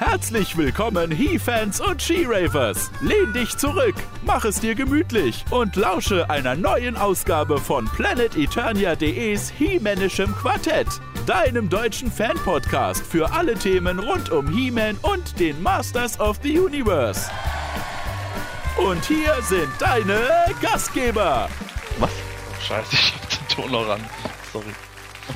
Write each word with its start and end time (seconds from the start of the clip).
Herzlich 0.00 0.56
willkommen, 0.56 1.10
He-Fans 1.10 1.78
und 1.78 2.00
She-Ravers. 2.00 2.90
Lehn 3.02 3.34
dich 3.34 3.58
zurück, 3.58 3.94
mach 4.24 4.46
es 4.46 4.58
dir 4.58 4.74
gemütlich 4.74 5.44
und 5.50 5.76
lausche 5.76 6.30
einer 6.30 6.56
neuen 6.56 6.96
Ausgabe 6.96 7.58
von 7.58 7.84
PlanetEternia.de's 7.84 9.50
He-Manischem 9.50 10.34
Quartett, 10.36 10.86
deinem 11.26 11.68
deutschen 11.68 12.10
Fan-Podcast 12.10 13.04
für 13.06 13.30
alle 13.30 13.54
Themen 13.56 13.98
rund 13.98 14.30
um 14.30 14.48
He-Man 14.48 14.96
und 15.02 15.38
den 15.38 15.62
Masters 15.62 16.18
of 16.18 16.38
the 16.42 16.58
Universe. 16.58 17.30
Und 18.78 19.04
hier 19.04 19.34
sind 19.42 19.68
deine 19.78 20.26
Gastgeber. 20.62 21.50
Was? 21.98 22.10
Scheiße, 22.66 22.88
ich 22.90 23.12
hab 23.12 23.28
den 23.28 23.48
Ton 23.54 23.70
noch 23.70 23.86
ran. 23.86 24.00
Sorry. 24.50 24.64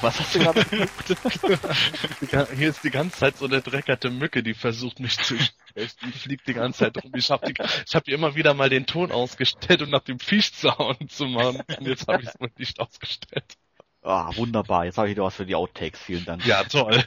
Was 0.01 0.21
hast 0.21 0.35
du 0.35 0.39
gerade 0.41 0.65
gesagt? 0.65 2.53
Hier 2.57 2.69
ist 2.69 2.85
die 2.85 2.91
ganze 2.91 3.19
Zeit 3.19 3.37
so 3.37 3.47
eine 3.47 3.61
dreckerte 3.61 4.11
Mücke, 4.11 4.43
die 4.43 4.55
versucht 4.55 5.01
mich 5.01 5.19
zu 5.19 5.37
stechen. 5.39 5.91
Die 6.03 6.13
fliegt 6.13 6.47
die 6.47 6.55
ganze 6.55 6.81
Zeit 6.81 7.03
rum. 7.03 7.13
Ich 7.15 7.31
habe 7.31 7.53
hab 7.53 8.05
hier 8.05 8.15
immer 8.15 8.35
wieder 8.35 8.55
mal 8.55 8.69
den 8.69 8.87
Ton 8.87 9.13
ausgestellt, 9.13 9.83
um 9.83 9.91
nach 9.91 10.03
dem 10.05 10.19
hauen 10.19 11.09
zu 11.09 11.27
machen. 11.27 11.63
Und 11.79 11.87
jetzt 11.87 12.07
habe 12.09 12.23
ich 12.23 12.29
es 12.29 12.41
wohl 12.41 12.51
nicht 12.59 12.79
ausgestellt. 12.81 13.57
Ah, 14.03 14.31
wunderbar. 14.37 14.85
Jetzt 14.85 14.99
habe 14.99 15.09
ich 15.09 15.15
wieder 15.15 15.25
was 15.25 15.35
für 15.35 15.47
die 15.47 15.55
Outtakes. 15.55 16.01
Vielen 16.01 16.25
Dank. 16.25 16.45
Ja, 16.47 16.65
toll. 16.65 17.05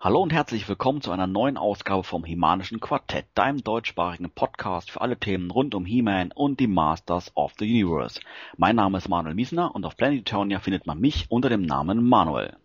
Hallo 0.00 0.22
und 0.22 0.32
herzlich 0.32 0.68
willkommen 0.68 1.00
zu 1.00 1.12
einer 1.12 1.26
neuen 1.26 1.56
Ausgabe 1.56 2.02
vom 2.02 2.24
Himanischen 2.24 2.80
Quartett, 2.80 3.26
deinem 3.34 3.62
deutschsprachigen 3.62 4.30
Podcast 4.30 4.90
für 4.90 5.00
alle 5.00 5.18
Themen 5.18 5.50
rund 5.50 5.74
um 5.74 5.84
He-Man 5.84 6.32
und 6.32 6.60
die 6.60 6.66
Masters 6.66 7.30
of 7.36 7.52
the 7.58 7.64
Universe. 7.64 8.20
Mein 8.56 8.76
Name 8.76 8.98
ist 8.98 9.08
Manuel 9.08 9.34
Miesner 9.34 9.74
und 9.74 9.84
auf 9.84 9.96
Planet 9.96 10.20
Eternia 10.20 10.60
findet 10.60 10.86
man 10.86 10.98
mich 10.98 11.26
unter 11.30 11.48
dem 11.48 11.62
Namen 11.62 12.02
Manuel. 12.02 12.56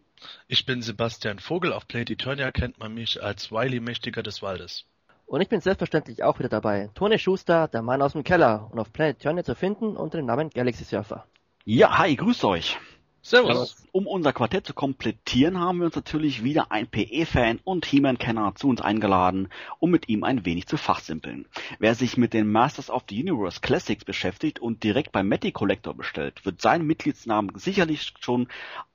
Ich 0.47 0.65
bin 0.65 0.81
Sebastian 0.81 1.39
Vogel, 1.39 1.73
auf 1.73 1.87
Planet 1.87 2.11
Eternia 2.11 2.51
kennt 2.51 2.79
man 2.79 2.93
mich 2.93 3.21
als 3.21 3.51
Wiley 3.51 3.79
Mächtiger 3.79 4.23
des 4.23 4.41
Waldes. 4.41 4.85
Und 5.25 5.41
ich 5.41 5.49
bin 5.49 5.61
selbstverständlich 5.61 6.23
auch 6.23 6.39
wieder 6.39 6.49
dabei. 6.49 6.89
Tone 6.95 7.19
Schuster, 7.19 7.67
der 7.67 7.81
Mann 7.81 8.01
aus 8.01 8.13
dem 8.13 8.23
Keller 8.23 8.69
und 8.71 8.79
auf 8.79 8.93
Planet 8.93 9.17
Eternia 9.17 9.43
zu 9.43 9.55
finden 9.55 9.95
unter 9.95 10.17
dem 10.17 10.25
Namen 10.25 10.49
Galaxy 10.49 10.83
Surfer. 10.83 11.25
Ja, 11.65 11.97
hi, 11.97 12.15
grüßt 12.15 12.43
euch. 12.45 12.77
Servus. 13.25 13.77
Um 13.93 14.05
unser 14.05 14.33
Quartett 14.33 14.67
zu 14.67 14.73
komplettieren, 14.73 15.57
haben 15.57 15.77
wir 15.79 15.85
uns 15.85 15.95
natürlich 15.95 16.43
wieder 16.43 16.73
ein 16.73 16.87
PE-Fan 16.87 17.61
und 17.63 17.85
He-Man-Kenner 17.85 18.53
zu 18.55 18.67
uns 18.67 18.81
eingeladen, 18.81 19.47
um 19.79 19.91
mit 19.91 20.09
ihm 20.09 20.25
ein 20.25 20.45
wenig 20.45 20.67
zu 20.67 20.75
fachsimpeln. 20.75 21.45
Wer 21.79 21.95
sich 21.95 22.17
mit 22.17 22.33
den 22.33 22.51
Masters 22.51 22.89
of 22.89 23.05
the 23.09 23.17
Universe 23.21 23.61
Classics 23.61 24.03
beschäftigt 24.03 24.59
und 24.59 24.83
direkt 24.83 25.13
beim 25.13 25.29
Matty 25.29 25.53
Collector 25.53 25.93
bestellt, 25.93 26.45
wird 26.45 26.61
seinen 26.61 26.85
Mitgliedsnamen 26.85 27.57
sicherlich 27.57 28.13
schon 28.19 28.49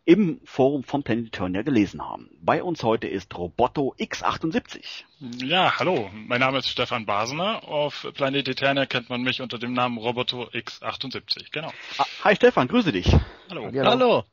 im 0.08 0.40
Forum 0.42 0.84
von 0.84 1.02
Planet 1.02 1.26
Eternia 1.26 1.60
gelesen 1.60 2.00
haben. 2.02 2.30
Bei 2.40 2.62
uns 2.62 2.82
heute 2.82 3.06
ist 3.06 3.36
Roboto 3.36 3.94
X78. 3.98 5.04
Ja, 5.20 5.78
hallo, 5.78 6.08
mein 6.14 6.40
Name 6.40 6.60
ist 6.60 6.70
Stefan 6.70 7.04
Basener. 7.04 7.68
Auf 7.68 8.08
Planet 8.14 8.48
Eternia 8.48 8.86
kennt 8.86 9.10
man 9.10 9.20
mich 9.20 9.42
unter 9.42 9.58
dem 9.58 9.74
Namen 9.74 9.98
Roboto 9.98 10.44
X78, 10.44 11.52
genau. 11.52 11.70
Ah, 11.98 12.06
hi 12.24 12.34
Stefan, 12.34 12.68
grüße 12.68 12.90
dich. 12.90 13.14
Hallo. 13.50 13.68
Ja, 13.68 13.84
Hallo. 13.84 14.24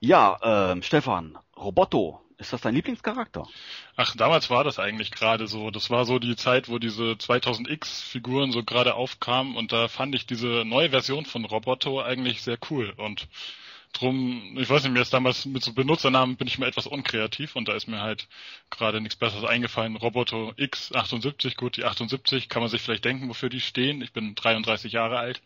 Ja, 0.00 0.38
ähm, 0.42 0.82
Stefan, 0.82 1.38
Roboto, 1.56 2.20
ist 2.36 2.52
das 2.52 2.60
dein 2.60 2.74
Lieblingscharakter? 2.74 3.48
Ach, 3.96 4.14
damals 4.14 4.50
war 4.50 4.62
das 4.62 4.78
eigentlich 4.78 5.10
gerade 5.10 5.46
so. 5.46 5.70
Das 5.70 5.88
war 5.88 6.04
so 6.04 6.18
die 6.18 6.36
Zeit, 6.36 6.68
wo 6.68 6.78
diese 6.78 7.12
2000X-Figuren 7.12 8.52
so 8.52 8.62
gerade 8.62 8.92
aufkamen 8.92 9.56
und 9.56 9.72
da 9.72 9.88
fand 9.88 10.14
ich 10.14 10.26
diese 10.26 10.66
neue 10.66 10.90
Version 10.90 11.24
von 11.24 11.46
Roboto 11.46 12.02
eigentlich 12.02 12.42
sehr 12.42 12.58
cool 12.68 12.92
und 12.98 13.26
drum, 13.92 14.56
ich 14.58 14.68
weiß 14.68 14.82
nicht, 14.84 14.92
mir 14.92 15.02
ist 15.02 15.12
damals 15.12 15.44
mit 15.46 15.62
so 15.62 15.72
Benutzernamen 15.72 16.36
bin 16.36 16.46
ich 16.46 16.58
mir 16.58 16.66
etwas 16.66 16.86
unkreativ 16.86 17.56
und 17.56 17.68
da 17.68 17.74
ist 17.74 17.86
mir 17.86 18.00
halt 18.00 18.28
gerade 18.70 19.00
nichts 19.00 19.16
Besseres 19.16 19.44
eingefallen. 19.44 19.96
Roboto 19.96 20.50
X78, 20.58 21.56
gut, 21.56 21.76
die 21.76 21.84
78 21.84 22.48
kann 22.48 22.62
man 22.62 22.70
sich 22.70 22.82
vielleicht 22.82 23.04
denken, 23.04 23.28
wofür 23.28 23.48
die 23.50 23.60
stehen. 23.60 24.02
Ich 24.02 24.12
bin 24.12 24.34
33 24.34 24.92
Jahre 24.92 25.18
alt. 25.18 25.42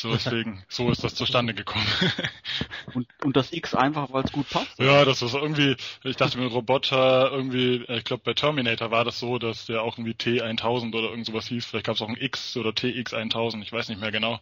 So 0.00 0.12
deswegen, 0.12 0.62
so 0.68 0.90
ist 0.90 1.02
das 1.02 1.14
zustande 1.16 1.54
gekommen. 1.54 1.86
Und, 2.94 3.06
und 3.22 3.36
das 3.36 3.52
X 3.52 3.74
einfach, 3.74 4.12
weil 4.12 4.24
es 4.24 4.32
gut 4.32 4.48
passt? 4.48 4.78
ja, 4.78 5.04
das 5.04 5.20
ist 5.22 5.34
irgendwie, 5.34 5.76
ich 6.04 6.16
dachte 6.16 6.38
mir 6.38 6.46
Roboter 6.46 7.30
irgendwie, 7.30 7.84
ich 7.88 8.04
glaube 8.04 8.22
bei 8.24 8.32
Terminator 8.32 8.90
war 8.90 9.04
das 9.04 9.18
so, 9.18 9.38
dass 9.38 9.66
der 9.66 9.82
auch 9.82 9.98
irgendwie 9.98 10.14
T1000 10.14 10.94
oder 10.94 11.10
irgend 11.10 11.26
sowas 11.26 11.48
hieß. 11.48 11.66
Vielleicht 11.66 11.86
gab 11.86 11.96
es 11.96 12.02
auch 12.02 12.08
ein 12.08 12.16
X 12.16 12.56
oder 12.56 12.70
TX1000, 12.70 13.62
ich 13.62 13.72
weiß 13.72 13.88
nicht 13.88 14.00
mehr 14.00 14.10
genau. 14.12 14.40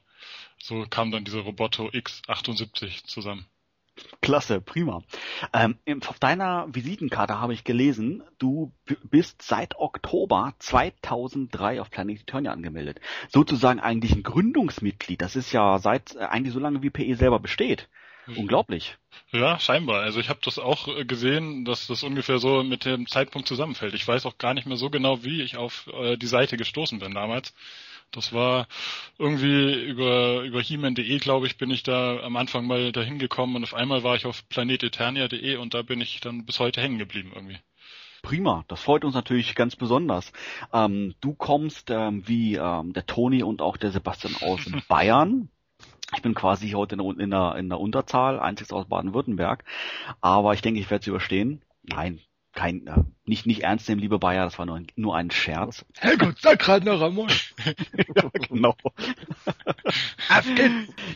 So 0.59 0.87
kam 0.89 1.11
dann 1.11 1.25
diese 1.25 1.41
Roboto 1.41 1.88
X78 1.88 3.05
zusammen. 3.05 3.47
Klasse, 4.20 4.60
prima. 4.60 5.02
Ähm, 5.52 5.78
auf 6.06 6.18
deiner 6.18 6.66
Visitenkarte 6.68 7.40
habe 7.40 7.54
ich 7.54 7.64
gelesen, 7.64 8.22
du 8.38 8.72
bist 9.04 9.42
seit 9.42 9.76
Oktober 9.76 10.54
2003 10.58 11.80
auf 11.80 11.90
Planet 11.90 12.20
Eternia 12.20 12.52
angemeldet. 12.52 13.00
Sozusagen 13.28 13.80
eigentlich 13.80 14.14
ein 14.14 14.22
Gründungsmitglied. 14.22 15.22
Das 15.22 15.36
ist 15.36 15.52
ja 15.52 15.78
seit 15.78 16.16
äh, 16.16 16.20
eigentlich 16.20 16.52
so 16.52 16.60
lange 16.60 16.82
wie 16.82 16.90
PE 16.90 17.16
selber 17.16 17.40
besteht. 17.40 17.88
Unglaublich. 18.34 18.96
Ja, 19.30 19.58
scheinbar. 19.60 20.02
Also 20.02 20.18
ich 20.18 20.28
habe 20.28 20.40
das 20.42 20.58
auch 20.58 20.88
äh, 20.88 21.04
gesehen, 21.04 21.64
dass 21.64 21.86
das 21.86 22.02
ungefähr 22.02 22.38
so 22.38 22.62
mit 22.64 22.84
dem 22.84 23.06
Zeitpunkt 23.06 23.46
zusammenfällt. 23.46 23.94
Ich 23.94 24.06
weiß 24.06 24.26
auch 24.26 24.38
gar 24.38 24.52
nicht 24.54 24.66
mehr 24.66 24.76
so 24.76 24.90
genau, 24.90 25.22
wie 25.22 25.42
ich 25.42 25.56
auf 25.56 25.88
äh, 25.92 26.16
die 26.16 26.26
Seite 26.26 26.56
gestoßen 26.56 26.98
bin 26.98 27.14
damals. 27.14 27.54
Das 28.11 28.33
war 28.33 28.67
irgendwie 29.19 29.75
über 29.84 30.43
über 30.43 30.61
He-Man.de, 30.61 31.19
glaube 31.19 31.47
ich, 31.47 31.59
bin 31.59 31.71
ich 31.71 31.83
da 31.83 32.21
am 32.21 32.37
Anfang 32.37 32.67
mal 32.67 32.93
dahin 32.93 33.19
gekommen 33.19 33.56
und 33.56 33.65
auf 33.65 33.75
einmal 33.75 34.03
war 34.03 34.17
ich 34.17 34.27
auf 34.27 34.49
planeteternia.de 34.49 35.56
und 35.56 35.75
da 35.75 35.83
bin 35.83 36.00
ich 36.00 36.21
dann 36.21 36.44
bis 36.44 36.59
heute 36.59 36.81
hängen 36.81 36.99
geblieben 36.99 37.33
irgendwie. 37.34 37.59
Prima, 38.22 38.65
das 38.67 38.83
freut 38.83 39.05
uns 39.05 39.15
natürlich 39.15 39.55
ganz 39.55 39.77
besonders. 39.77 40.33
Ähm, 40.72 41.15
du 41.21 41.34
kommst 41.34 41.91
ähm, 41.91 42.27
wie 42.27 42.56
ähm, 42.56 42.93
der 42.93 43.06
Toni 43.06 43.43
und 43.43 43.62
auch 43.62 43.77
der 43.77 43.93
Sebastian 43.93 44.34
aus 44.41 44.61
Bayern. 44.88 45.49
Ich 46.15 46.23
bin 46.23 46.34
quasi 46.34 46.71
heute 46.71 46.97
in 46.97 47.31
der, 47.31 47.56
in 47.56 47.69
der, 47.69 47.81
Unterzahl, 47.81 48.41
einziges 48.41 48.73
aus 48.73 48.88
Baden-Württemberg. 48.88 49.65
Aber 50.21 50.55
ich 50.55 50.61
denke, 50.62 50.81
ich 50.81 50.91
werde 50.91 51.03
es 51.03 51.06
überstehen. 51.06 51.62
Nein, 51.83 52.21
kein, 52.56 52.87
äh, 52.87 53.05
nicht, 53.27 53.47
nicht 53.47 53.62
ernst 53.62 53.89
nehmen, 53.89 54.00
liebe 54.00 54.19
Bayer, 54.19 54.44
das 54.44 54.59
war 54.59 54.67
nur 54.67 54.77
ein, 54.77 54.87
nur 54.97 55.15
ein 55.15 55.31
Scherz. 55.31 55.84
Herrgott, 55.99 56.41
sag 56.41 56.59
gerade 56.59 56.87
noch 56.87 57.00
Ramon. 57.00 57.28
ja, 58.17 58.31
genau. 58.49 58.75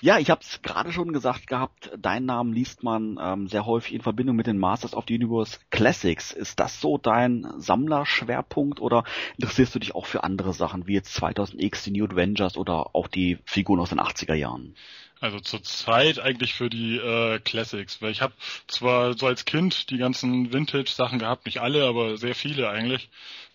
ja, 0.03 0.19
ich 0.19 0.31
habe 0.31 0.43
es 0.43 0.61
gerade 0.62 0.93
schon 0.93 1.12
gesagt 1.12 1.47
gehabt, 1.47 1.91
deinen 1.99 2.27
Namen 2.27 2.53
liest 2.53 2.83
man 2.83 3.19
ähm, 3.21 3.49
sehr 3.49 3.65
häufig 3.67 3.95
in 3.95 4.03
Verbindung 4.03 4.37
mit 4.37 4.47
den 4.47 4.59
Masters 4.59 4.95
of 4.95 5.06
the 5.09 5.15
Universe 5.15 5.59
Classics. 5.71 6.31
Ist 6.31 6.61
das 6.61 6.81
so 6.81 6.99
dein 6.99 7.47
Sammlerschwerpunkt 7.57 8.81
oder 8.81 9.05
interessierst 9.39 9.75
du 9.75 9.78
dich 9.78 9.95
auch 9.95 10.07
für 10.07 10.22
andere 10.22 10.53
Sachen, 10.53 10.87
wie 10.87 10.95
jetzt 10.95 11.19
2000X, 11.19 11.84
die 11.84 11.99
New 11.99 12.05
Avengers 12.05 12.59
oder 12.59 12.95
auch 12.95 13.09
die 13.09 13.39
Figuren 13.47 13.81
aus 13.81 13.89
den 13.89 14.01
80er 14.01 14.34
Jahren? 14.34 14.75
Also 15.20 15.38
zurzeit 15.41 16.19
eigentlich 16.19 16.54
für 16.54 16.70
die 16.70 16.97
äh, 16.97 17.38
Classics, 17.41 18.00
weil 18.00 18.10
ich 18.10 18.22
habe 18.22 18.34
zwar 18.66 19.16
so 19.16 19.26
als 19.26 19.44
Kind 19.44 19.91
die 19.91 19.98
ganzen 19.98 20.53
Vintage-Sachen 20.53 21.19
gehabt, 21.19 21.44
nicht 21.47 21.60
alle, 21.60 21.86
aber 21.86 22.16
sehr 22.16 22.34
viele 22.34 22.69
eigentlich. 22.70 23.10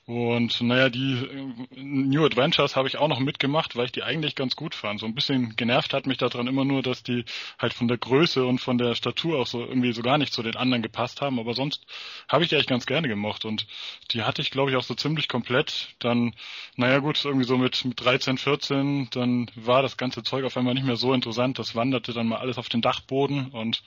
Und 0.08 0.62
naja, 0.62 0.90
die 0.90 1.14
äh, 1.14 1.82
New 1.82 2.24
Adventures 2.26 2.76
habe 2.76 2.88
ich 2.88 2.98
auch 2.98 3.08
noch 3.08 3.20
mitgemacht, 3.20 3.76
weil 3.76 3.86
ich 3.86 3.92
die 3.92 4.04
eigentlich 4.04 4.36
ganz 4.36 4.56
gut 4.56 4.76
fand. 4.76 5.00
So 5.00 5.08
ein 5.08 5.16
bisschen 5.16 5.56
genervt 5.56 5.96
hat 5.96 6.06
mich 6.06 6.20
daran 6.20 6.46
immer 6.46 6.64
nur, 6.64 6.84
dass 6.84 7.02
die 7.02 7.26
halt 7.58 7.74
von 7.74 7.88
der 7.88 7.98
Größe 7.98 8.46
und 8.46 8.60
von 8.60 8.78
der 8.78 8.94
Statur 8.94 9.40
auch 9.40 9.48
so 9.48 9.66
irgendwie 9.66 9.94
so 9.94 10.04
gar 10.04 10.20
nicht 10.20 10.32
zu 10.32 10.44
den 10.44 10.58
anderen 10.58 10.84
gepasst 10.84 11.22
haben. 11.22 11.40
Aber 11.40 11.56
sonst 11.56 11.88
habe 12.30 12.44
ich 12.44 12.50
die 12.50 12.56
eigentlich 12.56 12.68
ganz 12.68 12.86
gerne 12.86 13.08
gemocht. 13.08 13.46
Und 13.46 13.66
die 14.12 14.22
hatte 14.22 14.44
ich, 14.44 14.52
glaube 14.52 14.70
ich, 14.70 14.78
auch 14.78 14.84
so 14.84 14.94
ziemlich 14.94 15.28
komplett. 15.28 15.96
Dann, 15.98 16.36
naja 16.76 17.00
gut, 17.00 17.26
irgendwie 17.26 17.48
so 17.48 17.58
mit, 17.58 17.84
mit 17.84 18.00
13, 18.00 18.38
14, 18.38 19.10
dann 19.10 19.50
war 19.56 19.82
das 19.82 19.98
ganze 19.98 20.22
Zeug 20.22 20.46
auf 20.46 20.56
einmal 20.56 20.76
nicht 20.76 20.86
mehr 20.86 20.98
so 20.98 21.14
interessant. 21.14 21.58
Das 21.58 21.74
wanderte 21.74 22.14
dann 22.14 22.28
mal 22.28 22.38
alles 22.38 22.60
auf 22.60 22.70
den 22.70 22.82
Dachboden 22.82 23.48
und 23.48 23.82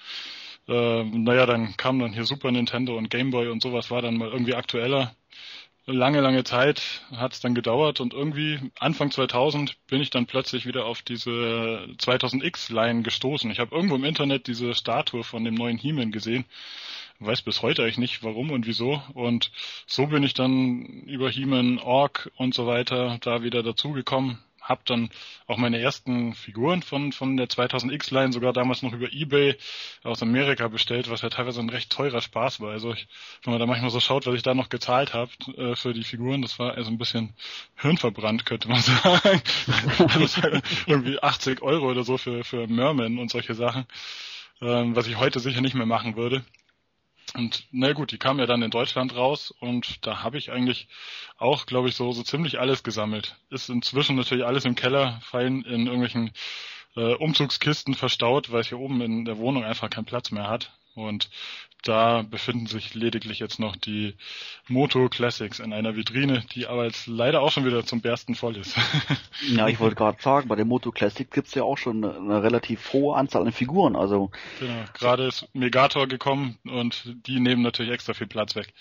äh, 0.67 1.05
naja, 1.05 1.47
dann 1.47 1.77
kam 1.77 1.99
dann 2.01 2.13
hier 2.13 2.25
Super 2.25 2.51
Nintendo 2.51 2.97
und 2.99 3.09
Game 3.09 3.31
Boy 3.31 3.49
und 3.49 3.63
sowas 3.63 3.91
war 3.91 4.03
dann 4.03 4.17
mal 4.17 4.29
irgendwie 4.29 4.55
aktueller 4.55 5.15
lange, 5.93 6.21
lange 6.21 6.45
Zeit 6.45 7.03
hat 7.17 7.33
es 7.33 7.41
dann 7.41 7.55
gedauert 7.55 8.01
und 8.01 8.13
irgendwie 8.13 8.59
Anfang 8.79 9.11
2000 9.11 9.77
bin 9.87 10.01
ich 10.01 10.11
dann 10.11 10.27
plötzlich 10.27 10.67
wieder 10.67 10.85
auf 10.85 11.03
diese 11.03 11.89
2000X-Line 11.99 13.03
gestoßen. 13.03 13.51
Ich 13.51 13.59
habe 13.59 13.75
irgendwo 13.75 13.97
im 13.97 14.05
Internet 14.05 14.47
diese 14.47 14.75
Statue 14.75 15.25
von 15.25 15.45
dem 15.45 15.55
neuen 15.55 15.79
He-Man 15.79 16.13
gesehen. 16.13 16.45
Weiß 17.21 17.43
bis 17.43 17.63
heute 17.63 17.83
eigentlich 17.83 17.99
nicht, 17.99 18.23
warum 18.23 18.51
und 18.51 18.67
wieso. 18.67 19.03
Und 19.15 19.51
so 19.87 20.07
bin 20.07 20.23
ich 20.23 20.35
dann 20.35 20.85
über 21.07 21.31
He-Man, 21.31 21.79
Org 21.79 22.31
und 22.37 22.55
so 22.55 22.67
weiter 22.67 23.19
da 23.23 23.43
wieder 23.43 23.63
dazugekommen. 23.63 24.39
Hab 24.69 24.85
dann 24.85 25.09
auch 25.47 25.57
meine 25.57 25.81
ersten 25.81 26.35
Figuren 26.35 26.83
von, 26.83 27.13
von 27.13 27.39
der 27.39 27.49
2000X-Line 27.49 28.33
sogar 28.33 28.53
damals 28.53 28.83
noch 28.83 28.93
über 28.93 29.11
Ebay 29.11 29.57
aus 30.03 30.23
Amerika 30.23 30.69
bestellt, 30.69 31.09
was 31.09 31.23
ja 31.23 31.31
teilweise 31.31 31.61
ein 31.61 31.71
recht 31.71 31.91
teurer 31.91 32.21
Spaß 32.21 32.61
war. 32.61 32.73
Also 32.73 32.93
ich, 32.93 33.09
wenn 33.43 33.53
man 33.53 33.61
da 33.61 33.67
manchmal 33.67 33.91
so 33.91 34.01
schaut, 34.01 34.27
was 34.27 34.35
ich 34.35 34.43
da 34.43 34.53
noch 34.53 34.69
gezahlt 34.69 35.15
habe 35.15 35.31
äh, 35.57 35.75
für 35.75 35.95
die 35.95 36.05
Figuren, 36.05 36.43
das 36.43 36.59
war 36.59 36.75
also 36.75 36.91
ein 36.91 36.99
bisschen 36.99 37.35
hirnverbrannt, 37.77 38.45
könnte 38.45 38.69
man 38.69 38.83
sagen. 38.83 39.41
also 39.99 40.43
irgendwie 40.87 41.23
80 41.23 41.63
Euro 41.63 41.91
oder 41.91 42.05
so 42.05 42.19
für, 42.19 42.45
für 42.45 42.67
Merman 42.67 43.19
und 43.19 43.31
solche 43.31 43.55
Sachen, 43.55 43.87
ähm, 44.61 44.95
was 44.95 45.07
ich 45.07 45.17
heute 45.17 45.41
sicher 45.41 45.63
nicht 45.63 45.75
mehr 45.75 45.87
machen 45.87 46.17
würde. 46.17 46.45
Und 47.35 47.65
na 47.71 47.93
gut, 47.93 48.13
die 48.13 48.19
kam 48.19 48.39
ja 48.39 48.47
dann 48.47 48.63
in 48.63 48.71
Deutschland 48.71 49.15
raus 49.15 49.53
und 49.61 50.07
da 50.07 50.23
habe 50.23 50.39
ich 50.39 50.51
eigentlich 50.51 50.89
auch, 51.37 51.67
glaube 51.67 51.89
ich, 51.89 51.95
so, 51.95 52.13
so 52.13 52.23
ziemlich 52.23 52.59
alles 52.59 52.83
gesammelt. 52.83 53.37
Ist 53.51 53.69
inzwischen 53.69 54.17
natürlich 54.17 54.45
alles 54.45 54.65
im 54.65 54.75
Keller, 54.75 55.21
fein 55.23 55.63
in 55.63 55.87
irgendwelchen 55.87 56.33
äh, 56.97 57.15
Umzugskisten 57.15 57.95
verstaut, 57.95 58.51
weil 58.51 58.61
es 58.61 58.69
hier 58.69 58.79
oben 58.79 59.01
in 59.01 59.25
der 59.25 59.39
Wohnung 59.39 59.65
einfach 59.65 59.91
keinen 59.91 60.05
Platz 60.05 60.31
mehr 60.31 60.49
hat. 60.49 60.73
Und 60.99 61.31
da 61.83 62.23
befinden 62.23 62.67
sich 62.67 62.95
lediglich 62.95 63.39
jetzt 63.39 63.61
noch 63.61 63.77
die 63.77 64.15
Moto 64.67 65.09
Classics 65.09 65.61
in 65.61 65.73
einer 65.73 65.95
Vitrine, 65.95 66.45
die 66.53 66.67
aber 66.67 66.85
jetzt 66.85 67.07
leider 67.07 67.41
auch 67.41 67.53
schon 67.53 67.65
wieder 67.65 67.85
zum 67.87 68.01
Bersten 68.01 68.35
voll 68.35 68.57
ist. 68.57 68.77
ja, 69.49 69.69
ich 69.69 69.79
wollte 69.79 69.95
gerade 69.95 70.21
sagen, 70.21 70.49
bei 70.49 70.57
den 70.57 70.67
Moto 70.67 70.91
Classics 70.91 71.31
gibt's 71.31 71.55
ja 71.55 71.63
auch 71.63 71.79
schon 71.79 72.05
eine, 72.05 72.17
eine, 72.17 72.43
relativ 72.43 72.93
hohe 72.93 73.17
Anzahl 73.17 73.47
an 73.47 73.53
Figuren. 73.53 73.95
Also 73.95 74.31
genau, 74.59 74.85
gerade 74.93 75.27
ist 75.29 75.49
Megator 75.55 76.09
gekommen 76.09 76.59
und 76.65 77.15
die 77.27 77.39
nehmen 77.39 77.63
natürlich 77.63 77.93
extra 77.93 78.13
viel 78.13 78.27
Platz 78.27 78.57
weg. 78.57 78.75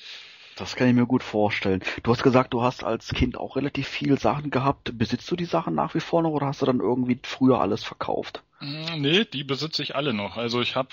Das 0.56 0.76
kann 0.76 0.88
ich 0.88 0.96
mir 0.96 1.06
gut 1.06 1.22
vorstellen. 1.22 1.84
Du 2.02 2.12
hast 2.12 2.24
gesagt, 2.24 2.52
du 2.52 2.64
hast 2.64 2.84
als 2.84 3.10
Kind 3.10 3.38
auch 3.38 3.56
relativ 3.56 3.88
viel 3.88 4.18
Sachen 4.18 4.50
gehabt. 4.50 4.98
Besitzt 4.98 5.30
du 5.30 5.36
die 5.36 5.46
Sachen 5.46 5.76
nach 5.76 5.94
wie 5.94 6.00
vor 6.00 6.24
noch 6.24 6.32
oder 6.32 6.48
hast 6.48 6.64
du 6.64 6.66
dann 6.66 6.80
irgendwie 6.80 7.20
früher 7.22 7.62
alles 7.62 7.84
verkauft? 7.84 8.42
Mm, 8.60 9.02
nee, 9.02 9.26
die 9.26 9.44
besitze 9.44 9.84
ich 9.84 9.96
alle 9.96 10.14
noch. 10.14 10.36
Also 10.38 10.62
ich 10.62 10.76
habe 10.76 10.90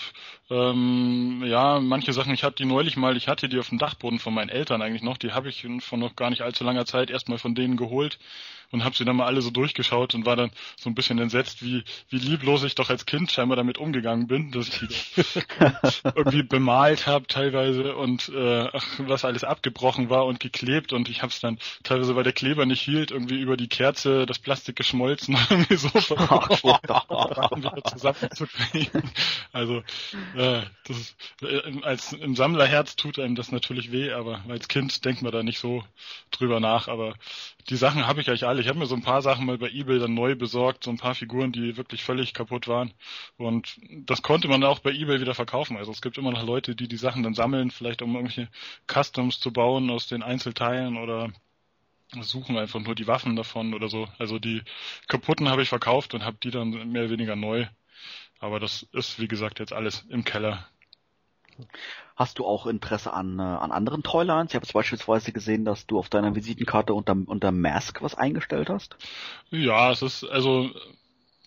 ähm, 0.51 1.43
ja 1.47 1.81
manche 1.81 2.13
Sachen, 2.13 2.35
ich 2.35 2.45
hatte 2.45 2.57
die 2.57 2.67
neulich 2.67 2.97
mal, 2.97 3.17
ich 3.17 3.27
hatte 3.29 3.49
die 3.49 3.59
auf 3.59 3.71
dem 3.71 3.79
Dachboden 3.79 4.19
von 4.19 4.35
meinen 4.35 4.51
Eltern 4.51 4.83
eigentlich 4.83 5.03
noch, 5.03 5.17
die 5.17 5.33
habe 5.33 5.49
ich 5.49 5.67
von 5.81 5.99
noch 6.01 6.15
gar 6.17 6.29
nicht 6.31 6.43
allzu 6.43 6.63
langer 6.65 6.85
Zeit 6.85 7.11
erstmal 7.11 7.39
von 7.39 7.55
denen 7.55 7.77
geholt 7.79 8.19
und 8.71 8.85
habe 8.85 8.97
sie 8.97 9.05
dann 9.05 9.17
mal 9.17 9.27
alle 9.27 9.41
so 9.41 9.51
durchgeschaut 9.51 10.15
und 10.15 10.27
war 10.27 10.37
dann 10.37 10.51
so 10.77 10.91
ein 10.91 10.95
bisschen 10.95 11.19
entsetzt, 11.19 11.63
wie, 11.63 11.85
wie 12.11 12.19
lieblos 12.19 12.65
ich 12.65 12.75
doch 12.75 12.91
als 12.91 13.07
Kind 13.07 13.31
scheinbar 13.31 13.57
damit 13.57 13.79
umgegangen 13.79 14.27
bin, 14.27 14.51
dass 14.51 14.69
ich 14.69 14.79
die 14.81 14.89
irgendwie 16.15 16.43
bemalt 16.43 17.07
habe 17.07 17.27
teilweise 17.27 17.95
und 17.97 18.29
äh, 18.31 18.69
ach, 18.73 18.85
was 18.99 19.25
alles 19.25 19.45
abgebrochen 19.45 20.11
war 20.11 20.27
und 20.27 20.41
geklebt 20.41 20.93
und 20.93 21.09
ich 21.09 21.23
habe 21.23 21.31
es 21.31 21.41
dann 21.41 21.59
teilweise, 21.85 22.17
weil 22.17 22.25
der 22.25 22.33
Kleber 22.33 22.67
nicht 22.67 22.83
hielt, 22.83 23.11
irgendwie 23.13 23.41
über 23.41 23.57
die 23.57 23.69
Kerze 23.69 24.27
das 24.27 24.39
Plastik 24.41 24.77
geschmolzen 24.77 25.39
irgendwie 25.51 25.77
so 27.63 27.73
wieder 27.73 27.85
zusammenzukriegen. 27.85 29.11
Also 29.53 29.79
äh, 30.37 30.63
das 30.87 30.99
ist, 30.99 31.17
äh, 31.43 31.83
als 31.83 32.13
im 32.13 32.35
Sammlerherz 32.35 32.97
tut 32.97 33.19
einem 33.19 33.35
das 33.35 33.53
natürlich 33.53 33.93
weh, 33.93 34.13
aber 34.13 34.45
als 34.49 34.69
Kind 34.69 35.05
denkt 35.05 35.23
man 35.23 35.33
da 35.33 35.43
nicht 35.43 35.59
so 35.59 35.85
drüber 36.31 36.61
nach, 36.61 36.89
aber 36.89 37.15
die 37.69 37.77
Sachen 37.77 38.07
habe 38.07 38.21
ich 38.21 38.29
eigentlich 38.29 38.47
alle. 38.47 38.61
Ich 38.61 38.69
habe 38.69 38.79
mir 38.79 38.87
so 38.87 38.95
ein 38.95 39.03
paar 39.03 39.23
Sachen 39.23 39.47
mal 39.47 39.59
bei 39.59 39.71
eBay 39.71 39.99
dann 39.99 40.15
neu 40.15 40.35
besorgt, 40.35 40.85
so 40.85 40.91
ein 40.91 40.99
paar 40.99 41.15
Figuren, 41.15 41.53
die 41.53 41.77
wirklich 41.77 42.05
völlig 42.05 42.35
kaputt 42.35 42.69
waren. 42.69 42.93
Und 43.37 43.79
das 44.07 44.23
konnte 44.23 44.49
man 44.49 44.65
auch 44.65 44.81
bei 44.81 44.91
eBay 44.91 45.21
wieder 45.21 45.35
verkaufen. 45.35 45.77
Also 45.77 45.93
es 45.93 46.03
gibt 46.03 46.19
immer 46.19 46.31
noch 46.31 46.45
Leute, 46.45 46.75
die 46.75 46.89
die 46.89 46.97
Sachen 46.97 47.23
dann 47.23 47.35
sammeln, 47.35 47.71
vielleicht 47.71 48.03
um 48.03 48.15
irgendwelche 48.15 48.49
Customs 48.87 49.41
zu 49.41 49.53
bauen 49.53 49.91
aus 49.91 50.07
den 50.07 50.23
Einzelteilen 50.23 50.97
oder 50.97 51.33
suchen 52.23 52.57
einfach 52.57 52.81
nur 52.81 52.95
die 52.95 53.07
Waffen 53.07 53.37
davon 53.37 53.75
oder 53.75 53.89
so. 53.89 54.09
Also 54.19 54.39
die 54.39 54.63
kaputten 55.09 55.49
habe 55.49 55.63
ich 55.63 55.69
verkauft 55.69 56.15
und 56.15 56.25
habe 56.25 56.37
die 56.43 56.51
dann 56.51 56.71
mehr 56.91 57.03
oder 57.03 57.11
weniger 57.11 57.37
neu. 57.37 57.67
Aber 58.39 58.61
das 58.61 58.87
ist, 58.93 59.19
wie 59.21 59.29
gesagt, 59.29 59.59
jetzt 59.59 59.73
alles 59.73 60.05
im 60.09 60.25
Keller. 60.25 60.67
Hast 62.17 62.39
du 62.39 62.47
auch 62.47 62.67
Interesse 62.67 63.13
an, 63.13 63.39
äh, 63.39 63.43
an 63.43 63.73
anderen 63.73 64.03
Toylines? 64.03 64.51
Ich 64.51 64.57
habe 64.57 64.67
beispielsweise 64.73 65.33
gesehen, 65.33 65.65
dass 65.65 65.87
du 65.87 65.99
auf 65.99 66.09
deiner 66.09 66.35
Visitenkarte 66.35 66.95
unter, 66.95 67.17
unter 67.27 67.53
Mask 67.53 68.03
was 68.03 68.15
eingestellt 68.15 68.71
hast. 68.71 68.97
Ja, 69.51 69.91
es 69.91 70.03
ist 70.03 70.25
also 70.25 70.71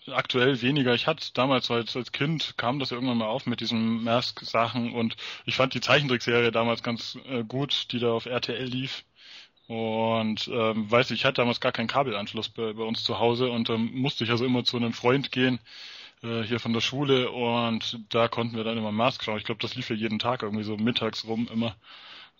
aktuell 0.08 0.60
weniger. 0.62 0.94
Ich 0.94 1.06
hatte 1.06 1.32
damals 1.34 1.70
als, 1.70 1.96
als 1.96 2.12
Kind 2.12 2.54
kam 2.56 2.78
das 2.78 2.90
irgendwann 2.90 3.18
mal 3.18 3.26
auf 3.26 3.46
mit 3.46 3.60
diesen 3.60 4.02
Mask-Sachen 4.04 4.92
und 4.92 5.16
ich 5.46 5.56
fand 5.56 5.74
die 5.74 5.80
Zeichentrickserie 5.80 6.50
damals 6.50 6.82
ganz 6.82 7.18
äh, 7.28 7.44
gut, 7.44 7.92
die 7.92 7.98
da 7.98 8.12
auf 8.12 8.26
RTL 8.26 8.64
lief. 8.64 9.04
Und 9.68 10.48
ähm, 10.48 10.90
weiß 10.90 11.10
ich, 11.10 11.20
ich 11.20 11.24
hatte 11.26 11.42
damals 11.42 11.60
gar 11.60 11.72
keinen 11.72 11.88
Kabelanschluss 11.88 12.48
bei, 12.48 12.72
bei 12.72 12.82
uns 12.84 13.04
zu 13.04 13.18
Hause 13.18 13.50
und 13.50 13.68
ähm, 13.70 13.90
musste 13.94 14.24
ich 14.24 14.30
also 14.30 14.46
immer 14.46 14.64
zu 14.64 14.78
einem 14.78 14.94
Freund 14.94 15.30
gehen, 15.30 15.60
äh, 16.22 16.42
hier 16.42 16.58
von 16.60 16.72
der 16.72 16.80
Schule 16.80 17.30
und 17.30 18.00
da 18.08 18.28
konnten 18.28 18.56
wir 18.56 18.64
dann 18.64 18.78
immer 18.78 18.92
Mask 18.92 19.22
schauen. 19.24 19.38
Ich 19.38 19.44
glaube, 19.44 19.60
das 19.60 19.74
lief 19.76 19.90
ja 19.90 19.96
jeden 19.96 20.18
Tag 20.18 20.42
irgendwie 20.42 20.64
so 20.64 20.76
mittags 20.78 21.26
rum 21.26 21.48
immer. 21.52 21.76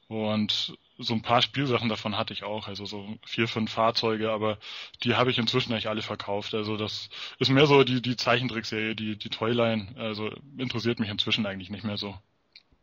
Und 0.09 0.79
so 0.99 1.15
ein 1.15 1.23
paar 1.23 1.43
Spielsachen 1.43 1.89
davon 1.91 2.17
hatte 2.17 2.33
ich 2.33 2.45
auch, 2.45 2.67
also 2.69 2.87
so 2.87 3.19
vier, 3.27 3.47
fünf 3.49 3.73
Fahrzeuge, 3.73 4.33
aber 4.33 4.59
die 5.05 5.15
habe 5.15 5.31
ich 5.31 5.39
inzwischen 5.39 5.73
eigentlich 5.73 5.89
alle 5.89 6.03
verkauft. 6.03 6.55
Also 6.55 6.77
das 6.79 7.11
ist 7.39 7.51
mehr 7.51 7.67
so 7.67 7.85
die, 7.85 8.03
die 8.03 8.17
Zeichentrickserie, 8.17 8.97
die, 8.97 9.19
die 9.19 9.29
Toyline, 9.31 9.95
also 9.99 10.31
interessiert 10.57 10.99
mich 10.99 11.11
inzwischen 11.11 11.47
eigentlich 11.47 11.71
nicht 11.71 11.85
mehr 11.85 11.99
so. 11.99 12.19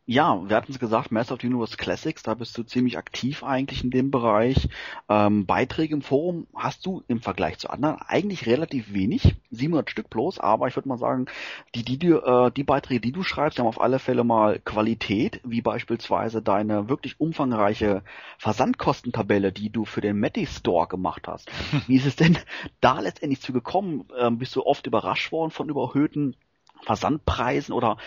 Ja, 0.07 0.39
wir 0.47 0.55
hatten 0.55 0.71
es 0.71 0.77
gesagt, 0.77 1.11
Master 1.11 1.33
of 1.33 1.41
the 1.41 1.47
Universe 1.47 1.77
Classics, 1.77 2.21
da 2.21 2.35
bist 2.35 2.55
du 2.55 2.61
ziemlich 2.61 2.95
aktiv 2.95 3.43
eigentlich 3.43 3.83
in 3.83 3.89
dem 3.89 4.11
Bereich. 4.11 4.69
Ähm, 5.09 5.47
Beiträge 5.47 5.95
im 5.95 6.03
Forum 6.03 6.45
hast 6.53 6.85
du 6.85 7.03
im 7.07 7.21
Vergleich 7.21 7.57
zu 7.57 7.71
anderen 7.71 7.97
eigentlich 8.05 8.45
relativ 8.45 8.93
wenig, 8.93 9.35
700 9.49 9.89
Stück 9.89 10.11
bloß, 10.11 10.39
aber 10.39 10.67
ich 10.67 10.75
würde 10.75 10.89
mal 10.89 10.99
sagen, 10.99 11.25
die, 11.73 11.83
die, 11.83 11.97
die, 11.97 12.11
äh, 12.11 12.51
die 12.51 12.63
Beiträge, 12.63 13.01
die 13.01 13.13
du 13.13 13.23
schreibst, 13.23 13.57
haben 13.57 13.65
auf 13.65 13.81
alle 13.81 13.97
Fälle 13.97 14.23
mal 14.23 14.59
Qualität, 14.59 15.41
wie 15.43 15.63
beispielsweise 15.63 16.43
deine 16.43 16.87
wirklich 16.87 17.19
umfangreiche 17.19 18.03
Versandkostentabelle, 18.37 19.51
die 19.51 19.71
du 19.71 19.85
für 19.85 20.01
den 20.01 20.19
Matty 20.19 20.45
Store 20.45 20.87
gemacht 20.87 21.27
hast. 21.27 21.49
Wie 21.87 21.95
ist 21.95 22.05
es 22.05 22.15
denn 22.15 22.37
da 22.79 22.99
letztendlich 22.99 23.41
zu 23.41 23.53
gekommen? 23.53 24.05
Ähm, 24.19 24.37
bist 24.37 24.55
du 24.55 24.63
oft 24.63 24.85
überrascht 24.85 25.31
worden 25.31 25.49
von 25.49 25.67
überhöhten 25.67 26.35
Versandpreisen 26.83 27.73
oder 27.73 27.97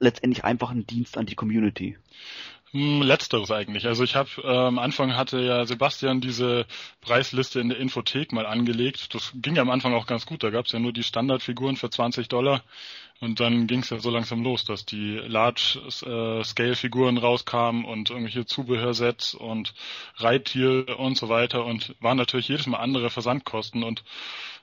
letztendlich 0.00 0.44
einfach 0.44 0.70
ein 0.70 0.86
Dienst 0.86 1.18
an 1.18 1.26
die 1.26 1.34
Community? 1.34 1.96
Hm, 2.72 3.00
letzteres 3.00 3.50
eigentlich. 3.50 3.86
Also 3.86 4.04
ich 4.04 4.14
habe 4.14 4.28
äh, 4.42 4.46
am 4.46 4.78
Anfang 4.78 5.16
hatte 5.16 5.40
ja 5.40 5.64
Sebastian 5.64 6.20
diese 6.20 6.66
Preisliste 7.00 7.60
in 7.60 7.70
der 7.70 7.78
Infothek 7.78 8.32
mal 8.32 8.44
angelegt. 8.44 9.14
Das 9.14 9.32
ging 9.36 9.56
ja 9.56 9.62
am 9.62 9.70
Anfang 9.70 9.94
auch 9.94 10.06
ganz 10.06 10.26
gut. 10.26 10.42
Da 10.42 10.50
gab 10.50 10.66
es 10.66 10.72
ja 10.72 10.78
nur 10.78 10.92
die 10.92 11.02
Standardfiguren 11.02 11.76
für 11.76 11.88
20 11.88 12.28
Dollar. 12.28 12.62
Und 13.20 13.40
dann 13.40 13.66
ging 13.66 13.80
es 13.80 13.90
ja 13.90 13.98
so 13.98 14.10
langsam 14.10 14.44
los, 14.44 14.64
dass 14.64 14.86
die 14.86 15.16
Large-Scale-Figuren 15.16 17.18
rauskamen 17.18 17.84
und 17.84 18.10
irgendwelche 18.10 18.46
Zubehörsets 18.46 19.34
und 19.34 19.74
Reittiere 20.16 20.96
und 20.96 21.16
so 21.16 21.28
weiter 21.28 21.64
und 21.64 21.96
waren 22.00 22.16
natürlich 22.16 22.46
jedes 22.46 22.68
Mal 22.68 22.78
andere 22.78 23.10
Versandkosten 23.10 23.82
und 23.82 24.04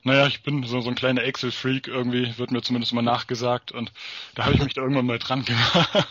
naja, 0.06 0.28
ich 0.28 0.44
bin 0.44 0.62
so, 0.62 0.82
so 0.82 0.90
ein 0.90 0.96
kleiner 0.96 1.24
Excel-Freak 1.24 1.88
irgendwie, 1.88 2.38
wird 2.38 2.52
mir 2.52 2.62
zumindest 2.62 2.94
mal 2.94 3.02
nachgesagt 3.02 3.72
und 3.72 3.92
da 4.36 4.46
habe 4.46 4.54
ich 4.54 4.64
mich 4.64 4.76
da 4.76 4.82
irgendwann 4.82 5.08
mal 5.08 5.18
dran 5.18 5.44
gemacht 5.46 6.06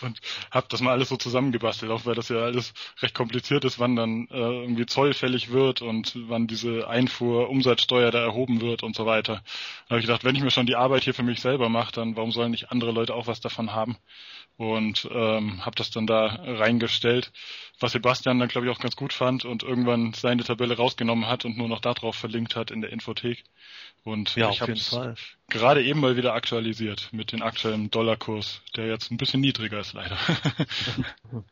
und 0.00 0.20
habe 0.50 0.66
das 0.70 0.80
mal 0.80 0.92
alles 0.92 1.10
so 1.10 1.18
zusammengebastelt, 1.18 1.92
auch 1.92 2.06
weil 2.06 2.14
das 2.14 2.30
ja 2.30 2.38
alles 2.38 2.72
recht 3.02 3.14
kompliziert 3.14 3.66
ist, 3.66 3.78
wann 3.78 3.96
dann 3.96 4.28
äh, 4.30 4.38
irgendwie 4.38 4.86
Zoll 4.86 5.12
fällig 5.12 5.50
wird 5.50 5.82
und 5.82 6.14
wann 6.16 6.46
diese 6.46 6.88
Einfuhr-Umsatzsteuer 6.88 8.10
da 8.10 8.22
erhoben 8.22 8.62
wird 8.62 8.82
und 8.82 8.96
so 8.96 9.04
weiter. 9.04 9.42
Da 9.88 9.90
habe 9.90 10.00
ich 10.00 10.06
gedacht, 10.06 10.24
wenn 10.24 10.34
ich 10.34 10.42
mir 10.42 10.50
schon 10.50 10.64
die 10.64 10.76
Arbeit 10.76 11.03
hier 11.04 11.14
für 11.14 11.22
mich 11.22 11.40
selber 11.40 11.68
mache, 11.68 11.92
dann 11.92 12.16
warum 12.16 12.32
sollen 12.32 12.50
nicht 12.50 12.70
andere 12.70 12.92
Leute 12.92 13.14
auch 13.14 13.26
was 13.26 13.40
davon 13.40 13.72
haben? 13.72 13.96
und 14.56 15.08
ähm, 15.12 15.64
habe 15.64 15.74
das 15.76 15.90
dann 15.90 16.06
da 16.06 16.26
reingestellt, 16.26 17.32
was 17.80 17.92
Sebastian 17.92 18.38
dann 18.38 18.48
glaube 18.48 18.66
ich 18.66 18.72
auch 18.72 18.80
ganz 18.80 18.94
gut 18.94 19.12
fand 19.12 19.44
und 19.44 19.62
irgendwann 19.62 20.12
seine 20.12 20.44
Tabelle 20.44 20.76
rausgenommen 20.76 21.26
hat 21.26 21.44
und 21.44 21.56
nur 21.56 21.68
noch 21.68 21.80
darauf 21.80 22.14
verlinkt 22.14 22.54
hat 22.54 22.70
in 22.70 22.80
der 22.80 22.92
Infothek. 22.92 23.42
Und 24.04 24.36
ja, 24.36 24.50
ich 24.50 24.60
habe 24.60 24.72
es 24.72 24.96
gerade 25.48 25.82
eben 25.82 26.00
mal 26.00 26.16
wieder 26.16 26.34
aktualisiert 26.34 27.08
mit 27.12 27.32
dem 27.32 27.42
aktuellen 27.42 27.90
Dollarkurs, 27.90 28.62
der 28.76 28.86
jetzt 28.86 29.10
ein 29.10 29.16
bisschen 29.16 29.40
niedriger 29.40 29.80
ist 29.80 29.94
leider. 29.94 30.18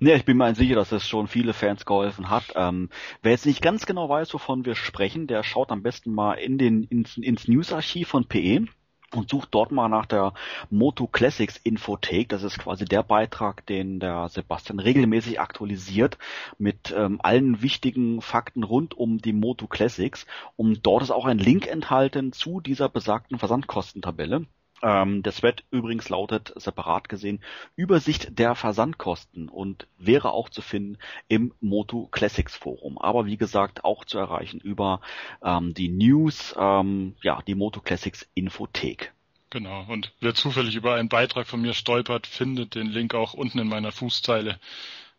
Ne, 0.00 0.14
ich 0.14 0.24
bin 0.24 0.36
mir 0.36 0.54
sicher, 0.54 0.74
dass 0.74 0.92
es 0.92 1.06
schon 1.06 1.26
viele 1.26 1.52
Fans 1.52 1.84
geholfen 1.84 2.30
hat. 2.30 2.44
Ähm, 2.54 2.90
wer 3.22 3.32
jetzt 3.32 3.46
nicht 3.46 3.62
ganz 3.62 3.86
genau 3.86 4.08
weiß, 4.08 4.32
wovon 4.34 4.64
wir 4.64 4.74
sprechen, 4.74 5.26
der 5.26 5.42
schaut 5.42 5.70
am 5.70 5.82
besten 5.82 6.12
mal 6.12 6.34
in 6.34 6.58
den 6.58 6.84
ins, 6.84 7.16
ins 7.16 7.48
Newsarchiv 7.48 8.08
von 8.08 8.26
PE 8.26 8.66
und 9.14 9.30
sucht 9.30 9.48
dort 9.52 9.72
mal 9.72 9.88
nach 9.88 10.06
der 10.06 10.32
Moto 10.70 11.06
Classics 11.06 11.56
Infothek. 11.56 12.28
Das 12.28 12.42
ist 12.42 12.58
quasi 12.58 12.84
der 12.84 13.02
Beitrag, 13.02 13.64
den 13.66 14.00
der 14.00 14.28
Sebastian 14.28 14.80
regelmäßig 14.80 15.40
aktualisiert 15.40 16.18
mit 16.58 16.94
ähm, 16.96 17.20
allen 17.22 17.62
wichtigen 17.62 18.20
Fakten 18.20 18.62
rund 18.62 18.94
um 18.94 19.18
die 19.18 19.32
Moto 19.32 19.66
Classics. 19.66 20.26
Und 20.56 20.86
dort 20.86 21.02
ist 21.02 21.10
auch 21.10 21.26
ein 21.26 21.38
Link 21.38 21.66
enthalten 21.66 22.32
zu 22.32 22.60
dieser 22.60 22.88
besagten 22.88 23.38
Versandkostentabelle. 23.38 24.46
Ähm, 24.82 25.22
der 25.22 25.32
Thread 25.32 25.64
übrigens 25.70 26.08
lautet 26.08 26.52
separat 26.56 27.08
gesehen 27.08 27.40
Übersicht 27.76 28.38
der 28.38 28.54
Versandkosten 28.54 29.48
und 29.48 29.86
wäre 29.98 30.32
auch 30.32 30.48
zu 30.48 30.62
finden 30.62 30.98
im 31.28 31.52
Moto 31.60 32.08
Classics 32.10 32.56
Forum. 32.56 32.98
Aber 32.98 33.26
wie 33.26 33.36
gesagt 33.36 33.84
auch 33.84 34.04
zu 34.04 34.18
erreichen 34.18 34.60
über 34.60 35.00
ähm, 35.42 35.74
die 35.74 35.88
News, 35.88 36.54
ähm, 36.58 37.14
ja 37.22 37.40
die 37.46 37.54
Moto 37.54 37.80
Classics 37.80 38.28
Infothek. 38.34 39.12
Genau. 39.50 39.86
Und 39.88 40.12
wer 40.20 40.34
zufällig 40.34 40.74
über 40.74 40.94
einen 40.94 41.08
Beitrag 41.08 41.46
von 41.46 41.62
mir 41.62 41.72
stolpert, 41.72 42.26
findet 42.26 42.74
den 42.74 42.88
Link 42.88 43.14
auch 43.14 43.32
unten 43.32 43.58
in 43.58 43.68
meiner 43.68 43.92
Fußzeile 43.92 44.58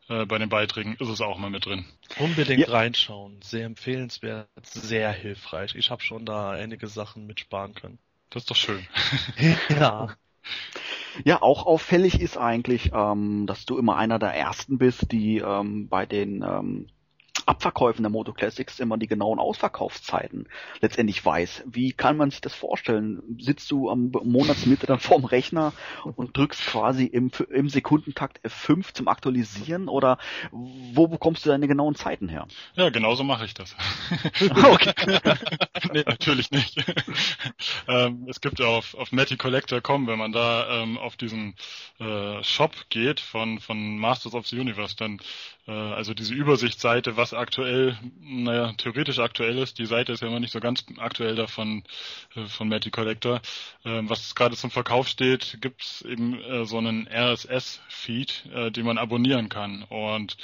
äh, 0.10 0.26
bei 0.26 0.38
den 0.38 0.50
Beiträgen 0.50 0.96
ist 1.00 1.10
es 1.10 1.22
auch 1.22 1.38
mal 1.38 1.50
mit 1.50 1.66
drin. 1.66 1.86
Unbedingt 2.20 2.68
ja. 2.68 2.70
reinschauen. 2.70 3.42
Sehr 3.42 3.66
empfehlenswert, 3.66 4.48
sehr 4.64 5.12
hilfreich. 5.12 5.76
Ich 5.76 5.92
habe 5.92 6.02
schon 6.02 6.26
da 6.26 6.52
einige 6.52 6.88
Sachen 6.88 7.26
mitsparen 7.26 7.74
können. 7.74 8.00
Das 8.29 8.43
ist 8.43 8.51
doch 8.51 8.55
schön. 8.55 8.86
ja. 9.69 10.07
Ja, 11.24 11.41
auch 11.41 11.65
auffällig 11.65 12.22
ist 12.22 12.38
eigentlich, 12.38 12.91
ähm, 12.93 13.48
dass 13.48 13.65
du 13.65 13.77
immer 13.77 13.98
einer 13.98 14.19
der 14.19 14.34
ersten 14.34 14.77
bist, 14.77 15.12
die 15.12 15.39
ähm, 15.39 15.88
bei 15.89 16.05
den 16.05 16.43
ähm, 16.43 16.88
Abverkäufen 17.48 18.04
der 18.04 18.12
Moto 18.12 18.34
Classics 18.34 18.80
immer 18.80 18.98
die 18.98 19.08
genauen 19.08 19.39
Ausverkaufszeiten 19.39 20.48
letztendlich 20.82 21.24
weiß. 21.24 21.63
Wie 21.66 21.94
kann 21.94 22.18
man 22.18 22.30
sich 22.30 22.42
das 22.42 22.54
vorstellen? 22.54 23.24
Sitzt 23.39 23.72
du 23.72 23.89
am 23.89 24.12
Monatsmitte 24.24 24.86
dann 24.86 25.00
vorm 25.00 25.25
Rechner 25.25 25.74
und 26.16 26.36
drückst 26.36 26.66
quasi 26.68 27.06
im, 27.06 27.32
im 27.50 27.70
Sekundentakt 27.70 28.46
F5 28.46 28.94
zum 28.94 29.08
Aktualisieren 29.08 29.88
oder 29.88 30.18
wo 30.51 31.08
bekommst 31.08 31.46
du 31.46 31.50
deine 31.50 31.68
genauen 31.68 31.96
Zeiten 31.96 32.27
her? 32.27 32.48
Ja, 32.75 32.89
genauso 32.89 33.24
mache 33.24 33.46
ich 33.46 33.54
das. 33.54 33.75
okay. 34.50 34.94
nee, 35.94 36.04
natürlich 36.06 36.51
nicht. 36.51 36.77
ähm, 37.88 38.25
es 38.27 38.42
gibt 38.42 38.60
ja 38.60 38.68
auf, 38.68 38.94
auf 38.96 39.12
MattyCollector.com, 39.12 40.08
wenn 40.08 40.20
man 40.20 40.32
da 40.34 40.82
ähm, 40.82 40.98
auf 40.98 41.16
diesen 41.16 41.56
äh, 42.00 42.44
Shop 42.44 42.75
geht 42.89 43.20
von, 43.20 43.60
von 43.60 43.98
Masters 43.98 44.34
of 44.34 44.48
the 44.48 44.60
Universe, 44.60 44.96
dann 44.96 45.20
also 45.71 46.13
diese 46.13 46.33
Übersichtsseite, 46.33 47.17
was 47.17 47.33
aktuell, 47.33 47.97
naja, 48.21 48.74
theoretisch 48.77 49.19
aktuell 49.19 49.57
ist. 49.57 49.79
Die 49.79 49.86
Seite 49.86 50.13
ist 50.13 50.21
ja 50.21 50.29
immer 50.29 50.39
nicht 50.39 50.53
so 50.53 50.62
ganz 50.62 50.86
aktuell 50.97 51.36
davon 51.36 51.83
äh, 52.36 52.45
von 52.45 52.69
Matty 52.69 52.89
Collector. 52.89 53.41
Ähm, 53.83 54.09
was 54.09 54.33
gerade 54.33 54.55
zum 54.55 54.71
Verkauf 54.71 55.09
steht, 55.09 55.57
gibt 55.62 55.83
es 55.83 56.01
eben 56.03 56.41
äh, 56.41 56.65
so 56.65 56.77
einen 56.77 57.07
RSS-Feed, 57.07 58.45
äh, 58.53 58.71
den 58.71 58.86
man 58.86 58.97
abonnieren 58.97 59.50
kann. 59.50 59.83
Und 59.83 60.38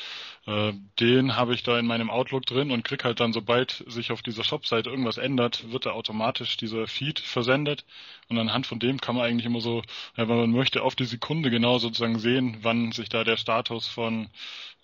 äh, 0.45 0.73
den 0.99 1.37
habe 1.37 1.53
ich 1.53 1.63
da 1.63 1.79
in 1.79 1.87
meinem 1.87 2.09
Outlook 2.09 2.45
drin 2.45 2.71
und 2.71 2.83
krieg 2.83 3.05
halt 3.05 3.21
dann, 3.21 3.31
sobald 3.31 3.83
sich 3.87 4.11
auf 4.11 4.21
dieser 4.21 4.43
Shop-Seite 4.43 4.89
irgendwas 4.89 5.17
ändert, 5.17 5.71
wird 5.71 5.85
da 5.85 5.91
automatisch 5.91 6.57
dieser 6.57 6.85
Feed 6.87 7.19
versendet. 7.19 7.85
Und 8.27 8.37
anhand 8.37 8.67
von 8.67 8.79
dem 8.79 8.99
kann 8.99 9.15
man 9.15 9.25
eigentlich 9.25 9.45
immer 9.45 9.61
so, 9.61 9.83
wenn 10.15 10.27
man 10.27 10.51
möchte, 10.51 10.83
auf 10.83 10.95
die 10.95 11.05
Sekunde 11.05 11.49
genau 11.49 11.77
sozusagen 11.77 12.19
sehen, 12.19 12.57
wann 12.61 12.91
sich 12.91 13.07
da 13.07 13.23
der 13.23 13.37
Status 13.37 13.87
von 13.87 14.29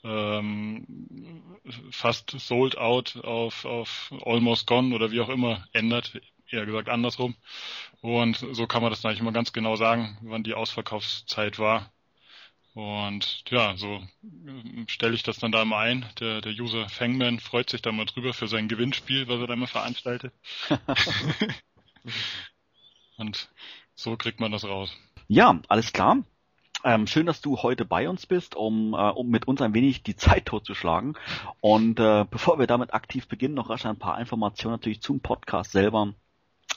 ähm, 0.03 0.85
fast 1.91 2.31
sold 2.39 2.77
out 2.77 3.17
auf, 3.23 3.65
auf 3.65 4.13
almost 4.25 4.67
gone 4.67 4.95
oder 4.95 5.11
wie 5.11 5.21
auch 5.21 5.29
immer 5.29 5.65
ändert, 5.73 6.19
eher 6.49 6.65
gesagt 6.65 6.89
andersrum. 6.89 7.35
Und 8.01 8.37
so 8.51 8.67
kann 8.67 8.81
man 8.81 8.91
das 8.91 9.05
eigentlich 9.05 9.19
immer 9.19 9.31
ganz 9.31 9.53
genau 9.53 9.75
sagen, 9.75 10.17
wann 10.21 10.43
die 10.43 10.53
Ausverkaufszeit 10.53 11.59
war. 11.59 11.91
Und 12.73 13.43
ja, 13.49 13.75
so 13.75 13.95
äh, 14.23 14.85
stelle 14.87 15.15
ich 15.15 15.23
das 15.23 15.39
dann 15.39 15.51
da 15.51 15.65
mal 15.65 15.87
ein. 15.87 16.05
Der, 16.19 16.41
der 16.41 16.53
User 16.53 16.87
Fangman 16.87 17.39
freut 17.39 17.69
sich 17.69 17.81
da 17.81 17.91
mal 17.91 18.05
drüber 18.05 18.33
für 18.33 18.47
sein 18.47 18.67
Gewinnspiel, 18.67 19.27
was 19.27 19.39
er 19.39 19.47
da 19.47 19.53
immer 19.53 19.67
veranstaltet. 19.67 20.33
Und 23.17 23.49
so 23.95 24.15
kriegt 24.15 24.39
man 24.39 24.51
das 24.51 24.63
raus. 24.63 24.95
Ja, 25.27 25.59
alles 25.67 25.91
klar. 25.91 26.23
Ähm, 26.83 27.07
schön, 27.07 27.25
dass 27.25 27.41
du 27.41 27.57
heute 27.57 27.83
bei 27.83 28.07
uns 28.07 28.25
bist, 28.25 28.55
um, 28.55 28.93
äh, 28.93 29.09
um 29.09 29.29
mit 29.29 29.47
uns 29.47 29.61
ein 29.61 29.73
wenig 29.73 30.03
die 30.03 30.15
Zeit 30.15 30.45
totzuschlagen. 30.45 31.17
Und 31.59 31.99
äh, 31.99 32.25
bevor 32.29 32.57
wir 32.59 32.67
damit 32.67 32.93
aktiv 32.93 33.27
beginnen, 33.27 33.55
noch 33.55 33.69
rasch 33.69 33.85
ein 33.85 33.99
paar 33.99 34.19
Informationen 34.19 34.75
natürlich 34.75 35.01
zum 35.01 35.19
Podcast 35.19 35.71
selber. 35.71 36.13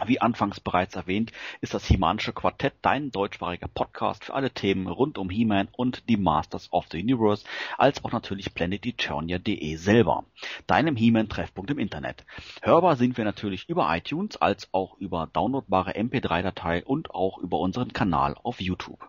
Wie 0.07 0.21
anfangs 0.21 0.59
bereits 0.59 0.97
erwähnt, 0.97 1.33
ist 1.61 1.75
das 1.75 1.87
Himanische 1.87 2.33
Quartett 2.33 2.73
dein 2.81 3.11
deutschsprachiger 3.11 3.69
Podcast 3.69 4.25
für 4.25 4.35
alle 4.35 4.51
Themen 4.51 4.87
rund 4.89 5.19
um 5.19 5.29
He-Man 5.29 5.69
und 5.71 6.09
die 6.09 6.17
Masters 6.17 6.73
of 6.73 6.87
the 6.91 7.01
Universe, 7.01 7.45
als 7.77 8.03
auch 8.03 8.11
natürlich 8.11 8.55
planeteternia.de 8.55 9.77
selber, 9.77 10.25
deinem 10.67 10.97
He-Man-Treffpunkt 10.97 11.71
im 11.71 11.79
Internet. 11.79 12.25
Hörbar 12.63 12.97
sind 12.97 13.19
wir 13.19 13.25
natürlich 13.25 13.69
über 13.69 13.95
iTunes, 13.95 14.39
als 14.39 14.69
auch 14.73 14.97
über 14.97 15.29
downloadbare 15.31 15.93
MP3-Datei 15.93 16.85
und 16.85 17.11
auch 17.11 17.37
über 17.39 17.61
unseren 17.61 17.93
Kanal 17.93 18.35
auf 18.43 18.63
YouTube. 18.63 19.07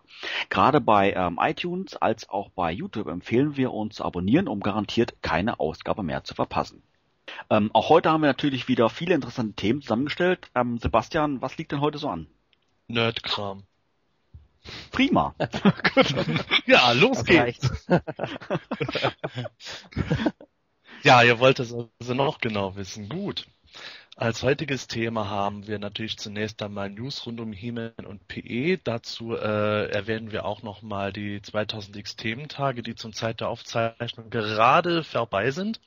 Gerade 0.50 0.82
bei 0.82 1.14
ähm, 1.14 1.40
iTunes 1.40 1.96
als 1.96 2.28
auch 2.28 2.50
bei 2.50 2.70
YouTube 2.70 3.08
empfehlen 3.08 3.56
wir 3.56 3.72
uns 3.72 3.96
zu 3.96 4.04
abonnieren, 4.04 4.48
um 4.48 4.60
garantiert 4.60 5.22
keine 5.22 5.58
Ausgabe 5.60 6.02
mehr 6.02 6.24
zu 6.24 6.34
verpassen. 6.34 6.82
Ähm, 7.50 7.70
auch 7.74 7.88
heute 7.88 8.10
haben 8.10 8.22
wir 8.22 8.28
natürlich 8.28 8.68
wieder 8.68 8.88
viele 8.90 9.14
interessante 9.14 9.54
Themen 9.54 9.82
zusammengestellt. 9.82 10.48
Ähm, 10.54 10.78
Sebastian, 10.78 11.42
was 11.42 11.56
liegt 11.56 11.72
denn 11.72 11.80
heute 11.80 11.98
so 11.98 12.08
an? 12.08 12.26
Nerdkram. 12.88 13.64
Prima. 14.90 15.34
ja, 16.66 16.92
los 16.92 17.18
das 17.18 17.26
geht's. 17.26 17.86
ja, 21.02 21.22
ihr 21.22 21.38
wollt 21.38 21.60
es 21.60 21.74
also 21.74 22.14
noch 22.14 22.38
genau 22.38 22.74
wissen. 22.76 23.08
Gut. 23.08 23.46
Als 24.16 24.42
heutiges 24.44 24.86
Thema 24.86 25.28
haben 25.28 25.66
wir 25.66 25.78
natürlich 25.80 26.18
zunächst 26.18 26.62
einmal 26.62 26.88
News 26.88 27.26
rund 27.26 27.40
um 27.40 27.52
He-Man 27.52 27.92
und 28.06 28.28
PE. 28.28 28.78
Dazu 28.78 29.34
äh, 29.34 29.90
erwähnen 29.90 30.30
wir 30.30 30.44
auch 30.44 30.62
nochmal 30.62 31.12
die 31.12 31.40
2000X 31.40 32.16
Thementage, 32.16 32.82
die 32.82 32.94
zum 32.94 33.12
Zeit 33.12 33.40
der 33.40 33.48
Aufzeichnung 33.48 34.30
gerade 34.30 35.02
vorbei 35.02 35.50
sind 35.50 35.80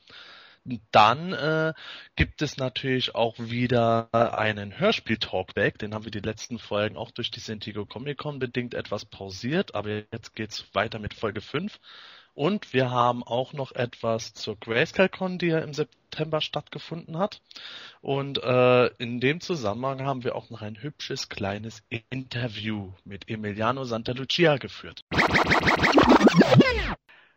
dann 0.91 1.33
äh, 1.33 1.73
gibt 2.15 2.41
es 2.41 2.57
natürlich 2.57 3.15
auch 3.15 3.35
wieder 3.37 4.09
einen 4.13 4.79
Hörspiel-Talkback. 4.79 5.79
Den 5.79 5.93
haben 5.93 6.05
wir 6.05 6.11
die 6.11 6.19
letzten 6.19 6.59
Folgen 6.59 6.97
auch 6.97 7.11
durch 7.11 7.31
die 7.31 7.39
Sintigo 7.39 7.85
Comic 7.85 8.17
Con 8.17 8.39
bedingt 8.39 8.73
etwas 8.73 9.05
pausiert, 9.05 9.75
aber 9.75 10.03
jetzt 10.11 10.35
geht's 10.35 10.65
weiter 10.73 10.99
mit 10.99 11.13
Folge 11.13 11.41
5. 11.41 11.79
Und 12.37 12.71
wir 12.71 12.91
haben 12.91 13.23
auch 13.23 13.53
noch 13.53 13.71
etwas 13.71 14.35
zur 14.35 14.59
Grayscale-Con, 14.59 15.39
die 15.39 15.47
ja 15.47 15.57
im 15.57 15.73
September 15.73 16.39
stattgefunden 16.39 17.17
hat. 17.17 17.41
Und 18.01 18.37
äh, 18.43 18.87
in 18.97 19.19
dem 19.19 19.41
Zusammenhang 19.41 20.01
haben 20.01 20.23
wir 20.23 20.35
auch 20.35 20.51
noch 20.51 20.61
ein 20.61 20.79
hübsches 20.79 21.29
kleines 21.29 21.81
Interview 22.11 22.91
mit 23.05 23.27
Emiliano 23.27 23.85
Santalucia 23.85 24.57
geführt. 24.57 25.03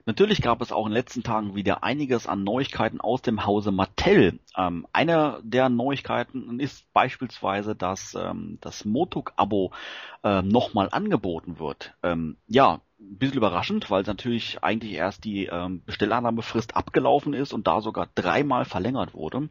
Natürlich 0.06 0.42
gab 0.42 0.60
es 0.62 0.72
auch 0.72 0.86
in 0.86 0.90
den 0.90 0.96
letzten 0.96 1.22
Tagen 1.22 1.54
wieder 1.54 1.84
einiges 1.84 2.26
an 2.26 2.42
Neuigkeiten 2.44 3.00
aus 3.00 3.22
dem 3.22 3.44
Hause 3.44 3.70
Mattel. 3.70 4.40
Ähm, 4.56 4.86
eine 4.92 5.40
der 5.42 5.68
Neuigkeiten 5.68 6.58
ist 6.60 6.92
beispielsweise, 6.92 7.74
dass 7.74 8.14
ähm, 8.14 8.58
das 8.60 8.84
Motuk-Abo 8.84 9.72
äh, 10.24 10.42
nochmal 10.42 10.88
angeboten 10.90 11.58
wird. 11.58 11.94
Ähm, 12.02 12.36
ja, 12.46 12.80
ein 13.00 13.18
bisschen 13.18 13.38
überraschend, 13.38 13.90
weil 13.90 14.02
natürlich 14.02 14.62
eigentlich 14.62 14.92
erst 14.92 15.24
die 15.24 15.46
ähm, 15.46 15.82
Bestellannahmefrist 15.84 16.76
abgelaufen 16.76 17.32
ist 17.32 17.52
und 17.52 17.66
da 17.66 17.80
sogar 17.80 18.08
dreimal 18.14 18.64
verlängert 18.64 19.14
wurde. 19.14 19.48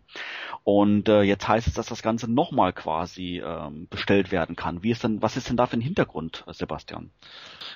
Und 0.63 1.09
äh, 1.09 1.21
jetzt 1.23 1.47
heißt 1.47 1.67
es, 1.67 1.73
dass 1.73 1.87
das 1.87 2.03
Ganze 2.03 2.31
nochmal 2.31 2.73
quasi 2.73 3.41
ähm, 3.43 3.87
bestellt 3.89 4.31
werden 4.31 4.55
kann. 4.55 4.83
Wie 4.83 4.91
ist 4.91 5.03
denn, 5.03 5.21
was 5.21 5.35
ist 5.35 5.49
denn 5.49 5.57
da 5.57 5.65
für 5.65 5.77
ein 5.77 5.81
Hintergrund, 5.81 6.43
Sebastian? 6.47 7.11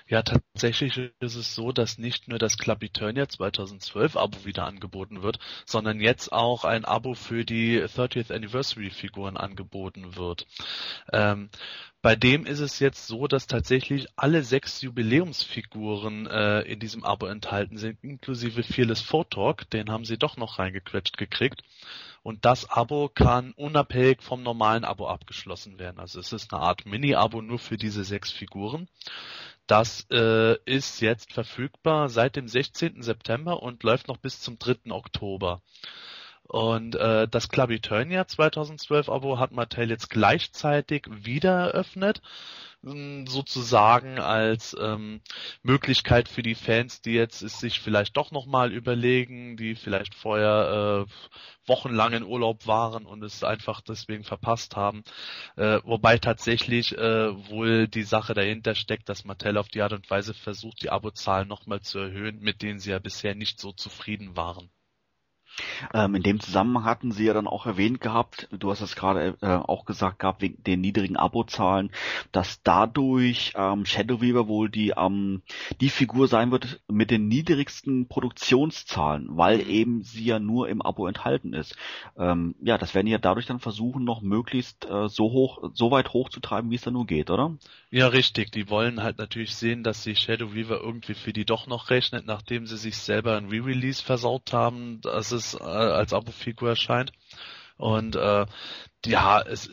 Ja, 0.08 0.22
tatsächlich 0.22 0.98
ist 1.20 1.36
es 1.36 1.56
so, 1.56 1.72
dass 1.72 1.98
nicht 1.98 2.28
nur 2.28 2.38
das 2.38 2.58
Club 2.58 2.84
Eternia 2.84 3.28
2012 3.28 4.18
Abo 4.18 4.46
wieder 4.46 4.66
angeboten 4.66 5.24
wird, 5.24 5.40
sondern 5.66 6.02
jetzt 6.02 6.32
auch 6.32 6.66
ein 6.66 6.86
Abo 6.86 7.14
für 7.14 7.46
die 7.46 7.82
30th 7.82 8.34
Anniversary 8.34 8.90
Figuren 8.90 9.38
angeboten 9.38 10.16
wird. 10.18 10.46
Ähm, 11.12 11.50
bei 12.04 12.18
dem 12.18 12.46
ist 12.46 12.60
es 12.60 12.80
jetzt 12.80 13.08
so, 13.08 13.28
dass 13.28 13.48
tatsächlich 13.48 14.08
alle 14.18 14.44
sechs 14.44 14.82
Jubiläumsfiguren 14.82 16.28
äh, 16.28 16.60
in 16.64 16.82
diesem 16.82 17.06
Abo 17.06 17.28
enthalten 17.28 17.78
sind, 17.78 18.04
inklusive 18.04 18.62
Fearless 18.62 19.00
Photalk, 19.02 19.70
den 19.70 19.90
haben 19.90 20.04
sie 20.04 20.18
doch 20.18 20.36
noch 20.36 20.60
reingequetscht 20.60 21.16
gekriegt. 21.16 21.64
Und 22.22 22.44
das 22.44 22.70
Abo 22.70 23.08
kann 23.08 23.54
unabhängig 23.54 24.22
vom 24.22 24.44
normalen 24.44 24.84
Abo 24.84 25.08
abgeschlossen 25.08 25.80
werden. 25.80 25.98
Also 25.98 26.20
es 26.20 26.34
ist 26.34 26.54
eine 26.54 26.62
Art 26.62 26.86
Mini-Abo 26.86 27.42
nur 27.42 27.58
für 27.58 27.78
diese 27.78 28.04
sechs 28.04 28.32
Figuren. 28.32 28.90
Das 29.66 30.06
äh, 30.12 30.58
ist 30.66 31.00
jetzt 31.00 31.32
verfügbar 31.32 32.10
seit 32.10 32.36
dem 32.36 32.50
16. 32.50 33.02
September 33.02 33.64
und 33.64 33.82
läuft 33.84 34.10
noch 34.10 34.18
bis 34.18 34.42
zum 34.42 34.60
3. 34.60 34.92
Oktober. 34.92 35.62
Und 36.48 36.96
äh, 36.96 37.28
das 37.28 37.50
Club 37.50 37.72
Eternia 37.72 38.28
2012 38.28 39.10
Abo 39.10 39.40
hat 39.40 39.52
Mattel 39.54 39.90
jetzt 39.90 40.10
gleichzeitig 40.10 41.08
wieder 41.10 41.72
eröffnet, 41.72 42.22
hm, 42.84 43.28
sozusagen 43.28 44.20
als 44.20 44.76
ähm, 44.80 45.22
Möglichkeit 45.62 46.28
für 46.28 46.44
die 46.44 46.56
Fans, 46.56 47.02
die 47.02 47.14
jetzt 47.14 47.42
es 47.42 47.60
sich 47.60 47.80
vielleicht 47.80 48.18
doch 48.18 48.32
nochmal 48.32 48.74
überlegen, 48.74 49.56
die 49.56 49.76
vielleicht 49.76 50.16
vorher 50.16 51.08
äh, 51.08 51.14
wochenlang 51.66 52.12
in 52.12 52.24
Urlaub 52.24 52.68
waren 52.68 53.06
und 53.06 53.24
es 53.24 53.44
einfach 53.46 53.80
deswegen 53.80 54.26
verpasst 54.26 54.76
haben. 54.76 55.04
Äh, 55.56 55.80
wobei 55.86 56.18
tatsächlich 56.18 56.98
äh, 56.98 57.50
wohl 57.50 57.88
die 57.88 58.04
Sache 58.04 58.34
dahinter 58.34 58.76
steckt, 58.76 59.08
dass 59.08 59.24
Mattel 59.24 59.58
auf 59.58 59.70
die 59.70 59.82
Art 59.82 59.94
und 59.94 60.10
Weise 60.10 60.34
versucht, 60.34 60.84
die 60.84 60.90
Abozahlen 60.90 61.48
nochmal 61.48 61.80
zu 61.82 62.00
erhöhen, 62.00 62.42
mit 62.42 62.62
denen 62.62 62.80
sie 62.80 62.92
ja 62.92 63.00
bisher 63.00 63.34
nicht 63.34 63.62
so 63.62 63.72
zufrieden 63.72 64.36
waren. 64.36 64.70
Ähm, 65.94 66.16
in 66.16 66.24
dem 66.24 66.40
Zusammenhang 66.40 66.86
hatten 66.86 67.12
Sie 67.12 67.26
ja 67.26 67.34
dann 67.34 67.48
auch 67.48 67.66
erwähnt 67.66 68.02
gehabt, 68.02 68.48
du 68.52 68.72
hast 68.72 68.82
es 68.82 68.96
gerade 68.96 69.38
äh, 69.42 69.48
auch 69.48 69.86
gesagt 69.86 70.20
gehabt, 70.20 70.42
wegen 70.42 70.64
den 70.64 70.82
niedrigen 70.82 71.18
Abozahlen, 71.18 71.92
dass 72.32 72.62
dadurch 72.64 73.54
ähm, 73.56 73.86
Shadow 73.86 74.22
Weaver 74.22 74.48
wohl 74.48 74.70
die, 74.70 74.94
ähm, 74.96 75.42
die 75.82 75.90
Figur 75.90 76.28
sein 76.28 76.52
wird 76.52 76.82
mit 76.88 77.12
den 77.12 77.28
niedrigsten 77.28 78.08
Produktionszahlen, 78.08 79.28
weil 79.32 79.60
mhm. 79.60 79.70
eben 79.70 80.04
sie 80.04 80.26
ja 80.26 80.40
nur 80.40 80.70
im 80.70 80.82
Abo 80.82 81.08
enthalten 81.08 81.54
ist. 81.54 81.76
Ähm, 82.18 82.56
ja, 82.62 82.78
das 82.78 82.94
werden 82.94 83.06
die 83.06 83.12
ja 83.12 83.18
dadurch 83.18 83.46
dann 83.46 83.60
versuchen, 83.60 84.04
noch 84.04 84.22
möglichst 84.22 84.86
äh, 84.86 85.08
so 85.08 85.32
hoch, 85.32 85.72
so 85.74 85.92
weit 85.92 86.14
hochzutreiben, 86.14 86.72
wie 86.72 86.76
es 86.76 86.82
da 86.82 86.92
nur 86.92 87.06
geht, 87.06 87.30
oder? 87.30 87.58
Ja, 87.92 88.08
richtig. 88.08 88.52
Die 88.52 88.70
wollen 88.70 89.04
halt 89.04 89.20
natürlich 89.20 89.56
sehen, 89.56 89.84
dass 89.84 90.04
sich 90.04 90.20
Shadow 90.20 90.54
Weaver 90.54 90.82
irgendwie 90.82 91.14
für 91.14 91.34
die 91.34 91.46
doch 91.46 91.68
noch 91.68 91.90
rechnet, 91.90 92.26
nachdem 92.26 92.66
sie 92.66 92.78
sich 92.78 92.98
selber 92.98 93.38
ein 93.38 93.50
Re-Release 93.50 94.04
versaut 94.04 94.52
haben, 94.52 95.02
dass 95.02 95.32
es 95.44 95.54
äh, 95.56 95.64
als 95.64 96.14
Abo-Figur 96.14 96.70
erscheint. 96.70 97.12
Und 97.78 98.16
äh, 98.16 98.46
ja, 99.06 99.42
es 99.42 99.70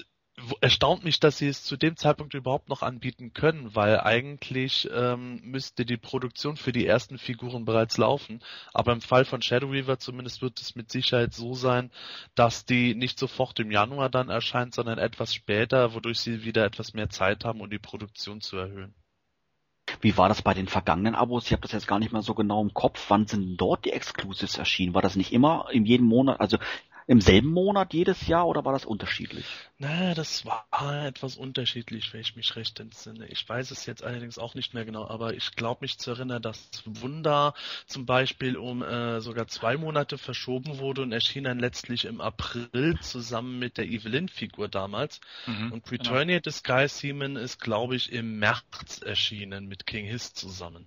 erstaunt 0.61 1.05
mich, 1.05 1.21
dass 1.21 1.39
sie 1.39 1.49
es 1.49 1.65
zu 1.65 1.77
dem 1.77 1.97
Zeitpunkt 1.97 2.35
überhaupt 2.35 2.69
noch 2.69 2.83
anbieten 2.83 3.33
können, 3.33 3.75
weil 3.75 4.01
eigentlich 4.01 4.89
ähm, 4.93 5.41
müsste 5.43 5.85
die 5.85 5.97
Produktion 5.97 6.57
für 6.57 6.73
die 6.73 6.87
ersten 6.87 7.19
Figuren 7.19 7.65
bereits 7.65 7.99
laufen. 7.99 8.41
Aber 8.73 8.93
im 8.93 9.01
Fall 9.01 9.25
von 9.25 9.43
Shadow 9.43 9.73
Weaver 9.73 9.99
zumindest 9.99 10.43
wird 10.43 10.61
es 10.61 10.75
mit 10.75 10.91
Sicherheit 10.91 11.35
so 11.35 11.55
sein, 11.55 11.91
dass 12.35 12.65
die 12.65 12.95
nicht 12.95 13.19
sofort 13.19 13.59
im 13.61 13.71
Januar 13.71 14.09
dann 14.09 14.29
erscheint, 14.29 14.75
sondern 14.75 14.99
etwas 14.99 15.35
später, 15.35 15.95
wodurch 15.95 16.21
sie 16.21 16.45
wieder 16.45 16.65
etwas 16.65 16.95
mehr 16.95 17.11
Zeit 17.11 17.45
haben, 17.45 17.61
um 17.61 17.71
die 17.71 17.79
Produktion 17.79 18.41
zu 18.41 18.57
erhöhen. 18.57 18.95
Wie 20.01 20.17
war 20.17 20.29
das 20.29 20.43
bei 20.43 20.55
den 20.55 20.69
vergangenen 20.69 21.15
Abos? 21.15 21.47
Ich 21.47 21.53
habe 21.53 21.63
das 21.63 21.73
jetzt 21.73 21.87
gar 21.87 21.99
nicht 21.99 22.13
mehr 22.13 22.23
so 22.23 22.35
genau 22.35 22.63
im 22.63 22.75
Kopf. 22.75 23.05
Wann 23.09 23.27
sind 23.27 23.57
dort 23.57 23.85
die 23.85 23.93
Exclusives 23.93 24.59
erschienen? 24.59 24.95
War 24.95 25.03
das 25.03 25.17
nicht 25.17 25.33
immer 25.33 25.67
in 25.71 25.85
jedem 25.85 26.07
Monat? 26.07 26.41
Also 26.41 26.59
im 27.11 27.21
selben 27.21 27.49
Monat 27.49 27.93
jedes 27.93 28.29
Jahr 28.29 28.47
oder 28.47 28.65
war 28.65 28.73
das 28.73 28.85
unterschiedlich? 28.85 29.45
Naja, 29.79 30.15
das 30.15 30.47
war 30.47 30.65
etwas 31.05 31.37
unterschiedlich, 31.37 32.13
wenn 32.13 32.21
ich 32.21 32.37
mich 32.37 32.55
recht 32.55 32.79
entsinne. 32.79 33.27
Ich 33.27 33.49
weiß 33.49 33.73
es 33.73 33.85
jetzt 33.85 34.05
allerdings 34.05 34.39
auch 34.39 34.55
nicht 34.55 34.75
mehr 34.75 34.85
genau, 34.85 35.09
aber 35.09 35.35
ich 35.35 35.57
glaube 35.57 35.81
mich 35.81 35.99
zu 35.99 36.13
erinnern, 36.13 36.41
dass 36.41 36.71
Wunder 36.85 37.55
zum 37.89 38.07
Beispiel 38.07 38.57
um 38.57 38.85
äh, 38.85 39.21
sogar 39.21 39.49
zwei 39.49 39.77
Monate 39.77 40.19
verschoben 40.19 40.79
wurde 40.79 41.03
und 41.03 41.11
erschien 41.11 41.43
dann 41.43 41.59
letztlich 41.59 42.05
im 42.05 42.21
April 42.21 42.97
zusammen 43.01 43.59
mit 43.59 43.77
der 43.77 43.87
Evelyn-Figur 43.87 44.69
damals. 44.69 45.21
Mhm, 45.47 45.73
und 45.73 45.91
Returnia 45.91 46.39
genau. 46.39 46.43
Disguise 46.43 46.95
Seaman 46.95 47.35
ist, 47.35 47.59
glaube 47.59 47.97
ich, 47.97 48.13
im 48.13 48.39
März 48.39 49.03
erschienen 49.05 49.67
mit 49.67 49.85
King 49.85 50.07
Hiss 50.07 50.33
zusammen. 50.33 50.87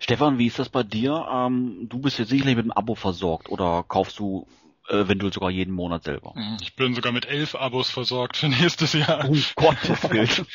Stefan, 0.00 0.38
wie 0.38 0.46
ist 0.46 0.58
das 0.58 0.70
bei 0.70 0.82
dir? 0.82 1.28
Ähm, 1.30 1.90
du 1.90 1.98
bist 1.98 2.18
jetzt 2.18 2.30
sicherlich 2.30 2.56
mit 2.56 2.64
dem 2.64 2.72
Abo 2.72 2.94
versorgt 2.94 3.50
oder 3.50 3.84
kaufst 3.86 4.18
du 4.18 4.46
eventuell 4.88 5.32
sogar 5.32 5.50
jeden 5.50 5.72
Monat 5.72 6.04
selber. 6.04 6.34
Hm, 6.34 6.58
ich 6.60 6.76
bin 6.76 6.94
sogar 6.94 7.12
mit 7.12 7.26
elf 7.26 7.54
Abos 7.54 7.90
versorgt 7.90 8.36
für 8.36 8.48
nächstes 8.48 8.92
Jahr. 8.92 9.28
Um 9.28 9.42
Gottes 9.56 10.10
Willen. 10.10 10.46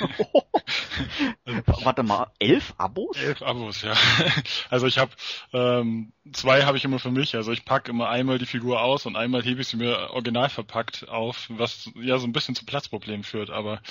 Warte 1.84 2.04
mal, 2.04 2.28
elf 2.40 2.74
Abos? 2.78 3.18
Elf 3.18 3.42
Abos, 3.42 3.82
ja. 3.82 3.94
Also 4.70 4.88
ich 4.88 4.98
habe 4.98 5.12
ähm, 5.54 6.14
zwei 6.32 6.64
habe 6.64 6.78
ich 6.78 6.86
immer 6.86 7.00
für 7.00 7.12
mich. 7.12 7.36
Also 7.36 7.52
ich 7.52 7.66
packe 7.66 7.92
immer 7.92 8.10
einmal 8.10 8.38
die 8.38 8.46
Figur 8.46 8.82
aus 8.82 9.06
und 9.06 9.16
einmal 9.16 9.44
hebe 9.44 9.62
ich 9.62 9.68
sie 9.68 9.78
mir 9.78 10.12
original 10.12 10.50
verpackt 10.50 11.08
auf, 11.10 11.48
was 11.50 11.90
ja 11.96 12.18
so 12.18 12.28
ein 12.28 12.34
bisschen 12.34 12.56
zu 12.56 12.66
Platzproblemen 12.66 13.24
führt. 13.24 13.50
Aber 13.50 13.82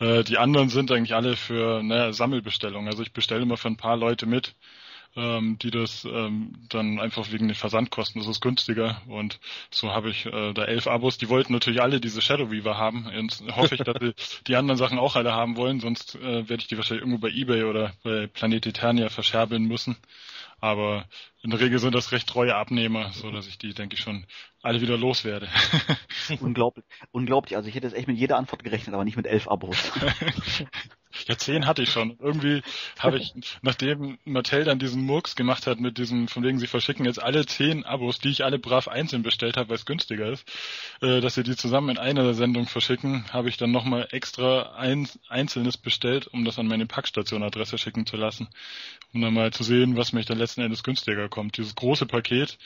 äh, 0.00 0.24
die 0.24 0.38
anderen 0.38 0.68
sind 0.68 0.90
eigentlich 0.90 1.14
alle 1.14 1.36
für 1.36 1.82
ne, 1.82 2.12
Sammelbestellungen. 2.12 2.88
Also 2.88 3.02
ich 3.02 3.12
bestelle 3.12 3.42
immer 3.42 3.56
für 3.56 3.68
ein 3.68 3.76
paar 3.76 3.96
Leute 3.96 4.26
mit 4.26 4.54
ähm, 5.16 5.58
die 5.60 5.70
das 5.70 6.04
ähm, 6.04 6.54
dann 6.68 6.98
einfach 6.98 7.30
wegen 7.30 7.48
den 7.48 7.54
Versandkosten, 7.54 8.20
das 8.20 8.30
ist 8.30 8.40
günstiger 8.40 9.02
und 9.08 9.40
so 9.70 9.90
habe 9.90 10.10
ich 10.10 10.26
äh, 10.26 10.52
da 10.52 10.64
elf 10.64 10.86
Abos. 10.86 11.18
Die 11.18 11.28
wollten 11.28 11.52
natürlich 11.52 11.82
alle 11.82 12.00
diese 12.00 12.22
Shadow 12.22 12.50
Weaver 12.50 12.78
haben 12.78 13.06
und 13.06 13.42
hoffe 13.54 13.74
ich, 13.74 13.82
dass 13.82 13.96
sie 14.00 14.14
die 14.46 14.56
anderen 14.56 14.78
Sachen 14.78 14.98
auch 14.98 15.16
alle 15.16 15.32
haben 15.32 15.56
wollen, 15.56 15.80
sonst 15.80 16.14
äh, 16.16 16.48
werde 16.48 16.62
ich 16.62 16.68
die 16.68 16.76
wahrscheinlich 16.76 17.02
irgendwo 17.02 17.20
bei 17.20 17.30
Ebay 17.30 17.64
oder 17.64 17.92
bei 18.02 18.26
Planet 18.26 18.66
Eternia 18.66 19.08
verscherbeln 19.08 19.64
müssen. 19.64 19.96
Aber 20.60 21.06
in 21.42 21.50
der 21.50 21.58
Regel 21.58 21.80
sind 21.80 21.92
das 21.92 22.12
recht 22.12 22.28
treue 22.28 22.54
Abnehmer, 22.54 23.10
so 23.12 23.32
dass 23.32 23.48
ich 23.48 23.58
die, 23.58 23.74
denke 23.74 23.96
ich, 23.96 24.00
schon 24.00 24.26
alle 24.62 24.80
wieder 24.80 24.96
loswerde. 24.96 25.48
unglaublich, 26.40 26.84
unglaublich. 27.10 27.56
Also 27.56 27.68
ich 27.68 27.74
hätte 27.74 27.88
jetzt 27.88 27.96
echt 27.96 28.06
mit 28.06 28.16
jeder 28.16 28.36
Antwort 28.36 28.62
gerechnet, 28.62 28.94
aber 28.94 29.04
nicht 29.04 29.16
mit 29.16 29.26
elf 29.26 29.48
Abos. 29.48 29.90
Ja, 31.28 31.36
zehn 31.36 31.66
hatte 31.66 31.82
ich 31.82 31.90
schon. 31.90 32.16
Irgendwie 32.20 32.62
habe 32.98 33.18
ich, 33.18 33.34
nachdem 33.60 34.18
Mattel 34.24 34.64
dann 34.64 34.78
diesen 34.78 35.02
Murks 35.02 35.36
gemacht 35.36 35.66
hat 35.66 35.78
mit 35.78 35.98
diesem, 35.98 36.26
von 36.28 36.42
wegen 36.42 36.58
sie 36.58 36.66
verschicken 36.66 37.04
jetzt 37.04 37.22
alle 37.22 37.44
zehn 37.46 37.84
Abos, 37.84 38.18
die 38.18 38.30
ich 38.30 38.44
alle 38.44 38.58
brav 38.58 38.88
einzeln 38.88 39.22
bestellt 39.22 39.56
habe, 39.56 39.68
weil 39.70 39.76
es 39.76 39.86
günstiger 39.86 40.28
ist, 40.28 40.50
äh, 41.00 41.20
dass 41.20 41.34
sie 41.34 41.42
die 41.42 41.56
zusammen 41.56 41.90
in 41.90 41.98
einer 41.98 42.34
Sendung 42.34 42.66
verschicken, 42.66 43.24
habe 43.30 43.48
ich 43.48 43.56
dann 43.56 43.70
nochmal 43.72 44.08
extra 44.10 44.74
ein 44.76 45.08
einzelnes 45.28 45.76
bestellt, 45.76 46.28
um 46.28 46.44
das 46.44 46.58
an 46.58 46.66
meine 46.66 46.86
Packstation-Adresse 46.86 47.78
schicken 47.78 48.06
zu 48.06 48.16
lassen. 48.16 48.48
Um 49.12 49.20
dann 49.20 49.34
mal 49.34 49.52
zu 49.52 49.64
sehen, 49.64 49.96
was 49.96 50.12
mich 50.12 50.26
dann 50.26 50.38
letzten 50.38 50.62
Endes 50.62 50.82
günstiger 50.82 51.28
kommt. 51.28 51.58
Dieses 51.58 51.74
große 51.74 52.06
Paket 52.06 52.58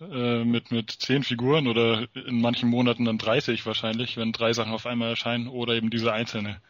äh, 0.00 0.44
mit, 0.44 0.70
mit 0.70 0.90
zehn 0.90 1.24
Figuren 1.24 1.66
oder 1.66 2.06
in 2.14 2.40
manchen 2.40 2.68
Monaten 2.68 3.06
dann 3.06 3.18
30 3.18 3.64
wahrscheinlich, 3.64 4.16
wenn 4.16 4.32
drei 4.32 4.52
Sachen 4.52 4.72
auf 4.72 4.86
einmal 4.86 5.10
erscheinen 5.10 5.48
oder 5.48 5.74
eben 5.74 5.90
diese 5.90 6.12
einzelne. 6.12 6.60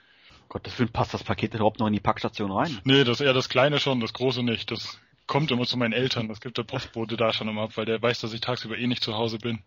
Gott, 0.54 0.68
das 0.68 0.90
passt 0.92 1.12
das 1.12 1.24
Paket 1.24 1.52
überhaupt 1.52 1.80
noch 1.80 1.88
in 1.88 1.92
die 1.92 2.00
Packstation 2.00 2.52
rein? 2.52 2.80
Nee, 2.84 3.02
das 3.02 3.20
eher 3.20 3.32
das 3.32 3.48
kleine 3.48 3.80
schon, 3.80 3.98
das 3.98 4.12
große 4.12 4.44
nicht. 4.44 4.70
Das 4.70 5.00
kommt 5.26 5.50
immer 5.50 5.66
zu 5.66 5.76
meinen 5.76 5.92
Eltern. 5.92 6.28
Das 6.28 6.40
gibt 6.40 6.56
der 6.56 6.62
Postbote 6.62 7.16
da 7.16 7.32
schon 7.32 7.48
immer 7.48 7.62
ab, 7.62 7.76
weil 7.76 7.86
der 7.86 8.00
weiß, 8.00 8.20
dass 8.20 8.32
ich 8.32 8.40
tagsüber 8.40 8.78
eh 8.78 8.86
nicht 8.86 9.02
zu 9.02 9.14
Hause 9.16 9.38
bin. 9.38 9.64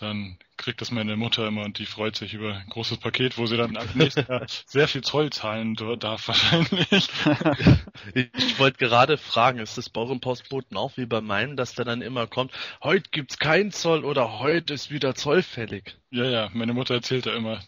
Dann 0.00 0.36
kriegt 0.60 0.80
das 0.80 0.90
meine 0.90 1.16
Mutter 1.16 1.46
immer 1.48 1.64
und 1.64 1.78
die 1.78 1.86
freut 1.86 2.16
sich 2.16 2.34
über 2.34 2.54
ein 2.54 2.68
großes 2.68 2.98
Paket, 2.98 3.38
wo 3.38 3.46
sie 3.46 3.56
dann 3.56 3.76
ab 3.76 3.88
nächsten 3.94 4.26
Jahr 4.30 4.46
sehr 4.66 4.86
viel 4.88 5.00
Zoll 5.00 5.30
zahlen 5.30 5.74
darf 5.98 6.28
wahrscheinlich. 6.28 7.08
ich 8.14 8.58
wollte 8.58 8.78
gerade 8.78 9.16
fragen, 9.16 9.58
ist 9.58 9.78
das 9.78 9.88
bei 9.88 10.00
eurem 10.00 10.20
Postboten 10.20 10.76
auch 10.76 10.96
wie 10.96 11.06
bei 11.06 11.20
meinem, 11.20 11.56
dass 11.56 11.74
der 11.74 11.86
dann 11.86 12.02
immer 12.02 12.26
kommt, 12.26 12.52
heute 12.82 13.08
gibt's 13.10 13.38
keinen 13.38 13.72
Zoll 13.72 14.04
oder 14.04 14.38
heute 14.38 14.74
ist 14.74 14.90
wieder 14.90 15.14
Zoll 15.14 15.42
fällig? 15.42 15.96
Ja, 16.12 16.24
ja, 16.24 16.50
meine 16.52 16.74
Mutter 16.74 16.94
erzählt 16.94 17.26
da 17.26 17.36
immer. 17.36 17.60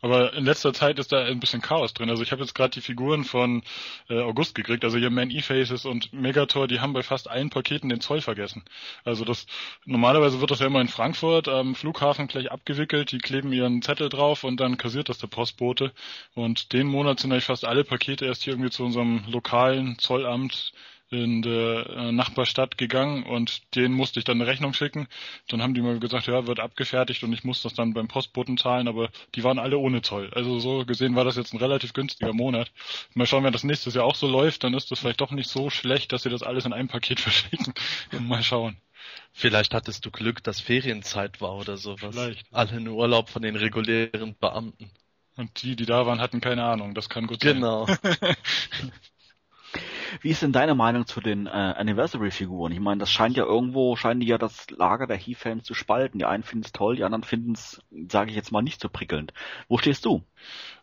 Aber 0.00 0.34
in 0.34 0.44
letzter 0.44 0.72
Zeit 0.72 1.00
ist 1.00 1.10
da 1.10 1.24
ein 1.24 1.40
bisschen 1.40 1.62
Chaos 1.62 1.92
drin. 1.92 2.10
Also 2.10 2.22
ich 2.22 2.30
habe 2.30 2.40
jetzt 2.40 2.54
gerade 2.54 2.70
die 2.70 2.80
Figuren 2.80 3.24
von 3.24 3.64
äh, 4.08 4.20
August 4.20 4.54
gekriegt. 4.54 4.84
Also 4.84 4.98
hier 4.98 5.10
Man 5.10 5.30
E-Faces 5.30 5.84
und 5.84 6.12
Megator, 6.12 6.68
die 6.68 6.78
haben 6.78 6.92
bei 6.92 7.02
fast 7.02 7.28
allen 7.28 7.50
Paketen 7.50 7.88
den 7.88 8.00
Zoll 8.00 8.20
vergessen. 8.20 8.62
Also 9.04 9.24
das 9.24 9.46
normalerweise 9.84 10.40
wird 10.40 10.52
das 10.52 10.60
ja 10.60 10.66
immer 10.66 10.80
in 10.80 10.86
Frankfurt 10.86 11.48
am 11.48 11.74
Flughafen 11.74 12.21
gleich 12.28 12.50
abgewickelt. 12.50 13.12
Die 13.12 13.18
kleben 13.18 13.52
ihren 13.52 13.82
Zettel 13.82 14.08
drauf 14.08 14.44
und 14.44 14.60
dann 14.60 14.78
kassiert 14.78 15.08
das 15.08 15.18
der 15.18 15.26
Postbote. 15.28 15.92
Und 16.34 16.72
den 16.72 16.86
Monat 16.86 17.20
sind 17.20 17.32
eigentlich 17.32 17.44
fast 17.44 17.64
alle 17.64 17.84
Pakete 17.84 18.26
erst 18.26 18.42
hier 18.44 18.54
irgendwie 18.54 18.70
zu 18.70 18.84
unserem 18.84 19.24
lokalen 19.28 19.98
Zollamt 19.98 20.72
in 21.12 21.42
der 21.42 21.86
äh, 21.90 22.12
Nachbarstadt 22.12 22.78
gegangen 22.78 23.22
und 23.24 23.74
denen 23.76 23.94
musste 23.94 24.18
ich 24.18 24.24
dann 24.24 24.40
eine 24.40 24.50
Rechnung 24.50 24.72
schicken. 24.72 25.08
Dann 25.48 25.62
haben 25.62 25.74
die 25.74 25.82
mir 25.82 25.98
gesagt, 25.98 26.26
ja, 26.26 26.46
wird 26.46 26.58
abgefertigt 26.58 27.22
und 27.22 27.32
ich 27.34 27.44
muss 27.44 27.62
das 27.62 27.74
dann 27.74 27.92
beim 27.92 28.08
Postboten 28.08 28.56
zahlen, 28.56 28.88
aber 28.88 29.10
die 29.34 29.44
waren 29.44 29.58
alle 29.58 29.76
ohne 29.76 30.00
Zoll. 30.00 30.30
Also 30.32 30.58
so 30.58 30.86
gesehen 30.86 31.14
war 31.14 31.24
das 31.24 31.36
jetzt 31.36 31.52
ein 31.52 31.58
relativ 31.58 31.92
günstiger 31.92 32.32
Monat. 32.32 32.72
Mal 33.14 33.26
schauen, 33.26 33.44
wenn 33.44 33.52
das 33.52 33.64
nächstes 33.64 33.94
Jahr 33.94 34.06
auch 34.06 34.14
so 34.14 34.26
läuft, 34.26 34.64
dann 34.64 34.72
ist 34.74 34.90
das 34.90 35.00
vielleicht 35.00 35.20
doch 35.20 35.32
nicht 35.32 35.50
so 35.50 35.68
schlecht, 35.68 36.12
dass 36.12 36.22
sie 36.22 36.30
das 36.30 36.42
alles 36.42 36.64
in 36.64 36.72
einem 36.72 36.88
Paket 36.88 37.20
verschicken. 37.20 37.74
Mal 38.20 38.42
schauen. 38.42 38.78
Vielleicht 39.32 39.74
hattest 39.74 40.04
du 40.04 40.10
Glück, 40.10 40.42
dass 40.42 40.60
Ferienzeit 40.60 41.40
war 41.40 41.56
oder 41.56 41.76
sowas. 41.76 42.14
Vielleicht. 42.14 42.46
Alle 42.52 42.76
in 42.76 42.88
Urlaub 42.88 43.30
von 43.30 43.42
den 43.42 43.56
regulären 43.56 44.36
Beamten. 44.38 44.90
Und 45.36 45.62
die, 45.62 45.76
die 45.76 45.86
da 45.86 46.06
waren, 46.06 46.20
hatten 46.20 46.40
keine 46.40 46.64
Ahnung. 46.64 46.94
Das 46.94 47.08
kann 47.08 47.26
gut 47.26 47.42
sein. 47.42 47.54
Genau. 47.56 47.86
Wie 50.20 50.28
ist 50.28 50.42
denn 50.42 50.52
deine 50.52 50.74
Meinung 50.74 51.06
zu 51.06 51.20
den 51.20 51.46
äh, 51.46 51.50
Anniversary-Figuren? 51.50 52.72
Ich 52.72 52.80
meine, 52.80 52.98
das 52.98 53.10
scheint 53.10 53.36
ja 53.36 53.44
irgendwo, 53.44 53.96
scheinen 53.96 54.20
die 54.20 54.26
ja 54.26 54.36
das 54.36 54.68
Lager 54.70 55.06
der 55.06 55.16
He-Fans 55.16 55.64
zu 55.64 55.72
spalten. 55.72 56.18
Die 56.18 56.26
einen 56.26 56.42
finden 56.42 56.66
es 56.66 56.72
toll, 56.72 56.96
die 56.96 57.04
anderen 57.04 57.24
finden 57.24 57.52
es, 57.52 57.80
sage 58.08 58.30
ich 58.30 58.36
jetzt 58.36 58.52
mal, 58.52 58.60
nicht 58.62 58.80
so 58.80 58.90
prickelnd. 58.90 59.32
Wo 59.68 59.78
stehst 59.78 60.04
du? 60.04 60.22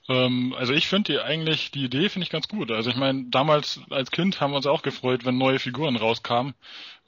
Ähm, 0.08 0.56
also 0.58 0.74
ich 0.74 0.88
finde 0.88 1.14
die 1.14 1.20
eigentlich, 1.20 1.70
die 1.72 1.86
Idee 1.86 2.10
finde 2.10 2.24
ich 2.24 2.32
ganz 2.32 2.48
gut. 2.48 2.72
Also 2.72 2.90
ich 2.90 2.96
meine, 2.96 3.26
damals 3.30 3.82
als 3.92 4.10
Kind 4.10 4.42
haben 4.42 4.52
wir 4.52 4.58
uns 4.58 4.66
auch 4.66 4.82
gefreut, 4.82 5.26
wenn 5.26 5.38
neue 5.38 5.60
Figuren 5.60 5.96
rauskamen. 5.96 6.56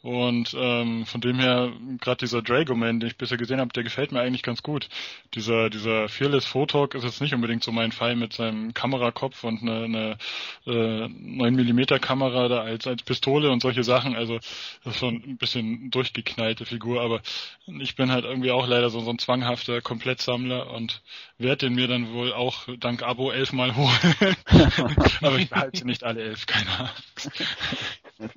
Und 0.02 0.56
ähm, 0.58 1.06
von 1.06 1.22
dem 1.22 1.40
her, 1.40 1.72
gerade 2.00 2.18
dieser 2.18 2.42
Dragoman, 2.42 3.00
den 3.00 3.08
ich 3.08 3.18
bisher 3.18 3.38
gesehen 3.38 3.60
habe, 3.60 3.72
der 3.72 3.84
gefällt 3.84 4.12
mir 4.12 4.22
eigentlich 4.22 4.42
ganz 4.42 4.64
gut. 4.64 4.90
Dieser, 5.36 5.70
dieser 5.70 6.10
Fearless 6.10 6.46
Photog 6.46 6.96
ist 6.96 7.04
jetzt 7.04 7.22
nicht 7.22 7.36
unbedingt 7.36 7.64
so 7.64 7.72
mein 7.72 7.92
Fall 7.92 8.16
mit 8.16 8.34
seinem 8.34 8.74
Kamerakopf 8.74 9.44
und 9.44 9.62
eine, 9.62 9.84
eine 9.84 10.18
äh, 10.66 11.06
9mm 11.06 12.00
Kamera 12.00 12.48
da 12.48 12.62
als, 12.62 12.88
als 12.88 13.04
Pistole 13.04 13.52
und 13.52 13.62
solche 13.62 13.84
Sachen. 13.84 14.16
Also 14.16 14.40
das 14.84 14.96
ist 14.96 15.00
schon 15.00 15.16
ein 15.16 15.38
bisschen 15.38 15.92
durchgeknallte 15.92 16.66
Figur, 16.66 17.02
aber 17.02 17.22
ich 17.68 17.96
bin 17.96 18.12
halt 18.12 18.26
irgendwie 18.26 18.52
auch 18.52 18.68
leider 18.68 18.90
so, 18.90 19.02
so 19.02 19.12
ein 19.12 19.20
zwanghafter 19.20 19.82
Komplettsammler 19.82 20.72
und 20.72 21.04
werde 21.38 21.68
den 21.68 21.76
mir 21.76 21.88
dann 21.88 22.12
wohl 22.14 22.34
auch 22.34 22.68
dank 22.80 23.04
Abo 23.04 23.32
elfmal 23.32 23.76
holen. 23.76 24.36
aber 25.22 25.38
ich 25.38 25.50
behalte 25.50 25.86
nicht 25.86 26.04
alle 26.04 26.24
elf, 26.24 26.48
keine 26.48 26.72
Ahnung. 26.72 26.90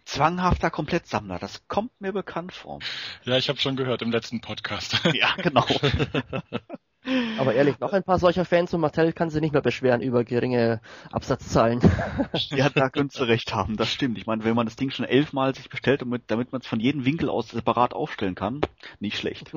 Zwanghafter 0.05 0.71
Komplettsammler, 0.71 1.39
das 1.39 1.67
kommt 1.69 2.01
mir 2.01 2.13
bekannt 2.13 2.53
vor. 2.53 2.79
Ja, 3.25 3.37
ich 3.37 3.49
habe 3.49 3.59
schon 3.59 3.77
gehört 3.77 4.03
im 4.03 4.11
letzten 4.11 4.41
Podcast. 4.41 5.01
Ja, 5.15 5.35
genau. 5.37 5.65
Aber 7.39 7.55
ehrlich, 7.55 7.79
noch 7.81 7.93
ein 7.93 8.03
paar 8.03 8.19
solcher 8.19 8.47
Fans 8.47 8.73
und 8.73 8.81
Mattel 8.81 9.13
kann 9.13 9.29
sich 9.29 9.43
nicht 9.43 9.53
mehr 9.53 9.61
beschweren 9.61 10.01
über 10.01 10.25
geringe 10.25 10.81
Absatzzahlen. 11.13 11.81
ja, 12.51 12.71
da 12.71 12.89
könntest 12.89 13.21
du 13.21 13.25
recht 13.25 13.55
haben, 13.55 13.77
das 13.77 13.93
stimmt. 13.93 14.17
Ich 14.17 14.27
meine, 14.27 14.45
wenn 14.45 14.57
man 14.57 14.67
das 14.67 14.77
Ding 14.77 14.91
schon 14.91 15.05
elfmal 15.05 15.55
sich 15.55 15.69
bestellt, 15.69 16.01
damit, 16.01 16.23
damit 16.29 16.53
man 16.53 16.63
es 16.63 16.67
von 16.67 16.81
jedem 16.81 17.05
Winkel 17.05 17.29
aus 17.29 17.49
separat 17.49 17.93
aufstellen 17.93 18.35
kann, 18.35 18.63
nicht 19.01 19.19
schlecht. 19.19 19.53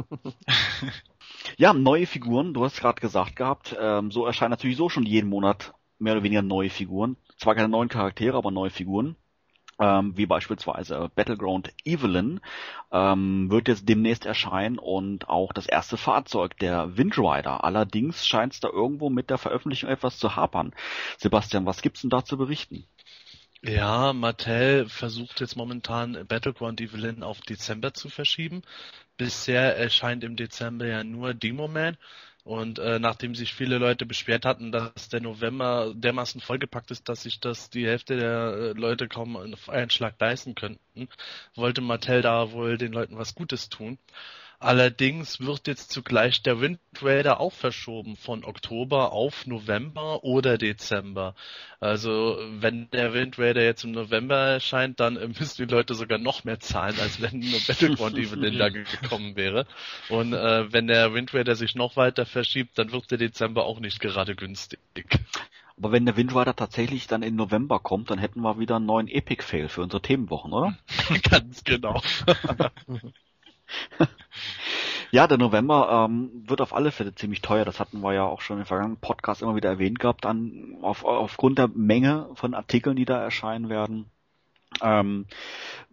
ja, 1.57 1.73
neue 1.73 2.05
Figuren, 2.05 2.53
du 2.53 2.65
hast 2.65 2.81
gerade 2.81 2.99
gesagt 2.99 3.37
gehabt, 3.37 3.75
ähm, 3.79 4.11
so 4.11 4.25
erscheinen 4.25 4.51
natürlich 4.51 4.77
so 4.77 4.89
schon 4.89 5.05
jeden 5.05 5.29
Monat 5.29 5.73
mehr 5.99 6.13
oder 6.13 6.23
weniger 6.23 6.41
neue 6.41 6.69
Figuren. 6.69 7.15
Zwar 7.37 7.55
keine 7.55 7.69
neuen 7.69 7.89
Charaktere, 7.89 8.37
aber 8.37 8.51
neue 8.51 8.71
Figuren 8.71 9.15
ähm, 9.79 10.17
wie 10.17 10.25
beispielsweise 10.25 11.09
Battleground 11.15 11.71
Evelyn, 11.85 12.39
ähm, 12.91 13.49
wird 13.51 13.67
jetzt 13.67 13.87
demnächst 13.87 14.25
erscheinen 14.25 14.79
und 14.79 15.29
auch 15.29 15.53
das 15.53 15.67
erste 15.67 15.97
Fahrzeug, 15.97 16.57
der 16.57 16.97
Windrider. 16.97 17.63
Allerdings 17.63 18.25
scheint 18.25 18.53
es 18.53 18.59
da 18.59 18.69
irgendwo 18.69 19.09
mit 19.09 19.29
der 19.29 19.37
Veröffentlichung 19.37 19.89
etwas 19.89 20.17
zu 20.17 20.35
hapern. 20.35 20.73
Sebastian, 21.17 21.65
was 21.65 21.81
gibt's 21.81 22.01
denn 22.01 22.09
da 22.09 22.23
zu 22.23 22.37
berichten? 22.37 22.85
Ja, 23.63 24.13
Mattel 24.13 24.87
versucht 24.87 25.39
jetzt 25.39 25.55
momentan 25.55 26.25
Battleground 26.27 26.79
Evelyn 26.79 27.23
auf 27.23 27.41
Dezember 27.41 27.93
zu 27.93 28.07
verschieben. 28.07 28.61
Bisher 29.17 29.75
erscheint 29.75 30.23
im 30.23 30.35
Dezember 30.35 30.85
ja 30.85 31.03
nur 31.03 31.33
Demo 31.33 31.67
Man 31.67 31.97
und 32.47 32.79
äh, 32.79 32.97
nachdem 32.97 33.35
sich 33.35 33.53
viele 33.53 33.77
Leute 33.77 34.05
beschwert 34.05 34.45
hatten, 34.45 34.71
dass 34.71 35.09
der 35.09 35.19
November 35.19 35.91
dermaßen 35.93 36.39
vollgepackt 36.39 36.91
ist, 36.91 37.09
dass 37.09 37.23
sich 37.23 37.41
das 37.41 37.69
die 37.69 37.85
Hälfte 37.85 38.15
der 38.15 38.53
äh, 38.53 38.71
Leute 38.71 39.09
kaum 39.09 39.35
auf 39.35 39.67
einen 39.67 39.89
Schlag 39.89 40.15
leisten 40.19 40.55
könnten, 40.55 41.09
wollte 41.55 41.81
Mattel 41.81 42.21
da 42.21 42.53
wohl 42.53 42.77
den 42.77 42.93
Leuten 42.93 43.17
was 43.17 43.35
Gutes 43.35 43.67
tun. 43.67 43.97
Allerdings 44.59 45.39
wird 45.39 45.67
jetzt 45.67 45.91
zugleich 45.91 46.41
der 46.41 46.59
Wind 46.59 46.79
Raider 46.99 47.39
auch 47.39 47.53
verschoben 47.53 48.15
von 48.15 48.43
Oktober 48.43 49.11
auf 49.11 49.45
November 49.45 50.23
oder 50.23 50.57
Dezember. 50.57 51.35
Also 51.79 52.39
wenn 52.59 52.89
der 52.89 53.13
Wind 53.13 53.37
Raider 53.37 53.63
jetzt 53.63 53.83
im 53.83 53.91
November 53.91 54.35
erscheint, 54.35 54.99
dann 54.99 55.13
müssen 55.13 55.67
die 55.67 55.71
Leute 55.71 55.93
sogar 55.93 56.17
noch 56.17 56.43
mehr 56.43 56.59
zahlen, 56.59 56.99
als 56.99 57.21
wenn 57.21 57.39
nur 57.39 57.59
Battleground 57.67 58.17
Evelyn 58.17 58.57
da 58.57 58.69
gekommen 58.69 59.35
wäre. 59.35 59.67
Und 60.09 60.33
äh, 60.33 60.73
wenn 60.73 60.87
der 60.87 61.13
Wind 61.13 61.35
Raider 61.35 61.55
sich 61.55 61.75
noch 61.75 61.95
weiter 61.95 62.25
verschiebt, 62.25 62.79
dann 62.79 62.91
wird 62.91 63.11
der 63.11 63.19
Dezember 63.19 63.63
auch 63.65 63.79
nicht 63.79 63.99
gerade 63.99 64.35
günstig. 64.35 64.81
Aber 65.77 65.91
wenn 65.91 66.05
der 66.05 66.17
Wind 66.17 66.35
Rider 66.35 66.55
tatsächlich 66.55 67.05
dann 67.05 67.21
in 67.21 67.35
November 67.35 67.77
kommt, 67.79 68.09
dann 68.09 68.17
hätten 68.17 68.41
wir 68.41 68.57
wieder 68.57 68.77
einen 68.77 68.87
neuen 68.87 69.07
Epic 69.07 69.43
Fail 69.43 69.69
für 69.69 69.83
unsere 69.83 70.01
Themenwochen, 70.01 70.51
oder? 70.51 70.75
Ganz 71.29 71.63
genau. 71.63 72.01
Ja, 75.11 75.25
der 75.27 75.37
November 75.37 76.05
ähm, 76.09 76.43
wird 76.47 76.59
auf 76.59 76.73
alle 76.73 76.91
Fälle 76.91 77.15
ziemlich 77.15 77.41
teuer. 77.41 77.63
Das 77.63 77.79
hatten 77.79 78.01
wir 78.01 78.13
ja 78.13 78.25
auch 78.25 78.41
schon 78.41 78.59
im 78.59 78.65
vergangenen 78.65 78.99
Podcast 78.99 79.41
immer 79.41 79.55
wieder 79.55 79.69
erwähnt 79.69 79.99
gehabt, 79.99 80.25
dann 80.25 80.77
auf, 80.81 81.05
aufgrund 81.05 81.57
der 81.57 81.69
Menge 81.69 82.29
von 82.35 82.53
Artikeln, 82.53 82.97
die 82.97 83.05
da 83.05 83.21
erscheinen 83.21 83.69
werden. 83.69 84.11
Ähm, 84.81 85.25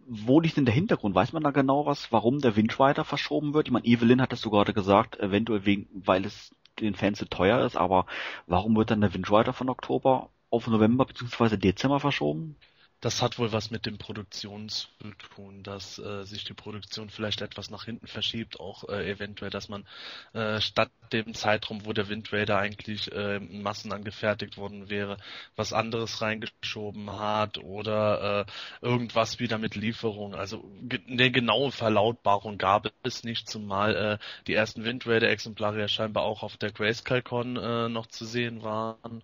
wo 0.07 0.39
liegt 0.39 0.57
denn 0.57 0.65
der 0.65 0.73
Hintergrund? 0.73 1.15
Weiß 1.15 1.33
man 1.33 1.43
da 1.43 1.51
genau 1.51 1.85
was, 1.85 2.11
warum 2.11 2.39
der 2.41 2.55
Windrider 2.55 3.05
verschoben 3.05 3.53
wird? 3.53 3.67
Ich 3.67 3.71
meine, 3.71 3.85
Evelyn 3.85 4.21
hat 4.21 4.33
es 4.33 4.41
so 4.41 4.49
gerade 4.49 4.73
gesagt, 4.73 5.19
eventuell 5.19 5.65
wegen, 5.65 5.87
weil 5.93 6.25
es 6.25 6.53
den 6.79 6.95
Fans 6.95 7.17
zu 7.17 7.25
teuer 7.25 7.65
ist, 7.65 7.77
aber 7.77 8.05
warum 8.47 8.75
wird 8.75 8.91
dann 8.91 9.01
der 9.01 9.13
Windrider 9.13 9.53
von 9.53 9.69
Oktober 9.69 10.29
auf 10.49 10.67
November 10.67 11.05
bzw. 11.05 11.57
Dezember 11.57 12.01
verschoben? 12.01 12.57
Das 13.05 13.21
hat 13.21 13.37
wohl 13.37 13.51
was 13.51 13.69
mit 13.69 13.85
den 13.85 13.99
Produktionen 13.99 14.67
zu 14.67 14.87
tun, 15.35 15.61
dass 15.61 15.99
äh, 15.99 16.23
sich 16.23 16.43
die 16.43 16.55
Produktion 16.55 17.11
vielleicht 17.11 17.41
etwas 17.41 17.69
nach 17.69 17.85
hinten 17.85 18.07
verschiebt, 18.07 18.59
auch 18.59 18.89
äh, 18.89 19.07
eventuell, 19.07 19.51
dass 19.51 19.69
man 19.69 19.85
äh, 20.33 20.59
statt 20.59 20.89
dem 21.13 21.35
Zeitraum, 21.35 21.85
wo 21.85 21.93
der 21.93 22.09
Wind 22.09 22.33
Raider 22.33 22.57
eigentlich 22.57 23.11
äh, 23.11 23.35
in 23.35 23.61
Massen 23.61 23.93
angefertigt 23.93 24.57
worden 24.57 24.89
wäre, 24.89 25.17
was 25.55 25.71
anderes 25.71 26.19
reingeschoben 26.23 27.11
hat 27.11 27.59
oder 27.59 28.47
äh, 28.47 28.85
irgendwas 28.87 29.37
wieder 29.37 29.59
mit 29.59 29.75
Lieferung. 29.75 30.33
Also 30.33 30.67
eine 31.07 31.29
genaue 31.29 31.71
Verlautbarung 31.71 32.57
gab 32.57 32.91
es 33.03 33.23
nicht, 33.23 33.47
zumal 33.47 33.95
äh, 33.95 34.17
die 34.47 34.55
ersten 34.55 34.83
Wind 34.83 35.05
Raider 35.05 35.29
Exemplare 35.29 35.79
ja 35.79 35.87
scheinbar 35.87 36.23
auch 36.23 36.41
auf 36.41 36.57
der 36.57 36.71
Grayscale 36.71 37.21
Con 37.21 37.55
äh, 37.55 37.87
noch 37.87 38.07
zu 38.07 38.25
sehen 38.25 38.63
waren. 38.63 39.23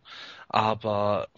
Aber 0.50 1.30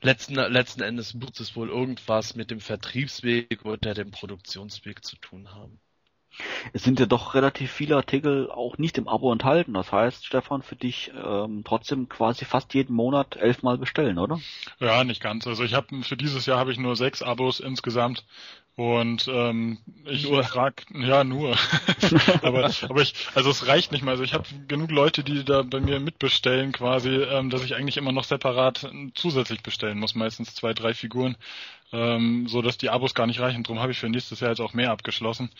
letzten, 0.00 0.34
letzten 0.34 0.82
Endes 0.82 1.14
muss 1.14 1.40
es 1.40 1.56
wohl 1.56 1.68
irgendwas 1.68 2.34
mit 2.34 2.50
dem 2.50 2.60
Vertriebsweg 2.60 3.64
oder 3.64 3.94
dem 3.94 4.10
Produktionsweg 4.10 5.04
zu 5.04 5.16
tun 5.16 5.52
haben. 5.52 5.80
Es 6.72 6.82
sind 6.82 6.98
ja 6.98 7.06
doch 7.06 7.34
relativ 7.34 7.70
viele 7.70 7.96
Artikel 7.96 8.50
auch 8.50 8.78
nicht 8.78 8.96
im 8.96 9.08
Abo 9.08 9.32
enthalten. 9.32 9.74
Das 9.74 9.92
heißt, 9.92 10.24
Stefan, 10.24 10.62
für 10.62 10.76
dich 10.76 11.12
ähm, 11.14 11.62
trotzdem 11.64 12.08
quasi 12.08 12.44
fast 12.44 12.72
jeden 12.74 12.94
Monat 12.94 13.36
elfmal 13.36 13.78
bestellen, 13.78 14.18
oder? 14.18 14.40
Ja, 14.80 15.04
nicht 15.04 15.20
ganz. 15.22 15.46
Also 15.46 15.64
ich 15.64 15.74
habe 15.74 16.02
für 16.02 16.16
dieses 16.16 16.46
Jahr 16.46 16.58
habe 16.58 16.72
ich 16.72 16.78
nur 16.78 16.96
sechs 16.96 17.22
Abos 17.22 17.60
insgesamt 17.60 18.24
und 18.74 19.28
ähm, 19.28 19.78
ich 20.06 20.24
nur. 20.24 20.42
frag, 20.44 20.84
ja 20.94 21.24
nur. 21.24 21.56
aber, 22.42 22.70
aber 22.82 23.02
ich, 23.02 23.14
also 23.34 23.50
es 23.50 23.66
reicht 23.66 23.92
nicht 23.92 24.02
mehr. 24.02 24.12
Also 24.12 24.24
ich 24.24 24.32
habe 24.32 24.48
genug 24.66 24.90
Leute, 24.90 25.22
die 25.22 25.44
da 25.44 25.62
bei 25.62 25.80
mir 25.80 26.00
mitbestellen, 26.00 26.72
quasi, 26.72 27.10
ähm, 27.10 27.50
dass 27.50 27.64
ich 27.64 27.74
eigentlich 27.74 27.98
immer 27.98 28.12
noch 28.12 28.24
separat 28.24 28.90
zusätzlich 29.14 29.62
bestellen 29.62 29.98
muss, 29.98 30.14
meistens 30.14 30.54
zwei, 30.54 30.72
drei 30.72 30.94
Figuren, 30.94 31.36
ähm, 31.92 32.48
so 32.48 32.62
dass 32.62 32.78
die 32.78 32.88
Abos 32.88 33.14
gar 33.14 33.26
nicht 33.26 33.40
reichen. 33.40 33.62
Drum 33.62 33.78
habe 33.78 33.92
ich 33.92 33.98
für 33.98 34.08
nächstes 34.08 34.40
Jahr 34.40 34.50
jetzt 34.50 34.60
auch 34.60 34.72
mehr 34.72 34.90
abgeschlossen. 34.90 35.50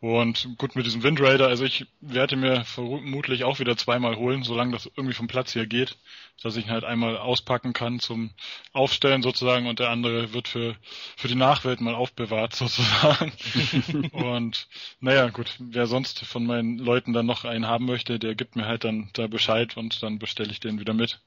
Und 0.00 0.50
gut 0.58 0.76
mit 0.76 0.84
diesem 0.84 1.02
Wind 1.02 1.22
Raider, 1.22 1.48
also 1.48 1.64
ich 1.64 1.86
werde 2.02 2.36
mir 2.36 2.64
vermutlich 2.64 3.44
auch 3.44 3.60
wieder 3.60 3.78
zweimal 3.78 4.16
holen, 4.16 4.42
solange 4.42 4.72
das 4.72 4.90
irgendwie 4.94 5.14
vom 5.14 5.26
Platz 5.26 5.54
hier 5.54 5.66
geht, 5.66 5.96
dass 6.42 6.56
ich 6.56 6.66
ihn 6.66 6.70
halt 6.70 6.84
einmal 6.84 7.16
auspacken 7.16 7.72
kann 7.72 8.00
zum 8.00 8.30
Aufstellen 8.72 9.22
sozusagen 9.22 9.66
und 9.66 9.78
der 9.78 9.90
andere 9.90 10.32
wird 10.32 10.48
für 10.48 10.76
für 11.16 11.28
die 11.28 11.34
Nachwelt 11.34 11.80
mal 11.80 11.94
aufbewahrt 11.94 12.54
sozusagen. 12.54 13.32
und 14.12 14.68
naja, 15.00 15.28
gut, 15.30 15.56
wer 15.58 15.86
sonst 15.86 16.24
von 16.24 16.46
meinen 16.46 16.78
Leuten 16.78 17.12
dann 17.12 17.26
noch 17.26 17.44
einen 17.44 17.66
haben 17.66 17.86
möchte, 17.86 18.18
der 18.18 18.34
gibt 18.34 18.56
mir 18.56 18.66
halt 18.66 18.84
dann 18.84 19.10
da 19.14 19.26
Bescheid 19.26 19.76
und 19.76 20.02
dann 20.02 20.18
bestelle 20.18 20.50
ich 20.50 20.60
den 20.60 20.80
wieder 20.80 20.94
mit. 20.94 21.20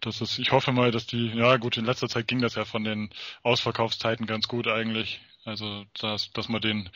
Das 0.00 0.20
ist, 0.20 0.38
ich 0.38 0.52
hoffe 0.52 0.72
mal, 0.72 0.90
dass 0.90 1.06
die, 1.06 1.28
ja 1.28 1.56
gut, 1.56 1.76
in 1.76 1.84
letzter 1.84 2.08
Zeit 2.08 2.28
ging 2.28 2.40
das 2.40 2.54
ja 2.56 2.64
von 2.64 2.84
den 2.84 3.10
Ausverkaufszeiten 3.42 4.26
ganz 4.26 4.48
gut 4.48 4.68
eigentlich. 4.68 5.20
Also, 5.44 5.84
dass, 6.00 6.32
dass 6.32 6.48
man 6.48 6.62
den 6.62 6.88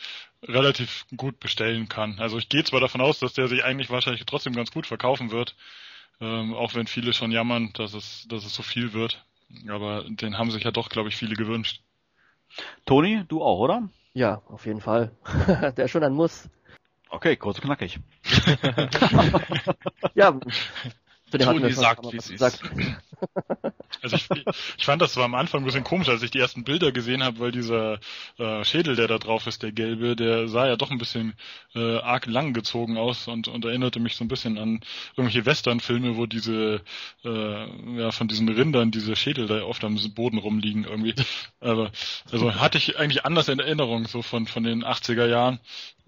relativ 0.43 1.05
gut 1.15 1.39
bestellen 1.39 1.87
kann. 1.87 2.19
Also 2.19 2.37
ich 2.37 2.49
gehe 2.49 2.63
zwar 2.63 2.79
davon 2.79 3.01
aus, 3.01 3.19
dass 3.19 3.33
der 3.33 3.47
sich 3.47 3.63
eigentlich 3.63 3.89
wahrscheinlich 3.89 4.25
trotzdem 4.25 4.53
ganz 4.53 4.71
gut 4.71 4.87
verkaufen 4.87 5.31
wird, 5.31 5.55
ähm, 6.21 6.53
auch 6.53 6.75
wenn 6.75 6.87
viele 6.87 7.13
schon 7.13 7.31
jammern, 7.31 7.71
dass 7.73 7.93
es, 7.93 8.27
dass 8.27 8.45
es 8.45 8.53
so 8.53 8.63
viel 8.63 8.93
wird. 8.93 9.25
Aber 9.67 10.05
den 10.07 10.37
haben 10.37 10.51
sich 10.51 10.63
ja 10.63 10.71
doch, 10.71 10.89
glaube 10.89 11.09
ich, 11.09 11.15
viele 11.15 11.35
gewünscht. 11.35 11.81
Toni, 12.85 13.23
du 13.27 13.41
auch, 13.41 13.59
oder? 13.59 13.89
Ja, 14.13 14.41
auf 14.47 14.65
jeden 14.65 14.81
Fall. 14.81 15.11
Der 15.77 15.85
ist 15.85 15.91
schon 15.91 16.03
ein 16.03 16.13
Muss. 16.13 16.49
Okay, 17.09 17.35
kurz 17.35 17.57
und 17.57 17.65
knackig. 17.65 17.99
ja, 20.13 20.39
Toni 21.37 21.71
sagt, 21.71 22.11
wie 22.11 22.17
es 22.17 22.29
ist. 22.29 22.61
Also 24.01 24.15
ich, 24.15 24.29
ich 24.77 24.85
fand 24.85 25.01
das 25.01 25.13
zwar 25.13 25.25
am 25.25 25.35
Anfang 25.35 25.61
ein 25.61 25.65
bisschen 25.65 25.83
komisch, 25.83 26.09
als 26.09 26.23
ich 26.23 26.31
die 26.31 26.39
ersten 26.39 26.63
Bilder 26.63 26.91
gesehen 26.91 27.23
habe, 27.23 27.39
weil 27.39 27.51
dieser 27.51 27.99
äh, 28.37 28.63
Schädel, 28.63 28.95
der 28.95 29.07
da 29.07 29.17
drauf 29.17 29.47
ist, 29.47 29.63
der 29.63 29.71
gelbe, 29.71 30.15
der 30.15 30.47
sah 30.47 30.67
ja 30.67 30.75
doch 30.75 30.91
ein 30.91 30.97
bisschen 30.97 31.33
äh, 31.75 31.97
arg 31.97 32.25
lang 32.25 32.53
gezogen 32.53 32.97
aus 32.97 33.27
und, 33.27 33.47
und 33.47 33.65
erinnerte 33.65 33.99
mich 33.99 34.15
so 34.15 34.23
ein 34.23 34.29
bisschen 34.29 34.57
an 34.57 34.79
irgendwelche 35.17 35.45
Western-Filme, 35.45 36.15
wo 36.17 36.27
diese 36.27 36.81
äh, 37.25 37.99
ja 37.99 38.11
von 38.11 38.27
diesen 38.27 38.47
Rindern 38.47 38.91
diese 38.91 39.15
Schädel 39.15 39.47
da 39.47 39.63
oft 39.63 39.83
am 39.83 39.99
Boden 40.15 40.37
rumliegen 40.37 40.85
irgendwie. 40.85 41.15
Aber 41.59 41.91
also 42.31 42.55
hatte 42.55 42.77
ich 42.77 42.97
eigentlich 42.97 43.25
anders 43.25 43.49
in 43.49 43.59
Erinnerung 43.59 44.07
so 44.07 44.21
von 44.21 44.47
von 44.47 44.63
den 44.63 44.83
80er 44.83 45.25
Jahren 45.25 45.59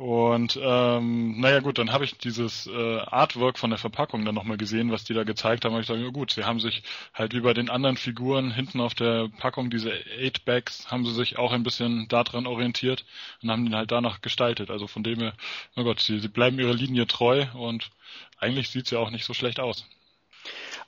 und 0.01 0.59
ähm, 0.59 1.39
naja 1.39 1.59
gut, 1.59 1.77
dann 1.77 1.91
habe 1.91 2.05
ich 2.05 2.17
dieses 2.17 2.65
äh, 2.65 2.99
Artwork 3.01 3.59
von 3.59 3.69
der 3.69 3.77
Verpackung 3.77 4.25
dann 4.25 4.33
nochmal 4.33 4.57
gesehen, 4.57 4.91
was 4.91 5.03
die 5.03 5.10
da 5.13 5.23
gezeigt 5.23 5.65
haben. 5.65 5.73
Und 5.73 5.81
ich 5.81 5.87
sage, 5.87 6.01
ja 6.01 6.09
gut, 6.09 6.31
sie 6.31 6.43
haben 6.43 6.59
sich 6.59 6.83
halt 7.13 7.33
wie 7.33 7.41
bei 7.41 7.53
den 7.53 7.69
anderen 7.69 7.97
Figuren 7.97 8.51
hinten 8.51 8.79
auf 8.81 8.93
der 8.93 9.29
Packung, 9.39 9.69
diese 9.69 9.91
Eight 10.17 10.45
Bags, 10.45 10.89
haben 10.91 11.05
sie 11.05 11.13
sich 11.13 11.37
auch 11.37 11.51
ein 11.51 11.63
bisschen 11.63 12.07
daran 12.07 12.47
orientiert 12.47 13.05
und 13.41 13.51
haben 13.51 13.65
den 13.65 13.75
halt 13.75 13.91
danach 13.91 14.21
gestaltet. 14.21 14.69
Also 14.69 14.87
von 14.87 15.03
dem 15.03 15.19
her, 15.19 15.33
oh 15.75 15.83
Gott, 15.83 15.99
sie, 15.99 16.19
sie 16.19 16.27
bleiben 16.27 16.59
ihrer 16.59 16.73
Linie 16.73 17.07
treu 17.07 17.45
und 17.53 17.91
eigentlich 18.37 18.69
sieht's 18.69 18.91
ja 18.91 18.99
auch 18.99 19.11
nicht 19.11 19.25
so 19.25 19.33
schlecht 19.33 19.59
aus. 19.59 19.85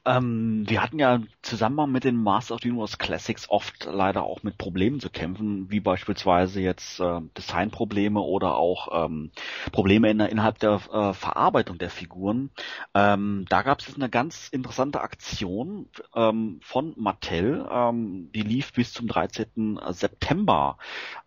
Ähm, 0.06 0.66
wir 0.68 0.84
hatten 0.84 1.00
ja 1.00 1.22
zusammen 1.42 1.90
mit 1.92 2.04
den 2.04 2.18
Master 2.18 2.56
of 2.56 2.62
the 2.62 2.70
Universe 2.70 2.98
Classics 2.98 3.50
oft 3.50 3.86
leider 3.86 4.24
auch 4.24 4.44
mit 4.44 4.58
Problemen 4.58 5.00
zu 5.00 5.10
kämpfen, 5.10 5.72
wie 5.72 5.80
beispielsweise 5.80 6.60
jetzt 6.60 7.00
äh, 7.00 7.22
Designprobleme 7.38 8.20
oder 8.20 8.56
auch 8.56 9.06
ähm, 9.06 9.32
Probleme 9.72 10.10
in, 10.10 10.20
innerhalb 10.20 10.60
der 10.60 10.82
äh, 10.92 11.14
Verarbeitung 11.14 11.78
der 11.78 11.90
Figuren. 11.90 12.50
Ähm, 12.94 13.46
da 13.48 13.62
gab 13.62 13.80
es 13.80 13.88
jetzt 13.88 13.96
eine 13.96 14.10
ganz 14.10 14.50
interessante 14.50 15.00
Aktion 15.00 15.88
ähm, 16.16 16.60
von 16.62 16.94
Mattel, 16.98 17.66
ähm, 17.72 18.30
die 18.34 18.42
lief 18.42 18.74
bis 18.74 18.92
zum 18.92 19.08
13. 19.08 19.80
September. 19.92 20.78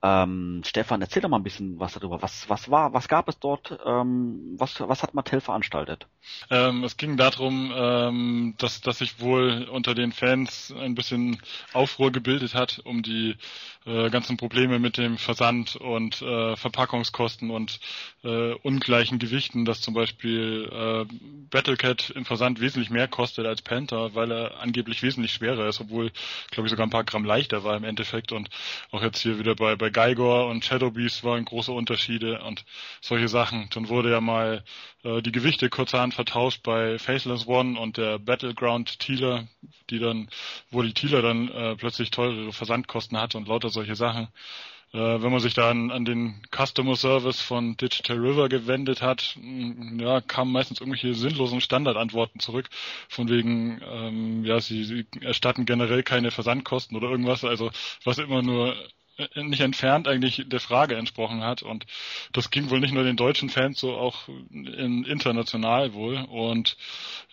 Ähm, 0.03 0.61
Stefan, 0.67 1.01
erzähl 1.01 1.23
doch 1.23 1.31
mal 1.31 1.39
ein 1.39 1.45
bisschen 1.45 1.81
was 1.81 1.95
darüber. 1.95 2.21
Was, 2.21 2.51
was 2.51 2.71
war, 2.71 2.93
was 2.93 3.09
gab 3.09 3.29
es 3.29 3.39
dort? 3.39 3.71
Was, 3.71 4.81
was 4.81 5.03
hat 5.03 5.15
Mattel 5.15 5.41
veranstaltet? 5.41 6.07
Es 6.51 6.97
ging 6.97 7.17
darum, 7.17 7.73
ähm, 7.75 8.55
dass, 8.67 8.81
dass 8.81 8.99
sich 8.99 9.21
wohl 9.21 9.69
unter 9.71 9.95
den 9.95 10.11
Fans 10.11 10.75
ein 10.77 10.97
bisschen 10.97 11.39
Aufruhr 11.73 12.11
gebildet 12.11 12.55
hat 12.55 12.81
um 12.85 13.03
die 13.03 13.37
äh, 13.87 14.11
ganzen 14.11 14.37
Probleme 14.37 14.79
mit 14.79 14.97
dem 14.97 15.17
Versand 15.17 15.77
und 15.77 16.21
äh, 16.21 16.57
Verpackungskosten 16.57 17.51
und 17.51 17.79
äh, 18.25 18.53
ungleichen 18.55 19.19
Gewichten, 19.19 19.65
dass 19.65 19.81
zum 19.81 19.95
Beispiel 19.95 20.69
äh, 20.71 21.15
Battlecat 21.51 22.11
im 22.11 22.25
Versand 22.25 22.61
wesentlich 22.61 22.91
mehr 22.91 23.09
kostet 23.09 23.47
als 23.47 23.63
Panther, 23.63 24.15
weil 24.15 24.31
er 24.33 24.61
angeblich 24.61 25.03
wesentlich 25.03 25.33
schwerer 25.33 25.69
ist, 25.69 25.81
obwohl, 25.81 26.11
glaube 26.51 26.67
ich, 26.67 26.71
sogar 26.71 26.87
ein 26.87 26.91
paar 26.91 27.05
Gramm 27.05 27.25
leichter 27.25 27.65
war 27.65 27.77
im 27.77 27.85
Endeffekt 27.85 28.33
und 28.33 28.49
auch 28.91 29.03
jetzt 29.03 29.21
hier 29.21 29.39
wieder 29.39 29.55
bei, 29.55 29.77
bei 29.77 29.91
Gygor 29.91 30.49
und 30.49 30.65
Shadow 30.65 30.91
Beast 30.91 31.23
waren 31.25 31.45
große 31.45 31.73
Unterschiede 31.73 32.43
und 32.43 32.65
solche 33.01 33.29
Sachen. 33.29 33.69
Dann 33.73 33.89
wurde 33.89 34.11
ja 34.11 34.21
mal 34.21 34.65
äh, 35.07 35.23
die 35.23 35.33
Gewichte 35.33 35.69
kurzerhand 35.71 36.15
vertauscht 36.15 36.63
bei 36.63 36.99
Faceless 36.99 37.47
One 37.47 37.79
und 37.79 37.97
der 37.97 38.19
Battleground 38.19 38.99
Tealer, 38.99 39.47
die 39.91 39.99
dann, 39.99 40.29
wo 40.71 40.83
die 40.83 40.95
Tealer 40.95 41.23
dann 41.23 41.49
äh, 41.49 41.77
plötzlich 41.77 42.11
teurere 42.11 42.53
Versandkosten 42.53 43.19
hatte 43.19 43.39
und 43.39 43.49
lauter 43.49 43.71
solche 43.77 43.97
Sachen. 43.97 44.29
Äh, 44.93 44.99
wenn 45.23 45.31
man 45.33 45.41
sich 45.41 45.55
dann 45.55 45.91
an 45.91 46.05
den 46.05 46.41
Customer 46.51 46.97
Service 46.97 47.41
von 47.41 47.77
Digital 47.77 48.19
River 48.19 48.49
gewendet 48.49 49.03
hat, 49.03 49.37
mm, 49.41 50.01
ja, 50.01 50.21
kamen 50.21 50.53
meistens 50.53 50.81
irgendwelche 50.81 51.15
sinnlosen 51.15 51.61
Standardantworten 51.61 52.41
zurück, 52.41 52.69
von 53.09 53.29
wegen, 53.29 53.81
ähm, 53.85 54.45
ja, 54.45 54.61
sie, 54.61 54.85
sie 54.85 55.07
erstatten 55.21 55.67
generell 55.67 56.03
keine 56.03 56.31
Versandkosten 56.31 56.97
oder 56.97 57.11
irgendwas, 57.11 57.45
also 57.45 57.71
was 58.05 58.19
immer 58.19 58.43
nur 58.43 58.75
äh, 59.19 59.43
nicht 59.43 59.61
entfernt 59.61 60.09
eigentlich 60.09 60.45
der 60.47 60.61
Frage 60.61 60.97
entsprochen 60.97 61.43
hat. 61.43 61.63
Und 61.63 61.87
das 62.33 62.51
ging 62.51 62.71
wohl 62.71 62.81
nicht 62.81 62.95
nur 62.95 63.05
den 63.05 63.17
deutschen 63.17 63.51
Fans 63.51 63.81
so, 63.81 63.97
auch 63.97 64.29
in, 64.51 65.05
international 65.05 65.95
wohl. 65.95 66.17
Und 66.31 66.77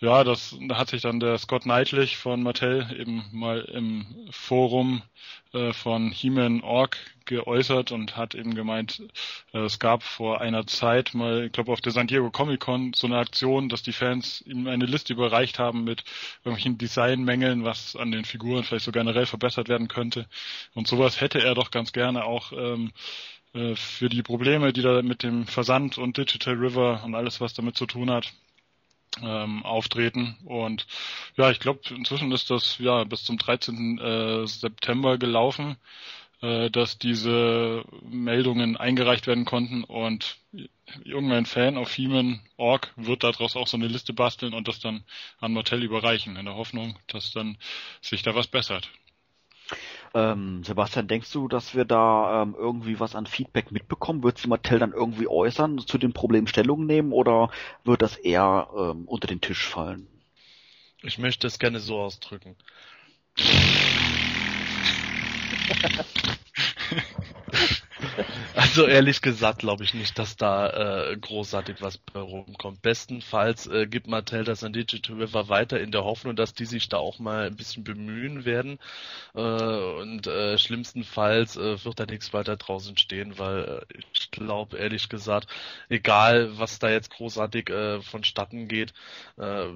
ja, 0.00 0.24
das 0.24 0.56
da 0.68 0.76
hat 0.78 0.88
sich 0.90 1.02
dann 1.02 1.20
der 1.20 1.38
Scott 1.38 1.62
Knightley 1.62 2.06
von 2.08 2.42
Mattel 2.42 2.86
eben 2.98 3.24
mal 3.32 3.60
im 3.60 4.06
Forum 4.30 5.02
äh, 5.54 5.72
von 5.72 6.10
He-Man 6.10 6.62
Org 6.62 6.98
geäußert 7.24 7.92
und 7.92 8.16
hat 8.16 8.34
eben 8.34 8.54
gemeint, 8.54 9.02
äh, 9.52 9.60
es 9.60 9.78
gab 9.78 10.02
vor 10.02 10.40
einer 10.40 10.66
Zeit 10.66 11.14
mal, 11.14 11.44
ich 11.46 11.52
glaube 11.52 11.72
auf 11.72 11.80
der 11.80 11.92
San 11.92 12.06
Diego 12.06 12.30
Comic 12.30 12.60
Con 12.60 12.92
so 12.94 13.06
eine 13.06 13.18
Aktion, 13.18 13.68
dass 13.68 13.82
die 13.82 13.92
Fans 13.92 14.42
ihm 14.46 14.66
eine 14.66 14.86
Liste 14.86 15.12
überreicht 15.12 15.58
haben 15.58 15.84
mit 15.84 16.04
irgendwelchen 16.44 16.76
Designmängeln, 16.78 17.64
was 17.64 17.96
an 17.96 18.10
den 18.10 18.24
Figuren 18.24 18.64
vielleicht 18.64 18.84
so 18.84 18.92
generell 18.92 19.26
verbessert 19.26 19.68
werden 19.68 19.88
könnte. 19.88 20.26
Und 20.74 20.86
sowas 20.88 21.20
hätte 21.20 21.40
er 21.42 21.54
doch 21.54 21.70
ganz 21.70 21.92
gerne 21.92 22.24
auch 22.24 22.52
ähm, 22.52 22.92
äh, 23.54 23.76
für 23.76 24.08
die 24.08 24.22
Probleme, 24.22 24.72
die 24.72 24.82
da 24.82 25.00
mit 25.02 25.22
dem 25.22 25.46
Versand 25.46 25.98
und 25.98 26.16
Digital 26.18 26.54
River 26.54 27.02
und 27.04 27.14
alles, 27.14 27.40
was 27.40 27.54
damit 27.54 27.76
zu 27.76 27.86
tun 27.86 28.10
hat, 28.10 28.32
ähm, 29.22 29.62
auftreten. 29.64 30.36
Und 30.44 30.86
ja, 31.36 31.50
ich 31.50 31.60
glaube, 31.60 31.80
inzwischen 31.90 32.32
ist 32.32 32.50
das 32.50 32.78
ja 32.78 33.04
bis 33.04 33.24
zum 33.24 33.38
13. 33.38 33.98
Äh, 33.98 34.46
September 34.46 35.18
gelaufen, 35.18 35.76
äh, 36.42 36.70
dass 36.70 36.98
diese 36.98 37.84
Meldungen 38.02 38.76
eingereicht 38.76 39.26
werden 39.26 39.44
konnten 39.44 39.84
und 39.84 40.38
irgendein 41.04 41.46
Fan 41.46 41.76
auf 41.76 41.96
Heeman.org 41.96 42.92
wird 42.96 43.24
daraus 43.24 43.56
auch 43.56 43.66
so 43.66 43.76
eine 43.76 43.88
Liste 43.88 44.12
basteln 44.12 44.54
und 44.54 44.68
das 44.68 44.80
dann 44.80 45.04
an 45.40 45.52
Mattel 45.52 45.82
überreichen, 45.82 46.36
in 46.36 46.44
der 46.44 46.56
Hoffnung, 46.56 46.98
dass 47.06 47.32
dann 47.32 47.56
sich 48.00 48.22
da 48.22 48.34
was 48.34 48.46
bessert. 48.46 48.90
Ähm, 50.14 50.62
Sebastian, 50.62 51.08
denkst 51.08 51.32
du, 51.32 51.48
dass 51.48 51.74
wir 51.74 51.84
da 51.84 52.42
ähm, 52.42 52.54
irgendwie 52.56 53.00
was 53.00 53.16
an 53.16 53.26
Feedback 53.26 53.72
mitbekommen? 53.72 54.22
Wird 54.22 54.38
sich 54.38 54.46
Mattel 54.46 54.78
dann 54.78 54.92
irgendwie 54.92 55.26
äußern, 55.26 55.78
zu 55.78 55.98
den 55.98 56.12
Problemen 56.12 56.46
Stellung 56.46 56.86
nehmen 56.86 57.12
oder 57.12 57.50
wird 57.82 58.00
das 58.00 58.16
eher 58.16 58.68
ähm, 58.76 59.08
unter 59.08 59.26
den 59.26 59.40
Tisch 59.40 59.66
fallen? 59.66 60.06
Ich 61.02 61.18
möchte 61.18 61.48
es 61.48 61.58
gerne 61.58 61.80
so 61.80 61.98
ausdrücken. 61.98 62.56
Also 68.56 68.86
ehrlich 68.86 69.20
gesagt 69.20 69.58
glaube 69.58 69.82
ich 69.82 69.94
nicht, 69.94 70.16
dass 70.16 70.36
da 70.36 71.10
äh, 71.10 71.16
großartig 71.16 71.76
was 71.80 71.98
bei 71.98 72.20
rumkommt. 72.20 72.82
Bestenfalls 72.82 73.66
äh, 73.66 73.86
gibt 73.88 74.06
Mattel 74.06 74.44
das 74.44 74.62
an 74.62 74.72
Digital 74.72 75.16
River 75.16 75.48
weiter 75.48 75.80
in 75.80 75.90
der 75.90 76.04
Hoffnung, 76.04 76.36
dass 76.36 76.54
die 76.54 76.66
sich 76.66 76.88
da 76.88 76.98
auch 76.98 77.18
mal 77.18 77.46
ein 77.46 77.56
bisschen 77.56 77.82
bemühen 77.82 78.44
werden. 78.44 78.78
Äh, 79.34 79.40
und 79.40 80.28
äh, 80.28 80.56
schlimmstenfalls 80.56 81.56
äh, 81.56 81.84
wird 81.84 81.98
da 81.98 82.06
nichts 82.06 82.32
weiter 82.32 82.56
draußen 82.56 82.96
stehen, 82.96 83.38
weil 83.40 83.84
äh, 83.90 84.02
ich 84.12 84.30
glaube 84.30 84.76
ehrlich 84.78 85.08
gesagt, 85.08 85.48
egal 85.88 86.56
was 86.56 86.78
da 86.78 86.90
jetzt 86.90 87.10
großartig 87.10 87.70
äh, 87.70 88.02
vonstatten 88.02 88.68
geht, 88.68 88.94
äh, 89.36 89.66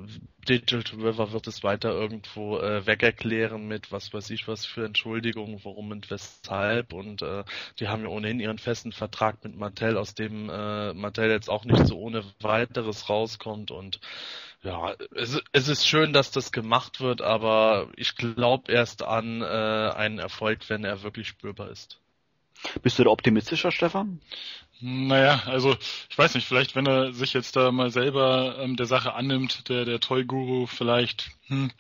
Digital 0.49 1.01
River 1.01 1.33
wird 1.33 1.47
es 1.47 1.63
weiter 1.63 1.91
irgendwo 1.91 2.59
äh, 2.59 2.87
wegerklären 2.87 3.69
mit 3.69 3.93
was 3.93 4.15
weiß 4.15 4.31
ich 4.31 4.49
was 4.49 4.65
für 4.65 4.85
Entschuldigungen, 4.87 5.61
warum 5.63 5.91
und 5.91 6.11
weshalb. 6.11 6.93
Und 6.95 7.23
äh, 7.23 7.45
die 7.79 7.89
haben 7.89 8.03
ja 8.03 8.09
ohnehin 8.09 8.41
ihren 8.41 8.59
festen 8.69 8.93
Vertrag 8.93 9.43
mit 9.45 9.57
Mattel, 9.57 9.97
aus 9.97 10.15
dem 10.15 10.51
äh, 10.51 10.93
Mattel 10.93 11.31
jetzt 11.31 11.49
auch 11.49 11.65
nicht 11.65 11.87
so 11.87 11.99
ohne 11.99 12.23
weiteres 12.41 13.09
rauskommt. 13.09 13.71
Und 13.71 13.99
ja, 14.63 14.95
es, 15.15 15.41
es 15.53 15.69
ist 15.69 15.89
schön, 15.89 16.13
dass 16.13 16.33
das 16.33 16.53
gemacht 16.53 17.01
wird, 17.01 17.23
aber 17.23 17.89
ich 17.97 18.15
glaube 18.15 18.71
erst 18.71 19.03
an 19.03 19.41
äh, 19.41 19.45
einen 19.45 20.19
Erfolg, 20.19 20.69
wenn 20.69 20.85
er 20.85 21.03
wirklich 21.03 21.29
spürbar 21.29 21.71
ist. 21.71 21.99
Bist 22.83 22.99
du 22.99 23.05
da 23.05 23.11
optimistischer, 23.11 23.73
Stefan? 23.73 24.21
Naja, 24.81 25.45
also 25.47 25.75
ich 26.11 26.19
weiß 26.19 26.35
nicht, 26.35 26.47
vielleicht 26.47 26.77
wenn 26.77 26.87
er 26.87 27.15
sich 27.15 27.33
jetzt 27.33 27.57
da 27.57 27.73
mal 27.73 27.91
selber 27.91 28.59
ähm, 28.59 28.77
der 28.77 28.87
Sache 28.87 29.15
annimmt, 29.15 29.71
der 29.71 29.87
der 29.87 29.99
Toy 29.99 30.27
Guru 30.27 30.67
vielleicht 30.67 31.31
hm, 31.47 31.71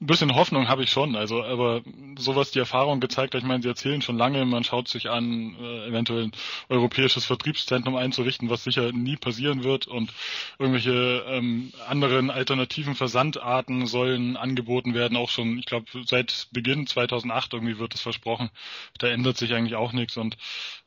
ein 0.00 0.06
bisschen 0.06 0.36
Hoffnung 0.36 0.68
habe 0.68 0.84
ich 0.84 0.90
schon, 0.90 1.16
also 1.16 1.42
aber 1.42 1.82
sowas 2.16 2.52
die 2.52 2.60
Erfahrung 2.60 3.00
gezeigt 3.00 3.34
hat, 3.34 3.42
ich 3.42 3.46
meine, 3.48 3.62
sie 3.62 3.68
erzählen 3.68 4.00
schon 4.00 4.16
lange, 4.16 4.44
man 4.44 4.62
schaut 4.62 4.86
sich 4.86 5.10
an, 5.10 5.56
äh, 5.60 5.88
eventuell 5.88 6.24
ein 6.24 6.32
europäisches 6.68 7.24
Vertriebszentrum 7.24 7.96
einzurichten, 7.96 8.48
was 8.48 8.62
sicher 8.62 8.92
nie 8.92 9.16
passieren 9.16 9.64
wird 9.64 9.88
und 9.88 10.12
irgendwelche 10.58 11.24
ähm, 11.26 11.72
anderen 11.88 12.30
alternativen 12.30 12.94
Versandarten 12.94 13.86
sollen 13.86 14.36
angeboten 14.36 14.94
werden, 14.94 15.16
auch 15.16 15.30
schon, 15.30 15.58
ich 15.58 15.66
glaube, 15.66 15.86
seit 16.06 16.46
Beginn 16.52 16.86
2008 16.86 17.54
irgendwie 17.54 17.78
wird 17.78 17.94
es 17.94 18.00
versprochen. 18.00 18.50
Da 18.98 19.08
ändert 19.08 19.36
sich 19.36 19.52
eigentlich 19.52 19.74
auch 19.74 19.92
nichts 19.92 20.16
und 20.16 20.36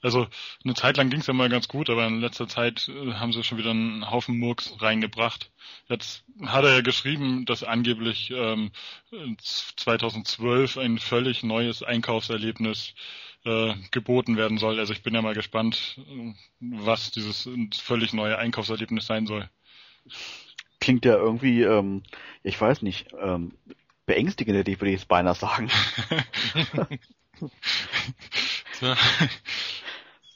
also 0.02 0.28
eine 0.64 0.74
Zeit 0.74 0.96
lang 0.96 1.10
ging 1.10 1.20
es 1.20 1.28
ja 1.28 1.34
mal 1.34 1.50
ganz 1.50 1.68
gut, 1.68 1.90
aber 1.90 2.08
in 2.08 2.22
letzter 2.22 2.48
Zeit 2.48 2.88
äh, 2.88 3.14
haben 3.16 3.34
sie 3.34 3.44
schon 3.44 3.58
wieder 3.58 3.72
einen 3.72 4.10
Haufen 4.10 4.40
Murks 4.40 4.74
reingebracht. 4.80 5.52
Jetzt 5.88 6.24
hat 6.46 6.64
er 6.64 6.76
ja 6.76 6.82
geschrieben, 6.82 7.46
dass 7.46 7.64
angeblich 7.64 8.32
ähm, 8.32 8.72
2012 9.38 10.78
ein 10.78 10.98
völlig 11.00 11.44
neues 11.44 11.84
Einkaufserlebnis 11.84 12.94
äh, 13.46 13.74
geboten 13.92 14.38
werden 14.38 14.58
soll. 14.58 14.80
Also 14.80 14.94
ich 14.94 15.04
bin 15.04 15.14
ja 15.14 15.22
mal 15.22 15.34
gespannt, 15.34 16.00
was 16.60 17.12
dieses 17.12 17.50
völlig 17.74 18.14
neue 18.14 18.38
Einkaufserlebnis 18.38 19.06
sein 19.08 19.26
soll. 19.28 19.50
Klingt 20.80 21.06
ja 21.06 21.16
irgendwie, 21.16 21.62
ähm, 21.62 22.04
ich 22.44 22.60
weiß 22.60 22.82
nicht, 22.82 23.08
ähm, 23.20 23.54
beängstigend, 24.06 24.56
würde 24.56 24.72
ich 24.72 25.00
jetzt 25.00 25.08
beinahe 25.08 25.36
sagen. 25.36 25.70
Tja, 28.80 28.98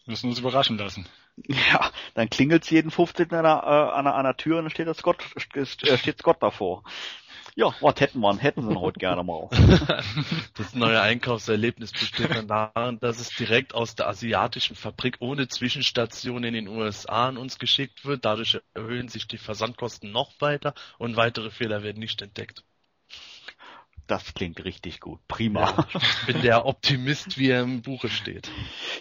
müssen 0.06 0.30
uns 0.30 0.40
überraschen 0.40 0.78
lassen. 0.78 1.08
Ja, 1.48 1.92
dann 2.14 2.30
klingelt's 2.30 2.70
jeden 2.70 2.92
15. 2.92 3.34
an 3.34 3.44
der, 3.44 3.64
äh, 3.64 3.98
an 3.98 4.06
der, 4.06 4.16
an 4.16 4.24
der 4.24 4.38
Tür 4.38 4.58
und 4.58 4.66
dann 4.66 4.72
steht, 4.72 4.88
das 4.88 4.98
Scott, 4.98 5.18
äh, 5.54 5.66
steht 5.66 6.20
Scott 6.20 6.42
davor. 6.42 6.84
Ja, 7.58 7.74
was 7.80 8.02
hätten 8.02 8.20
wir, 8.20 8.38
hätten 8.38 8.68
sie 8.68 8.76
heute 8.76 9.00
gerne 9.00 9.24
mal. 9.24 9.50
Das 10.58 10.76
neue 10.76 11.02
Einkaufserlebnis 11.02 11.92
besteht 11.92 12.32
dann 12.32 12.48
darin, 12.48 13.00
dass 13.00 13.20
es 13.20 13.30
direkt 13.30 13.74
aus 13.74 13.96
der 13.96 14.08
asiatischen 14.08 14.76
Fabrik 14.76 15.18
ohne 15.20 15.48
Zwischenstation 15.48 16.44
in 16.44 16.54
den 16.54 16.68
USA 16.68 17.30
an 17.30 17.38
uns 17.38 17.58
geschickt 17.58 18.04
wird. 18.04 18.26
Dadurch 18.26 18.60
erhöhen 18.74 19.08
sich 19.08 19.28
die 19.28 19.38
Versandkosten 19.38 20.12
noch 20.12 20.32
weiter 20.40 20.74
und 20.98 21.16
weitere 21.16 21.50
Fehler 21.50 21.82
werden 21.82 22.00
nicht 22.00 22.22
entdeckt. 22.22 22.64
Das 24.08 24.34
klingt 24.34 24.64
richtig 24.64 25.00
gut. 25.00 25.20
Prima. 25.28 25.62
Ja, 25.62 26.00
ich 26.00 26.26
bin 26.28 26.42
der 26.42 26.66
Optimist, 26.66 27.38
wie 27.38 27.50
er 27.50 27.64
im 27.64 27.82
Buche 27.82 28.10
steht. 28.10 28.52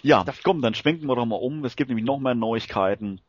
Ja, 0.01 0.25
komm, 0.43 0.61
dann 0.61 0.73
schwenken 0.73 1.05
wir 1.07 1.15
doch 1.15 1.25
mal 1.25 1.35
um. 1.35 1.63
Es 1.65 1.75
gibt 1.75 1.89
nämlich 1.89 2.05
noch 2.05 2.19
mehr 2.19 2.33
Neuigkeiten. 2.35 3.21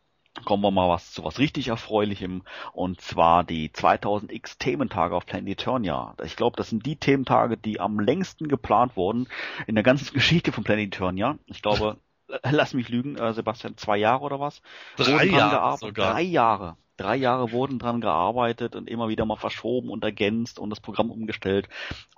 kommen 0.44 0.62
wir 0.62 0.70
mal 0.70 0.88
was 0.88 1.12
zu 1.12 1.24
was 1.24 1.38
richtig 1.38 1.68
Erfreulichem 1.68 2.42
und 2.72 3.00
zwar 3.00 3.44
die 3.44 3.70
2000X 3.70 4.58
Thementage 4.58 5.14
auf 5.14 5.26
Planet 5.26 5.48
Eternia. 5.60 6.14
Ich 6.24 6.36
glaube, 6.36 6.56
das 6.56 6.70
sind 6.70 6.84
die 6.86 6.96
Thementage, 6.96 7.56
die 7.56 7.80
am 7.80 8.00
längsten 8.00 8.48
geplant 8.48 8.96
wurden 8.96 9.28
in 9.66 9.74
der 9.74 9.84
ganzen 9.84 10.12
Geschichte 10.14 10.52
von 10.52 10.64
Planet 10.64 10.94
Eternia. 10.94 11.38
Ich 11.46 11.62
glaube, 11.62 11.98
lass 12.50 12.74
mich 12.74 12.88
lügen, 12.88 13.16
äh, 13.16 13.32
Sebastian, 13.32 13.76
zwei 13.76 13.96
Jahre 13.98 14.22
oder 14.24 14.40
was? 14.40 14.62
Drei 14.96 15.26
Jahre 15.26 15.76
sogar. 15.78 16.12
Drei 16.12 16.22
Jahre. 16.22 16.76
Drei 16.96 17.16
Jahre 17.16 17.52
wurden 17.52 17.78
dran 17.78 18.00
gearbeitet 18.00 18.74
und 18.76 18.88
immer 18.88 19.08
wieder 19.08 19.26
mal 19.26 19.36
verschoben 19.36 19.90
und 19.90 20.04
ergänzt 20.04 20.58
und 20.58 20.70
das 20.70 20.80
Programm 20.80 21.10
umgestellt. 21.10 21.68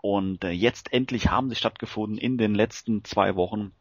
Und 0.02 0.44
äh, 0.44 0.50
jetzt 0.50 0.92
endlich 0.92 1.30
haben 1.30 1.48
sie 1.48 1.56
stattgefunden 1.56 2.18
in 2.18 2.38
den 2.38 2.54
letzten 2.54 3.04
zwei 3.04 3.36
Wochen 3.36 3.72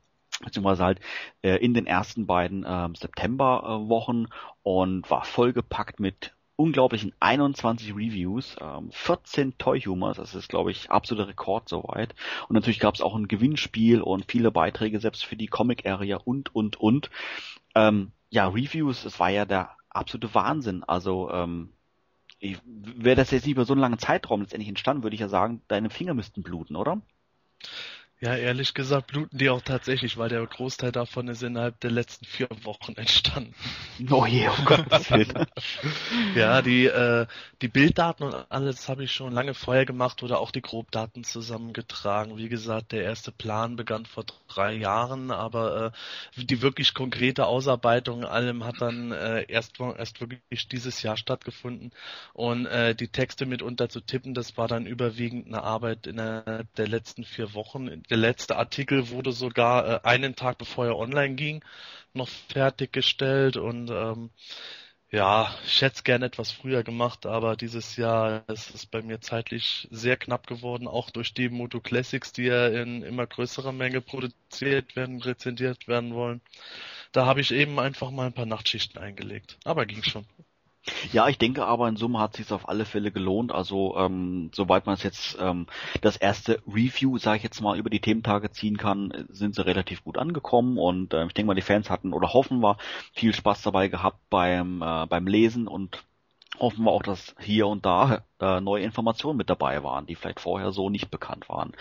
beziehungsweise 0.44 0.84
halt 0.84 1.00
äh, 1.42 1.56
in 1.58 1.74
den 1.74 1.88
ersten 1.88 2.28
beiden 2.28 2.64
äh, 2.64 2.90
Septemberwochen 2.96 4.28
und 4.62 5.10
war 5.10 5.24
vollgepackt 5.24 6.00
mit 6.00 6.36
unglaublichen 6.56 7.14
21 7.20 7.96
Reviews, 7.96 8.56
ähm, 8.60 8.90
14 8.92 9.58
Toy 9.58 9.80
Humors, 9.82 10.18
das 10.18 10.36
ist 10.36 10.50
glaube 10.50 10.72
ich 10.72 10.90
absoluter 10.90 11.30
Rekord 11.30 11.70
soweit. 11.70 12.16
Und 12.50 12.56
natürlich 12.56 12.80
gab 12.80 12.96
es 12.96 13.02
auch 13.02 13.16
ein 13.16 13.28
Gewinnspiel 13.28 14.02
und 14.02 14.30
viele 14.30 14.52
Beiträge 14.52 15.00
selbst 15.00 15.24
für 15.24 15.36
die 15.36 15.48
Comic 15.48 15.86
Area 15.86 16.18
und 16.18 16.54
und 16.54 16.80
und. 16.80 17.10
Ähm, 17.76 18.12
ja, 18.30 18.48
Reviews, 18.48 19.06
es 19.06 19.20
war 19.20 19.30
ja 19.30 19.46
der 19.46 19.77
absolute 19.98 20.34
Wahnsinn. 20.34 20.84
Also 20.84 21.30
ähm, 21.32 21.74
wäre 22.40 23.16
das 23.16 23.32
jetzt 23.32 23.46
nicht 23.46 23.54
über 23.54 23.66
so 23.66 23.74
einen 23.74 23.82
langen 23.82 24.00
Zeitraum 24.00 24.42
letztendlich 24.42 24.70
entstanden, 24.70 25.04
würde 25.04 25.16
ich 25.16 25.22
ja 25.22 25.30
sagen, 25.30 25.62
deine 25.68 25.90
Finger 25.90 26.14
müssten 26.14 26.44
bluten, 26.44 26.76
oder? 26.76 27.02
Ja, 28.20 28.36
ehrlich 28.36 28.74
gesagt 28.74 29.06
bluten 29.08 29.38
die 29.38 29.52
auch 29.52 29.62
tatsächlich, 29.62 30.18
weil 30.18 30.30
der 30.30 30.44
Großteil 30.44 30.92
davon 30.92 31.28
ist 31.28 31.44
innerhalb 31.44 31.80
der 31.82 31.92
letzten 31.92 32.26
vier 32.26 32.48
Wochen 32.64 32.94
entstanden. 32.96 33.54
Oh 34.10 34.26
je, 34.26 34.50
oh 34.50 34.64
Gott. 34.66 34.88
ja, 36.36 36.64
die, 36.64 36.86
äh, 36.86 37.28
die 37.62 37.68
Bilddaten 37.68 38.24
und 38.24 38.34
alles 38.50 38.90
habe 38.90 39.04
ich 39.04 39.12
schon 39.12 39.34
lange 39.34 39.54
vorher 39.54 39.86
gemacht 39.86 40.24
oder 40.24 40.40
auch 40.40 40.50
die 40.50 40.64
Grobdaten 40.64 41.24
zusammengetragen. 41.26 42.38
Wie 42.38 42.50
gesagt, 42.50 42.92
der 42.92 43.04
erste 43.04 43.32
Plan 43.32 43.76
begann 43.76 44.08
vor 44.08 44.26
drei 44.48 44.74
Jahren, 44.74 45.30
aber 45.30 45.94
äh, 46.36 46.44
die 46.44 46.64
wirklich 46.64 46.96
konkrete 46.96 47.46
Ausarbeitung 47.46 48.26
allem 48.26 48.64
hat 48.64 48.82
dann 48.82 49.12
äh, 49.12 49.46
erst, 49.48 49.80
erst 49.80 50.22
wirklich 50.22 50.68
dieses 50.68 51.04
Jahr 51.04 51.18
stattgefunden. 51.18 51.92
Und 52.34 52.66
äh, 52.66 52.96
die 52.96 53.10
Texte 53.10 53.46
mitunter 53.46 53.90
zu 53.90 54.02
tippen, 54.02 54.34
das 54.34 54.58
war 54.58 54.68
dann 54.68 54.88
überwiegend 54.88 55.46
eine 55.46 55.62
Arbeit 55.62 56.08
in 56.08 56.18
der, 56.18 56.64
der 56.78 56.88
letzten 56.88 57.24
vier 57.24 57.54
Wochen 57.54 57.88
der 58.10 58.18
letzte 58.18 58.58
Artikel 58.58 59.10
wurde 59.10 59.32
sogar 59.32 60.06
äh, 60.06 60.08
einen 60.08 60.36
Tag 60.36 60.58
bevor 60.58 60.86
er 60.86 60.98
online 60.98 61.36
ging 61.36 61.64
noch 62.14 62.28
fertiggestellt 62.30 63.58
und 63.58 63.90
ähm, 63.90 64.32
ja, 65.10 65.56
ich 65.66 65.82
hätte 65.82 65.96
es 65.96 66.04
gerne 66.04 66.26
etwas 66.26 66.52
früher 66.52 66.84
gemacht, 66.84 67.26
aber 67.26 67.56
dieses 67.56 67.96
Jahr 67.96 68.44
ist 68.50 68.76
es 68.76 68.86
bei 68.86 69.02
mir 69.02 69.22
zeitlich 69.22 69.88
sehr 69.90 70.18
knapp 70.18 70.48
geworden, 70.48 70.88
auch 70.88 71.12
durch 71.12 71.34
die 71.34 71.48
Moto 71.50 71.80
Classics, 71.80 72.34
die 72.34 72.44
ja 72.44 72.68
in 72.68 73.04
immer 73.04 73.26
größerer 73.26 73.72
Menge 73.72 74.02
produziert 74.02 74.98
werden, 74.98 75.22
rezensiert 75.22 75.88
werden 75.88 76.14
wollen. 76.14 76.42
Da 77.14 77.26
habe 77.26 77.42
ich 77.42 77.52
eben 77.52 77.80
einfach 77.80 78.12
mal 78.12 78.28
ein 78.28 78.34
paar 78.34 78.46
Nachtschichten 78.46 79.02
eingelegt. 79.02 79.58
Aber 79.64 79.86
ging 79.86 80.04
schon. 80.04 80.26
Ja, 81.12 81.28
ich 81.28 81.38
denke 81.38 81.66
aber 81.66 81.88
in 81.88 81.98
Summe 81.98 82.20
hat 82.20 82.36
sich 82.36 82.52
auf 82.52 82.68
alle 82.70 82.86
Fälle 82.86 83.12
gelohnt. 83.12 83.52
Also 83.52 83.96
ähm, 83.98 84.52
soweit 84.54 84.86
man 84.86 84.96
es 84.96 85.04
jetzt 85.04 85.38
ähm, 85.40 85.68
das 86.02 86.18
erste 86.18 86.62
Review, 86.68 87.18
sage 87.18 87.38
ich 87.38 87.44
jetzt 87.44 87.62
mal, 87.62 87.78
über 87.78 87.90
die 87.90 88.00
Thementage 88.00 88.52
ziehen 88.52 88.78
kann, 88.78 89.26
sind 89.30 89.56
sie 89.56 89.66
relativ 89.66 90.04
gut 90.04 90.18
angekommen 90.18 90.78
und 90.78 91.14
äh, 91.14 91.26
ich 91.26 91.34
denke 91.34 91.48
mal, 91.48 91.56
die 91.56 91.62
Fans 91.62 91.90
hatten 91.90 92.14
oder 92.14 92.34
hoffen 92.34 92.62
wir 92.62 92.78
viel 93.14 93.34
Spaß 93.34 93.62
dabei 93.64 93.88
gehabt 93.88 94.20
beim 94.30 94.82
äh, 94.82 95.06
beim 95.08 95.28
Lesen 95.28 95.68
und 95.68 96.04
hoffen 96.60 96.84
wir 96.84 96.92
auch, 96.92 97.04
dass 97.04 97.36
hier 97.40 97.68
und 97.68 97.86
da 97.86 98.24
äh, 98.40 98.62
neue 98.62 98.84
Informationen 98.84 99.38
mit 99.38 99.50
dabei 99.50 99.84
waren, 99.84 100.06
die 100.06 100.16
vielleicht 100.16 100.40
vorher 100.40 100.72
so 100.72 100.90
nicht 100.90 101.10
bekannt 101.10 101.50
waren. 101.50 101.74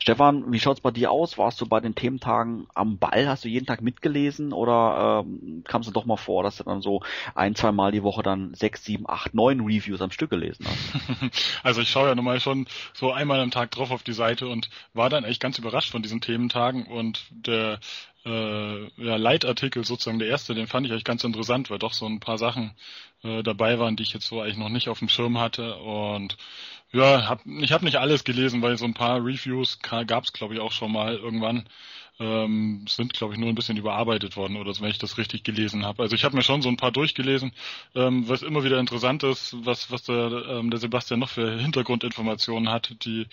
Stefan, 0.00 0.52
wie 0.52 0.60
schaut's 0.60 0.80
bei 0.80 0.90
dir 0.90 1.10
aus? 1.10 1.38
Warst 1.38 1.60
du 1.60 1.66
bei 1.66 1.80
den 1.80 1.94
Thementagen 1.94 2.66
am 2.74 2.98
Ball? 2.98 3.28
Hast 3.28 3.44
du 3.44 3.48
jeden 3.48 3.66
Tag 3.66 3.80
mitgelesen 3.80 4.52
oder 4.52 5.24
ähm, 5.24 5.64
kam 5.66 5.82
es 5.82 5.92
doch 5.92 6.04
mal 6.04 6.16
vor, 6.16 6.42
dass 6.42 6.58
du 6.58 6.64
dann 6.64 6.82
so 6.82 7.02
ein, 7.34 7.54
zwei 7.54 7.72
Mal 7.72 7.92
die 7.92 8.02
Woche 8.02 8.22
dann 8.22 8.54
sechs, 8.54 8.84
sieben, 8.84 9.08
acht, 9.08 9.34
neun 9.34 9.60
Reviews 9.60 10.00
am 10.00 10.10
Stück 10.10 10.30
gelesen 10.30 10.66
hast? 10.66 11.34
Also 11.62 11.80
ich 11.80 11.88
schaue 11.88 12.08
ja 12.08 12.14
normal 12.14 12.40
schon 12.40 12.66
so 12.92 13.12
einmal 13.12 13.40
am 13.40 13.50
Tag 13.50 13.70
drauf 13.70 13.90
auf 13.90 14.02
die 14.02 14.12
Seite 14.12 14.48
und 14.48 14.68
war 14.92 15.08
dann 15.08 15.24
echt 15.24 15.40
ganz 15.40 15.58
überrascht 15.58 15.90
von 15.90 16.02
diesen 16.02 16.20
Thementagen 16.20 16.86
und 16.86 17.24
der 17.30 17.78
äh, 18.24 18.84
ja, 18.96 19.16
Leitartikel 19.16 19.84
sozusagen 19.84 20.18
der 20.18 20.28
erste, 20.28 20.54
den 20.54 20.66
fand 20.66 20.86
ich 20.86 20.92
eigentlich 20.92 21.04
ganz 21.04 21.24
interessant, 21.24 21.70
weil 21.70 21.78
doch 21.78 21.92
so 21.92 22.06
ein 22.06 22.20
paar 22.20 22.38
Sachen 22.38 22.72
äh, 23.22 23.42
dabei 23.42 23.78
waren, 23.78 23.96
die 23.96 24.02
ich 24.02 24.12
jetzt 24.12 24.26
so 24.26 24.40
eigentlich 24.40 24.56
noch 24.56 24.68
nicht 24.68 24.88
auf 24.88 24.98
dem 24.98 25.08
Schirm 25.08 25.38
hatte. 25.38 25.76
Und 25.76 26.36
ja, 26.92 27.28
hab, 27.28 27.44
ich 27.46 27.72
habe 27.72 27.84
nicht 27.84 27.96
alles 27.98 28.24
gelesen, 28.24 28.62
weil 28.62 28.78
so 28.78 28.84
ein 28.84 28.94
paar 28.94 29.16
Reviews 29.18 29.78
gab 29.80 30.24
es, 30.24 30.32
glaube 30.32 30.54
ich, 30.54 30.60
auch 30.60 30.72
schon 30.72 30.92
mal 30.92 31.16
irgendwann. 31.16 31.68
Ähm, 32.20 32.84
sind, 32.88 33.12
glaube 33.12 33.34
ich, 33.34 33.40
nur 33.40 33.48
ein 33.48 33.56
bisschen 33.56 33.76
überarbeitet 33.76 34.36
worden 34.36 34.56
oder 34.56 34.72
wenn 34.80 34.90
ich 34.90 34.98
das 34.98 35.18
richtig 35.18 35.42
gelesen 35.42 35.84
habe. 35.84 36.02
Also 36.02 36.14
ich 36.14 36.24
habe 36.24 36.36
mir 36.36 36.42
schon 36.44 36.62
so 36.62 36.68
ein 36.68 36.76
paar 36.76 36.92
durchgelesen, 36.92 37.52
ähm, 37.96 38.28
was 38.28 38.42
immer 38.42 38.62
wieder 38.62 38.78
interessant 38.78 39.24
ist, 39.24 39.56
was, 39.64 39.90
was 39.90 40.04
der, 40.04 40.30
ähm, 40.48 40.70
der 40.70 40.78
Sebastian 40.78 41.18
noch 41.18 41.30
für 41.30 41.58
Hintergrundinformationen 41.58 42.70
hat, 42.70 42.94
die 43.04 43.26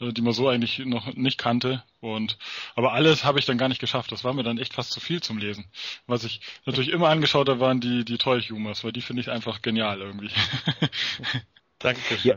äh, 0.00 0.12
die 0.12 0.22
man 0.22 0.32
so 0.32 0.48
eigentlich 0.48 0.78
noch 0.80 1.14
nicht 1.14 1.38
kannte. 1.38 1.82
Und 2.00 2.38
aber 2.74 2.92
alles 2.92 3.24
habe 3.24 3.38
ich 3.38 3.46
dann 3.46 3.58
gar 3.58 3.68
nicht 3.68 3.80
geschafft. 3.80 4.12
Das 4.12 4.24
war 4.24 4.32
mir 4.32 4.42
dann 4.42 4.58
echt 4.58 4.74
fast 4.74 4.92
zu 4.92 5.00
viel 5.00 5.22
zum 5.22 5.38
Lesen. 5.38 5.66
Was 6.06 6.24
ich 6.24 6.40
natürlich 6.66 6.90
immer 6.90 7.08
angeschaut 7.08 7.48
habe, 7.48 7.60
waren 7.60 7.80
die 7.80 8.04
die 8.04 8.18
Toy 8.18 8.40
Humors, 8.42 8.84
weil 8.84 8.92
die 8.92 9.02
finde 9.02 9.22
ich 9.22 9.30
einfach 9.30 9.62
genial 9.62 10.00
irgendwie. 10.00 10.30
Dankeschön. 11.82 12.20
Ja, 12.22 12.36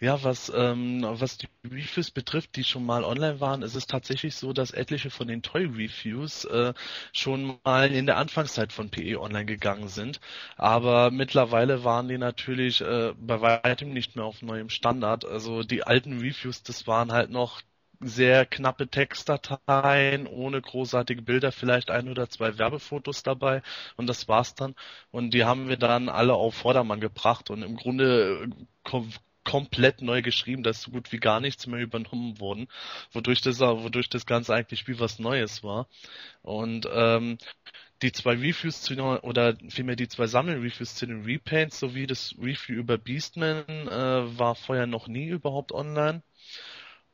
ja 0.00 0.22
was, 0.22 0.52
ähm, 0.54 1.02
was 1.04 1.36
die 1.38 1.48
Reviews 1.64 2.10
betrifft, 2.10 2.56
die 2.56 2.64
schon 2.64 2.86
mal 2.86 3.04
online 3.04 3.40
waren, 3.40 3.62
ist 3.62 3.74
es 3.74 3.86
tatsächlich 3.86 4.36
so, 4.36 4.52
dass 4.52 4.70
etliche 4.70 5.10
von 5.10 5.26
den 5.28 5.42
Toy 5.42 5.64
Reviews 5.66 6.44
äh, 6.44 6.74
schon 7.12 7.58
mal 7.64 7.90
in 7.92 8.06
der 8.06 8.16
Anfangszeit 8.18 8.72
von 8.72 8.90
PE 8.90 9.20
online 9.20 9.46
gegangen 9.46 9.88
sind. 9.88 10.20
Aber 10.56 11.10
mittlerweile 11.10 11.84
waren 11.84 12.08
die 12.08 12.18
natürlich 12.18 12.80
äh, 12.82 13.14
bei 13.18 13.40
weitem 13.40 13.92
nicht 13.92 14.16
mehr 14.16 14.24
auf 14.24 14.42
neuem 14.42 14.70
Standard. 14.70 15.24
Also 15.24 15.62
die 15.62 15.82
alten 15.84 16.20
Reviews, 16.20 16.62
das 16.62 16.86
waren 16.86 17.12
halt 17.12 17.30
noch 17.30 17.62
sehr 18.06 18.46
knappe 18.46 18.88
Textdateien 18.88 20.26
ohne 20.26 20.60
großartige 20.60 21.22
Bilder, 21.22 21.52
vielleicht 21.52 21.90
ein 21.90 22.08
oder 22.08 22.28
zwei 22.28 22.58
Werbefotos 22.58 23.22
dabei 23.22 23.62
und 23.96 24.06
das 24.06 24.28
war's 24.28 24.54
dann. 24.54 24.74
Und 25.10 25.34
die 25.34 25.44
haben 25.44 25.68
wir 25.68 25.76
dann 25.76 26.08
alle 26.08 26.34
auf 26.34 26.54
Vordermann 26.54 27.00
gebracht 27.00 27.50
und 27.50 27.62
im 27.62 27.76
Grunde 27.76 28.44
äh, 28.44 28.64
kom 28.82 29.10
komplett 29.44 30.00
neu 30.00 30.22
geschrieben, 30.22 30.62
da 30.62 30.70
ist 30.70 30.80
so 30.80 30.90
gut 30.90 31.12
wie 31.12 31.18
gar 31.18 31.38
nichts 31.38 31.66
mehr 31.66 31.80
übernommen 31.80 32.40
worden, 32.40 32.66
wodurch 33.12 33.42
das, 33.42 33.60
wodurch 33.60 34.08
das 34.08 34.24
Ganze 34.24 34.54
eigentlich 34.54 34.88
wie 34.88 34.98
was 34.98 35.18
Neues 35.18 35.62
war. 35.62 35.86
Und 36.42 36.88
ähm, 36.90 37.36
die 38.02 38.12
zwei 38.12 38.32
Reviews 38.32 38.82
zu 38.82 38.94
oder 39.22 39.56
vielmehr 39.68 39.96
die 39.96 40.08
zwei 40.08 40.26
Sammelreviews 40.26 40.94
zu 40.94 41.06
den 41.06 41.24
Repaints 41.24 41.78
sowie 41.78 42.06
das 42.06 42.34
Review 42.38 42.76
über 42.76 42.98
Beastman 42.98 43.64
äh, 43.68 44.38
war 44.38 44.54
vorher 44.54 44.86
noch 44.86 45.08
nie 45.08 45.28
überhaupt 45.28 45.72
online. 45.72 46.22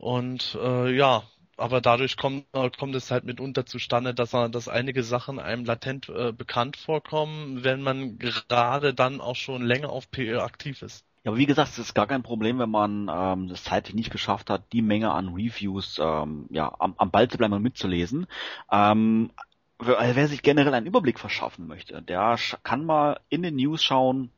Und 0.01 0.59
äh, 0.59 0.97
ja, 0.97 1.25
aber 1.59 1.83
dadurch 1.83 2.17
kommt, 2.17 2.47
kommt 2.79 2.95
es 2.95 3.11
halt 3.11 3.25
mitunter 3.25 3.67
zustande, 3.67 4.15
dass, 4.15 4.33
er, 4.33 4.49
dass 4.49 4.67
einige 4.67 5.03
Sachen 5.03 5.39
einem 5.39 5.67
latent 5.67 6.09
äh, 6.09 6.33
bekannt 6.33 6.79
vorkommen, 6.79 7.65
wenn 7.65 7.83
man 7.83 8.19
gerade 8.19 8.95
dann 8.95 9.21
auch 9.21 9.37
schon 9.37 9.63
länger 9.63 9.91
auf 9.91 10.11
PE 10.11 10.43
aktiv 10.43 10.81
ist. 10.81 11.05
Ja, 11.23 11.33
aber 11.33 11.37
wie 11.39 11.45
gesagt, 11.45 11.69
es 11.73 11.79
ist 11.79 11.95
gar 11.95 12.07
kein 12.07 12.23
Problem, 12.23 12.59
wenn 12.59 12.71
man 12.71 13.11
ähm, 13.13 13.49
das 13.49 13.65
zeitlich 13.65 13.95
nicht 13.95 14.11
geschafft 14.11 14.49
hat, 14.49 14.73
die 14.73 14.81
Menge 14.81 15.13
an 15.13 15.35
Reviews 15.35 16.01
ähm, 16.03 16.47
ja, 16.49 16.75
am, 16.79 16.95
am 16.97 17.11
Ball 17.11 17.29
zu 17.29 17.37
bleiben 17.37 17.53
und 17.53 17.63
mitzulesen. 17.63 18.27
Ähm, 18.73 19.31
wer, 19.79 20.17
wer 20.17 20.29
sich 20.29 20.41
generell 20.41 20.73
einen 20.73 20.87
Überblick 20.87 21.19
verschaffen 21.19 21.67
möchte, 21.67 22.01
der 22.01 22.39
kann 22.63 22.87
mal 22.87 23.21
in 23.29 23.43
den 23.43 23.57
News 23.57 23.83
schauen, 23.83 24.31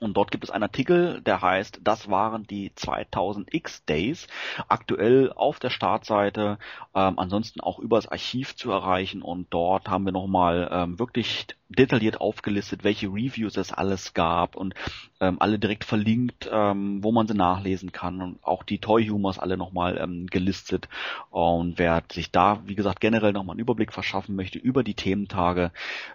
und 0.00 0.14
dort 0.16 0.30
gibt 0.30 0.44
es 0.44 0.50
einen 0.50 0.62
Artikel, 0.62 1.20
der 1.20 1.42
heißt, 1.42 1.80
das 1.84 2.08
waren 2.08 2.46
die 2.46 2.70
2000X 2.70 3.84
Days, 3.86 4.26
aktuell 4.66 5.30
auf 5.30 5.58
der 5.60 5.68
Startseite, 5.68 6.58
ähm, 6.94 7.18
ansonsten 7.18 7.60
auch 7.60 7.78
übers 7.78 8.08
Archiv 8.08 8.56
zu 8.56 8.70
erreichen. 8.70 9.20
Und 9.20 9.48
dort 9.50 9.88
haben 9.88 10.06
wir 10.06 10.12
nochmal 10.12 10.70
ähm, 10.72 10.98
wirklich 10.98 11.48
detailliert 11.68 12.18
aufgelistet, 12.20 12.82
welche 12.82 13.08
Reviews 13.08 13.58
es 13.58 13.72
alles 13.72 14.14
gab 14.14 14.56
und 14.56 14.74
ähm, 15.20 15.36
alle 15.38 15.58
direkt 15.58 15.84
verlinkt, 15.84 16.48
ähm, 16.50 17.04
wo 17.04 17.12
man 17.12 17.28
sie 17.28 17.34
nachlesen 17.34 17.92
kann. 17.92 18.22
Und 18.22 18.38
auch 18.42 18.62
die 18.62 18.78
Toy 18.78 19.06
Humors 19.06 19.38
alle 19.38 19.58
nochmal 19.58 19.98
ähm, 19.98 20.28
gelistet. 20.28 20.88
Und 21.28 21.78
wer 21.78 22.02
sich 22.10 22.30
da, 22.30 22.62
wie 22.64 22.74
gesagt, 22.74 23.00
generell 23.00 23.34
nochmal 23.34 23.52
einen 23.54 23.60
Überblick 23.60 23.92
verschaffen 23.92 24.34
möchte 24.34 24.58
über 24.58 24.82
die 24.82 24.94
Thementage, 24.94 25.72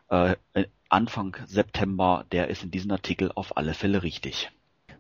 äh, 0.10 0.36
Anfang 0.90 1.38
September, 1.46 2.26
der 2.32 2.50
ist 2.50 2.64
in 2.64 2.72
diesem 2.72 2.92
Artikel 2.92 3.32
auf 3.34 3.58
alle 3.58 3.74
Fälle 3.74 4.04
richtig. 4.04 4.52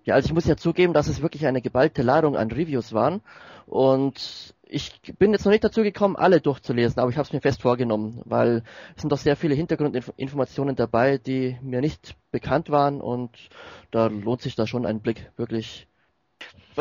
Ja, 0.03 0.13
also 0.13 0.27
ich 0.27 0.33
muss 0.33 0.45
ja 0.45 0.55
zugeben, 0.55 0.93
dass 0.93 1.07
es 1.07 1.21
wirklich 1.21 1.47
eine 1.47 1.61
geballte 1.61 2.03
Ladung 2.03 2.37
an 2.37 2.51
Reviews 2.51 2.93
waren. 2.93 3.21
Und 3.65 4.53
ich 4.67 4.91
bin 5.17 5.31
jetzt 5.31 5.45
noch 5.45 5.51
nicht 5.51 5.63
dazu 5.63 5.81
gekommen, 5.81 6.15
alle 6.15 6.41
durchzulesen, 6.41 6.99
aber 6.99 7.09
ich 7.09 7.17
habe 7.17 7.25
es 7.25 7.33
mir 7.33 7.41
fest 7.41 7.61
vorgenommen, 7.61 8.21
weil 8.25 8.63
es 8.95 9.01
sind 9.01 9.11
doch 9.11 9.17
sehr 9.17 9.35
viele 9.35 9.55
Hintergrundinformationen 9.55 10.75
dabei, 10.75 11.17
die 11.17 11.57
mir 11.61 11.81
nicht 11.81 12.15
bekannt 12.31 12.69
waren 12.69 13.01
und 13.01 13.31
da 13.91 14.07
lohnt 14.07 14.41
sich 14.41 14.55
da 14.55 14.67
schon 14.67 14.85
ein 14.85 15.01
Blick 15.01 15.31
wirklich. 15.37 15.87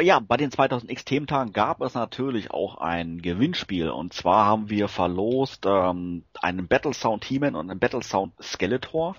Ja, 0.02 0.18
bei 0.18 0.36
den 0.36 0.50
2000X 0.50 1.04
Thementagen 1.04 1.52
gab 1.52 1.80
es 1.80 1.94
natürlich 1.94 2.50
auch 2.50 2.78
ein 2.78 3.22
Gewinnspiel 3.22 3.90
und 3.90 4.12
zwar 4.12 4.44
haben 4.44 4.68
wir 4.68 4.88
verlost 4.88 5.66
ähm, 5.66 6.24
einen 6.40 6.66
Battlesound 6.66 7.24
He-Man 7.24 7.54
und 7.54 7.70
einen 7.70 7.78
Battlesound 7.78 8.32
Skeletor 8.42 9.14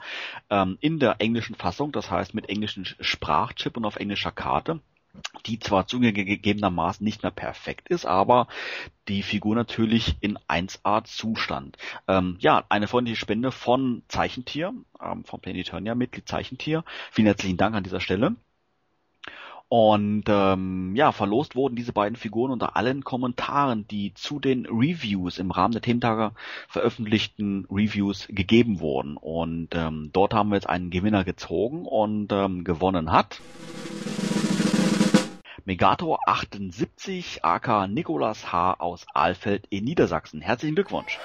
ähm, 0.50 0.78
in 0.82 1.00
der 1.00 1.16
englischen 1.20 1.56
Fassung, 1.56 1.94
das 1.94 2.12
heißt 2.12 2.34
mit 2.34 2.50
englischen 2.50 2.86
Sprachchip 3.00 3.78
und 3.78 3.86
auf 3.86 3.96
englischer 3.96 4.32
Karte 4.32 4.82
die 5.46 5.60
zwar 5.60 5.88
zugegebenermaßen 5.88 7.04
nicht 7.04 7.24
mehr 7.24 7.32
perfekt 7.32 7.88
ist, 7.88 8.06
aber 8.06 8.48
die 9.08 9.24
Figur 9.24 9.56
natürlich 9.56 10.18
in 10.20 10.38
1A 10.50 11.06
Zustand. 11.06 11.78
Ähm, 12.08 12.36
ja, 12.40 12.66
eine 12.68 12.88
freundliche 12.88 13.20
Spende 13.20 13.52
von 13.52 14.04
Zeichentier, 14.10 14.74
ähm, 15.02 15.24
vom 15.24 15.40
Planeturnia 15.40 15.96
Mitglied 15.96 16.28
Zeichentier. 16.28 16.84
Vielen 17.12 17.28
herzlichen 17.28 17.56
Dank 17.58 17.76
an 17.76 17.84
dieser 17.84 18.02
Stelle. 18.02 18.36
Und 19.68 20.26
ähm, 20.28 20.96
ja, 20.96 21.12
verlost 21.12 21.56
wurden 21.56 21.76
diese 21.76 21.92
beiden 21.92 22.16
Figuren 22.16 22.52
unter 22.52 22.76
allen 22.76 23.04
Kommentaren, 23.04 23.88
die 23.88 24.14
zu 24.14 24.40
den 24.40 24.68
Reviews 24.68 25.40
im 25.40 25.50
Rahmen 25.52 25.72
der 25.72 25.82
Thementage 25.82 26.32
veröffentlichten 26.68 27.66
Reviews 27.72 28.28
gegeben 28.30 28.80
wurden. 28.80 29.18
Und 29.18 29.70
ähm, 29.74 30.12
dort 30.14 30.34
haben 30.34 30.50
wir 30.50 30.56
jetzt 30.56 30.70
einen 30.70 30.92
Gewinner 30.92 31.24
gezogen 31.24 31.86
und 31.86 32.32
ähm, 32.32 32.64
gewonnen 32.64 33.12
hat. 33.12 33.42
Megator 35.66 36.20
78 36.28 37.44
aka 37.44 37.88
Nikolas 37.88 38.52
H. 38.52 38.76
aus 38.76 39.08
Ahlfeld 39.16 39.66
in 39.72 39.86
Niedersachsen. 39.86 40.42
Herzlichen 40.42 40.76
Glückwunsch. 40.76 41.18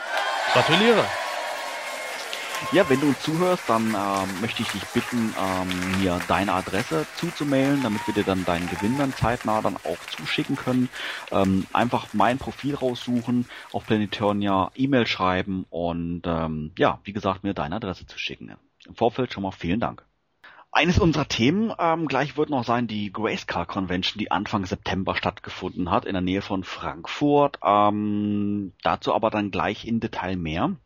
Gratuliere. 0.55 1.05
Ja, 2.73 2.89
wenn 2.89 3.01
du 3.01 3.09
uns 3.09 3.19
zuhörst, 3.21 3.65
dann 3.69 3.89
ähm, 3.89 4.41
möchte 4.41 4.63
ich 4.63 4.69
dich 4.69 4.85
bitten, 4.95 5.35
ähm, 5.37 6.01
mir 6.01 6.21
deine 6.29 6.53
Adresse 6.53 7.05
zuzumailen, 7.17 7.83
damit 7.83 8.07
wir 8.07 8.15
dir 8.15 8.23
dann 8.23 8.45
deinen 8.45 8.69
Gewinn 8.71 8.97
dann 8.97 9.13
zeitnah 9.13 9.61
dann 9.61 9.77
auch 9.77 9.99
zuschicken 10.17 10.55
können. 10.55 10.89
Ähm, 11.33 11.67
einfach 11.73 12.09
mein 12.13 12.39
Profil 12.39 12.77
raussuchen, 12.77 13.49
auf 13.73 13.87
Planeturnia 13.87 14.71
E-Mail 14.77 15.09
schreiben 15.09 15.67
und 15.69 16.23
ähm, 16.27 16.71
ja, 16.79 17.01
wie 17.03 17.13
gesagt, 17.13 17.43
mir 17.43 17.55
deine 17.55 17.77
Adresse 17.77 18.07
zu 18.07 18.19
schicken. 18.19 18.55
Im 18.87 18.95
Vorfeld 18.95 19.33
schon 19.33 19.43
mal 19.43 19.51
vielen 19.51 19.81
Dank. 19.81 20.05
Eines 20.71 21.01
unserer 21.01 21.27
Themen 21.27 21.73
ähm, 21.81 22.07
gleich 22.07 22.37
wird 22.37 22.51
noch 22.51 22.65
sein 22.65 22.87
die 22.87 23.13
Grayscale 23.13 23.67
Convention, 23.67 24.21
die 24.21 24.31
Anfang 24.31 24.65
September 24.65 25.17
stattgefunden 25.17 25.91
hat 25.91 26.05
in 26.05 26.13
der 26.13 26.23
Nähe 26.23 26.43
von 26.43 26.63
Frankfurt. 26.63 27.59
Ähm, 27.65 28.73
dazu 28.85 29.13
aber 29.13 29.31
dann 29.31 29.51
gleich 29.51 29.85
in 29.85 29.99
Detail 29.99 30.37
mehr. 30.37 30.77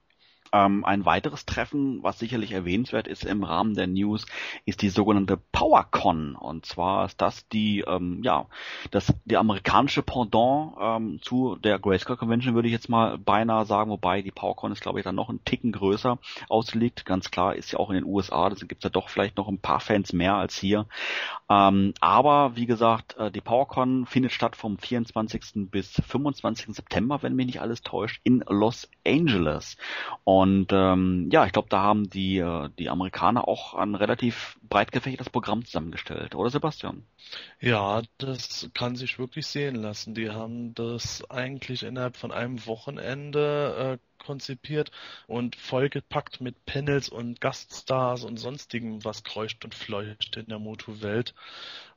Ähm, 0.54 0.84
ein 0.84 1.04
weiteres 1.04 1.46
Treffen, 1.46 2.00
was 2.04 2.20
sicherlich 2.20 2.52
erwähnenswert 2.52 3.08
ist 3.08 3.24
im 3.24 3.42
Rahmen 3.42 3.74
der 3.74 3.88
News, 3.88 4.24
ist 4.64 4.82
die 4.82 4.88
sogenannte 4.88 5.36
PowerCon. 5.36 6.36
Und 6.36 6.64
zwar 6.64 7.06
ist 7.06 7.20
das 7.20 7.48
die, 7.48 7.80
ähm, 7.80 8.20
ja, 8.22 8.46
das 8.92 9.12
die 9.24 9.36
amerikanische 9.36 10.04
Pendant 10.04 10.76
ähm, 10.80 11.18
zu 11.22 11.56
der 11.56 11.80
Grayscale 11.80 12.16
Convention, 12.16 12.54
würde 12.54 12.68
ich 12.68 12.72
jetzt 12.72 12.88
mal 12.88 13.18
beinahe 13.18 13.66
sagen, 13.66 13.90
wobei 13.90 14.22
die 14.22 14.30
PowerCon 14.30 14.70
ist, 14.70 14.80
glaube 14.80 15.00
ich, 15.00 15.04
dann 15.04 15.16
noch 15.16 15.28
ein 15.28 15.44
Ticken 15.44 15.72
größer 15.72 16.18
ausgelegt. 16.48 17.04
Ganz 17.04 17.32
klar 17.32 17.56
ist 17.56 17.72
ja 17.72 17.80
auch 17.80 17.90
in 17.90 17.96
den 17.96 18.04
USA, 18.04 18.48
deswegen 18.48 18.68
gibt 18.68 18.84
es 18.84 18.88
ja 18.88 18.90
doch 18.90 19.08
vielleicht 19.08 19.36
noch 19.36 19.48
ein 19.48 19.58
paar 19.58 19.80
Fans 19.80 20.12
mehr 20.12 20.36
als 20.36 20.56
hier. 20.56 20.86
Ähm, 21.50 21.94
aber 22.00 22.54
wie 22.54 22.66
gesagt, 22.66 23.16
äh, 23.16 23.32
die 23.32 23.40
PowerCon 23.40 24.06
findet 24.06 24.30
statt 24.30 24.54
vom 24.54 24.78
24. 24.78 25.68
bis 25.72 26.00
25. 26.06 26.76
September, 26.76 27.24
wenn 27.24 27.34
mich 27.34 27.46
nicht 27.46 27.60
alles 27.60 27.82
täuscht, 27.82 28.20
in 28.22 28.44
Los 28.46 28.88
Angeles. 29.04 29.76
Und 30.22 30.43
und 30.44 30.66
ähm, 30.72 31.30
ja, 31.32 31.46
ich 31.46 31.52
glaube, 31.52 31.68
da 31.70 31.80
haben 31.80 32.10
die, 32.10 32.36
äh, 32.36 32.68
die 32.78 32.90
Amerikaner 32.90 33.48
auch 33.48 33.72
ein 33.72 33.94
relativ 33.94 34.58
breit 34.68 34.92
gefächertes 34.92 35.30
Programm 35.30 35.64
zusammengestellt, 35.64 36.34
oder 36.34 36.50
Sebastian? 36.50 37.02
Ja, 37.60 38.02
das 38.18 38.68
kann 38.74 38.94
sich 38.94 39.18
wirklich 39.18 39.46
sehen 39.46 39.76
lassen. 39.76 40.14
Die 40.14 40.28
haben 40.28 40.74
das 40.74 41.24
eigentlich 41.30 41.82
innerhalb 41.82 42.18
von 42.18 42.30
einem 42.30 42.66
Wochenende 42.66 43.98
äh, 43.98 44.13
konzipiert 44.24 44.90
und 45.26 45.56
vollgepackt 45.56 46.40
mit 46.40 46.64
Panels 46.66 47.08
und 47.08 47.40
Gaststars 47.40 48.24
und 48.24 48.38
sonstigem, 48.38 49.04
was 49.04 49.24
kreucht 49.24 49.64
und 49.64 49.74
fleucht 49.74 50.36
in 50.36 50.46
der 50.46 50.58
Moto-Welt. 50.58 51.34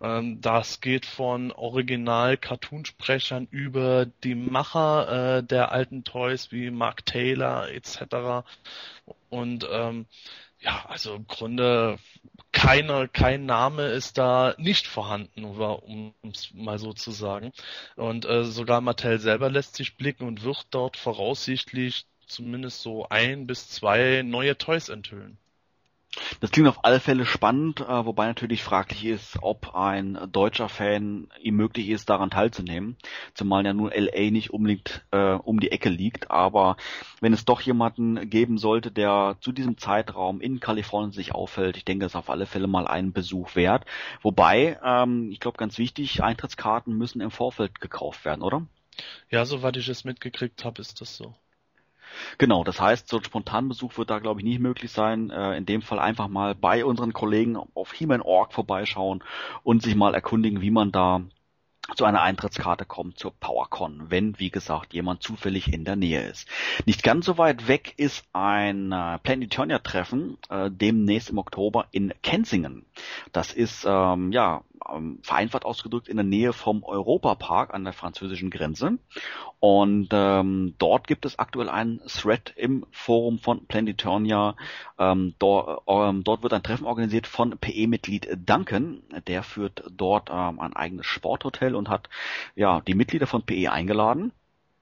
Ähm, 0.01 0.41
das 0.41 0.81
geht 0.81 1.05
von 1.05 1.51
Original-Cartoonsprechern 1.51 3.47
über 3.49 4.05
die 4.23 4.35
Macher 4.35 5.37
äh, 5.37 5.43
der 5.43 5.71
alten 5.71 6.03
Toys 6.03 6.51
wie 6.51 6.69
Mark 6.71 7.05
Taylor 7.05 7.69
etc. 7.69 8.45
Und 9.29 9.67
ähm, 9.71 10.05
ja, 10.59 10.85
also 10.87 11.15
im 11.15 11.27
Grunde 11.27 11.97
keine, 12.51 13.07
kein 13.07 13.45
Name 13.45 13.83
ist 13.83 14.17
da 14.17 14.55
nicht 14.57 14.87
vorhanden, 14.87 15.43
um 15.43 16.13
es 16.23 16.53
mal 16.53 16.79
so 16.79 16.93
zu 16.93 17.11
sagen. 17.11 17.51
Und 17.95 18.25
äh, 18.25 18.43
sogar 18.45 18.81
Mattel 18.81 19.19
selber 19.19 19.49
lässt 19.49 19.75
sich 19.75 19.95
blicken 19.97 20.27
und 20.27 20.43
wird 20.43 20.65
dort 20.71 20.97
voraussichtlich 20.97 22.07
zumindest 22.27 22.81
so 22.81 23.07
ein 23.09 23.47
bis 23.47 23.69
zwei 23.69 24.21
neue 24.23 24.57
Toys 24.57 24.89
enthüllen. 24.89 25.37
Das 26.39 26.51
klingt 26.51 26.69
auf 26.69 26.83
alle 26.83 26.99
Fälle 26.99 27.25
spannend, 27.25 27.81
äh, 27.81 28.05
wobei 28.05 28.27
natürlich 28.27 28.63
fraglich 28.63 29.05
ist, 29.05 29.37
ob 29.41 29.75
ein 29.75 30.17
deutscher 30.31 30.69
Fan 30.69 31.27
ihm 31.41 31.55
möglich 31.55 31.89
ist, 31.89 32.09
daran 32.09 32.29
teilzunehmen, 32.29 32.97
zumal 33.33 33.65
ja 33.65 33.73
nur 33.73 33.93
LA 33.93 34.31
nicht 34.31 34.51
unbedingt 34.51 35.05
äh, 35.11 35.33
um 35.33 35.59
die 35.59 35.71
Ecke 35.71 35.89
liegt. 35.89 36.31
Aber 36.31 36.77
wenn 37.19 37.33
es 37.33 37.45
doch 37.45 37.61
jemanden 37.61 38.29
geben 38.29 38.57
sollte, 38.57 38.91
der 38.91 39.37
zu 39.41 39.51
diesem 39.51 39.77
Zeitraum 39.77 40.41
in 40.41 40.59
Kalifornien 40.59 41.11
sich 41.11 41.35
aufhält, 41.35 41.77
ich 41.77 41.85
denke, 41.85 42.05
es 42.05 42.13
ist 42.13 42.17
auf 42.17 42.29
alle 42.29 42.45
Fälle 42.45 42.67
mal 42.67 42.87
einen 42.87 43.13
Besuch 43.13 43.55
wert. 43.55 43.85
Wobei, 44.21 44.79
ähm, 44.83 45.29
ich 45.31 45.39
glaube, 45.39 45.57
ganz 45.57 45.77
wichtig, 45.77 46.23
Eintrittskarten 46.23 46.97
müssen 46.97 47.21
im 47.21 47.31
Vorfeld 47.31 47.79
gekauft 47.79 48.25
werden, 48.25 48.41
oder? 48.41 48.65
Ja, 49.29 49.45
soweit 49.45 49.77
ich 49.77 49.87
es 49.89 50.03
mitgekriegt 50.03 50.65
habe, 50.65 50.81
ist 50.81 51.01
das 51.01 51.15
so. 51.15 51.35
Genau, 52.37 52.63
das 52.63 52.79
heißt, 52.79 53.07
so 53.07 53.17
ein 53.17 53.23
Spontanbesuch 53.23 53.97
wird 53.97 54.09
da, 54.09 54.19
glaube 54.19 54.41
ich, 54.41 54.45
nicht 54.45 54.59
möglich 54.59 54.91
sein. 54.91 55.29
Äh, 55.29 55.57
in 55.57 55.65
dem 55.65 55.81
Fall 55.81 55.99
einfach 55.99 56.27
mal 56.27 56.55
bei 56.55 56.85
unseren 56.85 57.13
Kollegen 57.13 57.57
auf 57.73 57.93
He-Man.org 57.93 58.53
vorbeischauen 58.53 59.23
und 59.63 59.81
sich 59.81 59.95
mal 59.95 60.13
erkundigen, 60.13 60.61
wie 60.61 60.71
man 60.71 60.91
da 60.91 61.21
zu 61.95 62.05
einer 62.05 62.21
Eintrittskarte 62.21 62.85
kommt 62.85 63.17
zur 63.17 63.31
PowerCon, 63.31 64.07
wenn, 64.09 64.37
wie 64.39 64.49
gesagt, 64.49 64.93
jemand 64.93 65.23
zufällig 65.23 65.71
in 65.71 65.85
der 65.85 65.95
Nähe 65.95 66.27
ist. 66.27 66.47
Nicht 66.85 67.03
ganz 67.03 67.25
so 67.25 67.37
weit 67.37 67.67
weg 67.67 67.93
ist 67.97 68.25
ein 68.33 68.91
äh, 68.91 69.19
Planetonia-Treffen 69.19 70.37
äh, 70.49 70.69
demnächst 70.69 71.29
im 71.29 71.37
Oktober 71.37 71.87
in 71.91 72.13
Kensingen. 72.23 72.85
Das 73.31 73.53
ist, 73.53 73.85
ähm, 73.87 74.31
ja, 74.31 74.63
ähm, 74.89 75.19
vereinfacht 75.21 75.65
ausgedrückt 75.65 76.07
in 76.07 76.17
der 76.17 76.25
Nähe 76.25 76.53
vom 76.53 76.83
Europapark 76.83 77.73
an 77.73 77.83
der 77.83 77.93
französischen 77.93 78.49
Grenze. 78.49 78.97
Und 79.59 80.09
ähm, 80.11 80.75
dort 80.77 81.07
gibt 81.07 81.25
es 81.25 81.39
aktuell 81.39 81.69
einen 81.69 82.01
Thread 82.07 82.53
im 82.55 82.85
Forum 82.91 83.39
von 83.39 83.65
Planetonia. 83.65 84.55
Ähm, 84.99 85.33
dort, 85.39 85.83
ähm, 85.87 86.23
dort 86.23 86.43
wird 86.43 86.53
ein 86.53 86.63
Treffen 86.63 86.85
organisiert 86.85 87.27
von 87.27 87.57
PE-Mitglied 87.57 88.29
Duncan. 88.45 89.01
Der 89.27 89.43
führt 89.43 89.83
dort 89.91 90.29
ähm, 90.31 90.59
ein 90.59 90.75
eigenes 90.75 91.05
Sporthotel 91.05 91.75
und 91.75 91.89
hat 91.89 92.09
ja 92.55 92.81
die 92.81 92.95
Mitglieder 92.95 93.27
von 93.27 93.43
PE 93.43 93.71
eingeladen. 93.71 94.31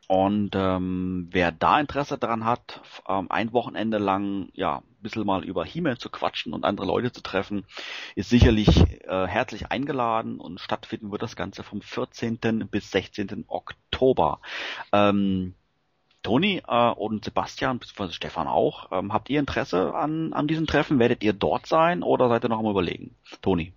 Und 0.07 0.51
ähm, 0.53 1.27
wer 1.31 1.51
da 1.51 1.79
Interesse 1.79 2.17
daran 2.17 2.45
hat, 2.45 2.81
ähm, 3.07 3.27
ein 3.31 3.53
Wochenende 3.53 3.97
lang 3.97 4.49
ja 4.53 4.77
ein 4.77 5.01
bisschen 5.01 5.25
mal 5.25 5.43
über 5.43 5.65
he 5.65 5.81
zu 5.97 6.09
quatschen 6.09 6.53
und 6.53 6.63
andere 6.63 6.85
Leute 6.85 7.11
zu 7.11 7.21
treffen, 7.21 7.65
ist 8.15 8.29
sicherlich 8.29 8.67
äh, 9.07 9.27
herzlich 9.27 9.71
eingeladen 9.71 10.39
und 10.39 10.59
stattfinden 10.59 11.11
wird 11.11 11.23
das 11.23 11.35
Ganze 11.35 11.63
vom 11.63 11.81
14. 11.81 12.67
bis 12.69 12.91
16. 12.91 13.45
Oktober. 13.47 14.39
Ähm, 14.91 15.55
Toni 16.21 16.61
äh, 16.67 16.89
und 16.91 17.23
Sebastian, 17.25 17.79
beziehungsweise 17.79 18.13
Stefan 18.13 18.47
auch, 18.47 18.91
ähm, 18.91 19.13
habt 19.13 19.29
ihr 19.29 19.39
Interesse 19.39 19.93
an, 19.93 20.33
an 20.33 20.47
diesen 20.47 20.67
Treffen? 20.67 20.99
Werdet 20.99 21.23
ihr 21.23 21.33
dort 21.33 21.67
sein 21.67 22.03
oder 22.03 22.29
seid 22.29 22.43
ihr 22.43 22.49
noch 22.49 22.59
am 22.59 22.69
überlegen? 22.69 23.15
Toni. 23.41 23.73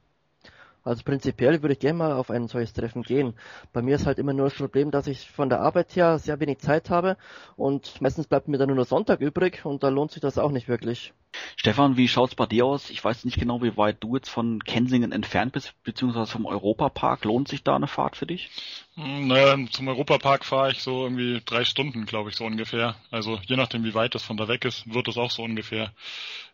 Also 0.85 1.03
prinzipiell 1.05 1.63
würde 1.63 1.75
ich 1.75 1.81
gerne 1.81 1.99
mal 1.99 2.13
auf 2.13 2.31
ein 2.31 2.49
solches 2.49 2.73
Treffen 2.73 3.03
gehen. 3.03 3.35
Bei 3.73 3.83
mir 3.83 3.97
ist 3.97 4.07
halt 4.07 4.19
immer 4.19 4.33
nur 4.33 4.47
das 4.47 4.55
Problem, 4.55 4.91
dass 4.91 5.07
ich 5.07 5.31
von 5.31 5.49
der 5.49 5.61
Arbeit 5.61 5.95
her 5.97 6.19
sehr 6.19 6.41
wenig 6.41 6.59
Zeit 6.59 6.91
habe 6.91 7.17
und 7.57 8.01
meistens 8.01 8.27
bleibt 8.27 8.49
mir 8.49 8.59
dann 8.59 8.75
nur 8.75 8.85
Sonntag 8.85 9.21
übrig 9.21 9.65
und 9.65 9.83
da 9.83 9.89
lohnt 9.89 10.13
sich 10.13 10.21
das 10.21 10.39
auch 10.39 10.51
nicht 10.51 10.69
wirklich. 10.69 11.13
Stefan, 11.57 11.97
wie 11.97 12.09
schaut's 12.09 12.35
bei 12.35 12.47
dir 12.47 12.65
aus? 12.65 12.91
Ich 12.91 13.05
weiß 13.05 13.25
nicht 13.25 13.39
genau, 13.39 13.63
wie 13.63 13.77
weit 13.77 14.03
du 14.03 14.17
jetzt 14.17 14.31
von 14.31 14.61
Kensingen 14.65 15.13
entfernt 15.13 15.53
bist, 15.53 15.75
beziehungsweise 15.83 16.33
vom 16.33 16.47
Europapark. 16.47 17.25
Lohnt 17.25 17.49
sich 17.49 17.63
da 17.63 17.77
eine 17.77 17.87
Fahrt 17.87 18.17
für 18.17 18.27
dich? 18.27 18.51
Hm, 18.95 19.29
naja, 19.29 19.57
zum 19.71 19.89
Europapark 19.89 20.45
fahre 20.45 20.71
ich 20.73 20.83
so 20.83 21.05
irgendwie 21.05 21.43
drei 21.45 21.65
Stunden, 21.65 22.07
glaube 22.07 22.31
ich, 22.31 22.37
so 22.37 22.45
ungefähr. 22.45 22.97
Also 23.11 23.39
je 23.47 23.57
nachdem, 23.57 23.85
wie 23.85 23.95
weit 23.95 24.15
das 24.15 24.23
von 24.23 24.37
da 24.37 24.49
weg 24.49 24.65
ist, 24.65 24.93
wird 24.93 25.09
es 25.09 25.19
auch 25.19 25.31
so 25.31 25.43
ungefähr 25.43 25.93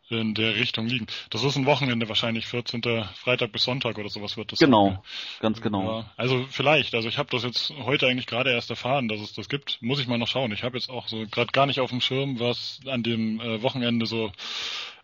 in 0.09 0.35
der 0.35 0.57
Richtung 0.57 0.87
liegen. 0.87 1.07
Das 1.31 1.45
ist 1.45 1.57
ein 1.57 1.67
Wochenende 1.67 2.09
wahrscheinlich, 2.09 2.47
14. 2.47 2.83
Freitag 3.15 3.53
bis 3.53 3.65
Sonntag 3.65 3.99
oder 3.99 4.09
sowas 4.09 4.37
wird 4.37 4.53
das. 4.53 4.59
Genau, 4.59 4.91
sein. 4.91 4.99
ganz 5.41 5.61
genau. 5.61 6.01
Ja, 6.01 6.11
also 6.17 6.45
vielleicht, 6.51 6.95
also 6.95 7.09
ich 7.09 7.19
habe 7.19 7.31
das 7.31 7.43
jetzt 7.43 7.73
heute 7.85 8.07
eigentlich 8.07 8.27
gerade 8.27 8.51
erst 8.51 8.71
erfahren, 8.71 9.09
dass 9.09 9.21
es 9.21 9.33
das 9.33 9.49
gibt. 9.49 9.79
Muss 9.81 10.01
ich 10.01 10.07
mal 10.07 10.19
noch 10.19 10.29
schauen. 10.29 10.53
Ich 10.53 10.63
habe 10.63 10.77
jetzt 10.77 10.91
auch 10.91 11.09
so 11.09 11.27
gerade 11.31 11.53
gar 11.53 11.67
nicht 11.67 11.81
auf 11.81 11.91
dem 11.91 12.01
Schirm, 12.01 12.39
was 12.39 12.81
an 12.87 13.03
dem 13.03 13.41
äh, 13.41 13.63
Wochenende 13.63 14.07
so 14.07 14.31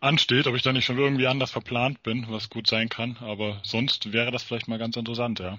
ansteht, 0.01 0.47
ob 0.47 0.55
ich 0.55 0.63
da 0.63 0.73
nicht 0.73 0.85
schon 0.85 0.99
irgendwie 0.99 1.27
anders 1.27 1.51
verplant 1.51 2.03
bin, 2.03 2.27
was 2.29 2.51
gut 2.51 2.67
sein 2.67 2.89
kann. 2.89 3.17
Aber 3.21 3.61
sonst 3.63 4.13
wäre 4.13 4.31
das 4.31 4.43
vielleicht 4.43 4.69
mal 4.69 4.79
ganz 4.79 4.97
interessant, 4.97 5.41
ja. 5.41 5.59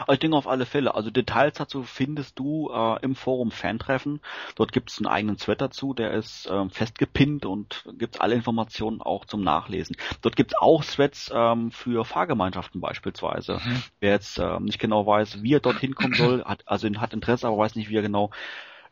Also 0.00 0.12
ich 0.12 0.18
denke 0.18 0.36
auf 0.36 0.46
alle 0.46 0.66
Fälle. 0.66 0.94
Also 0.94 1.10
Details 1.10 1.54
dazu 1.54 1.82
findest 1.82 2.38
du 2.38 2.70
äh, 2.72 3.02
im 3.02 3.14
Forum 3.14 3.50
Fantreffen. 3.50 4.20
Dort 4.54 4.72
gibt 4.72 4.90
es 4.90 4.98
einen 4.98 5.06
eigenen 5.06 5.36
Thread 5.36 5.60
dazu, 5.60 5.94
der 5.94 6.12
ist 6.12 6.48
ähm, 6.50 6.70
festgepinnt 6.70 7.46
und 7.46 7.84
gibt 7.98 8.20
alle 8.20 8.34
Informationen 8.34 9.00
auch 9.00 9.24
zum 9.24 9.42
Nachlesen. 9.42 9.96
Dort 10.22 10.36
gibt 10.36 10.52
es 10.52 10.58
auch 10.58 10.84
Threads 10.84 11.30
ähm, 11.34 11.70
für 11.70 12.04
Fahrgemeinschaften 12.04 12.80
beispielsweise. 12.80 13.60
Mhm. 13.64 13.82
Wer 14.00 14.12
jetzt 14.12 14.38
ähm, 14.38 14.64
nicht 14.64 14.78
genau 14.78 15.06
weiß, 15.06 15.42
wie 15.42 15.54
er 15.54 15.60
dorthin 15.60 15.94
kommen 15.94 16.14
soll, 16.14 16.44
hat 16.44 16.62
also 16.66 16.88
hat 16.96 17.12
Interesse, 17.12 17.46
aber 17.46 17.58
weiß 17.58 17.74
nicht, 17.76 17.88
wie 17.88 17.96
er 17.96 18.02
genau 18.02 18.30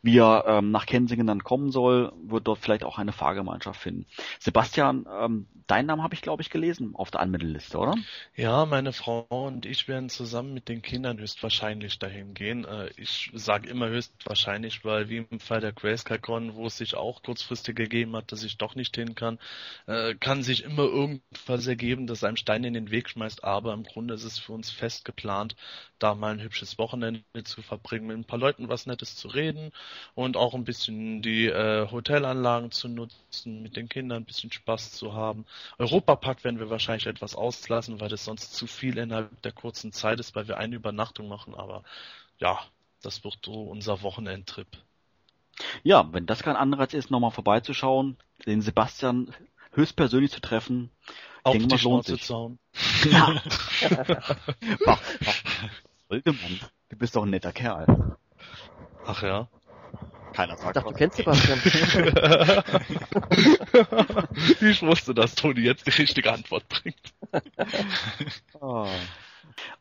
wie 0.02 0.18
er 0.18 0.44
ähm, 0.46 0.72
nach 0.72 0.86
Kensingen 0.86 1.28
dann 1.28 1.44
kommen 1.44 1.70
soll, 1.70 2.12
wird 2.24 2.48
dort 2.48 2.58
vielleicht 2.58 2.82
auch 2.82 2.98
eine 2.98 3.12
Fahrgemeinschaft 3.12 3.80
finden. 3.80 4.06
Sebastian, 4.40 5.06
ähm, 5.20 5.46
deinen 5.68 5.86
Namen 5.86 6.02
habe 6.02 6.14
ich, 6.14 6.22
glaube 6.22 6.42
ich, 6.42 6.50
gelesen 6.50 6.96
auf 6.96 7.12
der 7.12 7.20
Anmeldeliste, 7.20 7.78
oder? 7.78 7.94
Ja, 8.34 8.66
meine 8.66 8.92
Frau 8.92 9.26
und 9.28 9.64
ich 9.64 9.86
werden 9.86 10.08
zusammen 10.08 10.54
mit 10.54 10.68
den 10.68 10.82
Kindern 10.82 11.18
höchstwahrscheinlich 11.18 12.00
dahin 12.00 12.34
gehen. 12.34 12.64
Äh, 12.64 12.90
ich 12.96 13.30
sage 13.34 13.68
immer 13.68 13.88
höchstwahrscheinlich, 13.88 14.84
weil 14.84 15.08
wie 15.08 15.18
im 15.30 15.38
Fall 15.38 15.60
der 15.60 15.72
Grayscale-Con, 15.72 16.56
wo 16.56 16.66
es 16.66 16.78
sich 16.78 16.96
auch 16.96 17.22
kurzfristig 17.22 17.76
gegeben 17.76 18.16
hat, 18.16 18.32
dass 18.32 18.42
ich 18.42 18.58
doch 18.58 18.74
nicht 18.74 18.96
hin 18.96 19.14
kann, 19.14 19.38
äh, 19.86 20.16
kann 20.16 20.42
sich 20.42 20.64
immer 20.64 20.82
irgendwas 20.82 21.66
ergeben, 21.68 22.08
das 22.08 22.24
einem 22.24 22.36
Stein 22.36 22.64
in 22.64 22.74
den 22.74 22.90
Weg 22.90 23.08
schmeißt. 23.08 23.44
Aber 23.44 23.72
im 23.72 23.84
Grunde 23.84 24.14
ist 24.14 24.24
es 24.24 24.40
für 24.40 24.52
uns 24.52 24.72
fest 24.72 25.04
geplant, 25.04 25.54
da 26.00 26.16
mal 26.16 26.32
ein 26.32 26.42
hübsches 26.42 26.76
Wochenende 26.76 27.22
zu 27.44 27.62
verbringen, 27.62 28.08
mit 28.08 28.16
ein 28.16 28.24
paar 28.24 28.40
Leuten 28.40 28.68
was 28.68 28.86
Nettes 28.86 29.14
zu 29.14 29.28
reden 29.28 29.70
und 30.14 30.36
auch 30.36 30.54
ein 30.54 30.64
bisschen 30.64 31.22
die 31.22 31.46
äh, 31.46 31.90
Hotelanlagen 31.90 32.70
zu 32.70 32.88
nutzen, 32.88 33.62
mit 33.62 33.76
den 33.76 33.88
Kindern 33.88 34.22
ein 34.22 34.24
bisschen 34.24 34.52
Spaß 34.52 34.92
zu 34.92 35.14
haben. 35.14 35.46
Europapark 35.78 36.44
werden 36.44 36.58
wir 36.58 36.70
wahrscheinlich 36.70 37.06
etwas 37.06 37.34
auslassen, 37.34 38.00
weil 38.00 38.08
das 38.08 38.24
sonst 38.24 38.54
zu 38.54 38.66
viel 38.66 38.98
innerhalb 38.98 39.42
der 39.42 39.52
kurzen 39.52 39.92
Zeit 39.92 40.20
ist, 40.20 40.34
weil 40.34 40.48
wir 40.48 40.58
eine 40.58 40.76
Übernachtung 40.76 41.28
machen, 41.28 41.54
aber 41.54 41.82
ja, 42.38 42.58
das 43.02 43.24
wird 43.24 43.38
so 43.44 43.62
unser 43.62 44.02
Wochenendtrip. 44.02 44.68
Ja, 45.82 46.12
wenn 46.12 46.26
das 46.26 46.42
kein 46.42 46.56
Anreiz 46.56 46.94
ist, 46.94 47.10
nochmal 47.10 47.30
vorbeizuschauen, 47.30 48.16
den 48.46 48.62
Sebastian 48.62 49.34
höchstpersönlich 49.72 50.30
zu 50.30 50.40
treffen, 50.40 50.90
auf 51.42 51.52
denke, 51.52 51.68
die 51.68 51.78
Schnauze 51.78 52.18
zu 52.18 52.34
hauen. 52.34 52.58
Ja. 53.10 53.42
ach, 54.86 55.00
ach. 55.26 55.42
Du 56.08 56.96
bist 56.96 57.16
doch 57.16 57.24
ein 57.24 57.30
netter 57.30 57.52
Kerl. 57.52 58.16
Ach 59.06 59.22
ja. 59.22 59.48
Keiner 60.32 60.56
sagt 60.56 60.76
Ich 60.76 60.82
dachte, 60.82 60.92
du 60.92 60.96
kennst 60.96 61.16
Sebastian. 61.16 61.58
ich 64.60 64.82
wusste, 64.82 65.14
dass 65.14 65.34
Toni 65.34 65.60
jetzt 65.60 65.86
die 65.86 65.90
richtige 65.90 66.32
Antwort 66.32 66.68
bringt. 66.68 67.12
oh. 68.60 68.86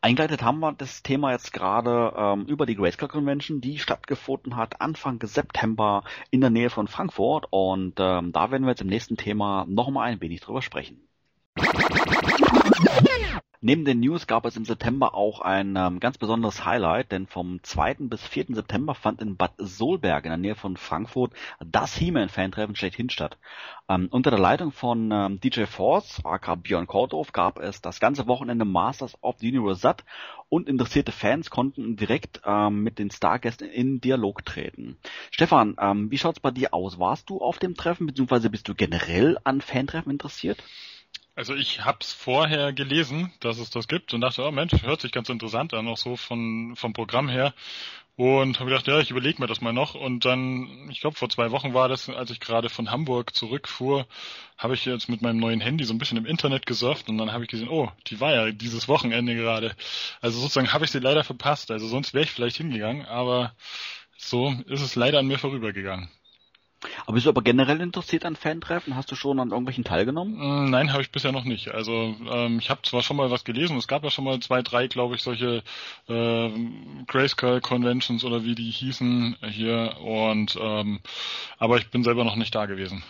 Eingeleitet 0.00 0.42
haben 0.42 0.60
wir 0.60 0.72
das 0.72 1.02
Thema 1.02 1.32
jetzt 1.32 1.52
gerade 1.52 2.12
ähm, 2.16 2.46
über 2.46 2.66
die 2.66 2.76
Grayscale 2.76 3.08
Convention, 3.08 3.60
die 3.60 3.78
stattgefunden 3.78 4.56
hat 4.56 4.80
Anfang 4.80 5.20
September 5.22 6.04
in 6.30 6.40
der 6.40 6.50
Nähe 6.50 6.70
von 6.70 6.88
Frankfurt 6.88 7.46
und 7.50 7.94
ähm, 7.98 8.32
da 8.32 8.50
werden 8.50 8.64
wir 8.64 8.70
jetzt 8.70 8.82
im 8.82 8.88
nächsten 8.88 9.16
Thema 9.16 9.66
nochmal 9.68 10.10
ein 10.10 10.20
wenig 10.20 10.40
drüber 10.40 10.62
sprechen. 10.62 11.08
Neben 13.64 13.84
den 13.84 14.00
News 14.00 14.26
gab 14.26 14.44
es 14.44 14.56
im 14.56 14.64
September 14.64 15.14
auch 15.14 15.40
ein 15.40 15.76
ähm, 15.76 16.00
ganz 16.00 16.18
besonderes 16.18 16.64
Highlight, 16.64 17.12
denn 17.12 17.28
vom 17.28 17.62
2. 17.62 17.94
bis 18.00 18.26
4. 18.26 18.46
September 18.48 18.92
fand 18.96 19.22
in 19.22 19.36
Bad 19.36 19.52
Solberg 19.56 20.24
in 20.24 20.30
der 20.30 20.36
Nähe 20.36 20.56
von 20.56 20.76
Frankfurt 20.76 21.32
das 21.64 21.94
He-Man-Fan-Treffen 21.96 22.74
schlechthin 22.74 23.08
statt. 23.08 23.38
Ähm, 23.88 24.08
unter 24.10 24.30
der 24.30 24.40
Leitung 24.40 24.72
von 24.72 25.12
ähm, 25.12 25.38
DJ 25.38 25.66
Force, 25.66 26.20
aka 26.24 26.56
Björn 26.56 26.88
Korthoff, 26.88 27.32
gab 27.32 27.60
es 27.60 27.80
das 27.80 28.00
ganze 28.00 28.26
Wochenende 28.26 28.64
Masters 28.64 29.16
of 29.22 29.36
the 29.38 29.48
Universe 29.48 29.80
satt 29.80 30.04
und 30.48 30.68
interessierte 30.68 31.12
Fans 31.12 31.48
konnten 31.48 31.94
direkt 31.94 32.40
ähm, 32.44 32.82
mit 32.82 32.98
den 32.98 33.12
Stargästen 33.12 33.68
in 33.68 34.00
Dialog 34.00 34.44
treten. 34.44 34.96
Stefan, 35.30 35.76
ähm, 35.80 36.10
wie 36.10 36.18
schaut's 36.18 36.40
bei 36.40 36.50
dir 36.50 36.74
aus? 36.74 36.98
Warst 36.98 37.30
du 37.30 37.38
auf 37.40 37.60
dem 37.60 37.76
Treffen, 37.76 38.08
beziehungsweise 38.08 38.50
bist 38.50 38.66
du 38.68 38.74
generell 38.74 39.38
an 39.44 39.60
Fantreffen 39.60 40.10
interessiert? 40.10 40.60
Also 41.34 41.54
ich 41.54 41.84
hab's 41.84 42.12
vorher 42.12 42.72
gelesen, 42.74 43.32
dass 43.40 43.58
es 43.58 43.70
das 43.70 43.88
gibt 43.88 44.12
und 44.12 44.20
dachte, 44.20 44.44
oh 44.44 44.50
Mensch, 44.50 44.72
hört 44.82 45.00
sich 45.00 45.12
ganz 45.12 45.30
interessant 45.30 45.72
an, 45.72 45.88
auch 45.88 45.96
so 45.96 46.16
von 46.16 46.74
vom 46.76 46.92
Programm 46.92 47.28
her. 47.28 47.54
Und 48.16 48.60
habe 48.60 48.70
gedacht, 48.70 48.86
ja, 48.86 49.00
ich 49.00 49.10
überlege 49.10 49.40
mir 49.40 49.46
das 49.46 49.62
mal 49.62 49.72
noch. 49.72 49.94
Und 49.94 50.26
dann, 50.26 50.88
ich 50.90 51.00
glaube, 51.00 51.16
vor 51.16 51.30
zwei 51.30 51.50
Wochen 51.50 51.72
war 51.72 51.88
das, 51.88 52.10
als 52.10 52.30
ich 52.30 52.40
gerade 52.40 52.68
von 52.68 52.90
Hamburg 52.90 53.34
zurückfuhr, 53.34 54.06
habe 54.58 54.74
ich 54.74 54.84
jetzt 54.84 55.08
mit 55.08 55.22
meinem 55.22 55.38
neuen 55.38 55.60
Handy 55.60 55.84
so 55.84 55.94
ein 55.94 55.98
bisschen 55.98 56.18
im 56.18 56.26
Internet 56.26 56.66
gesurft 56.66 57.08
und 57.08 57.16
dann 57.18 57.32
habe 57.32 57.44
ich 57.44 57.50
gesehen, 57.50 57.68
oh, 57.70 57.90
die 58.08 58.20
war 58.20 58.34
ja 58.34 58.52
dieses 58.52 58.86
Wochenende 58.88 59.34
gerade. 59.34 59.74
Also 60.20 60.38
sozusagen 60.40 60.72
habe 60.74 60.84
ich 60.84 60.90
sie 60.90 60.98
leider 60.98 61.24
verpasst. 61.24 61.70
Also 61.70 61.88
sonst 61.88 62.12
wäre 62.12 62.24
ich 62.24 62.30
vielleicht 62.32 62.58
hingegangen, 62.58 63.06
aber 63.06 63.54
so 64.18 64.54
ist 64.66 64.82
es 64.82 64.94
leider 64.96 65.18
an 65.20 65.26
mir 65.26 65.38
vorübergegangen. 65.38 66.10
Aber 67.06 67.14
bist 67.14 67.26
du 67.26 67.30
aber 67.30 67.42
generell 67.42 67.80
interessiert 67.80 68.24
an 68.24 68.36
Fantreffen? 68.36 68.96
Hast 68.96 69.10
du 69.10 69.14
schon 69.14 69.38
an 69.40 69.50
irgendwelchen 69.50 69.84
teilgenommen? 69.84 70.34
Mm, 70.34 70.70
nein, 70.70 70.92
habe 70.92 71.02
ich 71.02 71.10
bisher 71.10 71.32
noch 71.32 71.44
nicht. 71.44 71.68
Also 71.68 72.14
ähm, 72.30 72.58
ich 72.58 72.70
habe 72.70 72.82
zwar 72.82 73.02
schon 73.02 73.16
mal 73.16 73.30
was 73.30 73.44
gelesen, 73.44 73.76
es 73.76 73.88
gab 73.88 74.04
ja 74.04 74.10
schon 74.10 74.24
mal 74.24 74.40
zwei, 74.40 74.62
drei, 74.62 74.88
glaube 74.88 75.14
ich, 75.14 75.22
solche 75.22 75.62
äh, 76.08 76.50
Grayscale 77.06 77.60
Conventions 77.60 78.24
oder 78.24 78.44
wie 78.44 78.54
die 78.54 78.70
hießen 78.70 79.36
hier 79.42 79.96
und 80.00 80.58
ähm, 80.60 81.00
aber 81.58 81.78
ich 81.78 81.90
bin 81.90 82.04
selber 82.04 82.24
noch 82.24 82.36
nicht 82.36 82.54
da 82.54 82.66
gewesen. 82.66 83.02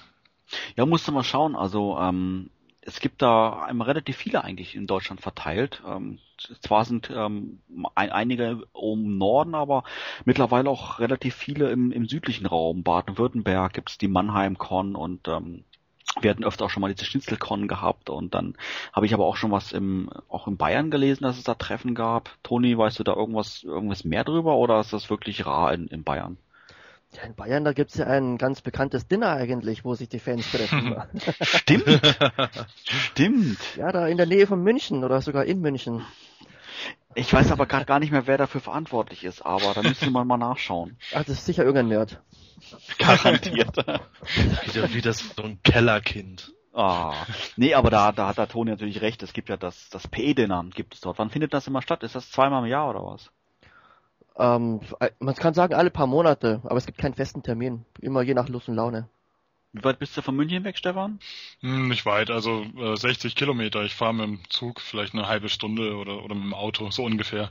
Ja, 0.77 0.87
musst 0.87 1.09
du 1.09 1.13
mal 1.13 1.25
schauen. 1.25 1.57
Also 1.57 1.99
ähm, 1.99 2.51
es 2.85 3.01
gibt 3.01 3.23
da 3.23 3.63
einmal 3.63 3.87
relativ 3.87 4.17
viele 4.17 4.43
eigentlich 4.43 4.75
in 4.75 4.87
Deutschland 4.87 5.21
verteilt. 5.21 5.83
Ähm, 5.87 6.19
zwar 6.61 6.85
sind 6.85 7.11
ähm, 7.15 7.61
ein, 7.95 8.11
einige 8.11 8.67
um 8.73 9.19
Norden, 9.19 9.55
aber 9.55 9.85
mittlerweile 10.25 10.69
auch 10.69 10.99
relativ 10.99 11.35
viele 11.35 11.71
im, 11.71 11.93
im 11.93 12.07
südlichen 12.09 12.47
Raum. 12.47 12.83
Baden-Württemberg 12.83 13.73
gibt's 13.73 13.99
die 13.99 14.09
Mannheim-Con 14.09 14.97
und 14.97 15.29
ähm, 15.29 15.65
wir 16.21 16.31
hatten 16.31 16.45
öfter 16.45 16.65
auch 16.67 16.71
schon 16.71 16.81
mal 16.81 16.93
diese 16.93 17.07
Schnitzelkon 17.07 17.69
gehabt 17.69 18.11
und 18.11 18.35
dann 18.35 18.55
habe 18.93 19.07
ich 19.07 19.15
aber 19.15 19.25
auch 19.25 19.37
schon 19.37 19.53
was 19.53 19.73
im 19.73 20.11
auch 20.29 20.47
in 20.47 20.57
Bayern 20.57 20.91
gelesen, 20.91 21.23
dass 21.23 21.39
es 21.39 21.45
da 21.45 21.55
Treffen 21.55 21.95
gab. 21.95 22.37
Toni, 22.43 22.77
weißt 22.77 22.99
du 22.99 23.05
da 23.05 23.15
irgendwas 23.15 23.63
irgendwas 23.63 24.05
mehr 24.05 24.25
drüber 24.25 24.57
oder 24.57 24.81
ist 24.81 24.93
das 24.93 25.09
wirklich 25.09 25.47
rar 25.47 25.73
in, 25.73 25.87
in 25.87 26.03
Bayern? 26.03 26.37
Ja, 27.15 27.25
in 27.25 27.35
Bayern, 27.35 27.65
da 27.65 27.73
gibt's 27.73 27.97
ja 27.97 28.07
ein 28.07 28.39
ganz 28.39 28.63
bekanntes 28.63 29.07
Dinner 29.07 29.31
eigentlich, 29.33 29.85
wo 29.85 29.95
sich 29.95 30.09
die 30.09 30.19
Fans 30.19 30.51
treffen. 30.51 30.97
Stimmt. 31.43 32.01
Stimmt. 32.87 33.59
Ja, 33.77 33.93
da 33.93 34.07
in 34.07 34.17
der 34.17 34.27
Nähe 34.27 34.47
von 34.47 34.63
München 34.63 35.05
oder 35.05 35.21
sogar 35.21 35.45
in 35.45 35.61
München. 35.61 36.05
Ich 37.15 37.33
weiß 37.33 37.53
aber 37.53 37.67
gerade 37.67 37.85
gar 37.85 38.01
nicht 38.01 38.13
mehr, 38.13 38.27
wer 38.27 38.39
dafür 38.39 38.61
verantwortlich 38.61 39.25
ist, 39.25 39.43
aber 39.43 39.75
da 39.75 39.83
müsste 39.83 40.11
man 40.11 40.27
mal 40.27 40.39
nachschauen. 40.39 40.97
Ach, 41.15 41.25
das 41.25 41.39
ist 41.39 41.47
sicher 41.47 41.65
irgendein 41.65 41.89
Nerd. 41.89 42.23
Garantiert. 42.99 43.77
wieder, 44.65 44.95
wieder 44.95 45.13
so 45.13 45.43
ein 45.43 45.63
Kellerkind. 45.63 46.53
Ah, 46.73 47.27
nee, 47.57 47.75
aber 47.75 47.91
da, 47.91 48.13
da 48.13 48.29
hat 48.29 48.39
der 48.39 48.49
Toni 48.49 48.71
natürlich 48.71 49.03
recht. 49.03 49.23
Es 49.23 49.35
gibt 49.35 49.51
ja 49.51 49.59
das, 49.59 49.91
das 49.91 50.09
PE-Dinner 50.09 50.65
gibt 50.75 50.95
es 50.95 51.01
dort. 51.03 51.19
Wann 51.19 51.29
findet 51.29 51.53
das 51.53 51.67
immer 51.67 51.83
statt? 51.83 52.03
Ist 52.03 52.15
das 52.15 52.31
zweimal 52.31 52.65
im 52.65 52.71
Jahr 52.71 52.89
oder 52.89 53.05
was? 53.05 53.31
Ähm, 54.37 54.81
man 55.19 55.35
kann 55.35 55.55
sagen 55.55 55.75
alle 55.75 55.91
paar 55.91 56.07
Monate, 56.07 56.61
aber 56.65 56.77
es 56.77 56.87
gibt 56.87 56.99
keinen 56.99 57.15
festen 57.15 57.43
Termin. 57.43 57.85
Immer 58.01 58.23
je 58.23 58.35
nach 58.35 58.49
Lust 58.49 58.69
und 58.69 58.77
Laune. 58.77 59.09
Wie 59.73 59.85
weit 59.85 59.99
bist 59.99 60.17
du 60.17 60.23
von 60.23 60.37
München 60.37 60.65
weg, 60.65 60.77
Stefan? 60.77 61.19
Hm, 61.61 61.89
nicht 61.89 62.05
weit, 62.05 62.31
also 62.31 62.63
äh, 62.77 62.97
60 62.97 63.35
Kilometer. 63.35 63.83
Ich 63.85 63.95
fahre 63.95 64.15
mit 64.15 64.27
dem 64.27 64.51
Zug 64.51 64.81
vielleicht 64.81 65.15
eine 65.15 65.29
halbe 65.29 65.49
Stunde 65.49 65.97
oder, 65.97 66.23
oder 66.23 66.35
mit 66.35 66.45
dem 66.45 66.55
Auto, 66.55 66.91
so 66.91 67.05
ungefähr. 67.05 67.51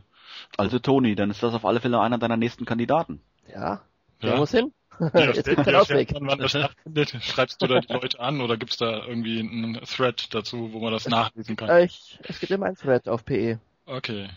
Also 0.57 0.79
Toni, 0.79 1.15
dann 1.15 1.31
ist 1.31 1.41
das 1.41 1.53
auf 1.53 1.65
alle 1.65 1.79
Fälle 1.79 1.99
einer 1.99 2.19
deiner 2.19 2.37
nächsten 2.37 2.65
Kandidaten. 2.65 3.21
Ja, 3.51 3.81
der 4.21 4.31
ja. 4.31 4.37
muss 4.37 4.51
hin. 4.51 4.71
Ja, 4.99 5.33
steht, 5.33 5.65
ja, 5.65 5.83
steht, 5.83 6.13
wann 6.13 6.37
das 6.37 6.51
stattfindet. 6.51 7.17
Schreibst 7.21 7.59
du 7.59 7.65
da 7.65 7.79
die 7.79 7.91
Leute 7.91 8.19
an 8.19 8.39
oder 8.39 8.55
gibt's 8.55 8.77
da 8.77 9.03
irgendwie 9.03 9.39
einen 9.39 9.81
Thread 9.81 10.31
dazu, 10.33 10.73
wo 10.73 10.79
man 10.79 10.91
das 10.91 11.07
nachlesen 11.07 11.55
kann? 11.55 11.69
Äh, 11.69 11.85
ich, 11.85 12.19
es 12.21 12.39
gibt 12.39 12.51
immer 12.51 12.67
einen 12.67 12.75
Thread 12.75 13.09
auf 13.09 13.25
PE. 13.25 13.59
Okay. 13.87 14.29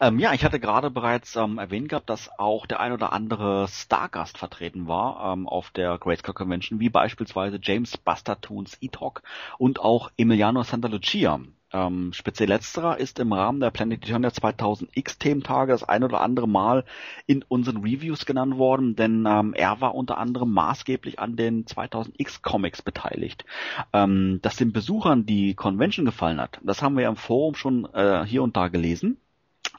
Ähm, 0.00 0.18
ja, 0.18 0.32
ich 0.32 0.44
hatte 0.44 0.60
gerade 0.60 0.90
bereits 0.90 1.36
ähm, 1.36 1.58
erwähnt 1.58 1.88
gehabt, 1.88 2.10
dass 2.10 2.30
auch 2.38 2.66
der 2.66 2.80
ein 2.80 2.92
oder 2.92 3.12
andere 3.12 3.68
Stargast 3.68 4.38
vertreten 4.38 4.88
war 4.88 5.32
ähm, 5.32 5.48
auf 5.48 5.70
der 5.70 5.98
Grayscale 5.98 6.34
Convention, 6.34 6.80
wie 6.80 6.90
beispielsweise 6.90 7.58
James 7.62 7.96
Buster 7.96 8.40
Toons 8.40 8.76
E-Talk 8.80 9.22
und 9.58 9.80
auch 9.80 10.10
Emiliano 10.16 10.62
Santa 10.62 10.88
Lucia. 10.88 11.40
Ähm, 11.72 12.12
speziell 12.12 12.48
letzterer 12.48 12.98
ist 12.98 13.18
im 13.18 13.32
Rahmen 13.32 13.60
der 13.60 13.70
Planet 13.70 14.02
Eternia 14.04 14.32
2000 14.32 14.96
X-Thementage 14.96 15.72
das 15.72 15.82
ein 15.82 16.04
oder 16.04 16.20
andere 16.20 16.48
Mal 16.48 16.84
in 17.26 17.44
unseren 17.48 17.78
Reviews 17.78 18.24
genannt 18.24 18.56
worden, 18.56 18.94
denn 18.94 19.26
ähm, 19.26 19.52
er 19.52 19.80
war 19.80 19.94
unter 19.94 20.16
anderem 20.18 20.52
maßgeblich 20.52 21.18
an 21.18 21.36
den 21.36 21.66
2000 21.66 22.18
X-Comics 22.20 22.82
beteiligt. 22.82 23.44
Ähm, 23.92 24.38
dass 24.42 24.56
den 24.56 24.72
Besuchern 24.72 25.26
die 25.26 25.54
Convention 25.54 26.06
gefallen 26.06 26.40
hat, 26.40 26.60
das 26.62 26.82
haben 26.82 26.94
wir 26.96 27.02
ja 27.02 27.08
im 27.08 27.16
Forum 27.16 27.56
schon 27.56 27.84
äh, 27.92 28.24
hier 28.24 28.42
und 28.42 28.56
da 28.56 28.68
gelesen. 28.68 29.18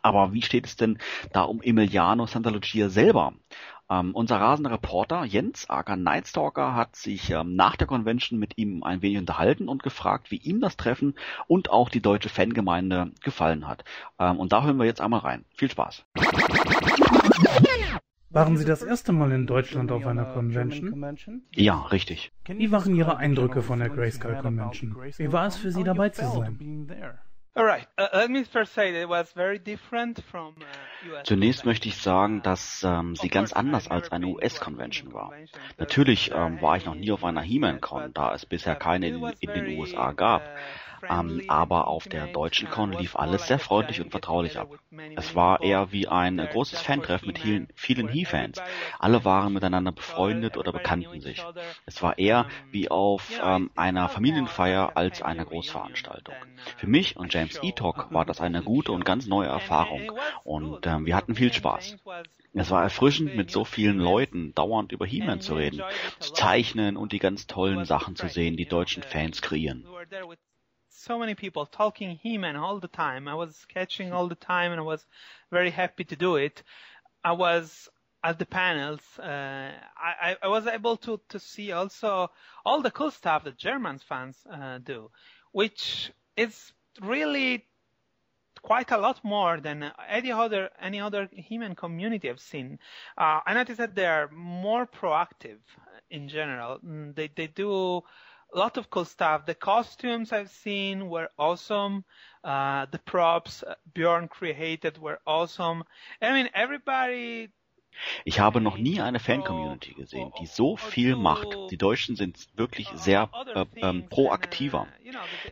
Aber 0.01 0.33
wie 0.33 0.41
steht 0.41 0.65
es 0.65 0.75
denn 0.75 0.97
da 1.33 1.43
um 1.43 1.61
Emiliano 1.61 2.25
Santa 2.25 2.49
Lucia 2.49 2.89
selber? 2.89 3.33
Ähm, 3.89 4.13
unser 4.13 4.37
rasender 4.37 4.71
Reporter 4.71 5.23
Jens 5.23 5.69
Acker 5.69 5.95
Nightstalker 5.95 6.75
hat 6.75 6.95
sich 6.97 7.29
ähm, 7.29 7.55
nach 7.55 7.77
der 7.77 7.87
Convention 7.87 8.37
mit 8.37 8.57
ihm 8.57 8.83
ein 8.83 9.01
wenig 9.01 9.17
unterhalten 9.17 9.69
und 9.69 9.81
gefragt, 9.81 10.29
wie 10.29 10.37
ihm 10.37 10.59
das 10.59 10.75
Treffen 10.75 11.15
und 11.47 11.69
auch 11.69 11.89
die 11.89 12.01
deutsche 12.01 12.29
Fangemeinde 12.29 13.11
gefallen 13.23 13.67
hat. 13.67 13.85
Ähm, 14.19 14.39
und 14.39 14.51
da 14.51 14.63
hören 14.63 14.77
wir 14.77 14.85
jetzt 14.85 14.99
einmal 14.99 15.21
rein. 15.21 15.45
Viel 15.55 15.71
Spaß. 15.71 16.05
Waren 18.29 18.57
Sie 18.57 18.65
das 18.65 18.83
erste 18.83 19.13
Mal 19.13 19.31
in 19.31 19.47
Deutschland 19.47 19.89
auf 19.91 20.05
einer 20.05 20.25
Convention? 20.25 21.43
Ja, 21.55 21.83
richtig. 21.83 22.33
Wie 22.45 22.71
waren 22.71 22.93
Ihre 22.93 23.17
Eindrücke 23.17 23.61
von 23.61 23.79
der 23.79 23.89
Grayskull 23.89 24.35
Convention? 24.35 24.97
Wie 25.17 25.31
war 25.31 25.47
es 25.47 25.55
für 25.55 25.71
Sie 25.71 25.83
dabei 25.83 26.09
zu 26.09 26.25
sein? 26.25 26.59
Zunächst 31.23 31.65
möchte 31.65 31.87
ich 31.87 31.97
sagen, 31.97 32.43
dass 32.43 32.83
ähm, 32.83 33.15
sie 33.15 33.29
ganz 33.29 33.51
anders 33.51 33.89
als 33.89 34.11
eine 34.11 34.27
US-Convention 34.27 35.13
war. 35.13 35.33
Natürlich 35.77 36.31
ähm, 36.33 36.61
war 36.61 36.77
ich 36.77 36.85
noch 36.85 36.93
nie 36.93 37.11
auf 37.11 37.23
einer 37.23 37.41
He-Man-Con, 37.41 38.13
da 38.13 38.35
es 38.35 38.45
bisher 38.45 38.75
keine 38.75 39.07
in, 39.07 39.23
in 39.39 39.53
den 39.53 39.79
USA 39.79 40.11
gab. 40.11 40.43
Ähm, 41.09 41.43
aber 41.47 41.87
auf 41.87 42.07
der 42.07 42.27
deutschen 42.27 42.69
Con 42.69 42.91
lief 42.91 43.15
alles 43.15 43.47
sehr 43.47 43.59
freundlich 43.59 44.01
und 44.01 44.11
vertraulich 44.11 44.57
ab. 44.57 44.69
Es 45.15 45.35
war 45.35 45.61
eher 45.61 45.91
wie 45.91 46.07
ein 46.07 46.37
großes 46.37 46.81
Fantreff 46.81 47.25
mit 47.25 47.39
vielen, 47.39 47.67
vielen 47.75 48.07
He-Fans. 48.07 48.61
Alle 48.99 49.23
waren 49.25 49.53
miteinander 49.53 49.91
befreundet 49.91 50.57
oder 50.57 50.71
bekannten 50.71 51.21
sich. 51.21 51.43
Es 51.85 52.01
war 52.01 52.17
eher 52.17 52.47
wie 52.71 52.89
auf 52.89 53.39
ähm, 53.43 53.71
einer 53.75 54.09
Familienfeier 54.09 54.95
als 54.95 55.21
eine 55.21 55.45
Großveranstaltung. 55.45 56.35
Für 56.77 56.87
mich 56.87 57.17
und 57.17 57.33
James 57.33 57.59
Etok 57.61 58.07
war 58.11 58.25
das 58.25 58.41
eine 58.41 58.63
gute 58.63 58.91
und 58.91 59.05
ganz 59.05 59.27
neue 59.27 59.47
Erfahrung 59.47 60.11
und 60.43 60.85
ähm, 60.87 61.05
wir 61.05 61.15
hatten 61.15 61.35
viel 61.35 61.53
Spaß. 61.53 61.97
Es 62.53 62.71
war 62.71 62.81
erfrischend, 62.81 63.35
mit 63.35 63.51
so 63.51 63.65
vielen 63.65 63.99
Leuten 63.99 64.53
dauernd 64.55 64.91
über 64.91 65.05
He-Man 65.05 65.41
zu 65.41 65.55
reden, 65.55 65.83
zu 66.19 66.33
zeichnen 66.33 66.97
und 66.97 67.11
die 67.11 67.19
ganz 67.19 67.45
tollen 67.45 67.85
Sachen 67.85 68.15
zu 68.15 68.27
sehen, 68.27 68.57
die 68.57 68.65
deutschen 68.65 69.03
Fans 69.03 69.41
kreieren. 69.41 69.85
So 71.07 71.17
many 71.17 71.35
people 71.35 71.65
talking 71.65 72.19
He-Man 72.21 72.57
all 72.57 72.79
the 72.79 72.89
time. 72.89 73.29
I 73.29 73.33
was 73.33 73.55
sketching 73.55 74.11
all 74.11 74.27
the 74.27 74.35
time 74.35 74.71
and 74.73 74.81
I 74.81 74.83
was 74.83 75.05
very 75.49 75.69
happy 75.69 76.03
to 76.03 76.15
do 76.17 76.35
it. 76.35 76.63
I 77.23 77.31
was 77.31 77.87
at 78.23 78.37
the 78.39 78.45
panels. 78.45 78.99
Uh, 79.17 79.71
I, 79.97 80.35
I 80.43 80.47
was 80.49 80.67
able 80.67 80.97
to, 80.97 81.19
to 81.29 81.39
see 81.39 81.71
also 81.71 82.29
all 82.65 82.81
the 82.81 82.91
cool 82.91 83.11
stuff 83.11 83.45
that 83.45 83.57
German 83.57 83.99
fans 83.99 84.35
uh, 84.51 84.79
do, 84.79 85.09
which 85.53 86.11
is 86.35 86.73
really 87.01 87.65
quite 88.61 88.91
a 88.91 88.97
lot 88.97 89.23
more 89.23 89.61
than 89.61 89.89
any 90.09 90.31
other 90.31 90.69
any 90.81 90.99
other 90.99 91.29
community 91.75 92.29
I've 92.29 92.41
seen. 92.41 92.79
Uh, 93.17 93.39
I 93.45 93.53
noticed 93.53 93.77
that 93.77 93.95
they 93.95 94.07
are 94.07 94.29
more 94.31 94.85
proactive 94.85 95.59
in 96.09 96.27
general. 96.27 96.79
Mm, 96.79 97.15
they 97.15 97.29
they 97.33 97.47
do 97.47 98.03
lot 98.57 98.77
of 98.77 98.89
cool 98.89 99.05
stuff. 99.05 99.45
The 99.45 99.55
costumes 99.55 100.31
I've 100.31 100.49
seen 100.49 101.09
were 101.09 101.29
awesome. 101.37 102.03
Uh, 102.43 102.85
the 102.91 102.99
props 102.99 103.63
Björn 103.93 104.29
created 104.29 104.97
were 104.97 105.19
awesome. 105.25 105.83
I 106.21 106.31
mean, 106.31 106.49
everybody 106.53 107.49
Ich 108.25 108.39
habe 108.39 108.61
noch 108.61 108.77
nie 108.77 109.01
eine 109.01 109.19
Fan-Community 109.19 109.93
gesehen, 109.93 110.31
die 110.39 110.45
so 110.45 110.77
viel 110.77 111.15
macht. 111.15 111.47
Die 111.71 111.77
Deutschen 111.77 112.15
sind 112.15 112.47
wirklich 112.55 112.89
sehr 112.93 113.29
äh, 113.55 113.65
ähm, 113.77 114.07
proaktiver. 114.07 114.87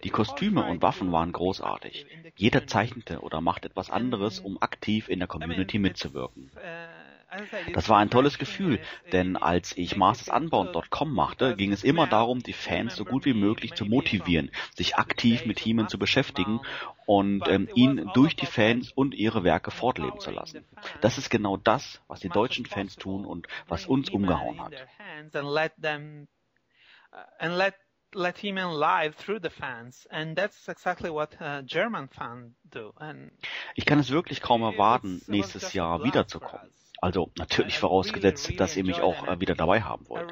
Die 0.04 0.10
Kostüme 0.10 0.64
und 0.64 0.82
Waffen 0.82 1.12
waren 1.12 1.32
großartig. 1.32 2.06
Jeder 2.36 2.68
zeichnete 2.68 3.22
oder 3.22 3.42
macht 3.42 3.66
etwas 3.66 3.90
anderes, 3.90 4.40
um 4.40 4.62
aktiv 4.62 5.10
in 5.10 5.20
der 5.20 5.28
Community 5.28 5.80
mitzuwirken. 5.80 6.52
Das 7.74 7.90
war 7.90 7.98
ein 7.98 8.10
tolles 8.10 8.38
Gefühl, 8.38 8.80
denn 9.12 9.36
als 9.38 9.76
ich 9.78 9.96
mastersunbound.com 9.96 11.14
machte, 11.14 11.56
ging 11.56 11.72
es 11.72 11.84
immer 11.84 12.08
darum, 12.08 12.42
die 12.42 12.54
Fans 12.54 12.96
so 12.96 13.06
gut 13.06 13.26
wie 13.26 13.34
möglich 13.34 13.74
zu 13.74 13.86
motivieren, 13.86 14.52
sich 14.76 14.96
aktiv 14.96 15.46
mit 15.46 15.60
He-Man 15.60 15.90
zu 15.90 15.98
beschäftigen 15.98 16.62
und 17.06 17.48
ähm, 17.48 17.70
ihn 17.76 18.10
durch 18.14 18.36
die 18.36 18.46
Fans 18.46 18.92
und 18.92 19.14
ihre 19.14 19.44
Werke 19.44 19.72
fortleben 19.72 20.20
zu 20.20 20.32
lassen. 20.32 20.66
Das 21.02 21.18
ist 21.18 21.30
genau 21.30 21.58
das, 21.58 22.02
was 22.08 22.20
die 22.20 22.30
deutschen 22.30 22.66
Fans 22.66 22.96
tun 22.96 23.26
und 23.26 23.48
was 23.68 23.86
uns 23.86 24.10
umgehauen 24.10 24.62
hat. 24.62 24.74
let 28.16 28.38
him 28.38 28.58
in 28.58 28.72
live 28.72 29.16
through 29.18 29.40
the 29.40 29.50
fans, 29.50 30.08
and 30.10 30.36
that's 30.36 30.70
exactly 30.70 31.10
what 31.10 31.36
uh, 31.42 31.62
German 31.62 32.08
fans 32.08 32.54
do. 32.70 32.94
And 32.98 33.32
ich 33.76 33.86
kann 33.86 34.00
es 34.00 34.10
wirklich 34.10 34.42
kaum 34.42 34.64
erwarten, 34.64 35.22
nächstes 35.28 35.74
Jahr 35.74 36.04
wiederzukommen. 36.04 36.72
Also 37.02 37.32
natürlich 37.38 37.80
vorausgesetzt, 37.80 38.60
dass 38.60 38.76
ihr 38.76 38.84
mich 38.84 39.02
auch 39.02 39.28
äh, 39.28 39.40
wieder 39.40 39.56
dabei 39.56 39.82
haben 39.82 40.08
wollt. 40.10 40.32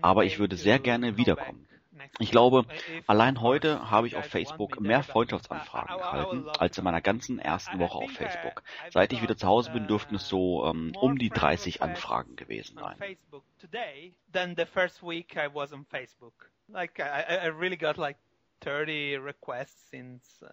Aber 0.00 0.24
ich 0.24 0.38
würde 0.38 0.56
sehr 0.56 0.78
gerne 0.78 1.16
wiederkommen. 1.16 1.66
Ich 2.18 2.30
glaube, 2.30 2.64
allein 3.06 3.40
heute 3.40 3.90
habe 3.90 4.06
ich 4.06 4.16
auf 4.16 4.26
Facebook 4.26 4.80
mehr 4.80 5.02
Freundschaftsanfragen 5.02 5.98
erhalten 5.98 6.48
als 6.58 6.78
in 6.78 6.84
meiner 6.84 7.00
ganzen 7.00 7.38
ersten 7.38 7.78
Woche 7.78 7.98
auf 7.98 8.10
Facebook. 8.12 8.62
Seit 8.90 9.12
ich 9.12 9.22
wieder 9.22 9.36
zu 9.36 9.46
Hause 9.46 9.72
bin, 9.72 9.86
dürften 9.88 10.14
es 10.14 10.28
so 10.28 10.64
ähm, 10.66 10.92
um 11.00 11.18
die 11.18 11.30
30 11.30 11.82
Anfragen 11.82 12.36
gewesen 12.36 12.78
sein. 12.78 13.18
Like 16.70 16.98
I, 16.98 17.46
I 17.46 17.48
really 17.48 17.78
got 17.78 17.96
like 17.96 18.18
30 18.60 19.16
requests 19.24 19.88
since 19.90 20.44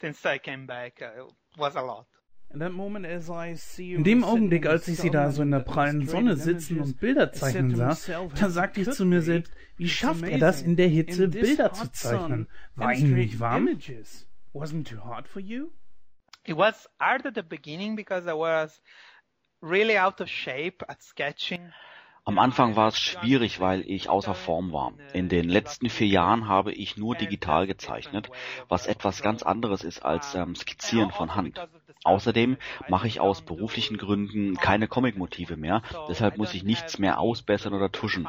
since 0.00 0.24
I 0.24 0.38
came 0.38 0.66
back. 0.66 1.00
It 1.00 1.32
was 1.56 1.76
a 1.76 1.80
lot. 1.80 2.06
In 2.50 4.04
dem 4.04 4.24
Augenblick, 4.24 4.66
als 4.66 4.88
ich 4.88 4.98
sie 4.98 5.10
da 5.10 5.30
so 5.30 5.42
in 5.42 5.50
der 5.50 5.60
prallen 5.60 6.06
Sonne 6.06 6.36
sitzen 6.36 6.80
und 6.80 6.98
Bilder 6.98 7.30
zeichnen 7.32 7.76
sah, 7.76 7.96
da 8.40 8.48
sagte 8.48 8.80
ich 8.80 8.90
zu 8.90 9.04
mir 9.04 9.20
selbst, 9.20 9.52
wie 9.76 9.88
schafft 9.88 10.22
er 10.24 10.38
das, 10.38 10.62
in 10.62 10.76
der 10.76 10.88
Hitze 10.88 11.28
Bilder 11.28 11.72
zu 11.72 11.92
zeichnen? 11.92 12.48
War 12.74 12.94
ihm 12.94 13.14
nicht 13.14 13.38
warm? 13.38 13.68
Wasn't 14.54 14.88
too 14.88 15.04
hot 15.04 15.28
for 15.28 15.40
you? 15.40 15.68
It 16.44 16.56
was 16.56 16.88
hard 16.98 17.26
at 17.26 17.34
the 17.34 17.42
beginning 17.42 17.94
because 17.94 18.26
I 18.26 18.32
was 18.32 18.80
really 19.60 19.98
out 19.98 20.20
of 20.20 20.28
shape 20.28 20.82
at 20.88 21.02
sketching. 21.02 21.72
Am 22.24 22.38
Anfang 22.38 22.76
war 22.76 22.88
es 22.88 22.98
schwierig, 22.98 23.60
weil 23.60 23.82
ich 23.88 24.08
außer 24.08 24.34
Form 24.34 24.72
war. 24.72 24.92
In 25.12 25.28
den 25.28 25.48
letzten 25.48 25.88
vier 25.88 26.08
Jahren 26.08 26.48
habe 26.48 26.72
ich 26.72 26.96
nur 26.96 27.14
digital 27.14 27.66
gezeichnet, 27.66 28.30
was 28.68 28.86
etwas 28.86 29.22
ganz 29.22 29.42
anderes 29.42 29.84
ist 29.84 30.04
als 30.04 30.34
ähm, 30.34 30.54
Skizzieren 30.54 31.10
von 31.10 31.34
Hand. 31.34 31.58
Außerdem 32.04 32.56
mache 32.88 33.08
ich 33.08 33.20
aus 33.20 33.42
beruflichen 33.42 33.98
Gründen 33.98 34.54
keine 34.54 34.88
Comicmotive 34.88 35.56
mehr, 35.56 35.82
deshalb 36.08 36.38
muss 36.38 36.54
ich 36.54 36.62
nichts 36.62 36.98
mehr 36.98 37.18
ausbessern 37.18 37.74
oder 37.74 37.90
tuschen. 37.90 38.28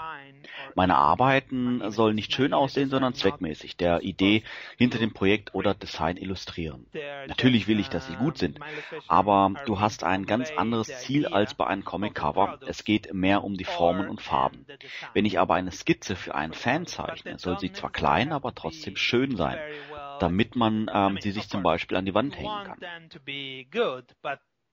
Meine 0.76 0.96
Arbeiten 0.96 1.92
sollen 1.92 2.16
nicht 2.16 2.34
schön 2.34 2.54
aussehen, 2.54 2.90
sondern 2.90 3.14
zweckmäßig 3.14 3.78
der 3.78 4.02
Idee 4.02 4.44
hinter 4.78 5.00
dem 5.00 5.14
Projekt 5.14 5.54
oder 5.54 5.74
Design 5.74 6.18
illustrieren. 6.18 6.86
Natürlich 7.28 7.68
will 7.68 7.80
ich, 7.80 7.90
dass 7.90 8.08
sie 8.08 8.16
gut 8.16 8.38
sind, 8.38 8.60
aber 9.08 9.54
du 9.66 9.80
hast 9.80 10.04
ein 10.04 10.26
ganz 10.26 10.52
anderes 10.52 10.88
Ziel 11.00 11.28
als 11.28 11.54
bei 11.54 11.68
einem 11.68 11.84
Comic-Cover. 11.84 12.60
Es 12.66 12.84
geht 12.84 13.14
mehr 13.14 13.44
um 13.44 13.58
die 13.58 13.66
Formen 13.66 14.10
und 14.10 14.22
Farben. 14.22 14.66
Wenn 15.14 15.26
ich 15.26 15.40
aber 15.40 15.56
eine 15.56 15.72
Skizze 15.72 16.16
für 16.16 16.36
einen 16.36 16.54
Fan 16.54 16.86
zeichne, 16.86 17.40
soll 17.40 17.60
sie 17.60 17.72
zwar 17.72 17.92
klein, 17.92 18.32
aber 18.32 18.54
trotzdem 18.54 18.96
schön 18.96 19.36
sein, 19.36 19.58
damit 20.20 20.56
man 20.56 20.90
ähm, 20.94 21.18
sie 21.22 21.32
sich 21.32 21.50
zum 21.50 21.64
Beispiel 21.64 21.98
an 21.98 22.06
die 22.06 22.14
Wand 22.14 22.36
hängen 22.36 22.64
kann. 22.66 22.80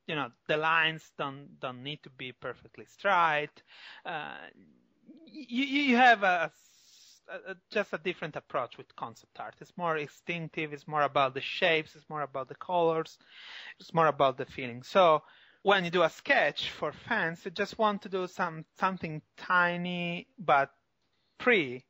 you 0.08 0.14
know 0.14 0.28
the 0.46 0.56
lines 0.56 1.12
don't 1.18 1.58
don't 1.58 1.82
need 1.82 2.00
to 2.00 2.10
be 2.10 2.32
perfectly 2.32 2.86
straight 2.86 3.62
uh, 4.04 4.36
you, 5.26 5.64
you 5.64 5.96
have 5.96 6.22
a, 6.22 6.52
just 7.70 7.92
a 7.92 7.98
different 7.98 8.36
approach 8.36 8.76
with 8.78 8.94
concept 8.96 9.38
art. 9.38 9.54
It's 9.60 9.76
more 9.76 9.96
instinctive. 9.96 10.72
It's 10.72 10.86
more 10.86 11.02
about 11.02 11.34
the 11.34 11.40
shapes. 11.40 11.94
It's 11.94 12.08
more 12.08 12.22
about 12.22 12.48
the 12.48 12.54
colors. 12.54 13.18
It's 13.80 13.92
more 13.92 14.06
about 14.06 14.38
the 14.38 14.46
feeling. 14.46 14.82
So 14.82 15.22
when 15.62 15.84
you 15.84 15.90
do 15.90 16.02
a 16.02 16.10
sketch 16.10 16.70
for 16.70 16.92
fans, 16.92 17.44
you 17.44 17.50
just 17.50 17.78
want 17.78 18.02
to 18.02 18.08
do 18.08 18.26
some 18.26 18.64
something 18.78 19.22
tiny 19.36 20.28
but 20.38 20.70
pretty 21.38 21.84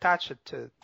that 0.00 0.30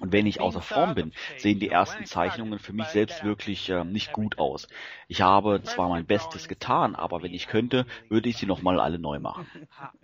Und 0.01 0.13
wenn 0.13 0.27
ich 0.27 0.41
außer 0.41 0.63
Form 0.63 0.95
bin, 0.95 1.13
sehen 1.37 1.59
die 1.59 1.69
ersten 1.69 2.05
Zeichnungen 2.07 2.59
für 2.59 2.73
mich 2.73 2.89
selbst 2.89 3.25
wirklich 3.25 3.69
äh, 3.69 3.85
nicht 3.85 4.13
gut 4.13 4.39
aus. 4.39 4.69
Ich 5.09 5.23
habe 5.23 5.63
zwar 5.63 5.89
mein 5.89 6.07
Bestes 6.07 6.49
getan, 6.49 6.95
aber 6.95 7.23
wenn 7.23 7.35
ich 7.35 7.47
könnte, 7.47 7.87
würde 8.09 8.29
ich 8.29 8.37
sie 8.37 8.47
nochmal 8.47 8.81
alle 8.81 8.99
neu 8.99 9.19
machen. 9.19 9.47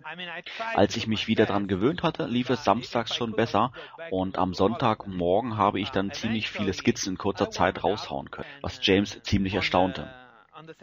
Als 0.75 0.95
ich 0.95 1.07
mich 1.07 1.27
wieder 1.27 1.45
dran 1.45 1.67
gewöhnt 1.67 2.03
hatte, 2.03 2.25
lief 2.25 2.49
es 2.49 2.63
samstags 2.63 3.15
schon 3.15 3.33
besser 3.33 3.71
und 4.11 4.37
am 4.37 4.53
Sonntagmorgen 4.53 5.57
habe 5.57 5.79
ich 5.79 5.89
dann 5.89 6.11
ziemlich 6.11 6.49
viele 6.49 6.73
Skizzen 6.73 7.13
in 7.13 7.17
kurzer 7.17 7.49
Zeit 7.49 7.83
raushauen 7.83 8.31
können, 8.31 8.49
was 8.61 8.79
James 8.81 9.21
ziemlich 9.23 9.53
erstaunte. 9.53 10.18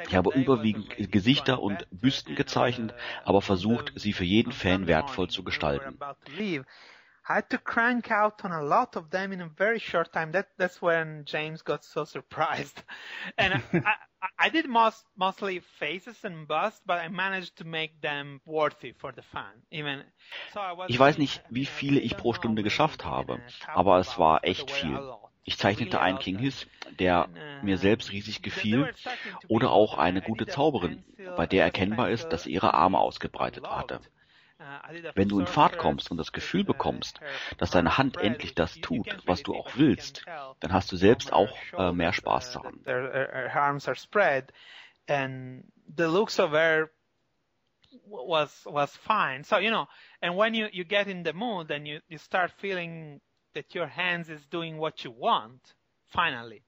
Ich 0.07 0.15
habe 0.15 0.31
überwiegend 0.31 1.13
Gesichter 1.13 1.61
und 1.63 1.87
Büsten 1.91 2.35
gezeichnet, 2.35 2.95
aber 3.25 3.43
versucht, 3.43 3.93
sie 3.95 4.13
für 4.13 4.25
jeden 4.25 4.53
Fan 4.53 4.87
wertvoll 4.87 5.29
zu 5.29 5.43
gestalten. 5.43 5.99
I 7.29 7.33
had 7.35 7.51
to 7.51 7.59
crank 7.59 8.13
out 8.13 8.45
on 8.45 8.53
a 8.53 8.63
lot 8.63 8.97
of 8.97 9.11
them 9.11 9.33
in 9.33 9.41
a 9.41 9.49
very 9.49 9.81
short 9.81 10.13
time. 10.13 10.31
That 10.31 10.47
that's 10.59 10.81
when 10.81 11.25
James 11.25 11.65
got 11.65 11.83
so 11.83 12.05
surprised. 12.05 12.85
And 13.37 13.55
I, 13.55 13.61
I, 13.73 14.29
I 14.47 14.49
did 14.49 14.69
most 14.69 15.05
mostly 15.17 15.59
faces 15.59 16.25
and 16.25 16.47
busts, 16.47 16.81
but 16.87 16.99
I 16.99 17.09
managed 17.09 17.57
to 17.57 17.65
make 17.65 18.01
them 18.01 18.41
worthy 18.47 18.93
for 18.93 19.11
the 19.13 19.23
fan. 19.23 19.63
Even 19.73 20.05
so 20.55 20.61
I 20.61 20.73
was 20.73 20.89
Ich 20.89 20.99
weiß 21.01 21.19
nicht, 21.19 21.43
wie 21.51 21.67
viele 21.67 21.99
ich 21.99 22.17
pro 22.17 22.33
Stunde 22.33 22.63
geschafft 22.63 23.05
habe, 23.05 23.41
aber 23.75 23.99
es 23.99 24.17
war 24.19 24.45
echt 24.45 24.71
viel. 24.71 25.01
Ich 25.47 25.59
zeichnete 25.59 26.01
einen 26.01 26.19
King 26.19 26.39
Hiss, 26.39 26.67
der 26.99 27.29
mir 27.63 27.79
selbst 27.79 28.11
riesig 28.11 28.43
gefiel, 28.43 28.93
oder 29.49 29.71
auch 29.71 29.97
eine 29.97 30.21
gute 30.21 30.47
Zauberin, 30.47 31.05
bei 31.37 31.47
der 31.47 31.65
erkennbar 31.65 32.11
ist, 32.11 32.29
dass 32.31 32.43
sie 32.43 32.53
ihre 32.53 32.75
Arme 32.75 32.99
ausgebreitet 32.99 33.65
hatte. 33.65 34.01
Wenn 35.15 35.29
du 35.29 35.39
in 35.39 35.47
Fahrt 35.47 35.79
kommst 35.79 36.11
und 36.11 36.17
das 36.17 36.33
Gefühl 36.33 36.65
bekommst, 36.65 37.21
dass 37.59 37.71
deine 37.71 37.97
Hand 37.97 38.17
endlich 38.19 38.55
das 38.55 38.81
tut, 38.81 39.07
was 39.27 39.43
du 39.43 39.55
auch 39.55 39.77
willst, 39.77 40.25
dann 40.61 40.73
hast 40.73 40.91
du 40.91 40.97
selbst 40.97 41.33
auch 41.33 41.57
äh, 41.79 41.93
mehr 41.93 42.13
Spaß 42.13 42.53
daran. 42.53 42.81
was 48.09 48.67
was 48.67 48.95
fine. 48.97 49.43
So 49.45 49.57
you 49.59 49.71
know, 49.71 49.89
and 50.21 50.37
when 50.37 50.55
you 50.55 50.69
you 50.73 50.85
get 50.85 51.09
in 51.09 51.25
the 51.25 51.33
mood 51.33 51.71
and 51.71 51.87
you 51.87 52.01
you 52.09 52.19
start 52.19 52.53
feeling 52.53 53.21
that 53.57 53.75
your 53.75 53.89
hands 53.89 54.29
is 54.29 54.47
doing 54.49 54.79
what 54.79 55.03
you 55.05 55.11
want, 55.11 55.75
finally. 56.07 56.63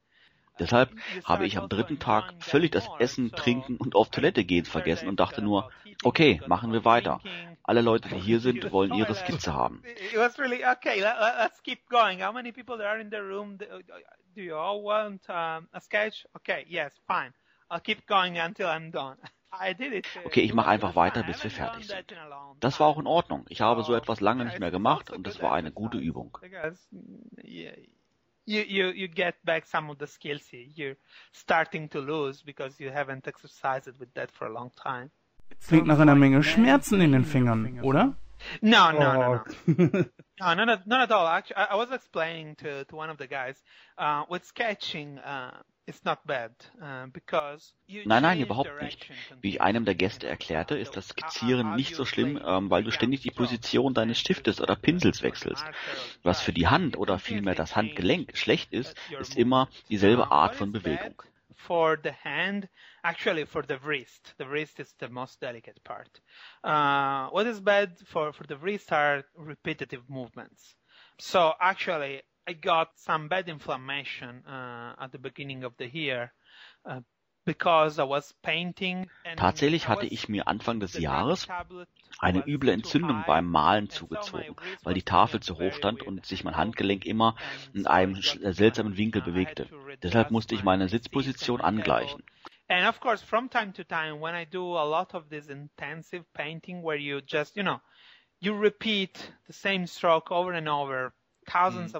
Deshalb 0.58 0.90
habe 1.24 1.46
ich 1.46 1.56
am 1.56 1.68
dritten 1.68 2.00
Tag 2.00 2.34
völlig 2.40 2.72
das 2.72 2.88
Essen, 2.98 3.30
Trinken 3.30 3.76
und 3.76 3.94
auf 3.94 4.10
Toilette 4.10 4.44
gehen 4.44 4.64
vergessen 4.64 5.08
und 5.08 5.20
dachte 5.20 5.40
nur, 5.40 5.70
okay, 6.02 6.40
machen 6.46 6.72
wir 6.72 6.84
weiter. 6.84 7.20
Alle 7.62 7.80
Leute, 7.80 8.08
die 8.08 8.18
hier 8.18 8.40
sind, 8.40 8.72
wollen 8.72 8.92
ihre 8.92 9.14
Skizze 9.14 9.54
haben. 9.54 9.84
Okay. 20.24 20.40
Ich 20.40 20.52
mache 20.54 20.68
einfach 20.68 20.94
weiter, 20.94 21.22
bis 21.22 21.42
wir 21.42 21.50
fertig 21.50 21.86
sind. 21.86 22.14
Das 22.60 22.80
war 22.80 22.86
auch 22.86 22.98
in 22.98 23.06
Ordnung. 23.06 23.46
Ich 23.48 23.60
habe 23.60 23.82
so 23.82 23.94
etwas 23.94 24.20
lange 24.20 24.44
nicht 24.44 24.60
mehr 24.60 24.70
gemacht 24.70 25.10
und 25.10 25.26
es 25.26 25.42
war 25.42 25.52
eine 25.52 25.72
gute 25.72 25.98
Übung. 25.98 26.36
You, 28.50 28.62
you, 28.62 28.88
you 28.92 29.08
get 29.08 29.34
back 29.44 29.66
some 29.66 29.90
of 29.90 29.98
the 30.00 30.06
skills 30.06 30.50
you're 30.50 30.96
starting 31.32 31.90
to 31.90 32.00
lose 32.00 32.42
because 32.42 32.82
you 32.82 32.90
haven't 32.90 33.26
exercised 33.26 34.00
with 34.00 34.08
that 34.14 34.30
for 34.30 34.46
a 34.46 34.50
long 34.50 34.70
time. 34.74 35.10
Klingt 35.66 35.86
nach 35.86 35.98
einer 35.98 36.14
Menge 36.14 36.42
Schmerzen 36.42 37.00
in 37.02 37.12
den 37.12 37.24
Fingern, 37.24 37.80
oder? 37.82 38.16
No, 38.62 38.90
no, 38.90 39.12
no, 39.12 39.44
no. 39.66 39.86
no, 40.40 40.54
not 40.54 40.68
at, 40.68 40.86
not 40.86 41.00
at 41.02 41.12
all. 41.12 41.26
Actually, 41.26 41.56
I, 41.56 41.64
I 41.72 41.74
was 41.76 41.90
explaining 41.90 42.56
to, 42.56 42.84
to 42.84 42.96
one 42.96 43.10
of 43.10 43.18
the 43.18 43.26
guys, 43.26 43.56
uh, 43.98 44.24
with 44.28 44.44
sketching, 44.44 45.18
uh, 45.18 45.62
Uh, 45.88 47.04
nein, 48.04 48.22
nein, 48.22 48.40
überhaupt 48.40 48.82
nicht. 48.82 49.10
Wie 49.40 49.48
ich 49.48 49.62
einem 49.62 49.86
der 49.86 49.94
Gäste 49.94 50.26
erklärte, 50.28 50.76
ist 50.76 50.96
das 50.96 51.08
Skizzieren 51.08 51.76
nicht 51.76 51.94
so 51.94 52.04
schlimm, 52.04 52.38
ähm, 52.44 52.68
weil 52.68 52.84
du 52.84 52.90
ständig 52.90 53.22
die 53.22 53.30
Position 53.30 53.94
deines 53.94 54.18
Stiftes 54.18 54.60
oder 54.60 54.76
Pinsels 54.76 55.22
wechselst. 55.22 55.64
Was 56.22 56.42
für 56.42 56.52
die 56.52 56.66
Hand 56.66 56.98
oder 56.98 57.18
vielmehr 57.18 57.54
das 57.54 57.74
Handgelenk 57.74 58.36
schlecht 58.36 58.72
ist, 58.74 58.96
ist 59.18 59.36
immer 59.36 59.68
dieselbe 59.88 60.30
Art 60.30 60.54
von 60.56 60.72
Bewegung. 60.72 61.22
For 61.54 61.98
the 62.02 62.12
hand, 62.22 62.68
actually 63.04 63.44
for 63.44 63.62
the 63.62 63.78
wrist. 63.78 64.34
The 64.38 64.46
wrist 64.46 64.80
is 64.80 64.92
the 64.98 65.08
most 65.08 65.40
delicate 65.40 65.82
part. 65.84 66.20
Uh, 66.64 67.28
what 67.30 67.46
is 67.46 67.60
bad 67.60 67.98
for, 68.06 68.32
for 68.32 68.46
the 68.46 68.56
wrist 68.56 68.92
are 68.92 69.24
repetitive 69.36 70.02
movements. 70.08 70.74
So 71.18 71.52
actually, 71.60 72.22
I 72.46 72.52
got 72.54 72.88
some 72.96 73.28
bad 73.28 73.48
inflammation 73.48 74.44
uh, 74.46 74.94
at 75.00 75.12
the 75.12 75.18
beginning 75.18 75.64
of 75.64 75.74
the 75.78 75.88
year. 75.88 76.32
Uh, 76.84 77.00
Tatsächlich 79.36 79.88
hatte 79.88 80.06
ich 80.06 80.28
mir 80.28 80.48
Anfang 80.48 80.80
des 80.80 80.98
Jahres 80.98 81.48
eine 82.18 82.46
üble 82.46 82.70
Entzündung 82.70 83.24
beim 83.26 83.46
Malen 83.46 83.88
zugezogen, 83.88 84.54
weil 84.82 84.94
die 84.94 85.02
Tafel 85.02 85.40
zu 85.40 85.58
hoch 85.58 85.72
stand 85.72 86.02
und 86.02 86.26
sich 86.26 86.44
mein 86.44 86.56
Handgelenk 86.56 87.06
immer 87.06 87.36
in 87.72 87.86
einem 87.86 88.16
äh, 88.16 88.52
seltsamen 88.52 88.98
Winkel 88.98 89.22
bewegte. 89.22 89.66
Deshalb 90.02 90.30
musste 90.30 90.54
ich 90.54 90.62
meine 90.62 90.88
Sitzposition 90.88 91.60
angleichen. 91.62 92.22
And 92.68 92.86
of 92.86 93.00
course, 93.00 93.24
from 93.24 93.48
time 93.48 93.72
to 93.74 93.84
time, 93.84 94.20
when 94.20 94.34
I 94.34 94.44
do 94.44 94.76
a 94.76 94.84
lot 94.84 95.14
of 95.14 95.28
this 95.30 95.48
intensive 95.48 96.24
painting 96.34 96.82
where 96.82 96.98
you 96.98 97.20
just, 97.20 97.56
you 97.56 97.62
know, 97.62 97.80
you 98.40 98.54
repeat 98.54 99.32
the 99.46 99.52
same 99.52 99.86
stroke 99.86 100.30
over 100.30 100.52
and 100.52 100.68
over 100.68 101.12
Mhm. 101.48 101.92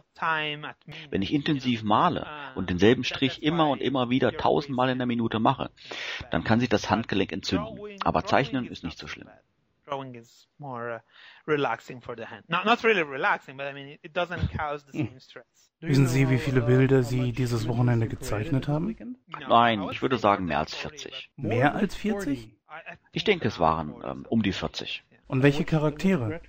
Wenn 1.11 1.23
ich 1.23 1.33
intensiv 1.33 1.83
male 1.83 2.27
und 2.55 2.71
denselben 2.71 3.05
Strich 3.05 3.43
immer 3.43 3.71
und 3.71 3.81
immer 3.81 4.11
wieder 4.11 4.33
tausendmal 4.37 4.91
in 4.91 4.99
der 4.99 5.07
Minute 5.07 5.39
mache, 5.39 5.71
dann 6.31 6.45
kann 6.45 6.61
sich 6.61 6.69
das 6.69 6.91
Handgelenk 6.91 7.33
entzünden. 7.33 7.81
Aber 8.01 8.25
Zeichnen 8.25 8.67
ist 8.67 8.85
nicht 8.85 8.99
so 8.99 9.09
schlimm. 9.09 9.29
Drawing 9.89 10.15
is 10.15 10.47
more 10.59 10.91
uh, 10.91 10.99
relaxing 11.47 12.01
for 12.01 12.15
the 12.17 12.27
hand. 12.27 12.45
Not, 12.49 12.67
not 12.67 12.85
really 12.85 13.03
relaxing, 13.03 13.57
but 13.57 13.67
I 13.67 13.73
mean, 13.73 13.99
it 14.03 14.13
doesn't 14.13 14.53
cause 14.57 14.85
the 14.85 14.93
same 14.93 15.19
stress. 15.19 15.47
Wissen 15.81 16.09
Sie, 16.09 16.29
wie 16.29 16.39
viele 16.39 16.61
Bilder 16.63 17.03
Sie 17.05 17.33
dieses 17.33 17.69
Wochenende 17.69 18.09
gezeichnet 18.09 18.67
haben? 18.67 18.97
Nein, 19.49 19.89
ich 19.93 20.03
würde 20.03 20.19
sagen 20.19 20.47
mehr 20.47 20.59
als 20.59 20.75
40. 20.75 21.31
Mehr 21.37 21.75
als 21.75 21.95
40? 21.95 22.51
Ich 23.13 23.25
denke, 23.25 23.47
es 23.47 23.61
waren 23.61 23.95
ähm, 24.05 24.27
um 24.29 24.43
die 24.43 24.53
40. 24.53 25.05
Und 25.29 25.43
welche 25.45 25.65
Charaktere? 25.65 26.41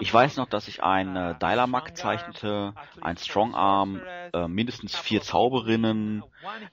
Ich 0.00 0.12
weiß 0.12 0.36
noch, 0.36 0.48
dass 0.48 0.68
ich 0.68 0.82
einen 0.82 1.16
äh, 1.16 1.38
Dialamak 1.38 1.96
zeichnete, 1.96 2.74
ein 3.00 3.16
Strongarm, 3.16 4.00
äh, 4.34 4.48
mindestens 4.48 4.98
vier 4.98 5.22
Zauberinnen, 5.22 6.24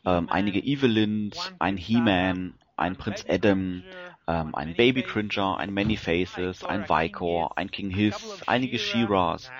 äh, 0.03 0.21
einige 0.28 0.59
Evelyns, 0.59 1.53
ein 1.59 1.78
He-Man, 1.78 2.55
ein 2.76 2.97
Prinz 2.97 3.26
Adam, 3.30 3.84
ähm, 4.28 4.55
ein 4.55 4.76
Baby 4.76 5.03
Cringer, 5.03 5.57
ein 5.57 5.73
Many 5.73 5.97
Faces, 5.97 6.63
ein 6.63 6.88
Vicor, 6.89 7.57
ein 7.57 7.69
King 7.69 7.89
Hiss, 7.91 8.41
einige 8.47 8.80
She-Ras. 8.80 9.51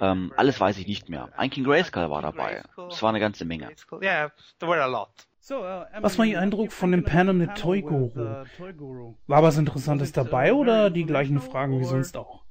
Ähm, 0.00 0.32
alles 0.36 0.58
weiß 0.60 0.78
ich 0.78 0.86
nicht 0.86 1.08
mehr. 1.08 1.28
Ein 1.36 1.50
King 1.50 1.64
Grayskull 1.64 2.08
war 2.10 2.22
dabei. 2.22 2.62
Es 2.90 3.02
war 3.02 3.10
eine 3.10 3.20
ganze 3.20 3.44
Menge. 3.44 3.68
Was 6.00 6.18
war 6.18 6.26
Ihr 6.26 6.40
Eindruck 6.40 6.72
von 6.72 6.90
dem 6.90 7.04
Panel 7.04 7.32
mit 7.32 7.54
Toy 7.56 7.80
Guru? 7.80 8.10
War 9.26 9.42
was 9.42 9.56
Interessantes 9.56 10.12
dabei 10.12 10.52
oder 10.52 10.90
die 10.90 11.04
gleichen 11.06 11.40
Fragen 11.40 11.80
wie 11.80 11.84
sonst 11.84 12.16
auch? 12.18 12.42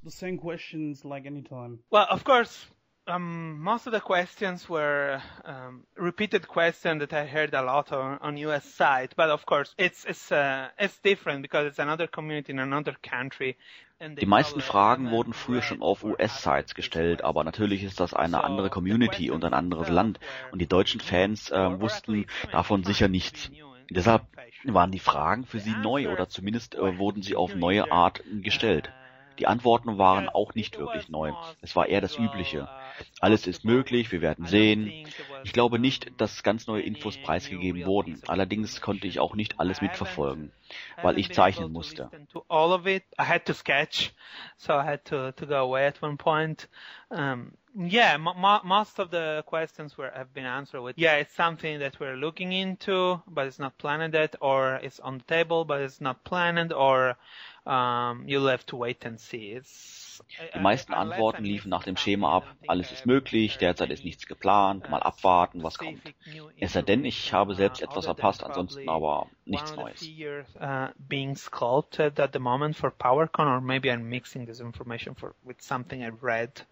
Well, 1.90 2.06
of 2.10 2.24
course, 2.24 2.66
um, 3.08 3.60
most 3.60 3.86
of 3.86 3.92
the 3.92 4.00
questions 4.00 4.68
were 4.68 5.20
um, 5.44 5.84
repeated 5.96 6.46
questions 6.46 7.00
that 7.00 7.12
I 7.12 7.26
heard 7.26 7.54
a 7.54 7.62
lot 7.62 7.92
on, 7.92 8.18
on 8.20 8.36
US 8.36 8.64
side, 8.64 9.14
but 9.16 9.30
of 9.30 9.46
course 9.46 9.74
it's 9.78 10.04
it's 10.04 10.30
uh, 10.30 10.68
it's 10.78 10.98
different 10.98 11.42
because 11.42 11.66
it's 11.66 11.78
another 11.78 12.06
community 12.06 12.52
in 12.52 12.58
another 12.58 12.96
country. 13.02 13.56
Die 14.00 14.26
meisten 14.26 14.60
Fragen 14.60 15.10
wurden 15.10 15.32
früher 15.32 15.60
schon 15.60 15.82
auf 15.82 16.04
US-Sites 16.04 16.76
gestellt, 16.76 17.24
aber 17.24 17.42
natürlich 17.42 17.82
ist 17.82 17.98
das 17.98 18.14
eine 18.14 18.44
andere 18.44 18.70
Community 18.70 19.32
und 19.32 19.44
ein 19.44 19.54
anderes 19.54 19.88
Land 19.88 20.20
und 20.52 20.60
die 20.60 20.68
deutschen 20.68 21.00
Fans 21.00 21.50
äh, 21.50 21.80
wussten 21.80 22.26
davon 22.52 22.84
sicher 22.84 23.08
nichts. 23.08 23.50
Deshalb 23.90 24.22
waren 24.64 24.92
die 24.92 25.00
Fragen 25.00 25.46
für 25.46 25.58
sie 25.58 25.74
neu 25.82 26.12
oder 26.12 26.28
zumindest 26.28 26.76
äh, 26.76 26.98
wurden 26.98 27.22
sie 27.22 27.34
auf 27.34 27.56
neue 27.56 27.90
Art 27.90 28.22
gestellt. 28.40 28.92
Die 29.38 29.46
Antworten 29.46 29.98
waren 29.98 30.28
auch 30.28 30.54
nicht 30.54 30.78
wirklich 30.78 31.08
neu. 31.08 31.32
Es 31.62 31.76
war 31.76 31.86
eher 31.88 32.00
das 32.00 32.16
Übliche. 32.16 32.68
Alles 33.20 33.46
ist 33.46 33.64
möglich, 33.64 34.10
wir 34.12 34.20
werden 34.20 34.46
sehen. 34.46 34.92
Ich 35.44 35.52
glaube 35.52 35.78
nicht, 35.78 36.10
dass 36.20 36.42
ganz 36.42 36.66
neue 36.66 36.82
Infos 36.82 37.16
preisgegeben 37.18 37.84
wurden. 37.84 38.20
Allerdings 38.26 38.80
konnte 38.80 39.06
ich 39.06 39.20
auch 39.20 39.34
nicht 39.34 39.60
alles 39.60 39.80
mitverfolgen, 39.80 40.52
weil 41.02 41.18
ich 41.18 41.32
zeichnen 41.32 41.72
musste. 41.72 42.10
Yeah, 47.76 48.14
m- 48.14 48.60
most 48.64 48.98
of 48.98 49.10
the 49.10 49.42
questions 49.46 49.96
were 49.96 50.10
have 50.10 50.32
been 50.34 50.46
answered 50.46 50.82
with 50.82 50.96
yeah, 50.98 51.16
it's 51.18 51.34
something 51.34 51.78
that 51.80 52.00
we're 52.00 52.16
looking 52.16 52.50
into, 52.50 53.20
but 53.28 53.46
it's 53.46 53.58
not 53.60 53.76
planned 53.78 54.14
yet, 54.14 54.34
or 54.40 54.80
it's 54.82 54.98
on 54.98 55.18
the 55.18 55.24
table, 55.24 55.64
but 55.64 55.80
it's 55.82 56.00
not 56.00 56.24
planned, 56.24 56.72
or 56.72 57.16
um, 57.68 58.24
you'll 58.26 58.48
have 58.48 58.64
to 58.66 58.76
wait 58.76 59.04
and 59.04 59.20
see. 59.20 59.52
It's 59.52 60.08
Die 60.54 60.60
meisten 60.60 60.94
Antworten 60.94 61.44
liefen 61.44 61.68
nach 61.68 61.84
dem 61.84 61.96
Schema 61.96 62.32
ab, 62.32 62.56
alles 62.66 62.90
ist 62.92 63.06
möglich, 63.06 63.58
derzeit 63.58 63.90
ist 63.90 64.04
nichts 64.04 64.26
geplant, 64.26 64.90
mal 64.90 65.02
abwarten, 65.02 65.62
was 65.62 65.78
kommt. 65.78 66.02
Es 66.58 66.72
sei 66.72 66.82
denn, 66.82 67.04
ich 67.04 67.32
habe 67.32 67.54
selbst 67.54 67.82
etwas 67.82 68.06
verpasst, 68.06 68.42
ansonsten 68.42 68.88
aber 68.88 69.28
nichts 69.44 69.76
Neues. 69.76 70.02
Uh, 70.60 70.88
being 70.98 71.36
sculpted 71.36 72.18
at 72.18 72.32
the 72.32 72.38
moment 72.38 72.76
for 72.76 72.90
PowerCon, 72.90 73.46
or 73.46 73.60
maybe 73.60 73.90
I'm 73.90 74.08
mixing 74.08 74.46
this 74.46 74.60
information 74.60 75.14
for, 75.14 75.34
with 75.44 75.60
something 75.60 76.02
I 76.02 76.10
read 76.20 76.66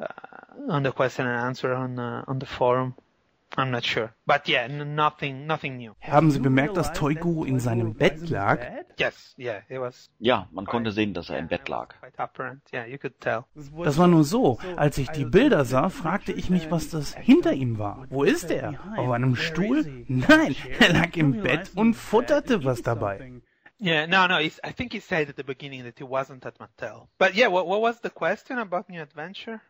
uh, 0.00 0.06
on 0.68 0.82
the 0.82 0.92
question 0.92 1.26
and 1.26 1.38
answer 1.38 1.74
on, 1.74 1.98
uh, 1.98 2.24
on 2.26 2.38
the 2.38 2.46
forum. 2.46 2.94
I'm 3.56 3.70
not 3.70 3.84
sure. 3.84 4.12
But 4.26 4.46
yeah, 4.46 4.68
nothing, 4.68 5.46
nothing 5.46 5.78
new. 5.78 5.94
Haben 6.02 6.30
Sie 6.30 6.38
bemerkt, 6.38 6.76
dass 6.76 6.92
Toigu 6.92 7.44
in 7.44 7.58
seinem 7.60 7.94
Bett 7.94 8.28
lag? 8.28 8.60
Yes, 8.98 9.34
yeah, 9.38 9.62
it 9.68 9.80
was. 9.80 10.10
Ja, 10.18 10.48
man 10.52 10.66
konnte 10.66 10.92
sehen, 10.92 11.14
dass 11.14 11.30
er 11.30 11.38
im 11.38 11.48
Bett 11.48 11.68
lag. 11.68 11.94
Yeah, 12.72 12.86
you 12.86 12.98
could 12.98 13.20
tell. 13.20 13.44
Das 13.54 13.98
war 13.98 14.06
nur 14.06 14.24
so. 14.24 14.58
Als 14.76 14.98
ich 14.98 15.08
die 15.10 15.24
Bilder 15.24 15.64
sah, 15.64 15.88
fragte 15.88 16.32
ich 16.32 16.50
mich, 16.50 16.70
was 16.70 16.90
das 16.90 17.14
hinter 17.14 17.52
ihm 17.52 17.78
war. 17.78 18.06
Wo 18.10 18.22
ist 18.22 18.50
er? 18.50 18.74
Auf 18.96 19.10
einem 19.10 19.34
Stuhl? 19.34 20.04
Nein, 20.08 20.54
er 20.78 20.92
lag 20.92 21.16
im 21.16 21.42
Bett 21.42 21.70
und 21.74 21.94
futterte 21.94 22.64
was 22.64 22.82
dabei. 22.82 23.40
Yeah, 23.80 24.06
no, 24.08 24.26
no. 24.26 24.38
I 24.40 24.50
think 24.72 24.92
he 24.92 24.98
said 24.98 25.28
at 25.28 25.36
the 25.36 25.44
beginning 25.44 25.84
that 25.84 25.98
he 25.98 26.04
wasn't 26.04 26.44
at 26.44 26.58
Mattel. 26.58 27.08
But 27.16 27.34
yeah, 27.34 27.46
what, 27.46 27.68
what 27.68 27.80
was 27.80 28.00
the 28.00 28.10
question 28.10 28.58
about 28.58 28.88
New 28.88 29.00
Adventure? 29.00 29.60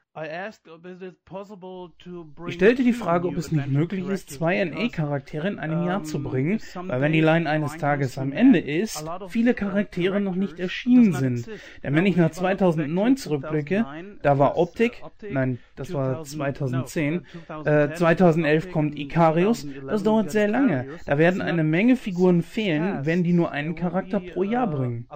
Ich 2.46 2.54
stellte 2.54 2.82
die 2.82 2.92
Frage, 2.92 3.28
ob 3.28 3.36
es 3.36 3.52
nicht 3.52 3.68
möglich 3.68 4.08
ist, 4.08 4.30
zwei 4.30 4.64
NA-Charaktere 4.64 5.46
in 5.46 5.58
einem 5.58 5.86
Jahr 5.86 6.02
zu 6.02 6.20
bringen, 6.20 6.60
weil 6.74 7.00
wenn 7.00 7.12
die 7.12 7.20
Line 7.20 7.48
eines 7.48 7.76
Tages 7.76 8.18
am 8.18 8.32
Ende 8.32 8.58
ist, 8.58 9.04
viele 9.28 9.54
Charaktere 9.54 10.20
noch 10.20 10.34
nicht 10.34 10.58
erschienen 10.58 11.12
sind. 11.12 11.48
Denn 11.82 11.94
wenn 11.94 12.06
ich 12.06 12.16
nach 12.16 12.30
2009 12.30 13.16
zurückblicke, 13.16 13.86
da 14.22 14.38
war 14.38 14.56
Optik, 14.56 15.02
nein, 15.30 15.60
das 15.76 15.92
war 15.92 16.24
2010, 16.24 17.24
äh, 17.64 17.94
2011 17.94 18.72
kommt 18.72 18.98
Ikarius, 18.98 19.68
das 19.86 20.02
dauert 20.02 20.32
sehr 20.32 20.48
lange. 20.48 20.98
Da 21.06 21.18
werden 21.18 21.40
eine 21.40 21.62
Menge 21.62 21.94
Figuren 21.96 22.42
fehlen, 22.42 23.06
wenn 23.06 23.22
die 23.22 23.32
nur 23.32 23.52
einen 23.52 23.76
Charakter 23.76 24.18
pro 24.18 24.42
Jahr 24.42 24.68
bringen 24.68 25.06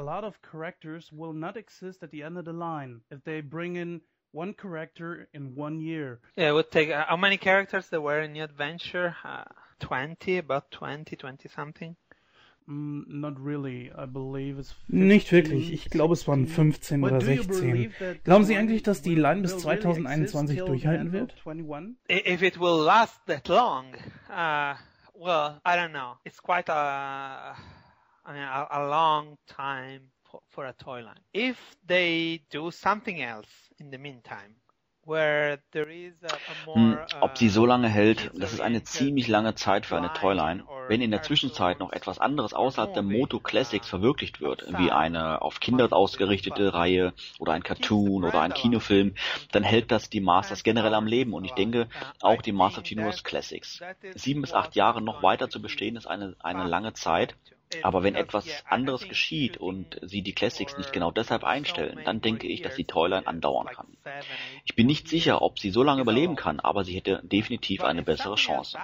one 4.33 4.55
character 4.55 5.29
in 5.33 5.55
one 5.55 5.81
year. 5.81 6.21
Yeah, 6.37 6.51
it 6.51 6.53
would 6.53 6.71
take. 6.71 6.91
Uh, 6.91 7.05
how 7.09 7.17
many 7.17 7.37
characters 7.37 7.89
there 7.89 8.01
were 8.01 8.21
in 8.21 8.33
New 8.33 8.45
Adventure? 8.45 9.15
Uh, 9.25 9.45
20, 9.81 10.39
about 10.39 10.71
20, 10.71 11.17
20 11.17 11.49
something. 11.49 11.97
Mm, 12.69 13.09
not 13.09 13.39
really. 13.41 13.91
I 13.97 14.07
believe 14.07 14.59
it's 14.59 14.73
15, 14.89 15.09
Nicht 15.09 15.33
wirklich. 15.33 15.73
Ich 15.73 15.91
glaube, 15.91 16.15
es 16.15 16.29
waren 16.29 16.47
15 16.47 17.03
oder 17.03 17.21
16. 17.21 17.93
Glauben 18.23 18.45
Sie 18.45 18.57
eigentlich, 18.57 18.85
dass 18.85 19.03
die 19.03 19.17
Line 19.17 19.43
bis 19.43 19.59
2021 19.59 20.59
durchhalten 20.59 21.13
wird? 21.13 21.35
If 22.09 22.43
it 22.43 22.61
will 22.61 22.85
last 22.85 23.21
that 23.27 23.49
long, 23.49 23.95
uh, 24.31 24.75
well, 25.15 25.61
I 25.65 25.77
don't 25.77 25.91
know. 25.91 26.19
It's 26.25 26.41
quite 26.41 26.71
a, 26.71 27.57
I 28.25 28.33
mean, 28.33 28.43
a, 28.43 28.69
a 28.71 28.89
long 28.89 29.39
time 29.49 30.12
for, 30.33 30.41
for 30.49 30.67
a 30.67 30.73
toy 30.73 31.03
line. 31.03 31.21
If 31.35 31.59
they 31.87 32.43
do 32.51 32.71
something 32.71 33.23
else 33.23 33.51
in 33.79 33.91
the 33.91 33.99
meantime, 33.99 34.57
hm, 36.75 36.99
ob 37.21 37.37
sie 37.37 37.49
so 37.49 37.67
lange 37.67 37.89
hält, 37.89 38.31
das 38.37 38.53
ist 38.53 38.61
eine 38.61 38.85
ziemlich 38.85 39.27
lange 39.27 39.57
Zeit 39.57 39.85
für 39.85 39.97
eine 39.97 40.13
Toyline. 40.13 40.63
Wenn 40.87 41.01
in 41.01 41.11
der 41.11 41.23
Zwischenzeit 41.23 41.81
noch 41.81 41.91
etwas 41.91 42.21
anderes 42.21 42.55
außerhalb 42.55 42.95
der 42.95 43.03
Moto 43.03 43.41
Classics 43.41 43.89
verwirklicht 43.89 44.41
wird, 44.41 44.65
wie 44.79 44.93
eine 44.93 45.43
auf 45.43 45.59
Kinder 45.59 45.93
ausgerichtete 45.93 46.73
Reihe 46.73 47.15
oder 47.41 47.53
ein 47.53 47.65
Cartoon 47.65 48.23
oder 48.23 48.43
ein 48.43 48.55
Kinofilm, 48.55 49.17
dann 49.51 49.65
hält 49.65 49.91
das 49.91 50.09
die 50.09 50.21
Masters 50.21 50.63
generell 50.63 50.95
am 50.95 51.09
Leben 51.09 51.35
und 51.35 51.45
ich 51.45 51.53
denke 51.55 51.89
auch 52.21 52.41
die 52.41 52.53
Master 52.53 52.83
of 52.83 52.87
Universe 52.89 53.25
Classics. 53.25 53.81
Sieben 54.15 54.43
bis 54.43 54.53
acht 54.53 54.77
Jahre 54.77 55.03
noch 55.03 55.25
weiter 55.25 55.51
zu 55.51 55.61
bestehen 55.61 55.97
ist 55.97 56.07
eine, 56.07 56.37
eine 56.39 56.69
lange 56.69 56.93
Zeit 56.93 57.35
aber 57.83 58.03
wenn 58.03 58.15
etwas 58.15 58.65
anderes 58.67 59.09
geschieht 59.09 59.57
und 59.57 59.99
sie 60.03 60.23
die 60.23 60.35
Classics 60.35 60.77
nicht 60.77 60.93
genau 60.93 61.11
deshalb 61.11 61.45
einstellen, 61.45 62.03
dann 62.05 62.21
denke 62.21 62.47
ich, 62.47 62.63
dass 62.63 62.77
die 62.77 62.85
Toyline 62.85 63.27
andauern 63.27 63.69
kann. 63.69 63.97
Ich 64.65 64.75
bin 64.75 64.87
nicht 64.87 65.09
sicher, 65.09 65.43
ob 65.43 65.59
sie 65.59 65.71
so 65.71 65.83
lange 65.83 66.03
überleben 66.03 66.37
kann, 66.37 66.61
aber 66.61 66.85
sie 66.85 66.95
hätte 66.95 67.21
definitiv 67.23 67.83
eine 67.83 68.03
bessere 68.03 68.37
Chance. 68.37 68.79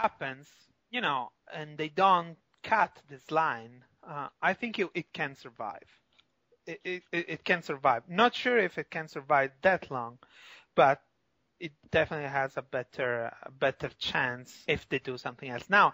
It, 11.61 11.72
definitely 11.91 12.28
has 12.28 12.57
a 12.57 12.62
better, 12.62 13.32
a 13.43 13.51
better 13.51 13.89
chance 13.99 14.64
if 14.68 14.89
they 14.89 15.01
do 15.01 15.18
something 15.18 15.51
else. 15.51 15.68
Now, 15.68 15.93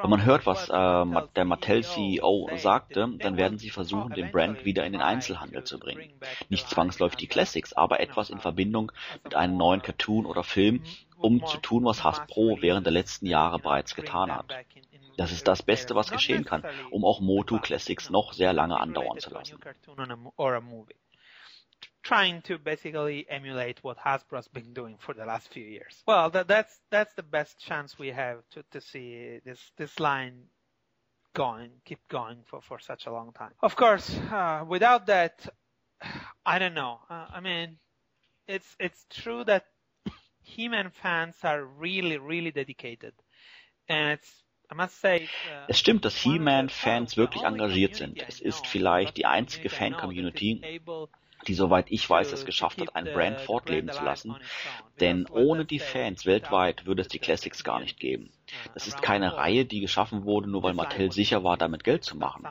wenn 0.00 0.10
man 0.10 0.24
hört, 0.24 0.46
was 0.46 0.68
äh, 0.68 1.26
der 1.36 1.44
Mattel-CEO 1.44 2.50
sagte, 2.56 3.08
dann 3.18 3.36
werden 3.36 3.58
sie 3.58 3.70
versuchen, 3.70 4.12
den 4.12 4.30
Brand 4.30 4.64
wieder 4.64 4.84
in 4.84 4.92
den 4.92 5.02
Einzelhandel 5.02 5.64
zu 5.64 5.78
bringen. 5.78 6.12
Nicht 6.48 6.68
zwangsläufig 6.68 7.16
die 7.16 7.26
Classics, 7.26 7.72
aber 7.72 8.00
etwas 8.00 8.30
in 8.30 8.38
Verbindung 8.38 8.92
mit 9.24 9.34
einem 9.34 9.56
neuen 9.56 9.82
Cartoon 9.82 10.26
oder 10.26 10.42
Film, 10.42 10.82
um 11.18 11.44
zu 11.46 11.58
tun, 11.58 11.84
was 11.84 12.04
Hasbro 12.04 12.58
während 12.60 12.86
der 12.86 12.92
letzten 12.92 13.26
Jahre 13.26 13.58
bereits 13.58 13.94
getan 13.94 14.34
hat. 14.34 14.52
Das 15.16 15.32
ist 15.32 15.48
das 15.48 15.62
Beste, 15.62 15.94
was 15.94 16.10
geschehen 16.10 16.44
kann, 16.44 16.62
um 16.90 17.04
auch 17.04 17.20
Motu 17.20 17.58
Classics 17.58 18.10
noch 18.10 18.32
sehr 18.34 18.52
lange 18.52 18.78
andauern 18.78 19.18
zu 19.18 19.30
lassen. 19.30 19.58
Trying 22.06 22.40
to 22.42 22.56
basically 22.56 23.26
emulate 23.28 23.82
what 23.82 23.98
Hasbro's 23.98 24.46
been 24.48 24.72
doing 24.72 24.96
for 24.98 25.12
the 25.12 25.24
last 25.24 25.52
few 25.52 25.64
years. 25.64 26.02
Well, 26.06 26.30
that, 26.30 26.46
that's 26.46 26.78
that's 26.90 27.12
the 27.14 27.24
best 27.24 27.58
chance 27.58 27.98
we 27.98 28.08
have 28.08 28.38
to, 28.52 28.62
to 28.70 28.80
see 28.80 29.40
this 29.44 29.60
this 29.76 29.98
line 29.98 30.44
going, 31.34 31.70
keep 31.84 31.98
going 32.08 32.38
for, 32.46 32.62
for 32.62 32.78
such 32.78 33.06
a 33.06 33.12
long 33.12 33.32
time. 33.32 33.52
Of 33.60 33.74
course, 33.74 34.16
uh, 34.30 34.64
without 34.66 35.06
that, 35.06 35.48
I 36.46 36.58
don't 36.60 36.74
know. 36.74 37.00
Uh, 37.10 37.26
I 37.34 37.40
mean, 37.40 37.78
it's 38.46 38.76
it's 38.78 39.04
true 39.10 39.42
that 39.44 39.64
He-Man 40.42 40.92
fans 41.02 41.34
are 41.42 41.64
really 41.64 42.18
really 42.18 42.52
dedicated, 42.52 43.14
and 43.88 44.12
it's 44.12 44.30
uh, 44.68 44.88
Es 45.68 45.78
stimmt, 45.78 46.04
dass 46.04 46.16
He-Man-Fans 46.16 47.16
wirklich 47.16 47.44
engagiert 47.44 47.94
sind. 47.94 48.20
Es 48.26 48.40
ist 48.40 48.66
vielleicht 48.66 49.16
die 49.16 49.24
einzige 49.24 49.68
Fan-Community, 49.68 50.60
die, 51.48 51.54
soweit 51.54 51.86
ich 51.90 52.08
weiß, 52.08 52.32
es 52.32 52.44
geschafft 52.44 52.80
hat, 52.80 52.94
ein 52.94 53.06
Brand 53.06 53.40
fortleben 53.40 53.90
zu 53.90 54.02
lassen. 54.04 54.36
Denn 55.00 55.26
ohne 55.26 55.64
die 55.64 55.78
Fans 55.78 56.26
weltweit 56.26 56.86
würde 56.86 57.02
es 57.02 57.08
die 57.08 57.18
Classics 57.18 57.64
gar 57.64 57.80
nicht 57.80 58.00
geben. 58.00 58.30
Das 58.74 58.86
ist 58.86 59.02
keine 59.02 59.36
Reihe, 59.36 59.64
die 59.64 59.80
geschaffen 59.80 60.24
wurde, 60.24 60.48
nur 60.48 60.62
weil 60.62 60.74
Mattel 60.74 61.10
sicher 61.10 61.42
war, 61.42 61.56
damit 61.56 61.84
Geld 61.84 62.04
zu 62.04 62.16
machen. 62.16 62.46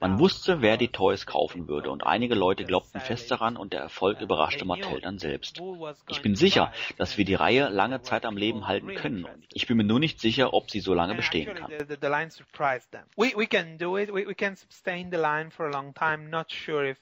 Man 0.00 0.18
wusste, 0.18 0.62
wer 0.62 0.76
die 0.76 0.88
Toys 0.88 1.26
kaufen 1.26 1.68
würde 1.68 1.90
und 1.90 2.06
einige 2.06 2.34
Leute 2.34 2.64
glaubten 2.64 3.00
fest 3.00 3.30
daran 3.30 3.56
und 3.56 3.72
der 3.72 3.80
Erfolg 3.80 4.20
überraschte 4.20 4.64
Mattel 4.64 5.00
dann 5.00 5.18
selbst. 5.18 5.60
Ich 6.08 6.22
bin 6.22 6.34
sicher, 6.34 6.72
dass 6.96 7.18
wir 7.18 7.24
die 7.24 7.34
Reihe 7.34 7.68
lange 7.68 8.00
Zeit 8.02 8.24
am 8.24 8.36
Leben 8.36 8.66
halten 8.66 8.94
können. 8.94 9.26
Ich 9.52 9.66
bin 9.66 9.76
mir 9.76 9.84
nur 9.84 10.00
nicht 10.00 10.20
sicher, 10.20 10.54
ob 10.54 10.70
sie 10.70 10.80
so 10.80 10.94
lange 10.94 11.14
bestehen 11.14 11.54
kann. 11.54 11.70
We 13.16 13.46
can 13.46 13.78
do 13.78 13.96
it. 13.98 14.12
We 14.12 14.34
can 14.34 14.56
sustain 14.56 15.10
the 15.10 15.16
line 15.16 15.50
for 15.50 15.66
a 15.66 15.70
long 15.70 15.94
time. 15.94 16.30
Not 16.30 16.50
sure 16.50 16.90
if 16.90 16.98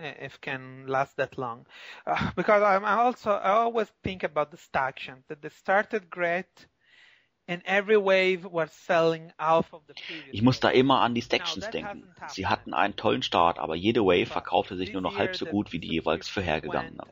if 0.00 0.40
can 0.40 0.86
last 0.86 1.16
that 1.16 1.38
long. 1.38 1.66
Uh, 2.06 2.30
because 2.36 2.62
I'm 2.62 2.84
also 2.84 3.32
I 3.32 3.50
always 3.50 3.88
think 4.02 4.22
about 4.22 4.50
the 4.50 4.56
Staction 4.56 5.24
that 5.28 5.42
they 5.42 5.50
started 5.50 6.10
great 6.10 6.66
Ich 10.30 10.42
muss 10.42 10.60
da 10.60 10.70
immer 10.70 11.00
an 11.00 11.14
die 11.14 11.22
Stactions 11.22 11.68
denken. 11.70 12.14
Sie 12.28 12.46
hatten 12.46 12.74
einen 12.74 12.94
tollen 12.94 13.22
Start, 13.22 13.58
aber 13.58 13.74
jede 13.74 14.04
Wave 14.04 14.26
verkaufte 14.26 14.76
sich 14.76 14.92
nur 14.92 15.02
noch 15.02 15.18
halb 15.18 15.34
so 15.34 15.46
gut 15.46 15.72
wie 15.72 15.80
die 15.80 15.88
jeweils 15.88 16.28
vorhergegangene. 16.28 17.02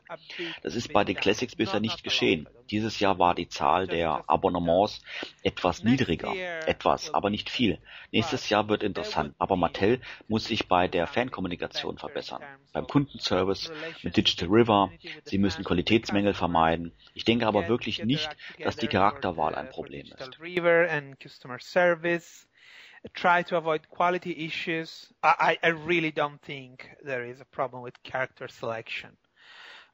Das 0.63 0.75
ist 0.75 0.93
bei 0.93 1.03
den 1.03 1.17
Classics 1.17 1.55
bisher 1.57 1.81
nicht 1.81 2.03
geschehen. 2.03 2.47
Dieses 2.71 2.99
Jahr 2.99 3.19
war 3.19 3.35
die 3.35 3.49
Zahl 3.49 3.87
der 3.87 4.23
Abonnements 4.27 5.01
etwas 5.43 5.83
niedriger. 5.83 6.33
Etwas, 6.67 7.13
aber 7.13 7.29
nicht 7.29 7.49
viel. 7.49 7.79
Nächstes 8.11 8.49
Jahr 8.49 8.67
wird 8.69 8.83
interessant, 8.83 9.35
aber 9.39 9.55
Mattel 9.55 10.01
muss 10.27 10.45
sich 10.45 10.67
bei 10.67 10.87
der 10.87 11.07
Fankommunikation 11.07 11.97
verbessern. 11.97 12.43
Beim 12.73 12.87
Kundenservice, 12.87 13.71
mit 14.03 14.17
Digital 14.17 14.49
River, 14.49 14.91
sie 15.23 15.37
müssen 15.37 15.63
Qualitätsmängel 15.63 16.33
vermeiden. 16.33 16.91
Ich 17.13 17.25
denke 17.25 17.47
aber 17.47 17.67
wirklich 17.67 18.03
nicht, 18.03 18.29
dass 18.63 18.75
die 18.75 18.87
Charakterwahl 18.87 19.55
ein 19.55 19.69
Problem 19.69 20.05
ist. 20.05 20.39
River 20.39 20.89
and 20.89 21.19
customer 21.19 21.59
service. 21.59 22.47
Try 23.13 23.43
to 23.45 23.55
avoid 23.55 23.89
quality 23.89 24.45
issues. 24.45 25.13
I, 25.23 25.57
I 25.63 25.69
really 25.69 26.11
don't 26.11 26.41
think 26.41 26.89
there 27.01 27.25
is 27.25 27.39
a 27.39 27.45
problem 27.45 27.81
with 27.81 27.93
character 28.03 28.49
selection. 28.49 29.17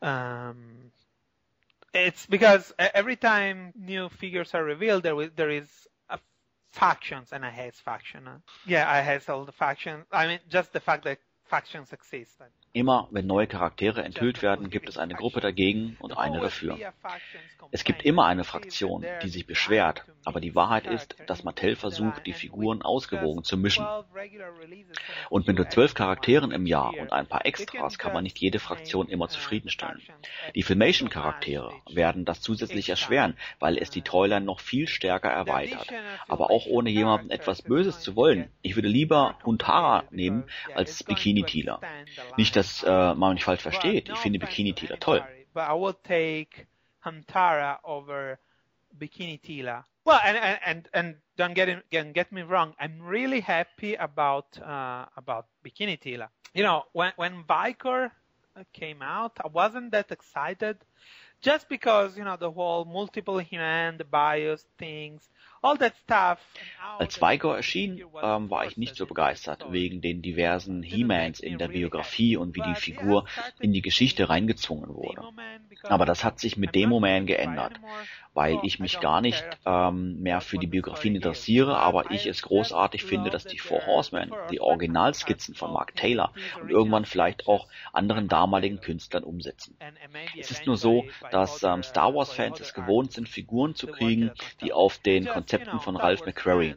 Um, 0.02 0.92
It's 1.96 2.26
because 2.26 2.74
every 2.78 3.16
time 3.16 3.72
new 3.76 4.10
figures 4.10 4.54
are 4.54 4.64
revealed, 4.64 5.04
there, 5.04 5.16
will, 5.16 5.30
there 5.36 5.50
is 5.50 5.70
a 6.10 6.20
factions, 6.72 7.32
and 7.32 7.46
I 7.46 7.52
hate 7.52 7.76
faction. 7.76 8.28
Yeah, 8.66 8.90
I 8.90 9.02
hate 9.02 9.30
all 9.30 9.46
the 9.46 9.54
factions. 9.54 10.06
I 10.12 10.28
mean, 10.28 10.40
just 10.50 10.74
the 10.74 10.82
fact 10.82 11.06
that 11.06 11.20
factions 11.46 11.94
exist. 11.94 12.42
Immer 12.76 13.08
wenn 13.12 13.26
neue 13.26 13.48
Charaktere 13.48 14.04
enthüllt 14.04 14.42
werden, 14.42 14.70
gibt 14.70 14.90
es 14.90 14.98
eine 14.98 15.14
Gruppe 15.14 15.40
dagegen 15.40 15.96
und 16.02 16.18
eine 16.18 16.42
dafür. 16.42 16.78
Es 17.72 17.86
gibt 17.86 18.04
immer 18.04 18.26
eine 18.26 18.44
Fraktion, 18.44 19.06
die 19.24 19.30
sich 19.30 19.48
beschwert, 19.48 20.04
aber 20.26 20.42
die 20.42 20.56
Wahrheit 20.56 20.86
ist, 20.86 21.16
dass 21.26 21.46
Mattel 21.46 21.78
versucht, 21.78 22.26
die 22.26 22.34
Figuren 22.34 22.82
ausgewogen 22.82 23.46
zu 23.46 23.56
mischen. 23.56 23.86
Und 25.30 25.48
mit 25.48 25.56
nur 25.56 25.70
zwölf 25.70 25.94
Charakteren 25.94 26.52
im 26.52 26.66
Jahr 26.66 26.94
und 27.00 27.14
ein 27.14 27.28
paar 27.28 27.46
Extras 27.46 27.98
kann 27.98 28.12
man 28.12 28.24
nicht 28.24 28.40
jede 28.40 28.60
Fraktion 28.60 29.08
immer 29.08 29.30
zufriedenstellen. 29.30 30.02
Die 30.54 30.64
Filmation-Charaktere 30.64 31.72
werden 31.90 32.26
das 32.26 32.42
zusätzlich 32.42 32.90
erschweren, 32.90 33.38
weil 33.60 33.78
es 33.78 33.90
die 33.90 34.02
Toyline 34.02 34.46
noch 34.46 34.60
viel 34.60 34.90
stärker 34.90 35.30
erweitert. 35.30 35.88
Aber 36.28 36.52
auch 36.52 36.66
ohne 36.66 36.90
jemandem 36.90 37.32
etwas 37.32 37.62
Böses 37.62 38.02
zu 38.02 38.18
wollen, 38.18 38.50
ich 38.62 38.76
würde 38.76 38.90
lieber 38.90 39.38
Huntara 39.46 40.04
nehmen 40.12 40.44
als 40.74 41.04
Bikini 41.06 41.44
Tila. 41.44 41.80
Nicht, 42.36 42.56
dass 42.56 42.65
äh, 42.84 43.16
man 43.16 43.34
mich 43.34 43.44
falsch 43.44 43.62
versteht. 43.62 44.10
Ich 44.10 44.18
finde 44.18 44.40
Bikini 44.40 44.74
Tila 44.74 44.98
toll. 44.98 45.24
But 45.54 45.64
I 45.70 45.74
will 45.74 45.96
take 46.04 46.68
Huntara 47.04 47.80
over 47.84 48.38
Bikini 48.98 49.40
Tila. 49.42 49.86
Well, 50.06 50.20
and 50.24 50.38
and 50.38 50.60
and, 50.66 50.90
and 50.94 51.16
don't 51.38 51.56
get 51.56 51.70
it, 51.70 52.14
get 52.14 52.32
me 52.32 52.44
wrong. 52.44 52.76
I'm 52.80 53.02
really 53.02 53.42
happy 53.42 53.96
about 53.96 54.58
uh, 54.62 55.06
about 55.18 55.48
Bikini 55.64 56.00
Tila. 56.00 56.30
You 56.54 56.64
know, 56.64 56.84
when 56.94 57.12
when 57.16 57.44
Vicor 57.44 58.12
came 58.74 59.02
out, 59.02 59.34
I 59.44 59.48
wasn't 59.48 59.92
that 59.92 60.12
excited, 60.12 60.78
just 61.42 61.68
because 61.70 62.18
you 62.18 62.24
know 62.24 62.38
the 62.38 62.52
whole 62.52 62.86
multiple 62.86 63.40
hand, 63.40 63.98
the 64.00 64.06
bios 64.06 64.66
things. 64.78 65.28
Als 66.98 67.22
Vigor 67.22 67.58
erschien, 67.58 68.02
ähm, 68.22 68.50
war 68.50 68.66
ich 68.66 68.78
nicht 68.78 68.96
so 68.96 69.06
begeistert 69.06 69.66
wegen 69.72 70.00
den 70.02 70.22
diversen 70.22 70.84
He-Mans 70.84 71.40
in 71.40 71.58
der 71.58 71.68
Biografie 71.68 72.38
und 72.38 72.56
wie 72.56 72.62
die 72.62 72.76
Figur 72.76 73.26
in 73.60 73.74
die 73.74 73.82
Geschichte 73.82 74.30
reingezwungen 74.30 74.94
wurde. 74.94 75.24
Aber 75.84 76.06
das 76.06 76.24
hat 76.24 76.40
sich 76.40 76.56
mit 76.58 76.76
Demo-Man 76.76 77.26
geändert, 77.26 77.80
weil 78.36 78.60
ich 78.62 78.80
mich 78.80 79.00
gar 79.00 79.22
nicht 79.22 79.44
ähm, 79.66 80.22
mehr 80.22 80.42
für 80.42 80.60
die 80.60 80.68
Biografien 80.68 81.16
interessiere, 81.16 81.78
aber 81.78 82.12
ich 82.12 82.28
es 82.28 82.44
großartig 82.44 83.04
finde, 83.04 83.32
dass 83.32 83.46
die 83.46 83.58
Four 83.58 83.84
Horsemen, 83.88 84.32
die 84.52 84.62
Originalskizzen 84.62 85.56
von 85.56 85.74
Mark 85.74 85.96
Taylor 85.96 86.32
und 86.62 86.70
irgendwann 86.70 87.06
vielleicht 87.06 87.48
auch 87.48 87.68
anderen 87.92 88.28
damaligen 88.28 88.82
Künstlern 88.82 89.24
umsetzen. 89.24 89.78
Es 90.38 90.52
ist 90.52 90.68
nur 90.68 90.78
so, 90.78 91.06
dass 91.32 91.64
ähm, 91.64 91.82
Star 91.82 92.14
Wars-Fans 92.14 92.60
es 92.60 92.76
gewohnt 92.76 93.14
sind, 93.14 93.28
Figuren 93.28 93.74
zu 93.74 93.88
kriegen, 93.88 94.32
die 94.62 94.72
auf 94.72 95.00
den 95.00 95.26
Konzepten 95.26 95.56
Konzepten 95.56 95.80
von 95.80 95.96
Ralph 95.96 96.26
McQuarrie 96.26 96.76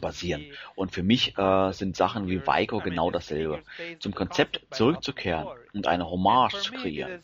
basieren. 0.00 0.44
Und 0.76 0.92
für 0.92 1.02
mich 1.02 1.36
äh, 1.36 1.72
sind 1.72 1.96
Sachen 1.96 2.28
wie 2.28 2.46
Vico 2.46 2.78
genau 2.78 3.10
dasselbe. 3.10 3.62
Zum 3.98 4.14
Konzept 4.14 4.60
zurückzukehren 4.70 5.48
und 5.78 5.86
eine 5.86 6.10
Hommage 6.10 6.60
zu 6.60 6.72
kreieren. 6.72 7.22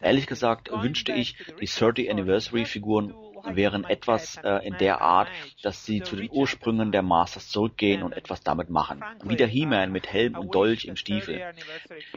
Ehrlich 0.00 0.26
gesagt 0.26 0.70
wünschte 0.72 1.12
ich, 1.12 1.36
die 1.60 1.66
30 1.66 2.10
Anniversary 2.10 2.64
Figuren 2.64 3.14
wären 3.44 3.84
etwas 3.84 4.36
äh, 4.36 4.66
in 4.66 4.76
der 4.78 5.00
Art, 5.00 5.28
dass 5.62 5.84
sie 5.84 6.02
zu 6.02 6.16
den 6.16 6.30
Ursprüngen 6.30 6.92
der 6.92 7.02
Masters 7.02 7.48
zurückgehen 7.48 8.02
und 8.02 8.12
etwas 8.12 8.42
damit 8.42 8.70
machen. 8.70 9.02
Wie 9.24 9.36
der 9.36 9.46
He-Man 9.46 9.92
mit 9.92 10.12
Helm 10.12 10.36
und 10.36 10.54
Dolch 10.54 10.84
im 10.84 10.96
Stiefel. 10.96 11.52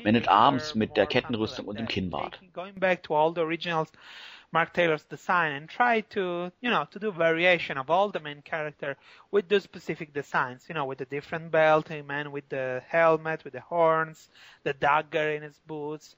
Man 0.04 0.16
at 0.16 0.28
Arms 0.28 0.76
mit 0.76 0.98
der 0.98 1.08
Kettenrüstung 1.08 1.66
und 1.66 1.80
dem 1.80 1.88
Kinnbart. 1.88 2.40
Mark 4.54 4.72
Taylor's 4.72 5.04
design 5.04 5.52
and 5.54 5.68
try 5.68 6.02
to, 6.02 6.52
you 6.62 6.70
know, 6.70 6.86
to 6.92 7.00
do 7.00 7.12
variation 7.12 7.76
of 7.80 7.90
all 7.90 8.10
the 8.10 8.20
main 8.20 8.44
character 8.44 8.96
with 9.32 9.50
the 9.50 9.60
specific 9.60 10.14
designs, 10.14 10.66
you 10.70 10.76
know, 10.76 10.86
with 10.86 11.00
the 11.00 11.06
different 11.06 11.52
belt, 11.52 11.90
a 11.90 12.04
man 12.04 12.32
with 12.32 12.48
the 12.50 12.84
helmet, 12.88 13.44
with 13.44 13.54
the 13.54 13.62
horns, 13.62 14.30
the 14.64 14.74
dagger 14.74 15.32
in 15.32 15.42
his 15.42 15.60
boots, 15.66 16.16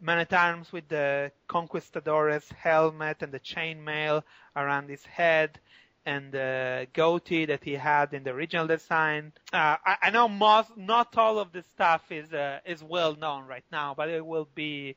man 0.00 0.18
at 0.18 0.32
arms 0.32 0.72
with 0.72 0.88
the 0.88 1.30
conquistador's 1.46 2.48
helmet 2.50 3.18
and 3.20 3.32
the 3.32 3.40
chainmail 3.40 4.24
around 4.56 4.90
his 4.90 5.04
head 5.06 5.60
and 6.04 6.32
the 6.32 6.86
goatee 6.92 7.46
that 7.46 7.64
he 7.64 7.72
had 7.72 8.14
in 8.14 8.24
the 8.24 8.30
original 8.30 8.66
design. 8.66 9.32
Uh, 9.52 9.76
I, 9.84 9.96
I, 10.02 10.10
know 10.10 10.28
most, 10.28 10.76
not 10.76 11.16
all 11.16 11.38
of 11.38 11.52
this 11.52 11.66
stuff 11.74 12.02
is 12.10 12.32
uh, 12.32 12.60
is 12.64 12.82
well 12.82 13.16
known 13.16 13.46
right 13.46 13.64
now, 13.72 13.94
but 13.96 14.08
it 14.08 14.24
will 14.24 14.48
be 14.54 14.96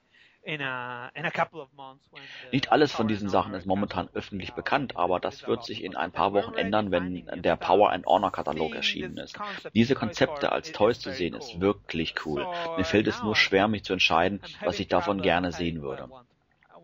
Nicht 2.51 2.71
alles 2.71 2.91
von 2.91 3.07
diesen 3.07 3.29
Sachen 3.29 3.53
ist 3.53 3.65
momentan 3.65 4.09
öffentlich 4.13 4.53
bekannt, 4.53 4.95
aber 4.95 5.19
das 5.19 5.47
wird 5.47 5.63
sich 5.63 5.83
in 5.83 5.95
ein 5.95 6.11
paar 6.11 6.33
Wochen 6.33 6.53
ändern, 6.53 6.91
wenn 6.91 7.25
der 7.35 7.55
Power 7.57 7.91
and 7.91 8.05
Honor 8.05 8.31
Katalog 8.31 8.75
erschienen 8.75 9.17
ist. 9.17 9.37
Diese 9.73 9.95
Konzepte 9.95 10.51
als 10.51 10.71
Toys 10.71 10.99
zu 10.99 11.11
sehen 11.11 11.35
ist 11.35 11.59
wirklich 11.59 12.15
cool. 12.25 12.47
Mir 12.75 12.85
fällt 12.85 13.07
es 13.07 13.21
nur 13.21 13.35
schwer, 13.35 13.67
mich 13.67 13.83
zu 13.83 13.93
entscheiden, 13.93 14.41
was 14.63 14.79
ich 14.79 14.87
davon 14.87 15.21
gerne 15.21 15.51
sehen 15.51 15.81
würde. 15.81 16.09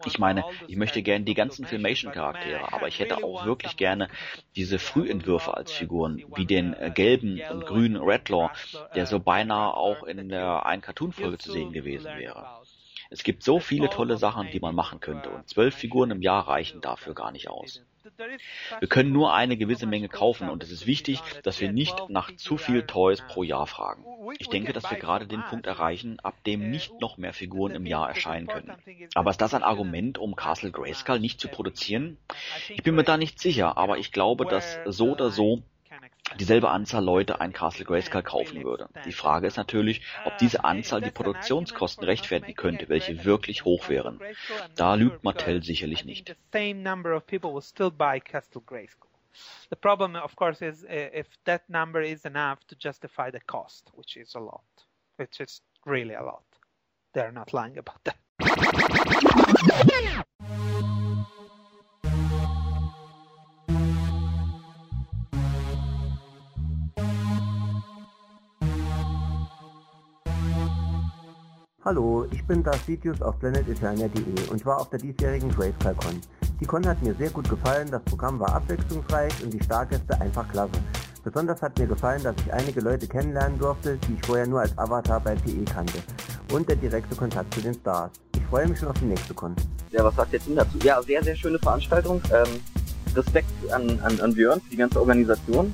Ich 0.03 0.19
meine, 0.19 0.45
ich 0.67 0.75
möchte 0.75 1.01
gerne 1.01 1.25
die 1.25 1.33
ganzen 1.33 1.65
Filmation-Charaktere, 1.65 2.73
aber 2.73 2.87
ich 2.87 2.99
hätte 2.99 3.23
auch 3.23 3.43
wirklich 3.43 3.77
gerne 3.77 4.09
diese 4.55 4.77
Frühentwürfe 4.79 5.55
als 5.55 5.71
Figuren, 5.71 6.21
wie 6.27 6.45
den 6.45 6.73
äh, 6.73 6.91
gelben 6.91 7.41
und 7.41 7.65
grünen 7.65 7.95
Redlaw, 7.97 8.51
der 8.93 9.07
so 9.07 9.19
beinahe 9.19 9.73
auch 9.73 10.03
in 10.03 10.29
der 10.29 10.65
einen 10.65 10.81
Cartoon-Folge 10.81 11.37
zu 11.39 11.49
sehen 11.51 11.71
gewesen 11.71 12.15
wäre. 12.15 12.49
Es 13.15 13.23
gibt 13.23 13.43
so 13.43 13.61
viele 13.61 13.89
tolle 13.89 14.17
Sachen, 14.17 14.49
die 14.51 14.59
man 14.59 14.75
machen 14.75 14.99
könnte, 14.99 15.29
und 15.29 15.47
zwölf 15.47 15.73
Figuren 15.73 16.11
im 16.11 16.21
Jahr 16.21 16.49
reichen 16.49 16.81
dafür 16.81 17.13
gar 17.13 17.31
nicht 17.31 17.49
aus. 17.49 17.81
Wir 18.79 18.89
können 18.89 19.13
nur 19.13 19.33
eine 19.33 19.55
gewisse 19.55 19.87
Menge 19.87 20.09
kaufen 20.09 20.49
und 20.49 20.61
es 20.61 20.69
ist 20.69 20.85
wichtig, 20.85 21.21
dass 21.43 21.61
wir 21.61 21.71
nicht 21.71 22.09
nach 22.09 22.35
zu 22.35 22.57
viel 22.57 22.83
Toys 22.83 23.21
pro 23.21 23.43
Jahr 23.43 23.67
fragen. 23.67 24.03
Ich 24.37 24.49
denke, 24.49 24.73
dass 24.73 24.91
wir 24.91 24.97
gerade 24.97 25.27
den 25.27 25.43
Punkt 25.43 25.65
erreichen, 25.65 26.19
ab 26.19 26.35
dem 26.45 26.69
nicht 26.69 26.99
noch 26.99 27.17
mehr 27.17 27.31
Figuren 27.31 27.73
im 27.73 27.85
Jahr 27.85 28.09
erscheinen 28.09 28.47
können. 28.47 28.73
Aber 29.13 29.31
ist 29.31 29.39
das 29.39 29.53
ein 29.53 29.63
Argument, 29.63 30.17
um 30.17 30.35
Castle 30.35 30.71
Grayskull 30.71 31.21
nicht 31.21 31.39
zu 31.39 31.47
produzieren? 31.47 32.17
Ich 32.67 32.83
bin 32.83 32.95
mir 32.95 33.05
da 33.05 33.15
nicht 33.15 33.39
sicher, 33.39 33.77
aber 33.77 33.97
ich 33.97 34.11
glaube, 34.11 34.45
dass 34.45 34.77
so 34.85 35.13
oder 35.13 35.29
so 35.29 35.63
dieselbe 36.39 36.69
Anzahl 36.69 37.03
Leute 37.03 37.39
ein 37.39 37.53
Castle 37.53 37.85
Grayskull 37.85 38.23
kaufen 38.23 38.63
würde. 38.63 38.89
Die 39.05 39.11
Frage 39.11 39.47
ist 39.47 39.57
natürlich, 39.57 40.01
ob 40.25 40.37
diese 40.37 40.63
Anzahl 40.63 41.01
die 41.01 41.11
Produktionskosten 41.11 42.03
rechtfertigen 42.03 42.55
könnte, 42.55 42.89
welche 42.89 43.25
wirklich 43.25 43.65
hoch 43.65 43.89
wären. 43.89 44.19
Da 44.75 44.95
lügt 44.95 45.23
Mattel 45.23 45.63
sicherlich 45.63 46.05
nicht. 46.05 46.35
The 49.69 49.75
problem, 49.75 50.15
of 50.15 50.35
course, 50.37 50.61
is 50.61 50.83
if 50.83 51.27
that 51.43 51.67
number 51.69 52.01
is 52.01 52.23
enough 52.23 52.63
to 52.67 52.75
justify 52.77 53.29
the 53.31 53.41
cost, 53.41 53.91
which 53.95 54.15
is 54.15 54.33
a 54.35 54.39
lot, 54.39 54.63
which 55.17 55.41
is 55.41 55.61
really 55.85 56.15
a 56.15 56.23
lot. 56.23 56.45
They're 57.13 57.33
not 57.33 57.51
lying 57.51 57.77
about 57.77 58.01
that. 58.05 58.15
Hallo, 71.87 72.25
ich 72.31 72.43
bin 72.47 72.63
Darth 72.63 72.81
auf 73.21 73.37
planeteternia.de 73.37 74.49
und 74.49 74.65
war 74.65 74.81
auf 74.81 74.89
der 74.89 74.97
diesjährigen 74.97 75.51
GraceCalCon. 75.51 76.19
Die 76.59 76.65
Con 76.65 76.83
hat 76.87 76.99
mir 77.03 77.13
sehr 77.13 77.29
gut 77.29 77.47
gefallen, 77.47 77.87
das 77.91 78.01
Programm 78.05 78.39
war 78.39 78.55
abwechslungsreich 78.55 79.31
und 79.43 79.53
die 79.53 79.63
Stargäste 79.63 80.19
einfach 80.19 80.51
klasse. 80.51 80.71
Besonders 81.23 81.61
hat 81.61 81.77
mir 81.77 81.85
gefallen, 81.85 82.23
dass 82.23 82.35
ich 82.43 82.51
einige 82.51 82.81
Leute 82.81 83.05
kennenlernen 83.05 83.59
durfte, 83.59 83.97
die 83.97 84.13
ich 84.15 84.25
vorher 84.25 84.47
nur 84.47 84.61
als 84.61 84.75
Avatar 84.79 85.19
bei 85.19 85.35
PE 85.35 85.63
kannte. 85.65 85.99
Und 86.51 86.67
der 86.67 86.75
direkte 86.75 87.15
Kontakt 87.15 87.53
zu 87.53 87.61
den 87.61 87.75
Stars. 87.75 88.09
Ich 88.35 88.41
freue 88.45 88.67
mich 88.67 88.79
schon 88.79 88.87
auf 88.87 88.97
die 88.97 89.05
nächste 89.05 89.35
Con. 89.35 89.55
Ja, 89.91 90.03
was 90.03 90.15
sagt 90.15 90.33
der 90.33 90.39
Team 90.39 90.55
dazu? 90.55 90.79
Ja, 90.81 90.99
sehr, 91.03 91.23
sehr 91.23 91.35
schöne 91.35 91.59
Veranstaltung. 91.59 92.19
Ähm, 92.33 92.61
Respekt 93.15 93.51
an, 93.71 93.99
an, 93.99 94.19
an 94.21 94.33
Björn 94.33 94.59
für 94.59 94.71
die 94.71 94.77
ganze 94.77 94.99
Organisation, 94.99 95.71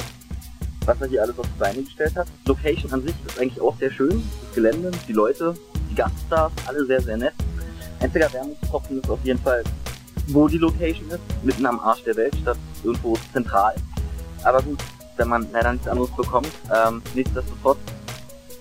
was 0.86 1.00
er 1.00 1.08
hier 1.08 1.22
alles 1.22 1.40
auf 1.40 1.48
die 1.48 1.58
Beine 1.58 1.84
gestellt 1.84 2.18
hat. 2.18 2.28
Location 2.48 2.92
an 2.92 3.02
sich 3.02 3.16
ist 3.26 3.40
eigentlich 3.40 3.62
auch 3.62 3.78
sehr 3.78 3.92
schön. 3.92 4.22
Das 4.42 4.56
Gelände, 4.56 4.92
die 5.08 5.14
Leute, 5.14 5.56
die 5.92 5.96
Gaststars, 5.96 6.52
alle 6.68 6.86
sehr, 6.86 7.02
sehr 7.02 7.18
nett. 7.18 7.34
Einziger 8.00 8.32
Wermungstropfen 8.34 9.02
ist 9.02 9.10
auf 9.10 9.20
jeden 9.24 9.40
Fall, 9.40 9.64
wo 10.28 10.48
die 10.48 10.58
Location 10.58 11.10
ist, 11.10 11.20
mitten 11.44 11.66
am 11.66 11.80
Arsch 11.80 12.04
der 12.04 12.16
Welt, 12.16 12.36
statt 12.42 12.58
irgendwo 12.84 13.18
zentral. 13.34 13.76
Aber 14.44 14.62
gut, 14.62 14.80
wenn 15.18 15.28
man 15.28 15.48
leider 15.52 15.74
nichts 15.74 15.88
anderes 15.88 16.10
bekommt. 16.12 16.50
Ähm, 16.74 17.02
nichtsdestotrotz, 17.14 17.78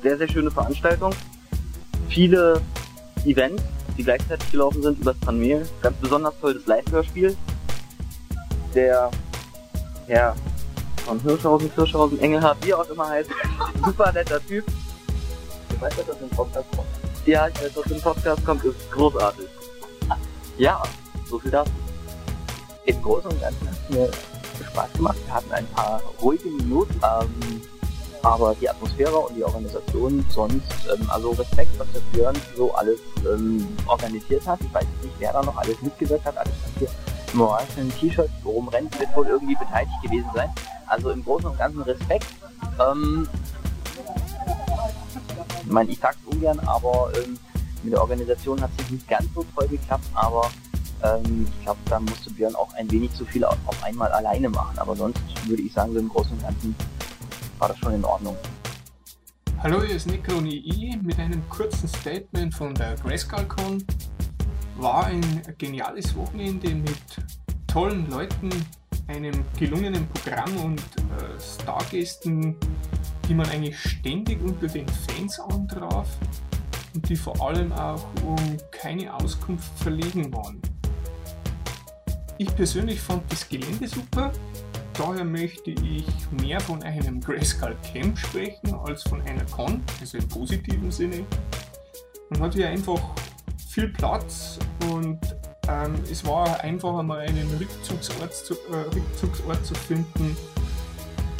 sehr, 0.02 0.18
sehr 0.18 0.28
schöne 0.28 0.50
Veranstaltung. 0.50 1.12
Viele 2.08 2.60
Events, 3.24 3.62
die 3.96 4.04
gleichzeitig 4.04 4.50
gelaufen 4.50 4.82
sind 4.82 4.98
übers 4.98 5.16
Panel. 5.20 5.66
Ganz 5.80 5.96
besonders 5.98 6.34
toll 6.40 6.54
das 6.54 6.66
Live-Hörspiel. 6.66 7.36
Der 8.74 9.10
Herr 10.06 10.34
von 11.06 11.20
Hirschhausen, 11.20 11.70
Hirschhausen, 11.74 12.20
Engelhardt, 12.20 12.64
wie 12.64 12.74
auch 12.74 12.88
immer 12.90 13.08
heißt. 13.08 13.30
Super 13.84 14.12
netter 14.12 14.44
Typ. 14.46 14.64
Ich 15.70 15.80
weiß, 15.80 15.96
dass 15.96 16.06
das 16.06 16.20
im 16.20 16.28
Podcast 16.30 16.66
kommt. 16.76 16.99
Ja, 17.26 17.48
ich 17.48 17.62
weiß, 17.62 17.76
was 17.76 17.92
im 17.92 18.00
Podcast 18.00 18.44
kommt, 18.44 18.64
ist 18.64 18.90
großartig. 18.90 19.46
Ja, 20.58 20.82
So 21.28 21.38
viel 21.38 21.50
dazu. 21.50 21.70
Im 22.86 23.02
Großen 23.02 23.30
und 23.30 23.40
Ganzen 23.40 23.68
hat 23.68 23.76
es 23.88 23.94
mir 23.94 24.10
Spaß 24.70 24.92
gemacht. 24.94 25.16
Wir 25.26 25.34
hatten 25.34 25.52
ein 25.52 25.66
paar 25.68 26.00
ruhige 26.20 26.48
Minuten, 26.48 26.94
ähm, 27.02 27.62
aber 28.22 28.54
die 28.60 28.68
Atmosphäre 28.68 29.16
und 29.16 29.36
die 29.36 29.44
Organisation 29.44 30.24
sonst, 30.28 30.64
ähm, 30.92 31.08
also 31.10 31.30
Respekt, 31.30 31.78
was 31.78 31.86
der 31.92 32.00
Björn 32.12 32.36
so 32.56 32.74
alles 32.74 33.00
ähm, 33.30 33.66
organisiert 33.86 34.46
hat. 34.46 34.60
Ich 34.62 34.72
weiß 34.74 34.84
nicht, 35.02 35.14
wer 35.18 35.32
da 35.32 35.42
noch 35.42 35.56
alles 35.56 35.80
mitgewirkt 35.82 36.24
hat, 36.24 36.36
alles 36.36 36.52
was 36.64 36.78
hier 36.78 36.88
im 37.32 37.40
orangenen 37.42 37.92
T-Shirt 37.98 38.30
rumrennt, 38.44 38.98
wird 38.98 39.14
wohl 39.16 39.26
irgendwie 39.26 39.54
beteiligt 39.54 40.02
gewesen 40.02 40.28
sein. 40.34 40.50
Also 40.86 41.10
im 41.10 41.22
Großen 41.24 41.46
und 41.48 41.58
Ganzen 41.58 41.82
Respekt. 41.82 42.26
Ähm, 42.80 43.28
ich 45.62 45.70
meine, 45.70 45.90
ich 45.90 45.98
sag's 45.98 46.18
ungern, 46.26 46.58
aber 46.60 47.12
ähm, 47.16 47.38
mit 47.82 47.92
der 47.92 48.00
Organisation 48.00 48.60
hat 48.60 48.70
es 48.78 48.90
nicht 48.90 49.08
ganz 49.08 49.26
so 49.34 49.44
toll 49.54 49.68
geklappt, 49.68 50.04
aber 50.14 50.50
ähm, 51.02 51.46
ich 51.46 51.64
glaube, 51.64 51.78
da 51.86 52.00
musste 52.00 52.30
Björn 52.30 52.54
auch 52.54 52.72
ein 52.74 52.90
wenig 52.90 53.12
zu 53.14 53.24
viel 53.24 53.44
auf 53.44 53.56
einmal 53.82 54.10
alleine 54.12 54.48
machen. 54.48 54.78
Aber 54.78 54.94
sonst 54.96 55.20
würde 55.46 55.62
ich 55.62 55.72
sagen, 55.72 55.92
so 55.92 55.98
im 55.98 56.08
Großen 56.08 56.32
und 56.32 56.42
Ganzen 56.42 56.74
war 57.58 57.68
das 57.68 57.78
schon 57.78 57.94
in 57.94 58.04
Ordnung. 58.04 58.36
Hallo, 59.62 59.82
hier 59.82 59.96
ist 59.96 60.06
Necroni 60.06 60.98
mit 61.02 61.18
einem 61.18 61.46
kurzen 61.50 61.88
Statement 61.88 62.54
von 62.54 62.74
der 62.74 62.94
Grayskull-Con. 62.96 63.84
War 64.78 65.06
ein 65.06 65.42
geniales 65.58 66.14
Wochenende 66.16 66.74
mit 66.74 66.96
tollen 67.66 68.08
Leuten, 68.10 68.48
einem 69.08 69.44
gelungenen 69.58 70.08
Programm 70.08 70.56
und 70.64 70.80
äh, 70.80 71.62
Stargästen, 71.62 72.56
die 73.30 73.34
man 73.36 73.48
eigentlich 73.48 73.78
ständig 73.78 74.42
unter 74.42 74.66
den 74.66 74.86
Fans 74.88 75.38
antraf 75.38 76.08
und 76.94 77.08
die 77.08 77.14
vor 77.14 77.40
allem 77.40 77.72
auch 77.72 78.04
um 78.24 78.36
keine 78.72 79.14
Auskunft 79.14 79.70
verlegen 79.78 80.34
waren. 80.34 80.60
Ich 82.38 82.52
persönlich 82.56 83.00
fand 83.00 83.22
das 83.30 83.48
Gelände 83.48 83.86
super, 83.86 84.32
daher 84.94 85.24
möchte 85.24 85.70
ich 85.70 86.06
mehr 86.42 86.58
von 86.58 86.82
einem 86.82 87.20
Grayskull 87.20 87.76
Camp 87.92 88.18
sprechen 88.18 88.74
als 88.84 89.04
von 89.04 89.22
einer 89.22 89.44
Con, 89.44 89.80
also 90.00 90.18
im 90.18 90.26
positiven 90.26 90.90
Sinne. 90.90 91.24
Man 92.30 92.40
hat 92.40 92.54
hier 92.54 92.68
einfach 92.68 93.00
viel 93.68 93.90
Platz 93.90 94.58
und 94.90 95.20
ähm, 95.68 95.94
es 96.10 96.26
war 96.26 96.60
einfach 96.62 96.98
einmal 96.98 97.20
einen 97.20 97.48
Rückzugsort 97.60 98.34
zu, 98.34 98.54
äh, 98.54 98.92
Rückzugsort 98.92 99.64
zu 99.64 99.74
finden, 99.74 100.36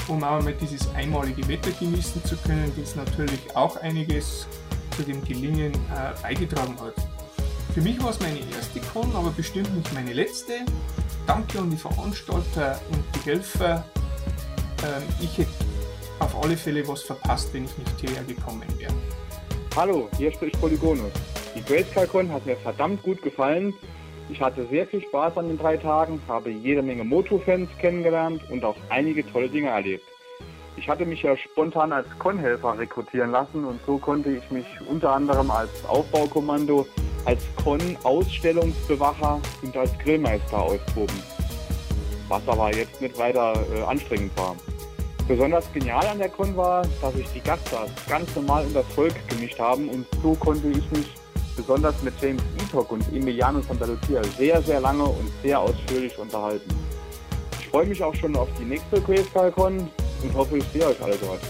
um 0.08 0.22
auch 0.24 0.42
mal 0.42 0.54
dieses 0.54 0.92
einmalige 0.94 1.46
Wetter 1.48 1.70
genießen 1.72 2.24
zu 2.24 2.36
können, 2.36 2.72
das 2.78 2.96
natürlich 2.96 3.40
auch 3.54 3.76
einiges 3.76 4.46
zu 4.96 5.02
dem 5.02 5.22
Gelingen 5.24 5.72
äh, 5.72 6.20
beigetragen 6.22 6.76
hat. 6.80 6.94
Für 7.74 7.80
mich 7.80 8.02
war 8.02 8.10
es 8.10 8.20
meine 8.20 8.38
erste 8.38 8.80
Con, 8.80 9.14
aber 9.14 9.30
bestimmt 9.30 9.74
nicht 9.76 9.92
meine 9.94 10.12
letzte. 10.12 10.64
Danke 11.26 11.60
an 11.60 11.70
die 11.70 11.76
Veranstalter 11.76 12.80
und 12.90 13.04
die 13.14 13.30
Helfer. 13.30 13.84
Ähm, 14.82 15.02
ich 15.20 15.38
hätte 15.38 15.50
auf 16.18 16.42
alle 16.42 16.56
Fälle 16.56 16.86
was 16.88 17.02
verpasst, 17.02 17.52
wenn 17.52 17.64
ich 17.64 17.78
nicht 17.78 18.00
hierher 18.00 18.24
gekommen 18.24 18.66
wäre. 18.78 18.92
Hallo, 19.76 20.08
hier 20.16 20.32
spricht 20.32 20.60
Polygonus. 20.60 21.12
Die 21.54 21.62
Grayscale-Con 21.62 22.32
hat 22.32 22.44
mir 22.44 22.56
verdammt 22.56 23.02
gut 23.02 23.22
gefallen. 23.22 23.72
Ich 24.30 24.40
hatte 24.40 24.64
sehr 24.68 24.86
viel 24.86 25.02
Spaß 25.02 25.36
an 25.38 25.48
den 25.48 25.58
drei 25.58 25.76
Tagen, 25.76 26.22
habe 26.28 26.50
jede 26.50 26.82
Menge 26.82 27.02
Moto-Fans 27.02 27.68
kennengelernt 27.78 28.42
und 28.48 28.64
auch 28.64 28.76
einige 28.88 29.26
tolle 29.26 29.48
Dinge 29.48 29.70
erlebt. 29.70 30.04
Ich 30.76 30.88
hatte 30.88 31.04
mich 31.04 31.22
ja 31.22 31.36
spontan 31.36 31.92
als 31.92 32.06
Con-Helfer 32.18 32.78
rekrutieren 32.78 33.32
lassen 33.32 33.64
und 33.64 33.80
so 33.84 33.98
konnte 33.98 34.30
ich 34.30 34.48
mich 34.50 34.64
unter 34.88 35.12
anderem 35.12 35.50
als 35.50 35.70
Aufbaukommando 35.86 36.86
als 37.24 37.42
Con-Ausstellungsbewacher 37.62 39.40
und 39.62 39.76
als 39.76 39.98
Grillmeister 39.98 40.62
austoben. 40.62 41.22
Was 42.28 42.46
aber 42.46 42.74
jetzt 42.74 43.02
nicht 43.02 43.18
weiter 43.18 43.54
äh, 43.74 43.82
anstrengend 43.82 44.34
war. 44.38 44.54
Besonders 45.26 45.70
genial 45.72 46.06
an 46.06 46.18
der 46.18 46.28
Con 46.28 46.56
war, 46.56 46.86
dass 47.02 47.14
sich 47.14 47.26
die 47.34 47.40
Gaststars 47.40 47.90
ganz 48.08 48.34
normal 48.36 48.64
in 48.64 48.74
das 48.74 48.86
Volk 48.94 49.14
gemischt 49.28 49.58
haben 49.58 49.88
und 49.88 50.06
so 50.22 50.34
konnte 50.34 50.68
ich 50.68 50.90
mich 50.92 51.19
besonders 51.60 52.02
mit 52.02 52.14
James 52.22 52.42
Etok 52.58 52.90
und 52.90 53.04
Emiliano 53.12 53.60
Santalucia 53.60 54.24
sehr, 54.38 54.62
sehr 54.62 54.80
lange 54.80 55.04
und 55.04 55.30
sehr 55.42 55.60
ausführlich 55.60 56.16
unterhalten. 56.18 56.70
Ich 57.58 57.68
freue 57.68 57.86
mich 57.86 58.02
auch 58.02 58.14
schon 58.14 58.34
auf 58.36 58.48
die 58.58 58.64
nächste 58.64 59.00
QSCon 59.00 59.88
und 60.22 60.34
hoffe, 60.34 60.56
ich 60.56 60.64
sehe 60.72 60.86
euch 60.86 61.02
alle 61.02 61.16
dort. 61.20 61.40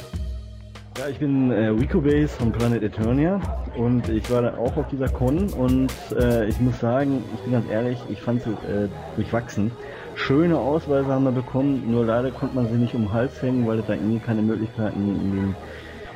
Ja, 0.98 1.08
ich 1.08 1.18
bin 1.18 1.50
äh, 1.52 1.72
Base 1.72 2.28
von 2.28 2.50
Planet 2.50 2.82
Eternia 2.82 3.40
und 3.76 4.08
ich 4.08 4.28
war 4.30 4.42
da 4.42 4.58
auch 4.58 4.76
auf 4.76 4.88
dieser 4.88 5.08
Con 5.08 5.48
und 5.50 5.92
äh, 6.18 6.48
ich 6.48 6.58
muss 6.60 6.78
sagen, 6.80 7.22
ich 7.34 7.40
bin 7.42 7.52
ganz 7.52 7.70
ehrlich, 7.70 7.98
ich 8.10 8.20
fand 8.20 8.42
es 8.44 8.46
äh, 8.68 8.88
durchwachsen. 9.14 9.70
Schöne 10.16 10.58
Ausweise 10.58 11.06
haben 11.06 11.24
wir 11.24 11.32
bekommen, 11.32 11.90
nur 11.90 12.04
leider 12.04 12.32
konnte 12.32 12.56
man 12.56 12.68
sie 12.68 12.74
nicht 12.74 12.94
um 12.94 13.02
den 13.02 13.12
Hals 13.12 13.40
hängen, 13.40 13.66
weil 13.66 13.78
es 13.78 13.86
da 13.86 13.94
irgendwie 13.94 14.18
keine 14.18 14.42
Möglichkeiten 14.42 15.08
in 15.08 15.30
den, 15.30 15.56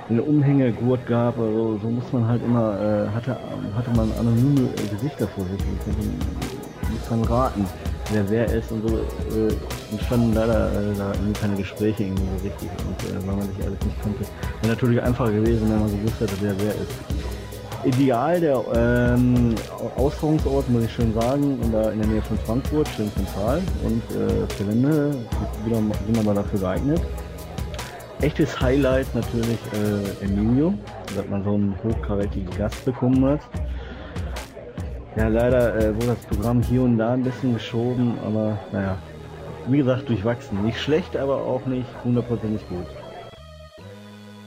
in 0.08 0.16
den 0.16 0.26
Umhängegurt 0.26 1.06
gab. 1.06 1.38
Also 1.38 1.78
so 1.82 1.88
muss 1.88 2.12
man 2.12 2.26
halt 2.28 2.42
immer, 2.44 2.80
äh, 2.80 3.08
hatte, 3.14 3.36
hatte 3.76 3.90
man 3.96 4.10
anonyme 4.18 4.68
Gesichter 4.90 5.26
vor 5.28 5.44
sich. 5.44 5.60
Ich 5.60 6.90
muss 6.90 7.08
dann 7.08 7.24
raten 7.24 7.66
wer 8.12 8.30
wer 8.30 8.46
ist 8.46 8.70
und 8.70 8.86
so, 8.88 8.96
äh, 8.96 9.52
entstanden 9.90 10.34
leider 10.34 10.68
äh, 10.68 10.94
da 10.96 11.12
keine 11.40 11.56
Gespräche 11.56 12.04
irgendwie 12.04 12.24
so 12.38 12.44
richtig 12.44 12.68
und 12.86 13.10
äh, 13.10 13.26
weil 13.26 13.36
man 13.36 13.48
sich 13.48 13.64
alles 13.64 13.80
nicht 13.84 14.02
konnte. 14.02 14.20
Wäre 14.60 14.74
natürlich 14.74 15.02
einfacher 15.02 15.32
gewesen, 15.32 15.70
wenn 15.70 15.80
man 15.80 15.90
gewusst 15.90 16.20
hätte, 16.20 16.34
wer 16.40 16.54
wer 16.58 16.74
ist. 16.74 16.92
Ideal 17.84 18.40
der 18.40 18.64
ähm, 18.74 19.54
Austragungsort, 19.96 20.68
muss 20.70 20.84
ich 20.84 20.92
schön 20.92 21.12
sagen, 21.12 21.58
in 21.62 21.70
der, 21.70 21.92
in 21.92 21.98
der 21.98 22.08
Nähe 22.08 22.22
von 22.22 22.38
Frankfurt, 22.38 22.88
schön 22.88 23.10
zentral 23.12 23.60
und 23.84 24.02
äh, 24.16 24.46
Gelände 24.58 25.14
wieder, 25.66 25.80
wieder 26.06 26.22
mal 26.22 26.34
dafür 26.34 26.60
geeignet. 26.60 27.02
Echtes 28.24 28.58
Highlight 28.58 29.14
natürlich 29.14 29.58
äh, 29.74 30.24
Emilio, 30.24 30.72
dass 31.14 31.26
man 31.28 31.44
so 31.44 31.56
einen 31.56 31.78
hochkarätigen 31.84 32.48
Gast 32.56 32.82
bekommen 32.86 33.22
hat. 33.22 33.40
Ja, 35.14 35.28
leider 35.28 35.76
äh, 35.76 35.94
wurde 35.94 36.06
das 36.06 36.24
Programm 36.24 36.62
hier 36.62 36.80
und 36.80 36.96
da 36.96 37.12
ein 37.12 37.22
bisschen 37.22 37.52
geschoben, 37.52 38.18
aber 38.24 38.58
naja, 38.72 38.96
wie 39.66 39.76
gesagt, 39.76 40.08
durchwachsen. 40.08 40.64
Nicht 40.64 40.80
schlecht, 40.80 41.18
aber 41.18 41.36
auch 41.36 41.66
nicht 41.66 41.86
hundertprozentig 42.02 42.66
gut. 42.70 42.86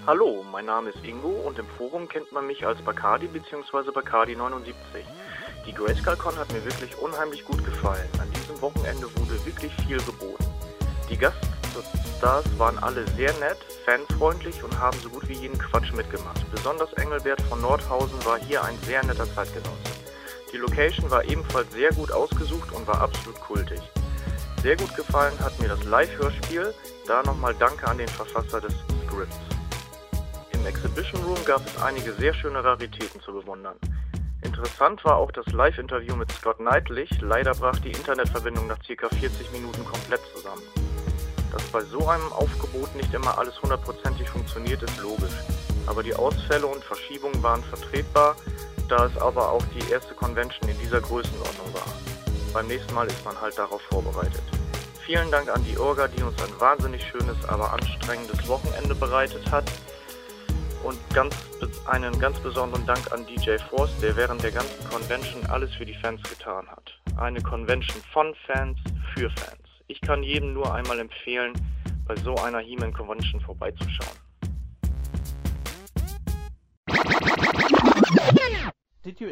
Hallo, 0.08 0.44
mein 0.52 0.66
Name 0.66 0.90
ist 0.90 1.06
Ingo 1.06 1.30
und 1.46 1.60
im 1.60 1.68
Forum 1.78 2.10
kennt 2.10 2.32
man 2.32 2.48
mich 2.48 2.66
als 2.66 2.82
Bacardi 2.82 3.28
bzw. 3.28 3.92
Bacardi79. 3.92 4.74
Die 5.68 5.72
GrayscaleCon 5.72 6.36
hat 6.36 6.52
mir 6.52 6.66
wirklich 6.66 6.98
unheimlich 6.98 7.46
gut 7.46 7.64
gefallen. 7.64 8.10
An 8.20 8.28
diesem 8.32 8.60
Wochenende 8.60 9.04
wurde 9.04 9.46
wirklich 9.46 9.72
viel 9.86 9.98
geboten. 9.98 10.46
Die 11.12 11.18
Gaststars 11.78 12.46
waren 12.58 12.78
alle 12.80 13.06
sehr 13.16 13.32
nett, 13.34 13.58
fanfreundlich 13.86 14.64
und 14.64 14.80
haben 14.80 14.98
so 15.00 15.10
gut 15.10 15.28
wie 15.28 15.34
jeden 15.34 15.58
Quatsch 15.58 15.94
mitgemacht. 15.94 16.50
Besonders 16.52 16.92
Engelbert 16.94 17.42
von 17.44 17.62
Nordhausen 17.62 18.24
war 18.26 18.40
hier 18.40 18.64
ein 18.64 18.78
sehr 18.80 19.04
netter 19.06 19.32
Zeitgenosse. 19.36 19.78
Die 20.52 20.58
Location 20.58 21.10
war 21.12 21.24
ebenfalls 21.26 21.72
sehr 21.72 21.92
gut 21.92 22.12
ausgesucht 22.12 22.72
und 22.72 22.88
war 22.88 23.02
absolut 23.02 23.40
kultig. 23.42 23.80
Sehr 24.64 24.76
gut 24.76 24.96
gefallen 24.96 25.38
hat 25.40 25.60
mir 25.60 25.68
das 25.68 25.84
Live-Hörspiel, 25.84 26.74
da 27.06 27.22
nochmal 27.24 27.54
Danke 27.54 27.88
an 27.88 28.00
den 28.00 28.08
Verfasser 28.08 28.62
des 28.62 28.74
Scripts. 29.06 29.38
Im 30.54 30.66
Exhibition 30.66 31.22
Room 31.24 31.46
gab 31.46 31.66
es 31.68 31.82
einige 31.82 32.14
sehr 32.14 32.34
schöne 32.34 32.64
Raritäten 32.64 33.22
zu 33.22 33.34
bewundern. 33.34 33.76
Interessant 34.42 35.06
war 35.06 35.18
auch 35.18 35.32
das 35.32 35.46
Live-Interview 35.48 36.16
mit 36.16 36.32
Scott 36.32 36.58
Knightley, 36.58 37.08
leider 37.22 37.54
brach 37.54 37.78
die 37.80 37.92
Internetverbindung 37.92 38.66
nach 38.66 38.80
ca. 38.80 39.10
40 39.10 39.52
Minuten 39.52 39.86
komplett 39.86 40.22
zusammen. 40.34 40.64
Dass 41.58 41.68
bei 41.72 41.82
so 41.82 42.08
einem 42.08 42.32
Aufgebot 42.34 42.96
nicht 42.96 43.12
immer 43.14 43.36
alles 43.38 43.60
hundertprozentig 43.62 44.30
funktioniert, 44.30 44.84
ist 44.84 44.98
logisch. 45.02 45.34
Aber 45.88 46.04
die 46.04 46.14
Ausfälle 46.14 46.68
und 46.68 46.84
Verschiebungen 46.84 47.42
waren 47.42 47.64
vertretbar 47.64 48.36
da 48.88 49.06
es 49.06 49.18
aber 49.18 49.52
auch 49.52 49.64
die 49.76 49.92
erste 49.92 50.14
Convention 50.14 50.70
in 50.70 50.80
dieser 50.80 51.02
Größenordnung 51.02 51.74
war. 51.74 51.88
Beim 52.54 52.68
nächsten 52.68 52.94
Mal 52.94 53.08
ist 53.08 53.24
man 53.26 53.40
halt 53.40 53.58
darauf 53.58 53.82
vorbereitet. 53.82 54.44
Vielen 55.06 55.30
Dank 55.32 55.50
an 55.50 55.64
die 55.66 55.78
Orga, 55.78 56.08
die 56.08 56.24
uns 56.24 56.42
ein 56.42 56.60
wahnsinnig 56.60 57.04
schönes, 57.04 57.38
aber 57.48 57.74
anstrengendes 57.74 58.48
Wochenende 58.48 58.96
bereitet 58.96 59.50
hat. 59.52 59.66
Und 60.84 60.98
ganz, 61.14 61.36
einen 61.86 62.18
ganz 62.20 62.40
besonderen 62.40 62.86
Dank 62.86 63.12
an 63.12 63.26
DJ 63.26 63.58
Force, 63.70 63.92
der 64.02 64.16
während 64.16 64.44
der 64.44 64.52
ganzen 64.52 64.90
Convention 64.90 65.46
alles 65.48 65.74
für 65.74 65.86
die 65.86 65.96
Fans 65.96 66.22
getan 66.24 66.68
hat. 66.68 66.98
Eine 67.18 67.42
Convention 67.42 68.02
von 68.14 68.34
Fans 68.46 68.78
für 69.14 69.30
Fans. 69.32 69.57
Ich 69.90 70.02
kann 70.02 70.22
jedem 70.22 70.54
nur 70.54 70.74
einmal 70.74 71.00
empfehlen, 71.00 71.54
bei 72.06 72.16
so 72.18 72.36
einer 72.36 72.60
He-Man 72.60 72.92
Convention 72.92 73.40
vorbeizuschauen. 73.40 74.18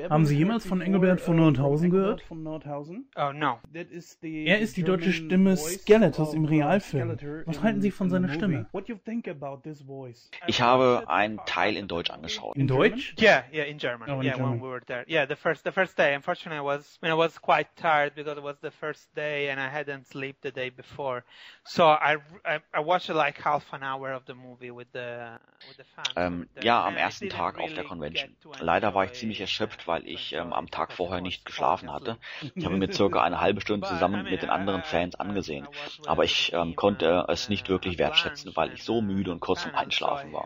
Haben 0.10 0.26
Sie 0.26 0.38
jemals 0.38 0.66
von 0.66 0.82
Engelbert 0.82 1.22
von 1.22 1.36
Nordhausen 1.36 1.90
gehört? 1.90 2.24
Oh, 2.30 3.32
no. 3.34 3.60
Er 3.74 4.60
ist 4.60 4.78
die 4.78 4.84
deutsche 4.84 5.12
Stimme 5.12 5.58
Skeletors 5.58 6.34
im 6.34 6.46
Realfilm. 6.46 7.18
Was 7.46 7.62
halten 7.62 7.82
Sie 7.82 7.92
von 7.92 8.10
seiner 8.10 8.30
Stimme? 8.30 8.68
Ich 10.48 10.62
habe 10.62 11.04
einen 11.08 11.40
Teil 11.46 11.76
in 11.76 11.88
Deutsch 11.88 12.10
angeschaut. 12.10 12.56
In 12.56 12.68
Deutsch? 12.68 13.16
Yeah, 13.20 13.44
yeah, 13.54 13.64
in 13.66 13.78
German. 13.78 14.10
Oh, 14.10 14.20
in 14.20 14.26
yeah, 14.26 14.36
German. 14.36 14.54
when 14.54 14.62
we 14.62 14.70
were 14.70 14.82
there. 14.86 15.06
Yeah, 15.08 15.26
the 15.28 15.36
first 15.36 15.64
the 15.64 15.72
first 15.72 15.98
day. 15.98 16.14
Unfortunately, 16.16 16.58
I 16.58 16.64
was 16.64 17.00
I, 17.02 17.06
mean, 17.06 17.12
I 17.12 17.18
was 17.18 17.40
quite 17.40 17.68
tired 17.76 18.16
because 18.16 18.38
it 18.38 18.44
was 18.44 18.58
the 18.62 18.72
first 18.72 19.14
day 19.16 19.50
and 19.50 19.60
I 19.60 19.70
hadn't 19.70 20.08
slept 20.08 20.42
the 20.42 20.52
day 20.52 20.70
before. 20.70 21.24
So 21.66 21.86
I 21.86 22.18
I, 22.46 22.60
I 22.74 22.80
watched 22.80 23.10
like 23.10 23.42
half 23.42 23.74
an 23.74 23.84
hour 23.84 24.14
of 24.14 24.26
the 24.26 24.36
movie 24.36 24.72
with 24.72 24.92
the 24.94 25.40
with 25.68 25.78
the 25.78 25.84
fans. 25.96 26.14
Ähm, 26.16 26.48
ja, 26.62 26.86
am 26.86 26.96
ersten 26.96 27.30
Tag 27.30 27.60
auf 27.60 27.74
der 27.74 27.84
Convention. 27.84 28.36
Leider 28.60 28.94
war 28.94 29.06
ich 29.06 29.14
ziemlich 29.14 29.42
erschöpft, 29.42 29.65
weil 29.86 30.08
ich 30.08 30.34
ähm, 30.34 30.54
am 30.54 30.70
Tag 30.70 30.94
vorher 30.94 31.22
nicht 31.22 31.46
geschlafen 31.46 31.92
hatte. 31.92 32.18
Ich 32.56 32.66
habe 32.66 32.78
mir 32.78 32.92
circa 32.92 33.22
eine 33.22 33.42
halbe 33.42 33.62
Stunde 33.62 33.88
zusammen 33.88 34.24
mit 34.24 34.42
den 34.42 34.50
anderen 34.50 34.84
Fans 34.84 35.16
angesehen. 35.16 35.68
Aber 36.06 36.24
ich 36.24 36.54
ähm, 36.54 36.76
konnte 36.76 37.26
es 37.28 37.50
nicht 37.50 37.70
wirklich 37.70 37.98
wertschätzen, 37.98 38.56
weil 38.56 38.74
ich 38.74 38.84
so 38.84 39.02
müde 39.02 39.32
und 39.32 39.40
kurz 39.40 39.64
vorm 39.64 39.76
Einschlafen 39.76 40.34
war. 40.34 40.46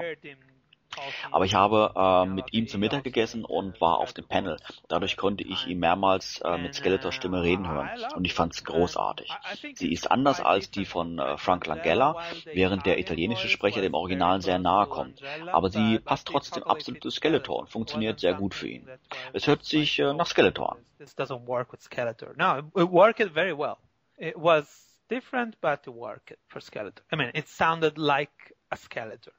Aber 1.31 1.45
ich 1.45 1.55
habe 1.55 1.93
äh, 1.95 2.25
mit 2.25 2.53
ihm 2.53 2.67
zu 2.67 2.77
Mittag 2.77 3.03
gegessen 3.03 3.45
und 3.45 3.79
war 3.81 3.97
auf 3.97 4.13
dem 4.13 4.27
Panel. 4.27 4.57
Dadurch 4.87 5.17
konnte 5.17 5.43
ich 5.43 5.67
ihn 5.67 5.79
mehrmals 5.79 6.41
äh, 6.41 6.57
mit 6.57 6.75
Skeletors 6.75 7.15
Stimme 7.15 7.41
reden 7.43 7.67
hören 7.67 7.89
und 8.15 8.25
ich 8.25 8.33
fand 8.33 8.53
es 8.53 8.63
großartig. 8.63 9.31
Sie 9.75 9.91
ist 9.91 10.11
anders 10.11 10.39
als 10.41 10.71
die 10.71 10.85
von 10.85 11.19
äh, 11.19 11.37
Frank 11.37 11.65
Langella, 11.65 12.15
während 12.53 12.85
der 12.85 12.99
italienische 12.99 13.49
Sprecher 13.49 13.81
dem 13.81 13.93
Original 13.93 14.41
sehr 14.41 14.59
nahe 14.59 14.87
kommt. 14.87 15.21
Aber 15.51 15.69
sie 15.69 15.99
passt 15.99 16.27
trotzdem 16.27 16.63
absolut 16.63 17.03
zu 17.03 17.09
Skeletor 17.09 17.59
und 17.59 17.69
funktioniert 17.69 18.19
sehr 18.19 18.33
gut 18.33 18.53
für 18.53 18.67
ihn. 18.67 18.87
Es 19.33 19.47
hört 19.47 19.63
sich 19.63 19.99
äh, 19.99 20.13
nach 20.13 20.27
Skeletor 20.27 20.73
an. 20.73 20.77
This 20.97 21.15
doesn't 21.15 21.47
work 21.47 21.71
with 21.71 21.81
Skeletor. 21.81 22.33
No, 22.35 22.57
it 22.75 22.91
worked 22.91 23.31
very 23.33 23.57
well. 23.57 23.77
It 24.17 24.35
was 24.35 24.65
different, 25.09 25.55
but 25.61 25.87
it 25.87 25.93
worked 25.93 26.33
for 26.47 26.59
Skeletor. 26.59 27.01
I 27.11 27.15
mean, 27.15 27.31
it 27.33 27.47
sounded 27.47 27.97
like 27.97 28.53
a 28.71 28.75
Skeletor. 28.75 29.31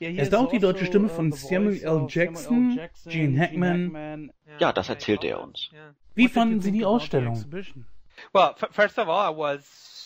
Er 0.00 0.22
ist 0.22 0.34
auch 0.34 0.50
die 0.50 0.58
deutsche 0.58 0.86
Stimme 0.86 1.10
von 1.10 1.30
Samuel 1.30 1.82
L. 1.82 2.06
Jackson, 2.08 2.80
Gene 3.06 3.38
Hackman. 3.38 4.32
Ja, 4.58 4.72
das 4.72 4.88
erzählte 4.88 5.26
er 5.26 5.42
uns. 5.42 5.70
Wie 6.14 6.28
fanden 6.28 6.60
Sie 6.62 6.72
die 6.72 6.84
Ausstellung? 6.84 7.44
Well, 8.32 8.54
first 8.70 8.98
of 8.98 9.08
all, 9.08 9.32
I 9.32 9.36
was 9.36 9.64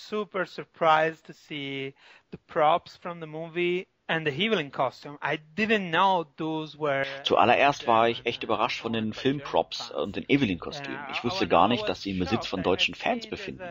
super 0.08 0.46
surprised 0.46 1.26
to 1.26 1.32
see 1.32 1.94
the 2.32 2.38
props 2.46 2.96
from 2.96 3.20
the 3.20 3.26
movie 3.26 3.86
and 4.06 4.26
the 4.26 4.32
Evelyn 4.32 4.70
costume. 4.70 5.18
I 5.22 5.38
didn't 5.56 5.90
know 5.90 6.26
those 6.36 6.78
were. 6.78 7.04
Zuallererst 7.24 7.86
war 7.86 8.08
ich 8.08 8.26
echt 8.26 8.42
überrascht 8.42 8.80
von 8.80 8.92
den 8.92 9.12
Filmprops 9.12 9.90
und 9.90 10.16
den 10.16 10.24
Evelyn-Kostümen. 10.28 10.98
Ich 11.12 11.24
wusste 11.24 11.48
gar 11.48 11.68
nicht, 11.68 11.88
dass 11.88 12.02
sie 12.02 12.10
im 12.10 12.18
Besitz 12.18 12.46
von 12.46 12.62
deutschen 12.62 12.94
Fans 12.94 13.26
befinden. 13.26 13.64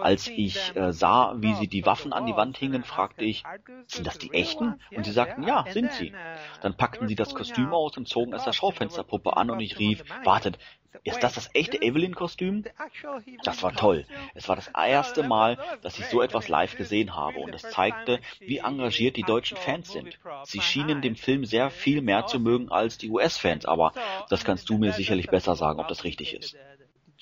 Als 0.00 0.28
ich 0.28 0.76
äh, 0.76 0.92
sah, 0.92 1.34
wie 1.38 1.54
sie 1.54 1.68
die 1.68 1.86
Waffen 1.86 2.12
an 2.12 2.26
die 2.26 2.36
Wand 2.36 2.58
hingen, 2.58 2.84
fragte 2.84 3.24
ich, 3.24 3.44
sind 3.86 4.06
das 4.06 4.18
die 4.18 4.32
echten? 4.32 4.80
Und 4.94 5.04
sie 5.04 5.12
sagten, 5.12 5.42
ja, 5.42 5.64
sind 5.70 5.92
sie. 5.92 6.12
Dann 6.60 6.76
packten 6.76 7.08
sie 7.08 7.16
das 7.16 7.34
Kostüm 7.34 7.72
aus 7.72 7.96
und 7.96 8.08
zogen 8.08 8.34
es 8.34 8.44
der 8.44 8.52
Schaufensterpuppe 8.52 9.36
an 9.36 9.50
und 9.50 9.60
ich 9.60 9.78
rief, 9.78 10.04
wartet, 10.24 10.58
ist 11.04 11.22
das 11.22 11.34
das 11.34 11.50
echte 11.54 11.80
Evelyn-Kostüm? 11.80 12.64
Das 13.44 13.62
war 13.62 13.74
toll. 13.74 14.06
Es 14.34 14.48
war 14.48 14.56
das 14.56 14.68
erste 14.68 15.22
Mal, 15.22 15.58
dass 15.82 15.98
ich 15.98 16.06
so 16.06 16.22
etwas 16.22 16.48
live 16.48 16.76
gesehen 16.76 17.16
habe 17.16 17.38
und 17.38 17.54
es 17.54 17.62
zeigte, 17.62 18.20
wie 18.40 18.58
engagiert 18.58 19.16
die 19.16 19.22
deutschen 19.22 19.56
Fans 19.56 19.90
sind. 19.90 20.18
Sie 20.44 20.60
schienen 20.60 21.02
den 21.02 21.16
Film 21.16 21.44
sehr 21.44 21.70
viel 21.70 22.02
mehr 22.02 22.26
zu 22.26 22.40
mögen 22.40 22.70
als 22.70 22.98
die 22.98 23.10
US-Fans, 23.10 23.64
aber 23.66 23.92
das 24.28 24.44
kannst 24.44 24.68
du 24.68 24.78
mir 24.78 24.92
sicherlich 24.92 25.28
besser 25.28 25.56
sagen, 25.56 25.80
ob 25.80 25.88
das 25.88 26.04
richtig 26.04 26.34
ist. 26.34 26.56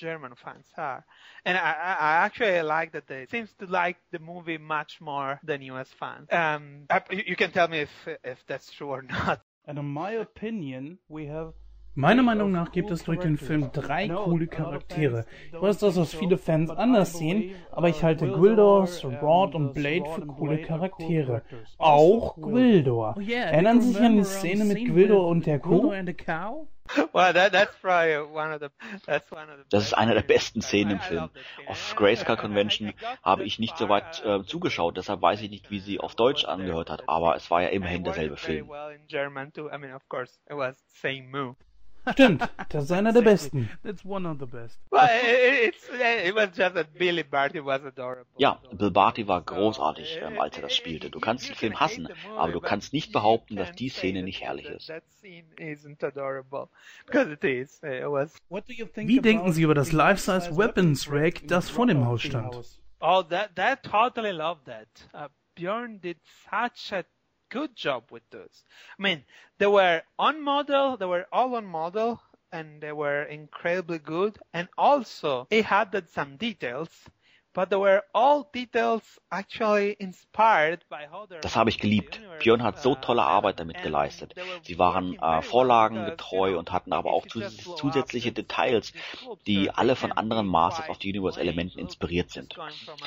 German 0.01 0.35
fans 0.35 0.67
are. 0.77 1.05
And 1.45 1.59
I, 1.59 1.61
I 1.61 2.25
actually 2.25 2.63
like 2.63 2.93
that 2.93 3.07
they 3.07 3.27
seems 3.27 3.53
to 3.59 3.67
like 3.67 3.99
the 4.13 4.19
movie 4.19 4.57
much 4.57 4.99
more 4.99 5.39
than 5.43 5.61
US 5.63 5.93
fans. 5.93 6.27
Um, 6.33 6.87
you 7.11 7.37
can 7.37 7.53
tell 7.53 7.69
me 7.69 7.83
if 7.83 8.09
if 8.25 8.39
that's 8.47 8.73
true 8.73 8.89
or 8.89 9.03
not. 9.03 9.43
And 9.67 9.79
in 9.79 9.85
my 9.85 10.13
opinion, 10.13 10.99
we 11.09 11.27
have 11.27 11.53
Meiner 11.95 12.23
Meinung 12.23 12.53
nach 12.53 12.71
gibt 12.71 12.91
es 12.91 13.05
durch 13.05 13.19
den 13.19 13.37
Film 13.37 13.71
drei 13.73 14.09
coole 14.09 14.47
Charaktere. 14.47 15.27
Ich 15.53 15.61
weiß, 15.61 15.79
dass 15.79 15.97
das 15.97 16.15
viele 16.15 16.39
Fans 16.39 16.71
anders 16.71 17.19
sehen, 17.19 17.55
aber 17.73 17.89
ich 17.89 18.05
halte 18.05 18.29
Gwildor, 18.29 18.89
Rod 19.21 19.55
und 19.55 19.75
Blade 19.75 20.05
für 20.15 20.27
coole 20.27 20.63
Charaktere. 20.63 21.43
Auch 21.79 22.37
Gwildor. 22.37 23.17
Erinnern 23.29 23.81
Sie 23.81 23.93
sich 23.93 24.03
an 24.03 24.17
die 24.17 24.25
Szene 24.25 24.65
mit 24.65 24.85
Gwildor 24.87 25.27
und 25.27 25.47
der 25.47 25.59
Kuh? 25.59 25.93
Well, 27.13 27.33
that 27.33 27.53
that's 27.53 27.77
probably 27.81 28.17
one 28.17 28.53
of 28.53 28.61
the 28.61 28.69
that's 29.07 29.31
one 29.31 29.49
of 29.49 29.59
the. 29.59 29.65
Das 29.71 29.85
ist 29.85 29.95
eine 29.95 30.15
der 30.15 30.23
besten 30.23 30.61
Szenen 30.61 30.93
im 30.93 31.01
Film. 31.01 31.31
Auf 31.67 31.95
Grayskull 31.97 32.37
Convention 32.37 32.93
habe 33.23 33.45
ich 33.45 33.61
nicht 33.61 33.77
so 33.79 33.89
weit 33.89 34.25
äh, 34.25 34.43
zugeschaut, 34.45 34.97
deshalb 34.97 35.23
weiß 35.23 35.41
ich 35.43 35.51
nicht, 35.51 35.71
wie 35.71 35.79
sie 35.79 36.01
auf 36.01 36.17
Deutsch 36.17 36.45
angehört 36.45 36.91
hat, 36.91 37.09
aber 37.09 37.37
es 37.37 37.51
war 37.51 37.63
ja 37.63 37.69
immerhin 37.69 38.03
derselbe 38.03 38.37
Film. 38.37 38.69
Stimmt, 42.13 42.49
das 42.71 42.85
ist 42.85 42.93
einer 42.93 43.13
der 43.13 43.23
besten. 43.23 43.69
that's 43.83 44.05
one 44.05 44.29
of 44.29 44.39
the 44.39 44.47
best. 44.47 44.79
Well, 44.91 45.05
it, 45.05 45.75
it's 45.75 45.89
it 45.89 46.35
was 46.35 46.57
just 46.57 46.75
that 46.75 46.95
Billy 46.95 47.23
Barty 47.23 47.65
was 47.65 47.85
adorable. 47.85 48.27
Ja, 48.39 48.61
Bill 48.73 48.91
Barty 48.91 49.27
war 49.27 49.43
großartig, 49.43 50.21
ähm, 50.23 50.41
als 50.41 50.57
er 50.57 50.63
das 50.63 50.75
spielte. 50.75 51.11
Du 51.11 51.21
kannst 51.21 51.49
den 51.49 51.57
Film 51.57 51.79
hassen, 51.79 52.09
aber 52.37 52.53
du 52.53 52.61
kannst 52.61 52.93
nicht 52.93 53.13
behaupten, 53.13 53.57
dass 53.57 53.73
die 53.73 53.89
Szene 53.89 54.23
nicht 54.23 54.41
herrlich 54.43 54.67
ist. 54.67 54.87
That 54.87 55.05
scene 55.21 55.47
isn't 55.57 56.05
adorable 56.05 56.69
because 57.07 57.31
it 57.33 57.45
is. 57.45 57.83
It 57.83 58.05
was. 58.05 58.35
What 58.49 58.69
do 58.69 58.73
you 58.73 58.87
think 58.87 59.09
Wie 59.09 59.21
denken 59.21 59.53
Sie 59.53 59.63
über 59.63 59.75
das 59.75 59.93
Life-Size 59.93 60.57
Weapons 60.57 61.11
Rack, 61.11 61.47
das 61.47 61.69
vor 61.69 61.87
dem 61.87 62.07
Haus 62.07 62.23
stand? 62.23 62.55
Oh, 63.01 63.23
that 63.23 63.57
that 63.57 63.83
totally 63.83 64.33
loved 64.33 64.67
that. 64.67 64.89
Uh, 65.15 65.29
Bjorn 65.55 66.01
did 66.01 66.19
such 66.51 66.93
a 66.93 67.05
good 67.51 67.77
job 67.77 68.05
with 68.11 68.23
those. 68.31 68.65
I 68.99 69.03
mean, 69.03 69.25
they 69.59 69.67
were 69.67 70.03
on 70.19 70.43
model. 70.43 70.97
They 70.97 71.07
were 71.07 71.27
all 71.33 71.55
on 71.57 71.67
model, 71.67 72.21
and 72.53 72.81
they 72.81 72.93
were 72.93 73.23
incredibly 73.25 73.99
good. 73.99 74.39
And 74.55 74.69
also, 74.79 75.47
it 75.51 75.65
had 75.65 76.09
some 76.15 76.37
details, 76.37 76.89
but 77.53 77.71
they 77.71 77.77
were 77.77 78.03
all 78.15 78.45
details 78.53 79.03
actually 79.31 79.97
inspired 79.99 80.81
by 80.89 81.07
how 81.11 81.27
they're 81.27 81.41
Das 81.41 81.57
habe 81.57 81.71
ich 81.71 81.79
geliebt. 81.79 82.21
Björn 82.41 82.63
hat 82.63 82.81
so 82.81 82.95
tolle 82.95 83.23
Arbeit 83.23 83.61
damit 83.61 83.83
geleistet. 83.83 84.35
Sie 84.63 84.79
waren 84.79 85.19
äh, 85.19 85.43
vorlagengetreu 85.43 86.59
und 86.59 86.73
hatten 86.73 86.93
aber 86.93 87.13
auch 87.13 87.27
zus 87.27 87.57
zusätzliche 87.77 88.33
Details, 88.33 88.93
die 89.47 89.71
alle 89.71 89.97
von 89.97 90.13
anderen 90.13 90.47
Masters 90.47 90.89
of 90.89 90.99
the 91.01 91.09
Universe 91.09 91.41
Elementen 91.41 91.79
inspiriert 91.79 92.31
sind. 92.31 92.57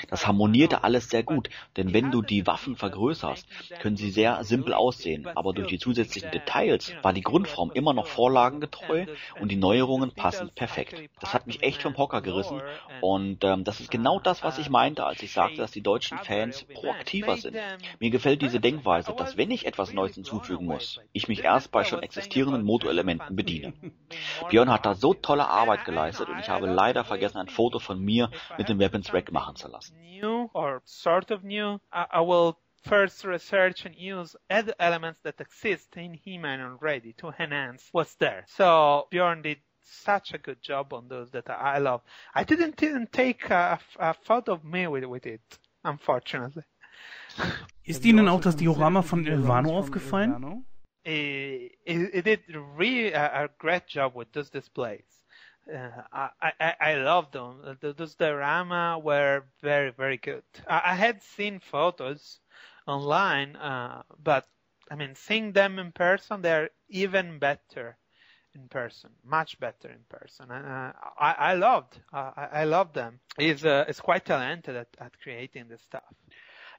Das 0.09 0.27
harmonierte 0.27 0.83
alles 0.83 1.09
sehr 1.09 1.23
gut, 1.23 1.49
denn 1.77 1.93
wenn 1.93 2.11
du 2.11 2.21
die 2.21 2.45
Waffen 2.47 2.75
vergrößerst, 2.75 3.47
können 3.79 3.97
sie 3.97 4.11
sehr 4.11 4.43
simpel 4.43 4.73
aussehen, 4.73 5.27
aber 5.35 5.53
durch 5.53 5.67
die 5.67 5.79
zusätzlichen 5.79 6.31
Details 6.31 6.93
war 7.01 7.13
die 7.13 7.21
Grundform 7.21 7.71
immer 7.73 7.93
noch 7.93 8.07
vorlagengetreu 8.07 9.05
und 9.39 9.49
die 9.49 9.55
Neuerungen 9.55 10.11
passen 10.11 10.51
perfekt. 10.53 11.09
Das 11.19 11.33
hat 11.33 11.47
mich 11.47 11.63
echt 11.63 11.81
vom 11.81 11.97
Hocker 11.97 12.21
gerissen 12.21 12.61
und 13.01 13.43
ähm, 13.43 13.63
das 13.63 13.79
ist 13.79 13.91
genau 13.91 14.19
das, 14.19 14.32
was 14.41 14.57
ich 14.57 14.69
meinte, 14.69 15.05
als 15.05 15.21
ich 15.21 15.33
sagte, 15.33 15.57
dass 15.57 15.71
die 15.71 15.81
deutschen 15.81 16.17
Fans 16.17 16.63
proaktiver 16.73 17.37
sind. 17.37 17.57
Mir 17.99 18.09
gefällt 18.09 18.41
diese 18.41 18.59
Denkweise, 18.59 19.13
dass 19.13 19.37
wenn 19.37 19.51
ich 19.51 19.65
etwas 19.65 19.93
Neues 19.93 20.15
hinzufügen 20.15 20.65
muss, 20.65 21.01
ich 21.11 21.27
mich 21.27 21.43
erst 21.43 21.71
bei 21.71 21.83
schon 21.83 22.01
existierenden 22.01 22.63
Motorelementen 22.63 23.35
bediene. 23.35 23.73
Björn 24.49 24.71
hat 24.71 24.85
da 24.85 24.95
so 24.95 25.13
tolle 25.13 25.47
Arbeit 25.47 25.85
geleistet 25.85 26.29
und 26.29 26.39
ich 26.39 26.49
habe 26.49 26.67
leider 26.67 27.03
vergessen, 27.03 27.37
ein 27.37 27.49
Foto 27.49 27.79
von 27.79 27.99
mir 27.99 28.31
mit 28.57 28.69
dem 28.69 28.79
Weapons 28.79 29.13
Rack 29.13 29.31
machen 29.31 29.55
zu 29.55 29.67
lassen. 29.67 29.95
first 32.83 33.23
research 33.23 33.85
and 33.85 33.95
use 33.95 34.35
other 34.49 34.75
elements 34.79 35.21
that 35.23 35.39
exist 35.39 35.95
in 35.95 36.13
He-Man 36.13 36.59
already 36.59 37.13
to 37.13 37.33
enhance 37.39 37.87
what's 37.91 38.15
there. 38.15 38.45
So 38.47 39.07
Bjorn 39.09 39.41
did 39.41 39.59
such 39.83 40.33
a 40.33 40.37
good 40.37 40.61
job 40.61 40.93
on 40.93 41.07
those 41.07 41.29
that 41.31 41.49
I 41.49 41.75
I 41.75 41.77
love. 41.79 42.01
I 42.33 42.43
didn't 42.43 42.81
even 42.83 43.07
take 43.07 43.49
a, 43.49 43.79
a 43.99 44.13
photo 44.13 44.53
of 44.53 44.63
me 44.63 44.87
with, 44.87 45.05
with 45.05 45.25
it, 45.25 45.59
unfortunately. 45.83 46.63
Ist 47.83 48.05
Ihnen 48.05 48.29
auch 48.29 48.41
das 48.41 48.55
Diorama 48.55 49.01
von 49.01 49.25
Ilvano 49.25 49.77
aufgefallen? 49.77 50.65
It, 51.03 51.77
it, 51.85 52.13
it 52.13 52.25
did 52.25 52.39
really 52.77 53.11
a, 53.11 53.43
a 53.43 53.49
great 53.57 53.87
job 53.87 54.15
with 54.15 54.31
those 54.31 54.49
displays. 54.49 55.03
Uh, 55.67 55.89
I, 56.11 56.51
I, 56.59 56.75
I 56.79 56.95
love 56.95 57.31
them. 57.31 57.77
Those 57.81 58.15
diorama 58.15 58.99
were 58.99 59.43
very, 59.61 59.91
very 59.91 60.17
good. 60.17 60.43
I, 60.67 60.81
I 60.85 60.95
had 60.95 61.21
seen 61.21 61.59
photos 61.59 62.39
online, 62.85 63.55
uh, 63.55 64.03
but 64.21 64.45
I 64.91 64.95
mean, 64.95 65.15
seeing 65.15 65.53
them 65.53 65.79
in 65.79 65.91
person, 65.91 66.41
they're 66.41 66.69
even 66.89 67.39
better 67.39 67.97
in 68.55 68.67
person, 68.69 69.11
much 69.23 69.59
better 69.59 69.89
in 69.89 70.03
person. 70.09 70.51
And 70.51 70.65
uh, 70.65 70.93
I, 71.19 71.53
I 71.53 71.55
loved, 71.55 71.99
uh, 72.11 72.31
I, 72.35 72.61
I 72.61 72.63
loved 72.65 72.93
them. 72.93 73.19
He's, 73.37 73.65
uh, 73.65 73.85
he's 73.87 73.99
quite 73.99 74.25
talented 74.25 74.75
at, 74.75 74.87
at 74.99 75.19
creating 75.19 75.69
this 75.69 75.81
stuff. 75.81 76.03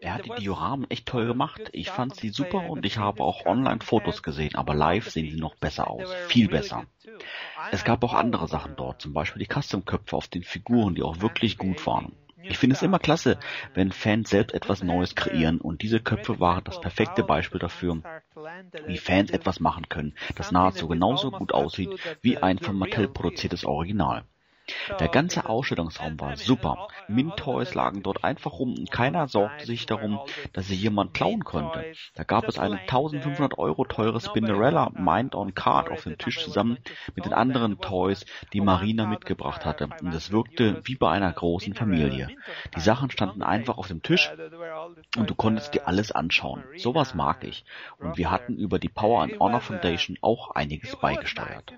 Er 0.00 0.14
hat 0.14 0.26
die 0.26 0.42
Dioramen 0.42 0.90
echt 0.90 1.06
toll 1.06 1.26
gemacht. 1.26 1.70
Ich 1.72 1.90
fand 1.90 2.16
sie 2.16 2.28
super 2.28 2.68
und 2.68 2.84
ich 2.84 2.98
habe 2.98 3.22
auch 3.22 3.46
online 3.46 3.80
Fotos 3.80 4.22
gesehen, 4.22 4.54
aber 4.54 4.74
live 4.74 5.08
sehen 5.08 5.30
sie 5.30 5.40
noch 5.40 5.54
besser 5.54 5.88
aus. 5.88 6.12
Viel 6.28 6.48
besser. 6.48 6.84
Es 7.70 7.84
gab 7.84 8.02
auch 8.02 8.12
andere 8.12 8.48
Sachen 8.48 8.76
dort, 8.76 9.00
zum 9.00 9.12
Beispiel 9.12 9.40
die 9.40 9.52
Custom-Köpfe 9.52 10.16
auf 10.16 10.28
den 10.28 10.42
Figuren, 10.42 10.94
die 10.94 11.02
auch 11.02 11.20
wirklich 11.20 11.58
gut 11.58 11.86
waren. 11.86 12.16
Ich 12.42 12.58
finde 12.58 12.76
es 12.76 12.82
immer 12.82 12.98
klasse, 12.98 13.38
wenn 13.72 13.92
Fans 13.92 14.28
selbst 14.28 14.52
etwas 14.52 14.82
Neues 14.82 15.14
kreieren 15.14 15.60
und 15.60 15.80
diese 15.80 16.00
Köpfe 16.00 16.40
waren 16.40 16.64
das 16.64 16.78
perfekte 16.80 17.22
Beispiel 17.22 17.58
dafür, 17.58 18.02
wie 18.86 18.98
Fans 18.98 19.30
etwas 19.30 19.60
machen 19.60 19.88
können, 19.88 20.14
das 20.36 20.52
nahezu 20.52 20.88
genauso 20.88 21.30
gut 21.30 21.52
aussieht 21.52 21.90
wie 22.22 22.38
ein 22.38 22.58
von 22.58 22.78
Mattel 22.78 23.08
produziertes 23.08 23.64
Original. 23.64 24.24
Der 24.98 25.08
ganze 25.08 25.48
Ausstellungsraum 25.48 26.18
war 26.20 26.36
super. 26.36 26.88
Min-Toys 27.08 27.74
lagen 27.74 28.02
dort 28.02 28.24
einfach 28.24 28.52
rum 28.52 28.74
und 28.78 28.90
keiner 28.90 29.28
sorgte 29.28 29.66
sich 29.66 29.86
darum, 29.86 30.20
dass 30.52 30.68
sie 30.68 30.74
jemand 30.74 31.12
klauen 31.14 31.44
konnte. 31.44 31.92
Da 32.14 32.24
gab 32.24 32.48
es 32.48 32.58
eine 32.58 32.80
1500 32.80 33.58
Euro 33.58 33.84
teure 33.84 34.20
Spinderella 34.20 34.90
Mind 34.94 35.34
on 35.34 35.54
Card 35.54 35.90
auf 35.90 36.04
dem 36.04 36.16
Tisch 36.16 36.42
zusammen 36.42 36.78
mit 37.14 37.26
den 37.26 37.34
anderen 37.34 37.80
Toys, 37.80 38.24
die 38.52 38.60
Marina 38.60 39.06
mitgebracht 39.06 39.64
hatte. 39.64 39.88
Und 40.00 40.14
es 40.14 40.30
wirkte 40.32 40.80
wie 40.84 40.96
bei 40.96 41.10
einer 41.10 41.32
großen 41.32 41.74
Familie. 41.74 42.28
Die 42.74 42.80
Sachen 42.80 43.10
standen 43.10 43.42
einfach 43.42 43.76
auf 43.76 43.88
dem 43.88 44.02
Tisch 44.02 44.32
und 45.16 45.28
du 45.28 45.34
konntest 45.34 45.74
dir 45.74 45.86
alles 45.86 46.10
anschauen. 46.10 46.64
Sowas 46.76 47.14
mag 47.14 47.44
ich. 47.44 47.64
Und 47.98 48.16
wir 48.16 48.30
hatten 48.30 48.56
über 48.56 48.78
die 48.78 48.88
Power 48.88 49.22
and 49.22 49.38
Honor 49.40 49.60
Foundation 49.60 50.16
auch 50.22 50.50
einiges 50.52 50.96
beigesteuert. 50.96 51.74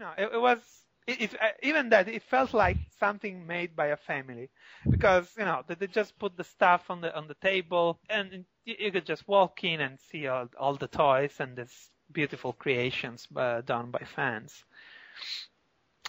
It, 1.07 1.35
uh, 1.35 1.49
even 1.63 1.91
that 1.91 2.09
it 2.09 2.23
felt 2.23 2.53
like 2.53 2.77
something 2.99 3.47
made 3.47 3.77
by 3.77 3.87
a 3.87 3.97
family. 3.97 4.51
Because 4.89 5.33
you 5.39 5.45
know 5.45 5.63
they, 5.67 5.75
they 5.75 5.87
just 5.87 6.19
put 6.19 6.37
the 6.37 6.45
stuff 6.45 6.91
on 6.91 7.01
the 7.01 7.15
on 7.17 7.29
the 7.29 7.35
table 7.35 8.01
and 8.11 8.45
you, 8.65 8.75
you 8.79 8.93
could 8.93 9.07
just 9.07 9.27
walk 9.29 9.63
in 9.65 9.81
and 9.81 9.99
see 10.11 10.27
all, 10.27 10.49
all 10.59 10.75
the 10.75 10.89
toys 10.89 11.35
and 11.39 11.57
these 11.57 11.91
beautiful 12.11 12.53
creations 12.53 13.27
uh, 13.37 13.61
done 13.61 13.91
by 13.91 14.03
fans. 14.15 14.65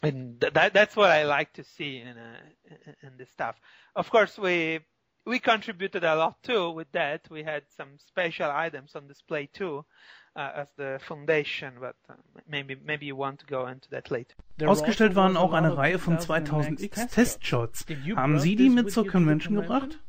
And 0.04 0.40
that 0.40 0.74
that's 0.74 0.96
what 0.96 1.10
I 1.10 1.24
like 1.24 1.54
to 1.54 1.64
see 1.64 1.98
in 1.98 2.18
uh, 2.18 2.94
in 3.04 3.18
this 3.18 3.30
stuff. 3.32 3.56
Of 3.96 4.10
course 4.10 4.38
we 4.38 4.80
we 5.26 5.40
contributed 5.40 6.04
a 6.04 6.16
lot 6.16 6.42
too 6.44 6.72
with 6.72 6.92
that. 6.94 7.30
We 7.30 7.44
had 7.44 7.64
some 7.76 7.98
special 8.00 8.50
items 8.50 8.96
on 8.96 9.08
display 9.08 9.50
too 9.54 9.86
as 10.38 10.72
the 10.78 11.00
foundation, 11.00 11.74
but 11.80 11.96
uh, 12.10 12.14
maybe 12.48 12.76
maybe 12.76 13.06
you 13.06 13.16
want 13.16 13.40
to 13.40 13.46
go 13.46 13.68
into 13.68 13.90
that 13.90 14.10
later. 14.12 14.36
Ausgestellt 14.66 15.16
waren 15.16 15.36
auch 15.36 15.54
eine 15.54 15.76
Reihe 15.76 16.00
von 16.00 16.18
2000X 16.18 17.12
Testshots. 17.12 17.86
Haben 18.16 18.40
Sie 18.40 18.56
die 18.56 18.70
mit 18.70 18.92
zur 18.92 19.08
Convention 19.08 19.56
gebracht? 19.56 20.00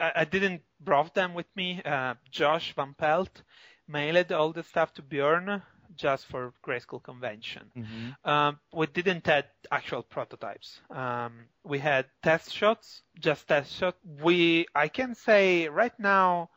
I, 0.00 0.22
I 0.22 0.24
didn't 0.24 0.60
brought 0.78 1.14
them 1.14 1.34
with 1.34 1.46
me. 1.54 1.82
Uh, 1.84 2.14
Josh 2.30 2.74
Van 2.76 2.94
Pelt 2.94 3.44
mailed 3.86 4.32
all 4.32 4.52
the 4.52 4.62
stuff 4.62 4.92
to 4.94 5.02
Björn 5.02 5.62
just 5.96 6.26
for 6.26 6.52
Grayskull 6.62 7.02
convention. 7.02 7.70
Mm-hmm. 7.76 8.30
Um, 8.30 8.58
we 8.72 8.86
didn't 8.86 9.26
have 9.26 9.46
actual 9.72 10.02
prototypes. 10.02 10.80
Um, 10.90 11.46
we 11.64 11.78
had 11.78 12.06
test 12.22 12.54
shots, 12.54 13.02
just 13.18 13.48
test 13.48 13.74
shots. 13.74 13.98
We, 14.22 14.66
I 14.74 14.88
can 14.88 15.14
say 15.14 15.68
right 15.68 15.98
now, 15.98 16.50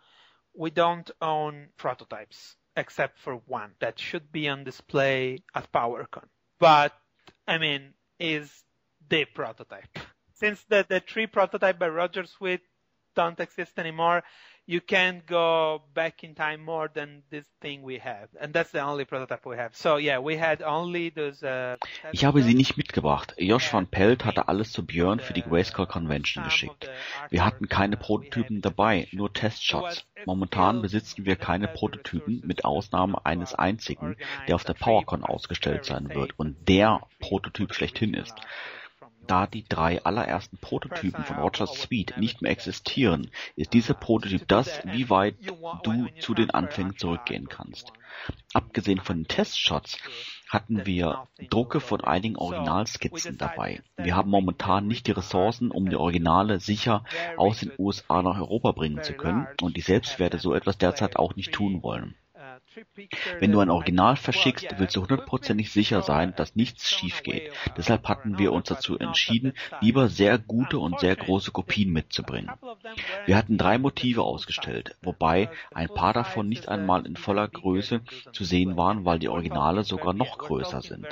we 0.54 0.70
don't 0.70 1.10
own 1.22 1.70
prototypes 1.78 2.58
except 2.76 3.20
for 3.20 3.36
one 3.48 3.72
that 3.80 4.00
should 4.00 4.32
be 4.32 4.48
on 4.48 4.64
display 4.64 5.40
at 5.54 5.72
PowerCon. 5.72 6.28
But 6.60 6.94
I 7.48 7.58
mean, 7.58 7.94
is 8.20 8.64
the 9.10 9.26
prototype. 9.26 9.98
Since 10.34 10.64
the, 10.70 10.86
the 10.88 11.00
tree 11.00 11.28
prototype 11.28 11.78
by 11.78 11.90
Roger 11.90 12.26
Sweet 12.26 12.62
don't 13.16 13.40
exist 13.40 13.78
anymore, 13.78 14.24
you 14.66 14.80
can't 14.80 15.26
go 15.28 15.82
back 15.94 16.24
in 16.24 16.36
time 16.36 16.64
more 16.64 16.90
than 16.94 17.24
this 17.30 17.46
thing 17.62 17.84
we 17.84 18.00
have. 18.00 18.30
And 18.40 18.54
that's 18.54 18.72
the 18.72 18.82
only 18.82 19.06
prototype 19.06 19.46
we 19.46 19.58
have. 19.58 19.76
So 19.76 19.98
yeah, 19.98 20.20
we 20.20 20.38
had 20.38 20.62
only 20.62 21.10
those, 21.10 21.44
uh, 21.44 21.78
Ich 22.12 22.26
habe 22.26 22.42
sie 22.42 22.54
nicht 22.54 22.78
mitgebracht. 22.78 23.34
Josh 23.38 23.74
van 23.74 23.88
Pelt 23.88 24.26
hatte 24.26 24.48
alles 24.48 24.72
zu 24.72 24.86
Björn 24.86 25.20
für 25.20 25.34
die 25.34 25.42
Grayskull 25.42 25.88
Convention 25.88 26.44
geschickt. 26.44 26.90
Wir 27.30 27.44
hatten 27.44 27.68
keine 27.68 27.98
Prototypen 27.98 28.62
dabei, 28.62 29.08
nur 29.12 29.34
Testshots. 29.34 30.06
Momentan 30.26 30.82
besitzen 30.82 31.26
wir 31.26 31.36
keine 31.36 31.68
Prototypen, 31.68 32.42
mit 32.46 32.64
Ausnahme 32.64 33.26
eines 33.26 33.56
einzigen, 33.56 34.16
der 34.48 34.56
auf 34.56 34.64
der 34.64 34.74
PowerCon 34.74 35.24
ausgestellt 35.24 35.86
sein 35.86 36.10
wird 36.14 36.38
und 36.38 36.68
der 36.70 37.02
Prototyp 37.20 37.74
schlechthin 37.74 38.14
ist. 38.14 38.36
Da 39.28 39.48
die 39.48 39.64
drei 39.68 40.04
allerersten 40.04 40.58
Prototypen 40.58 41.24
von 41.24 41.38
Rogers 41.38 41.82
Suite 41.82 42.18
nicht 42.18 42.42
mehr 42.42 42.52
existieren, 42.52 43.32
ist 43.56 43.74
dieser 43.74 43.94
Prototyp 43.94 44.48
das, 44.48 44.82
wie 44.86 45.10
weit 45.10 45.36
du 45.84 46.08
zu 46.20 46.34
den 46.34 46.50
Anfängen 46.50 46.98
zurückgehen 46.98 47.48
kannst. 47.48 47.94
Abgesehen 48.54 49.00
von 49.00 49.20
den 49.20 49.28
Testshots 49.28 49.98
hatten 50.50 50.86
wir 50.86 51.28
Drucke 51.50 51.80
von 51.80 52.02
einigen 52.02 52.36
Originalskizzen 52.36 53.38
dabei. 53.38 53.82
Wir 53.96 54.16
haben 54.16 54.30
momentan 54.30 54.86
nicht 54.86 55.08
die 55.08 55.12
Ressourcen, 55.12 55.72
um 55.72 55.90
die 55.90 55.96
Originale 55.96 56.60
sicher 56.60 57.06
aus 57.38 57.60
den 57.60 57.72
USA 57.78 58.22
nach 58.22 58.38
Europa 58.38 58.74
bringen 58.74 59.02
zu 59.02 59.14
können 59.14 59.48
und 59.62 59.78
ich 59.78 59.86
selbst 59.86 60.20
werde 60.20 60.40
so 60.40 60.54
etwas 60.54 60.78
derzeit 60.78 61.16
auch 61.16 61.36
nicht 61.36 61.54
tun 61.54 61.82
wollen. 61.84 62.16
Wenn 63.40 63.52
du 63.52 63.60
ein 63.60 63.70
Original 63.70 64.16
verschickst, 64.16 64.68
willst 64.78 64.96
du 64.96 65.02
hundertprozentig 65.02 65.72
sicher 65.72 66.02
sein, 66.02 66.34
dass 66.36 66.56
nichts 66.56 66.90
schief 66.90 67.24
geht. 67.24 67.52
Deshalb 67.78 68.08
hatten 68.08 68.38
wir 68.38 68.54
uns 68.54 68.68
dazu 68.68 68.98
entschieden, 68.98 69.54
lieber 69.82 70.08
sehr 70.08 70.38
gute 70.38 70.80
und 70.80 71.00
sehr 71.00 71.16
große 71.16 71.52
Kopien 71.52 71.92
mitzubringen. 71.92 72.52
Wir 73.26 73.38
hatten 73.38 73.58
drei 73.58 73.78
Motive 73.78 74.24
ausgestellt, 74.24 74.96
wobei 75.02 75.50
ein 75.74 75.90
paar 75.90 76.14
davon 76.14 76.48
nicht 76.48 76.70
einmal 76.70 77.06
in 77.06 77.16
voller 77.16 77.48
Größe 77.48 78.02
zu 78.32 78.44
sehen 78.44 78.78
waren, 78.78 79.06
weil 79.06 79.20
die 79.20 79.30
Originale 79.30 79.84
sogar 79.84 80.14
noch 80.14 80.38
größer 80.38 80.82
sind. 80.82 81.08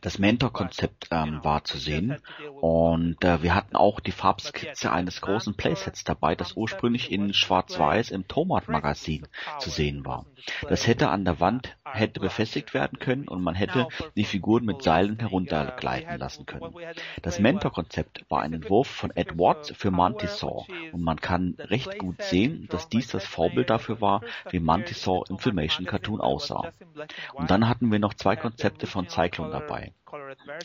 Das 0.00 0.18
Mentor-Konzept 0.18 1.08
ähm, 1.10 1.44
war 1.44 1.64
zu 1.64 1.78
sehen 1.78 2.16
und 2.60 3.22
äh, 3.24 3.42
wir 3.42 3.54
hatten 3.54 3.76
auch 3.76 4.00
die 4.00 4.12
Farbskizze 4.12 4.90
eines 4.90 5.20
großen 5.20 5.54
Playsets 5.54 6.04
dabei, 6.04 6.34
das 6.34 6.56
ursprünglich 6.56 7.12
in 7.12 7.34
Schwarz-Weiß 7.34 8.10
im 8.10 8.26
Tomat-Magazin 8.26 9.26
zu 9.58 9.70
sehen 9.70 10.05
war. 10.06 10.26
Das 10.68 10.86
hätte 10.86 11.08
an 11.08 11.24
der 11.24 11.40
Wand 11.40 11.76
hätte 11.92 12.20
befestigt 12.20 12.74
werden 12.74 12.98
können 12.98 13.28
und 13.28 13.42
man 13.42 13.54
hätte 13.54 13.88
die 14.16 14.24
Figuren 14.24 14.64
mit 14.64 14.82
Seilen 14.82 15.18
heruntergleiten 15.18 16.18
lassen 16.18 16.46
können. 16.46 16.74
Das 17.22 17.38
Mentor-Konzept 17.38 18.24
war 18.28 18.42
ein 18.42 18.52
Entwurf 18.52 18.88
von 18.88 19.10
Ed 19.14 19.38
Watts 19.38 19.72
für 19.76 19.90
Mantisaur 19.90 20.66
und 20.92 21.02
man 21.02 21.20
kann 21.20 21.54
recht 21.58 21.98
gut 21.98 22.22
sehen, 22.22 22.66
dass 22.70 22.88
dies 22.88 23.08
das 23.08 23.24
Vorbild 23.24 23.70
dafür 23.70 24.00
war, 24.00 24.22
wie 24.50 24.60
Mantisaur 24.60 25.24
im 25.30 25.38
Filmation 25.38 25.86
Cartoon 25.86 26.20
aussah. 26.20 26.72
Und 27.34 27.50
dann 27.50 27.68
hatten 27.68 27.90
wir 27.90 27.98
noch 27.98 28.14
zwei 28.14 28.36
Konzepte 28.36 28.86
von 28.86 29.08
Cyclone 29.08 29.50
dabei. 29.50 29.92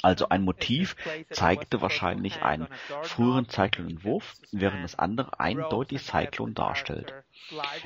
Also 0.02 0.30
ein 0.30 0.44
Motiv 0.44 0.96
zeigte 1.32 1.82
wahrscheinlich 1.82 2.42
einen 2.44 2.68
früheren 3.02 3.50
Cyclone-Entwurf, 3.50 4.36
während 4.52 4.84
das 4.84 4.98
andere 4.98 5.40
eindeutig 5.40 6.04
Cyclone 6.04 6.54
darstellt. 6.54 7.14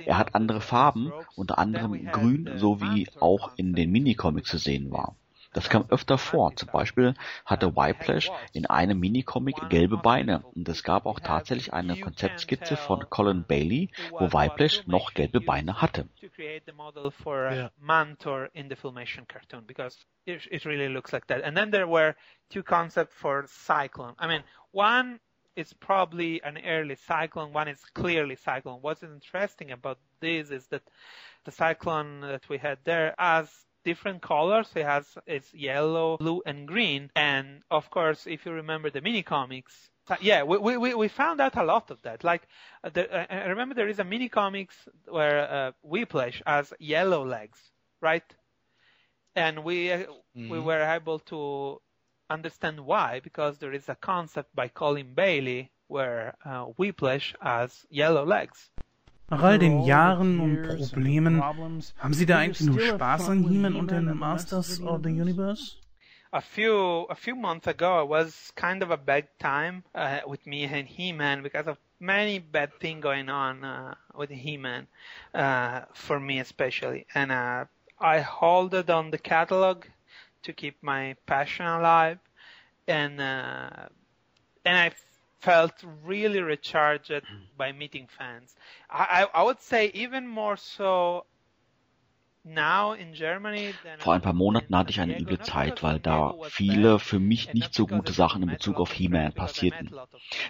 Er 0.06 0.18
hat 0.18 0.36
andere 0.36 0.62
Farben, 0.62 1.12
unter 1.36 1.58
anderem 1.58 2.12
grün, 2.12 2.52
so 2.58 2.82
wie 2.82 3.08
auch 3.26 3.52
in 3.58 3.74
den 3.74 3.92
Minicomics 3.92 4.50
zu 4.50 4.58
sehen 4.58 4.92
war. 4.92 5.16
Das 5.56 5.70
kam 5.70 5.86
öfter 5.90 6.18
vor. 6.18 6.54
Zum 6.58 6.70
Beispiel 6.70 7.14
hatte 7.46 7.78
Whiplash 7.78 8.30
in 8.52 8.66
einem 8.66 9.00
Minicomic 9.00 9.56
gelbe 9.70 9.96
Beine 9.96 10.44
und 10.54 10.68
es 10.68 10.84
gab 10.84 11.06
auch 11.06 11.22
tatsächlich 11.22 11.72
eine 11.72 11.98
Konzeptskizze 11.98 12.76
von 12.76 13.10
Colin 13.10 13.46
Bailey, 13.48 13.90
wo 14.12 14.34
Whiplash 14.34 14.86
noch 14.86 15.14
gelbe 15.14 15.40
Beine 15.40 15.82
hatte. 15.82 16.10
It 20.28 20.66
really 20.66 20.88
looks 20.88 21.12
like 21.14 21.28
that. 21.28 21.44
And 21.44 21.56
then 21.56 21.72
there 21.72 21.88
were 21.88 22.16
two 22.50 22.64
concepts 22.64 23.14
for 23.16 23.46
Cyclone. 23.48 24.16
I 24.20 24.28
mean, 24.28 24.44
one 24.74 25.20
is 25.56 25.74
probably 25.74 26.42
an 26.44 26.60
early 26.66 26.96
cyclone, 26.96 27.54
one 27.54 27.68
is 27.68 27.80
clearly 27.94 28.36
cyclone. 28.36 28.80
What's 28.82 29.04
interesting 29.04 29.72
about 29.72 30.00
this 30.20 30.52
is 30.52 30.68
that 30.68 30.84
the 31.46 31.52
cyclone 31.52 32.22
that 32.22 32.48
we 32.50 32.58
had 32.58 32.80
there 32.84 33.16
has 33.18 33.50
different 33.86 34.22
colors. 34.22 34.68
It 34.76 34.84
has 34.84 35.06
it's 35.26 35.54
yellow, 35.54 36.18
blue, 36.18 36.42
and 36.46 36.68
green. 36.68 37.12
And 37.16 37.62
of 37.72 37.90
course, 37.90 38.28
if 38.28 38.46
you 38.46 38.52
remember 38.52 38.90
the 38.90 39.02
mini 39.02 39.24
comics, 39.24 39.90
yeah, 40.22 40.44
we 40.44 40.58
we 40.58 40.94
we 40.94 41.08
found 41.08 41.40
out 41.40 41.56
a 41.56 41.64
lot 41.64 41.92
of 41.92 42.02
that. 42.02 42.24
Like, 42.24 42.48
uh, 42.84 42.90
the, 42.90 43.12
uh, 43.12 43.26
I 43.30 43.48
remember 43.48 43.76
there 43.76 43.88
is 43.88 44.00
a 44.00 44.04
mini 44.04 44.30
comics 44.30 44.76
where 45.08 45.50
uh, 45.50 45.72
Whiplash 45.82 46.42
has 46.46 46.74
yellow 46.80 47.26
legs, 47.26 47.60
right? 48.02 48.24
And 49.36 49.64
we 49.64 49.92
uh, 49.92 49.98
mm-hmm. 50.00 50.50
we 50.50 50.60
were 50.60 50.82
able 50.82 51.20
to 51.20 51.82
understand 52.30 52.80
why 52.80 53.20
because 53.24 53.58
there 53.60 53.74
is 53.74 53.90
a 53.90 53.96
concept 53.96 54.56
by 54.56 54.68
Colin 54.68 55.14
Bailey 55.14 55.72
where 55.88 56.36
uh, 56.46 56.66
Whiplash 56.78 57.36
has 57.42 57.86
yellow 57.90 58.26
legs. 58.26 58.72
Nach 59.30 59.42
all 59.42 59.58
den 59.58 59.84
Jahren 59.84 60.40
und 60.40 60.62
Problemen, 60.64 61.42
haben 61.42 62.14
Sie 62.14 62.28
da 62.28 62.38
eigentlich 62.40 62.62
nur 62.62 62.80
Spaß 62.80 63.30
an 63.30 63.44
He-Man 63.48 63.76
und 63.76 63.90
den 63.90 64.06
Masters 64.18 64.80
of 64.82 65.02
the 65.04 65.10
Universe? 65.10 65.78
A 66.32 66.42
few 66.42 67.08
a 67.10 67.16
few 67.16 67.36
months 67.36 67.66
ago, 67.66 68.04
it 68.04 68.10
was 68.10 68.52
kind 68.56 68.84
of 68.84 68.92
a 68.92 68.98
bad 68.98 69.26
time 69.40 69.84
uh, 69.96 70.20
with 70.28 70.46
me 70.46 70.66
and 70.66 70.88
He-Man 70.88 71.42
because 71.42 71.68
of 71.68 71.78
many 72.00 72.40
bad 72.40 72.72
things 72.80 73.02
going 73.02 73.30
on 73.30 73.64
uh, 73.64 73.96
with 74.14 74.30
He-Man, 74.30 74.86
uh, 75.34 75.82
for 75.94 76.20
me 76.20 76.40
especially, 76.40 77.08
and 77.16 77.32
uh, 77.32 77.66
I 78.00 78.20
holded 78.20 78.90
on 78.90 79.10
the 79.10 79.18
catalog 79.18 79.86
to 80.46 80.54
keep 80.54 80.82
my 80.82 81.16
passion 81.26 81.66
alive, 81.66 82.20
and 82.88 83.20
uh, 83.20 83.90
and 84.66 84.78
I 84.78 84.92
felt 85.40 85.74
really 86.04 86.42
recharged 86.42 87.22
by 87.58 87.72
meeting 87.72 88.08
fans. 88.18 88.56
I, 88.90 89.28
I, 89.34 89.42
I 89.42 89.44
would 89.44 89.62
say 89.62 89.92
even 89.94 90.28
more 90.28 90.58
so 90.58 91.26
Vor 93.98 94.14
ein 94.14 94.22
paar 94.22 94.34
Monaten 94.34 94.78
hatte 94.78 94.92
ich 94.92 95.02
eine 95.02 95.20
üble 95.20 95.40
Zeit, 95.40 95.82
weil 95.82 96.00
da 96.00 96.36
viele 96.44 97.00
für 97.00 97.18
mich 97.18 97.54
nicht 97.56 97.74
so 97.74 97.88
gute 97.88 98.14
Sachen 98.14 98.44
in 98.44 98.50
Bezug 98.50 98.80
auf 98.80 98.92
He-Man 98.94 99.34
passierten. 99.34 99.90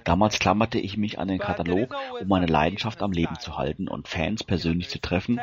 Damals 0.03 0.39
klammerte 0.39 0.77
ich 0.77 0.97
mich 0.97 1.19
an 1.19 1.29
den 1.29 1.39
Katalog, 1.39 1.95
um 2.19 2.27
meine 2.27 2.47
Leidenschaft 2.47 3.01
am 3.01 3.13
Leben 3.13 3.39
zu 3.39 3.55
halten 3.55 3.87
und 3.87 4.09
Fans 4.09 4.43
persönlich 4.43 4.89
zu 4.89 4.99
treffen, 4.99 5.39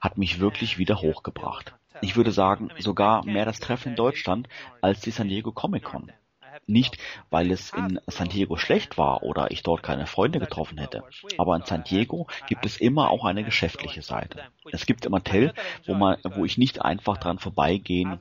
hat 0.00 0.18
mich 0.18 0.40
wirklich 0.40 0.76
wieder 0.76 1.00
hochgebracht. 1.00 1.76
Ich 2.02 2.16
würde 2.16 2.32
sagen, 2.32 2.68
sogar 2.78 3.24
mehr 3.24 3.44
das 3.44 3.60
Treffen 3.60 3.90
in 3.90 3.96
Deutschland 3.96 4.48
als 4.80 5.00
die 5.00 5.10
San 5.10 5.28
Diego 5.28 5.52
Comic 5.52 5.84
Con. 5.84 6.12
Nicht, 6.66 6.98
weil 7.30 7.50
es 7.50 7.72
in 7.72 7.98
San 8.08 8.28
Diego 8.28 8.56
schlecht 8.56 8.98
war 8.98 9.22
oder 9.22 9.50
ich 9.50 9.62
dort 9.62 9.82
keine 9.82 10.06
Freunde 10.06 10.38
getroffen 10.38 10.78
hätte. 10.78 11.02
Aber 11.38 11.56
in 11.56 11.64
San 11.64 11.84
Diego 11.84 12.26
gibt 12.46 12.66
es 12.66 12.76
immer 12.76 13.10
auch 13.10 13.24
eine 13.24 13.42
geschäftliche 13.42 14.02
Seite. 14.02 14.42
Es 14.70 14.84
gibt 14.84 15.06
im 15.06 15.14
Hotel, 15.14 15.54
wo 15.86 15.94
man, 15.94 16.18
wo 16.24 16.44
ich 16.44 16.58
nicht 16.58 16.82
einfach 16.82 17.16
dran 17.16 17.38
vorbeigehen 17.38 18.20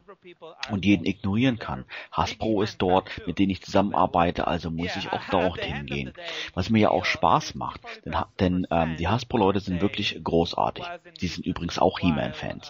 und 0.70 0.86
jeden 0.86 1.06
ignorieren 1.06 1.58
kann. 1.58 1.86
Hasbro 2.12 2.62
ist 2.62 2.82
dort, 2.82 3.10
mit 3.26 3.40
denen 3.40 3.52
ich 3.52 3.62
zusammenarbeite, 3.62 4.48
also 4.48 4.70
muss 4.70 4.96
ich 4.96 5.12
auch 5.12 5.24
dort 5.32 5.64
hingehen. 5.64 6.14
Was 6.54 6.70
mir 6.70 6.80
ja 6.80 6.90
auch 6.90 7.06
Spaß 7.06 7.56
macht, 7.56 7.82
denn, 8.06 8.16
denn 8.40 8.68
ähm, 8.70 8.98
die 8.98 9.08
Hasbro-Leute 9.08 9.60
sind 9.60 9.82
wirklich 9.82 10.20
großartig. 10.24 10.86
Sie 11.18 11.28
sind 11.28 11.46
übrigens 11.46 11.80
auch 11.80 12.00
He-Man-Fans. 12.00 12.70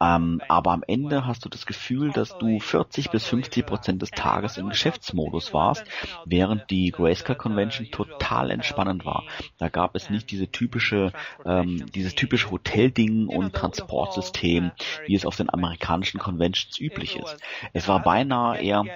Ähm, 0.00 0.42
aber 0.48 0.72
am 0.72 0.84
Ende 0.86 1.26
hast 1.26 1.44
du 1.44 1.48
das 1.48 1.64
Gefühl, 1.64 2.10
dass 2.10 2.36
du 2.36 2.58
40 2.60 3.10
bis 3.10 3.26
50 3.26 3.64
Prozent 3.64 4.02
des 4.02 4.10
Tages 4.10 4.58
im 4.58 4.68
Geschäftsmodus 4.68 5.54
warst, 5.54 5.84
während 6.24 6.70
die 6.70 6.90
Grayscale 6.90 7.38
Convention 7.38 7.90
total 7.90 8.50
entspannend 8.50 9.06
war. 9.06 9.24
Da 9.56 9.68
gab 9.68 9.94
es 9.94 10.10
nicht 10.10 10.30
diese 10.30 10.50
typische, 10.50 11.12
ähm, 11.46 11.86
dieses 11.94 12.14
typische 12.14 12.50
Hotelding 12.50 13.28
und 13.28 13.54
Transportsystem, 13.54 14.72
wie 15.06 15.14
es 15.14 15.24
auf 15.24 15.36
den 15.36 15.48
amerikanischen 15.52 16.18
Conventions 16.18 16.57
üblich 16.78 17.16
ist. 17.16 17.38
Es 17.72 17.88
war 17.88 18.02
beinahe 18.02 18.58
eher 18.58 18.90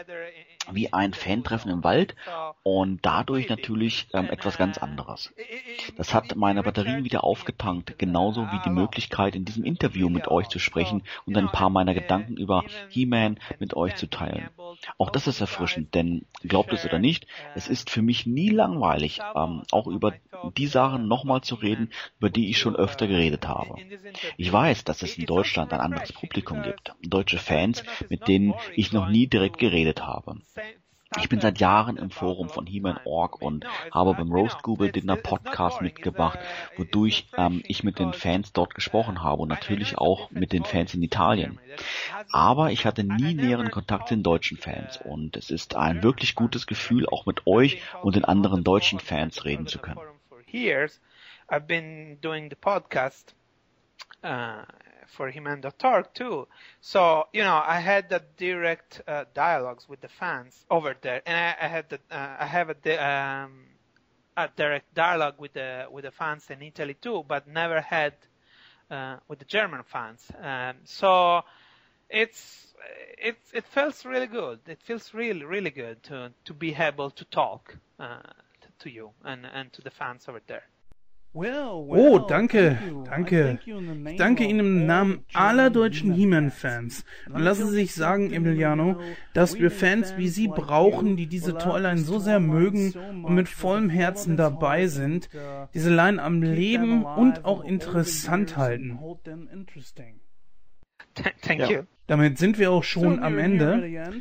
wie 0.70 0.92
ein 0.92 1.12
Fantreffen 1.12 1.70
im 1.70 1.82
Wald 1.82 2.14
und 2.62 3.00
dadurch 3.02 3.48
natürlich 3.48 4.06
ähm, 4.12 4.28
etwas 4.30 4.58
ganz 4.58 4.78
anderes. 4.78 5.32
Das 5.96 6.14
hat 6.14 6.36
meine 6.36 6.62
Batterien 6.62 7.04
wieder 7.04 7.24
aufgetankt, 7.24 7.98
genauso 7.98 8.42
wie 8.52 8.60
die 8.64 8.70
Möglichkeit, 8.70 9.34
in 9.34 9.44
diesem 9.44 9.64
Interview 9.64 10.08
mit 10.08 10.28
euch 10.28 10.48
zu 10.48 10.58
sprechen 10.58 11.02
und 11.26 11.36
ein 11.36 11.50
paar 11.50 11.70
meiner 11.70 11.94
Gedanken 11.94 12.36
über 12.36 12.64
He-Man 12.88 13.38
mit 13.58 13.74
euch 13.74 13.96
zu 13.96 14.08
teilen. 14.08 14.48
Auch 14.98 15.10
das 15.10 15.26
ist 15.26 15.40
erfrischend, 15.40 15.94
denn 15.94 16.24
glaubt 16.42 16.72
es 16.72 16.84
oder 16.84 16.98
nicht, 16.98 17.26
es 17.54 17.68
ist 17.68 17.90
für 17.90 18.02
mich 18.02 18.26
nie 18.26 18.50
langweilig, 18.50 19.20
ähm, 19.34 19.62
auch 19.70 19.86
über 19.86 20.14
die 20.56 20.66
Sachen 20.66 21.08
nochmal 21.08 21.42
zu 21.42 21.56
reden, 21.56 21.90
über 22.18 22.30
die 22.30 22.50
ich 22.50 22.58
schon 22.58 22.76
öfter 22.76 23.06
geredet 23.06 23.48
habe. 23.48 23.76
Ich 24.36 24.52
weiß, 24.52 24.84
dass 24.84 25.02
es 25.02 25.18
in 25.18 25.26
Deutschland 25.26 25.72
ein 25.72 25.80
anderes 25.80 26.12
Publikum 26.12 26.62
gibt, 26.62 26.94
deutsche 27.02 27.38
Fans, 27.38 27.82
mit 28.08 28.28
denen 28.28 28.54
ich 28.74 28.92
noch 28.92 29.08
nie 29.08 29.26
direkt 29.26 29.58
geredet 29.58 30.02
habe. 30.06 30.36
Ich 31.18 31.28
bin 31.28 31.40
seit 31.40 31.60
Jahren 31.60 31.98
im 31.98 32.10
Forum 32.10 32.48
von 32.48 32.66
He-Man.org 32.66 33.42
und 33.42 33.66
habe 33.90 34.14
beim 34.14 34.32
Roast 34.32 34.62
Google 34.62 34.90
Dinner 34.90 35.16
Podcast 35.16 35.82
mitgebracht, 35.82 36.38
wodurch 36.76 37.26
ähm, 37.36 37.62
ich 37.66 37.84
mit 37.84 37.98
den 37.98 38.14
Fans 38.14 38.52
dort 38.52 38.74
gesprochen 38.74 39.22
habe 39.22 39.42
und 39.42 39.48
natürlich 39.48 39.98
auch 39.98 40.30
mit 40.30 40.52
den 40.52 40.64
Fans 40.64 40.94
in 40.94 41.02
Italien. 41.02 41.60
Aber 42.30 42.70
ich 42.72 42.86
hatte 42.86 43.04
nie 43.04 43.34
näheren 43.34 43.70
Kontakt 43.70 44.08
zu 44.08 44.14
den 44.14 44.22
deutschen 44.22 44.56
Fans 44.56 44.96
und 44.96 45.36
es 45.36 45.50
ist 45.50 45.76
ein 45.76 46.02
wirklich 46.02 46.34
gutes 46.34 46.66
Gefühl, 46.66 47.06
auch 47.06 47.26
mit 47.26 47.46
euch 47.46 47.82
und 48.02 48.16
den 48.16 48.24
anderen 48.24 48.64
deutschen 48.64 48.98
Fans 48.98 49.44
reden 49.44 49.66
zu 49.66 49.78
können. 49.78 50.00
I've 51.48 51.66
been 51.66 52.18
doing 52.22 52.48
the 52.48 52.56
podcast 52.56 53.34
uh, 54.24 54.64
for 55.12 55.30
He-Man.org 55.30 56.14
too. 56.14 56.48
So, 56.80 57.28
you 57.32 57.42
know, 57.42 57.62
I 57.64 57.80
had 57.80 58.08
the 58.08 58.22
direct 58.36 59.02
uh, 59.06 59.24
dialogues 59.34 59.88
with 59.88 60.00
the 60.00 60.08
fans 60.08 60.64
over 60.70 60.94
there, 61.00 61.22
and 61.26 61.36
I, 61.36 61.66
I 61.66 61.68
had 61.68 61.88
the, 61.88 62.00
uh, 62.10 62.36
I 62.40 62.46
have 62.46 62.70
a, 62.70 63.06
um, 63.06 63.64
a 64.36 64.48
direct 64.56 64.94
dialogue 64.94 65.34
with 65.38 65.52
the 65.52 65.86
with 65.90 66.04
the 66.04 66.10
fans 66.10 66.50
in 66.50 66.62
Italy 66.62 66.94
too, 66.94 67.24
but 67.26 67.46
never 67.46 67.80
had 67.80 68.14
uh, 68.90 69.16
with 69.28 69.38
the 69.38 69.44
German 69.44 69.82
fans. 69.84 70.30
Um, 70.40 70.76
so 70.84 71.42
it's 72.08 72.74
it 73.18 73.36
it 73.52 73.66
feels 73.66 74.04
really 74.04 74.26
good. 74.26 74.60
It 74.66 74.80
feels 74.82 75.14
really 75.14 75.44
really 75.44 75.70
good 75.70 76.02
to 76.04 76.32
to 76.44 76.54
be 76.54 76.74
able 76.74 77.10
to 77.10 77.24
talk 77.26 77.76
uh, 77.98 78.22
to, 78.62 78.68
to 78.80 78.90
you 78.90 79.10
and 79.24 79.46
and 79.46 79.72
to 79.74 79.82
the 79.82 79.90
fans 79.90 80.26
over 80.28 80.40
there. 80.46 80.64
Oh, 81.34 82.18
danke, 82.18 82.78
danke. 83.04 83.58
Ich 83.64 84.16
danke 84.18 84.44
Ihnen 84.44 84.60
im 84.60 84.86
Namen 84.86 85.24
aller 85.32 85.70
deutschen 85.70 86.12
He-Man-Fans. 86.12 87.04
Und 87.32 87.40
lassen 87.40 87.68
Sie 87.68 87.74
sich 87.74 87.94
sagen, 87.94 88.32
Emiliano, 88.32 89.00
dass 89.32 89.58
wir 89.58 89.70
Fans 89.70 90.16
wie 90.18 90.28
Sie 90.28 90.48
brauchen, 90.48 91.16
die 91.16 91.26
diese 91.26 91.56
Toyline 91.56 92.00
so 92.00 92.18
sehr 92.18 92.38
mögen 92.38 92.92
und 93.24 93.34
mit 93.34 93.48
vollem 93.48 93.88
Herzen 93.88 94.36
dabei 94.36 94.88
sind, 94.88 95.30
diese 95.72 95.94
Line 95.94 96.22
am 96.22 96.42
Leben 96.42 97.04
und 97.04 97.46
auch 97.46 97.64
interessant 97.64 98.58
halten. 98.58 98.98
Thank 101.42 101.70
you. 101.70 101.82
Damit 102.06 102.38
sind 102.38 102.58
wir 102.58 102.72
auch 102.72 102.84
schon 102.84 103.22
am 103.22 103.38
Ende. 103.38 104.12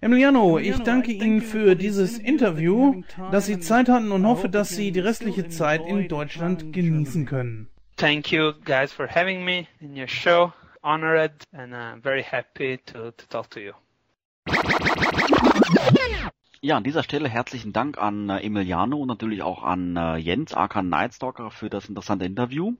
Emiliano, 0.00 0.58
ich 0.58 0.78
danke 0.78 1.10
Ihnen 1.10 1.42
für 1.42 1.74
dieses 1.74 2.18
Interview, 2.18 3.02
dass 3.32 3.46
Sie 3.46 3.58
Zeit 3.58 3.88
hatten 3.88 4.12
und 4.12 4.24
hoffe, 4.26 4.48
dass 4.48 4.68
Sie 4.68 4.92
die 4.92 5.00
restliche 5.00 5.48
Zeit 5.48 5.84
in 5.88 6.06
Deutschland 6.06 6.72
genießen 6.72 7.26
können. 7.26 7.68
Thank 7.96 8.30
you 8.30 8.52
guys 8.64 8.92
for 8.92 9.08
having 9.08 9.44
me 9.44 9.66
in 9.80 9.96
your 9.96 10.06
show. 10.06 10.52
Honored 10.84 11.32
and 11.52 11.72
uh, 11.72 12.00
very 12.00 12.22
happy 12.22 12.78
to, 12.86 13.10
to 13.10 13.26
talk 13.28 13.50
to 13.50 13.58
you. 13.58 13.72
Ja, 16.60 16.76
an 16.76 16.82
dieser 16.82 17.04
Stelle 17.04 17.28
herzlichen 17.28 17.72
Dank 17.72 17.98
an 17.98 18.28
äh, 18.30 18.40
Emiliano 18.40 18.96
und 18.96 19.06
natürlich 19.06 19.42
auch 19.42 19.62
an 19.62 19.96
äh, 19.96 20.16
Jens, 20.16 20.54
aka 20.54 20.82
Nightstalker, 20.82 21.52
für 21.52 21.70
das 21.70 21.88
interessante 21.88 22.24
Interview. 22.24 22.72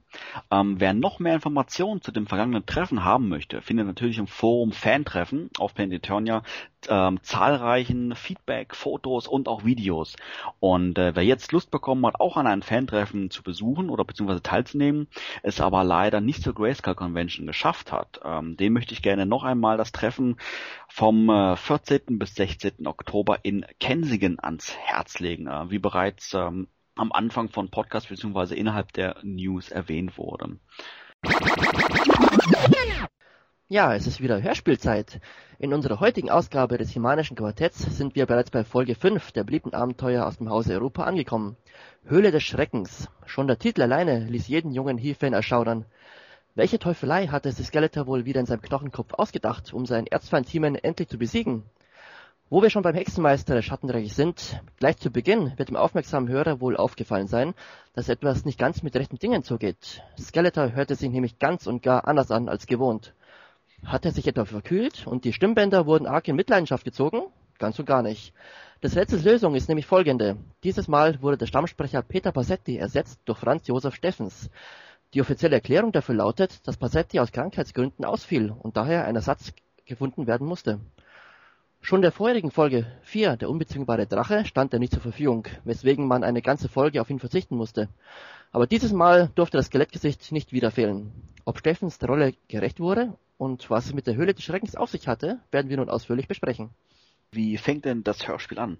Ähm, 0.51 0.81
wer 0.81 0.93
noch 0.93 1.19
mehr 1.19 1.35
Informationen 1.35 2.01
zu 2.01 2.11
dem 2.11 2.27
vergangenen 2.27 2.65
Treffen 2.65 3.05
haben 3.05 3.29
möchte, 3.29 3.61
findet 3.61 3.87
natürlich 3.87 4.17
im 4.17 4.27
Forum 4.27 4.73
Fantreffen 4.73 5.49
auf 5.57 5.75
Planet 5.75 6.03
Eternia 6.03 6.43
ähm, 6.89 7.19
zahlreichen 7.23 8.15
Feedback, 8.15 8.75
Fotos 8.75 9.27
und 9.27 9.47
auch 9.47 9.65
Videos. 9.65 10.15
Und 10.59 10.97
äh, 10.97 11.15
wer 11.15 11.23
jetzt 11.23 11.51
Lust 11.51 11.71
bekommen 11.71 12.05
hat, 12.05 12.19
auch 12.19 12.37
an 12.37 12.47
einem 12.47 12.61
Fantreffen 12.61 13.29
zu 13.29 13.43
besuchen 13.43 13.89
oder 13.89 14.05
beziehungsweise 14.05 14.41
teilzunehmen, 14.41 15.07
es 15.43 15.59
aber 15.59 15.83
leider 15.83 16.21
nicht 16.21 16.43
zur 16.43 16.53
Grayscale 16.53 16.95
Convention 16.95 17.47
geschafft 17.47 17.91
hat, 17.91 18.21
ähm, 18.23 18.55
dem 18.57 18.73
möchte 18.73 18.93
ich 18.93 19.01
gerne 19.01 19.25
noch 19.25 19.43
einmal 19.43 19.77
das 19.77 19.91
Treffen 19.91 20.37
vom 20.87 21.29
äh, 21.29 21.55
14. 21.55 22.19
bis 22.19 22.35
16. 22.35 22.87
Oktober 22.87 23.39
in 23.43 23.65
Kensington 23.79 24.37
ans 24.39 24.75
Herz 24.77 25.19
legen. 25.19 25.47
Äh, 25.47 25.69
wie 25.71 25.79
bereits 25.79 26.33
ähm, 26.33 26.67
am 26.95 27.11
Anfang 27.11 27.49
von 27.49 27.69
Podcast 27.69 28.09
beziehungsweise 28.09 28.55
innerhalb 28.55 28.93
der 28.93 29.17
News 29.23 29.69
erwähnt 29.69 30.17
wurde. 30.17 30.59
Ja, 33.71 33.93
es 33.93 34.07
ist 34.07 34.19
wieder 34.19 34.41
Hörspielzeit. 34.41 35.21
In 35.59 35.75
unserer 35.75 35.99
heutigen 35.99 36.31
Ausgabe 36.31 36.79
des 36.79 36.89
Himanischen 36.89 37.37
Quartetts 37.37 37.77
sind 37.95 38.15
wir 38.15 38.25
bereits 38.25 38.49
bei 38.49 38.63
Folge 38.63 38.95
5 38.95 39.31
der 39.31 39.43
beliebten 39.43 39.75
Abenteuer 39.75 40.25
aus 40.25 40.39
dem 40.39 40.49
Hause 40.49 40.73
Europa 40.73 41.03
angekommen. 41.03 41.55
Höhle 42.03 42.31
des 42.31 42.41
Schreckens. 42.41 43.09
Schon 43.27 43.45
der 43.45 43.59
Titel 43.59 43.83
alleine 43.83 44.25
ließ 44.25 44.47
jeden 44.47 44.71
jungen 44.71 44.97
He-Fan 44.97 45.33
erschaudern. 45.33 45.85
Welche 46.55 46.79
Teufelei 46.79 47.27
hatte 47.27 47.51
sich 47.51 47.67
Skeletor 47.67 48.07
wohl 48.07 48.25
wieder 48.25 48.39
in 48.39 48.47
seinem 48.47 48.63
Knochenkopf 48.63 49.13
ausgedacht, 49.13 49.71
um 49.71 49.85
seinen 49.85 50.07
Erzfeind 50.07 50.49
He-Man 50.49 50.73
endlich 50.73 51.09
zu 51.09 51.19
besiegen? 51.19 51.61
Wo 52.49 52.63
wir 52.63 52.71
schon 52.71 52.81
beim 52.81 52.95
Hexenmeister 52.95 53.53
des 53.53 53.65
Schattenreiches 53.65 54.15
sind, 54.15 54.63
gleich 54.79 54.97
zu 54.97 55.11
Beginn 55.11 55.53
wird 55.57 55.69
dem 55.69 55.75
aufmerksamen 55.75 56.27
Hörer 56.27 56.59
wohl 56.59 56.75
aufgefallen 56.75 57.27
sein, 57.27 57.53
dass 57.93 58.09
etwas 58.09 58.45
nicht 58.45 58.57
ganz 58.57 58.81
mit 58.81 58.95
rechten 58.95 59.19
Dingen 59.19 59.43
zugeht. 59.43 60.01
Skeletor 60.19 60.71
hörte 60.71 60.95
sich 60.95 61.11
nämlich 61.11 61.37
ganz 61.37 61.67
und 61.67 61.83
gar 61.83 62.07
anders 62.07 62.31
an 62.31 62.49
als 62.49 62.65
gewohnt. 62.65 63.13
Hat 63.85 64.05
er 64.05 64.11
sich 64.11 64.27
etwa 64.27 64.45
verkühlt 64.45 65.07
und 65.07 65.25
die 65.25 65.33
Stimmbänder 65.33 65.85
wurden 65.85 66.05
arg 66.05 66.27
in 66.27 66.35
Mitleidenschaft 66.35 66.83
gezogen? 66.83 67.23
Ganz 67.57 67.79
und 67.79 67.85
gar 67.85 68.03
nicht. 68.03 68.33
Des 68.83 68.95
Rätsels 68.95 69.23
Lösung 69.23 69.55
ist 69.55 69.67
nämlich 69.67 69.85
folgende. 69.85 70.37
Dieses 70.63 70.87
Mal 70.87 71.21
wurde 71.21 71.37
der 71.37 71.47
Stammsprecher 71.47 72.01
Peter 72.01 72.31
Passetti 72.31 72.77
ersetzt 72.77 73.19
durch 73.25 73.39
Franz 73.39 73.67
Josef 73.67 73.95
Steffens. 73.95 74.49
Die 75.13 75.21
offizielle 75.21 75.55
Erklärung 75.55 75.91
dafür 75.91 76.15
lautet, 76.15 76.65
dass 76.67 76.77
Passetti 76.77 77.19
aus 77.19 77.31
Krankheitsgründen 77.31 78.05
ausfiel 78.05 78.51
und 78.51 78.77
daher 78.77 79.05
ein 79.05 79.15
Ersatz 79.15 79.53
gefunden 79.85 80.27
werden 80.27 80.47
musste. 80.47 80.79
Schon 81.81 82.01
der 82.01 82.11
vorherigen 82.11 82.51
Folge 82.51 82.85
4, 83.03 83.37
der 83.37 83.49
unbezwingbare 83.49 84.05
Drache, 84.05 84.45
stand 84.45 84.71
er 84.73 84.79
nicht 84.79 84.93
zur 84.93 85.01
Verfügung, 85.01 85.47
weswegen 85.63 86.07
man 86.07 86.23
eine 86.23 86.41
ganze 86.41 86.69
Folge 86.69 87.01
auf 87.01 87.09
ihn 87.09 87.19
verzichten 87.19 87.55
musste. 87.55 87.89
Aber 88.51 88.67
dieses 88.67 88.93
Mal 88.93 89.31
durfte 89.35 89.57
das 89.57 89.67
Skelettgesicht 89.67 90.31
nicht 90.31 90.53
wieder 90.53 90.71
fehlen. 90.71 91.11
Ob 91.45 91.57
Steffens 91.57 91.97
der 91.97 92.09
Rolle 92.09 92.33
gerecht 92.47 92.79
wurde 92.79 93.17
und 93.39 93.69
was 93.69 93.85
es 93.85 93.93
mit 93.93 94.05
der 94.05 94.15
Höhle 94.15 94.33
des 94.33 94.43
Schreckens 94.43 94.75
auf 94.75 94.91
sich 94.91 95.07
hatte, 95.07 95.39
werden 95.49 95.69
wir 95.69 95.77
nun 95.77 95.89
ausführlich 95.89 96.27
besprechen. 96.27 96.71
Wie 97.31 97.57
fängt 97.57 97.85
denn 97.85 98.03
das 98.03 98.27
Hörspiel 98.27 98.59
an? 98.59 98.77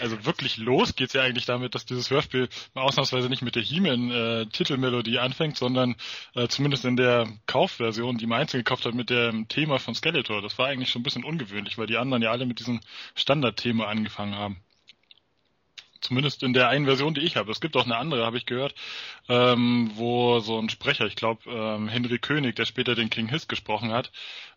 Also 0.00 0.24
wirklich 0.24 0.56
los 0.56 0.94
geht's 0.96 1.12
ja 1.12 1.22
eigentlich 1.22 1.44
damit, 1.44 1.74
dass 1.74 1.84
dieses 1.84 2.10
Hörspiel 2.10 2.48
ausnahmsweise 2.74 3.28
nicht 3.28 3.42
mit 3.42 3.56
der 3.56 3.62
He-Man-Titelmelodie 3.62 5.16
äh, 5.16 5.18
anfängt, 5.18 5.58
sondern 5.58 5.96
äh, 6.34 6.48
zumindest 6.48 6.86
in 6.86 6.96
der 6.96 7.28
Kaufversion, 7.46 8.16
die 8.16 8.26
man 8.26 8.40
einzeln 8.40 8.64
gekauft 8.64 8.86
hat, 8.86 8.94
mit 8.94 9.10
dem 9.10 9.48
Thema 9.48 9.78
von 9.78 9.94
Skeletor. 9.94 10.40
Das 10.40 10.56
war 10.56 10.68
eigentlich 10.68 10.90
schon 10.90 11.00
ein 11.00 11.04
bisschen 11.04 11.24
ungewöhnlich, 11.24 11.76
weil 11.76 11.86
die 11.86 11.98
anderen 11.98 12.22
ja 12.22 12.30
alle 12.30 12.46
mit 12.46 12.58
diesem 12.58 12.80
Standardthema 13.14 13.86
angefangen 13.86 14.34
haben. 14.34 14.62
Zumindest 16.00 16.42
in 16.42 16.52
der 16.54 16.68
einen 16.68 16.86
Version, 16.86 17.14
die 17.14 17.20
ich 17.20 17.36
habe. 17.36 17.52
Es 17.52 17.60
gibt 17.60 17.76
auch 17.76 17.84
eine 17.84 17.96
andere, 17.96 18.24
habe 18.24 18.38
ich 18.38 18.46
gehört, 18.46 18.74
ähm, 19.28 19.90
wo 19.94 20.40
so 20.40 20.58
ein 20.58 20.70
Sprecher, 20.70 21.06
ich 21.06 21.16
glaube 21.16 21.42
ähm, 21.50 21.88
Henry 21.88 22.18
König, 22.18 22.56
der 22.56 22.64
später 22.64 22.94
den 22.94 23.10
King 23.10 23.28
Hiss 23.28 23.48
gesprochen 23.48 23.92
hat, 23.92 24.10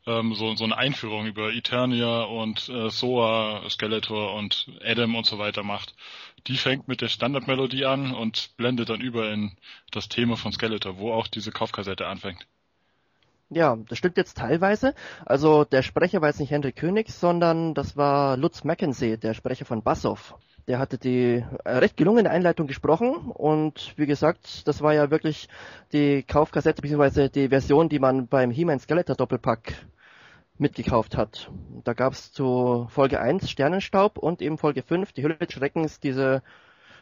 ähm, 0.07 0.34
so, 0.36 0.56
so 0.56 0.64
eine 0.64 0.78
Einführung 0.78 1.26
über 1.26 1.52
Eternia 1.53 2.24
und 2.24 2.70
äh, 2.70 2.90
Soa, 2.90 3.70
Skeletor 3.70 4.36
und 4.36 4.68
Adam 4.84 5.15
und 5.15 5.26
so 5.26 5.38
weiter 5.38 5.64
macht. 5.64 5.95
Die 6.48 6.57
fängt 6.57 6.88
mit 6.88 7.02
der 7.02 7.10
Standardmelodie 7.10 7.86
an 7.86 8.14
und 8.14 8.56
blendet 8.57 8.90
dann 8.90 9.02
über 9.02 9.32
in 9.32 9.57
das 9.91 10.10
Thema 10.10 10.38
von 10.38 10.52
Skeletor, 10.52 10.98
wo 10.98 11.11
auch 11.11 11.28
diese 11.28 11.52
Kaufkassette 11.52 12.07
anfängt. 12.07 12.45
Ja, 13.49 13.78
das 13.88 13.98
stimmt 13.98 14.18
jetzt 14.18 14.38
teilweise. 14.38 14.95
Also 15.26 15.64
der 15.64 15.84
Sprecher 15.84 16.22
war 16.22 16.30
jetzt 16.30 16.40
nicht 16.40 16.52
Henry 16.52 16.72
König, 16.72 17.11
sondern 17.11 17.74
das 17.74 17.95
war 17.95 18.36
Lutz 18.36 18.64
Mackenzie, 18.64 19.18
der 19.18 19.34
Sprecher 19.34 19.65
von 19.65 19.84
Bassoff. 19.84 20.36
Der 20.68 20.80
hatte 20.80 20.98
die 20.98 21.44
äh, 21.65 21.69
recht 21.69 21.98
gelungene 21.98 22.30
Einleitung 22.30 22.68
gesprochen 22.68 23.31
und 23.31 23.94
wie 23.98 24.06
gesagt, 24.06 24.68
das 24.68 24.81
war 24.81 24.94
ja 24.94 25.11
wirklich 25.11 25.49
die 25.91 26.23
Kaufkassette 26.23 26.81
bzw. 26.81 27.30
die 27.30 27.49
Version, 27.49 27.90
die 27.90 27.99
man 27.99 28.27
beim 28.27 28.49
He-Man 28.49 28.80
Skeletor 28.80 29.15
Doppelpack 29.15 29.73
mitgekauft 30.57 31.18
hat. 31.18 31.52
Da 31.84 31.94
gab 31.94 32.14
es 32.14 32.31
zu 32.31 32.88
Folge 32.90 33.19
1 33.19 33.49
Sternenstaub 33.49 34.18
und 34.18 34.41
eben 34.41 34.57
Folge 34.57 34.84
5 34.84 35.11
die 35.11 35.23
Hülle 35.23 35.35
des 35.35 35.52
Schreckens 35.52 35.99
diese 35.99 36.41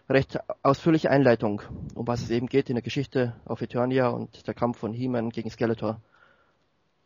recht 0.09 0.39
ausführliche 0.63 1.11
Einleitung, 1.11 1.61
um 1.93 2.07
was 2.07 2.21
es 2.21 2.31
eben 2.31 2.47
geht 2.47 2.69
in 2.69 2.75
der 2.75 2.81
Geschichte 2.81 3.35
auf 3.45 3.61
Eternia 3.61 4.09
und 4.09 4.47
der 4.47 4.53
Kampf 4.53 4.79
von 4.79 4.93
He-Man 4.93 5.29
gegen 5.29 5.49
Skeletor. 5.49 6.01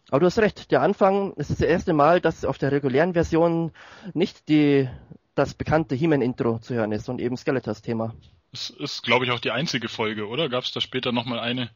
Aber 0.09 0.19
du 0.19 0.25
hast 0.27 0.39
recht, 0.39 0.71
der 0.71 0.81
Anfang, 0.81 1.33
es 1.35 1.49
ist 1.49 1.61
das 1.61 1.67
erste 1.67 1.93
Mal, 1.93 2.21
dass 2.21 2.45
auf 2.45 2.57
der 2.57 2.71
regulären 2.71 3.13
Version 3.13 3.71
nicht 4.13 4.49
die 4.49 4.87
das 5.35 5.53
bekannte 5.53 5.95
He-Man-Intro 5.95 6.59
zu 6.59 6.73
hören 6.73 6.91
ist 6.91 7.09
und 7.09 7.19
eben 7.19 7.37
Skeletors 7.37 7.81
Thema. 7.81 8.15
Es 8.51 8.69
ist, 8.69 9.03
glaube 9.03 9.25
ich, 9.25 9.31
auch 9.31 9.39
die 9.39 9.51
einzige 9.51 9.89
Folge, 9.89 10.27
oder? 10.27 10.49
Gab 10.49 10.63
es 10.63 10.71
da 10.71 10.79
später 10.79 11.11
nochmal 11.11 11.39
eine? 11.39 11.69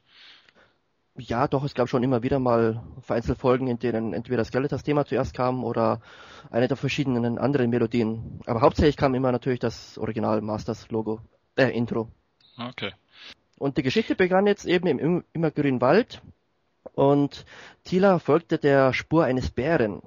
Ja, 1.18 1.50
doch, 1.50 1.66
es 1.66 1.74
gab 1.74 1.90
schon 1.90 2.04
immer 2.04 2.24
wieder 2.24 2.40
mal 2.40 2.82
vereinzelt 3.02 3.38
Folgen, 3.38 3.68
in 3.68 3.78
denen 3.78 4.14
entweder 4.14 4.46
Skeletors 4.46 4.84
Thema 4.84 5.06
zuerst 5.06 5.34
kam 5.34 5.66
oder 5.66 6.02
eine 6.50 6.70
der 6.70 6.78
verschiedenen 6.78 7.38
anderen 7.38 7.70
Melodien. 7.70 8.40
Aber 8.46 8.62
hauptsächlich 8.62 8.96
kam 8.96 9.14
immer 9.16 9.32
natürlich 9.34 9.60
das 9.60 9.98
Original 9.98 10.40
Masters 10.40 10.90
Logo, 10.90 11.20
äh, 11.58 11.70
Intro. 11.76 12.10
Okay. 12.58 12.94
Und 13.58 13.78
die 13.78 13.84
Geschichte 13.84 14.16
begann 14.16 14.48
jetzt 14.48 14.66
eben 14.66 14.88
im 14.88 15.26
immergrünen 15.34 15.82
Wald 15.82 16.22
und 16.94 17.46
Tila 17.84 18.20
folgte 18.20 18.58
der 18.58 18.94
Spur 18.94 19.26
eines 19.26 19.50
Bären. 19.52 20.02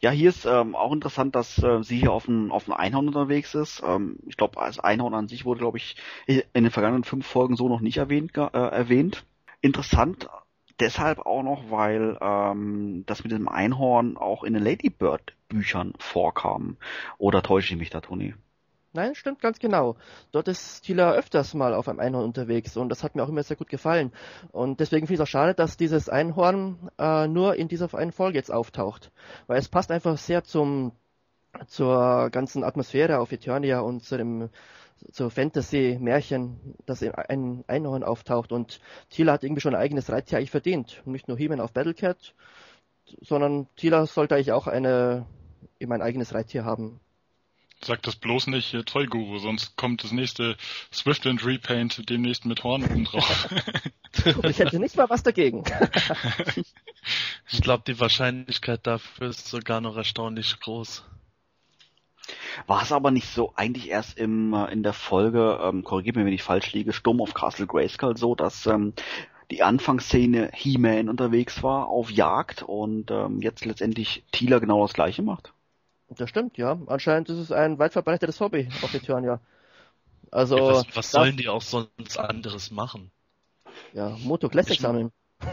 Ja, 0.00 0.10
hier 0.10 0.28
ist 0.28 0.44
ähm, 0.44 0.74
auch 0.74 0.92
interessant, 0.92 1.34
dass 1.34 1.62
äh, 1.62 1.82
sie 1.82 1.98
hier 1.98 2.12
auf 2.12 2.26
dem 2.26 2.50
auf 2.52 2.64
dem 2.64 2.74
Einhorn 2.74 3.08
unterwegs 3.08 3.54
ist. 3.54 3.82
Ähm, 3.84 4.18
ich 4.26 4.36
glaube, 4.36 4.60
als 4.60 4.78
Einhorn 4.78 5.14
an 5.14 5.28
sich 5.28 5.44
wurde, 5.44 5.60
glaube 5.60 5.78
ich, 5.78 5.96
in 6.26 6.42
den 6.54 6.70
vergangenen 6.70 7.04
fünf 7.04 7.26
Folgen 7.26 7.56
so 7.56 7.68
noch 7.68 7.80
nicht 7.80 7.96
erwähnt. 7.96 8.36
Äh, 8.36 8.50
erwähnt. 8.52 9.24
Interessant 9.60 10.28
deshalb 10.80 11.20
auch 11.20 11.42
noch, 11.42 11.70
weil 11.70 12.16
ähm, 12.20 13.04
das 13.06 13.24
mit 13.24 13.32
dem 13.32 13.48
Einhorn 13.48 14.16
auch 14.16 14.44
in 14.44 14.54
den 14.54 14.62
Ladybird 14.62 15.34
Büchern 15.48 15.94
vorkam. 15.98 16.76
Oder 17.18 17.42
täusche 17.42 17.74
ich 17.74 17.78
mich 17.78 17.90
da, 17.90 18.00
Toni? 18.00 18.34
Nein, 18.94 19.14
stimmt 19.14 19.40
ganz 19.40 19.58
genau. 19.58 19.96
Dort 20.32 20.48
ist 20.48 20.82
Tila 20.82 21.12
öfters 21.12 21.52
mal 21.54 21.74
auf 21.74 21.88
einem 21.88 22.00
Einhorn 22.00 22.24
unterwegs 22.24 22.76
und 22.76 22.88
das 22.88 23.04
hat 23.04 23.14
mir 23.14 23.22
auch 23.22 23.28
immer 23.28 23.42
sehr 23.42 23.56
gut 23.56 23.68
gefallen. 23.68 24.12
Und 24.50 24.80
deswegen 24.80 25.06
finde 25.06 25.14
ich 25.14 25.20
es 25.20 25.28
auch 25.28 25.30
schade, 25.30 25.54
dass 25.54 25.76
dieses 25.76 26.08
Einhorn 26.08 26.90
äh, 26.98 27.28
nur 27.28 27.56
in 27.56 27.68
dieser 27.68 27.92
einen 27.94 28.12
Folge 28.12 28.38
jetzt 28.38 28.50
auftaucht. 28.50 29.12
Weil 29.46 29.58
es 29.58 29.68
passt 29.68 29.90
einfach 29.90 30.16
sehr 30.16 30.42
zum 30.44 30.92
zur 31.66 32.30
ganzen 32.30 32.62
Atmosphäre 32.62 33.18
auf 33.18 33.32
Eternia 33.32 33.80
und 33.80 34.04
zu 34.04 34.16
dem 34.16 34.50
zur 35.12 35.30
Fantasy-Märchen, 35.30 36.74
dass 36.86 37.02
ein 37.02 37.64
Einhorn 37.68 38.02
auftaucht 38.02 38.52
und 38.52 38.80
Tila 39.10 39.34
hat 39.34 39.44
irgendwie 39.44 39.60
schon 39.60 39.74
ein 39.74 39.80
eigenes 39.80 40.10
Reittier 40.10 40.38
eigentlich 40.38 40.50
verdient. 40.50 41.02
Nicht 41.04 41.28
nur 41.28 41.38
He-Man 41.38 41.60
auf 41.60 41.72
Battlecat, 41.72 42.34
sondern 43.20 43.68
Tila 43.76 44.06
sollte 44.06 44.34
eigentlich 44.34 44.52
auch 44.52 44.66
eine, 44.66 45.26
eben 45.78 45.92
ein 45.92 46.02
eigenes 46.02 46.34
Reittier 46.34 46.64
haben. 46.64 47.00
Sag 47.80 48.02
das 48.02 48.16
bloß 48.16 48.48
nicht, 48.48 48.74
äh, 48.74 48.82
Toy 48.82 49.06
Guru, 49.06 49.38
sonst 49.38 49.76
kommt 49.76 50.02
das 50.02 50.10
nächste 50.10 50.56
Swift 50.92 51.26
and 51.26 51.44
Repaint 51.44 52.08
demnächst 52.10 52.44
mit 52.44 52.64
Horn 52.64 52.84
oben 52.84 53.04
drauf. 53.04 53.48
ich 54.42 54.58
hätte 54.58 54.80
nicht 54.80 54.96
mal 54.96 55.08
was 55.08 55.22
dagegen. 55.22 55.64
ich 57.50 57.62
glaube, 57.62 57.84
die 57.86 58.00
Wahrscheinlichkeit 58.00 58.86
dafür 58.86 59.28
ist 59.28 59.46
sogar 59.46 59.80
noch 59.80 59.96
erstaunlich 59.96 60.58
groß. 60.58 61.04
War 62.66 62.82
es 62.82 62.92
aber 62.92 63.10
nicht 63.10 63.28
so 63.28 63.52
eigentlich 63.54 63.88
erst 63.88 64.18
im, 64.18 64.52
äh, 64.52 64.72
in 64.72 64.82
der 64.82 64.92
Folge, 64.92 65.60
ähm, 65.62 65.84
korrigiert 65.84 66.16
mir, 66.16 66.24
wenn 66.24 66.32
ich 66.32 66.42
falsch 66.42 66.72
liege, 66.72 66.92
Sturm 66.92 67.20
auf 67.20 67.32
Castle 67.32 67.66
Grayskull 67.66 68.16
so, 68.16 68.34
dass 68.34 68.66
ähm, 68.66 68.92
die 69.50 69.62
Anfangsszene 69.62 70.50
He-Man 70.52 71.08
unterwegs 71.08 71.62
war 71.62 71.88
auf 71.88 72.10
Jagd 72.10 72.62
und 72.62 73.10
ähm, 73.10 73.40
jetzt 73.40 73.64
letztendlich 73.64 74.24
Tila 74.32 74.58
genau 74.58 74.82
das 74.82 74.92
gleiche 74.92 75.22
macht? 75.22 75.52
Das 76.10 76.30
stimmt, 76.30 76.56
ja. 76.56 76.78
Anscheinend 76.86 77.28
ist 77.28 77.38
es 77.38 77.52
ein 77.52 77.78
weit 77.78 77.92
verbreitetes 77.92 78.40
Hobby 78.40 78.68
auf 78.82 78.94
Eternia. 78.94 79.40
Also. 80.30 80.56
Ja, 80.56 80.64
was, 80.64 80.96
was 80.96 81.10
sollen 81.10 81.36
die 81.36 81.48
auch 81.48 81.62
sonst 81.62 82.18
anderes 82.18 82.70
machen? 82.70 83.10
Ja, 83.92 84.16
Moto 84.22 84.48
Classic 84.48 84.74
ich 84.74 84.80
sammeln. 84.80 85.12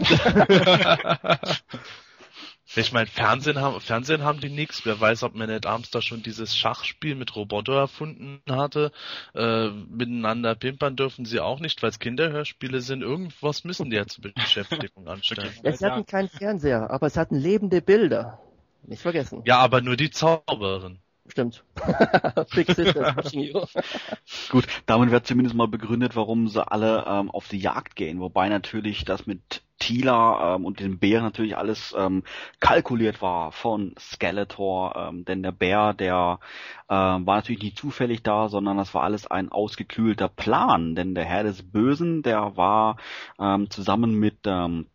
ich 2.76 2.92
meine, 2.92 3.06
Fernsehen 3.06 3.62
haben, 3.62 3.80
Fernsehen 3.80 4.24
haben 4.24 4.40
die 4.40 4.50
nix. 4.50 4.84
Wer 4.86 5.00
weiß, 5.00 5.24
ob 5.24 5.36
Man 5.36 5.52
at 5.52 5.66
Arms 5.66 5.92
da 5.92 6.02
schon 6.02 6.24
dieses 6.24 6.58
Schachspiel 6.58 7.16
mit 7.16 7.36
Roboter 7.36 7.74
erfunden 7.74 8.42
hatte. 8.50 8.92
Äh, 9.36 9.70
miteinander 9.70 10.56
pimpern 10.56 10.96
dürfen 10.96 11.26
sie 11.26 11.40
auch 11.40 11.60
nicht, 11.60 11.84
weil 11.84 11.90
es 11.92 12.00
Kinderhörspiele 12.00 12.82
sind. 12.82 13.02
Irgendwas 13.04 13.64
müssen 13.64 13.90
die 13.90 13.98
ja 13.98 14.08
zur 14.08 14.24
Beschäftigung 14.32 15.08
anstellen. 15.10 15.54
Sie 15.64 15.86
hatten 15.86 16.06
keinen 16.06 16.30
Fernseher, 16.30 16.90
aber 16.90 17.08
es 17.08 17.18
hatten 17.18 17.36
lebende 17.36 17.82
Bilder. 17.82 18.40
Nicht 18.88 19.02
vergessen. 19.02 19.42
Ja, 19.46 19.60
aber 19.60 19.82
nur 19.82 19.96
die 19.96 20.12
Zauberin. 20.12 21.00
Stimmt. 21.28 21.64
Gut, 24.50 24.68
damit 24.86 25.12
wird 25.12 25.26
zumindest 25.26 25.56
mal 25.56 25.68
begründet, 25.68 26.16
warum 26.16 26.48
sie 26.48 26.66
alle 26.66 27.04
ähm, 27.08 27.32
auf 27.32 27.48
die 27.48 27.58
Jagd 27.58 27.96
gehen. 27.96 28.20
Wobei 28.20 28.48
natürlich 28.48 29.06
das 29.06 29.26
mit 29.26 29.64
Tila 29.80 30.56
ähm, 30.56 30.66
und 30.66 30.80
dem 30.80 31.00
Bär 31.00 31.22
natürlich 31.22 31.58
alles 31.58 31.96
ähm, 31.98 32.24
kalkuliert 32.60 33.24
war 33.24 33.52
von 33.52 33.96
Skeletor. 34.00 34.96
Ähm, 34.96 35.26
denn 35.26 35.42
der 35.42 35.52
Bär, 35.52 35.94
der 35.94 36.40
äh, 36.88 36.94
war 36.94 37.38
natürlich 37.38 37.64
nicht 37.64 37.80
zufällig 37.80 38.22
da, 38.22 38.48
sondern 38.48 38.78
das 38.78 38.94
war 38.94 39.04
alles 39.04 39.26
ein 39.26 39.52
ausgeklügelter 39.52 40.30
Plan. 40.30 40.94
Denn 40.94 41.16
der 41.16 41.26
Herr 41.26 41.44
des 41.44 41.64
Bösen, 41.64 42.22
der 42.22 42.56
war 42.56 42.98
ähm, 43.40 43.72
zusammen 43.72 44.14
mit 44.14 44.38
ähm, 44.46 44.86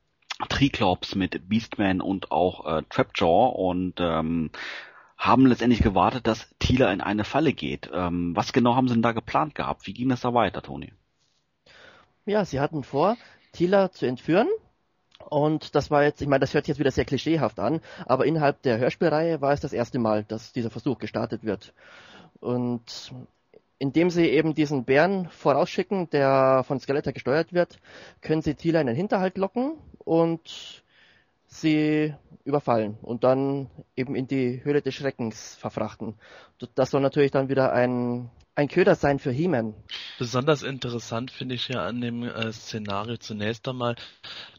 Triclops 0.48 1.14
mit 1.14 1.48
Beastman 1.48 2.00
und 2.00 2.30
auch 2.30 2.66
äh, 2.66 2.82
Trapjaw 2.88 3.54
und 3.54 3.94
ähm, 4.00 4.50
haben 5.16 5.46
letztendlich 5.46 5.82
gewartet, 5.82 6.26
dass 6.26 6.48
Tila 6.58 6.90
in 6.92 7.00
eine 7.00 7.24
Falle 7.24 7.52
geht. 7.52 7.90
Ähm, 7.92 8.34
was 8.34 8.52
genau 8.52 8.74
haben 8.74 8.88
sie 8.88 8.94
denn 8.94 9.02
da 9.02 9.12
geplant 9.12 9.54
gehabt? 9.54 9.86
Wie 9.86 9.92
ging 9.92 10.08
das 10.08 10.22
da 10.22 10.32
weiter, 10.32 10.62
Toni? 10.62 10.92
Ja, 12.24 12.44
sie 12.44 12.60
hatten 12.60 12.82
vor, 12.84 13.16
Tila 13.52 13.90
zu 13.92 14.06
entführen. 14.06 14.48
Und 15.28 15.74
das 15.74 15.90
war 15.90 16.02
jetzt, 16.02 16.22
ich 16.22 16.28
meine, 16.28 16.40
das 16.40 16.54
hört 16.54 16.68
jetzt 16.68 16.78
wieder 16.78 16.90
sehr 16.90 17.04
klischeehaft 17.04 17.60
an, 17.60 17.80
aber 18.06 18.24
innerhalb 18.24 18.62
der 18.62 18.78
Hörspielreihe 18.78 19.40
war 19.40 19.52
es 19.52 19.60
das 19.60 19.72
erste 19.74 19.98
Mal, 19.98 20.24
dass 20.24 20.52
dieser 20.52 20.70
Versuch 20.70 20.98
gestartet 20.98 21.44
wird. 21.44 21.74
Und 22.40 23.12
indem 23.80 24.10
sie 24.10 24.28
eben 24.28 24.54
diesen 24.54 24.84
Bären 24.84 25.28
vorausschicken, 25.30 26.10
der 26.10 26.64
von 26.66 26.78
Skeletor 26.78 27.14
gesteuert 27.14 27.54
wird, 27.54 27.78
können 28.20 28.42
sie 28.42 28.54
Tila 28.54 28.80
in 28.80 28.86
den 28.86 28.94
Hinterhalt 28.94 29.38
locken 29.38 29.78
und 29.98 30.84
sie 31.46 32.14
überfallen 32.44 32.98
und 33.00 33.24
dann 33.24 33.70
eben 33.96 34.14
in 34.14 34.26
die 34.26 34.62
Höhle 34.62 34.82
des 34.82 34.94
Schreckens 34.94 35.56
verfrachten. 35.56 36.14
Das 36.74 36.90
soll 36.90 37.00
natürlich 37.00 37.30
dann 37.30 37.48
wieder 37.48 37.72
ein, 37.72 38.30
ein 38.60 38.68
Köder 38.68 38.94
sein 38.94 39.18
für 39.18 39.30
He-Man. 39.30 39.74
Besonders 40.18 40.62
interessant 40.62 41.30
finde 41.30 41.54
ich 41.54 41.68
ja 41.68 41.86
an 41.86 42.00
dem 42.00 42.22
äh, 42.22 42.52
Szenario 42.52 43.16
zunächst 43.16 43.66
einmal, 43.66 43.96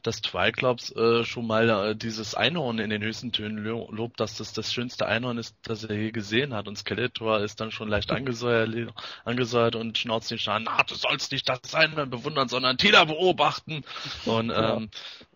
dass 0.01 0.21
Triclops 0.21 0.91
äh, 0.95 1.23
schon 1.23 1.45
mal 1.45 1.69
äh, 1.69 1.95
dieses 1.95 2.33
Einhorn 2.33 2.79
in 2.79 2.89
den 2.89 3.03
höchsten 3.03 3.31
Tönen 3.31 3.63
lo 3.63 3.87
lobt, 3.91 4.19
dass 4.19 4.37
das 4.37 4.53
das 4.53 4.73
schönste 4.73 5.05
Einhorn 5.05 5.37
ist, 5.37 5.55
das 5.63 5.83
er 5.83 5.95
je 5.95 6.11
gesehen 6.11 6.53
hat. 6.53 6.67
Und 6.67 6.77
Skeletor 6.77 7.41
ist 7.41 7.61
dann 7.61 7.71
schon 7.71 7.89
leicht 7.89 8.11
angesäuert, 8.11 8.91
angesäuert 9.23 9.75
und 9.75 9.97
schnauzt 9.97 10.31
den 10.31 10.39
Schaden, 10.39 10.65
na, 10.65 10.83
du 10.83 10.95
sollst 10.95 11.31
nicht 11.31 11.47
das 11.47 11.75
Einhorn 11.75 12.09
bewundern, 12.09 12.47
sondern 12.49 12.77
Tila 12.77 13.05
beobachten. 13.05 13.83
Und 14.25 14.51
ähm, 14.55 14.89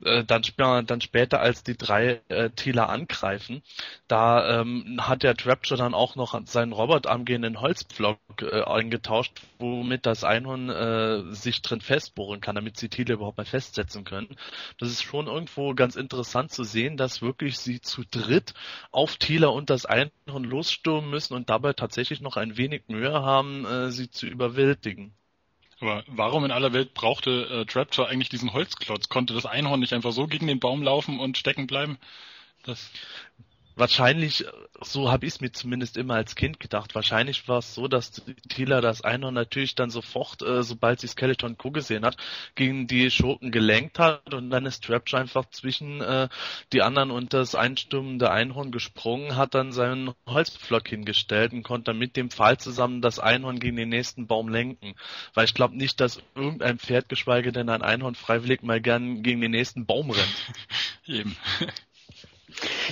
äh, 0.04 0.24
dann, 0.24 0.42
dann 0.58 1.02
später, 1.02 1.40
als 1.40 1.64
die 1.64 1.78
drei 1.78 2.22
äh, 2.30 2.50
Tila 2.50 2.86
angreifen, 2.88 3.62
da 4.08 4.62
ähm, 4.62 4.98
hat 5.00 5.22
der 5.22 5.36
Trapture 5.36 5.78
dann 5.78 5.94
auch 5.94 6.16
noch 6.16 6.40
seinen 6.46 6.74
robotarm 6.74 7.26
gehenden 7.26 7.62
Holzpflock 7.62 8.18
äh, 8.56 8.64
eingetauscht, 8.64 9.42
womit 9.60 10.06
das 10.06 10.24
Einhorn 10.24 10.70
äh, 10.70 11.34
sich 11.34 11.62
drin 11.62 11.82
festbohren 11.82 12.42
kann, 12.42 12.56
damit 12.56 12.78
sie 12.78 12.90
Tila 12.90 13.14
überhaupt 13.14 13.38
mal 13.38 13.46
festsetzen 13.46 14.04
können. 14.04 14.36
Das 14.80 14.90
ist 14.90 15.04
schon 15.04 15.28
irgendwo 15.28 15.74
ganz 15.74 15.96
interessant 15.96 16.52
zu 16.52 16.64
sehen, 16.64 16.98
dass 16.98 17.22
wirklich 17.22 17.58
sie 17.60 17.82
zu 17.82 18.04
dritt 18.10 18.54
auf 18.92 19.18
Tila 19.18 19.48
und 19.48 19.70
das 19.70 19.86
Einhorn 19.86 20.44
losstürmen 20.44 21.10
müssen 21.10 21.34
und 21.34 21.50
dabei 21.50 21.74
tatsächlich 21.74 22.22
noch 22.22 22.38
ein 22.38 22.58
wenig 22.58 22.84
Mühe 22.88 23.14
haben, 23.14 23.66
äh, 23.66 23.92
sie 23.92 24.10
zu 24.10 24.28
überwältigen. 24.28 25.14
Aber 25.82 26.04
warum 26.08 26.46
in 26.46 26.52
aller 26.52 26.74
Welt 26.74 26.94
brauchte 26.94 27.48
äh, 27.52 27.66
Traptor 27.66 28.08
eigentlich 28.08 28.30
diesen 28.30 28.54
Holzklotz? 28.54 29.10
Konnte 29.10 29.34
das 29.34 29.46
Einhorn 29.46 29.82
nicht 29.82 29.94
einfach 29.94 30.14
so 30.14 30.28
gegen 30.28 30.48
den 30.48 30.60
Baum 30.60 30.82
laufen 30.82 31.20
und 31.20 31.38
stecken 31.38 31.68
bleiben? 31.68 31.98
Das 32.64 32.92
wahrscheinlich, 33.76 34.46
so 34.82 35.12
habe 35.12 35.26
ich 35.26 35.36
es 35.36 35.42
mir 35.42 35.52
zumindest 35.52 35.98
immer 35.98 36.16
als 36.16 36.36
Kind 36.36 36.60
gedacht, 36.60 36.96
wahrscheinlich 36.96 37.48
war 37.48 37.60
es 37.60 37.74
so, 37.74 37.88
dass 37.88 38.24
Tila 38.50 38.82
das 38.82 39.02
Einhorn 39.02 39.34
natürlich 39.34 39.76
dann 39.76 39.90
sofort, 39.90 40.42
äh, 40.42 40.64
sobald 40.64 41.00
sie 41.00 41.08
Skeleton 41.08 41.58
Co. 41.58 41.72
gesehen 41.72 42.06
hat, 42.06 42.18
gegen 42.56 42.88
die 42.88 43.12
Schurken 43.12 43.52
gelenkt 43.52 44.00
hat 44.00 44.34
und 44.34 44.50
dann 44.50 44.66
ist 44.66 44.84
Trapjaw 44.84 45.22
einfach 45.22 45.50
zwischen 45.50 46.02
äh, 46.02 46.30
die 46.74 46.82
anderen 46.82 47.12
und 47.12 47.34
das 47.34 47.56
einstürmende 47.56 48.32
Einhorn 48.32 48.72
gesprungen, 48.72 49.36
hat 49.36 49.56
dann 49.56 49.72
seinen 49.72 50.14
Holzpflock 50.26 50.88
hingestellt 50.88 51.54
und 51.54 51.64
konnte 51.64 51.92
dann 51.92 51.98
mit 51.98 52.16
dem 52.16 52.30
Pfahl 52.30 52.58
zusammen 52.58 53.02
das 53.02 53.20
Einhorn 53.20 53.60
gegen 53.60 53.76
den 53.76 53.90
nächsten 53.90 54.28
Baum 54.28 54.50
lenken. 54.50 54.96
Weil 55.34 55.46
ich 55.46 55.54
glaube 55.54 55.78
nicht, 55.78 56.00
dass 56.00 56.22
irgendein 56.36 56.80
Pferd, 56.80 57.10
geschweige 57.10 57.52
denn 57.52 57.70
ein 57.70 57.82
Einhorn, 57.82 58.16
freiwillig 58.16 58.64
mal 58.64 58.82
gern 58.82 59.24
gegen 59.24 59.42
den 59.42 59.52
nächsten 59.52 59.86
Baum 59.86 60.12
rennt. 60.12 60.54
Eben. 61.08 61.36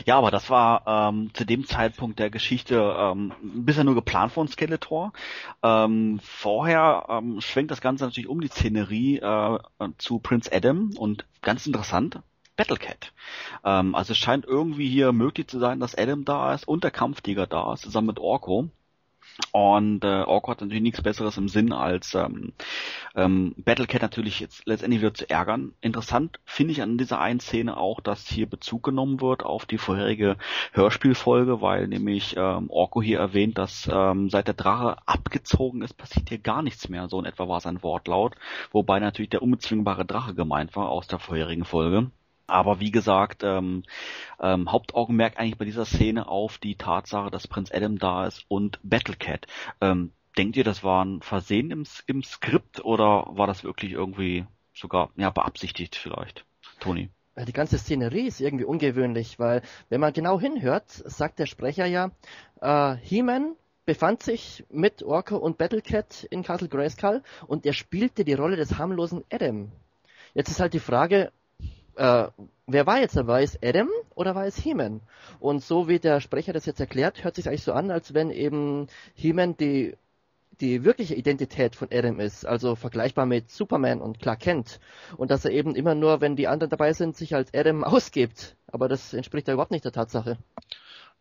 Ja, 0.06 0.18
aber 0.18 0.31
das 0.31 0.49
war 0.49 0.84
ähm, 0.85 1.31
zu 1.34 1.45
dem 1.45 1.65
Zeitpunkt 1.65 2.19
der 2.19 2.30
Geschichte 2.30 2.95
ähm, 2.98 3.34
bisher 3.41 3.84
nur 3.84 3.95
geplant 3.95 4.31
von 4.31 4.48
Skeletor. 4.48 5.14
Ähm, 5.61 6.19
vorher 6.23 7.06
ähm, 7.10 7.41
schwenkt 7.41 7.72
das 7.72 7.81
Ganze 7.81 8.03
natürlich 8.06 8.30
um 8.30 8.41
die 8.41 8.48
Szenerie 8.48 9.18
äh, 9.19 9.60
zu 9.98 10.19
Prince 10.19 10.52
Adam 10.53 10.91
und 10.98 11.26
ganz 11.41 11.65
interessant, 11.68 12.19
Battlecat. 12.56 13.14
Ähm, 13.64 13.95
also 13.95 14.11
es 14.11 14.18
scheint 14.18 14.45
irgendwie 14.45 14.90
hier 14.90 15.11
möglich 15.11 15.48
zu 15.48 15.60
sein, 15.60 15.80
dass 15.80 15.95
Adam 15.95 16.26
da 16.26 16.53
ist 16.53 16.68
und 16.68 16.84
der 16.84 16.91
Kampftiger 16.91 17.48
da 17.48 17.73
ist, 17.73 17.81
zusammen 17.81 18.07
mit 18.07 18.19
Orko. 18.19 18.69
Und 19.51 20.03
äh, 20.03 20.23
Orko 20.23 20.51
hat 20.51 20.61
natürlich 20.61 20.84
nichts 20.84 21.01
Besseres 21.01 21.38
im 21.38 21.47
Sinn, 21.47 21.73
als 21.73 22.14
ähm, 22.14 22.53
ähm, 23.15 23.55
Battlecat 23.57 24.01
natürlich 24.01 24.39
jetzt 24.39 24.65
letztendlich 24.65 25.01
wieder 25.01 25.14
zu 25.14 25.30
ärgern. 25.30 25.73
Interessant 25.81 26.39
finde 26.45 26.73
ich 26.73 26.81
an 26.81 26.97
dieser 26.97 27.19
einen 27.19 27.39
Szene 27.39 27.77
auch, 27.77 27.99
dass 27.99 28.27
hier 28.27 28.47
Bezug 28.47 28.84
genommen 28.84 29.22
wird 29.22 29.43
auf 29.43 29.65
die 29.65 29.77
vorherige 29.77 30.38
Hörspielfolge, 30.72 31.61
weil 31.61 31.88
nämlich 31.88 32.35
ähm, 32.38 32.69
Orko 32.69 33.01
hier 33.01 33.19
erwähnt, 33.19 33.57
dass 33.57 33.89
ähm, 33.91 34.30
seit 34.30 34.47
der 34.47 34.53
Drache 34.53 34.97
abgezogen 35.07 35.81
ist, 35.81 35.93
passiert 35.93 36.30
hier 36.30 36.39
gar 36.39 36.61
nichts 36.61 36.89
mehr. 36.89 37.07
So 37.10 37.19
in 37.19 37.26
etwa 37.26 37.47
war 37.47 37.60
sein 37.60 37.84
Wortlaut, 37.84 38.35
wobei 38.72 38.99
natürlich 38.99 39.30
der 39.30 39.41
unbezwingbare 39.41 40.05
Drache 40.05 40.35
gemeint 40.35 40.76
war 40.76 40.89
aus 40.89 41.07
der 41.07 41.19
vorherigen 41.19 41.65
Folge. 41.65 42.11
Aber 42.48 42.80
wie 42.80 42.91
gesagt, 42.91 43.44
ähm, 43.44 43.84
ähm, 44.40 44.72
Hauptaugenmerk 44.72 45.40
eigentlich 45.40 45.57
bei 45.57 45.65
dieser 45.65 45.86
Szene 45.86 46.28
auf 46.28 46.57
die 46.57 46.76
Tatsache, 46.76 47.32
dass 47.32 47.48
Prinz 47.48 47.72
Adam 47.72 47.98
da 47.98 48.26
ist 48.26 48.45
und 48.48 48.80
Battlecat. 48.84 49.48
Ähm, 49.82 50.11
denkt 50.38 50.57
ihr, 50.57 50.64
das 50.64 50.84
war 50.84 51.06
ein 51.06 51.22
Versehen 51.22 51.72
im, 51.72 51.86
im 52.07 52.24
Skript 52.24 52.84
oder 52.84 53.28
war 53.30 53.48
das 53.48 53.64
wirklich 53.64 53.91
irgendwie 53.91 54.45
sogar 54.74 55.10
ja 55.15 55.30
beabsichtigt 55.30 55.95
vielleicht? 55.95 56.45
Toni. 56.80 57.10
Die 57.36 57.53
ganze 57.53 57.80
Szenerie 57.80 58.28
ist 58.28 58.41
irgendwie 58.41 58.65
ungewöhnlich, 58.65 59.40
weil 59.40 59.64
wenn 59.90 59.99
man 59.99 60.14
genau 60.14 60.40
hinhört, 60.40 60.90
sagt 60.90 61.40
der 61.40 61.48
Sprecher 61.48 61.86
ja, 61.86 62.11
äh, 62.61 62.95
He-Man 62.98 63.56
befand 63.86 64.22
sich 64.22 64.64
mit 64.70 65.02
Orko 65.02 65.38
und 65.38 65.57
Battlecat 65.57 66.26
in 66.30 66.44
Castle 66.44 66.70
Grayskull 66.70 67.24
und 67.48 67.65
er 67.65 67.74
spielte 67.74 68.24
die 68.24 68.34
Rolle 68.34 68.56
des 68.56 68.78
harmlosen 68.78 69.24
Adam. 69.32 69.72
Jetzt 70.36 70.49
ist 70.49 70.60
halt 70.60 70.74
die 70.74 70.80
Frage, 70.80 71.32
äh, 71.95 72.28
wer 72.68 72.86
war 72.86 72.99
jetzt 72.99 73.15
dabei? 73.15 73.44
Ist 73.44 73.60
Adam 73.64 73.90
oder 74.15 74.36
war 74.36 74.45
es 74.45 74.57
He-Man? 74.57 75.02
Und 75.40 75.64
so 75.64 75.88
wie 75.88 75.99
der 75.99 76.22
Sprecher 76.22 76.53
das 76.53 76.65
jetzt 76.65 76.80
erklärt, 76.80 77.24
hört 77.24 77.36
sich 77.36 77.48
eigentlich 77.48 77.64
so 77.64 77.74
an, 77.74 77.91
als 77.91 78.14
wenn 78.14 78.32
eben 78.32 78.88
He-Man 79.15 79.57
die 79.57 79.95
die 80.61 80.84
wirkliche 80.84 81.15
Identität 81.15 81.76
von 81.76 81.90
Adam 81.91 82.20
ist, 82.20 82.45
also 82.45 82.76
vergleichbar 82.76 83.26
mit 83.26 83.49
Superman 83.49 84.02
und 84.02 84.20
Clark 84.20 84.40
Kent. 84.40 84.80
Und 85.18 85.32
dass 85.32 85.45
er 85.45 85.52
eben 85.52 85.76
immer 85.76 85.95
nur, 85.95 86.22
wenn 86.22 86.36
die 86.36 86.48
anderen 86.48 86.70
dabei 86.70 86.94
sind, 86.94 87.18
sich 87.18 87.36
als 87.36 87.53
Adam 87.53 87.84
ausgibt. 87.84 88.56
Aber 88.68 88.88
das 88.88 89.14
entspricht 89.14 89.48
ja 89.48 89.53
überhaupt 89.53 89.72
nicht 89.72 89.86
der 89.86 89.91
Tatsache. 89.91 90.38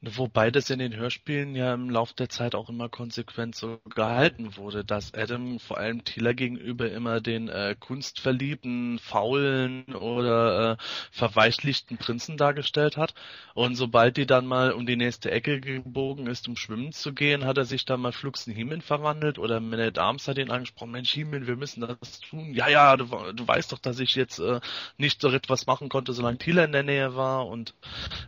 Wobei 0.05 0.51
das 0.51 0.69
in 0.69 0.81
den 0.81 0.97
Hörspielen 0.97 1.55
ja 1.55 1.73
im 1.75 1.89
Laufe 1.89 2.15
der 2.15 2.29
Zeit 2.29 2.57
auch 2.57 2.69
immer 2.69 2.89
konsequent 2.89 3.55
so 3.55 3.79
gehalten 3.89 4.57
wurde, 4.57 4.85
dass 4.85 5.15
Adam 5.15 5.61
vor 5.61 5.79
allem 5.79 6.03
Tila 6.03 6.33
gegenüber 6.33 6.91
immer 6.91 7.21
den 7.21 7.49
äh, 7.49 7.77
kunstverliebten, 7.79 8.99
faulen 8.99 9.85
oder 9.95 10.73
äh, 10.73 10.77
verweichlichten 11.13 11.99
Prinzen 11.99 12.37
dargestellt 12.37 12.97
hat. 12.97 13.15
Und 13.55 13.77
sobald 13.77 14.17
die 14.17 14.27
dann 14.27 14.45
mal 14.45 14.73
um 14.73 14.87
die 14.87 14.97
nächste 14.97 15.31
Ecke 15.31 15.61
gebogen 15.61 16.27
ist, 16.27 16.49
um 16.49 16.57
schwimmen 16.57 16.91
zu 16.91 17.13
gehen, 17.13 17.45
hat 17.45 17.59
er 17.59 17.65
sich 17.65 17.85
dann 17.85 18.01
mal 18.01 18.11
flugs 18.11 18.49
in 18.49 18.55
Himen 18.55 18.83
verwandelt 18.83 19.39
oder 19.39 19.61
Man 19.61 19.97
Arms 19.99 20.27
hat 20.27 20.37
ihn 20.37 20.51
angesprochen, 20.51 20.91
Mensch 20.91 21.13
Himen, 21.13 21.47
wir 21.47 21.55
müssen 21.55 21.81
das 21.81 22.19
tun. 22.19 22.55
Ja, 22.55 22.67
ja, 22.67 22.97
du, 22.97 23.05
du 23.05 23.47
weißt 23.47 23.71
doch, 23.71 23.79
dass 23.79 24.01
ich 24.01 24.17
jetzt 24.17 24.41
äh, 24.41 24.59
nicht 24.97 25.21
so 25.21 25.29
etwas 25.29 25.69
machen 25.69 25.89
konnte, 25.89 26.13
solange 26.13 26.39
Tila 26.39 26.65
in 26.65 26.73
der 26.73 26.83
Nähe 26.83 27.15
war. 27.15 27.47
Und 27.47 27.73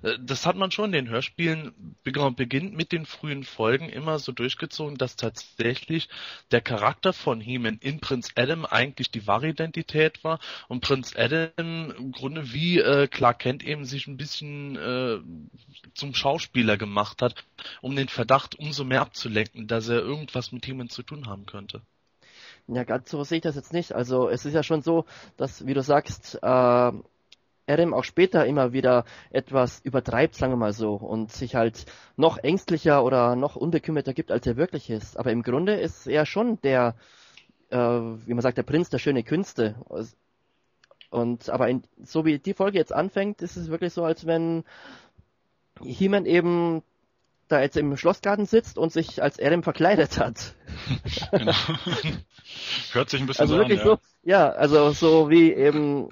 äh, 0.03 0.17
das 0.21 0.47
hat 0.47 0.55
man 0.55 0.71
schon 0.71 0.87
in 0.87 1.05
den 1.05 1.09
Hörspielen 1.09 1.64
beginnt 2.03 2.77
mit 2.77 2.93
den 2.93 3.07
frühen 3.07 3.45
Folgen 3.45 3.89
immer 3.89 4.19
so 4.19 4.33
durchgezogen, 4.33 4.97
dass 4.97 5.17
tatsächlich 5.17 6.09
der 6.51 6.61
Charakter 6.61 7.13
von 7.13 7.41
He-Man 7.41 7.79
in 7.79 8.01
Prinz 8.01 8.33
Adam 8.37 8.65
eigentlich 8.65 9.11
die 9.11 9.27
wahre 9.27 9.49
Identität 9.49 10.25
war 10.25 10.41
und 10.69 10.81
Prinz 10.81 11.15
Adam 11.17 11.93
im 11.97 12.13
Grunde 12.13 12.53
wie 12.53 12.79
äh, 12.79 13.07
Clark 13.09 13.41
Kent 13.41 13.65
eben 13.65 13.85
sich 13.85 14.07
ein 14.07 14.17
bisschen 14.17 14.77
äh, 14.77 15.19
zum 15.95 16.15
Schauspieler 16.15 16.77
gemacht 16.77 17.23
hat, 17.23 17.45
um 17.81 17.97
den 17.97 18.09
Verdacht 18.09 18.59
umso 18.59 18.85
mehr 18.85 19.01
abzulenken, 19.01 19.67
dass 19.67 19.89
er 19.89 20.01
irgendwas 20.01 20.53
mit 20.53 20.67
He-Man 20.67 20.89
zu 20.89 21.03
tun 21.03 21.27
haben 21.27 21.47
könnte. 21.47 21.83
Ja, 22.67 22.85
ganz 22.85 23.11
so 23.11 23.23
sehe 23.25 23.39
ich 23.39 23.43
das 23.43 23.57
jetzt 23.57 23.73
nicht. 23.73 23.93
Also 23.93 24.29
es 24.29 24.47
ist 24.47 24.55
ja 24.55 24.63
schon 24.63 24.81
so, 24.81 25.05
dass, 25.37 25.67
wie 25.67 25.75
du 25.75 25.83
sagst, 25.83 26.39
äh, 26.43 26.93
Adam 27.67 27.95
auch 27.95 28.05
später 28.05 28.47
immer 28.47 28.73
wieder 28.73 29.05
etwas 29.31 29.81
übertreibt, 29.81 30.35
sagen 30.35 30.53
wir 30.53 30.57
mal 30.57 30.73
so, 30.73 30.95
und 30.95 31.33
sich 31.33 31.55
halt 31.55 31.87
noch 32.17 32.39
ängstlicher 32.39 33.05
oder 33.05 33.37
noch 33.37 33.57
unbekümmerter 33.57 34.13
gibt, 34.13 34.31
als 34.31 34.47
er 34.47 34.57
wirklich 34.57 34.91
ist. 34.91 35.19
Aber 35.19 35.33
im 35.33 35.43
Grunde 35.43 35.75
ist 35.75 36.07
er 36.07 36.27
schon 36.27 36.61
der, 36.63 36.95
äh, 37.71 37.79
wie 37.79 38.35
man 38.35 38.43
sagt, 38.43 38.59
der 38.59 38.63
Prinz 38.63 38.91
der 38.91 38.99
schönen 38.99 39.25
Künste. 39.25 39.75
Und 41.11 41.49
aber 41.49 41.69
in, 41.69 41.85
so 42.03 42.25
wie 42.25 42.39
die 42.39 42.55
Folge 42.55 42.79
jetzt 42.79 42.93
anfängt, 42.93 43.41
ist 43.41 43.57
es 43.57 43.69
wirklich 43.69 43.93
so, 43.93 44.05
als 44.05 44.27
wenn 44.27 44.65
He-Man 45.83 46.27
eben 46.27 46.83
da 47.49 47.61
jetzt 47.61 47.77
im 47.77 47.97
Schlossgarten 47.97 48.47
sitzt 48.47 48.79
und 48.79 48.93
sich 48.93 49.23
als 49.23 49.39
Adam 49.39 49.63
verkleidet 49.63 50.19
hat. 50.19 50.55
genau. 51.31 51.53
Hört 52.93 53.11
sich 53.11 53.21
ein 53.21 53.27
bisschen 53.27 53.43
also 53.43 53.55
so 53.55 53.61
wirklich 53.61 53.81
an, 53.81 53.87
ja. 53.87 53.93
so, 53.93 54.01
ja, 54.23 54.49
also 54.51 54.91
so 54.93 55.31
wie 55.31 55.53
eben 55.53 56.09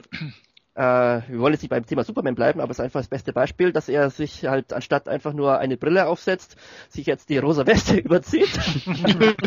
äh, 0.74 0.80
wir 1.28 1.38
wollen 1.38 1.52
jetzt 1.52 1.62
nicht 1.62 1.70
beim 1.70 1.84
Thema 1.84 2.04
Superman 2.04 2.34
bleiben, 2.34 2.60
aber 2.60 2.70
es 2.70 2.78
ist 2.78 2.84
einfach 2.84 3.00
das 3.00 3.08
beste 3.08 3.32
Beispiel, 3.32 3.72
dass 3.72 3.88
er 3.88 4.10
sich 4.10 4.46
halt 4.46 4.72
anstatt 4.72 5.08
einfach 5.08 5.32
nur 5.32 5.58
eine 5.58 5.76
Brille 5.76 6.06
aufsetzt, 6.06 6.56
sich 6.88 7.06
jetzt 7.06 7.28
die 7.28 7.38
rosa 7.38 7.66
Weste 7.66 7.96
überzieht. 7.98 8.58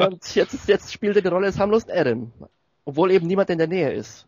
und 0.00 0.34
jetzt, 0.34 0.68
jetzt 0.68 0.92
spielt 0.92 1.16
er 1.16 1.22
die 1.22 1.28
Rolle 1.28 1.46
des 1.46 1.58
harmlosen 1.58 1.90
Adam. 1.90 2.32
Obwohl 2.84 3.10
eben 3.10 3.26
niemand 3.26 3.50
in 3.50 3.58
der 3.58 3.66
Nähe 3.66 3.92
ist. 3.92 4.26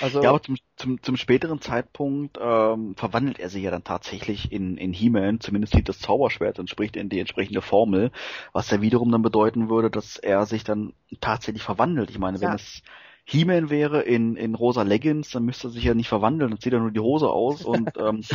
Also, 0.00 0.22
ja, 0.22 0.30
aber 0.30 0.42
zum, 0.42 0.56
zum, 0.76 1.02
zum 1.02 1.16
späteren 1.16 1.60
Zeitpunkt 1.60 2.38
ähm, 2.40 2.94
verwandelt 2.96 3.38
er 3.38 3.50
sich 3.50 3.62
ja 3.62 3.70
dann 3.70 3.84
tatsächlich 3.84 4.50
in, 4.50 4.78
in 4.78 4.94
He-Man, 4.94 5.40
zumindest 5.40 5.74
sieht 5.74 5.88
das 5.88 5.98
Zauberschwert 5.98 6.58
und 6.58 6.70
spricht 6.70 6.96
in 6.96 7.10
die 7.10 7.20
entsprechende 7.20 7.60
Formel, 7.60 8.10
was 8.52 8.70
ja 8.70 8.80
wiederum 8.80 9.12
dann 9.12 9.20
bedeuten 9.20 9.68
würde, 9.68 9.90
dass 9.90 10.16
er 10.16 10.46
sich 10.46 10.64
dann 10.64 10.94
tatsächlich 11.20 11.62
verwandelt. 11.62 12.08
Ich 12.08 12.18
meine, 12.18 12.40
wenn 12.40 12.48
Ja. 12.48 12.54
es 12.54 12.82
He-Man 13.24 13.70
wäre 13.70 14.02
in, 14.02 14.36
in 14.36 14.54
rosa 14.54 14.82
Leggings, 14.82 15.30
dann 15.30 15.44
müsste 15.44 15.68
er 15.68 15.70
sich 15.70 15.84
ja 15.84 15.94
nicht 15.94 16.08
verwandeln, 16.08 16.50
dann 16.50 16.60
zieht 16.60 16.72
er 16.72 16.80
nur 16.80 16.90
die 16.90 17.00
Hose 17.00 17.28
aus 17.28 17.64
und 17.64 17.90
ähm, 17.96 18.22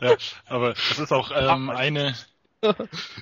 ja, 0.00 0.16
aber 0.46 0.70
Das 0.70 0.98
ist 0.98 1.12
auch 1.12 1.30
ähm, 1.34 1.70
eine. 1.70 2.14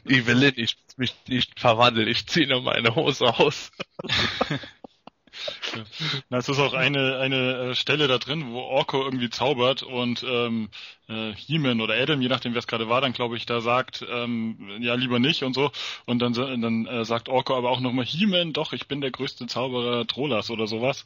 Evelyn, 0.06 0.54
ich 0.56 0.76
mich 0.96 1.14
nicht 1.28 1.58
verwandeln, 1.60 2.08
ich 2.08 2.26
ziehe 2.26 2.46
nur 2.48 2.62
meine 2.62 2.94
Hose 2.94 3.26
aus. 3.26 3.72
Na, 6.28 6.38
es 6.38 6.48
ist 6.48 6.58
auch 6.58 6.74
eine, 6.74 7.18
eine 7.18 7.70
äh, 7.70 7.74
Stelle 7.74 8.08
da 8.08 8.18
drin, 8.18 8.52
wo 8.52 8.60
Orko 8.60 9.02
irgendwie 9.02 9.30
zaubert 9.30 9.82
und 9.82 10.24
ähm, 10.28 10.68
äh, 11.08 11.32
He-Man 11.34 11.80
oder 11.80 11.94
Adam, 11.94 12.20
je 12.20 12.28
nachdem 12.28 12.54
wer 12.54 12.60
es 12.60 12.66
gerade 12.66 12.88
war, 12.88 13.00
dann 13.00 13.12
glaube 13.12 13.36
ich, 13.36 13.46
da 13.46 13.60
sagt, 13.60 14.04
ähm, 14.08 14.78
ja 14.80 14.94
lieber 14.94 15.18
nicht 15.18 15.42
und 15.42 15.54
so. 15.54 15.70
Und 16.06 16.20
dann, 16.20 16.32
dann 16.32 16.86
äh, 16.86 17.04
sagt 17.04 17.28
Orko 17.28 17.56
aber 17.56 17.70
auch 17.70 17.80
nochmal, 17.80 18.04
He-Man, 18.04 18.52
doch, 18.52 18.72
ich 18.72 18.88
bin 18.88 19.00
der 19.00 19.10
größte 19.10 19.46
Zauberer 19.46 20.06
Trollers 20.06 20.50
oder 20.50 20.66
sowas. 20.66 21.04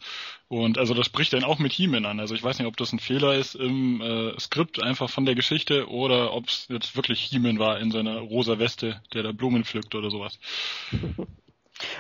Und 0.49 0.79
also 0.79 0.95
das 0.95 1.07
spricht 1.07 1.33
dann 1.33 1.45
auch 1.45 1.59
mit 1.59 1.73
He-Man 1.73 2.07
an. 2.07 2.21
Also 2.21 2.35
ich 2.35 2.43
weiß 2.43 2.59
nicht, 2.59 2.69
ob 2.69 2.77
das 2.77 2.93
ein 2.93 3.01
Fehler 3.01 3.35
ist 3.35 3.55
im 3.55 4.01
äh, 4.01 4.39
Skript 4.39 4.83
einfach 4.83 5.11
von 5.11 5.27
der 5.27 5.35
Geschichte 5.35 5.89
oder 5.89 6.33
ob 6.33 6.49
es 6.49 6.67
jetzt 6.69 6.97
wirklich 6.97 7.21
He-Man 7.21 7.59
war 7.59 7.79
in 7.81 7.91
seiner 7.91 8.19
rosa 8.19 8.59
Weste, 8.59 9.01
der 9.13 9.23
da 9.23 9.33
Blumen 9.33 9.65
pflückt 9.65 9.95
oder 9.95 10.11
sowas. 10.11 10.39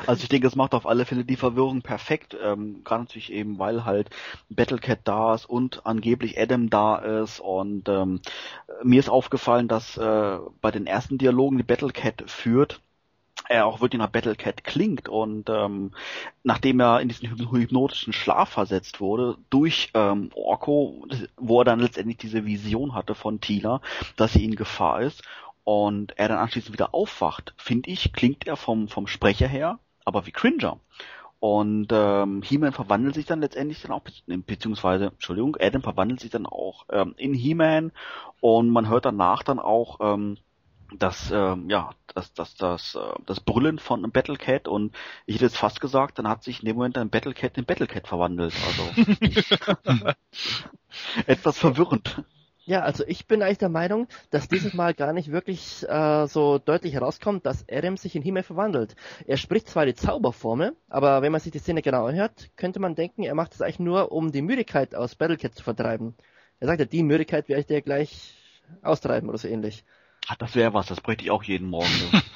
Also 0.07 0.23
ich 0.23 0.29
denke, 0.29 0.47
es 0.47 0.57
macht 0.57 0.75
auf 0.75 0.87
alle 0.87 1.05
Fälle 1.05 1.25
die 1.25 1.37
Verwirrung 1.37 1.83
perfekt, 1.83 2.37
ähm, 2.43 2.83
gerade 2.85 3.03
natürlich 3.03 3.33
eben, 3.33 3.59
weil 3.59 3.85
halt 3.85 4.11
Battlecat 4.49 5.01
da 5.05 5.35
ist 5.35 5.47
und 5.47 5.87
angeblich 5.87 6.41
Adam 6.41 6.71
da 6.71 6.97
ist 6.97 7.41
und 7.41 7.89
ähm, 7.89 8.21
mir 8.83 9.01
ist 9.01 9.09
aufgefallen, 9.09 9.69
dass 9.69 9.97
äh, 9.97 10.39
bei 10.61 10.71
den 10.71 10.87
ersten 10.87 11.19
Dialogen, 11.19 11.59
die 11.59 11.65
Battlecat 11.65 12.25
führt, 12.27 12.81
er 13.49 13.67
auch 13.67 13.81
wirklich 13.81 13.99
nach 13.99 14.11
Battlecat 14.11 14.65
klingt 14.65 15.09
und 15.09 15.49
ähm, 15.49 15.93
nachdem 16.43 16.81
er 16.81 17.01
in 17.01 17.09
diesen 17.09 17.31
hypnotischen 17.51 18.13
Schlaf 18.13 18.51
versetzt 18.51 19.01
wurde 19.01 19.39
durch 19.49 19.91
ähm, 19.95 20.31
Orko, 20.35 21.07
wo 21.37 21.61
er 21.61 21.65
dann 21.65 21.81
letztendlich 21.81 22.19
diese 22.19 22.45
Vision 22.45 22.95
hatte 22.95 23.15
von 23.15 23.41
Tina, 23.41 23.81
dass 24.17 24.35
sie 24.35 24.45
in 24.45 24.55
Gefahr 24.55 25.03
ist 25.03 25.23
und 25.69 26.19
er 26.19 26.29
dann 26.29 26.39
anschließend 26.39 26.73
wieder 26.73 26.95
aufwacht, 26.95 27.53
finde 27.59 27.91
ich, 27.91 28.15
klingt 28.15 28.47
er 28.47 28.57
vom, 28.57 28.89
vom 28.89 29.07
Sprecher 29.07 29.47
her, 29.47 29.79
aber 30.07 30.25
wie 30.25 30.31
Cringer. 30.31 30.81
Und 31.41 31.89
ähm, 31.93 32.41
He-Man 32.41 32.73
verwandelt 32.73 33.15
sich 33.15 33.27
dann 33.27 33.43
letztendlich 33.43 33.83
dann 33.83 33.93
auch, 33.93 34.01
beziehungsweise, 34.27 35.09
Entschuldigung, 35.09 35.59
Adam 35.61 35.83
verwandelt 35.83 36.21
sich 36.21 36.31
dann 36.31 36.47
auch 36.47 36.87
ähm, 36.91 37.13
in 37.19 37.35
He-Man 37.35 37.93
und 38.41 38.71
man 38.71 38.89
hört 38.89 39.05
danach 39.05 39.43
dann 39.43 39.59
auch 39.59 39.99
ähm, 40.01 40.39
das, 40.97 41.31
ähm, 41.31 41.69
ja, 41.69 41.91
das, 42.15 42.33
das, 42.33 42.55
das, 42.55 42.95
äh, 42.95 43.23
das 43.27 43.41
Brüllen 43.41 43.79
von 43.79 44.11
Battlecat 44.11 44.69
und 44.69 44.97
ich 45.27 45.35
hätte 45.35 45.45
jetzt 45.45 45.59
fast 45.59 45.83
gesagt, 45.83 46.19
dann 46.19 46.29
hat 46.29 46.45
sich 46.45 46.61
in 46.61 46.67
dem 46.67 46.77
Moment 46.77 46.97
ein 46.97 47.11
Battlecat 47.11 47.59
in 47.59 47.67
Battlecat 47.67 48.09
verwandelt. 48.09 48.55
Also 48.67 48.91
etwas 51.27 51.59
verwirrend. 51.59 52.25
Ja, 52.69 52.83
also 52.83 53.03
ich 53.07 53.27
bin 53.27 53.41
eigentlich 53.41 53.57
der 53.57 53.71
Meinung, 53.71 54.09
dass 54.29 54.47
dieses 54.47 54.75
Mal 54.75 54.93
gar 54.93 55.15
nicht 55.15 55.33
wirklich 55.33 55.89
äh, 55.89 56.27
so 56.27 56.59
deutlich 56.59 56.93
herauskommt, 56.93 57.47
dass 57.47 57.65
Adam 57.67 57.97
sich 57.97 58.15
in 58.15 58.21
Himmel 58.21 58.43
verwandelt. 58.43 58.95
Er 59.27 59.39
spricht 59.39 59.71
zwar 59.71 59.87
die 59.87 59.95
Zauberformel, 59.95 60.77
aber 60.91 61.23
wenn 61.23 61.33
man 61.33 61.41
sich 61.41 61.51
die 61.51 61.61
Szene 61.61 61.81
genau 61.81 62.05
anhört, 62.05 62.51
könnte 62.57 62.79
man 62.79 62.95
denken, 62.95 63.23
er 63.23 63.35
macht 63.35 63.55
es 63.55 63.63
eigentlich 63.63 63.79
nur, 63.79 64.13
um 64.13 64.33
die 64.33 64.43
Müdigkeit 64.43 64.95
aus 64.95 65.15
Battlecat 65.15 65.55
zu 65.55 65.65
vertreiben. 65.65 66.15
Er 66.61 66.67
sagt 66.67 66.81
ja, 66.81 66.85
die 66.85 67.03
Müdigkeit 67.03 67.49
werde 67.49 67.61
ich 67.61 67.67
dir 67.67 67.81
gleich 67.81 68.35
austreiben 68.83 69.31
oder 69.31 69.39
so 69.39 69.49
ähnlich. 69.49 69.83
Ach, 70.27 70.37
das 70.37 70.55
wäre 70.55 70.75
was, 70.75 70.89
das 70.89 71.01
bräuchte 71.01 71.25
ich 71.25 71.31
auch 71.31 71.45
jeden 71.45 71.71
Morgen. 71.71 71.89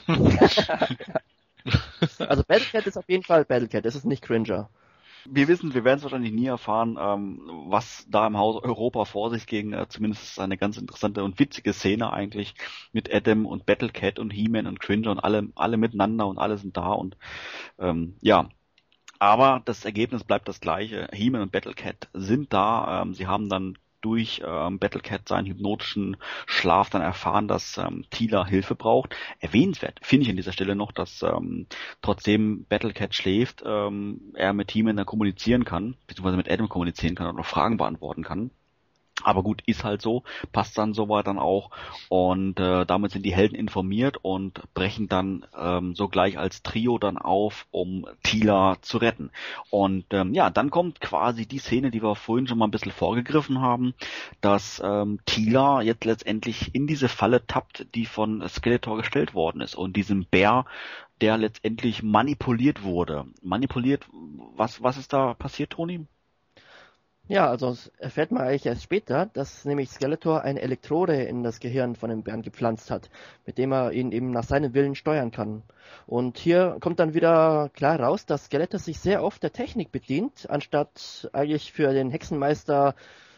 also 2.21 2.43
Battlecat 2.43 2.87
ist 2.87 2.97
auf 2.97 3.07
jeden 3.07 3.25
Fall 3.25 3.45
Battlecat, 3.45 3.85
das 3.85 3.97
ist 3.97 4.07
nicht 4.07 4.23
Cringer. 4.23 4.71
Wir 5.25 5.49
wissen, 5.49 5.75
wir 5.75 5.85
werden 5.85 5.99
es 5.99 6.03
wahrscheinlich 6.03 6.33
nie 6.33 6.47
erfahren, 6.47 6.99
ähm, 7.01 7.43
was 7.69 8.07
da 8.09 8.27
im 8.27 8.37
Haus 8.37 8.63
Europa 8.63 9.05
vor 9.05 9.31
sich 9.31 9.47
ging. 9.47 9.73
Äh, 9.73 9.89
zumindest 9.89 10.23
ist 10.25 10.33
es 10.33 10.39
eine 10.39 10.57
ganz 10.57 10.77
interessante 10.77 11.23
und 11.25 11.39
witzige 11.39 11.73
Szene 11.73 12.13
eigentlich 12.13 12.55
mit 12.93 13.13
Adam 13.13 13.47
und 13.47 13.67
Battlecat 13.67 14.19
und 14.19 14.31
He-Man 14.31 14.67
und 14.67 14.81
Cringer 14.81 15.11
und 15.11 15.21
alle, 15.21 15.49
alle 15.55 15.77
miteinander 15.77 16.27
und 16.27 16.39
alle 16.39 16.59
sind 16.59 16.77
da 16.77 16.89
und 16.93 17.17
ähm, 17.79 18.17
ja. 18.21 18.49
Aber 19.19 19.63
das 19.65 19.85
Ergebnis 19.85 20.25
bleibt 20.25 20.49
das 20.49 20.61
gleiche. 20.61 21.09
He-Man 21.13 21.43
und 21.43 21.53
Battlecat 21.53 22.09
sind 22.13 22.53
da. 22.53 23.03
Ähm, 23.03 23.15
sie 23.15 23.29
haben 23.29 23.49
dann 23.49 23.79
durch 24.03 24.43
ähm, 24.45 24.79
Battlecat 24.79 25.29
seinen 25.29 25.47
hypnotischen 25.47 26.17
Schlaf 26.47 26.91
dann 26.91 27.03
erfahren, 27.03 27.49
dass 27.49 27.79
ähm, 27.79 28.05
Tila 28.11 28.47
Hilfe 28.47 28.75
braucht. 28.75 29.17
Erwähnenswert 29.41 29.99
finde 30.03 30.25
ich 30.25 30.31
an 30.31 30.37
dieser 30.37 30.53
Stelle 30.53 30.77
noch, 30.77 30.93
dass 30.93 31.23
ähm, 31.23 31.67
trotzdem 32.03 32.67
Battlecat 32.69 33.15
schläft, 33.15 33.63
ähm, 33.65 34.33
er 34.35 34.53
mit 34.53 34.69
Teamen 34.69 34.97
dann 34.97 35.07
kommunizieren 35.07 35.65
kann, 35.65 35.97
beziehungsweise 36.07 36.37
mit 36.37 36.51
Adam 36.51 36.69
kommunizieren 36.69 37.15
kann 37.15 37.29
und 37.29 37.37
noch 37.37 37.47
Fragen 37.47 37.79
beantworten 37.79 38.23
kann. 38.23 38.51
Aber 39.25 39.43
gut, 39.43 39.63
ist 39.67 39.85
halt 39.85 40.03
so, 40.03 40.23
passt 40.53 40.77
dann 40.79 40.95
soweit 40.95 41.27
dann 41.27 41.39
auch 41.39 41.71
und 42.09 42.59
äh, 42.61 42.85
damit 42.87 43.13
sind 43.13 43.25
die 43.25 43.35
Helden 43.35 43.55
informiert 43.55 44.19
und 44.23 44.63
brechen 44.75 45.09
dann 45.09 45.45
ähm, 45.57 45.95
sogleich 45.95 46.39
als 46.39 46.63
Trio 46.63 46.99
dann 46.99 47.19
auf, 47.19 47.67
um 47.71 48.07
Tila 48.23 48.77
zu 48.83 48.99
retten. 48.99 49.31
Und 49.71 50.07
ähm, 50.11 50.35
ja, 50.35 50.51
dann 50.51 50.71
kommt 50.71 51.01
quasi 51.01 51.47
die 51.47 51.59
Szene, 51.59 51.91
die 51.91 52.03
wir 52.03 52.15
vorhin 52.15 52.47
schon 52.47 52.59
mal 52.59 52.67
ein 52.67 52.71
bisschen 52.71 52.93
vorgegriffen 52.93 53.61
haben, 53.61 53.95
dass 54.41 54.81
ähm, 54.85 55.21
Tila 55.27 55.83
jetzt 55.83 56.05
letztendlich 56.05 56.75
in 56.75 56.87
diese 56.87 57.09
Falle 57.09 57.47
tappt, 57.47 57.87
die 57.95 58.07
von 58.07 58.47
Skeletor 58.49 58.97
gestellt 58.97 59.35
worden 59.35 59.61
ist 59.61 59.75
und 59.75 59.97
diesem 59.97 60.27
Bär 60.27 60.65
der 61.23 61.39
letztendlich 61.39 62.03
manipuliert 62.03 62.83
wurde. 62.83 63.27
Manipuliert, 63.43 64.07
was, 64.57 64.83
was 64.83 64.97
ist 64.97 65.13
da 65.13 65.35
passiert, 65.35 65.71
Toni? 65.71 66.07
Ja, 67.33 67.49
also 67.49 67.75
erfährt 67.97 68.31
man 68.31 68.43
eigentlich 68.43 68.67
erst 68.67 68.83
später, 68.83 69.25
dass 69.25 69.65
nämlich 69.65 69.89
Skeletor 69.89 70.43
eine 70.43 70.61
Elektrode 70.61 71.23
in 71.23 71.43
das 71.43 71.61
Gehirn 71.61 71.97
von 71.97 72.11
dem 72.11 72.23
Bären 72.23 72.43
gepflanzt 72.43 72.91
hat, 72.91 73.09
mit 73.47 73.57
dem 73.57 73.73
er 73.73 73.93
ihn 73.93 74.13
eben 74.13 74.33
nach 74.33 74.45
seinem 74.45 74.75
Willen 74.75 74.95
steuern 74.95 75.31
kann. 75.31 75.63
Und 76.07 76.37
hier 76.37 76.77
kommt 76.81 77.01
dann 77.01 77.15
wieder 77.15 77.71
klar 77.73 77.99
raus, 77.99 78.27
dass 78.27 78.45
Skeletor 78.45 78.79
sich 78.79 79.01
sehr 79.01 79.25
oft 79.25 79.43
der 79.43 79.51
Technik 79.51 79.91
bedient, 79.91 80.45
anstatt 80.51 81.31
eigentlich 81.33 81.73
für 81.73 81.95
den 81.95 82.11
Hexenmeister 82.11 82.95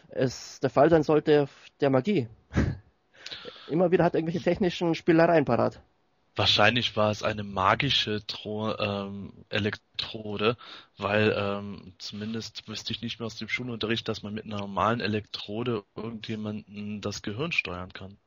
es 0.09 0.59
der 0.59 0.69
Fall 0.69 0.89
sein 0.89 1.03
sollte 1.03 1.47
der 1.79 1.89
Magie. 1.89 2.27
Immer 3.69 3.91
wieder 3.91 4.03
hat 4.03 4.15
irgendwelche 4.15 4.43
technischen 4.43 4.93
Spielereien 4.95 5.45
parat. 5.45 5.79
Wahrscheinlich 6.35 6.97
war 6.97 7.11
es 7.11 7.23
eine 7.23 7.43
magische 7.43 8.25
Tro 8.27 8.75
ähm, 8.77 9.33
Elektrode, 9.49 10.57
weil 10.97 11.33
ähm, 11.37 11.93
zumindest 11.97 12.67
wüsste 12.67 12.91
ich 12.91 13.01
nicht 13.01 13.19
mehr 13.19 13.27
aus 13.27 13.37
dem 13.37 13.47
Schulunterricht, 13.47 14.07
dass 14.07 14.21
man 14.21 14.33
mit 14.33 14.45
einer 14.45 14.59
normalen 14.59 14.99
Elektrode 14.99 15.83
irgendjemanden 15.95 16.99
das 16.99 17.21
Gehirn 17.21 17.53
steuern 17.53 17.93
kann. 17.93 18.17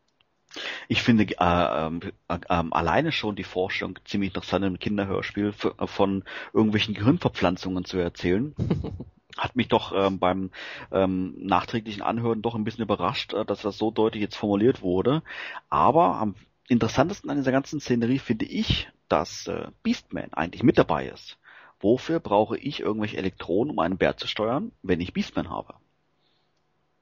Ich 0.89 1.03
finde 1.03 1.25
äh, 1.25 1.35
äh, 1.39 2.11
äh, 2.29 2.39
alleine 2.49 3.13
schon 3.13 3.37
die 3.37 3.45
Forschung 3.45 3.99
ziemlich 4.05 4.31
interessant 4.31 4.65
im 4.65 4.79
Kinderhörspiel 4.79 5.53
von 5.53 6.25
irgendwelchen 6.55 6.95
Gehirnverpflanzungen 6.95 7.85
zu 7.85 7.99
erzählen. 7.99 8.55
hat 9.37 9.55
mich 9.55 9.69
doch 9.69 9.93
ähm, 9.95 10.19
beim 10.19 10.51
ähm, 10.91 11.35
nachträglichen 11.39 12.03
Anhören 12.03 12.43
doch 12.43 12.55
ein 12.55 12.65
bisschen 12.65 12.83
überrascht, 12.83 13.35
äh, 13.35 13.45
dass 13.45 13.63
das 13.63 13.79
so 13.79 13.91
deutlich 13.91 14.23
jetzt 14.23 14.37
formuliert 14.37 14.83
wurde. 14.83 15.23
Aber 15.69 16.17
am 16.17 16.35
interessantesten 16.69 17.31
an 17.31 17.39
dieser 17.39 17.53
ganzen 17.53 17.81
Szenerie 17.81 18.19
finde 18.19 18.45
ich, 18.45 18.89
dass 19.09 19.47
äh, 19.47 19.69
Beastman 19.83 20.33
eigentlich 20.33 20.63
mit 20.63 20.79
dabei 20.79 21.09
ist. 21.09 21.39
Wofür 21.81 22.21
brauche 22.21 22.59
ich 22.59 22.81
irgendwelche 22.81 23.17
Elektronen, 23.17 23.71
um 23.71 23.79
einen 23.79 23.99
Bär 23.99 24.17
zu 24.17 24.27
steuern, 24.27 24.73
wenn 24.83 25.01
ich 25.01 25.13
Beastman 25.13 25.49
habe? 25.51 25.75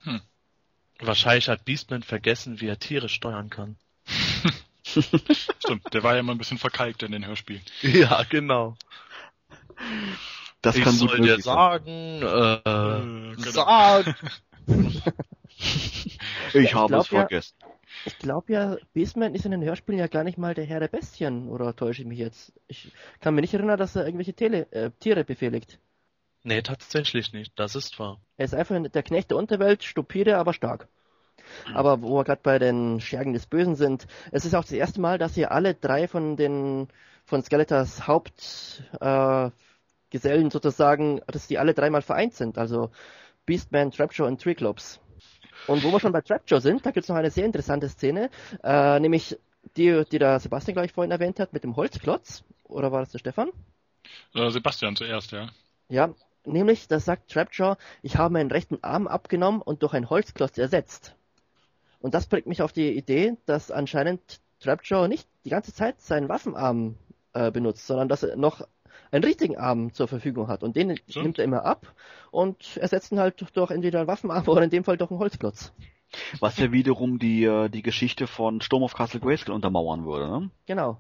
Hm. 0.01 0.21
Wahrscheinlich 0.99 1.49
hat 1.49 1.65
Beastman 1.65 2.03
vergessen, 2.03 2.61
wie 2.61 2.69
er 2.69 2.79
Tiere 2.79 3.09
steuern 3.09 3.51
kann. 3.51 3.77
Stimmt, 4.85 5.93
der 5.93 6.03
war 6.03 6.15
ja 6.15 6.21
immer 6.21 6.33
ein 6.35 6.39
bisschen 6.39 6.59
verkalkt 6.59 7.03
in 7.03 7.13
den 7.13 7.27
Hörspielen. 7.27 7.63
Ja, 7.83 8.23
genau. 8.29 8.77
Das 10.63 10.77
ich 10.77 10.85
kann 10.85 10.95
soll 10.95 11.21
dir 11.21 11.41
sagen, 11.41 11.91
äh, 12.23 12.55
äh 12.55 13.35
genau. 13.37 13.51
sagen. 13.51 14.15
ich, 15.59 16.19
ich 16.55 16.75
habe 16.75 16.97
es 16.97 17.09
vergessen. 17.09 17.57
Ja, 17.61 17.66
ich 18.07 18.19
glaube 18.19 18.53
ja, 18.53 18.77
Beastman 18.93 19.35
ist 19.35 19.45
in 19.45 19.51
den 19.51 19.65
Hörspielen 19.65 19.99
ja 19.99 20.07
gar 20.07 20.25
nicht 20.25 20.39
mal 20.39 20.55
der 20.55 20.65
Herr 20.65 20.81
der 20.81 20.89
Bestien, 20.89 21.49
oder 21.49 21.75
täusche 21.75 22.03
ich 22.03 22.09
mich 22.09 22.19
jetzt? 22.19 22.53
Ich 22.69 22.93
kann 23.21 23.35
mir 23.35 23.41
nicht 23.41 23.55
erinnern, 23.55 23.79
dass 23.79 23.97
er 23.97 24.05
irgendwelche 24.05 24.35
Tele 24.35 24.71
äh, 24.73 24.91
Tiere 25.01 25.25
befehligt. 25.25 25.79
Nee, 26.43 26.63
tatsächlich 26.63 27.33
nicht, 27.33 27.53
das 27.59 27.75
ist 27.75 27.99
wahr. 27.99 28.21
Er 28.37 28.45
ist 28.45 28.55
einfach 28.55 28.81
der 28.81 29.03
Knecht 29.03 29.31
der 29.31 29.37
Unterwelt, 29.37 29.83
stupide, 29.83 30.39
aber 30.39 30.53
stark. 30.53 30.89
Aber 31.75 32.03
wo 32.03 32.17
wir 32.17 32.25
gerade 32.25 32.41
bei 32.43 32.59
den 32.59 33.01
Schergen 33.01 33.33
des 33.33 33.47
Bösen 33.47 33.77
sind, 33.77 34.07
es 34.31 34.45
ist 34.45 34.55
auch 34.55 34.63
das 34.63 34.73
erste 34.73 35.01
Mal, 35.01 35.19
dass 35.19 35.35
hier 35.35 35.53
alle 35.53 35.75
drei 35.75 36.09
von 36.09 36.37
den 36.37 36.89
von 37.25 37.43
Skeletors 37.43 38.07
Hauptgesellen 38.07 39.53
äh, 40.47 40.51
sozusagen, 40.51 41.21
dass 41.27 41.49
die 41.49 41.59
alle 41.59 41.75
dreimal 41.75 42.03
vereint 42.03 42.35
sind. 42.35 42.59
Also 42.59 42.91
Beastman, 43.47 43.91
Trapjaw 43.91 44.29
und 44.29 44.41
Triclops. 44.41 45.01
Und 45.67 45.83
wo 45.83 45.91
wir 45.91 46.01
schon 46.01 46.13
bei 46.13 46.21
Trapjaw 46.21 46.61
sind, 46.61 46.87
da 46.87 46.91
gibt 46.91 47.05
es 47.05 47.09
noch 47.09 47.17
eine 47.17 47.31
sehr 47.31 47.45
interessante 47.45 47.89
Szene, 47.89 48.31
äh, 48.63 49.01
nämlich 49.01 49.39
die, 49.77 50.05
die 50.11 50.19
der 50.19 50.39
Sebastian, 50.39 50.75
glaube 50.75 50.87
ich, 50.87 50.93
vorhin 50.93 51.11
erwähnt 51.11 51.41
hat, 51.41 51.53
mit 51.53 51.65
dem 51.65 51.77
Holzklotz. 51.77 52.45
Oder 52.65 52.93
war 52.93 53.01
das 53.01 53.11
der 53.11 53.19
Stefan? 53.19 53.51
Äh, 54.35 54.51
Sebastian 54.51 54.97
zuerst, 54.97 55.33
ja. 55.33 55.49
Ja, 55.89 56.15
nämlich, 56.45 56.89
da 56.89 57.01
sagt 57.01 57.31
Trapjaw, 57.31 57.77
ich 58.03 58.17
habe 58.17 58.33
meinen 58.33 58.51
rechten 58.51 58.79
Arm 58.83 59.07
abgenommen 59.07 59.63
und 59.63 59.83
durch 59.83 59.95
einen 59.95 60.11
Holzklotz 60.11 60.59
ersetzt. 60.59 61.15
Und 62.01 62.15
das 62.15 62.27
bringt 62.27 62.47
mich 62.47 62.63
auf 62.63 62.73
die 62.73 62.97
Idee, 62.97 63.37
dass 63.47 63.71
anscheinend 63.71 64.41
Trapjaw 64.61 65.09
nicht 65.09 65.29
die 65.45 65.51
ganze 65.51 65.73
Zeit 65.73 66.01
seinen 66.01 66.29
Waffenarm 66.29 66.97
äh, 67.33 67.51
benutzt, 67.51 67.87
sondern 67.87 68.09
dass 68.09 68.23
er 68.23 68.37
noch 68.37 68.67
einen 69.17 69.25
richtigen 69.25 69.57
Arm 69.57 69.93
zur 69.93 70.09
Verfügung 70.09 70.49
hat. 70.49 70.63
Und 70.63 70.77
den 70.77 70.99
so. 71.07 71.23
nimmt 71.23 71.39
er 71.39 71.45
immer 71.45 71.65
ab 71.65 71.95
und 72.31 72.77
ersetzt 72.77 73.13
ihn 73.13 73.19
halt 73.19 73.45
durch 73.55 73.71
entweder 73.71 74.01
einen 74.01 74.09
Waffenarm 74.09 74.45
oder 74.49 74.63
in 74.63 74.71
dem 74.71 74.85
Fall 74.85 74.97
durch 74.97 75.11
einen 75.11 75.21
Holzklotz. 75.21 75.73
Was 76.39 76.57
ja 76.59 76.71
wiederum 76.73 77.19
die, 77.19 77.45
äh, 77.45 77.69
die 77.69 77.83
Geschichte 77.83 78.27
von 78.27 78.61
Sturm 78.61 78.83
of 78.83 78.95
Castle 78.95 79.21
Grayskull 79.21 79.55
untermauern 79.55 80.07
würde, 80.07 80.29
ne? 80.29 80.51
Genau. 80.67 80.99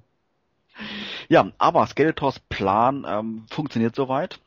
Ja, 1.28 1.52
aber 1.58 1.86
Skeletors 1.86 2.38
Plan 2.38 3.06
ähm, 3.08 3.46
funktioniert 3.48 3.94
soweit. 3.94 4.40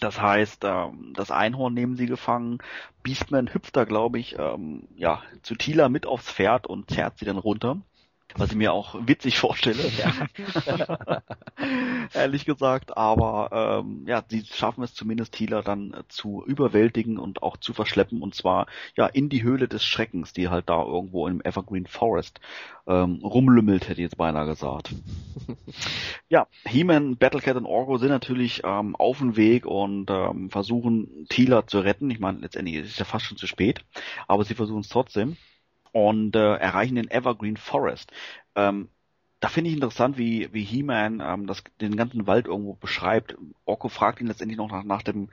Das 0.00 0.20
heißt, 0.20 0.62
ähm, 0.64 1.12
das 1.16 1.30
Einhorn 1.30 1.74
nehmen 1.74 1.96
sie 1.96 2.06
gefangen. 2.06 2.58
Beastman 3.02 3.52
hüpft 3.52 3.76
da, 3.76 3.84
glaube 3.84 4.18
ich, 4.18 4.38
ähm, 4.38 4.86
ja, 4.96 5.22
zu 5.42 5.54
Tila 5.54 5.88
mit 5.88 6.06
aufs 6.06 6.30
Pferd 6.30 6.66
und 6.66 6.90
zerrt 6.90 7.18
sie 7.18 7.24
dann 7.24 7.38
runter 7.38 7.78
was 8.38 8.50
ich 8.50 8.56
mir 8.56 8.72
auch 8.72 8.94
witzig 9.06 9.38
vorstelle. 9.38 9.76
Ja. 9.96 11.22
Ehrlich 12.12 12.44
gesagt, 12.44 12.96
aber 12.96 13.80
ähm, 13.82 14.04
ja, 14.06 14.22
sie 14.28 14.44
schaffen 14.44 14.84
es 14.84 14.94
zumindest 14.94 15.32
Thieler 15.32 15.62
dann 15.62 15.92
äh, 15.92 16.02
zu 16.08 16.44
überwältigen 16.44 17.18
und 17.18 17.42
auch 17.42 17.56
zu 17.56 17.72
verschleppen 17.72 18.20
und 18.20 18.34
zwar 18.34 18.66
ja 18.96 19.06
in 19.06 19.28
die 19.28 19.42
Höhle 19.42 19.68
des 19.68 19.84
Schreckens, 19.84 20.32
die 20.32 20.48
halt 20.48 20.68
da 20.68 20.82
irgendwo 20.82 21.28
im 21.28 21.40
Evergreen 21.40 21.86
Forest 21.86 22.40
ähm, 22.86 23.20
rumlümmelt, 23.22 23.88
hätte 23.88 24.00
ich 24.00 24.06
jetzt 24.06 24.18
beinahe 24.18 24.46
gesagt. 24.46 24.94
ja, 26.28 26.46
He-Man, 26.66 27.16
Battlecat 27.16 27.56
und 27.56 27.66
Orgo 27.66 27.98
sind 27.98 28.10
natürlich 28.10 28.62
ähm, 28.64 28.96
auf 28.96 29.18
dem 29.18 29.36
Weg 29.36 29.66
und 29.66 30.10
ähm, 30.10 30.50
versuchen 30.50 31.26
Thieler 31.28 31.66
zu 31.66 31.80
retten. 31.80 32.10
Ich 32.10 32.20
meine, 32.20 32.38
letztendlich 32.38 32.76
ist 32.76 32.90
es 32.90 32.98
ja 32.98 33.04
fast 33.04 33.24
schon 33.24 33.38
zu 33.38 33.46
spät, 33.46 33.80
aber 34.28 34.44
sie 34.44 34.54
versuchen 34.54 34.80
es 34.80 34.88
trotzdem 34.88 35.36
und 35.96 36.36
äh, 36.36 36.56
erreichen 36.56 36.96
den 36.96 37.10
Evergreen 37.10 37.56
Forest. 37.56 38.12
Ähm, 38.54 38.90
da 39.40 39.48
finde 39.48 39.70
ich 39.70 39.76
interessant, 39.76 40.18
wie, 40.18 40.52
wie 40.52 40.62
He-Man 40.62 41.22
ähm, 41.24 41.46
das, 41.46 41.64
den 41.80 41.96
ganzen 41.96 42.26
Wald 42.26 42.46
irgendwo 42.46 42.74
beschreibt. 42.74 43.34
Orko 43.64 43.88
fragt 43.88 44.20
ihn 44.20 44.26
letztendlich 44.26 44.58
noch 44.58 44.70
nach, 44.70 44.84
nach 44.84 45.02
dem 45.02 45.30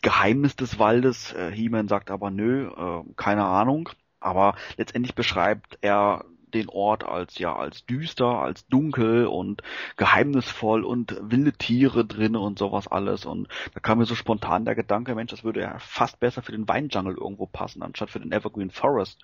Geheimnis 0.00 0.56
des 0.56 0.78
Waldes. 0.78 1.34
Äh, 1.34 1.50
He-Man 1.52 1.88
sagt 1.88 2.10
aber 2.10 2.30
nö, 2.30 2.68
äh, 2.68 3.02
keine 3.16 3.44
Ahnung. 3.44 3.90
Aber 4.18 4.56
letztendlich 4.78 5.14
beschreibt 5.14 5.76
er 5.82 6.24
den 6.54 6.68
Ort 6.68 7.04
als 7.04 7.38
ja 7.38 7.54
als 7.54 7.86
düster, 7.86 8.26
als 8.26 8.66
dunkel 8.68 9.26
und 9.26 9.62
geheimnisvoll 9.96 10.84
und 10.84 11.16
wilde 11.20 11.52
Tiere 11.52 12.04
drinne 12.04 12.40
und 12.40 12.58
sowas 12.58 12.88
alles 12.88 13.24
und 13.24 13.48
da 13.74 13.80
kam 13.80 13.98
mir 13.98 14.06
so 14.06 14.14
spontan 14.14 14.64
der 14.64 14.74
Gedanke, 14.74 15.14
Mensch, 15.14 15.30
das 15.30 15.44
würde 15.44 15.60
ja 15.60 15.78
fast 15.78 16.20
besser 16.20 16.42
für 16.42 16.52
den 16.52 16.68
Weinjungle 16.68 17.16
irgendwo 17.16 17.46
passen 17.46 17.82
anstatt 17.82 18.10
für 18.10 18.20
den 18.20 18.32
Evergreen 18.32 18.70
Forest. 18.70 19.22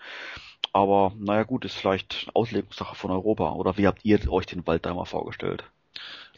Aber 0.73 1.13
naja 1.19 1.43
gut, 1.43 1.65
ist 1.65 1.75
vielleicht 1.75 2.31
Auslegungssache 2.35 2.95
von 2.95 3.11
Europa 3.11 3.53
oder 3.53 3.77
wie 3.77 3.87
habt 3.87 4.05
ihr 4.05 4.33
euch 4.33 4.47
den 4.47 4.67
Wald 4.67 4.87
da 4.87 4.95
mal 4.95 5.05
vorgestellt? 5.05 5.65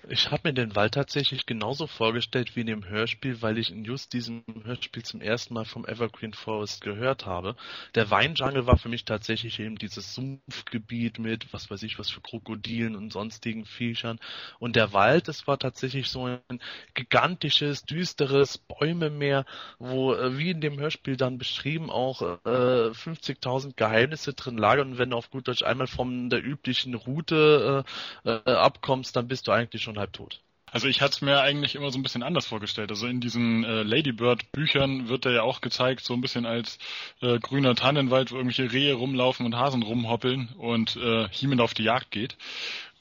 Ich 0.09 0.31
habe 0.31 0.48
mir 0.48 0.52
den 0.52 0.76
Wald 0.76 0.94
tatsächlich 0.94 1.47
genauso 1.47 1.86
vorgestellt 1.86 2.56
wie 2.56 2.60
in 2.60 2.66
dem 2.66 2.86
Hörspiel, 2.86 3.40
weil 3.40 3.56
ich 3.56 3.70
in 3.70 3.85
just 3.85 4.12
diesem 4.12 4.44
Hörspiel 4.64 5.02
zum 5.02 5.22
ersten 5.22 5.55
Mal 5.55 5.64
vom 5.64 5.86
Evergreen 5.86 6.35
Forest 6.35 6.82
gehört 6.82 7.24
habe. 7.24 7.56
Der 7.94 8.10
Weinjungle 8.10 8.66
war 8.66 8.76
für 8.76 8.90
mich 8.90 9.06
tatsächlich 9.06 9.60
eben 9.60 9.76
dieses 9.76 10.14
Sumpfgebiet 10.14 11.18
mit, 11.18 11.51
was 11.52 11.70
weiß 11.70 11.82
ich, 11.85 11.98
was 11.98 12.10
für 12.10 12.20
Krokodilen 12.20 12.97
und 12.97 13.12
sonstigen 13.12 13.64
Viechern. 13.64 14.18
Und 14.59 14.76
der 14.76 14.93
Wald, 14.93 15.28
es 15.28 15.47
war 15.47 15.59
tatsächlich 15.59 16.10
so 16.10 16.26
ein 16.26 16.60
gigantisches, 16.93 17.85
düsteres 17.85 18.59
Bäumemeer, 18.59 19.47
wo, 19.78 20.12
äh, 20.12 20.36
wie 20.36 20.51
in 20.51 20.60
dem 20.60 20.78
Hörspiel 20.78 21.16
dann 21.16 21.39
beschrieben, 21.39 21.90
auch 21.90 22.20
äh, 22.20 22.90
50.000 22.90 23.74
Geheimnisse 23.74 24.35
drin 24.35 24.59
lagern. 24.59 24.93
Und 24.93 24.98
wenn 24.98 25.10
du 25.10 25.16
auf 25.16 25.31
gut 25.31 25.48
Deutsch 25.48 25.62
einmal 25.62 25.86
von 25.86 26.28
der 26.28 26.44
üblichen 26.44 26.94
Route 26.94 27.85
äh, 28.24 28.31
äh, 28.31 28.51
abkommst, 28.51 29.16
dann 29.16 29.28
bist 29.28 29.48
du 29.48 29.52
eigentlich 29.52 29.82
schon 29.82 29.94
schon 29.95 30.01
halb 30.01 30.12
tot. 30.12 30.41
Also 30.66 30.89
ich 30.89 31.01
hatte 31.01 31.12
es 31.12 31.21
mir 31.23 31.41
eigentlich 31.41 31.77
immer 31.77 31.93
so 31.93 31.99
ein 32.01 32.03
bisschen 32.03 32.25
anders 32.25 32.47
vorgestellt. 32.47 32.91
Also 32.91 33.07
in 33.07 33.21
diesen 33.21 33.62
äh, 33.62 33.85
Ladybird-Büchern 33.85 35.09
wird 35.09 35.25
er 35.25 35.33
ja 35.33 35.43
auch 35.43 35.61
gezeigt, 35.61 36.05
so 36.05 36.15
ein 36.15 36.21
bisschen 36.21 36.47
als 36.47 36.79
äh, 37.23 37.39
grüner 37.39 37.77
Tannenwald, 37.77 38.33
wo 38.33 38.37
irgendwelche 38.37 38.73
Rehe 38.73 38.95
rumlaufen 38.95 39.47
und 39.47 39.55
Hasen 39.55 39.85
rumhoppeln 39.85 40.49
und 40.59 40.97
äh, 40.97 41.29
Hiemen 41.31 41.61
auf 41.61 41.75
die 41.75 41.85
Jagd 41.85 42.11
geht. 42.11 42.37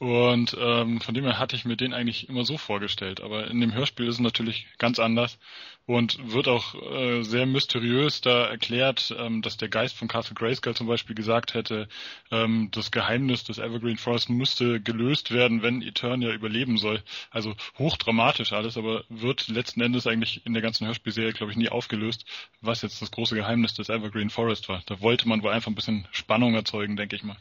Und 0.03 0.57
ähm, 0.59 0.99
von 0.99 1.13
dem 1.13 1.23
her 1.23 1.39
hatte 1.39 1.55
ich 1.55 1.63
mir 1.63 1.77
den 1.77 1.93
eigentlich 1.93 2.27
immer 2.27 2.43
so 2.43 2.57
vorgestellt. 2.57 3.21
Aber 3.21 3.47
in 3.47 3.61
dem 3.61 3.73
Hörspiel 3.73 4.05
ist 4.05 4.15
es 4.15 4.19
natürlich 4.19 4.67
ganz 4.77 4.99
anders 4.99 5.39
und 5.85 6.33
wird 6.33 6.49
auch 6.49 6.75
äh, 6.75 7.23
sehr 7.23 7.45
mysteriös 7.45 8.19
da 8.19 8.47
erklärt, 8.47 9.15
ähm, 9.17 9.41
dass 9.41 9.55
der 9.55 9.69
Geist 9.69 9.95
von 9.95 10.09
Castle 10.09 10.35
Grayskull 10.35 10.75
zum 10.75 10.87
Beispiel 10.87 11.15
gesagt 11.15 11.53
hätte, 11.53 11.87
ähm, 12.31 12.67
das 12.73 12.91
Geheimnis 12.91 13.45
des 13.45 13.59
Evergreen 13.59 13.95
Forest 13.95 14.29
müsste 14.29 14.81
gelöst 14.81 15.31
werden, 15.31 15.61
wenn 15.61 15.81
Eternia 15.81 16.33
überleben 16.33 16.77
soll. 16.77 17.01
Also 17.31 17.55
hochdramatisch 17.79 18.51
alles, 18.51 18.75
aber 18.75 19.05
wird 19.07 19.47
letzten 19.47 19.79
Endes 19.79 20.05
eigentlich 20.05 20.45
in 20.45 20.51
der 20.51 20.61
ganzen 20.61 20.85
Hörspielserie, 20.85 21.31
glaube 21.31 21.53
ich, 21.53 21.57
nie 21.57 21.69
aufgelöst, 21.69 22.25
was 22.59 22.81
jetzt 22.81 23.01
das 23.01 23.11
große 23.11 23.35
Geheimnis 23.35 23.73
des 23.73 23.87
Evergreen 23.87 24.29
Forest 24.29 24.67
war. 24.67 24.83
Da 24.85 24.99
wollte 24.99 25.29
man 25.29 25.43
wohl 25.43 25.51
einfach 25.51 25.71
ein 25.71 25.75
bisschen 25.75 26.09
Spannung 26.11 26.55
erzeugen, 26.55 26.97
denke 26.97 27.15
ich 27.15 27.23
mal. 27.23 27.37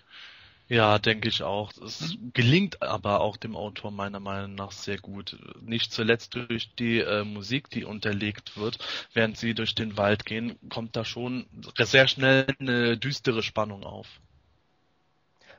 Ja, 0.68 0.98
denke 0.98 1.28
ich 1.28 1.42
auch. 1.42 1.72
Es 1.78 2.16
gelingt 2.32 2.82
aber 2.82 3.20
auch 3.20 3.36
dem 3.36 3.56
Autor 3.56 3.90
meiner 3.90 4.20
Meinung 4.20 4.54
nach 4.54 4.72
sehr 4.72 4.98
gut. 4.98 5.36
Nicht 5.60 5.92
zuletzt 5.92 6.34
durch 6.34 6.74
die 6.76 7.00
äh, 7.00 7.24
Musik, 7.24 7.68
die 7.68 7.84
unterlegt 7.84 8.56
wird. 8.56 8.78
Während 9.12 9.36
sie 9.36 9.54
durch 9.54 9.74
den 9.74 9.96
Wald 9.96 10.24
gehen, 10.24 10.58
kommt 10.70 10.96
da 10.96 11.04
schon 11.04 11.46
sehr 11.78 12.08
schnell 12.08 12.46
eine 12.58 12.96
düstere 12.96 13.42
Spannung 13.42 13.84
auf. 13.84 14.06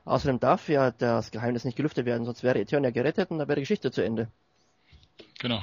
Außerdem 0.05 0.39
darf 0.39 0.67
ja 0.67 0.91
das 0.91 1.31
Geheimnis 1.31 1.63
nicht 1.63 1.77
gelüftet 1.77 2.05
werden, 2.05 2.25
sonst 2.25 2.43
wäre 2.43 2.59
Eternia 2.59 2.89
gerettet 2.89 3.31
und 3.31 3.37
dann 3.37 3.47
wäre 3.47 3.55
die 3.57 3.61
Geschichte 3.61 3.91
zu 3.91 4.03
Ende. 4.03 4.27
Genau. 5.39 5.61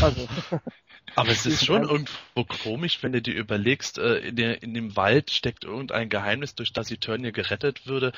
Also. 0.00 0.26
Aber 1.14 1.30
es 1.30 1.46
ist 1.46 1.64
schon 1.64 1.82
irgendwo 1.82 2.44
komisch, 2.44 3.02
wenn 3.02 3.12
du 3.12 3.22
dir 3.22 3.34
überlegst, 3.34 3.98
äh, 3.98 4.18
in, 4.18 4.36
der, 4.36 4.62
in 4.62 4.74
dem 4.74 4.96
Wald 4.96 5.30
steckt 5.30 5.64
irgendein 5.64 6.08
Geheimnis, 6.08 6.54
durch 6.54 6.72
das 6.72 6.90
Eternia 6.90 7.30
gerettet 7.30 7.86
würde. 7.86 8.12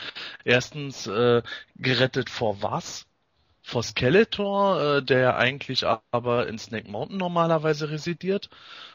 Erstens, 0.44 1.06
äh, 1.06 1.42
gerettet 1.76 2.30
vor 2.30 2.62
was? 2.62 3.06
Vor 3.70 3.82
Skeletor, 3.84 4.98
äh, 4.98 5.02
der 5.02 5.36
eigentlich 5.36 5.86
aber 5.86 6.48
in 6.48 6.58
Snake 6.58 6.90
Mountain 6.90 7.18
normalerweise 7.18 7.88
residiert 7.88 8.50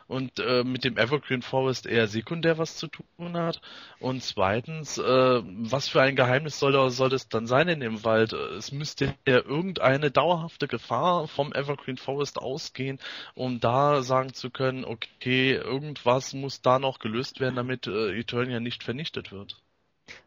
und 0.07 0.39
äh, 0.39 0.64
mit 0.64 0.84
dem 0.84 0.97
Evergreen 0.97 1.41
Forest 1.41 1.88
eher 1.88 2.07
sekundär 2.07 2.57
was 2.57 2.76
zu 2.76 2.88
tun 2.88 3.38
hat. 3.38 3.61
Und 3.99 4.22
zweitens, 4.22 4.97
äh, 4.97 5.41
was 5.43 5.88
für 5.88 6.02
ein 6.02 6.15
Geheimnis 6.15 6.60
soll, 6.60 6.89
soll 6.91 7.14
es 7.14 7.30
dann 7.30 7.47
sein 7.47 7.69
in 7.69 7.80
dem 7.80 8.03
Wald? 8.03 8.34
Es 8.34 8.72
müsste 8.72 9.15
ja 9.27 9.38
irgendeine 9.38 10.11
dauerhafte 10.11 10.68
Gefahr 10.68 11.27
vom 11.27 11.53
Evergreen 11.53 11.97
Forest 11.97 12.38
ausgehen, 12.38 12.99
um 13.34 13.60
da 13.60 14.03
sagen 14.03 14.34
zu 14.34 14.49
können, 14.52 14.85
okay, 14.85 15.53
irgendwas 15.53 16.34
muss 16.34 16.61
da 16.61 16.80
noch 16.80 16.99
gelöst 16.99 17.39
werden, 17.39 17.56
damit 17.56 17.88
äh, 17.88 18.19
Eternia 18.19 18.60
nicht 18.60 18.84
vernichtet 18.84 19.31
wird. 19.31 19.64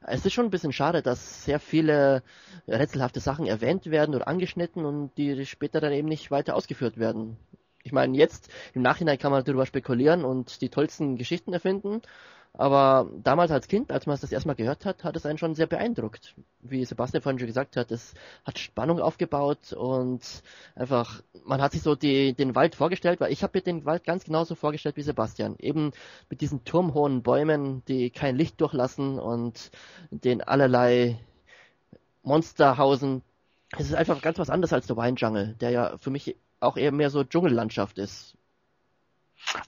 Es 0.01 0.25
ist 0.25 0.33
schon 0.33 0.47
ein 0.47 0.51
bisschen 0.51 0.73
schade, 0.73 1.03
dass 1.03 1.45
sehr 1.45 1.61
viele 1.61 2.23
rätselhafte 2.67 3.21
Sachen 3.21 3.47
erwähnt 3.47 3.87
werden 3.87 4.15
oder 4.15 4.27
angeschnitten 4.29 4.85
und 4.85 5.17
die 5.17 5.47
später 5.47 5.81
dann 5.81 5.93
eben 5.93 6.09
nicht 6.09 6.31
weiter 6.31 6.57
ausgeführt 6.57 6.99
werden. 6.99 7.37
Ich 7.85 7.93
meine, 7.93 8.17
jetzt 8.17 8.51
im 8.75 8.83
Nachhinein 8.83 9.19
kann 9.19 9.31
man 9.33 9.45
darüber 9.45 9.67
spekulieren 9.67 10.25
und 10.25 10.61
die 10.61 10.69
tollsten 10.69 11.17
Geschichten 11.17 11.53
erfinden, 11.53 12.03
aber 12.55 13.11
damals 13.23 13.51
als 13.51 13.69
Kind, 13.69 13.93
als 13.93 14.07
man 14.07 14.15
es 14.15 14.21
das 14.21 14.33
erstmal 14.33 14.57
gehört 14.57 14.85
hat, 14.85 15.05
hat 15.05 15.15
es 15.17 15.27
einen 15.27 15.39
schon 15.39 15.55
sehr 15.55 15.67
beeindruckt. 15.67 16.35
Wie 16.61 16.85
Sebastian 16.85 17.23
vorhin 17.23 17.39
schon 17.39 17.47
gesagt 17.47 17.77
hat, 17.77 17.93
es 17.93 18.15
hat 18.45 18.59
Spannung 18.59 19.01
aufgebaut 19.01 19.73
und 19.73 20.43
einfach, 20.75 21.23
man 21.45 21.63
hat 21.63 21.73
sich 21.73 21.83
so 21.83 21.95
die, 21.95 22.35
den 22.35 22.55
Wald 22.55 22.75
vorgestellt, 22.75 23.21
weil 23.21 23.33
ich 23.33 23.43
habe 23.43 23.59
mir 23.59 23.63
den 23.63 23.85
Wald 23.85 24.05
ganz 24.05 24.25
genauso 24.25 24.55
vorgestellt 24.55 24.97
wie 24.97 25.03
Sebastian. 25.03 25.57
Eben 25.59 25.93
mit 26.31 26.41
diesen 26.41 26.65
turmhohen 26.65 27.23
Bäumen, 27.23 27.85
die 27.87 28.11
kein 28.11 28.37
Licht 28.37 28.61
durchlassen 28.61 29.19
und 29.19 29.71
den 30.11 30.43
allerlei 30.43 31.19
Monsterhausen. 32.23 33.23
Es 33.77 33.87
ist 33.87 33.95
einfach 33.95 34.21
ganz 34.23 34.39
was 34.39 34.51
anderes 34.51 34.73
als 34.73 34.87
der 34.87 34.97
Wine 34.97 35.17
Jungle, 35.17 35.55
der 35.61 35.71
ja 35.71 35.99
für 35.99 36.11
mich 36.11 36.37
auch 36.61 36.77
eher 36.77 36.93
mehr 36.93 37.11
so 37.11 37.25
Dschungellandschaft 37.25 37.99
ist. 37.99 38.38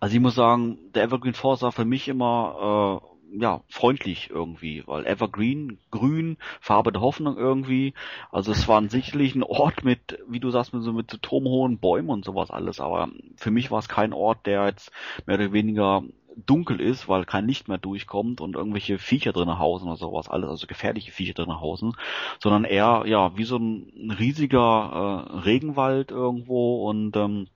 Also 0.01 0.15
ich 0.15 0.21
muss 0.21 0.35
sagen, 0.35 0.79
der 0.95 1.05
Evergreen 1.05 1.35
Forest 1.35 1.63
war 1.63 1.73
für 1.73 1.85
mich 1.85 2.09
immer 2.09 3.03
äh, 3.03 3.41
ja 3.41 3.63
freundlich 3.69 4.31
irgendwie, 4.31 4.83
weil 4.87 5.07
Evergreen, 5.07 5.79
grün, 5.91 6.37
Farbe 6.61 6.93
der 6.93 7.03
Hoffnung 7.03 7.37
irgendwie. 7.37 7.95
Also 8.31 8.53
es 8.53 8.69
war 8.69 8.87
sicherlich 8.89 9.35
ein 9.35 9.43
Ort 9.43 9.85
mit, 9.85 10.19
wie 10.29 10.41
du 10.41 10.51
sagst, 10.51 10.75
mit 10.75 10.83
so 10.83 10.93
mit 10.93 11.11
so 11.11 11.17
turmhohen 11.19 11.79
Bäumen 11.79 12.11
und 12.11 12.25
sowas 12.25 12.51
alles. 12.51 12.81
Aber 12.81 13.09
für 13.37 13.51
mich 13.51 13.71
war 13.71 13.79
es 13.79 13.89
kein 13.89 14.13
Ort, 14.13 14.47
der 14.47 14.67
jetzt 14.67 14.91
mehr 15.27 15.37
oder 15.37 15.53
weniger 15.53 16.03
dunkel 16.47 16.81
ist, 16.81 17.09
weil 17.09 17.25
kein 17.25 17.47
Licht 17.47 17.69
mehr 17.69 17.79
durchkommt 17.79 18.41
und 18.41 18.55
irgendwelche 18.55 18.99
Viecher 18.99 19.33
drinnen 19.33 19.59
hausen 19.59 19.89
oder 19.89 19.97
sowas 19.97 20.29
alles, 20.29 20.49
also 20.49 20.67
gefährliche 20.67 21.13
Viecher 21.13 21.35
drinnen 21.35 21.61
hausen, 21.61 21.93
sondern 22.39 22.65
eher 22.65 23.03
ja 23.07 23.37
wie 23.37 23.45
so 23.45 23.57
ein 23.57 24.15
riesiger 24.19 25.27
äh, 25.29 25.39
Regenwald 25.39 26.11
irgendwo 26.11 26.89
und 26.89 27.17
ähm, 27.17 27.49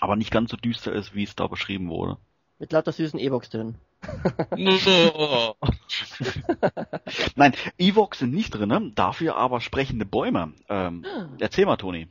aber 0.00 0.16
nicht 0.16 0.30
ganz 0.30 0.50
so 0.50 0.56
düster 0.56 0.92
ist, 0.92 1.14
wie 1.14 1.24
es 1.24 1.36
da 1.36 1.46
beschrieben 1.46 1.88
wurde. 1.88 2.18
Mit 2.58 2.72
lauter 2.72 2.92
süßen 2.92 3.18
E-Box 3.18 3.50
drin. 3.50 3.76
Nein, 7.36 7.54
Evox 7.78 8.18
sind 8.18 8.32
nicht 8.32 8.50
drin, 8.50 8.92
dafür 8.94 9.36
aber 9.36 9.60
sprechende 9.60 10.04
Bäume. 10.04 10.52
Ähm, 10.68 11.04
erzähl 11.40 11.66
mal, 11.66 11.76
Toni. 11.76 12.08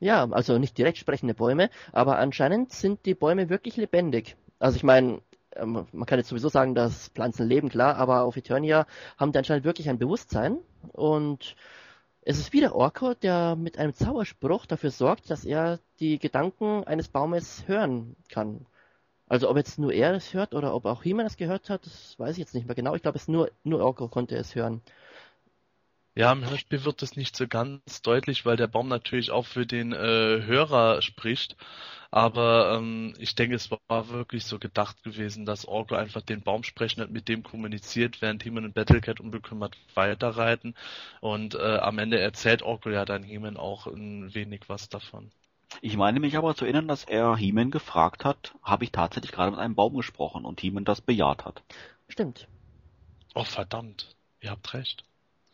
Ja, 0.00 0.28
also 0.30 0.58
nicht 0.58 0.78
direkt 0.78 0.98
sprechende 0.98 1.34
Bäume, 1.34 1.70
aber 1.92 2.18
anscheinend 2.18 2.72
sind 2.72 3.04
die 3.04 3.14
Bäume 3.14 3.48
wirklich 3.48 3.76
lebendig. 3.76 4.36
Also 4.60 4.76
ich 4.76 4.84
meine, 4.84 5.22
ähm, 5.56 5.86
man 5.92 6.06
kann 6.06 6.18
jetzt 6.18 6.28
sowieso 6.28 6.48
sagen, 6.48 6.74
dass 6.74 7.08
Pflanzen 7.08 7.48
leben, 7.48 7.68
klar, 7.68 7.96
aber 7.96 8.22
auf 8.22 8.36
Eternia 8.36 8.86
haben 9.16 9.32
die 9.32 9.38
anscheinend 9.38 9.64
wirklich 9.64 9.88
ein 9.88 9.98
Bewusstsein 9.98 10.58
und 10.92 11.56
es 12.28 12.38
ist 12.38 12.52
wieder 12.52 12.74
Orko, 12.74 13.14
der 13.14 13.56
mit 13.56 13.78
einem 13.78 13.94
Zauberspruch 13.94 14.66
dafür 14.66 14.90
sorgt, 14.90 15.30
dass 15.30 15.46
er 15.46 15.80
die 15.98 16.18
Gedanken 16.18 16.84
eines 16.84 17.08
Baumes 17.08 17.66
hören 17.66 18.16
kann. 18.28 18.66
Also 19.28 19.48
ob 19.48 19.56
jetzt 19.56 19.78
nur 19.78 19.94
er 19.94 20.12
es 20.12 20.34
hört 20.34 20.54
oder 20.54 20.74
ob 20.74 20.84
auch 20.84 21.02
He-Man 21.02 21.24
es 21.24 21.38
gehört 21.38 21.70
hat, 21.70 21.86
das 21.86 22.18
weiß 22.18 22.32
ich 22.32 22.38
jetzt 22.38 22.54
nicht 22.54 22.66
mehr 22.66 22.74
genau. 22.74 22.94
Ich 22.94 23.00
glaube, 23.00 23.16
es 23.16 23.28
nur, 23.28 23.50
nur 23.64 23.80
Orko 23.82 24.08
konnte 24.08 24.36
es 24.36 24.54
hören. 24.54 24.82
Ja, 26.18 26.32
im 26.32 26.44
Hörspiel 26.44 26.84
wird 26.84 27.00
das 27.00 27.14
nicht 27.14 27.36
so 27.36 27.46
ganz 27.46 28.02
deutlich, 28.02 28.44
weil 28.44 28.56
der 28.56 28.66
Baum 28.66 28.88
natürlich 28.88 29.30
auch 29.30 29.46
für 29.46 29.66
den 29.66 29.92
äh, 29.92 30.42
Hörer 30.42 31.00
spricht. 31.00 31.54
Aber 32.10 32.74
ähm, 32.76 33.14
ich 33.20 33.36
denke, 33.36 33.54
es 33.54 33.70
war 33.70 34.08
wirklich 34.08 34.44
so 34.44 34.58
gedacht 34.58 35.04
gewesen, 35.04 35.46
dass 35.46 35.68
Orko 35.68 35.94
einfach 35.94 36.22
den 36.22 36.42
Baum 36.42 36.64
sprechen 36.64 37.02
hat, 37.02 37.10
mit 37.10 37.28
dem 37.28 37.44
kommuniziert, 37.44 38.20
während 38.20 38.44
Heeman 38.44 38.64
und 38.64 38.74
Battlecat 38.74 39.20
unbekümmert 39.20 39.76
weiterreiten. 39.94 40.74
Und 41.20 41.54
äh, 41.54 41.76
am 41.76 42.00
Ende 42.00 42.18
erzählt 42.18 42.62
Orko 42.62 42.90
ja 42.90 43.04
dann 43.04 43.22
Heeman 43.22 43.56
auch 43.56 43.86
ein 43.86 44.34
wenig 44.34 44.62
was 44.66 44.88
davon. 44.88 45.30
Ich 45.82 45.96
meine 45.96 46.18
mich 46.18 46.36
aber 46.36 46.56
zu 46.56 46.64
erinnern, 46.64 46.88
dass 46.88 47.04
er 47.04 47.36
Heeman 47.36 47.70
gefragt 47.70 48.24
hat, 48.24 48.56
habe 48.64 48.82
ich 48.82 48.90
tatsächlich 48.90 49.30
gerade 49.30 49.52
mit 49.52 49.60
einem 49.60 49.76
Baum 49.76 49.94
gesprochen 49.94 50.44
und 50.44 50.60
Heeman 50.60 50.84
das 50.84 51.00
bejaht 51.00 51.44
hat. 51.44 51.62
Stimmt. 52.08 52.48
Oh 53.36 53.44
verdammt, 53.44 54.16
ihr 54.40 54.50
habt 54.50 54.74
recht. 54.74 55.07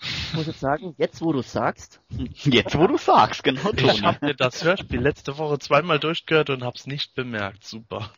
Ich 0.04 0.34
muss 0.34 0.46
jetzt 0.46 0.60
sagen, 0.60 0.94
jetzt 0.98 1.22
wo 1.22 1.32
du 1.32 1.42
sagst. 1.42 2.00
Jetzt 2.44 2.76
wo 2.76 2.86
du 2.86 2.96
sagst, 2.98 3.42
genau. 3.42 3.70
Ich 3.76 4.02
habe 4.02 4.26
mir 4.26 4.34
das 4.34 4.64
Hörspiel 4.64 5.00
letzte 5.00 5.38
Woche 5.38 5.58
zweimal 5.58 5.98
durchgehört 5.98 6.50
und 6.50 6.64
hab's 6.64 6.86
nicht 6.86 7.14
bemerkt. 7.14 7.64
Super. 7.64 8.10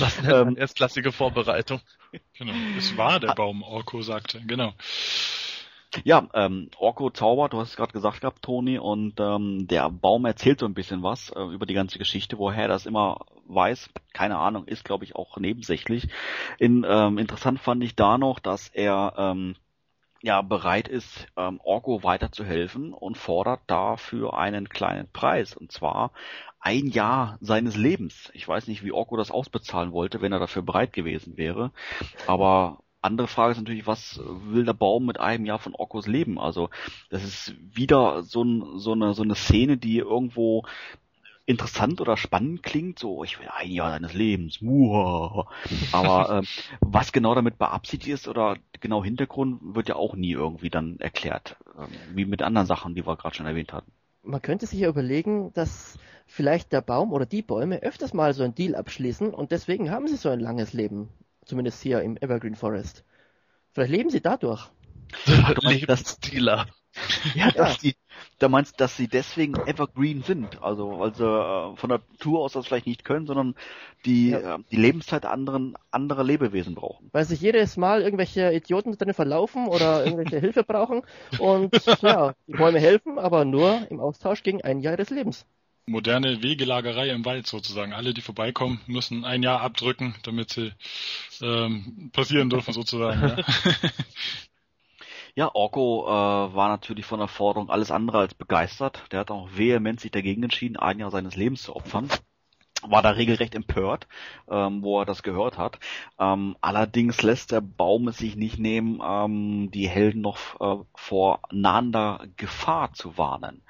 Das 0.00 0.22
nennt 0.22 0.44
man 0.44 0.56
erstklassige 0.56 1.12
Vorbereitung. 1.12 1.80
Genau. 2.38 2.52
Es 2.78 2.96
war 2.96 3.20
der 3.20 3.34
Baum, 3.34 3.62
Orko 3.62 4.02
sagte. 4.02 4.40
Genau. 4.46 4.72
Ja, 6.04 6.28
ähm, 6.34 6.70
Orko 6.78 7.10
zaubert, 7.10 7.52
du 7.52 7.58
hast 7.58 7.70
es 7.70 7.76
gerade 7.76 7.92
gesagt 7.92 8.20
gehabt, 8.20 8.42
Toni, 8.42 8.78
und 8.78 9.18
ähm, 9.18 9.66
der 9.66 9.90
Baum 9.90 10.24
erzählt 10.24 10.60
so 10.60 10.66
ein 10.66 10.74
bisschen 10.74 11.02
was 11.02 11.30
äh, 11.30 11.42
über 11.42 11.66
die 11.66 11.74
ganze 11.74 11.98
Geschichte, 11.98 12.38
woher 12.38 12.62
er 12.62 12.68
das 12.68 12.86
immer 12.86 13.26
weiß, 13.46 13.90
keine 14.12 14.38
Ahnung, 14.38 14.66
ist 14.66 14.84
glaube 14.84 15.04
ich 15.04 15.16
auch 15.16 15.36
nebensächlich. 15.38 16.08
In, 16.58 16.86
ähm, 16.88 17.18
interessant 17.18 17.58
fand 17.58 17.82
ich 17.82 17.96
da 17.96 18.18
noch, 18.18 18.38
dass 18.38 18.68
er 18.68 19.14
ähm, 19.16 19.56
ja 20.22 20.42
bereit 20.42 20.88
ist, 20.88 21.28
ähm, 21.36 21.60
Orko 21.62 22.02
weiterzuhelfen 22.02 22.92
und 22.92 23.16
fordert 23.16 23.60
dafür 23.66 24.36
einen 24.36 24.68
kleinen 24.68 25.08
Preis, 25.12 25.56
und 25.56 25.72
zwar 25.72 26.12
ein 26.60 26.88
Jahr 26.88 27.38
seines 27.40 27.76
Lebens. 27.76 28.30
Ich 28.34 28.46
weiß 28.46 28.66
nicht, 28.66 28.84
wie 28.84 28.92
Orko 28.92 29.16
das 29.16 29.30
ausbezahlen 29.30 29.92
wollte, 29.92 30.20
wenn 30.20 30.32
er 30.32 30.38
dafür 30.38 30.62
bereit 30.62 30.92
gewesen 30.92 31.36
wäre, 31.36 31.72
aber 32.26 32.78
andere 33.02 33.28
Frage 33.28 33.52
ist 33.52 33.58
natürlich, 33.58 33.86
was 33.86 34.20
will 34.24 34.64
der 34.64 34.74
Baum 34.74 35.06
mit 35.06 35.18
einem 35.18 35.46
Jahr 35.46 35.58
von 35.58 35.74
Orkos 35.74 36.06
Leben? 36.06 36.38
Also 36.38 36.68
das 37.08 37.24
ist 37.24 37.54
wieder 37.58 38.22
so, 38.22 38.42
ein, 38.42 38.78
so, 38.78 38.92
eine, 38.92 39.14
so 39.14 39.22
eine 39.22 39.34
Szene, 39.34 39.78
die 39.78 39.98
irgendwo 39.98 40.64
interessant 41.50 42.00
oder 42.00 42.16
spannend 42.16 42.62
klingt, 42.62 42.98
so 42.98 43.24
ich 43.24 43.38
will 43.38 43.48
ein 43.54 43.70
Jahr 43.70 43.90
deines 43.90 44.14
Lebens, 44.14 44.60
muah. 44.60 45.46
aber 45.92 46.30
ähm, 46.38 46.46
was 46.80 47.12
genau 47.12 47.34
damit 47.34 47.58
beabsichtigt 47.58 48.14
ist 48.14 48.28
oder 48.28 48.56
genau 48.80 49.04
Hintergrund 49.04 49.60
wird 49.74 49.88
ja 49.88 49.96
auch 49.96 50.14
nie 50.14 50.32
irgendwie 50.32 50.70
dann 50.70 50.98
erklärt, 51.00 51.56
ähm, 51.78 51.88
wie 52.14 52.24
mit 52.24 52.42
anderen 52.42 52.66
Sachen, 52.66 52.94
die 52.94 53.06
wir 53.06 53.16
gerade 53.16 53.34
schon 53.34 53.46
erwähnt 53.46 53.72
hatten. 53.72 53.90
Man 54.22 54.42
könnte 54.42 54.66
sich 54.66 54.78
ja 54.78 54.88
überlegen, 54.88 55.52
dass 55.54 55.98
vielleicht 56.26 56.72
der 56.72 56.82
Baum 56.82 57.12
oder 57.12 57.26
die 57.26 57.42
Bäume 57.42 57.82
öfters 57.82 58.14
mal 58.14 58.32
so 58.34 58.42
ein 58.42 58.54
Deal 58.54 58.74
abschließen 58.74 59.34
und 59.34 59.50
deswegen 59.50 59.90
haben 59.90 60.08
sie 60.08 60.16
so 60.16 60.28
ein 60.28 60.40
langes 60.40 60.72
Leben, 60.72 61.08
zumindest 61.44 61.82
hier 61.82 62.02
im 62.02 62.16
Evergreen 62.16 62.54
Forest. 62.54 63.04
Vielleicht 63.72 63.92
leben 63.92 64.10
sie 64.10 64.20
dadurch. 64.20 64.70
Lebensdealer. 65.62 66.66
Ja, 67.34 67.50
dass 67.50 67.78
die, 67.78 67.94
da 68.38 68.48
meinst 68.48 68.72
du, 68.72 68.76
dass 68.78 68.96
sie 68.96 69.06
deswegen 69.06 69.54
Evergreen 69.66 70.22
sind, 70.22 70.62
also 70.62 70.98
weil 70.98 71.14
sie 71.14 71.24
äh, 71.24 71.76
von 71.76 71.88
der 71.88 72.00
Natur 72.10 72.40
aus 72.40 72.52
das 72.52 72.66
vielleicht 72.66 72.86
nicht 72.86 73.04
können, 73.04 73.26
sondern 73.26 73.54
die 74.04 74.30
ja. 74.30 74.56
äh, 74.56 74.58
die 74.70 74.76
Lebenszeit 74.76 75.24
anderen 75.24 75.76
andere 75.90 76.22
Lebewesen 76.22 76.74
brauchen. 76.74 77.08
Weil 77.12 77.24
sich 77.24 77.40
jedes 77.40 77.76
Mal 77.76 78.02
irgendwelche 78.02 78.52
Idioten 78.52 78.96
drin 78.96 79.14
verlaufen 79.14 79.68
oder 79.68 80.04
irgendwelche 80.04 80.38
Hilfe 80.40 80.64
brauchen 80.64 81.02
und 81.38 81.74
ja, 82.02 82.34
die 82.46 82.52
Bäume 82.52 82.80
helfen, 82.80 83.18
aber 83.18 83.44
nur 83.44 83.86
im 83.90 84.00
Austausch 84.00 84.42
gegen 84.42 84.62
ein 84.62 84.80
Jahr 84.80 84.96
des 84.96 85.10
Lebens. 85.10 85.46
Moderne 85.86 86.42
Wegelagerei 86.42 87.08
im 87.10 87.24
Wald 87.24 87.46
sozusagen. 87.46 87.92
Alle, 87.92 88.14
die 88.14 88.20
vorbeikommen, 88.20 88.80
müssen 88.86 89.24
ein 89.24 89.42
Jahr 89.42 89.60
abdrücken, 89.60 90.14
damit 90.22 90.50
sie 90.50 90.72
ähm, 91.42 92.10
passieren 92.12 92.48
dürfen 92.48 92.72
sozusagen. 92.72 93.20
Ja. 93.20 93.36
Ja, 95.34 95.54
Orko 95.54 96.06
äh, 96.06 96.54
war 96.54 96.68
natürlich 96.68 97.06
von 97.06 97.18
der 97.18 97.28
Forderung 97.28 97.70
alles 97.70 97.90
andere 97.90 98.18
als 98.18 98.34
begeistert. 98.34 99.04
Der 99.12 99.20
hat 99.20 99.30
auch 99.30 99.48
vehement 99.52 100.00
sich 100.00 100.10
dagegen 100.10 100.42
entschieden, 100.42 100.76
ein 100.76 100.98
Jahr 100.98 101.10
seines 101.10 101.36
Lebens 101.36 101.62
zu 101.62 101.76
opfern. 101.76 102.08
War 102.82 103.02
da 103.02 103.10
regelrecht 103.10 103.54
empört, 103.54 104.08
ähm, 104.50 104.82
wo 104.82 105.00
er 105.00 105.04
das 105.04 105.22
gehört 105.22 105.58
hat. 105.58 105.78
Ähm, 106.18 106.56
allerdings 106.62 107.22
lässt 107.22 107.52
der 107.52 107.60
Baum 107.60 108.08
es 108.08 108.16
sich 108.16 108.36
nicht 108.36 108.58
nehmen, 108.58 109.02
ähm, 109.04 109.70
die 109.70 109.86
Helden 109.86 110.22
noch 110.22 110.38
äh, 110.60 110.82
vor 110.94 111.40
nahender 111.50 112.26
Gefahr 112.36 112.94
zu 112.94 113.18
warnen. 113.18 113.62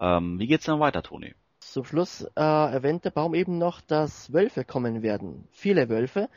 Ähm, 0.00 0.40
wie 0.40 0.48
geht's 0.48 0.64
denn 0.64 0.80
weiter, 0.80 1.02
Toni? 1.02 1.34
Zum 1.60 1.84
Schluss 1.84 2.22
äh, 2.22 2.40
erwähnt 2.40 3.04
der 3.04 3.10
Baum 3.10 3.34
eben 3.34 3.58
noch, 3.58 3.80
dass 3.80 4.32
Wölfe 4.32 4.64
kommen 4.64 5.02
werden. 5.02 5.46
Viele 5.52 5.88
Wölfe. 5.88 6.28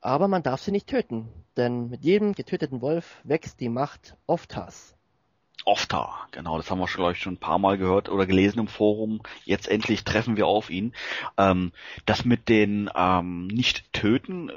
Aber 0.00 0.28
man 0.28 0.42
darf 0.42 0.60
sie 0.60 0.72
nicht 0.72 0.88
töten, 0.88 1.28
denn 1.56 1.88
mit 1.88 2.04
jedem 2.04 2.34
getöteten 2.34 2.80
Wolf 2.80 3.20
wächst 3.24 3.60
die 3.60 3.68
Macht 3.68 4.16
Oftas. 4.26 4.96
Ofta, 5.64 6.28
genau, 6.30 6.58
das 6.58 6.70
haben 6.70 6.78
wir 6.78 6.86
schon, 6.86 7.00
glaube 7.00 7.12
ich, 7.14 7.18
schon 7.18 7.34
ein 7.34 7.40
paar 7.40 7.58
Mal 7.58 7.76
gehört 7.76 8.08
oder 8.08 8.24
gelesen 8.24 8.60
im 8.60 8.68
Forum. 8.68 9.20
Jetzt 9.44 9.68
endlich 9.68 10.04
treffen 10.04 10.36
wir 10.36 10.46
auf 10.46 10.70
ihn. 10.70 10.92
Ähm, 11.36 11.72
das 12.04 12.24
mit 12.24 12.48
den 12.48 12.88
ähm, 12.94 13.48
Nicht-Töten 13.48 14.52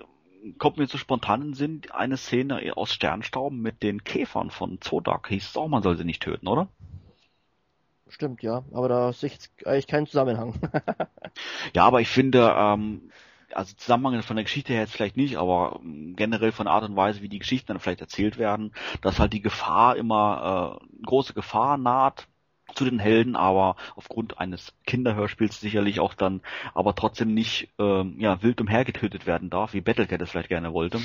kommt 0.57 0.77
mir 0.77 0.87
so 0.87 0.97
spontan 0.97 1.41
in 1.41 1.47
den 1.47 1.53
Sinn, 1.53 1.81
eine 1.91 2.17
Szene 2.17 2.77
aus 2.77 2.93
Sternstaub 2.93 3.51
mit 3.51 3.83
den 3.83 4.03
Käfern 4.03 4.51
von 4.51 4.79
Zodak. 4.81 5.29
Hieß 5.29 5.49
es 5.49 5.57
auch, 5.57 5.67
man 5.67 5.83
soll 5.83 5.97
sie 5.97 6.05
nicht 6.05 6.21
töten, 6.21 6.47
oder? 6.47 6.67
Stimmt, 8.07 8.41
ja, 8.41 8.63
aber 8.71 8.89
da 8.89 9.13
sehe 9.13 9.27
ich 9.27 9.33
jetzt 9.33 9.67
eigentlich 9.67 9.87
keinen 9.87 10.07
Zusammenhang. 10.07 10.55
ja, 11.75 11.85
aber 11.85 12.01
ich 12.01 12.07
finde, 12.07 12.53
ähm, 12.57 13.11
also 13.53 13.75
Zusammenhang 13.75 14.21
von 14.23 14.35
der 14.35 14.45
Geschichte 14.45 14.73
her 14.73 14.81
jetzt 14.81 14.93
vielleicht 14.93 15.17
nicht, 15.17 15.37
aber 15.37 15.79
ähm, 15.83 16.15
generell 16.15 16.51
von 16.51 16.67
Art 16.67 16.83
und 16.83 16.95
Weise, 16.95 17.21
wie 17.21 17.29
die 17.29 17.39
Geschichten 17.39 17.67
dann 17.67 17.79
vielleicht 17.79 18.01
erzählt 18.01 18.37
werden, 18.37 18.73
dass 19.01 19.19
halt 19.19 19.33
die 19.33 19.41
Gefahr 19.41 19.95
immer 19.97 20.79
äh, 20.81 21.05
große 21.05 21.33
Gefahr 21.33 21.77
naht 21.77 22.28
zu 22.75 22.85
den 22.85 22.99
Helden, 22.99 23.35
aber 23.35 23.75
aufgrund 23.95 24.39
eines 24.39 24.73
Kinderhörspiels 24.85 25.59
sicherlich 25.59 25.99
auch 25.99 26.13
dann, 26.13 26.41
aber 26.73 26.95
trotzdem 26.95 27.33
nicht 27.33 27.69
ähm, 27.79 28.15
ja 28.19 28.41
wild 28.41 28.61
umhergetötet 28.61 29.25
werden 29.25 29.49
darf, 29.49 29.73
wie 29.73 29.81
Battlecat 29.81 30.21
es 30.21 30.31
vielleicht 30.31 30.49
gerne 30.49 30.73
wollte, 30.73 30.99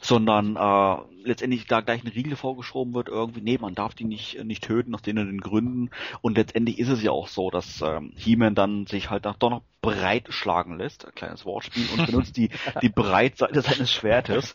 sondern 0.00 0.56
äh, 0.56 0.96
letztendlich 1.26 1.66
da 1.66 1.80
gleich 1.80 2.02
eine 2.02 2.14
Riegel 2.14 2.36
vorgeschoben 2.36 2.94
wird 2.94 3.08
irgendwie, 3.08 3.40
nee, 3.40 3.58
man 3.58 3.74
darf 3.74 3.94
die 3.94 4.04
nicht 4.04 4.44
nicht 4.44 4.64
töten 4.64 4.94
aus 4.94 5.02
den 5.02 5.40
Gründen 5.40 5.90
und 6.20 6.36
letztendlich 6.36 6.78
ist 6.78 6.88
es 6.88 7.02
ja 7.02 7.10
auch 7.10 7.28
so, 7.28 7.50
dass 7.50 7.82
ähm, 7.82 8.12
He-Man 8.16 8.54
dann 8.54 8.86
sich 8.86 9.10
halt 9.10 9.26
doch 9.26 9.50
noch 9.50 9.62
breit 9.80 10.26
schlagen 10.30 10.76
lässt, 10.76 11.06
ein 11.06 11.14
kleines 11.14 11.44
Wortspiel, 11.44 11.86
und 11.96 12.06
benutzt 12.06 12.36
die, 12.36 12.50
die 12.82 12.88
Breitseite 12.88 13.62
seines 13.62 13.92
Schwertes, 13.92 14.54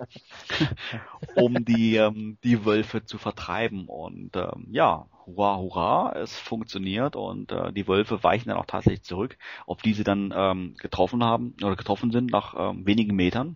um 1.36 1.66
die, 1.66 1.96
ähm, 1.96 2.38
die 2.44 2.66
Wölfe 2.66 3.06
zu 3.06 3.18
vertreiben. 3.18 3.88
Und 3.88 4.36
ähm, 4.36 4.68
ja, 4.72 5.08
hurra, 5.26 5.58
hurra, 5.58 6.14
es 6.16 6.38
funktioniert 6.38 7.16
und 7.16 7.52
äh, 7.52 7.72
die 7.74 7.88
Wölfe 7.88 8.24
weichen 8.24 8.50
dann 8.50 8.58
auch 8.58 8.66
tatsächlich 8.66 9.04
zurück, 9.04 9.38
auf 9.66 9.82
die 9.82 9.94
sie 9.94 10.04
dann 10.04 10.34
ähm, 10.36 10.76
getroffen 10.78 11.24
haben 11.24 11.56
oder 11.62 11.76
getroffen 11.76 12.12
sind 12.12 12.32
nach 12.32 12.56
ähm, 12.58 12.86
wenigen 12.86 13.16
Metern. 13.16 13.56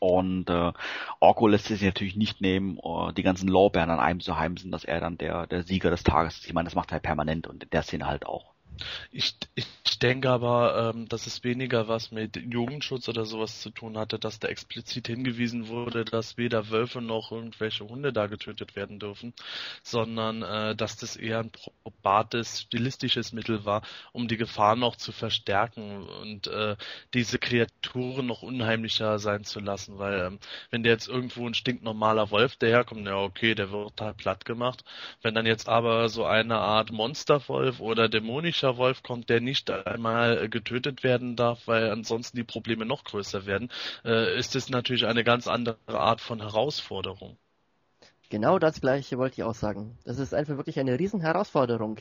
Und 0.00 0.48
äh, 0.48 0.72
Orko 1.20 1.46
lässt 1.46 1.66
sich 1.66 1.82
natürlich 1.82 2.16
nicht 2.16 2.40
nehmen, 2.40 2.78
uh, 2.82 3.12
die 3.12 3.22
ganzen 3.22 3.48
Lorbeeren 3.48 3.90
an 3.90 4.00
einem 4.00 4.20
zu 4.20 4.38
heimsen, 4.38 4.70
dass 4.70 4.84
er 4.84 4.98
dann 5.00 5.18
der, 5.18 5.46
der 5.46 5.62
Sieger 5.62 5.90
des 5.90 6.04
Tages 6.04 6.38
ist. 6.38 6.46
Ich 6.46 6.54
meine, 6.54 6.66
das 6.66 6.74
macht 6.74 6.90
er 6.90 7.00
permanent 7.00 7.46
und 7.46 7.64
in 7.64 7.70
der 7.70 7.82
Szene 7.82 8.06
halt 8.06 8.24
auch. 8.26 8.54
Ich, 9.10 9.34
ich 9.54 9.98
denke 10.00 10.30
aber, 10.30 10.92
ähm, 10.94 11.08
dass 11.08 11.26
es 11.26 11.44
weniger 11.44 11.88
was 11.88 12.10
mit 12.10 12.36
Jugendschutz 12.36 13.08
oder 13.08 13.24
sowas 13.24 13.60
zu 13.60 13.70
tun 13.70 13.98
hatte, 13.98 14.18
dass 14.18 14.38
da 14.38 14.48
explizit 14.48 15.06
hingewiesen 15.08 15.68
wurde, 15.68 16.04
dass 16.04 16.36
weder 16.38 16.70
Wölfe 16.70 17.02
noch 17.02 17.32
irgendwelche 17.32 17.86
Hunde 17.86 18.12
da 18.12 18.26
getötet 18.26 18.76
werden 18.76 18.98
dürfen, 18.98 19.34
sondern 19.82 20.42
äh, 20.42 20.74
dass 20.76 20.96
das 20.96 21.16
eher 21.16 21.40
ein 21.40 21.50
probates, 21.50 22.62
stilistisches 22.62 23.32
Mittel 23.32 23.64
war, 23.64 23.82
um 24.12 24.28
die 24.28 24.36
Gefahr 24.36 24.76
noch 24.76 24.96
zu 24.96 25.12
verstärken 25.12 26.08
und 26.08 26.46
äh, 26.46 26.76
diese 27.14 27.38
Kreaturen 27.38 28.26
noch 28.26 28.42
unheimlicher 28.42 29.18
sein 29.18 29.44
zu 29.44 29.60
lassen, 29.60 29.98
weil 29.98 30.20
ähm, 30.20 30.38
wenn 30.70 30.82
der 30.82 30.92
jetzt 30.92 31.08
irgendwo 31.08 31.46
ein 31.46 31.54
stinknormaler 31.54 32.30
Wolf 32.30 32.56
daherkommt, 32.56 33.06
ja 33.06 33.16
okay, 33.16 33.54
der 33.54 33.70
wird 33.70 34.00
halt 34.00 34.16
platt 34.16 34.44
gemacht. 34.44 34.84
Wenn 35.22 35.34
dann 35.34 35.46
jetzt 35.46 35.68
aber 35.68 36.08
so 36.08 36.24
eine 36.24 36.58
Art 36.58 36.90
Monsterwolf 36.92 37.80
oder 37.80 38.08
dämonischer 38.08 38.69
Wolf 38.76 39.02
kommt, 39.02 39.28
der 39.28 39.40
nicht 39.40 39.70
einmal 39.70 40.48
getötet 40.48 41.02
werden 41.02 41.36
darf, 41.36 41.66
weil 41.66 41.90
ansonsten 41.90 42.36
die 42.36 42.44
Probleme 42.44 42.84
noch 42.84 43.04
größer 43.04 43.46
werden, 43.46 43.70
äh, 44.04 44.38
ist 44.38 44.56
es 44.56 44.68
natürlich 44.68 45.06
eine 45.06 45.24
ganz 45.24 45.46
andere 45.46 45.76
Art 45.86 46.20
von 46.20 46.40
Herausforderung. 46.40 47.36
Genau 48.30 48.60
das 48.60 48.80
gleiche 48.80 49.18
wollte 49.18 49.40
ich 49.40 49.42
auch 49.42 49.54
sagen. 49.54 49.98
Das 50.04 50.18
ist 50.18 50.34
einfach 50.34 50.56
wirklich 50.56 50.78
eine 50.78 50.98
riesen 50.98 51.20
Herausforderung, 51.20 51.98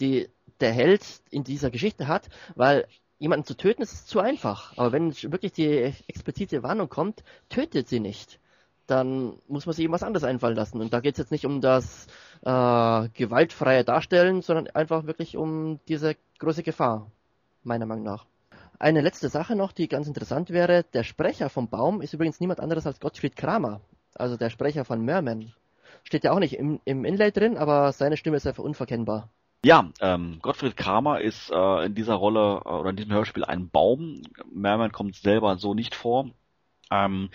die 0.00 0.28
der 0.60 0.72
Held 0.72 1.04
in 1.30 1.44
dieser 1.44 1.70
Geschichte 1.70 2.08
hat, 2.08 2.28
weil 2.56 2.86
jemanden 3.18 3.46
zu 3.46 3.56
töten 3.56 3.82
ist 3.82 4.08
zu 4.08 4.18
einfach. 4.18 4.76
Aber 4.76 4.92
wenn 4.92 5.14
wirklich 5.14 5.52
die 5.52 5.92
explizite 6.08 6.62
Warnung 6.64 6.88
kommt, 6.88 7.22
tötet 7.48 7.88
sie 7.88 8.00
nicht. 8.00 8.40
Dann 8.86 9.38
muss 9.46 9.66
man 9.66 9.74
sich 9.74 9.84
irgendwas 9.84 10.02
anderes 10.02 10.24
einfallen 10.24 10.56
lassen. 10.56 10.80
Und 10.80 10.92
da 10.92 11.00
geht 11.00 11.14
es 11.14 11.18
jetzt 11.18 11.32
nicht 11.32 11.46
um 11.46 11.60
das 11.60 12.06
äh, 12.42 13.08
gewaltfreie 13.14 13.84
Darstellen, 13.84 14.42
sondern 14.42 14.68
einfach 14.68 15.06
wirklich 15.06 15.36
um 15.36 15.80
diese 15.88 16.16
große 16.38 16.62
Gefahr, 16.62 17.10
meiner 17.62 17.86
Meinung 17.86 18.04
nach. 18.04 18.26
Eine 18.78 19.00
letzte 19.00 19.28
Sache 19.28 19.56
noch, 19.56 19.72
die 19.72 19.88
ganz 19.88 20.06
interessant 20.06 20.50
wäre. 20.50 20.84
Der 20.92 21.02
Sprecher 21.02 21.48
vom 21.48 21.68
Baum 21.68 22.02
ist 22.02 22.12
übrigens 22.12 22.40
niemand 22.40 22.60
anderes 22.60 22.86
als 22.86 23.00
Gottfried 23.00 23.36
Kramer, 23.36 23.80
also 24.14 24.36
der 24.36 24.50
Sprecher 24.50 24.84
von 24.84 25.02
Merman. 25.02 25.52
Steht 26.04 26.24
ja 26.24 26.32
auch 26.32 26.38
nicht 26.38 26.58
im, 26.58 26.80
im 26.84 27.04
Inlay 27.04 27.32
drin, 27.32 27.56
aber 27.56 27.92
seine 27.92 28.16
Stimme 28.16 28.36
ist 28.36 28.46
einfach 28.46 28.62
unverkennbar. 28.62 29.30
Ja, 29.64 29.90
ähm, 30.00 30.38
Gottfried 30.42 30.76
Kramer 30.76 31.20
ist 31.20 31.50
äh, 31.50 31.86
in 31.86 31.94
dieser 31.94 32.14
Rolle 32.14 32.62
äh, 32.64 32.68
oder 32.68 32.90
in 32.90 32.96
diesem 32.96 33.12
Hörspiel 33.12 33.44
ein 33.44 33.68
Baum. 33.70 34.22
Merman 34.52 34.92
kommt 34.92 35.16
selber 35.16 35.56
so 35.56 35.74
nicht 35.74 35.94
vor. 35.94 36.30
Ähm, 36.90 37.30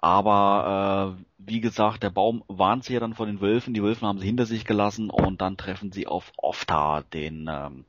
aber 0.00 1.16
äh, 1.18 1.24
wie 1.38 1.60
gesagt, 1.60 2.02
der 2.02 2.10
Baum 2.10 2.44
warnt 2.48 2.84
sie 2.84 2.94
ja 2.94 3.00
dann 3.00 3.14
vor 3.14 3.26
den 3.26 3.40
Wölfen. 3.40 3.74
Die 3.74 3.82
Wölfen 3.82 4.06
haben 4.06 4.18
sie 4.18 4.26
hinter 4.26 4.46
sich 4.46 4.64
gelassen 4.64 5.10
und 5.10 5.40
dann 5.40 5.56
treffen 5.56 5.92
sie 5.92 6.06
auf 6.06 6.32
Ofta, 6.36 7.02
den 7.12 7.48
ähm, 7.50 7.84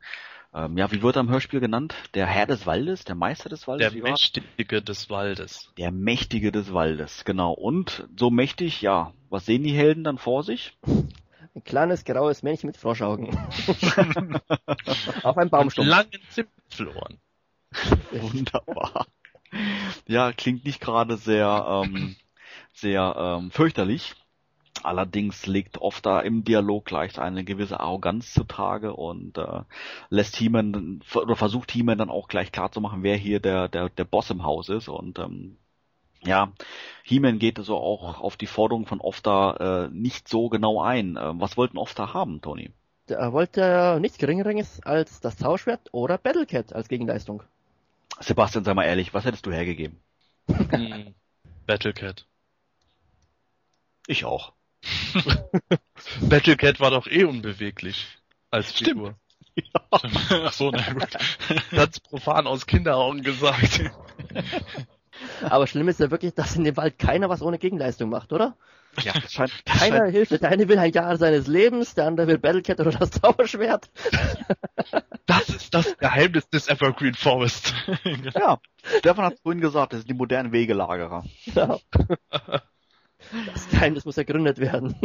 ähm, 0.56 0.78
ja, 0.78 0.90
wie 0.90 1.02
wird 1.02 1.18
er 1.18 1.20
im 1.20 1.30
Hörspiel 1.30 1.60
genannt? 1.60 1.94
Der 2.14 2.26
Herr 2.28 2.46
des 2.46 2.66
Waldes, 2.66 3.04
der 3.04 3.16
Meister 3.16 3.50
des 3.50 3.68
Waldes? 3.68 3.92
Der 3.92 4.02
Mächtige 4.02 4.82
des 4.82 5.10
Waldes. 5.10 5.70
Der 5.78 5.92
Mächtige 5.92 6.54
des 6.54 6.74
Waldes, 6.74 7.26
genau. 7.26 7.52
Und 7.52 8.08
so 8.18 8.30
mächtig, 8.30 8.82
ja, 8.82 9.12
was 9.30 9.46
sehen 9.46 9.64
die 9.64 9.74
Helden 9.74 10.06
dann 10.06 10.18
vor 10.18 10.44
sich? 10.44 10.78
Ein 10.88 11.64
kleines 11.66 12.06
graues 12.06 12.42
Männchen 12.42 12.68
mit 12.68 12.78
Froschaugen. 12.78 13.38
auf 15.24 15.38
einem 15.38 15.50
Baumstumpf. 15.50 15.90
Langen 15.90 16.22
Zipfelohren. 16.30 17.20
Wunderbar. 18.12 19.08
Ja, 20.08 20.32
klingt 20.32 20.66
nicht 20.66 20.82
gerade 20.82 21.18
sehr, 21.18 21.84
ähm, 21.86 22.16
sehr 22.74 23.16
ähm, 23.18 23.52
fürchterlich. 23.52 24.16
Allerdings 24.84 25.48
legt 25.48 25.80
oft 25.80 26.06
da 26.06 26.20
im 26.20 26.44
Dialog 26.44 26.86
gleich 26.86 27.18
eine 27.18 27.44
gewisse 27.44 27.80
Arroganz 27.80 28.34
zutage 28.34 28.94
und 28.94 29.38
äh, 29.38 29.62
lässt 30.10 30.36
He-Man 30.36 31.02
oder 31.16 31.36
versucht 31.36 31.72
He-Man 31.72 31.98
dann 31.98 32.10
auch 32.10 32.28
gleich 32.28 32.52
klar 32.52 32.72
zu 32.72 32.82
machen, 32.82 33.02
wer 33.02 33.16
hier 33.16 33.40
der, 33.40 33.68
der, 33.68 33.90
der 33.90 34.04
Boss 34.04 34.30
im 34.30 34.44
Haus 34.44 34.70
ist 34.70 34.88
und 34.90 35.18
ähm, 35.18 35.58
ja, 36.24 36.52
He-Man 37.04 37.40
geht 37.40 37.58
so 37.60 37.78
auch 37.78 38.20
auf 38.20 38.36
die 38.36 38.48
Forderung 38.48 38.86
von 38.86 39.00
Ofta 39.00 39.86
äh, 39.86 39.90
nicht 39.92 40.28
so 40.28 40.50
genau 40.50 40.82
ein. 40.82 41.18
Äh, 41.18 41.40
was 41.40 41.58
wollten 41.58 41.78
Ofta 41.78 42.14
haben, 42.14 42.42
Tony? 42.42 42.72
Er 43.08 43.34
wollte 43.34 44.00
nichts 44.02 44.18
Geringeres 44.18 44.82
als 44.84 45.20
das 45.20 45.38
Tauschwert 45.38 45.90
oder 45.92 46.18
Battlecat 46.18 46.74
als 46.74 46.90
Gegenleistung. 46.90 47.44
Sebastian, 48.20 48.64
sei 48.64 48.74
mal 48.74 48.86
ehrlich, 48.86 49.14
was 49.14 49.26
hättest 49.26 49.46
du 49.46 49.52
hergegeben? 49.52 50.00
Hm, 50.48 51.14
Battlecat. 51.66 52.26
Ich 54.08 54.26
auch. 54.26 54.54
Battlecat 56.22 56.80
war 56.80 56.92
doch 56.92 57.08
eh 57.08 57.24
unbeweglich 57.24 58.08
als 58.52 58.72
Figur. 58.72 59.16
Ja. 59.56 59.82
Ach 59.90 60.54
so, 60.54 60.70
na 60.72 60.94
gut. 60.94 61.08
Ganz 61.72 62.00
profan 62.00 62.46
aus 62.46 62.68
Kinderaugen 62.68 63.24
gesagt. 63.24 63.82
Aber 65.42 65.66
schlimm 65.66 65.88
ist 65.88 66.00
ja 66.00 66.12
wirklich, 66.12 66.34
dass 66.34 66.56
in 66.56 66.66
dem 66.66 66.76
Wald 66.78 67.00
keiner 67.00 67.30
was 67.30 67.42
ohne 67.42 67.58
Gegenleistung 67.58 68.10
macht, 68.10 68.34
oder? 68.34 68.58
Ja, 69.04 69.14
scheint, 69.30 69.52
das 69.66 69.80
Keiner 69.80 69.98
scheint, 69.98 70.12
hilft. 70.12 70.32
Der 70.42 70.50
eine 70.50 70.68
will 70.68 70.80
ein 70.80 70.92
Jahr 70.92 71.18
seines 71.18 71.48
Lebens, 71.48 71.96
der 71.96 72.06
andere 72.06 72.28
will 72.28 72.38
Battlecat 72.38 72.80
oder 72.80 72.92
das 72.92 73.12
Zauberschwert. 73.12 73.90
Das 75.28 75.50
ist 75.50 75.74
das 75.74 75.98
Geheimnis 75.98 76.48
des 76.50 76.68
Evergreen 76.68 77.16
Forest. 77.16 77.74
Ja, 78.36 78.60
Stefan 79.00 79.26
hat 79.26 79.40
vorhin 79.42 79.60
gesagt, 79.60 79.94
das 79.94 80.02
sind 80.02 80.10
die 80.10 80.14
modernen 80.14 80.52
Wegelagerer. 80.52 81.24
Ja. 81.46 81.80
Das 83.48 83.70
Geheimnis 83.72 84.06
muss 84.06 84.18
ergründet 84.18 84.60
werden. 84.60 84.96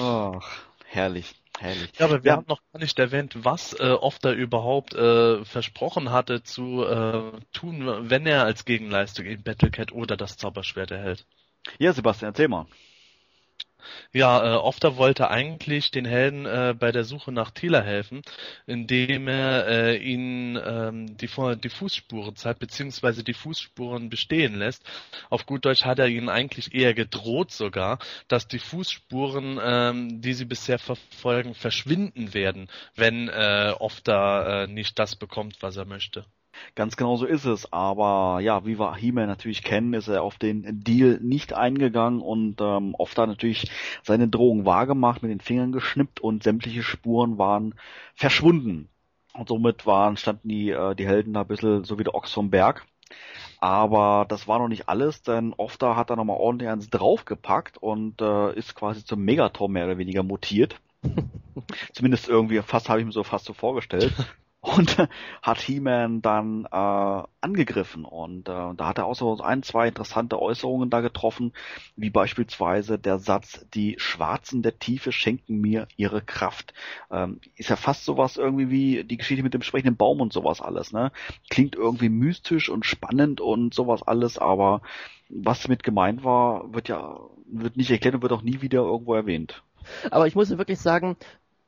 Ach, 0.00 0.42
herrlich. 0.84 1.36
Herrlich. 1.60 1.92
Ja, 1.96 2.06
aber 2.06 2.24
wir 2.24 2.30
ja. 2.30 2.36
haben 2.38 2.46
noch 2.48 2.60
gar 2.72 2.80
nicht 2.80 2.98
erwähnt, 2.98 3.36
was 3.44 3.72
äh, 3.74 3.92
Ofter 3.92 4.32
überhaupt 4.32 4.94
äh, 4.94 5.44
versprochen 5.44 6.10
hatte 6.10 6.42
zu 6.42 6.84
äh, 6.84 7.32
tun, 7.52 8.10
wenn 8.10 8.26
er 8.26 8.44
als 8.44 8.64
Gegenleistung 8.64 9.26
eben 9.26 9.44
Battlecat 9.44 9.92
oder 9.92 10.16
das 10.16 10.36
Zauberschwert 10.36 10.90
erhält. 10.90 11.24
Ja, 11.78 11.92
Sebastian, 11.92 12.32
erzähl 12.32 12.48
mal. 12.48 12.66
Ja, 14.12 14.54
äh, 14.54 14.56
Ofter 14.56 14.96
wollte 14.96 15.30
eigentlich 15.30 15.90
den 15.90 16.04
Helden 16.04 16.46
äh, 16.46 16.74
bei 16.78 16.92
der 16.92 17.04
Suche 17.04 17.32
nach 17.32 17.50
Tila 17.50 17.82
helfen, 17.82 18.22
indem 18.66 19.28
er 19.28 19.66
äh, 19.66 19.96
ihnen 19.96 20.56
ähm, 20.64 21.16
die, 21.16 21.28
die 21.62 21.68
Fußspuren 21.68 22.36
zeigt, 22.36 22.60
beziehungsweise 22.60 23.24
die 23.24 23.34
Fußspuren 23.34 24.10
bestehen 24.10 24.58
lässt. 24.58 24.84
Auf 25.30 25.46
gut 25.46 25.64
Deutsch 25.64 25.84
hat 25.84 25.98
er 25.98 26.08
ihnen 26.08 26.28
eigentlich 26.28 26.74
eher 26.74 26.94
gedroht 26.94 27.50
sogar, 27.52 27.98
dass 28.28 28.48
die 28.48 28.58
Fußspuren, 28.58 29.58
ähm, 29.62 30.20
die 30.20 30.34
sie 30.34 30.44
bisher 30.44 30.78
verfolgen, 30.78 31.54
verschwinden 31.54 32.34
werden, 32.34 32.68
wenn 32.94 33.28
äh, 33.28 33.74
Ofter 33.78 34.64
äh, 34.64 34.66
nicht 34.66 34.98
das 34.98 35.16
bekommt, 35.16 35.62
was 35.62 35.76
er 35.76 35.84
möchte. 35.84 36.26
Ganz 36.74 36.96
genau 36.96 37.16
so 37.16 37.26
ist 37.26 37.44
es. 37.44 37.72
Aber 37.72 38.40
ja, 38.40 38.64
wie 38.64 38.78
wir 38.78 38.94
He-Man 38.94 39.26
natürlich 39.26 39.62
kennen, 39.62 39.94
ist 39.94 40.08
er 40.08 40.22
auf 40.22 40.38
den 40.38 40.82
Deal 40.82 41.18
nicht 41.22 41.52
eingegangen 41.52 42.20
und 42.20 42.60
ähm, 42.60 42.94
oft 42.96 43.16
hat 43.18 43.28
natürlich 43.28 43.70
seine 44.02 44.28
Drohung 44.28 44.64
wahrgemacht, 44.64 45.22
mit 45.22 45.30
den 45.30 45.40
Fingern 45.40 45.72
geschnippt 45.72 46.20
und 46.20 46.42
sämtliche 46.42 46.82
Spuren 46.82 47.38
waren 47.38 47.74
verschwunden. 48.14 48.88
Und 49.34 49.48
somit 49.48 49.86
waren, 49.86 50.16
standen 50.16 50.48
die, 50.48 50.70
äh, 50.70 50.94
die 50.94 51.06
Helden 51.06 51.32
da 51.32 51.42
ein 51.42 51.46
bisschen 51.46 51.84
so 51.84 51.98
wie 51.98 52.04
der 52.04 52.14
Ochs 52.14 52.32
vom 52.32 52.50
Berg. 52.50 52.86
Aber 53.60 54.26
das 54.28 54.48
war 54.48 54.58
noch 54.58 54.68
nicht 54.68 54.88
alles, 54.88 55.22
denn 55.22 55.54
Ofta 55.56 55.96
hat 55.96 56.10
da 56.10 56.16
nochmal 56.16 56.38
ordentlich 56.38 56.68
eins 56.68 56.90
draufgepackt 56.90 57.78
und 57.78 58.20
äh, 58.20 58.54
ist 58.54 58.74
quasi 58.74 59.04
zum 59.04 59.24
Megator 59.24 59.68
mehr 59.68 59.84
oder 59.84 59.98
weniger 59.98 60.22
mutiert. 60.22 60.80
Zumindest 61.92 62.28
irgendwie, 62.28 62.60
fast 62.62 62.88
habe 62.88 63.00
ich 63.00 63.06
mir 63.06 63.12
so 63.12 63.22
fast 63.22 63.44
so 63.44 63.52
vorgestellt 63.52 64.12
und 64.62 64.96
hat 65.42 65.60
He-Man 65.60 66.22
dann 66.22 66.66
äh, 66.66 67.22
angegriffen 67.40 68.04
und 68.04 68.48
äh, 68.48 68.74
da 68.76 68.86
hat 68.86 68.98
er 68.98 69.06
auch 69.06 69.16
so 69.16 69.40
ein, 69.40 69.64
zwei 69.64 69.88
interessante 69.88 70.40
Äußerungen 70.40 70.88
da 70.88 71.00
getroffen, 71.00 71.52
wie 71.96 72.10
beispielsweise 72.10 72.96
der 72.96 73.18
Satz, 73.18 73.66
die 73.74 73.96
Schwarzen 73.98 74.62
der 74.62 74.78
Tiefe 74.78 75.10
schenken 75.10 75.60
mir 75.60 75.88
ihre 75.96 76.22
Kraft. 76.22 76.74
Ähm, 77.10 77.40
ist 77.56 77.70
ja 77.70 77.76
fast 77.76 78.04
sowas 78.04 78.36
irgendwie 78.36 78.70
wie 78.70 79.04
die 79.04 79.16
Geschichte 79.16 79.42
mit 79.42 79.52
dem 79.52 79.62
sprechenden 79.62 79.96
Baum 79.96 80.20
und 80.20 80.32
sowas 80.32 80.60
alles, 80.60 80.92
ne? 80.92 81.10
Klingt 81.50 81.74
irgendwie 81.74 82.08
mystisch 82.08 82.68
und 82.68 82.86
spannend 82.86 83.40
und 83.40 83.74
sowas 83.74 84.04
alles, 84.04 84.38
aber 84.38 84.80
was 85.28 85.62
damit 85.62 85.82
gemeint 85.82 86.22
war, 86.22 86.72
wird 86.72 86.88
ja 86.88 87.18
wird 87.46 87.76
nicht 87.76 87.90
erklärt 87.90 88.14
und 88.14 88.22
wird 88.22 88.32
auch 88.32 88.42
nie 88.42 88.62
wieder 88.62 88.82
irgendwo 88.82 89.14
erwähnt. 89.14 89.64
Aber 90.10 90.26
ich 90.26 90.34
muss 90.36 90.56
wirklich 90.56 90.78
sagen, 90.78 91.16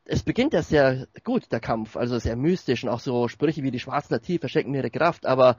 es 0.05 0.23
beginnt 0.23 0.53
ja 0.53 0.63
sehr 0.63 1.07
gut, 1.25 1.51
der 1.51 1.61
Kampf, 1.61 1.97
also 1.97 2.19
sehr 2.19 2.37
mystisch 2.37 2.85
und 2.85 2.91
auch 2.91 3.01
so 3.01 3.29
Sprüche 3.29 3.63
wie 3.63 3.71
die 3.71 3.81
schwarzen 3.81 4.15
Nativ 4.15 4.41
verschenken 4.41 4.73
mir 4.73 4.79
ihre 4.79 4.91
Kraft, 4.91 5.27
aber 5.27 5.57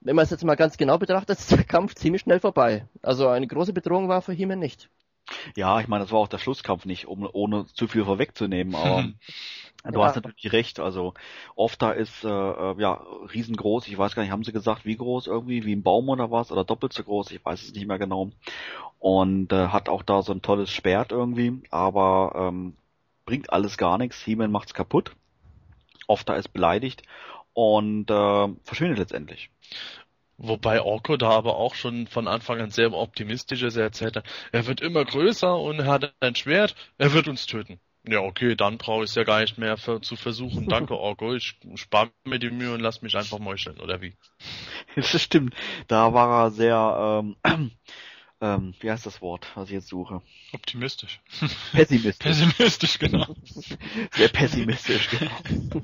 wenn 0.00 0.16
man 0.16 0.24
es 0.24 0.30
jetzt 0.30 0.44
mal 0.44 0.56
ganz 0.56 0.76
genau 0.76 0.98
betrachtet, 0.98 1.38
ist 1.38 1.50
der 1.50 1.64
Kampf 1.64 1.94
ziemlich 1.94 2.22
schnell 2.22 2.40
vorbei. 2.40 2.86
Also 3.02 3.28
eine 3.28 3.46
große 3.46 3.72
Bedrohung 3.72 4.08
war 4.08 4.22
für 4.22 4.32
He-Man 4.32 4.58
nicht. 4.58 4.88
Ja, 5.56 5.80
ich 5.80 5.88
meine, 5.88 6.04
das 6.04 6.12
war 6.12 6.20
auch 6.20 6.28
der 6.28 6.38
Schlusskampf 6.38 6.86
nicht, 6.86 7.06
um 7.06 7.28
ohne 7.30 7.66
zu 7.66 7.86
viel 7.86 8.04
vorwegzunehmen, 8.04 8.74
aber 8.74 9.04
du 9.84 10.00
ja. 10.00 10.06
hast 10.06 10.16
natürlich 10.16 10.52
recht. 10.52 10.80
Also 10.80 11.14
oft 11.54 11.80
da 11.82 11.92
ist 11.92 12.24
äh, 12.24 12.28
äh, 12.28 12.80
ja 12.80 12.94
riesengroß. 13.32 13.88
Ich 13.88 13.98
weiß 13.98 14.14
gar 14.14 14.22
nicht, 14.22 14.32
haben 14.32 14.44
sie 14.44 14.52
gesagt, 14.52 14.84
wie 14.86 14.96
groß 14.96 15.26
irgendwie, 15.26 15.64
wie 15.64 15.74
ein 15.74 15.82
Baum 15.82 16.08
oder 16.08 16.30
was 16.30 16.50
oder 16.50 16.64
doppelt 16.64 16.92
so 16.92 17.04
groß? 17.04 17.30
Ich 17.32 17.44
weiß 17.44 17.62
es 17.62 17.74
nicht 17.74 17.86
mehr 17.86 17.98
genau. 17.98 18.30
Und 18.98 19.52
äh, 19.52 19.68
hat 19.68 19.88
auch 19.88 20.02
da 20.02 20.22
so 20.22 20.32
ein 20.32 20.42
tolles 20.42 20.70
Schwert 20.70 21.12
irgendwie, 21.12 21.62
aber 21.70 22.32
ähm, 22.36 22.74
bringt 23.30 23.52
alles 23.52 23.78
gar 23.78 23.96
nichts. 23.96 24.24
He-Man 24.24 24.50
macht's 24.50 24.74
kaputt. 24.74 25.12
Ofta 26.08 26.34
ist 26.34 26.52
beleidigt 26.52 27.02
und 27.52 28.10
äh, 28.10 28.48
verschwindet 28.64 28.98
letztendlich. 28.98 29.50
Wobei 30.36 30.82
Orko 30.82 31.16
da 31.16 31.30
aber 31.30 31.56
auch 31.56 31.76
schon 31.76 32.08
von 32.08 32.26
Anfang 32.26 32.60
an 32.60 32.70
sehr 32.70 32.92
optimistisch 32.92 33.62
ist. 33.62 33.76
Er 33.76 33.84
erzählt 33.84 34.16
dann, 34.16 34.24
er 34.50 34.66
wird 34.66 34.80
immer 34.80 35.04
größer 35.04 35.56
und 35.56 35.78
er 35.78 35.86
hat 35.86 36.12
ein 36.18 36.34
Schwert, 36.34 36.74
er 36.98 37.12
wird 37.12 37.28
uns 37.28 37.46
töten. 37.46 37.78
Ja, 38.02 38.18
okay, 38.20 38.56
dann 38.56 38.78
brauche 38.78 39.04
ich 39.04 39.10
es 39.10 39.14
ja 39.14 39.22
gar 39.22 39.40
nicht 39.40 39.58
mehr 39.58 39.76
für, 39.76 40.00
zu 40.00 40.16
versuchen. 40.16 40.66
Danke, 40.68 40.98
Orko. 40.98 41.34
Ich 41.34 41.56
spare 41.76 42.10
mir 42.24 42.40
die 42.40 42.50
Mühe 42.50 42.74
und 42.74 42.80
lass 42.80 43.00
mich 43.00 43.16
einfach 43.16 43.38
meucheln, 43.38 43.78
oder 43.78 44.00
wie? 44.00 44.16
Das 44.96 45.22
stimmt. 45.22 45.54
Da 45.86 46.12
war 46.14 46.46
er 46.46 46.50
sehr, 46.50 47.22
ähm, 47.22 47.70
ähm, 48.40 48.74
wie 48.80 48.90
heißt 48.90 49.06
das 49.06 49.20
Wort, 49.20 49.46
was 49.54 49.68
ich 49.68 49.74
jetzt 49.74 49.88
suche? 49.88 50.22
Optimistisch. 50.52 51.20
Pessimistisch. 51.72 52.26
Pessimistisch, 52.56 52.98
genau. 52.98 53.26
Sehr 54.12 54.28
pessimistisch, 54.28 55.08
genau. 55.10 55.82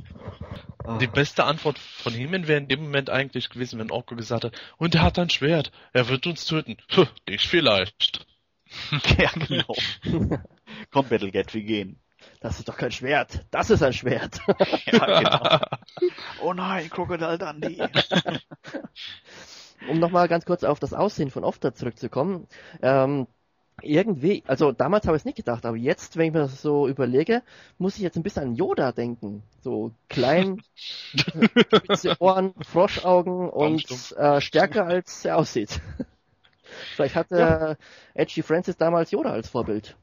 Die 1.00 1.06
beste 1.06 1.44
Antwort 1.44 1.78
von 1.78 2.14
ihm 2.14 2.30
wäre 2.32 2.58
in 2.58 2.68
dem 2.68 2.84
Moment 2.84 3.10
eigentlich 3.10 3.50
gewesen, 3.50 3.78
wenn 3.78 3.90
Orko 3.90 4.14
gesagt 4.14 4.44
hat, 4.44 4.60
und 4.78 4.94
er 4.94 5.02
hat 5.02 5.18
ein 5.18 5.30
Schwert, 5.30 5.72
er 5.92 6.08
wird 6.08 6.26
uns 6.26 6.44
töten. 6.44 6.76
Puh, 6.88 7.06
dich 7.28 7.48
vielleicht. 7.48 8.24
ja, 9.18 9.30
genau. 9.34 9.74
Komm, 10.92 11.08
Battlegat, 11.08 11.52
wir 11.54 11.62
gehen. 11.62 12.00
Das 12.40 12.58
ist 12.58 12.68
doch 12.68 12.76
kein 12.76 12.92
Schwert. 12.92 13.44
Das 13.50 13.70
ist 13.70 13.82
ein 13.82 13.92
Schwert. 13.92 14.40
ja, 14.86 15.20
genau. 15.20 15.60
Oh 16.40 16.52
nein, 16.52 16.88
Crocodile 16.88 17.38
Dundee. 17.38 17.88
Um 19.88 19.98
nochmal 19.98 20.28
ganz 20.28 20.44
kurz 20.44 20.64
auf 20.64 20.78
das 20.78 20.94
Aussehen 20.94 21.30
von 21.30 21.44
Ofta 21.44 21.74
zurückzukommen. 21.74 22.46
Ähm, 22.82 23.26
irgendwie, 23.82 24.42
also 24.46 24.72
damals 24.72 25.06
habe 25.06 25.16
ich 25.16 25.22
es 25.22 25.26
nicht 25.26 25.36
gedacht, 25.36 25.66
aber 25.66 25.76
jetzt, 25.76 26.16
wenn 26.16 26.28
ich 26.28 26.32
mir 26.32 26.40
das 26.40 26.62
so 26.62 26.88
überlege, 26.88 27.42
muss 27.78 27.96
ich 27.96 28.02
jetzt 28.02 28.16
ein 28.16 28.22
bisschen 28.22 28.42
an 28.42 28.54
Yoda 28.54 28.92
denken. 28.92 29.42
So 29.60 29.92
klein, 30.08 30.62
spitze 30.74 32.16
Ohren, 32.18 32.54
Froschaugen 32.62 33.50
und 33.50 34.14
äh, 34.16 34.40
stärker 34.40 34.86
als 34.86 35.24
er 35.24 35.36
aussieht. 35.36 35.80
Vielleicht 36.94 37.14
hatte 37.14 37.38
ja. 37.38 37.76
Edgy 38.14 38.42
Francis 38.42 38.76
damals 38.76 39.10
Yoda 39.10 39.30
als 39.30 39.48
Vorbild. 39.48 39.96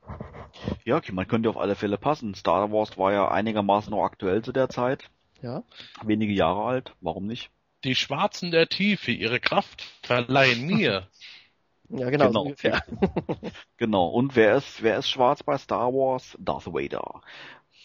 Ja, 0.85 0.97
okay, 0.97 1.11
man 1.11 1.27
könnte 1.27 1.49
auf 1.49 1.57
alle 1.57 1.75
Fälle 1.75 1.97
passen. 1.97 2.35
Star 2.35 2.71
Wars 2.71 2.97
war 2.97 3.11
ja 3.11 3.29
einigermaßen 3.29 3.91
noch 3.91 4.03
aktuell 4.03 4.43
zu 4.43 4.51
der 4.51 4.69
Zeit. 4.69 5.09
Ja. 5.41 5.63
Wenige 6.03 6.31
Jahre 6.31 6.63
alt, 6.63 6.95
warum 7.01 7.25
nicht? 7.25 7.51
Die 7.83 7.95
Schwarzen 7.95 8.51
der 8.51 8.69
Tiefe, 8.69 9.11
ihre 9.11 9.39
Kraft 9.39 9.83
verleihen 10.03 10.65
mir. 10.65 11.07
ja, 11.89 12.09
genau. 12.09 12.27
Genau. 12.27 12.41
ungefähr. 12.43 12.83
genau. 13.77 14.07
Und 14.07 14.35
wer 14.35 14.55
ist, 14.55 14.81
wer 14.83 14.97
ist 14.97 15.09
schwarz 15.09 15.43
bei 15.43 15.57
Star 15.57 15.93
Wars? 15.93 16.37
Darth 16.39 16.67
Vader. 16.67 17.21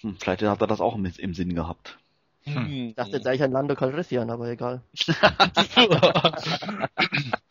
Hm, 0.01 0.17
vielleicht 0.21 0.43
hat 0.43 0.61
er 0.61 0.67
das 0.67 0.81
auch 0.81 0.95
im, 0.95 1.05
im 1.05 1.35
Sinn 1.35 1.55
gehabt. 1.55 1.99
Hm. 2.55 2.89
Ich 2.91 2.95
dachte 2.95 3.13
jetzt 3.17 3.27
eigentlich 3.27 3.43
an 3.43 3.53
Lando 3.53 3.75
Calrissian, 3.75 4.31
aber 4.31 4.49
egal. 4.49 4.83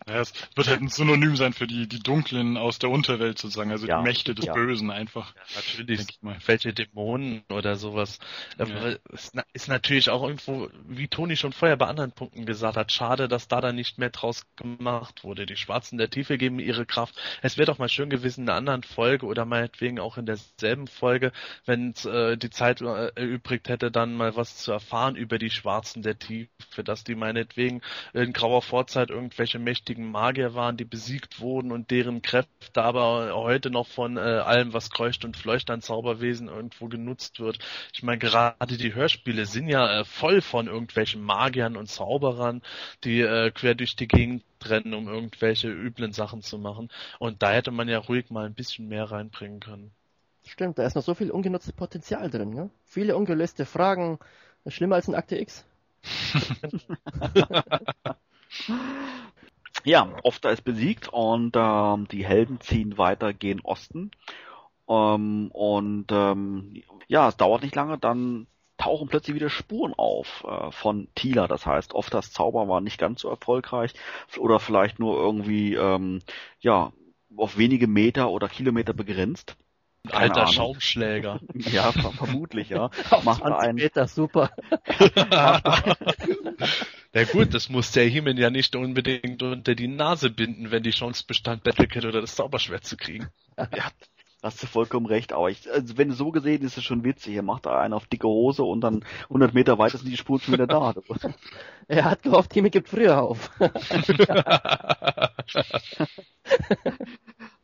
Ja, 0.07 0.21
es 0.21 0.31
wird 0.55 0.67
halt 0.69 0.81
ein 0.81 0.87
Synonym 0.87 1.35
sein 1.35 1.51
für 1.51 1.67
die, 1.67 1.85
die 1.85 1.99
Dunklen 1.99 2.55
aus 2.55 2.79
der 2.79 2.89
Unterwelt 2.89 3.39
sozusagen, 3.39 3.71
also 3.71 3.87
Ja, 3.87 3.97
die 3.97 4.03
Mächte 4.03 4.33
des 4.33 4.45
ja. 4.45 4.53
Bösen 4.53 4.89
einfach. 4.89 5.35
Ja, 5.35 5.41
natürlich, 5.55 5.97
Denk 5.97 6.09
ich 6.11 6.21
mal. 6.21 6.37
welche 6.45 6.73
Dämonen 6.73 7.43
oder 7.49 7.75
sowas. 7.75 8.19
Es 8.57 9.31
na- 9.33 9.43
ist 9.51 9.67
natürlich 9.67 10.09
auch 10.09 10.23
irgendwo, 10.23 10.69
wie 10.87 11.09
Toni 11.09 11.35
schon 11.35 11.51
vorher 11.51 11.75
bei 11.75 11.87
anderen 11.87 12.13
Punkten 12.13 12.45
gesagt 12.45 12.77
hat, 12.77 12.91
schade, 12.93 13.27
dass 13.27 13.49
da 13.49 13.59
dann 13.59 13.75
nicht 13.75 13.97
mehr 13.97 14.09
draus 14.09 14.45
gemacht 14.55 15.25
wurde. 15.25 15.45
Die 15.45 15.57
Schwarzen 15.57 15.97
der 15.97 16.09
Tiefe 16.09 16.37
geben 16.37 16.59
ihre 16.59 16.85
Kraft. 16.85 17.15
Es 17.41 17.57
wäre 17.57 17.65
doch 17.65 17.77
mal 17.77 17.89
schön 17.89 18.09
gewesen 18.09 18.43
in 18.43 18.49
einer 18.49 18.57
anderen 18.57 18.83
Folge 18.83 19.25
oder 19.25 19.43
meinetwegen 19.43 19.99
auch 19.99 20.17
in 20.17 20.25
derselben 20.25 20.87
Folge, 20.87 21.33
wenn 21.65 21.93
äh, 22.05 22.37
die 22.37 22.49
Zeit 22.49 22.79
äh, 22.81 23.07
erübrigt 23.15 23.67
hätte, 23.67 23.91
dann 23.91 24.15
mal 24.15 24.37
was 24.37 24.55
zu 24.57 24.71
erfahren 24.87 25.17
über 25.17 25.37
die 25.37 25.49
Schwarzen 25.49 26.01
der 26.01 26.17
Tiefe, 26.17 26.81
dass 26.81 27.03
die 27.03 27.15
meinetwegen 27.15 27.81
in 28.13 28.31
grauer 28.31 28.61
Vorzeit 28.61 29.09
irgendwelche 29.09 29.59
mächtigen 29.59 30.09
Magier 30.09 30.53
waren, 30.53 30.77
die 30.77 30.85
besiegt 30.85 31.41
wurden 31.41 31.73
und 31.73 31.91
deren 31.91 32.21
Kräfte 32.21 32.81
aber 32.81 33.35
heute 33.35 33.69
noch 33.69 33.87
von 33.87 34.15
äh, 34.15 34.21
allem, 34.21 34.71
was 34.71 34.89
kreucht 34.89 35.25
und 35.25 35.35
fleucht 35.35 35.69
an 35.71 35.81
Zauberwesen 35.81 36.47
irgendwo 36.47 36.87
genutzt 36.87 37.41
wird. 37.41 37.59
Ich 37.93 38.01
meine, 38.01 38.19
gerade 38.19 38.77
die 38.77 38.93
Hörspiele 38.93 39.45
sind 39.45 39.67
ja 39.67 39.99
äh, 39.99 40.05
voll 40.05 40.39
von 40.41 40.67
irgendwelchen 40.67 41.21
Magiern 41.21 41.75
und 41.75 41.87
Zauberern, 41.87 42.61
die 43.03 43.19
äh, 43.19 43.51
quer 43.51 43.75
durch 43.75 43.97
die 43.97 44.07
Gegend 44.07 44.43
rennen, 44.63 44.93
um 44.93 45.09
irgendwelche 45.09 45.67
üblen 45.67 46.13
Sachen 46.13 46.41
zu 46.41 46.57
machen. 46.57 46.89
Und 47.19 47.43
da 47.43 47.51
hätte 47.51 47.71
man 47.71 47.89
ja 47.89 47.97
ruhig 47.97 48.29
mal 48.29 48.45
ein 48.45 48.53
bisschen 48.53 48.87
mehr 48.87 49.11
reinbringen 49.11 49.59
können. 49.59 49.91
Stimmt, 50.47 50.79
da 50.79 50.85
ist 50.85 50.95
noch 50.95 51.03
so 51.03 51.13
viel 51.13 51.29
ungenutztes 51.29 51.73
Potenzial 51.73 52.29
drin. 52.29 52.51
Ne? 52.51 52.69
Viele 52.85 53.17
ungelöste 53.17 53.65
Fragen. 53.65 54.17
Schlimmer 54.69 54.95
als 54.95 55.07
ein 55.07 55.15
Akte 55.15 55.37
X. 55.37 55.65
Ja, 59.83 60.09
Ofta 60.23 60.49
ist 60.49 60.63
besiegt 60.63 61.07
und 61.09 61.55
ähm, 61.55 62.07
die 62.09 62.25
Helden 62.25 62.59
ziehen 62.59 62.97
weiter 62.97 63.33
gen 63.33 63.61
Osten. 63.61 64.11
Ähm, 64.89 65.49
und 65.53 66.07
ähm, 66.11 66.83
ja, 67.07 67.29
es 67.29 67.37
dauert 67.37 67.63
nicht 67.63 67.75
lange, 67.75 67.97
dann 67.97 68.47
tauchen 68.77 69.07
plötzlich 69.07 69.35
wieder 69.35 69.49
Spuren 69.49 69.93
auf 69.95 70.43
äh, 70.47 70.71
von 70.71 71.07
Tila. 71.15 71.47
Das 71.47 71.65
heißt, 71.65 71.93
Oftas 71.93 72.31
Zauber 72.31 72.67
war 72.67 72.81
nicht 72.81 72.99
ganz 72.99 73.21
so 73.21 73.29
erfolgreich 73.29 73.93
oder 74.37 74.59
vielleicht 74.59 74.99
nur 74.99 75.17
irgendwie 75.17 75.75
ähm, 75.75 76.19
ja 76.59 76.91
auf 77.35 77.57
wenige 77.57 77.87
Meter 77.87 78.29
oder 78.29 78.49
Kilometer 78.49 78.93
begrenzt. 78.93 79.57
Keine 80.09 80.21
Alter 80.23 80.41
Ahnung. 80.41 80.53
Schaumschläger. 80.53 81.39
Ja, 81.53 81.91
ver 81.91 82.11
vermutlich, 82.11 82.69
ja. 82.69 82.89
Macht 83.23 83.41
20 83.41 83.59
einen, 83.59 83.75
Meter, 83.75 84.07
super. 84.07 84.51
Na 87.13 87.23
gut, 87.31 87.53
das 87.53 87.69
muss 87.69 87.91
der 87.91 88.05
Himen 88.05 88.37
ja 88.37 88.49
nicht 88.49 88.75
unbedingt 88.75 89.41
unter 89.43 89.75
die 89.75 89.87
Nase 89.87 90.29
binden, 90.29 90.71
wenn 90.71 90.83
die 90.83 90.91
Chance 90.91 91.23
bestand, 91.27 91.63
Battlecat 91.63 92.05
oder 92.05 92.21
das 92.21 92.35
Zauberschwert 92.35 92.85
zu 92.85 92.95
kriegen. 92.97 93.27
Ja, 93.57 93.91
hast 94.43 94.61
du 94.61 94.67
vollkommen 94.67 95.05
recht, 95.05 95.33
aber 95.33 95.49
ich, 95.49 95.71
also 95.71 95.97
wenn 95.97 96.11
so 96.11 96.31
gesehen 96.31 96.61
ist 96.61 96.77
es 96.77 96.83
schon 96.83 97.03
witzig. 97.03 97.35
Er 97.35 97.43
macht 97.43 97.65
da 97.65 97.79
einen 97.79 97.93
auf 97.93 98.07
dicke 98.07 98.27
Hose 98.27 98.63
und 98.63 98.81
dann 98.81 99.03
100 99.23 99.53
Meter 99.53 99.77
weiter 99.77 99.97
sind 99.97 100.09
die 100.09 100.17
Spuren 100.17 100.39
schon 100.39 100.53
wieder 100.53 100.67
da. 100.67 100.93
Er 101.87 102.05
hat 102.05 102.23
gehofft, 102.23 102.51
Timmy 102.51 102.69
gibt 102.69 102.89
früher 102.89 103.21
auf. 103.21 103.49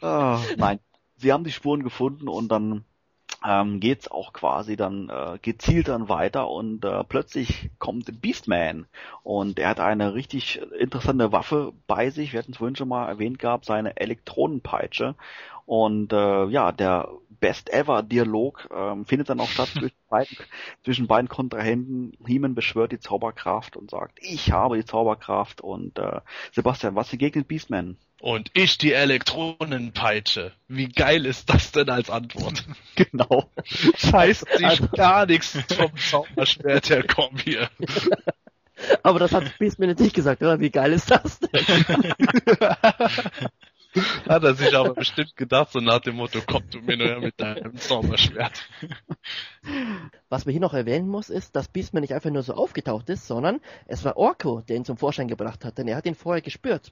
ah, 0.01 0.39
nein, 0.57 0.79
sie 1.23 1.33
haben 1.33 1.43
die 1.43 1.51
Spuren 1.51 1.83
gefunden 1.83 2.27
und 2.27 2.49
dann 2.49 2.85
ähm, 3.45 3.79
geht's 3.79 4.09
auch 4.09 4.31
quasi 4.31 4.77
dann 4.77 5.09
äh, 5.09 5.37
gezielt 5.41 5.87
dann 5.87 6.07
weiter 6.07 6.49
und 6.49 6.85
äh, 6.85 7.03
plötzlich 7.03 7.71
kommt 7.79 8.21
Beastman 8.21 8.85
und 9.23 9.59
er 9.59 9.69
hat 9.69 9.79
eine 9.79 10.13
richtig 10.13 10.61
interessante 10.79 11.31
Waffe 11.31 11.73
bei 11.87 12.09
sich. 12.09 12.31
Wir 12.31 12.39
hatten 12.39 12.51
es 12.51 12.57
vorhin 12.57 12.75
schon 12.75 12.87
mal 12.87 13.07
erwähnt 13.07 13.39
gehabt, 13.39 13.65
seine 13.65 13.97
Elektronenpeitsche 13.97 15.15
und 15.65 16.13
äh, 16.13 16.45
ja, 16.45 16.71
der 16.71 17.09
Best 17.43 17.73
Ever 17.73 18.03
Dialog 18.03 18.69
ähm, 18.73 19.05
findet 19.05 19.27
dann 19.29 19.41
auch 19.41 19.49
statt 19.49 19.67
zwischen 19.73 19.97
beiden, 20.09 20.37
zwischen 20.85 21.07
beiden 21.07 21.27
Kontrahenten. 21.27 22.17
Heeman 22.25 22.55
beschwört 22.55 22.93
die 22.93 22.99
Zauberkraft 22.99 23.75
und 23.75 23.91
sagt, 23.91 24.17
ich 24.21 24.53
habe 24.53 24.77
die 24.77 24.85
Zauberkraft 24.85 25.59
und 25.59 25.99
äh, 25.99 26.21
Sebastian, 26.53 26.95
was 26.95 27.11
entgegnet 27.11 27.49
Beastman? 27.49 27.97
Und 28.21 28.49
ich 28.53 28.77
die 28.77 28.93
Elektronenpeitsche. 28.93 30.53
Wie 30.69 30.87
geil 30.87 31.25
ist 31.25 31.49
das 31.49 31.73
denn 31.73 31.89
als 31.89 32.09
Antwort? 32.09 32.65
Genau. 32.95 33.49
Scheiß 33.97 34.45
sich 34.55 34.91
gar 34.91 35.25
nichts 35.25 35.59
vom 35.75 35.97
Zauberschwert 35.97 36.91
her, 36.91 37.03
komm 37.03 37.37
hier. 37.39 37.69
Aber 39.01 39.19
das 39.19 39.33
hat 39.33 39.57
Beastman 39.57 39.89
jetzt 39.89 39.99
nicht 39.99 40.15
gesagt, 40.15 40.41
oder? 40.43 40.59
Wie 40.59 40.69
geil 40.69 40.93
ist 40.93 41.09
das 41.09 41.39
denn? 41.39 41.65
Hat 44.27 44.43
er 44.43 44.55
sich 44.55 44.75
aber 44.75 44.93
bestimmt 44.93 45.35
gedacht, 45.35 45.71
so 45.71 45.79
nach 45.79 45.99
dem 45.99 46.15
Motto, 46.15 46.39
komm 46.45 46.63
du 46.69 46.79
mir 46.79 46.97
nur 46.97 47.07
her 47.07 47.19
mit 47.19 47.39
deinem 47.39 47.77
Zauberschwert. 47.77 48.67
Was 50.29 50.45
man 50.45 50.51
hier 50.51 50.61
noch 50.61 50.73
erwähnen 50.73 51.07
muss, 51.07 51.29
ist, 51.29 51.55
dass 51.55 51.67
Beastman 51.67 52.01
nicht 52.01 52.13
einfach 52.13 52.31
nur 52.31 52.43
so 52.43 52.53
aufgetaucht 52.53 53.09
ist, 53.09 53.27
sondern 53.27 53.61
es 53.85 54.03
war 54.03 54.17
Orko, 54.17 54.61
der 54.61 54.77
ihn 54.77 54.85
zum 54.85 54.97
Vorschein 54.97 55.27
gebracht 55.27 55.63
hat, 55.63 55.77
denn 55.77 55.87
er 55.87 55.95
hat 55.95 56.05
ihn 56.05 56.15
vorher 56.15 56.41
gespürt. 56.41 56.91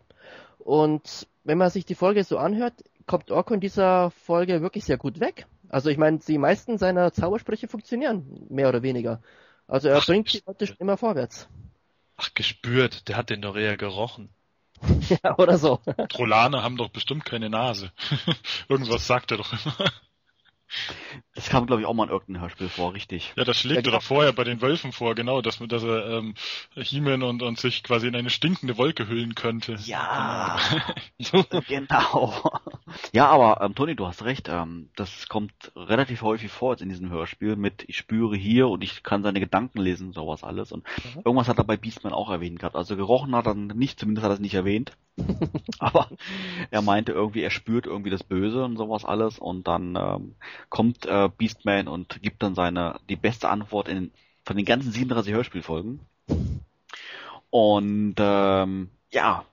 Und 0.60 1.28
wenn 1.44 1.58
man 1.58 1.72
sich 1.72 1.86
die 1.86 1.96
Folge 1.96 2.24
so 2.24 2.38
anhört, 2.38 2.84
kommt 3.08 3.32
Orko 3.32 3.56
in 3.56 3.62
dieser 3.62 4.12
Folge 4.12 4.62
wirklich 4.62 4.86
sehr 4.86 4.98
gut 4.98 5.20
weg. 5.20 5.48
Also 5.70 5.90
ich 5.90 5.98
meine, 5.98 6.20
die 6.20 6.38
meisten 6.38 6.78
seiner 6.78 7.14
Zaubersprüche 7.14 7.68
funktionieren, 7.68 8.46
mehr 8.50 8.70
oder 8.70 8.84
weniger. 8.84 9.22
Also 9.68 9.88
er 9.88 9.98
Ach, 9.98 10.06
bringt 10.06 10.30
sie 10.30 10.42
praktisch 10.42 10.76
immer 10.80 10.98
vorwärts. 10.98 11.48
Ach, 12.18 12.34
gespürt, 12.34 13.08
der 13.08 13.18
hat 13.18 13.30
den 13.30 13.42
doch 13.42 13.56
eher 13.56 13.78
gerochen. 13.78 14.30
ja, 15.24 15.38
oder 15.38 15.58
so. 15.58 15.80
Trollaner 16.10 16.64
haben 16.64 16.78
doch 16.78 16.90
bestimmt 16.90 17.26
keine 17.26 17.50
Nase. 17.50 17.92
Irgendwas 18.70 19.08
sagt 19.08 19.32
er 19.32 19.38
doch 19.38 19.54
immer. 19.54 19.92
Das 21.36 21.50
kam, 21.50 21.66
glaube 21.66 21.82
ich, 21.82 21.88
auch 21.88 21.94
mal 21.94 22.06
in 22.06 22.10
irgendeinem 22.10 22.42
Hörspiel 22.42 22.70
vor, 22.70 22.94
richtig. 22.94 23.34
Ja, 23.36 23.44
das 23.44 23.58
schlägt 23.58 23.76
Ja, 23.76 23.80
er 23.80 23.84
genau. 23.84 23.98
doch 23.98 24.04
vorher 24.04 24.34
bei 24.34 24.44
den 24.44 24.62
Wölfen 24.62 24.92
vor, 24.92 25.16
genau, 25.16 25.42
dass, 25.42 25.60
dass 25.60 25.84
er 25.84 26.18
ähm, 26.18 26.36
He-Man 26.76 27.24
und, 27.24 27.42
und 27.42 27.60
sich 27.60 27.84
quasi 27.84 28.08
in 28.08 28.16
eine 28.16 28.30
stinkende 28.30 28.78
Wolke 28.78 29.08
hüllen 29.08 29.36
könnte. 29.36 29.76
Ja, 29.86 30.60
genau. 31.68 32.52
Ja, 33.14 33.28
aber 33.30 33.62
ähm, 33.62 33.76
Toni, 33.76 33.96
du 33.96 34.08
hast 34.08 34.24
recht. 34.24 34.50
Ähm, 34.50 34.90
das 34.96 35.28
kommt 35.28 35.54
relativ 35.76 36.22
häufig 36.22 36.52
vor 36.52 36.74
jetzt 36.74 36.82
in 36.82 36.90
diesem 36.90 37.10
Hörspiel 37.10 37.56
mit 37.56 37.84
ich 37.88 37.98
spüre 37.98 38.36
hier 38.36 38.68
und 38.68 38.84
ich 38.84 39.04
kann 39.04 39.24
seine 39.24 39.40
Gedanken 39.40 39.80
lesen, 39.80 40.14
sowas 40.14 40.44
alles. 40.44 40.72
Und 40.72 40.84
mhm. 41.04 41.22
irgendwas 41.26 41.48
hat 41.48 41.58
er 41.58 41.64
bei 41.64 41.78
Beastman 41.78 42.14
auch 42.14 42.30
erwähnt 42.30 42.60
gehabt. 42.60 42.76
Also 42.76 42.96
gerochen 42.96 43.36
hat 43.36 43.48
er 43.48 43.56
nicht, 43.56 44.00
zumindest 44.00 44.24
hat 44.24 44.32
er 44.32 44.36
es 44.36 44.40
nicht 44.40 44.54
erwähnt. 44.54 44.94
aber 45.80 46.10
er 46.72 46.82
meinte 46.82 47.12
irgendwie, 47.12 47.42
er 47.42 47.52
spürt 47.52 47.86
irgendwie 47.86 48.10
das 48.10 48.24
Böse 48.24 48.64
und 48.64 48.78
sowas 48.78 49.06
alles. 49.06 49.40
Und 49.40 49.68
dann 49.68 49.96
ähm, 49.96 50.36
kommt 50.70 51.06
äh, 51.06 51.30
Beastman 51.36 51.88
und 51.88 52.22
gibt 52.22 52.44
dann 52.44 52.56
seine 52.56 53.00
die 53.10 53.16
beste 53.16 53.50
Antwort 53.50 53.88
in 53.88 54.12
von 54.44 54.58
den 54.58 54.66
ganzen 54.66 54.92
37 54.92 55.34
Hörspielfolgen. 55.34 56.00
Und 57.50 58.16
ähm, 58.18 58.90
ja, 59.12 59.46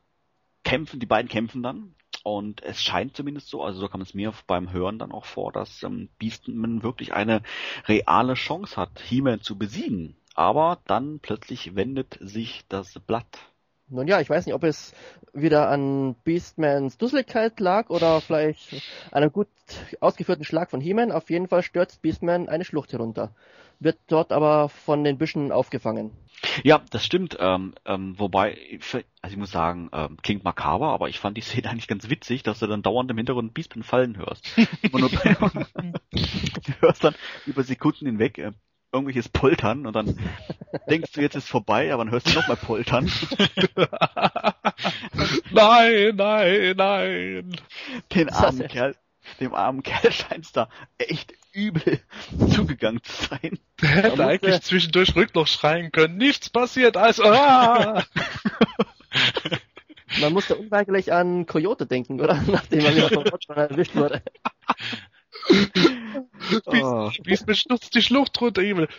kämpfen, 0.65 1.01
die 1.01 1.07
beiden 1.07 1.29
kämpfen 1.29 1.63
dann 1.63 1.95
und 2.23 2.63
es 2.63 2.83
scheint 2.83 3.17
zumindest 3.17 3.49
so, 3.49 3.63
also 3.63 3.81
so 3.81 3.89
kam 3.89 4.01
es 4.01 4.15
mir 4.15 4.33
beim 4.47 4.73
Hören 4.73 4.99
dann 4.99 5.13
auch 5.13 5.25
vor, 5.25 5.53
dass 5.53 5.83
ähm, 5.83 6.09
Beastman 6.19 6.83
wirklich 6.83 7.13
eine 7.13 7.43
reale 7.87 8.35
Chance 8.35 8.77
hat, 8.77 9.01
He-Man 9.01 9.41
zu 9.41 9.57
besiegen. 9.57 10.17
Aber 10.35 10.79
dann 10.87 11.19
plötzlich 11.21 11.75
wendet 11.75 12.19
sich 12.21 12.65
das 12.69 12.99
Blatt. 13.01 13.48
Nun 13.91 14.07
ja, 14.07 14.21
ich 14.21 14.29
weiß 14.29 14.47
nicht, 14.47 14.55
ob 14.55 14.65
es 14.65 14.93
wieder 15.33 15.69
an 15.69 16.15
Beastmans 16.25 16.99
Dusseligkeit 16.99 17.59
lag 17.61 17.91
oder 17.91 18.21
vielleicht 18.21 18.83
einem 19.13 19.33
gut 19.33 19.49
ausgeführten 20.01 20.45
Schlag 20.45 20.71
von 20.71 20.81
He-Man. 20.81 21.13
Auf 21.13 21.31
jeden 21.31 21.49
Fall 21.49 21.63
stürzt 21.63 22.03
Beastman 22.03 22.49
eine 22.49 22.65
Schlucht 22.65 22.93
herunter 22.93 23.31
wird 23.81 23.99
dort 24.09 24.33
aber 24.33 24.69
von 24.69 25.05
den 25.05 25.19
Büschen 25.19 25.53
aufgefangen. 25.53 26.11
Ja, 26.63 26.83
das 26.91 27.05
stimmt. 27.05 27.37
Ähm, 27.41 27.75
ähm, 27.85 28.19
wobei, 28.19 28.79
also 28.81 29.33
ich 29.33 29.37
muss 29.37 29.51
sagen, 29.51 29.91
ähm, 29.93 30.17
klingt 30.23 30.45
makaber, 30.45 30.89
aber 30.91 31.09
ich 31.09 31.19
fand 31.19 31.37
die 31.37 31.43
Szene 31.43 31.71
eigentlich 31.71 31.89
ganz 31.89 32.09
witzig, 32.11 32.43
dass 32.43 32.61
du 32.61 32.67
dann 32.67 32.83
dauernd 32.83 33.11
im 33.11 33.17
Hintergrund 33.17 33.55
Beastman 33.55 33.83
fallen 33.83 34.17
hörst. 34.17 34.47
du 34.93 35.01
hörst 36.81 37.05
dann 37.05 37.15
über 37.47 37.63
Sekunden 37.63 38.07
hinweg 38.07 38.39
äh, 38.39 38.53
irgendwelches 38.93 39.29
Poltern 39.29 39.87
und 39.87 39.95
dann 39.95 40.19
denkst 40.91 41.13
du, 41.13 41.21
jetzt 41.21 41.37
ist 41.37 41.49
vorbei, 41.49 41.93
aber 41.93 42.05
dann 42.05 42.13
hörst 42.13 42.29
du 42.29 42.35
nochmal 42.35 42.57
Poltern. 42.57 43.05
nein, 45.51 46.17
nein, 46.17 46.75
nein. 46.77 47.57
Den 48.15 48.31
armen 48.31 48.69
Kerl, 48.69 48.97
dem 49.41 49.55
armen 49.55 49.83
Kerl 49.83 50.13
scheint's 50.13 50.53
da 50.53 50.69
echt 50.97 51.35
übel 51.53 52.01
zugegangen 52.51 53.03
zu 53.03 53.27
sein. 53.27 53.59
Der 53.83 53.89
hätte 53.89 54.27
eigentlich 54.27 54.55
er... 54.55 54.63
zwischendurch 54.63 55.15
noch 55.35 55.47
schreien 55.47 55.93
können. 55.93 56.17
Nichts 56.17 56.51
passiert, 56.51 56.97
also 56.97 57.25
ah! 57.25 58.03
Man 60.21 60.33
musste 60.33 60.57
unweigerlich 60.57 61.13
an 61.13 61.47
Coyote 61.47 61.87
denken, 61.87 62.21
oder? 62.21 62.43
Nachdem 62.47 62.81
er 62.81 62.97
wieder 62.97 63.11
vom 63.11 63.25
Rutschmann 63.25 63.59
erwischt 63.59 63.95
wurde. 63.95 64.23
Oh. 66.67 67.11
Wie 67.25 67.33
es 67.33 67.45
bestürzt 67.45 67.95
die 67.95 68.03
Schlucht 68.03 68.41
runter, 68.41 68.63
Emil. 68.63 68.89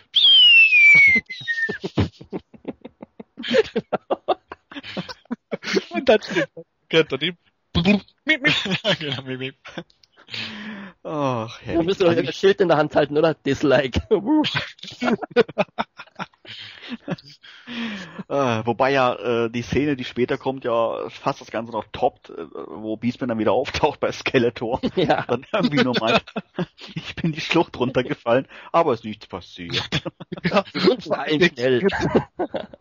Und 5.90 6.08
dann 6.08 6.22
steht 6.22 6.48
er 6.54 6.64
hinter 6.88 7.20
ihm. 7.22 7.36
genau, 7.74 8.00
Ach, 11.02 11.60
herrlich. 11.62 11.80
Du 11.80 11.82
müsst 11.82 12.00
doch 12.00 12.10
ein 12.10 12.32
Schild 12.32 12.60
in 12.60 12.68
der 12.68 12.76
Hand 12.76 12.94
halten, 12.94 13.18
oder? 13.18 13.34
Dislike. 13.34 14.00
äh, 18.28 18.62
wobei 18.64 18.92
ja 18.92 19.14
äh, 19.14 19.50
die 19.50 19.62
Szene, 19.62 19.96
die 19.96 20.04
später 20.04 20.38
kommt, 20.38 20.64
ja 20.64 21.08
fast 21.08 21.40
das 21.40 21.50
Ganze 21.50 21.72
noch 21.72 21.84
toppt, 21.92 22.30
äh, 22.30 22.46
wo 22.66 22.96
Beastman 22.96 23.28
dann 23.28 23.38
wieder 23.38 23.52
auftaucht 23.60 24.00
bei 24.00 24.12
Skeletor. 24.12 24.80
Ja. 25.00 25.22
Dann 25.22 25.46
irgendwie 25.52 25.82
nur 25.82 25.94
meint, 25.98 26.22
ich 26.94 27.14
bin 27.14 27.32
die 27.32 27.40
Schlucht 27.40 27.78
runtergefallen, 27.78 28.46
aber 28.70 28.92
es 28.92 29.00
ist 29.00 29.04
nichts 29.04 29.26
passiert. 29.26 29.88
ja, 30.44 30.64
und 30.88 31.02
vor 31.04 31.18
allem 31.18 31.40
schnell. 31.40 31.86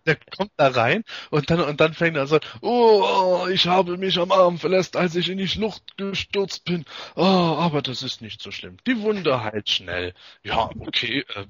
Der 0.05 0.17
kommt 0.37 0.51
da 0.57 0.67
rein 0.67 1.03
und 1.29 1.49
dann 1.49 1.61
und 1.61 1.79
dann 1.79 1.93
fängt 1.93 2.17
er 2.17 2.27
so, 2.27 2.39
oh, 2.61 3.47
ich 3.51 3.67
habe 3.67 3.97
mich 3.97 4.17
am 4.19 4.31
Arm 4.31 4.57
verletzt, 4.57 4.97
als 4.97 5.15
ich 5.15 5.29
in 5.29 5.37
die 5.37 5.47
Schlucht 5.47 5.97
gestürzt 5.97 6.65
bin. 6.65 6.83
Oh, 7.15 7.23
aber 7.23 7.81
das 7.81 8.03
ist 8.03 8.21
nicht 8.21 8.41
so 8.41 8.51
schlimm. 8.51 8.77
Die 8.85 9.01
Wunde 9.01 9.43
heilt 9.43 9.69
schnell. 9.69 10.13
Ja, 10.43 10.69
okay. 10.79 11.25
Äh, 11.35 11.45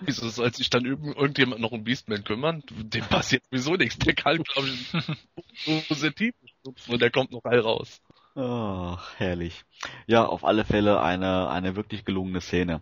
wieso 0.00 0.28
soll 0.28 0.52
sich 0.54 0.70
dann 0.70 0.84
irgendjemand 0.84 1.60
noch 1.60 1.72
um 1.72 1.84
Beastman 1.90 2.22
kümmern? 2.22 2.62
Dem 2.70 3.04
passiert 3.04 3.42
sowieso 3.46 3.74
nichts. 3.74 3.98
Der 3.98 4.14
kann, 4.14 4.40
glaube 4.44 4.68
ich, 4.68 5.88
positiv 5.88 6.34
und 6.86 7.02
der 7.02 7.10
kommt 7.10 7.32
noch 7.32 7.42
heil 7.42 7.58
raus. 7.58 8.00
Ach, 8.36 9.18
herrlich. 9.18 9.64
Ja, 10.06 10.24
auf 10.24 10.44
alle 10.44 10.64
Fälle 10.64 11.02
eine, 11.02 11.48
eine 11.48 11.74
wirklich 11.74 12.04
gelungene 12.04 12.40
Szene. 12.40 12.80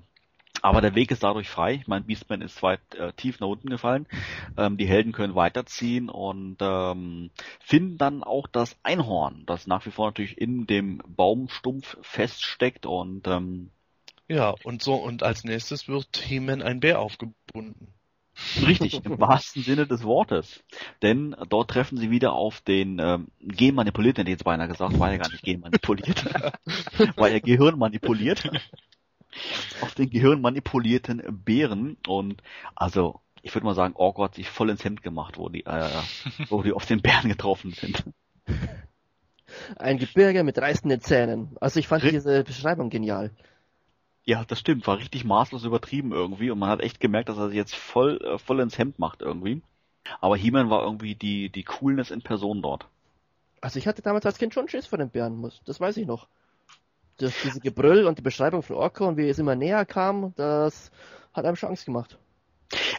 Aber 0.60 0.82
der 0.82 0.94
Weg 0.94 1.10
ist 1.10 1.22
dadurch 1.22 1.48
frei. 1.48 1.72
Ich 1.72 1.86
meine, 1.86 2.04
Beastman 2.04 2.42
ist 2.42 2.62
weit 2.62 2.82
äh, 2.96 3.14
tief 3.14 3.40
nach 3.40 3.48
unten 3.48 3.70
gefallen. 3.70 4.06
Ähm, 4.58 4.76
die 4.76 4.86
Helden 4.86 5.12
können 5.12 5.34
weiterziehen 5.34 6.10
und 6.10 6.58
ähm, 6.60 7.30
finden 7.60 7.96
dann 7.96 8.22
auch 8.22 8.46
das 8.46 8.76
Einhorn, 8.82 9.44
das 9.46 9.66
nach 9.66 9.86
wie 9.86 9.90
vor 9.90 10.08
natürlich 10.08 10.36
in 10.36 10.66
dem 10.66 11.00
Baumstumpf 11.06 11.96
feststeckt 12.02 12.84
und 12.84 13.26
ähm, 13.26 13.70
ja, 14.30 14.54
und 14.64 14.82
so, 14.82 14.96
und 14.96 15.22
als 15.22 15.44
nächstes 15.44 15.88
wird 15.88 16.18
He-Man 16.18 16.60
ein 16.60 16.80
Bär 16.80 17.00
aufgebunden. 17.00 17.94
Richtig, 18.66 19.04
im 19.04 19.18
wahrsten 19.20 19.62
Sinne 19.62 19.86
des 19.86 20.04
Wortes. 20.04 20.62
Denn 21.02 21.34
dort 21.48 21.70
treffen 21.70 21.98
sie 21.98 22.10
wieder 22.10 22.32
auf 22.32 22.60
den 22.60 22.98
ähm, 22.98 23.28
genmanipulierten, 23.40 24.22
hätte 24.22 24.30
ich 24.30 24.38
jetzt 24.38 24.44
beinahe 24.44 24.68
gesagt, 24.68 24.98
war 24.98 25.10
ja 25.10 25.18
gar 25.18 25.30
nicht 25.30 25.42
genmanipuliert, 25.42 26.24
war 27.16 27.28
ja 27.28 27.38
Gehirn 27.38 27.78
manipuliert. 27.78 28.48
auf 29.80 29.94
den 29.94 30.10
gehirnmanipulierten 30.10 31.22
Bären 31.44 31.96
und 32.06 32.42
also 32.74 33.20
ich 33.42 33.54
würde 33.54 33.66
mal 33.66 33.74
sagen, 33.74 33.94
Orko 33.96 34.24
hat 34.24 34.34
sich 34.34 34.48
voll 34.48 34.70
ins 34.70 34.84
Hemd 34.84 35.02
gemacht, 35.02 35.38
wo 35.38 35.48
die, 35.48 35.64
äh, 35.64 35.88
wo 36.48 36.62
die 36.62 36.72
auf 36.72 36.86
den 36.86 37.00
Bären 37.00 37.28
getroffen 37.28 37.72
sind. 37.72 38.04
Ein 39.76 39.98
Gebirge 39.98 40.42
mit 40.42 40.58
reißenden 40.58 41.00
Zähnen. 41.00 41.56
Also 41.60 41.78
ich 41.78 41.86
fand 41.86 42.04
R 42.04 42.10
diese 42.10 42.42
Beschreibung 42.42 42.90
genial. 42.90 43.30
Ja, 44.28 44.44
das 44.44 44.58
stimmt, 44.58 44.86
war 44.86 44.98
richtig 44.98 45.24
maßlos 45.24 45.64
übertrieben 45.64 46.12
irgendwie 46.12 46.50
und 46.50 46.58
man 46.58 46.68
hat 46.68 46.82
echt 46.82 47.00
gemerkt, 47.00 47.30
dass 47.30 47.38
er 47.38 47.48
sich 47.48 47.56
jetzt 47.56 47.74
voll, 47.74 48.20
äh, 48.22 48.36
voll 48.36 48.60
ins 48.60 48.76
Hemd 48.76 48.98
macht 48.98 49.22
irgendwie. 49.22 49.62
Aber 50.20 50.36
He-Man 50.36 50.68
war 50.68 50.82
irgendwie 50.82 51.14
die, 51.14 51.48
die 51.48 51.62
Coolness 51.64 52.10
in 52.10 52.20
Person 52.20 52.60
dort. 52.60 52.86
Also 53.62 53.78
ich 53.78 53.86
hatte 53.86 54.02
damals 54.02 54.26
als 54.26 54.36
Kind 54.36 54.52
schon 54.52 54.68
Schiss 54.68 54.84
vor 54.84 54.98
den 54.98 55.08
Bären, 55.08 55.36
muss, 55.36 55.62
das 55.64 55.80
weiß 55.80 55.96
ich 55.96 56.06
noch. 56.06 56.28
Das, 57.16 57.32
diese 57.42 57.60
Gebrüll 57.60 58.06
und 58.06 58.18
die 58.18 58.22
Beschreibung 58.22 58.62
von 58.62 58.76
Orko 58.76 59.08
und 59.08 59.16
wie 59.16 59.30
es 59.30 59.38
immer 59.38 59.54
näher 59.54 59.86
kam, 59.86 60.34
das 60.36 60.90
hat 61.32 61.46
einem 61.46 61.56
Chance 61.56 61.86
gemacht. 61.86 62.18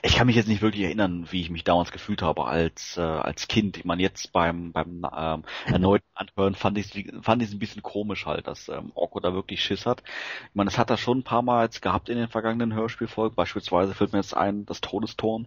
Ich 0.01 0.15
kann 0.15 0.25
mich 0.25 0.35
jetzt 0.35 0.47
nicht 0.47 0.63
wirklich 0.63 0.83
erinnern, 0.83 1.27
wie 1.31 1.41
ich 1.41 1.51
mich 1.51 1.63
damals 1.63 1.91
gefühlt 1.91 2.23
habe 2.23 2.45
als 2.45 2.97
äh, 2.97 3.01
als 3.01 3.47
Kind. 3.47 3.77
Ich 3.77 3.85
meine, 3.85 4.01
jetzt 4.01 4.31
beim 4.33 4.71
beim 4.71 5.05
ähm, 5.15 5.43
erneuten 5.65 6.05
Anhören 6.15 6.55
fand 6.55 6.77
ich 6.79 6.95
es 6.95 7.23
fand 7.23 7.43
ich 7.43 7.51
ein 7.51 7.59
bisschen 7.59 7.83
komisch 7.83 8.25
halt, 8.25 8.47
dass 8.47 8.67
ähm, 8.69 8.91
Orko 8.95 9.19
da 9.19 9.33
wirklich 9.33 9.63
Schiss 9.63 9.85
hat. 9.85 10.01
Ich 10.49 10.55
meine, 10.55 10.69
das 10.69 10.79
hat 10.79 10.89
er 10.89 10.97
schon 10.97 11.19
ein 11.19 11.23
paar 11.23 11.43
Mal 11.43 11.65
jetzt 11.65 11.81
gehabt 11.81 12.09
in 12.09 12.17
den 12.17 12.29
vergangenen 12.29 12.73
Hörspielfolgen. 12.73 13.35
Beispielsweise 13.35 13.93
fällt 13.93 14.13
mir 14.13 14.19
jetzt 14.19 14.35
ein, 14.35 14.65
das 14.65 14.81
Todestor, 14.81 15.45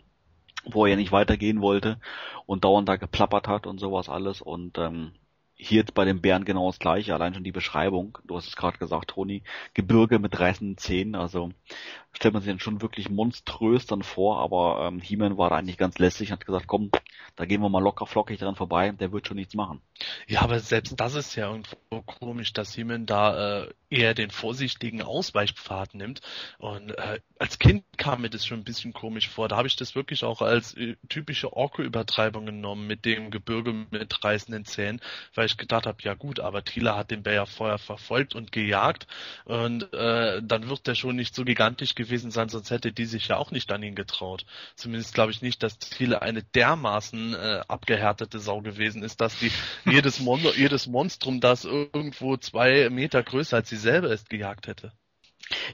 wo 0.64 0.84
er 0.84 0.92
ja 0.92 0.96
nicht 0.96 1.12
weitergehen 1.12 1.60
wollte 1.60 1.98
und 2.46 2.64
dauernd 2.64 2.88
da 2.88 2.96
geplappert 2.96 3.48
hat 3.48 3.66
und 3.66 3.78
sowas 3.78 4.08
alles. 4.08 4.40
Und 4.40 4.78
ähm, 4.78 5.12
hier 5.62 5.80
jetzt 5.80 5.94
bei 5.94 6.04
den 6.04 6.20
Bären 6.20 6.44
genau 6.44 6.68
das 6.68 6.78
gleiche, 6.78 7.14
allein 7.14 7.34
schon 7.34 7.44
die 7.44 7.52
Beschreibung, 7.52 8.18
du 8.24 8.36
hast 8.36 8.48
es 8.48 8.56
gerade 8.56 8.78
gesagt, 8.78 9.10
Toni, 9.10 9.42
Gebirge 9.74 10.18
mit 10.18 10.38
reißenden 10.38 10.76
Zähnen, 10.76 11.14
also 11.14 11.50
stellt 12.12 12.34
man 12.34 12.42
sich 12.42 12.50
dann 12.50 12.60
schon 12.60 12.82
wirklich 12.82 13.08
monströs 13.08 13.86
dann 13.86 14.02
vor, 14.02 14.40
aber 14.40 14.86
ähm, 14.86 15.00
He-Man 15.00 15.38
war 15.38 15.50
da 15.50 15.56
eigentlich 15.56 15.78
ganz 15.78 15.98
lässig 15.98 16.28
und 16.28 16.34
hat 16.34 16.46
gesagt, 16.46 16.66
komm, 16.66 16.90
da 17.36 17.46
gehen 17.46 17.62
wir 17.62 17.68
mal 17.68 17.82
locker 17.82 18.06
flockig 18.06 18.38
dran 18.38 18.56
vorbei, 18.56 18.92
der 18.92 19.12
wird 19.12 19.26
schon 19.26 19.36
nichts 19.36 19.54
machen. 19.54 19.80
Ja, 20.26 20.42
aber 20.42 20.60
selbst 20.60 20.98
das 20.98 21.14
ist 21.14 21.34
ja 21.36 21.48
irgendwo 21.48 22.02
komisch, 22.02 22.52
dass 22.52 22.74
He-Man 22.74 23.06
da 23.06 23.62
äh, 23.62 23.74
eher 23.90 24.14
den 24.14 24.30
vorsichtigen 24.30 25.02
Ausweichpfad 25.02 25.94
nimmt. 25.94 26.20
Und 26.58 26.90
äh, 26.98 27.20
als 27.38 27.58
Kind 27.58 27.84
kam 27.96 28.22
mir 28.22 28.30
das 28.30 28.44
schon 28.44 28.60
ein 28.60 28.64
bisschen 28.64 28.92
komisch 28.92 29.28
vor, 29.28 29.48
da 29.48 29.56
habe 29.56 29.68
ich 29.68 29.76
das 29.76 29.94
wirklich 29.94 30.24
auch 30.24 30.42
als 30.42 30.74
äh, 30.74 30.96
typische 31.08 31.52
Orko-Übertreibung 31.52 32.46
genommen 32.46 32.86
mit 32.86 33.04
dem 33.04 33.30
Gebirge 33.30 33.72
mit 33.90 34.24
reißenden 34.24 34.64
Zähnen, 34.64 35.00
weil 35.34 35.46
ich 35.46 35.56
gedacht 35.56 35.86
habe, 35.86 35.98
ja 36.02 36.14
gut, 36.14 36.40
aber 36.40 36.64
Tila 36.64 36.96
hat 36.96 37.10
den 37.10 37.22
Bär 37.22 37.34
ja 37.34 37.46
vorher 37.46 37.78
verfolgt 37.78 38.34
und 38.34 38.52
gejagt. 38.52 39.06
Und 39.44 39.92
äh, 39.92 40.42
dann 40.42 40.68
wird 40.68 40.86
der 40.86 40.94
schon 40.94 41.16
nicht 41.16 41.34
so 41.34 41.44
gigantisch 41.44 41.94
gewesen 42.02 42.30
sein, 42.30 42.48
sonst 42.48 42.70
hätte 42.70 42.92
die 42.92 43.06
sich 43.06 43.28
ja 43.28 43.36
auch 43.36 43.50
nicht 43.50 43.70
an 43.72 43.82
ihn 43.82 43.94
getraut. 43.94 44.44
Zumindest 44.76 45.14
glaube 45.14 45.32
ich 45.32 45.42
nicht, 45.42 45.62
dass 45.62 45.78
Thiele 45.78 46.22
eine 46.22 46.42
dermaßen 46.42 47.34
äh, 47.34 47.60
abgehärtete 47.68 48.38
Sau 48.38 48.60
gewesen 48.60 49.02
ist, 49.02 49.20
dass 49.20 49.38
die 49.38 49.50
jedes, 49.90 50.20
Mon 50.20 50.40
jedes 50.56 50.86
Monstrum, 50.86 51.40
das 51.40 51.64
irgendwo 51.64 52.36
zwei 52.36 52.90
Meter 52.90 53.22
größer 53.22 53.56
als 53.56 53.68
sie 53.68 53.76
selber 53.76 54.10
ist, 54.10 54.28
gejagt 54.30 54.66
hätte. 54.66 54.92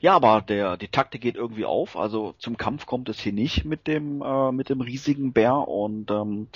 Ja, 0.01 0.15
aber 0.15 0.43
der, 0.43 0.77
die 0.77 0.89
Taktik 0.89 1.21
geht 1.21 1.37
irgendwie 1.37 1.65
auf. 1.65 1.97
Also 1.97 2.35
zum 2.39 2.57
Kampf 2.57 2.87
kommt 2.87 3.09
es 3.09 3.21
hier 3.21 3.33
nicht 3.33 3.65
mit 3.65 3.87
dem, 3.87 4.23
äh, 4.23 4.53
mit 4.53 4.69
dem 4.69 4.81
riesigen 4.81 5.33
Bär 5.33 5.57
und 5.57 6.11
ähm, 6.11 6.49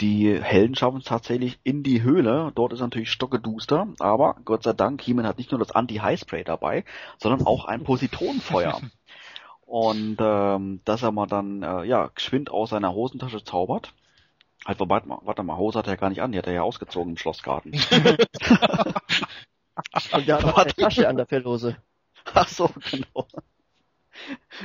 die 0.00 0.40
Helden 0.40 0.74
schaffen 0.74 0.98
es 0.98 1.04
tatsächlich 1.04 1.58
in 1.64 1.82
die 1.82 2.02
Höhle. 2.02 2.52
Dort 2.54 2.72
ist 2.72 2.80
natürlich 2.80 3.10
stockeduster, 3.10 3.88
aber 3.98 4.36
Gott 4.44 4.62
sei 4.62 4.72
Dank, 4.72 5.02
He-Man 5.02 5.26
hat 5.26 5.38
nicht 5.38 5.50
nur 5.50 5.58
das 5.58 5.72
Anti-High-Spray 5.72 6.44
dabei, 6.44 6.84
sondern 7.18 7.46
auch 7.46 7.64
ein 7.64 7.84
Positronenfeuer. 7.84 8.80
Und 9.70 10.16
ähm, 10.18 10.80
dass 10.84 11.02
er 11.04 11.12
mal 11.12 11.26
dann 11.28 11.62
äh, 11.62 11.84
ja 11.84 12.08
geschwind 12.12 12.50
aus 12.50 12.70
seiner 12.70 12.92
Hosentasche 12.92 13.44
zaubert. 13.44 13.94
Halt, 14.66 14.80
warte 14.80 15.06
mal, 15.08 15.20
warte 15.22 15.44
mal, 15.44 15.56
Hose 15.56 15.78
hat 15.78 15.86
er 15.86 15.92
ja 15.92 15.96
gar 15.96 16.10
nicht 16.10 16.22
an, 16.22 16.32
die 16.32 16.38
hat 16.38 16.48
er 16.48 16.52
ja 16.52 16.62
ausgezogen 16.62 17.12
im 17.12 17.16
Schlossgarten. 17.16 17.72
Und 20.12 20.26
der 20.26 20.36
hat 20.36 20.42
noch 20.42 20.58
eine 20.58 20.74
Tasche 20.74 21.08
an 21.08 21.16
der 21.16 21.26
Fellhose. 21.26 21.76
Ach 22.34 22.48
so, 22.48 22.68
genau. 22.90 23.28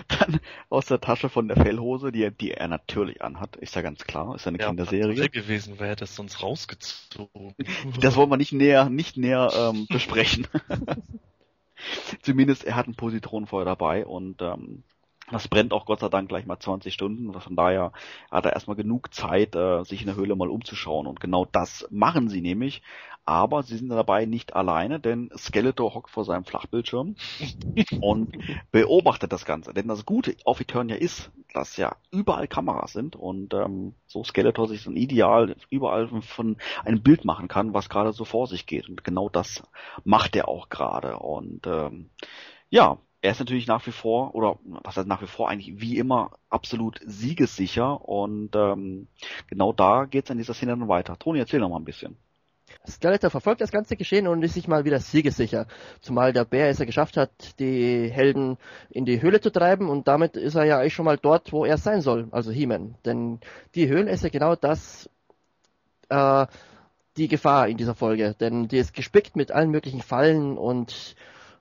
Dann 0.08 0.40
aus 0.70 0.88
der 0.88 1.00
Tasche 1.00 1.30
von 1.30 1.48
der 1.48 1.56
Fellhose, 1.56 2.12
die 2.12 2.24
er, 2.24 2.32
die 2.32 2.52
er 2.52 2.68
natürlich 2.68 3.22
anhat, 3.22 3.56
ist 3.58 3.76
ja 3.76 3.84
ganz 3.84 4.04
klar, 4.06 4.34
ist 4.36 4.46
ja 4.46 4.50
eine 4.50 4.60
Ja, 4.60 4.68
Kinderserie. 4.68 5.16
wäre 5.16 5.30
gewesen, 5.30 5.76
wer 5.78 5.90
hätte 5.90 6.06
es 6.06 6.16
sonst 6.16 6.42
rausgezogen? 6.42 7.54
Das 8.02 8.16
wollen 8.16 8.30
wir 8.32 8.38
nicht 8.38 8.54
näher, 8.54 8.90
nicht 8.90 9.18
näher 9.18 9.52
ähm, 9.56 9.86
besprechen. 9.88 10.48
Zumindest 12.24 12.64
er 12.66 12.76
hat 12.76 12.88
ein 12.88 12.96
Positronenfeuer 12.96 13.66
dabei 13.66 14.06
und 14.06 14.42
ähm, 14.42 14.84
das 15.32 15.48
brennt 15.48 15.74
auch 15.74 15.86
Gott 15.86 16.02
sei 16.02 16.10
Dank 16.10 16.30
gleich 16.30 16.46
mal 16.46 16.60
20 16.60 16.94
Stunden. 16.94 17.34
Von 17.40 17.56
daher 17.56 17.92
hat 18.30 18.46
er 18.46 18.54
erstmal 18.54 18.76
genug 18.76 19.14
Zeit, 19.14 19.56
äh, 19.56 19.84
sich 19.84 20.02
in 20.02 20.08
der 20.08 20.16
Höhle 20.16 20.36
mal 20.36 20.50
umzuschauen. 20.50 21.08
Und 21.08 21.20
genau 21.20 21.46
das 21.46 21.88
machen 21.90 22.30
sie 22.30 22.42
nämlich. 22.42 22.84
Aber 23.28 23.64
sie 23.64 23.76
sind 23.78 23.90
dabei 23.90 24.26
nicht 24.26 24.56
alleine, 24.56 25.00
denn 25.00 25.32
Skeletor 25.36 25.96
hockt 25.96 26.12
vor 26.12 26.26
seinem 26.26 26.46
Flachbildschirm 26.46 27.16
und 28.02 28.38
beobachtet 28.72 29.34
das 29.34 29.46
Ganze. 29.46 29.74
Denn 29.74 29.88
das 29.88 30.06
Gute 30.06 30.36
auf 30.46 30.62
Eternia 30.62 30.96
ist, 30.96 31.32
dass 31.52 31.76
ja 31.76 31.96
überall 32.12 32.48
Kameras 32.48 32.94
sind 32.94 33.16
und 33.16 33.56
ähm, 33.56 33.96
so 34.06 34.24
Skeletor 34.24 34.68
sich 34.68 34.82
so 34.82 34.92
ein 34.92 34.96
Ideal 34.96 35.56
überall 35.72 36.08
von 36.22 36.58
einem 36.84 37.02
Bild 37.02 37.26
machen 37.26 37.48
kann, 37.48 37.74
was 37.74 37.90
gerade 37.90 38.14
so 38.14 38.26
vor 38.26 38.46
sich 38.46 38.68
geht. 38.68 38.90
Und 38.90 39.04
genau 39.04 39.30
das 39.30 39.64
macht 40.04 40.36
er 40.36 40.48
auch 40.48 40.70
gerade. 40.70 41.18
Und 41.18 41.66
ähm, 41.66 42.12
ja, 42.70 43.00
er 43.26 43.32
ist 43.32 43.40
natürlich 43.40 43.66
nach 43.66 43.86
wie 43.88 43.92
vor, 43.92 44.36
oder 44.36 44.60
was 44.84 44.98
heißt 44.98 45.08
nach 45.08 45.22
wie 45.22 45.28
vor 45.28 45.50
eigentlich 45.50 45.82
wie 45.82 45.98
immer 45.98 46.32
absolut 46.50 47.00
siegessicher 47.06 48.08
und 48.08 48.56
ähm, 48.56 49.08
genau 49.48 49.74
da 49.74 50.06
geht's 50.06 50.30
in 50.30 50.38
dieser 50.38 50.54
Szene 50.54 50.78
dann 50.78 50.88
weiter. 50.88 51.18
Toni, 51.18 51.40
erzähl 51.40 51.60
noch 51.60 51.70
mal 51.70 51.78
ein 51.78 51.86
bisschen. 51.86 52.18
Skeletor 52.88 53.32
verfolgt 53.32 53.62
das 53.62 53.72
ganze 53.72 53.96
Geschehen 53.96 54.28
und 54.28 54.44
ist 54.44 54.54
sich 54.54 54.68
mal 54.68 54.86
wieder 54.86 55.00
siegessicher. 55.00 55.66
Zumal 56.02 56.34
der 56.34 56.46
Bär 56.46 56.70
es 56.70 56.78
ja 56.78 56.86
geschafft 56.86 57.18
hat, 57.18 57.60
die 57.60 58.10
Helden 58.12 58.58
in 58.92 59.06
die 59.06 59.22
Höhle 59.22 59.42
zu 59.42 59.52
treiben 59.52 59.90
und 59.90 60.08
damit 60.08 60.38
ist 60.38 60.54
er 60.54 60.66
ja 60.66 60.80
eigentlich 60.80 60.94
schon 60.94 61.06
mal 61.06 61.18
dort, 61.18 61.52
wo 61.52 61.66
er 61.66 61.78
sein 61.78 62.02
soll, 62.02 62.28
also 62.30 62.52
He-Man. 62.52 62.96
Denn 63.06 63.40
die 63.74 63.88
Höhle 63.88 64.12
ist 64.12 64.24
ja 64.24 64.30
genau 64.30 64.56
das, 64.56 65.10
äh, 66.10 66.46
die 67.18 67.28
Gefahr 67.28 67.70
in 67.70 67.78
dieser 67.78 67.96
Folge. 67.96 68.36
Denn 68.40 68.68
die 68.68 68.78
ist 68.78 68.94
gespickt 68.94 69.36
mit 69.36 69.52
allen 69.52 69.72
möglichen 69.72 70.02
Fallen 70.02 70.58
und 70.58 71.16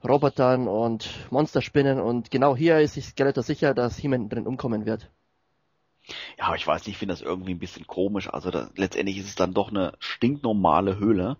Robotern 0.06 0.68
und 0.68 1.08
Monsterspinnen 1.30 2.00
und 2.00 2.30
genau 2.30 2.56
hier 2.56 2.80
ist 2.80 2.94
sich 2.94 3.06
Skeletor 3.06 3.42
sicher, 3.42 3.74
dass 3.74 3.96
He-Man 3.96 4.28
drin 4.28 4.46
umkommen 4.46 4.86
wird. 4.86 5.10
Ja, 6.38 6.46
aber 6.46 6.56
ich 6.56 6.66
weiß 6.66 6.82
nicht, 6.82 6.94
ich 6.94 6.98
finde 6.98 7.14
das 7.14 7.22
irgendwie 7.22 7.54
ein 7.54 7.58
bisschen 7.58 7.86
komisch. 7.86 8.28
Also 8.28 8.50
da, 8.50 8.68
letztendlich 8.76 9.18
ist 9.18 9.28
es 9.28 9.34
dann 9.34 9.54
doch 9.54 9.70
eine 9.70 9.94
stinknormale 9.98 10.98
Höhle, 10.98 11.38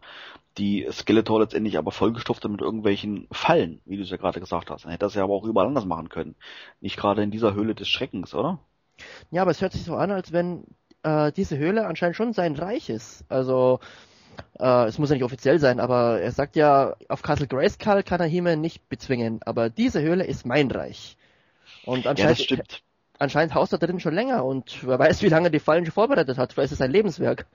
die 0.57 0.87
Skeletor 0.91 1.41
letztendlich 1.41 1.77
aber 1.77 1.91
vollgestopft 1.91 2.45
hat 2.45 2.51
mit 2.51 2.61
irgendwelchen 2.61 3.27
Fallen, 3.31 3.81
wie 3.85 3.97
du 3.97 4.03
es 4.03 4.11
ja 4.11 4.17
gerade 4.17 4.41
gesagt 4.41 4.71
hast. 4.71 4.85
Dann 4.85 4.93
hätte 4.93 5.05
das 5.05 5.15
ja 5.15 5.25
aber 5.25 5.35
auch 5.35 5.45
überall 5.45 5.67
anders 5.67 5.85
machen 5.85 6.09
können. 6.09 6.35
Nicht 6.81 6.97
gerade 6.97 7.23
in 7.23 7.31
dieser 7.31 7.55
Höhle 7.55 7.75
des 7.75 7.89
Schreckens, 7.89 8.35
oder? 8.35 8.61
Ja, 9.31 9.43
aber 9.43 9.51
es 9.51 9.61
hört 9.61 9.73
sich 9.73 9.83
so 9.83 9.97
an, 9.97 10.13
als 10.13 10.33
wenn 10.33 10.65
äh, 11.03 11.33
diese 11.33 11.59
Höhle 11.59 11.87
anscheinend 11.87 12.17
schon 12.17 12.33
sein 12.33 12.55
Reich 12.55 12.89
ist. 12.89 13.25
Also 13.29 13.81
äh, 14.59 14.87
es 14.87 14.99
muss 14.99 15.11
ja 15.11 15.15
nicht 15.15 15.25
offiziell 15.25 15.59
sein, 15.59 15.81
aber 15.81 16.21
er 16.21 16.33
sagt 16.33 16.57
ja, 16.57 16.97
auf 17.09 17.23
Castle 17.23 17.47
Grayskull 17.47 18.03
kann 18.03 18.21
er 18.21 18.27
He-Man 18.27 18.61
nicht 18.61 18.89
bezwingen, 18.89 19.41
aber 19.45 19.71
diese 19.71 20.03
Höhle 20.03 20.25
ist 20.25 20.47
mein 20.47 20.71
Reich. 20.71 21.17
Und 21.85 22.05
Ja, 22.05 22.11
anscheinend, 22.11 22.39
stimmt. 22.41 22.83
anscheinend 23.19 23.55
haust 23.55 23.73
er 23.73 23.79
drin 23.79 24.01
schon 24.01 24.15
länger 24.15 24.45
und 24.45 24.87
wer 24.87 24.99
weiß, 24.99 25.23
wie 25.23 25.29
lange 25.29 25.51
die 25.51 25.61
Fallen 25.61 25.85
schon 25.85 25.93
vorbereitet 25.93 26.39
hat. 26.39 26.53
Vielleicht 26.53 26.67
ist 26.67 26.73
es 26.73 26.79
sein 26.79 26.91
Lebenswerk. 26.93 27.47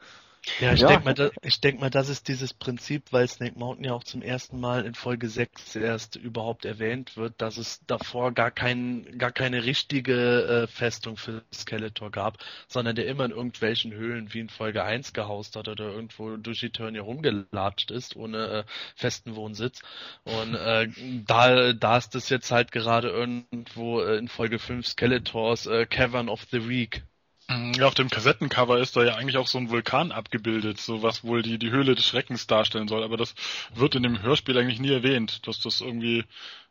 Ja, 0.58 0.74
ich 0.74 0.80
Ja. 0.82 0.88
denke 0.88 1.06
mal, 1.06 1.14
da, 1.14 1.32
ich 1.42 1.60
denk 1.62 1.80
mal, 1.80 1.90
das 1.90 2.10
ist 2.10 2.28
dieses 2.28 2.54
Prinzip, 2.54 3.12
weil 3.12 3.28
Snake 3.28 3.58
Mountain 3.58 3.86
ja 3.86 3.94
auch 3.94 4.04
zum 4.04 4.22
ersten 4.22 4.60
Mal 4.60 4.86
in 4.86 4.94
Folge 4.96 5.30
6 5.30 5.76
erst 5.76 6.16
überhaupt 6.18 6.66
erwähnt 6.66 7.16
wird, 7.18 7.42
dass 7.42 7.58
es 7.58 7.80
davor 7.88 8.34
gar 8.34 8.52
kein, 8.52 9.18
gar 9.18 9.32
keine 9.32 9.64
richtige 9.66 10.64
äh, 10.64 10.68
Festung 10.68 11.18
für 11.18 11.44
Skeletor 11.54 12.12
gab, 12.12 12.38
sondern 12.68 12.96
der 12.96 13.08
immer 13.08 13.26
in 13.26 13.32
irgendwelchen 13.32 13.94
Höhlen 13.94 14.34
wie 14.34 14.40
in 14.42 14.50
Folge 14.50 14.84
1 14.84 15.14
gehaust 15.14 15.56
hat 15.56 15.68
oder 15.68 15.92
irgendwo 15.92 16.36
durch 16.38 16.60
die 16.60 16.72
Turnier 16.72 17.02
rumgelatscht 17.02 17.92
ist, 17.92 18.16
ohne 18.16 18.48
äh, 18.48 18.64
festen 18.96 19.36
Wohnsitz. 19.36 19.82
Und 20.24 20.56
äh, 20.56 20.88
da, 21.26 21.74
da 21.74 21.98
ist 21.98 22.16
es 22.16 22.30
jetzt 22.30 22.52
halt 22.52 22.72
gerade 22.72 23.10
irgendwo 23.10 24.02
äh, 24.02 24.18
in 24.18 24.28
Folge 24.28 24.60
5 24.60 24.86
Skeletors 24.88 25.68
äh, 25.68 25.86
Cavern 25.86 26.30
of 26.30 26.46
the 26.52 26.68
Week. 26.68 27.04
Ja, 27.50 27.88
auf 27.88 27.96
dem 27.96 28.10
Kassettencover 28.10 28.78
ist 28.80 28.96
da 28.96 29.04
ja 29.04 29.16
eigentlich 29.16 29.38
auch 29.38 29.48
so 29.48 29.58
ein 29.58 29.72
Vulkan 29.72 30.12
abgebildet, 30.12 30.80
so 30.80 31.02
was 31.02 31.24
wohl 31.24 31.42
die, 31.42 31.58
die 31.58 31.72
Höhle 31.72 31.96
des 31.96 32.06
Schreckens 32.06 32.46
darstellen 32.46 32.88
soll, 32.88 33.04
aber 33.04 33.18
das 33.18 33.34
wird 33.74 33.96
in 33.96 34.04
dem 34.04 34.22
Hörspiel 34.22 34.56
eigentlich 34.58 34.80
nie 34.80 34.92
erwähnt, 34.92 35.48
dass 35.48 35.60
das 35.60 35.82
irgendwie 35.82 36.26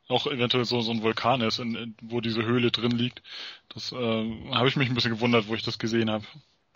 auch 0.08 0.28
eventuell 0.28 0.64
so, 0.64 0.80
so 0.80 0.92
ein 0.92 1.02
Vulkan 1.02 1.40
ist, 1.40 1.58
in, 1.58 1.74
in, 1.74 1.94
wo 2.00 2.20
diese 2.20 2.44
Höhle 2.44 2.70
drin 2.70 2.92
liegt. 2.92 3.22
Das 3.74 3.90
äh, 3.90 3.96
habe 3.96 4.68
ich 4.68 4.76
mich 4.76 4.88
ein 4.88 4.94
bisschen 4.94 5.14
gewundert, 5.14 5.48
wo 5.48 5.54
ich 5.54 5.64
das 5.64 5.80
gesehen 5.80 6.10
habe. 6.10 6.24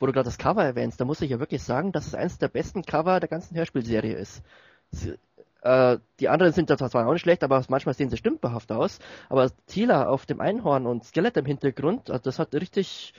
Wo 0.00 0.06
du 0.06 0.12
gerade 0.12 0.26
das 0.26 0.36
Cover 0.36 0.64
erwähnst, 0.64 1.00
da 1.00 1.04
muss 1.04 1.20
ich 1.20 1.30
ja 1.30 1.38
wirklich 1.38 1.62
sagen, 1.62 1.92
dass 1.92 2.08
es 2.08 2.14
eines 2.14 2.38
der 2.38 2.48
besten 2.48 2.82
Cover 2.82 3.20
der 3.20 3.28
ganzen 3.28 3.56
Hörspielserie 3.56 4.14
ist. 4.14 4.42
Sie, 4.90 5.14
äh, 5.62 5.98
die 6.18 6.28
anderen 6.28 6.52
sind 6.52 6.70
da 6.70 6.76
zwar 6.76 7.06
auch 7.06 7.12
nicht 7.12 7.22
schlecht, 7.22 7.44
aber 7.44 7.64
manchmal 7.68 7.94
sehen 7.94 8.10
sie 8.10 8.16
stümperhaft 8.16 8.72
aus. 8.72 8.98
Aber 9.28 9.50
Tila 9.66 10.08
auf 10.08 10.26
dem 10.26 10.40
Einhorn 10.40 10.86
und 10.86 11.04
Skelett 11.04 11.36
im 11.36 11.46
Hintergrund, 11.46 12.10
also 12.10 12.24
das 12.24 12.40
hat 12.40 12.52
richtig 12.52 13.14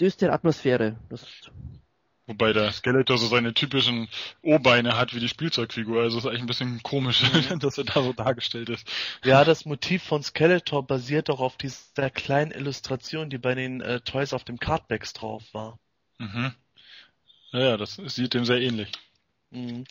düstere 0.00 0.32
Atmosphäre. 0.32 0.96
Das, 1.08 1.26
Wobei 2.26 2.52
der 2.52 2.70
Skeletor 2.72 3.18
so 3.18 3.26
seine 3.26 3.52
typischen 3.52 4.08
O-Beine 4.42 4.96
hat 4.96 5.12
wie 5.12 5.18
die 5.18 5.28
Spielzeugfigur, 5.28 6.02
also 6.02 6.18
ist 6.18 6.26
eigentlich 6.26 6.40
ein 6.40 6.46
bisschen 6.46 6.82
komisch, 6.82 7.22
dass 7.58 7.78
er 7.78 7.84
da 7.84 8.02
so 8.02 8.12
dargestellt 8.12 8.68
ist. 8.68 8.88
Ja, 9.24 9.44
das 9.44 9.64
Motiv 9.64 10.04
von 10.04 10.22
Skeletor 10.22 10.86
basiert 10.86 11.30
auch 11.30 11.40
auf 11.40 11.56
dieser 11.56 12.10
kleinen 12.10 12.52
Illustration, 12.52 13.28
die 13.28 13.38
bei 13.38 13.54
den 13.54 13.80
äh, 13.80 14.00
Toys 14.00 14.32
auf 14.32 14.44
dem 14.44 14.58
Cardbacks 14.58 15.12
drauf 15.12 15.42
war. 15.52 15.80
Mhm. 16.18 16.54
Ja, 17.50 17.60
ja, 17.60 17.76
das 17.76 17.96
sieht 17.96 18.34
dem 18.34 18.44
sehr 18.44 18.60
ähnlich. 18.60 18.92
Mhm. 19.50 19.84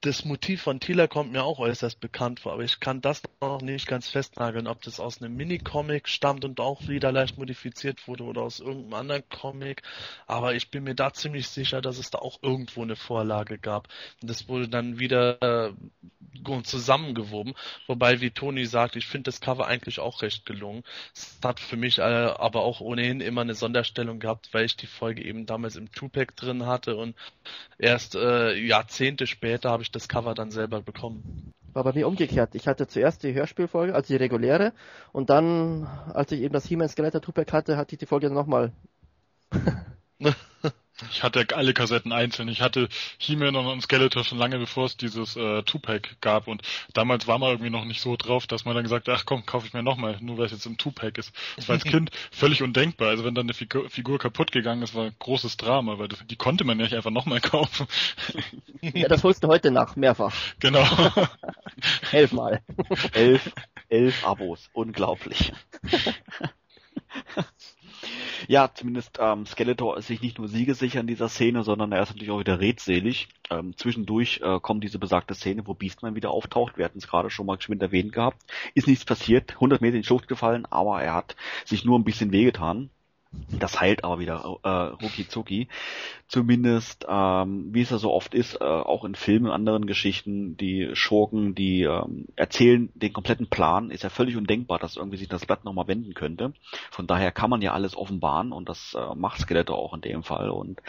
Das 0.00 0.24
Motiv 0.24 0.62
von 0.62 0.80
Tila 0.80 1.06
kommt 1.06 1.30
mir 1.30 1.44
auch 1.44 1.60
äußerst 1.60 2.00
bekannt 2.00 2.40
vor, 2.40 2.52
aber 2.52 2.64
ich 2.64 2.80
kann 2.80 3.00
das 3.00 3.22
noch 3.40 3.62
nicht 3.62 3.86
ganz 3.86 4.08
festnageln, 4.08 4.66
ob 4.66 4.82
das 4.82 4.98
aus 4.98 5.22
einem 5.22 5.36
Minicomic 5.36 6.08
stammt 6.08 6.44
und 6.44 6.58
auch 6.58 6.88
wieder 6.88 7.12
leicht 7.12 7.38
modifiziert 7.38 8.08
wurde 8.08 8.24
oder 8.24 8.42
aus 8.42 8.58
irgendeinem 8.58 8.94
anderen 8.94 9.28
Comic. 9.28 9.82
Aber 10.26 10.54
ich 10.54 10.70
bin 10.70 10.82
mir 10.82 10.96
da 10.96 11.12
ziemlich 11.12 11.48
sicher, 11.48 11.80
dass 11.80 11.98
es 11.98 12.10
da 12.10 12.18
auch 12.18 12.40
irgendwo 12.42 12.82
eine 12.82 12.96
Vorlage 12.96 13.58
gab. 13.58 13.88
Und 14.20 14.28
das 14.28 14.48
wurde 14.48 14.68
dann 14.68 14.98
wieder 14.98 15.40
äh, 15.68 15.72
zusammengewoben. 16.64 17.54
Wobei, 17.86 18.20
wie 18.20 18.30
Toni 18.30 18.64
sagt, 18.64 18.96
ich 18.96 19.06
finde 19.06 19.24
das 19.24 19.40
Cover 19.40 19.66
eigentlich 19.66 20.00
auch 20.00 20.22
recht 20.22 20.46
gelungen. 20.46 20.82
Es 21.14 21.38
hat 21.44 21.60
für 21.60 21.76
mich 21.76 21.98
äh, 21.98 22.02
aber 22.02 22.62
auch 22.62 22.80
ohnehin 22.80 23.20
immer 23.20 23.42
eine 23.42 23.54
Sonderstellung 23.54 24.18
gehabt, 24.18 24.48
weil 24.52 24.64
ich 24.64 24.76
die 24.76 24.86
Folge 24.86 25.22
eben 25.22 25.46
damals 25.46 25.76
im 25.76 25.92
Tupac 25.92 26.34
drin 26.36 26.66
hatte 26.66 26.96
und 26.96 27.14
erst 27.78 28.14
äh, 28.14 28.54
Jahrzehnte 28.54 29.26
später 29.26 29.67
habe 29.70 29.82
ich 29.82 29.90
das 29.90 30.08
Cover 30.08 30.34
dann 30.34 30.50
selber 30.50 30.82
bekommen. 30.82 31.52
war 31.72 31.84
bei 31.84 31.92
mir 31.92 32.08
umgekehrt. 32.08 32.54
Ich 32.54 32.66
hatte 32.66 32.86
zuerst 32.86 33.22
die 33.22 33.34
Hörspielfolge, 33.34 33.94
also 33.94 34.06
die 34.08 34.16
reguläre, 34.16 34.72
und 35.12 35.30
dann, 35.30 35.86
als 36.12 36.32
ich 36.32 36.40
eben 36.40 36.54
das 36.54 36.66
He-Man 36.66 36.88
Skeletor 36.88 37.20
Tupac 37.20 37.52
hatte, 37.52 37.76
hatte 37.76 37.94
ich 37.94 37.98
die 37.98 38.06
Folge 38.06 38.30
nochmal. 38.30 38.72
Ich 41.10 41.22
hatte 41.22 41.46
alle 41.54 41.74
Kassetten 41.74 42.12
einzeln. 42.12 42.48
Ich 42.48 42.60
hatte 42.60 42.88
He-Man 43.18 43.54
und 43.54 43.80
Skeletor 43.82 44.24
schon 44.24 44.38
lange 44.38 44.58
bevor 44.58 44.86
es 44.86 44.96
dieses 44.96 45.36
äh, 45.36 45.62
Two-Pack 45.62 46.20
gab 46.20 46.48
und 46.48 46.62
damals 46.92 47.26
war 47.26 47.38
man 47.38 47.50
irgendwie 47.50 47.70
noch 47.70 47.84
nicht 47.84 48.00
so 48.00 48.16
drauf, 48.16 48.46
dass 48.46 48.64
man 48.64 48.74
dann 48.74 48.82
gesagt 48.82 49.08
hat, 49.08 49.16
ach 49.16 49.24
komm, 49.24 49.46
kaufe 49.46 49.66
ich 49.66 49.72
mir 49.72 49.82
nochmal, 49.82 50.18
nur 50.20 50.38
weil 50.38 50.46
es 50.46 50.52
jetzt 50.52 50.66
im 50.66 50.76
Two-Pack 50.76 51.18
ist. 51.18 51.32
Das 51.56 51.68
war 51.68 51.74
als 51.74 51.84
Kind 51.88 52.10
völlig 52.32 52.62
undenkbar. 52.62 53.08
Also 53.08 53.24
wenn 53.24 53.34
dann 53.34 53.46
eine 53.46 53.54
Figur, 53.54 53.88
Figur 53.88 54.18
kaputt 54.18 54.50
gegangen 54.50 54.82
ist, 54.82 54.94
war 54.94 55.04
ein 55.04 55.14
großes 55.18 55.56
Drama, 55.56 55.98
weil 55.98 56.08
das, 56.08 56.18
die 56.26 56.36
konnte 56.36 56.64
man 56.64 56.78
ja 56.78 56.84
nicht 56.84 56.96
einfach 56.96 57.10
nochmal 57.10 57.40
kaufen. 57.42 57.86
Ja, 58.80 59.08
das 59.08 59.22
holst 59.22 59.44
du 59.44 59.48
heute 59.48 59.70
nach, 59.70 59.94
mehrfach. 59.94 60.34
Genau. 60.58 60.84
Elfmal. 62.12 62.60
elf, 63.12 63.52
elf 63.88 64.24
Abos, 64.24 64.68
unglaublich. 64.72 65.52
Ja, 68.46 68.70
zumindest 68.72 69.18
ähm, 69.20 69.46
Skeletor 69.46 69.96
ist 69.96 70.06
sich 70.06 70.22
nicht 70.22 70.38
nur 70.38 70.48
siegesicher 70.48 71.00
in 71.00 71.06
dieser 71.06 71.28
Szene, 71.28 71.64
sondern 71.64 71.92
er 71.92 72.02
ist 72.02 72.10
natürlich 72.10 72.30
auch 72.30 72.38
wieder 72.38 72.60
redselig. 72.60 73.28
Ähm, 73.50 73.76
zwischendurch 73.76 74.40
äh, 74.42 74.60
kommt 74.60 74.84
diese 74.84 74.98
besagte 74.98 75.34
Szene, 75.34 75.66
wo 75.66 75.74
Beastman 75.74 76.14
wieder 76.14 76.30
auftaucht. 76.30 76.78
Wir 76.78 76.84
hatten 76.84 76.98
es 76.98 77.08
gerade 77.08 77.30
schon 77.30 77.46
mal 77.46 77.56
geschwind 77.56 77.82
erwähnt 77.82 78.12
gehabt. 78.12 78.42
Ist 78.74 78.86
nichts 78.86 79.04
passiert, 79.04 79.54
100 79.54 79.80
Meter 79.80 79.96
in 79.96 80.02
die 80.02 80.06
Schlucht 80.06 80.28
gefallen, 80.28 80.66
aber 80.66 81.02
er 81.02 81.14
hat 81.14 81.36
sich 81.64 81.84
nur 81.84 81.98
ein 81.98 82.04
bisschen 82.04 82.32
wehgetan. 82.32 82.90
Das 83.30 83.80
heilt 83.80 84.04
aber 84.04 84.20
wieder 84.20 84.58
äh, 84.62 84.68
rucki 84.68 85.28
zucki. 85.28 85.68
Zumindest, 86.28 87.06
ähm, 87.08 87.68
wie 87.72 87.82
es 87.82 87.90
ja 87.90 87.98
so 87.98 88.12
oft 88.12 88.34
ist, 88.34 88.60
äh, 88.60 88.64
auch 88.64 89.04
in 89.04 89.14
Filmen 89.14 89.50
anderen 89.50 89.86
Geschichten, 89.86 90.56
die 90.56 90.90
Schurken, 90.94 91.54
die 91.54 91.82
ähm, 91.82 92.26
erzählen 92.36 92.90
den 92.94 93.12
kompletten 93.12 93.48
Plan, 93.48 93.90
ist 93.90 94.02
ja 94.02 94.08
völlig 94.08 94.36
undenkbar, 94.36 94.78
dass 94.78 94.96
irgendwie 94.96 95.18
sich 95.18 95.28
das 95.28 95.44
Blatt 95.44 95.64
nochmal 95.64 95.88
wenden 95.88 96.14
könnte. 96.14 96.52
Von 96.90 97.06
daher 97.06 97.30
kann 97.30 97.50
man 97.50 97.60
ja 97.60 97.72
alles 97.72 97.96
offenbaren 97.96 98.52
und 98.52 98.68
das 98.68 98.94
äh, 98.94 99.14
macht 99.14 99.40
Skeletor 99.40 99.76
auch 99.76 99.94
in 99.94 100.00
dem 100.00 100.22
Fall 100.22 100.50
und 100.50 100.80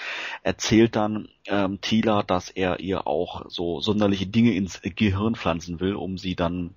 erzählt 0.44 0.96
dann 0.96 1.28
ähm, 1.48 1.82
Tila, 1.82 2.24
dass 2.24 2.50
er 2.50 2.80
ihr 2.80 3.06
auch 3.06 3.50
so 3.50 3.82
sonderliche 3.82 4.28
Dinge 4.28 4.54
ins 4.54 4.82
Gehirn 4.82 5.36
pflanzen 5.36 5.80
will, 5.80 5.96
um 5.96 6.18
sie 6.18 6.36
dann 6.36 6.76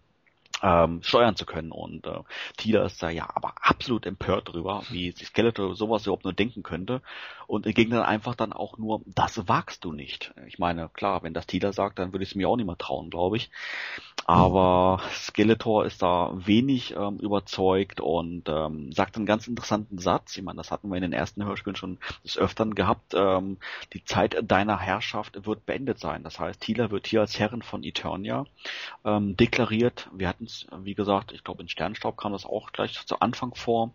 ähm, 0.63 1.03
steuern 1.03 1.37
zu 1.37 1.45
können. 1.45 1.73
Und 1.73 2.07
äh, 2.07 2.21
Tila 2.57 2.85
ist 2.85 3.03
da 3.03 3.11
ja 3.11 3.29
aber 3.35 3.55
absolut 3.61 4.07
empört 4.07 4.53
drüber, 4.53 4.83
wie 4.91 5.11
sich 5.11 5.29
Skeletor 5.29 5.75
sowas 5.75 6.05
überhaupt 6.07 6.25
nur 6.25 6.33
denken 6.33 6.63
könnte. 6.63 7.03
Und 7.47 7.67
entgegnet 7.67 7.99
dann 7.99 8.07
einfach 8.07 8.35
dann 8.35 8.53
auch 8.53 8.79
nur, 8.79 9.03
das 9.05 9.47
wagst 9.47 9.85
du 9.85 9.93
nicht. 9.93 10.33
Ich 10.47 10.59
meine, 10.59 10.89
klar, 10.89 11.23
wenn 11.23 11.35
das 11.35 11.47
Tila 11.47 11.73
sagt, 11.73 11.99
dann 11.99 12.13
würde 12.13 12.23
ich 12.23 12.31
es 12.31 12.35
mir 12.35 12.49
auch 12.49 12.57
nicht 12.57 12.67
mehr 12.67 12.79
trauen, 12.79 13.11
glaube 13.11 13.37
ich. 13.37 13.51
Aber 14.25 15.01
Skeletor 15.11 15.85
ist 15.85 16.01
da 16.01 16.31
wenig 16.35 16.95
ähm, 16.97 17.19
überzeugt 17.19 18.01
und 18.01 18.49
ähm, 18.49 18.93
sagt 18.93 19.17
einen 19.17 19.27
ganz 19.27 19.49
interessanten 19.49 19.99
Satz. 19.99 20.37
Ich 20.37 20.43
meine, 20.43 20.59
das 20.59 20.71
hatten 20.71 20.89
wir 20.89 20.97
in 20.97 21.03
den 21.03 21.13
ersten 21.13 21.45
Hörspielen 21.45 21.77
schon 21.77 21.99
des 22.25 22.39
Öfteren 22.39 22.75
gehabt. 22.75 23.15
Ähm, 23.15 23.59
die 23.93 24.05
Zeit 24.05 24.39
deiner 24.43 24.79
Herrschaft 24.79 25.45
wird 25.45 25.67
beendet 25.67 25.99
sein. 25.99 26.23
Das 26.23 26.39
heißt, 26.39 26.61
Tila 26.61 26.91
wird 26.91 27.07
hier 27.07 27.21
als 27.21 27.39
Herrin 27.39 27.63
von 27.63 27.83
Eternia 27.83 28.47
ähm, 29.05 29.37
deklariert. 29.37 30.09
Wir 30.13 30.29
hatten 30.29 30.47
es, 30.53 30.67
wie 30.85 30.95
gesagt, 30.95 31.33
ich 31.33 31.45
glaube 31.45 31.63
in 31.63 31.69
Sternstaub 31.69 32.17
kam 32.17 32.33
das 32.33 32.47
auch 32.47 32.73
gleich 32.73 33.05
zu 33.07 33.21
Anfang 33.21 33.55
vor. 33.55 33.93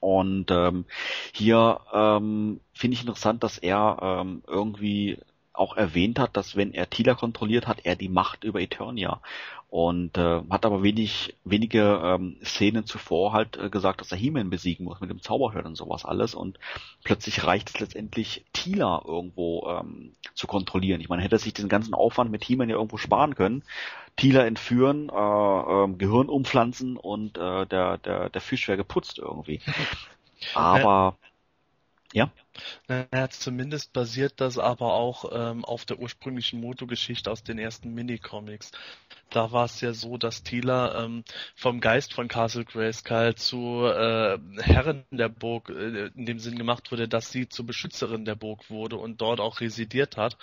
Und 0.00 0.50
ähm, 0.50 0.86
hier 1.32 1.80
ähm, 1.92 2.60
finde 2.72 2.94
ich 2.94 3.02
interessant, 3.02 3.42
dass 3.42 3.58
er 3.58 3.98
ähm, 4.00 4.42
irgendwie 4.46 5.18
auch 5.52 5.76
erwähnt 5.76 6.18
hat, 6.18 6.36
dass 6.36 6.56
wenn 6.56 6.72
er 6.72 6.88
Tila 6.88 7.14
kontrolliert, 7.14 7.66
hat 7.66 7.80
er 7.84 7.96
die 7.96 8.08
Macht 8.08 8.44
über 8.44 8.60
Eternia. 8.60 9.20
Und 9.68 10.18
äh, 10.18 10.40
hat 10.50 10.66
aber 10.66 10.82
wenig, 10.82 11.36
wenige 11.44 12.00
ähm, 12.02 12.36
Szenen 12.44 12.86
zuvor 12.86 13.32
halt 13.32 13.56
äh, 13.56 13.70
gesagt, 13.70 14.00
dass 14.00 14.10
er 14.10 14.18
He-Man 14.18 14.50
besiegen 14.50 14.84
muss 14.84 15.00
mit 15.00 15.10
dem 15.10 15.22
Zauberhörn 15.22 15.66
und 15.66 15.76
sowas 15.76 16.04
alles. 16.04 16.34
Und 16.34 16.58
plötzlich 17.04 17.44
reicht 17.44 17.70
es 17.70 17.78
letztendlich, 17.78 18.44
Tila 18.52 19.02
irgendwo 19.06 19.68
ähm, 19.68 20.16
zu 20.34 20.48
kontrollieren. 20.48 21.00
Ich 21.00 21.08
meine, 21.08 21.22
hätte 21.22 21.36
er 21.36 21.40
sich 21.40 21.54
den 21.54 21.68
ganzen 21.68 21.94
Aufwand 21.94 22.32
mit 22.32 22.42
He-Man 22.42 22.68
ja 22.68 22.76
irgendwo 22.76 22.96
sparen 22.96 23.36
können. 23.36 23.62
Tila 24.16 24.44
entführen, 24.44 25.08
äh, 25.08 25.12
äh, 25.14 25.88
Gehirn 25.96 26.28
umpflanzen 26.28 26.96
und 26.96 27.38
äh, 27.38 27.66
der, 27.66 27.98
der, 27.98 28.28
der 28.28 28.40
Fisch 28.40 28.66
wäre 28.66 28.76
geputzt 28.76 29.18
irgendwie. 29.18 29.60
Aber 30.54 31.16
ja. 32.12 32.30
Naja, 32.88 33.28
zumindest 33.30 33.92
basiert 33.92 34.40
das 34.40 34.58
aber 34.58 34.94
auch 34.94 35.30
ähm, 35.32 35.64
auf 35.64 35.84
der 35.84 35.98
ursprünglichen 35.98 36.60
Moto-Geschichte 36.60 37.30
aus 37.30 37.42
den 37.42 37.58
ersten 37.58 37.94
Minicomics. 37.94 38.72
Da 39.30 39.52
war 39.52 39.64
es 39.66 39.80
ja 39.80 39.92
so, 39.92 40.16
dass 40.16 40.42
Tila 40.42 41.04
ähm, 41.04 41.24
vom 41.54 41.80
Geist 41.80 42.12
von 42.12 42.26
Castle 42.28 42.64
Grayskull 42.64 43.36
zu 43.36 43.86
äh, 43.86 44.38
Herrin 44.58 45.04
der 45.10 45.28
Burg 45.28 45.68
äh, 45.70 46.06
in 46.16 46.26
dem 46.26 46.40
Sinn 46.40 46.58
gemacht 46.58 46.90
wurde, 46.90 47.08
dass 47.08 47.30
sie 47.30 47.48
zur 47.48 47.66
Beschützerin 47.66 48.24
der 48.24 48.34
Burg 48.34 48.68
wurde 48.70 48.96
und 48.96 49.20
dort 49.20 49.40
auch 49.40 49.60
residiert 49.60 50.16
hat. 50.16 50.36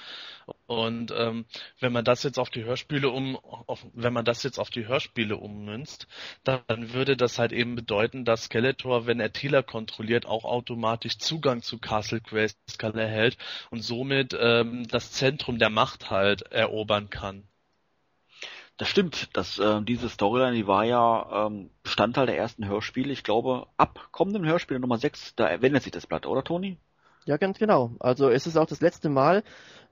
Und 0.68 1.14
ähm, 1.16 1.46
wenn 1.80 1.94
man 1.94 2.04
das 2.04 2.24
jetzt 2.24 2.38
auf 2.38 2.50
die 2.50 2.66
Hörspiele 2.66 3.10
um, 3.10 3.38
auf, 3.38 3.86
wenn 3.94 4.12
man 4.12 4.26
das 4.26 4.44
jetzt 4.44 4.60
auf 4.60 4.70
die 4.70 4.86
Hörspiele 4.86 5.38
ummünzt, 5.38 6.08
dann 6.44 6.94
würde 6.94 7.16
das 7.16 7.40
halt 7.40 7.54
eben 7.54 7.76
bedeuten, 7.76 8.26
dass 8.26 8.44
Skeletor, 8.44 9.08
wenn 9.08 9.22
er 9.22 9.32
Tila 9.32 9.62
kontrolliert, 9.62 10.26
auch 10.26 10.44
automatisch 10.44 11.18
Zugang 11.20 11.62
zu 11.62 11.80
Castle 11.80 12.20
Grayskull 12.20 13.00
erhält 13.00 13.38
und 13.72 13.82
somit 13.82 14.38
ähm, 14.40 14.88
das 14.90 15.14
Zentrum 15.14 15.58
der 15.58 15.70
Macht 15.70 16.12
halt 16.12 16.42
erobern 16.52 17.10
kann. 17.10 17.48
Das 18.76 18.90
stimmt. 18.90 19.30
Das, 19.34 19.58
äh, 19.60 19.82
diese 19.82 20.10
Storyline, 20.10 20.56
die 20.56 20.68
war 20.68 20.84
ja 20.84 21.48
ähm, 21.48 21.72
Bestandteil 21.82 22.28
der 22.28 22.38
ersten 22.38 22.68
Hörspiele. 22.68 23.12
Ich 23.12 23.24
glaube, 23.24 23.68
ab 23.78 24.10
kommendem 24.12 24.46
Hörspiel 24.46 24.80
Nummer 24.80 24.98
6, 24.98 25.36
da 25.36 25.62
wendet 25.62 25.84
sich 25.84 25.92
das 25.92 26.06
Blatt, 26.06 26.28
oder 26.28 26.44
Toni? 26.44 26.78
Ja, 27.26 27.38
ganz 27.38 27.58
genau. 27.58 27.96
Also 28.00 28.30
es 28.30 28.48
ist 28.48 28.56
auch 28.56 28.68
das 28.68 28.80
letzte 28.80 29.10
Mal, 29.10 29.44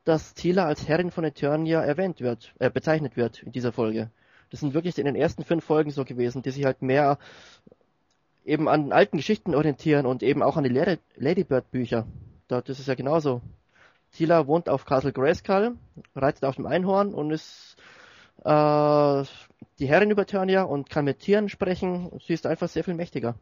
dass 0.06 0.34
Tila 0.36 0.66
als 0.66 0.88
Herrin 0.88 1.12
von 1.12 1.24
Eternia 1.24 1.82
erwähnt 1.82 2.22
wird, 2.22 2.54
äh, 2.60 2.70
bezeichnet 2.70 3.18
wird 3.18 3.44
in 3.44 3.52
dieser 3.52 3.72
Folge. 3.72 4.12
Das 4.52 4.60
sind 4.60 4.74
wirklich 4.74 4.98
in 4.98 5.06
den 5.06 5.16
ersten 5.16 5.44
fünf 5.44 5.66
Folgen 5.66 5.92
so 5.92 6.06
gewesen, 6.06 6.44
die 6.44 6.52
sich 6.52 6.64
halt 6.64 6.82
mehr 6.82 7.18
eben 8.46 8.70
an 8.70 8.92
alten 8.92 9.18
Geschichten 9.18 9.56
orientieren 9.56 10.06
und 10.06 10.22
eben 10.24 10.44
auch 10.44 10.56
an 10.56 10.64
die 10.64 10.98
Ladybird-Bücher. 11.18 12.06
Das 12.48 12.70
ist 12.70 12.88
ja 12.88 12.94
genauso. 12.94 13.42
Tila 14.12 14.48
wohnt 14.48 14.70
auf 14.70 14.86
Castle 14.86 15.12
Grayskull, 15.12 15.76
reitet 16.16 16.46
auf 16.46 16.56
dem 16.56 16.68
Einhorn 16.68 17.14
und 17.14 17.32
ist 17.32 17.76
äh, 18.44 19.24
die 19.80 19.88
Herrin 19.88 20.12
über 20.12 20.28
Turnia 20.28 20.62
und 20.62 20.90
kann 20.90 21.06
mit 21.06 21.20
Tieren 21.20 21.50
sprechen. 21.50 22.12
Sie 22.26 22.34
ist 22.34 22.46
einfach 22.46 22.70
sehr 22.70 22.84
viel 22.84 22.94
mächtiger. 22.94 23.36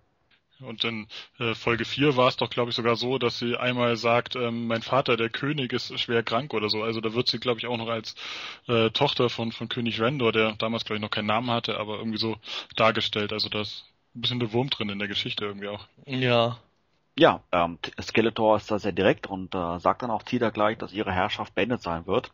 Und 0.64 0.84
in 0.84 1.08
äh, 1.40 1.54
Folge 1.56 1.86
4 1.86 2.16
war 2.18 2.28
es 2.28 2.38
doch, 2.38 2.50
glaube 2.50 2.70
ich, 2.70 2.76
sogar 2.76 2.96
so, 2.96 3.18
dass 3.18 3.40
sie 3.40 3.58
einmal 3.58 3.96
sagt, 3.96 4.36
ähm, 4.36 4.68
mein 4.68 4.82
Vater, 4.82 5.18
der 5.18 5.30
König, 5.30 5.74
ist 5.74 5.98
schwer 6.00 6.24
krank 6.24 6.54
oder 6.54 6.70
so. 6.70 6.84
Also 6.84 7.02
da 7.02 7.14
wird 7.14 7.28
sie, 7.28 7.40
glaube 7.40 7.60
ich, 7.60 7.68
auch 7.68 7.78
noch 7.78 7.88
als 7.90 8.16
äh, 8.68 8.90
Tochter 8.92 9.30
von, 9.30 9.52
von 9.52 9.70
König 9.70 10.00
Rendor, 10.00 10.32
der 10.32 10.54
damals, 10.54 10.86
glaube 10.86 10.98
ich, 10.98 11.02
noch 11.02 11.12
keinen 11.12 11.28
Namen 11.28 11.50
hatte, 11.52 11.78
aber 11.78 11.98
irgendwie 11.98 12.20
so 12.20 12.38
dargestellt. 12.76 13.34
Also 13.34 13.50
da 13.50 13.62
ist 13.62 13.86
ein 14.16 14.22
bisschen 14.22 14.40
der 14.40 14.54
Wurm 14.54 14.70
drin 14.70 14.90
in 14.90 15.00
der 15.00 15.08
Geschichte 15.08 15.46
irgendwie 15.46 15.68
auch. 15.68 15.88
Ja. 16.06 16.60
Ja, 17.16 17.42
ähm, 17.52 17.78
Skeletor 18.02 18.58
ist 18.58 18.72
da 18.72 18.80
sehr 18.80 18.92
direkt 18.92 19.28
und 19.28 19.54
äh, 19.54 19.80
sagt 19.80 20.02
dann 20.02 20.10
auch 20.10 20.24
Tida 20.24 20.50
gleich, 20.50 20.80
dass 20.80 20.94
ihre 20.94 21.12
Herrschaft 21.12 21.54
beendet 21.54 21.84
sein 21.84 22.08
wird 22.08 22.32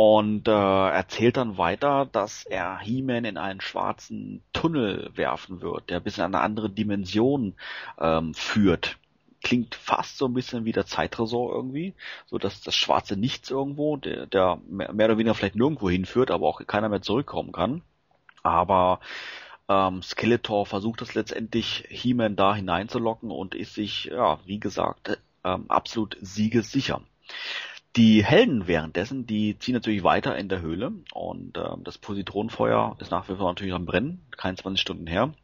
und 0.00 0.46
äh, 0.46 0.52
erzählt 0.52 1.38
dann 1.38 1.58
weiter, 1.58 2.06
dass 2.12 2.44
er 2.46 2.78
He-Man 2.78 3.24
in 3.24 3.36
einen 3.36 3.60
schwarzen 3.60 4.44
Tunnel 4.52 5.10
werfen 5.16 5.60
wird, 5.60 5.90
der 5.90 5.98
bis 5.98 6.18
in 6.18 6.22
eine 6.22 6.38
andere 6.38 6.70
Dimension 6.70 7.54
ähm, 7.98 8.32
führt. 8.32 8.96
Klingt 9.42 9.74
fast 9.74 10.16
so 10.16 10.26
ein 10.26 10.34
bisschen 10.34 10.64
wie 10.64 10.70
der 10.70 10.86
Zeittresor 10.86 11.52
irgendwie, 11.52 11.94
so 12.26 12.38
dass 12.38 12.60
das 12.60 12.76
schwarze 12.76 13.16
Nichts 13.16 13.50
irgendwo, 13.50 13.96
der, 13.96 14.26
der 14.26 14.60
mehr 14.68 14.88
oder 14.92 15.18
weniger 15.18 15.34
vielleicht 15.34 15.56
nirgendwo 15.56 15.90
hinführt, 15.90 16.30
aber 16.30 16.46
auch 16.46 16.64
keiner 16.64 16.88
mehr 16.88 17.02
zurückkommen 17.02 17.50
kann. 17.50 17.82
Aber 18.44 19.00
ähm, 19.68 20.04
Skeletor 20.04 20.64
versucht 20.64 21.02
es 21.02 21.14
letztendlich, 21.14 21.86
He-Man 21.88 22.36
da 22.36 22.54
hineinzulocken 22.54 23.32
und 23.32 23.56
ist 23.56 23.74
sich, 23.74 24.04
ja, 24.04 24.38
wie 24.44 24.60
gesagt, 24.60 25.18
ähm, 25.42 25.64
absolut 25.68 26.16
siegessicher. 26.20 27.00
Die 27.98 28.24
Helden 28.24 28.68
währenddessen, 28.68 29.26
die 29.26 29.58
ziehen 29.58 29.74
natürlich 29.74 30.04
weiter 30.04 30.38
in 30.38 30.48
der 30.48 30.60
Höhle 30.60 30.92
und 31.12 31.56
äh, 31.58 31.68
das 31.82 31.98
Positronenfeuer 31.98 32.96
ist 33.00 33.10
nach 33.10 33.28
wie 33.28 33.34
vor 33.34 33.48
natürlich 33.48 33.74
am 33.74 33.86
Brennen, 33.86 34.20
keine 34.36 34.56
20 34.56 34.80
Stunden 34.80 35.08
her. 35.08 35.34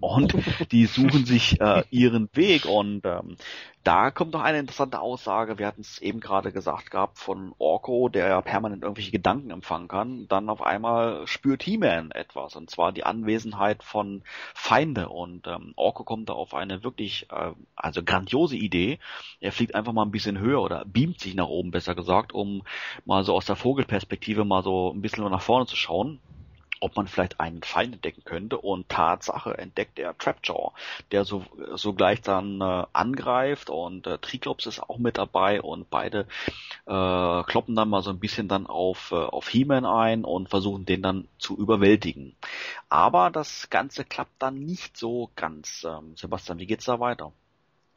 Und 0.00 0.34
die 0.72 0.86
suchen 0.86 1.24
sich 1.24 1.60
äh, 1.60 1.84
ihren 1.90 2.28
Weg 2.34 2.66
und 2.66 3.04
ähm, 3.06 3.36
da 3.82 4.10
kommt 4.10 4.32
noch 4.32 4.42
eine 4.42 4.58
interessante 4.58 5.00
Aussage, 5.00 5.58
wir 5.58 5.66
hatten 5.66 5.80
es 5.80 6.02
eben 6.02 6.18
gerade 6.18 6.50
gesagt 6.50 6.90
gehabt, 6.90 7.18
von 7.18 7.54
Orko, 7.58 8.08
der 8.08 8.28
ja 8.28 8.40
permanent 8.40 8.82
irgendwelche 8.82 9.12
Gedanken 9.12 9.50
empfangen 9.50 9.86
kann. 9.86 10.26
Dann 10.28 10.48
auf 10.48 10.60
einmal 10.60 11.26
spürt 11.28 11.62
He-Man 11.62 12.10
etwas, 12.10 12.56
und 12.56 12.68
zwar 12.68 12.90
die 12.90 13.04
Anwesenheit 13.04 13.84
von 13.84 14.22
Feinde. 14.54 15.08
Und 15.08 15.46
ähm, 15.46 15.72
Orko 15.76 16.02
kommt 16.02 16.28
da 16.28 16.32
auf 16.32 16.52
eine 16.52 16.82
wirklich, 16.82 17.28
äh, 17.30 17.52
also 17.76 18.02
grandiose 18.02 18.56
Idee. 18.56 18.98
Er 19.40 19.52
fliegt 19.52 19.76
einfach 19.76 19.92
mal 19.92 20.04
ein 20.04 20.10
bisschen 20.10 20.40
höher 20.40 20.60
oder 20.60 20.84
beamt 20.84 21.20
sich 21.20 21.36
nach 21.36 21.48
oben, 21.48 21.70
besser 21.70 21.94
gesagt, 21.94 22.34
um 22.34 22.64
mal 23.04 23.22
so 23.22 23.34
aus 23.34 23.46
der 23.46 23.56
Vogelperspektive 23.56 24.44
mal 24.44 24.64
so 24.64 24.92
ein 24.92 25.00
bisschen 25.00 25.30
nach 25.30 25.42
vorne 25.42 25.66
zu 25.66 25.76
schauen 25.76 26.20
ob 26.80 26.96
man 26.96 27.06
vielleicht 27.06 27.40
einen 27.40 27.62
Feind 27.62 27.94
entdecken 27.94 28.24
könnte 28.24 28.58
und 28.58 28.88
Tatsache 28.88 29.56
entdeckt 29.58 29.98
er 29.98 30.16
Trapjaw, 30.16 30.72
der 31.12 31.24
so 31.24 31.44
sogleich 31.74 32.22
dann 32.22 32.60
äh, 32.60 32.84
angreift 32.92 33.70
und 33.70 34.06
äh, 34.06 34.18
Triklops 34.18 34.66
ist 34.66 34.80
auch 34.80 34.98
mit 34.98 35.18
dabei 35.18 35.62
und 35.62 35.90
beide 35.90 36.26
äh, 36.86 37.42
kloppen 37.44 37.74
dann 37.74 37.88
mal 37.88 38.02
so 38.02 38.10
ein 38.10 38.20
bisschen 38.20 38.48
dann 38.48 38.66
auf 38.66 39.12
äh, 39.12 39.16
auf 39.16 39.48
He-Man 39.48 39.84
ein 39.84 40.24
und 40.24 40.48
versuchen 40.48 40.84
den 40.86 41.02
dann 41.02 41.28
zu 41.38 41.56
überwältigen. 41.56 42.36
Aber 42.88 43.30
das 43.30 43.70
Ganze 43.70 44.04
klappt 44.04 44.40
dann 44.42 44.58
nicht 44.58 44.96
so 44.96 45.30
ganz. 45.36 45.84
Ähm, 45.88 46.16
Sebastian, 46.16 46.58
wie 46.58 46.66
geht's 46.66 46.84
da 46.86 47.00
weiter? 47.00 47.32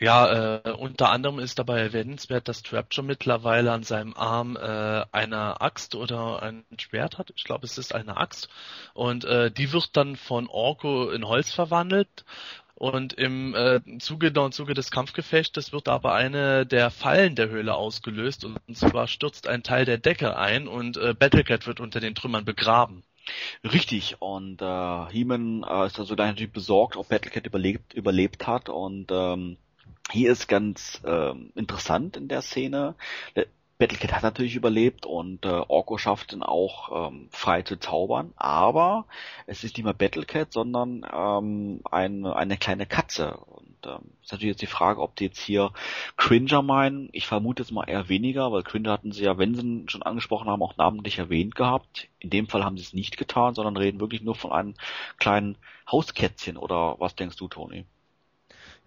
Ja, 0.02 0.60
äh, 0.64 0.72
unter 0.72 1.10
anderem 1.12 1.40
ist 1.40 1.60
dabei 1.60 1.80
erwähnenswert, 1.82 2.48
dass 2.48 2.64
Trapjaw 2.64 3.04
mittlerweile 3.06 3.72
an 3.74 3.84
seinem 3.84 4.14
Arm 4.16 4.56
äh, 4.56 5.06
eine 5.12 5.60
Axt 5.62 5.94
oder 5.96 6.42
ein 6.42 6.64
Schwert 6.78 7.18
hat. 7.18 7.32
Ich 7.36 7.44
glaube, 7.44 7.66
es 7.66 7.78
ist 7.78 7.94
eine 7.94 8.16
Axt. 8.18 8.48
Und 8.94 9.26
äh, 9.26 9.52
die 9.52 9.74
wird 9.74 9.98
dann 9.98 10.16
von 10.16 10.48
Orko 10.48 11.10
in 11.12 11.26
Holz 11.28 11.52
verwandelt 11.54 12.24
Und 12.76 13.14
im 13.14 13.56
äh, 13.56 13.82
Zuge, 14.00 14.30
im 14.30 14.52
Zuge 14.54 14.74
des 14.76 14.92
Kampfgefechtes 14.92 15.74
wird 15.74 15.90
aber 15.90 16.14
eine 16.16 16.66
der 16.66 16.92
Fallen 16.92 17.36
der 17.36 17.50
Höhle 17.50 17.76
ausgelöst 17.76 18.46
und, 18.46 18.60
zwar 18.78 19.08
stürzt 19.08 19.48
ein 19.48 19.64
Teil 19.64 19.86
der 19.86 20.00
Decke 20.00 20.38
ein 20.38 20.68
und 20.70 20.98
äh, 20.98 21.14
Battlecat 21.14 21.68
wird 21.68 21.82
unter 21.82 22.02
den 22.02 22.16
Trümmern 22.16 22.46
begraben. 22.46 23.04
Richtig, 23.64 24.22
und 24.22 24.62
äh, 24.62 24.66
Heeman 24.66 25.64
äh, 25.64 25.86
ist 25.88 26.00
also 26.00 26.16
gleich 26.16 26.30
natürlich 26.30 26.52
besorgt, 26.52 26.96
ob 26.98 27.10
Battlecat 27.10 27.46
überlebt, 27.48 27.94
überlebt 27.94 28.48
hat 28.48 28.70
und 28.70 29.12
ähm, 29.12 29.58
hier 30.11 30.31
ist 30.31 30.48
ganz 30.48 31.02
ähm, 31.06 31.52
interessant 31.56 32.18
in 32.18 32.27
der 32.27 32.41
Szene. 32.41 32.95
Battlecat 33.80 34.11
hat 34.11 34.23
natürlich 34.23 34.57
überlebt 34.57 35.06
und 35.06 35.45
äh, 35.45 35.61
Orko 35.69 35.98
schafft 35.98 36.34
ihn 36.34 36.44
auch 36.44 37.07
ähm, 37.07 37.30
frei 37.31 37.61
zu 37.61 37.77
zaubern, 37.77 38.34
aber 38.36 39.06
es 39.48 39.64
ist 39.64 39.77
nicht 39.77 39.86
mehr 39.86 39.94
Battlecat, 39.94 40.52
sondern 40.52 41.06
ähm, 41.10 41.80
eine, 41.90 42.36
eine 42.36 42.57
kleine 42.57 42.86
Katze. 42.86 43.38
Und 43.38 43.77
ähm, 43.86 44.11
ist 44.22 44.34
natürlich 44.34 44.52
jetzt 44.52 44.61
die 44.61 44.65
Frage, 44.65 45.02
ob 45.02 45.15
die 45.15 45.23
jetzt 45.23 45.40
hier 45.40 45.72
Cringer 46.18 46.61
meinen. 46.61 47.07
Ich 47.14 47.26
vermute 47.26 47.64
jetzt 47.64 47.72
mal 47.72 47.88
eher 47.88 48.10
weniger, 48.10 48.52
weil 48.52 48.64
Cringer 48.64 48.91
hatten 48.91 49.14
sie 49.14 49.23
ja, 49.23 49.38
wenn 49.38 49.56
sie 49.56 49.61
ihn 49.61 49.88
schon 49.88 50.03
angesprochen 50.03 50.49
haben, 50.49 50.61
auch 50.61 50.76
namentlich 50.76 51.18
erwähnt 51.18 51.56
gehabt. 51.56 52.10
In 52.19 52.30
dem 52.30 52.49
Fall 52.49 52.65
haben 52.65 52.76
sie 52.76 52.84
es 52.84 52.94
nicht 52.94 53.15
getan, 53.15 53.56
sondern 53.56 53.77
reden 53.77 54.02
wirklich 54.02 54.23
nur 54.23 54.36
von 54.36 54.52
einem 54.52 54.73
kleinen 55.19 55.57
Hauskätzchen. 55.90 56.57
Oder 56.57 56.98
was 56.99 57.15
denkst 57.15 57.38
du, 57.38 57.48
Toni? 57.48 57.86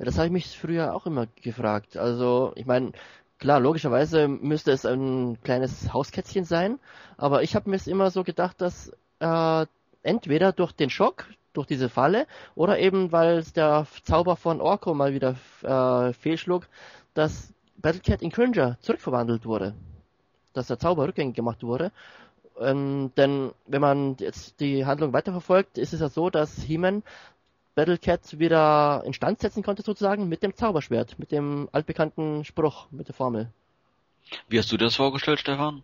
Ja, 0.02 0.06
das 0.06 0.16
habe 0.16 0.26
ich 0.26 0.32
mich 0.32 0.58
früher 0.58 0.96
auch 0.96 1.06
immer 1.06 1.28
gefragt. 1.42 1.96
Also, 1.96 2.52
ich 2.56 2.66
meine, 2.66 2.90
Klar, 3.38 3.58
logischerweise 3.58 4.28
müsste 4.28 4.70
es 4.70 4.84
ein 4.84 5.36
kleines 5.42 5.92
Hauskätzchen 5.92 6.44
sein, 6.44 6.78
aber 7.16 7.42
ich 7.42 7.56
habe 7.56 7.70
mir 7.70 7.74
es 7.74 7.88
immer 7.88 8.12
so 8.12 8.22
gedacht, 8.22 8.60
dass 8.60 8.92
äh, 9.18 9.66
entweder 10.04 10.52
durch 10.52 10.70
den 10.70 10.90
Schock, 10.90 11.26
durch 11.52 11.66
diese 11.66 11.88
Falle, 11.88 12.28
oder 12.54 12.78
eben 12.78 13.10
weil 13.10 13.42
der 13.56 13.88
Zauber 14.04 14.36
von 14.36 14.60
Orko 14.60 14.94
mal 14.94 15.12
wieder 15.12 15.34
äh, 15.62 16.12
fehlschlug, 16.12 16.68
dass 17.14 17.52
Battlecat 17.78 18.22
in 18.22 18.30
Cringer 18.30 18.76
zurückverwandelt 18.80 19.44
wurde. 19.44 19.74
Dass 20.52 20.68
der 20.68 20.78
Zauber 20.78 21.08
rückgängig 21.08 21.34
gemacht 21.34 21.64
wurde. 21.64 21.90
Ähm, 22.60 23.10
denn 23.16 23.50
wenn 23.66 23.80
man 23.80 24.16
jetzt 24.20 24.60
die 24.60 24.86
Handlung 24.86 25.12
weiterverfolgt, 25.12 25.78
ist 25.78 25.92
es 25.92 25.98
ja 25.98 26.08
so, 26.08 26.30
dass 26.30 26.62
He-Man 26.62 27.02
Battlecat 27.74 28.38
wieder 28.38 29.02
instand 29.04 29.40
setzen 29.40 29.62
konnte 29.62 29.82
sozusagen 29.82 30.28
mit 30.28 30.42
dem 30.42 30.54
Zauberschwert, 30.54 31.18
mit 31.18 31.32
dem 31.32 31.68
altbekannten 31.72 32.44
Spruch, 32.44 32.86
mit 32.90 33.08
der 33.08 33.14
Formel. 33.14 33.50
Wie 34.48 34.58
hast 34.58 34.70
du 34.72 34.76
das 34.76 34.96
vorgestellt, 34.96 35.40
Stefan? 35.40 35.82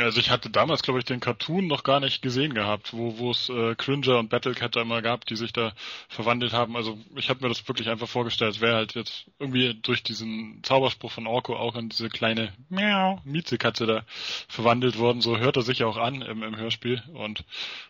Also 0.00 0.18
ich 0.18 0.30
hatte 0.30 0.50
damals, 0.50 0.82
glaube 0.82 0.98
ich, 0.98 1.04
den 1.04 1.20
Cartoon 1.20 1.68
noch 1.68 1.84
gar 1.84 2.00
nicht 2.00 2.22
gesehen 2.22 2.54
gehabt, 2.54 2.92
wo 2.92 3.30
es 3.30 3.48
äh, 3.48 3.76
Cringer 3.76 4.18
und 4.18 4.28
Battlecat 4.28 4.74
da 4.74 4.82
immer 4.82 5.00
gab, 5.00 5.24
die 5.26 5.36
sich 5.36 5.52
da 5.52 5.72
verwandelt 6.08 6.52
haben. 6.52 6.76
Also 6.76 6.98
ich 7.14 7.30
habe 7.30 7.42
mir 7.42 7.48
das 7.48 7.66
wirklich 7.68 7.88
einfach 7.88 8.08
vorgestellt, 8.08 8.56
es 8.56 8.60
wäre 8.60 8.74
halt 8.74 8.94
jetzt 8.96 9.26
irgendwie 9.38 9.74
durch 9.74 10.02
diesen 10.02 10.60
Zauberspruch 10.64 11.12
von 11.12 11.28
Orko 11.28 11.56
auch 11.56 11.76
in 11.76 11.88
diese 11.88 12.08
kleine 12.08 12.52
Miezekatze 13.24 13.86
da 13.86 14.02
verwandelt 14.48 14.98
worden. 14.98 15.20
So 15.20 15.38
hört 15.38 15.56
er 15.56 15.62
sich 15.62 15.84
auch 15.84 15.96
an 15.96 16.20
im, 16.22 16.42
im 16.42 16.56
Hörspiel. 16.56 17.02
Und 17.14 17.44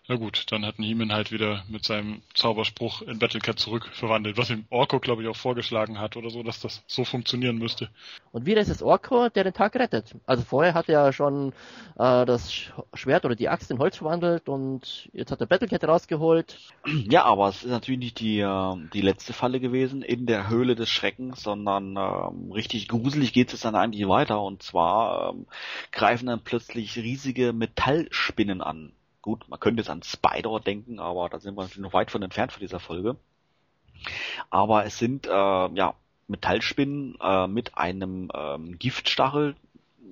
na 0.07 0.16
gut, 0.16 0.47
dann 0.51 0.66
hat 0.66 0.78
Neiman 0.78 1.12
halt 1.12 1.32
wieder 1.32 1.65
mit 1.69 1.85
seinem 1.85 2.20
Zauberspruch 2.35 3.01
in 3.02 3.19
Battlecat 3.19 3.59
zurück 3.59 3.89
verwandelt, 3.93 4.36
was 4.36 4.51
ihm 4.51 4.66
Orko, 4.69 5.01
glaube 5.01 5.23
ich, 5.23 5.28
auch 5.28 5.36
vorgeschlagen 5.36 5.98
hat 5.98 6.16
oder 6.16 6.28
so, 6.28 6.43
dass 6.43 6.61
das 6.61 6.82
so 6.86 7.05
funktionieren 7.05 7.57
müsste. 7.57 7.89
Und 8.32 8.44
wieder 8.44 8.61
ist 8.61 8.69
es 8.69 8.82
Orko, 8.82 9.31
der 9.31 9.44
den 9.44 9.55
Tag 9.55 9.74
rettet. 9.77 10.15
Also 10.27 10.44
vorher 10.44 10.74
hat 10.74 10.89
er 10.90 11.12
schon 11.12 11.55
äh, 11.99 12.25
das 12.25 12.53
Schwert 12.95 13.25
oder 13.25 13.35
die 13.35 13.49
Axt 13.49 13.71
in 13.71 13.79
Holz 13.79 13.97
verwandelt 13.97 14.49
und 14.49 15.11
jetzt 15.13 15.31
hat 15.31 15.41
er 15.41 15.47
Battlecat 15.47 15.85
rausgeholt. 15.85 16.57
Ja, 17.11 17.25
aber 17.25 17.49
es 17.49 17.65
ist 17.65 17.71
natürlich 17.71 17.99
nicht 18.01 18.21
die, 18.21 18.41
äh, 18.41 18.77
die 18.93 19.01
letzte 19.01 19.33
Falle 19.33 19.61
gewesen 19.61 20.03
in 20.03 20.27
der 20.27 20.49
Höhle 20.49 20.77
des 20.77 20.89
Schreckens, 20.89 21.43
sondern 21.43 21.97
äh, 21.97 22.53
richtig 22.55 22.89
gruselig 22.89 23.33
geht 23.33 23.53
es 23.53 23.61
dann 23.61 23.75
eigentlich 23.75 24.07
weiter 24.09 24.41
und 24.43 24.63
zwar 24.63 25.31
ähm, 25.31 25.47
greifen 25.93 26.27
dann 26.27 26.45
plötzlich 26.45 26.97
riesige 26.97 27.53
Metallspinnen 27.53 28.61
an. 28.61 28.93
Gut, 29.23 29.49
man 29.49 29.61
könnte 29.61 29.83
jetzt 29.83 29.91
an 29.91 30.03
Spider 30.03 30.61
denken, 30.61 30.99
aber 30.99 31.29
da 31.29 31.41
sind 31.41 31.57
wir 31.57 31.69
noch 31.79 31.93
weit 31.93 32.11
von 32.11 32.23
entfernt 32.23 32.53
von 32.53 32.61
dieser 32.61 32.81
Folge. 32.81 33.17
Aber 34.49 34.85
es 34.85 34.99
sind 34.99 35.27
äh, 35.27 35.31
ja 35.31 35.95
Metallspinnen 36.29 37.19
äh, 37.21 37.47
mit 37.47 37.77
einem 37.77 38.31
ähm, 38.33 38.79
Giftstachel, 38.79 39.57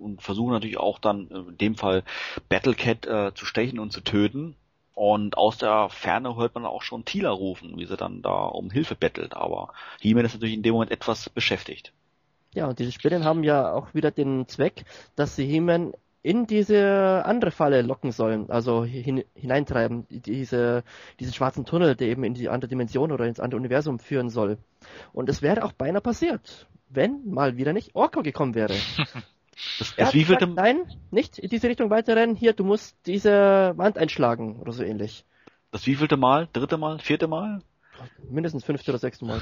und 0.00 0.22
versuchen 0.22 0.52
natürlich 0.52 0.78
auch 0.78 0.98
dann 0.98 1.30
äh, 1.30 1.38
in 1.38 1.58
dem 1.58 1.74
Fall 1.76 2.04
Battlecat 2.48 3.06
äh, 3.06 3.34
zu 3.34 3.44
stechen 3.44 3.78
und 3.78 3.92
zu 3.92 4.00
töten. 4.00 4.56
Und 4.94 5.38
aus 5.38 5.58
der 5.58 5.88
Ferne 5.90 6.34
hört 6.34 6.56
man 6.56 6.66
auch 6.66 6.82
schon 6.82 7.04
Tila 7.04 7.30
rufen, 7.30 7.78
wie 7.78 7.86
sie 7.86 7.96
dann 7.96 8.20
da 8.20 8.46
um 8.46 8.70
Hilfe 8.70 8.96
bettelt. 8.96 9.34
Aber 9.34 9.72
He-Man 10.00 10.24
ist 10.24 10.34
natürlich 10.34 10.56
in 10.56 10.64
dem 10.64 10.72
Moment 10.72 10.90
etwas 10.90 11.30
beschäftigt. 11.30 11.92
Ja, 12.52 12.66
und 12.66 12.80
diese 12.80 12.90
Spinnen 12.90 13.24
haben 13.24 13.44
ja 13.44 13.72
auch 13.72 13.94
wieder 13.94 14.10
den 14.10 14.48
Zweck, 14.48 14.84
dass 15.14 15.36
sie 15.36 15.46
He-Man 15.46 15.92
in 16.22 16.46
diese 16.46 17.22
andere 17.24 17.52
Falle 17.52 17.82
locken 17.82 18.10
sollen, 18.10 18.50
also 18.50 18.84
hin, 18.84 19.24
hineintreiben, 19.34 20.06
diese, 20.10 20.82
diesen 21.20 21.32
schwarzen 21.32 21.64
Tunnel, 21.64 21.94
der 21.94 22.08
eben 22.08 22.24
in 22.24 22.34
die 22.34 22.48
andere 22.48 22.68
Dimension 22.68 23.12
oder 23.12 23.26
ins 23.26 23.38
andere 23.38 23.60
Universum 23.60 24.00
führen 24.00 24.28
soll. 24.28 24.58
Und 25.12 25.28
es 25.28 25.42
wäre 25.42 25.64
auch 25.64 25.72
beinahe 25.72 26.02
passiert, 26.02 26.66
wenn 26.88 27.30
mal 27.30 27.56
wieder 27.56 27.72
nicht 27.72 27.94
Orko 27.94 28.22
gekommen 28.22 28.54
wäre. 28.54 28.74
Das, 29.78 29.94
das 29.96 30.14
wie 30.14 30.24
gesagt, 30.24 30.46
nein, 30.54 30.84
nicht 31.10 31.38
in 31.38 31.50
diese 31.50 31.68
Richtung 31.68 31.90
weiterrennen. 31.90 32.36
Hier, 32.36 32.52
du 32.52 32.64
musst 32.64 32.96
diese 33.06 33.72
Wand 33.76 33.98
einschlagen 33.98 34.56
oder 34.60 34.72
so 34.72 34.82
ähnlich. 34.82 35.24
Das 35.70 35.86
wievielte 35.86 36.16
Mal? 36.16 36.48
Dritte 36.52 36.78
Mal? 36.78 36.98
Vierte 36.98 37.28
Mal? 37.28 37.62
Mindestens 38.30 38.64
fünfte 38.64 38.92
oder 38.92 38.98
sechste 38.98 39.24
Mal. 39.24 39.40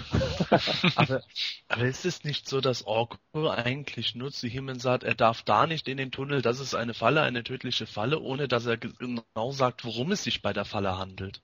aber, 0.97 1.23
aber 1.69 1.85
ist 1.85 2.07
es 2.07 2.25
nicht 2.25 2.49
so, 2.49 2.61
dass 2.61 2.87
Orko 2.87 3.19
eigentlich 3.51 4.15
nur 4.15 4.33
zu 4.33 4.49
Himmel 4.49 4.81
sagt, 4.81 5.05
er 5.05 5.15
darf 5.15 5.43
da 5.43 5.67
nicht 5.67 5.89
in 5.89 5.99
den 5.99 6.11
Tunnel, 6.11 6.41
das 6.41 6.61
ist 6.61 6.75
eine 6.75 6.95
Falle, 6.95 7.23
eine 7.23 7.45
tödliche 7.45 7.87
Falle, 7.87 8.21
ohne 8.21 8.49
dass 8.49 8.65
er 8.67 8.79
genau 8.79 9.51
sagt, 9.51 9.85
worum 9.85 10.13
es 10.13 10.25
sich 10.25 10.41
bei 10.41 10.53
der 10.53 10.65
Falle 10.65 10.97
handelt? 10.97 11.43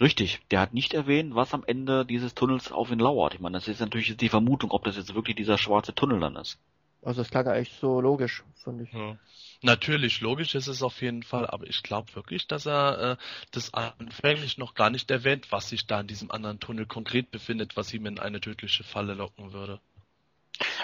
Richtig, 0.00 0.40
der 0.50 0.60
hat 0.60 0.74
nicht 0.74 0.94
erwähnt, 0.94 1.34
was 1.34 1.54
am 1.54 1.64
Ende 1.66 2.04
dieses 2.04 2.34
Tunnels 2.34 2.70
auf 2.70 2.90
ihn 2.90 3.00
lauert. 3.00 3.34
Ich 3.34 3.40
meine, 3.40 3.56
das 3.56 3.66
ist 3.66 3.80
natürlich 3.80 4.16
die 4.16 4.28
Vermutung, 4.28 4.70
ob 4.70 4.84
das 4.84 4.96
jetzt 4.96 5.14
wirklich 5.14 5.36
dieser 5.36 5.58
schwarze 5.58 5.94
Tunnel 5.94 6.20
dann 6.20 6.36
ist. 6.36 6.58
Also 7.02 7.22
das 7.22 7.30
klang 7.30 7.46
eigentlich 7.46 7.72
so 7.80 8.00
logisch, 8.00 8.44
fand 8.56 8.82
ich. 8.82 8.92
Ja. 8.92 9.16
Natürlich, 9.62 10.20
logisch 10.20 10.54
ist 10.54 10.66
es 10.66 10.82
auf 10.82 11.00
jeden 11.00 11.22
Fall, 11.22 11.46
aber 11.46 11.66
ich 11.66 11.82
glaube 11.82 12.14
wirklich, 12.14 12.46
dass 12.46 12.66
er 12.66 13.12
äh, 13.12 13.16
das 13.50 13.74
anfänglich 13.74 14.58
noch 14.58 14.74
gar 14.74 14.90
nicht 14.90 15.10
erwähnt, 15.10 15.50
was 15.50 15.68
sich 15.68 15.86
da 15.86 16.00
in 16.00 16.06
diesem 16.06 16.30
anderen 16.30 16.60
Tunnel 16.60 16.86
konkret 16.86 17.30
befindet, 17.30 17.76
was 17.76 17.92
ihm 17.92 18.06
in 18.06 18.18
eine 18.18 18.40
tödliche 18.40 18.84
Falle 18.84 19.14
locken 19.14 19.52
würde. 19.52 19.80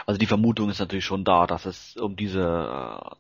Also 0.07 0.19
die 0.19 0.27
Vermutung 0.27 0.71
ist 0.71 0.79
natürlich 0.79 1.05
schon 1.05 1.25
da, 1.25 1.47
dass 1.47 1.67
es 1.67 1.97
um 1.97 2.17
diese, 2.17 2.41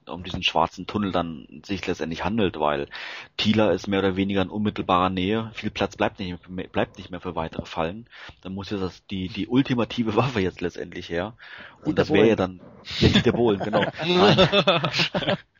äh, 0.06 0.10
um 0.10 0.22
diesen 0.22 0.42
schwarzen 0.42 0.86
Tunnel 0.86 1.12
dann 1.12 1.62
sich 1.64 1.86
letztendlich 1.86 2.24
handelt, 2.24 2.58
weil 2.60 2.88
Thieler 3.36 3.72
ist 3.72 3.88
mehr 3.88 3.98
oder 3.98 4.16
weniger 4.16 4.42
in 4.42 4.50
unmittelbarer 4.50 5.10
Nähe. 5.10 5.50
Viel 5.54 5.70
Platz 5.70 5.96
bleibt 5.96 6.20
nicht, 6.20 6.38
bleibt 6.72 6.98
nicht 6.98 7.10
mehr 7.10 7.20
für 7.20 7.34
weitere 7.34 7.66
Fallen. 7.66 8.06
Dann 8.42 8.54
muss 8.54 8.70
ja 8.70 8.78
das, 8.78 9.04
die, 9.06 9.28
die 9.28 9.48
ultimative 9.48 10.16
Waffe 10.16 10.40
jetzt 10.40 10.60
letztendlich 10.60 11.08
her. 11.08 11.34
Und 11.84 11.98
das 11.98 12.12
wäre 12.12 12.28
ja 12.28 12.36
dann, 12.36 12.60
ja, 12.98 13.08
Dieter 13.08 13.32
Bohlen, 13.32 13.60
genau. 13.60 13.84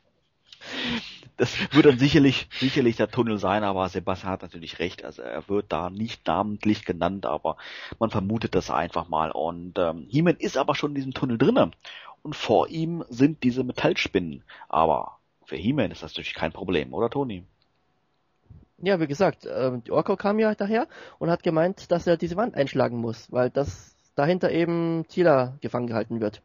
das 1.36 1.56
wird 1.73 1.86
dann 1.86 1.98
sicherlich, 1.98 2.48
sicherlich 2.59 2.97
der 2.97 3.11
Tunnel 3.11 3.39
sein, 3.39 3.65
aber 3.65 3.89
Sebastian 3.89 4.32
hat 4.32 4.43
natürlich 4.43 4.78
recht. 4.78 5.05
Also 5.05 5.23
er 5.23 5.48
wird 5.48 5.66
da 5.70 5.90
nicht 5.90 6.27
namentlich 6.27 6.85
genannt, 6.85 7.27
aber 7.27 7.56
man 7.98 8.11
vermutet 8.11 8.55
das 8.55 8.70
einfach 8.70 9.09
mal. 9.09 9.31
Und 9.31 9.78
ähm, 9.78 10.06
He-Man 10.09 10.36
ist 10.36 10.56
aber 10.56 10.74
schon 10.74 10.93
in 10.93 10.97
diesem 10.97 11.15
Tunnel 11.15 11.39
drinnen. 11.39 11.74
Und 12.23 12.36
vor 12.36 12.69
ihm 12.69 13.05
sind 13.09 13.43
diese 13.43 13.65
Metallspinnen. 13.65 14.44
Aber 14.69 15.19
für 15.44 15.56
He-Man 15.56 15.90
ist 15.90 16.02
das 16.02 16.12
natürlich 16.12 16.35
kein 16.35 16.52
Problem, 16.52 16.94
oder 16.94 17.11
Toni? 17.11 17.44
Ja, 18.78 19.01
wie 19.01 19.06
gesagt, 19.06 19.47
äh, 19.47 19.81
Orko 19.90 20.16
kam 20.16 20.39
ja 20.39 20.55
daher 20.55 20.89
und 21.19 21.31
hat 21.31 21.43
gemeint, 21.43 21.90
dass 21.90 22.06
er 22.06 22.16
diese 22.16 22.36
Wand 22.36 22.55
einschlagen 22.55 22.98
muss, 22.98 23.31
weil 23.32 23.51
das 23.51 23.94
dahinter 24.15 24.51
eben 24.51 25.06
Tila 25.09 25.56
gefangen 25.61 25.86
gehalten 25.86 26.20
wird. 26.20 26.43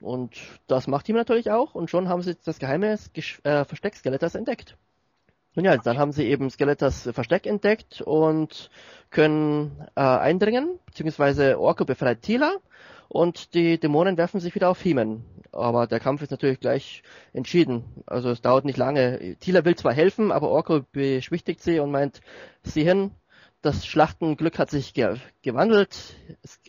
Und 0.00 0.36
das 0.66 0.86
macht 0.86 1.08
ihm 1.08 1.16
natürlich 1.16 1.50
auch 1.50 1.74
und 1.74 1.90
schon 1.90 2.08
haben 2.08 2.22
sie 2.22 2.36
das 2.44 2.58
geheime 2.58 2.92
äh, 2.92 3.64
Versteck 3.64 3.94
Skeletors 3.94 4.34
entdeckt. 4.34 4.76
Nun 5.54 5.64
ja, 5.64 5.76
dann 5.76 5.98
haben 5.98 6.12
sie 6.12 6.26
eben 6.26 6.48
Skeletors 6.48 7.10
Versteck 7.12 7.46
entdeckt 7.46 8.00
und 8.00 8.70
können 9.10 9.86
äh, 9.96 10.00
eindringen, 10.00 10.78
beziehungsweise 10.86 11.60
Orko 11.60 11.84
befreit 11.84 12.22
Tila 12.22 12.56
und 13.08 13.54
die 13.54 13.78
Dämonen 13.78 14.16
werfen 14.16 14.40
sich 14.40 14.54
wieder 14.54 14.70
auf 14.70 14.84
Heeman. 14.84 15.24
Aber 15.52 15.88
der 15.88 15.98
Kampf 15.98 16.22
ist 16.22 16.30
natürlich 16.30 16.60
gleich 16.60 17.02
entschieden. 17.32 17.84
Also 18.06 18.30
es 18.30 18.40
dauert 18.40 18.64
nicht 18.64 18.78
lange. 18.78 19.36
Tila 19.40 19.64
will 19.64 19.74
zwar 19.74 19.92
helfen, 19.92 20.30
aber 20.30 20.48
Orko 20.48 20.82
beschwichtigt 20.92 21.60
sie 21.60 21.80
und 21.80 21.90
meint, 21.90 22.20
sieh 22.62 22.84
hin, 22.84 23.10
das 23.62 23.86
Schlachtenglück 23.86 24.58
hat 24.58 24.70
sich 24.70 24.94
ge 24.94 25.16
gewandelt. 25.42 26.14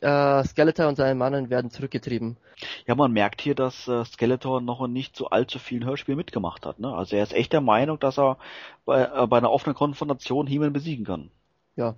Äh, 0.01 0.43
Skeletor 0.43 0.87
und 0.87 0.95
seine 0.95 1.15
Mannen 1.15 1.49
werden 1.49 1.71
zurückgetrieben. 1.71 2.37
Ja, 2.85 2.95
man 2.95 3.11
merkt 3.11 3.41
hier, 3.41 3.55
dass 3.55 3.87
äh, 3.87 4.03
Skeletor 4.05 4.61
noch 4.61 4.85
nicht 4.87 5.15
so 5.15 5.27
allzu 5.27 5.59
vielen 5.59 5.85
Hörspielen 5.85 6.17
mitgemacht 6.17 6.65
hat. 6.65 6.79
Ne? 6.79 6.93
Also 6.93 7.15
er 7.15 7.23
ist 7.23 7.33
echt 7.33 7.53
der 7.53 7.61
Meinung, 7.61 7.99
dass 7.99 8.19
er 8.19 8.37
bei, 8.85 9.03
äh, 9.03 9.27
bei 9.27 9.37
einer 9.37 9.51
offenen 9.51 9.75
Konfrontation 9.75 10.47
He-Man 10.47 10.73
besiegen 10.73 11.05
kann. 11.05 11.31
Ja. 11.75 11.95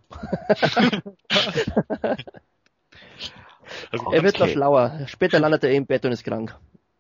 Also, 3.92 4.12
er 4.12 4.24
wird 4.24 4.36
okay. 4.36 4.44
noch 4.44 4.50
schlauer. 4.50 5.00
Später 5.08 5.40
landet 5.40 5.64
er 5.64 5.72
im 5.72 5.86
Bett 5.86 6.06
und 6.06 6.12
ist 6.12 6.24
krank. 6.24 6.56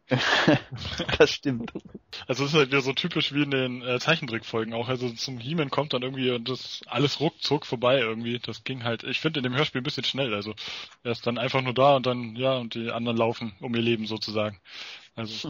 das 1.17 1.31
stimmt. 1.31 1.71
Also 2.27 2.43
es 2.43 2.51
ist 2.51 2.55
halt 2.57 2.69
wieder 2.69 2.81
so 2.81 2.93
typisch 2.93 3.34
wie 3.34 3.43
in 3.43 3.51
den 3.51 3.81
äh, 3.81 3.99
Zeichentrickfolgen 3.99 4.73
auch. 4.73 4.89
Also 4.89 5.09
zum 5.11 5.39
He-Man 5.39 5.69
kommt 5.69 5.93
dann 5.93 6.03
irgendwie 6.03 6.30
und 6.31 6.49
das 6.49 6.81
alles 6.88 7.19
ruckzuck 7.19 7.65
vorbei 7.65 7.99
irgendwie. 7.99 8.40
Das 8.40 8.64
ging 8.64 8.83
halt, 8.83 9.03
ich 9.03 9.19
finde 9.22 9.40
in 9.40 9.43
dem 9.43 9.56
Hörspiel 9.56 9.82
ein 9.82 9.83
bisschen 9.85 10.03
schnell. 10.03 10.33
Also 10.33 10.53
er 11.03 11.11
ist 11.14 11.25
dann 11.25 11.38
einfach 11.38 11.61
nur 11.61 11.73
da 11.73 11.95
und 11.95 12.06
dann, 12.06 12.35
ja, 12.35 12.57
und 12.57 12.75
die 12.75 12.91
anderen 12.91 13.17
laufen 13.17 13.56
um 13.61 13.73
ihr 13.75 13.82
Leben 13.82 14.06
sozusagen. 14.06 14.59
Also 15.15 15.49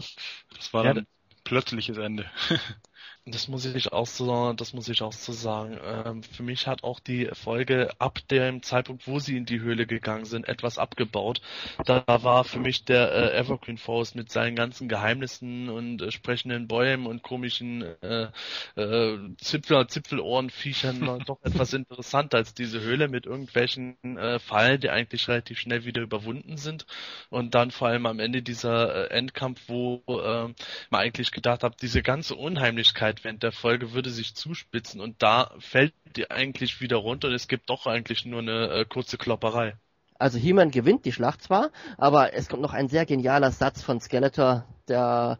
das 0.56 0.72
war 0.72 0.84
Ja, 0.84 0.94
dann 0.94 1.06
plötzliches 1.44 1.98
Ende. 1.98 2.30
Das 3.26 3.48
muss 3.48 3.64
ich 3.64 3.90
auch 3.90 4.06
so, 4.06 4.52
das 4.52 4.74
muss 4.74 4.86
ich 4.90 5.00
auch 5.00 5.14
so 5.14 5.32
sagen. 5.32 5.78
Ähm, 5.82 6.22
für 6.22 6.42
mich 6.42 6.66
hat 6.66 6.84
auch 6.84 7.00
die 7.00 7.30
Folge 7.32 7.90
ab 7.98 8.18
dem 8.28 8.62
Zeitpunkt, 8.62 9.06
wo 9.06 9.18
sie 9.18 9.38
in 9.38 9.46
die 9.46 9.60
Höhle 9.60 9.86
gegangen 9.86 10.26
sind, 10.26 10.46
etwas 10.46 10.76
abgebaut. 10.76 11.40
Da 11.86 12.04
war 12.06 12.44
für 12.44 12.58
mich 12.58 12.84
der 12.84 13.10
äh, 13.12 13.38
Evergreen 13.38 13.78
Forest 13.78 14.14
mit 14.14 14.30
seinen 14.30 14.56
ganzen 14.56 14.90
Geheimnissen 14.90 15.70
und 15.70 16.02
äh, 16.02 16.10
sprechenden 16.10 16.68
Bäumen 16.68 17.06
und 17.06 17.22
komischen 17.22 17.82
äh, 18.02 18.28
äh, 18.76 19.18
Zipfel, 19.38 19.86
Zipfelohrenviechern 19.86 21.24
doch 21.24 21.38
etwas 21.42 21.72
interessanter 21.72 22.36
als 22.36 22.52
diese 22.52 22.82
Höhle 22.82 23.08
mit 23.08 23.24
irgendwelchen 23.24 23.96
äh, 24.18 24.38
Fallen, 24.38 24.80
die 24.80 24.90
eigentlich 24.90 25.28
relativ 25.28 25.58
schnell 25.58 25.86
wieder 25.86 26.02
überwunden 26.02 26.58
sind. 26.58 26.84
Und 27.30 27.54
dann 27.54 27.70
vor 27.70 27.88
allem 27.88 28.04
am 28.04 28.20
Ende 28.20 28.42
dieser 28.42 29.10
äh, 29.10 29.14
Endkampf, 29.14 29.62
wo 29.66 30.02
äh, 30.08 30.52
man 30.90 31.00
eigentlich 31.00 31.30
gedacht 31.30 31.62
hat, 31.62 31.80
diese 31.80 32.02
ganze 32.02 32.34
Unheimlichkeit 32.34 33.13
während 33.22 33.42
der 33.42 33.52
Folge 33.52 33.92
würde 33.92 34.10
sich 34.10 34.34
zuspitzen 34.34 35.00
und 35.00 35.22
da 35.22 35.52
fällt 35.58 35.94
die 36.16 36.30
eigentlich 36.30 36.80
wieder 36.80 36.96
runter 36.96 37.28
und 37.28 37.34
es 37.34 37.48
gibt 37.48 37.70
doch 37.70 37.86
eigentlich 37.86 38.24
nur 38.24 38.40
eine 38.40 38.68
äh, 38.70 38.84
kurze 38.84 39.18
Klopperei. 39.18 39.76
Also 40.18 40.38
He-Man 40.38 40.70
gewinnt 40.70 41.04
die 41.04 41.12
Schlacht 41.12 41.42
zwar, 41.42 41.70
aber 41.98 42.34
es 42.34 42.48
kommt 42.48 42.62
noch 42.62 42.72
ein 42.72 42.88
sehr 42.88 43.04
genialer 43.04 43.50
Satz 43.50 43.82
von 43.82 44.00
Skeletor, 44.00 44.64
der 44.88 45.38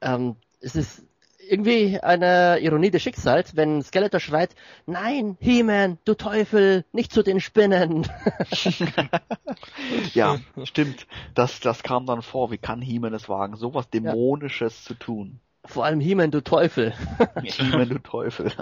ähm, 0.00 0.36
es 0.60 0.74
ist 0.74 1.04
irgendwie 1.48 1.98
eine 2.00 2.58
Ironie 2.60 2.90
des 2.90 3.02
Schicksals, 3.02 3.56
wenn 3.56 3.82
Skeletor 3.82 4.20
schreit, 4.20 4.54
nein, 4.86 5.36
He-Man, 5.40 5.98
du 6.04 6.14
Teufel, 6.14 6.84
nicht 6.92 7.12
zu 7.12 7.22
den 7.22 7.40
Spinnen. 7.40 8.06
ja, 10.14 10.38
stimmt. 10.64 11.06
Das, 11.34 11.60
das 11.60 11.82
kam 11.82 12.06
dann 12.06 12.22
vor. 12.22 12.50
Wie 12.50 12.58
kann 12.58 12.82
He-Man 12.82 13.14
es 13.14 13.28
wagen, 13.28 13.56
sowas 13.56 13.88
Dämonisches 13.88 14.84
zu 14.84 14.94
tun? 14.94 15.40
Vor 15.68 15.84
allem 15.84 16.00
He-Man, 16.00 16.30
du 16.30 16.42
Teufel. 16.42 16.92
He-Man, 17.42 17.88
du 17.88 17.98
Teufel. 17.98 18.52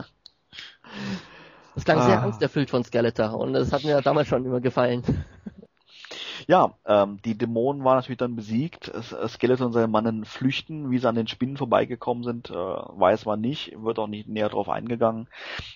Das 1.75 1.85
klang 1.85 2.03
sehr 2.03 2.21
Ah. 2.21 2.25
angsterfüllt 2.25 2.71
von 2.71 2.85
Skeletor 2.85 3.35
und 3.35 3.53
das 3.53 3.73
hat 3.73 3.85
mir 3.85 4.01
damals 4.03 4.29
schon 4.29 4.45
immer 4.45 4.61
gefallen. 4.61 5.03
Ja, 6.49 6.75
ähm, 6.87 7.19
die 7.25 7.37
Dämonen 7.37 7.83
waren 7.83 7.97
natürlich 7.97 8.19
dann 8.19 8.37
besiegt. 8.37 8.87
Es- 8.87 9.11
es- 9.11 9.33
Skeletor 9.33 9.67
und 9.67 9.73
seine 9.73 9.89
Mannen 9.89 10.25
flüchten. 10.25 10.91
Wie 10.93 10.99
sie 10.99 11.09
an 11.09 11.17
den 11.17 11.27
Spinnen 11.27 11.57
vorbeigekommen 11.57 12.23
sind, 12.23 12.51
äh, 12.51 12.55
weiß 12.55 13.25
man 13.25 13.41
nicht. 13.41 13.73
Wird 13.83 13.99
auch 13.99 14.07
nicht 14.07 14.29
näher 14.29 14.49
drauf 14.49 14.69
eingegangen. 14.69 15.27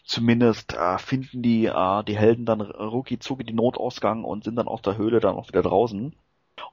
Zumindest 0.04 0.74
äh, 0.74 0.98
finden 0.98 1.42
die, 1.42 1.66
äh, 1.66 2.04
die 2.04 2.16
Helden 2.16 2.44
dann 2.46 2.60
rucki 2.60 3.18
zucki 3.18 3.42
den 3.42 3.56
Notausgang 3.56 4.22
und 4.22 4.44
sind 4.44 4.54
dann 4.56 4.68
aus 4.68 4.82
der 4.82 4.96
Höhle 4.96 5.18
dann 5.18 5.34
auch 5.34 5.48
wieder 5.48 5.62
draußen. 5.62 6.14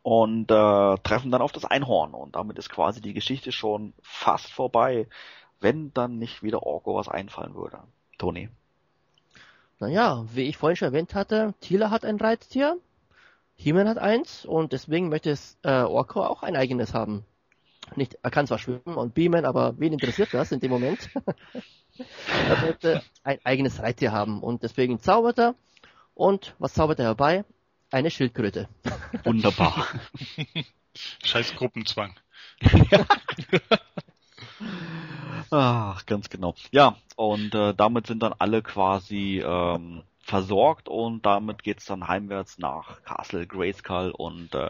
Und 0.01 0.51
äh, 0.51 0.98
treffen 1.03 1.32
dann 1.32 1.41
auf 1.41 1.51
das 1.51 1.66
Einhorn. 1.66 2.14
Und 2.14 2.35
damit 2.35 2.57
ist 2.57 2.69
quasi 2.69 3.01
die 3.01 3.14
Geschichte 3.14 3.51
schon 3.51 3.93
fast 4.01 4.51
vorbei, 4.51 5.07
wenn 5.59 5.93
dann 5.93 6.17
nicht 6.17 6.43
wieder 6.43 6.64
Orko 6.64 6.95
was 6.95 7.07
einfallen 7.09 7.56
würde. 7.56 7.80
Toni. 8.17 8.49
Naja, 9.80 10.25
wie 10.33 10.43
ich 10.43 10.57
vorhin 10.57 10.75
schon 10.75 10.88
erwähnt 10.88 11.14
hatte, 11.14 11.53
Tila 11.61 11.91
hat 11.91 12.03
ein 12.03 12.17
Reittier, 12.17 12.77
He-Man 13.56 13.88
hat 13.88 13.98
eins 13.98 14.45
und 14.45 14.72
deswegen 14.74 15.09
möchte 15.09 15.30
es 15.32 15.57
äh, 15.64 15.82
Orko 15.82 16.24
auch 16.24 16.43
ein 16.43 16.56
eigenes 16.56 16.93
haben. 16.93 17.25
Nicht, 17.95 18.17
er 18.22 18.32
kann 18.32 18.48
zwar 18.48 18.59
schwimmen 18.59 18.95
und 18.95 19.14
beamen, 19.14 19.45
aber 19.45 19.80
wen 19.80 19.93
interessiert 19.93 20.33
das 20.33 20.51
in 20.51 20.59
dem 20.59 20.72
Moment? 20.72 21.09
er 22.49 22.61
möchte 22.61 23.01
ein 23.24 23.40
eigenes 23.43 23.82
Reittier 23.82 24.11
haben 24.11 24.43
und 24.43 24.64
deswegen 24.64 24.99
zaubert 24.99 25.40
er. 25.40 25.56
Und 26.14 26.56
was 26.59 26.74
zaubert 26.74 26.99
er 26.99 27.06
herbei? 27.06 27.45
Eine 27.91 28.11
Schildkröte. 28.11 28.67
Wunderbar. 29.24 29.88
Scheiß 31.24 31.56
Gruppenzwang. 31.56 32.19
Ach, 35.51 36.06
ganz 36.06 36.30
genau. 36.30 36.56
Ja, 36.72 36.98
und 37.16 37.56
äh, 37.56 37.74
damit 37.74 38.07
sind 38.07 38.22
dann 38.24 38.33
alle 38.38 38.61
quasi 38.61 39.41
ähm, 39.45 40.03
versorgt 40.19 40.90
und 40.90 41.25
damit 41.25 41.64
geht's 41.64 41.85
dann 41.85 42.07
heimwärts 42.07 42.57
nach 42.57 43.01
Castle 43.03 43.48
Grayskull 43.48 44.11
und 44.11 44.53
äh, 44.53 44.69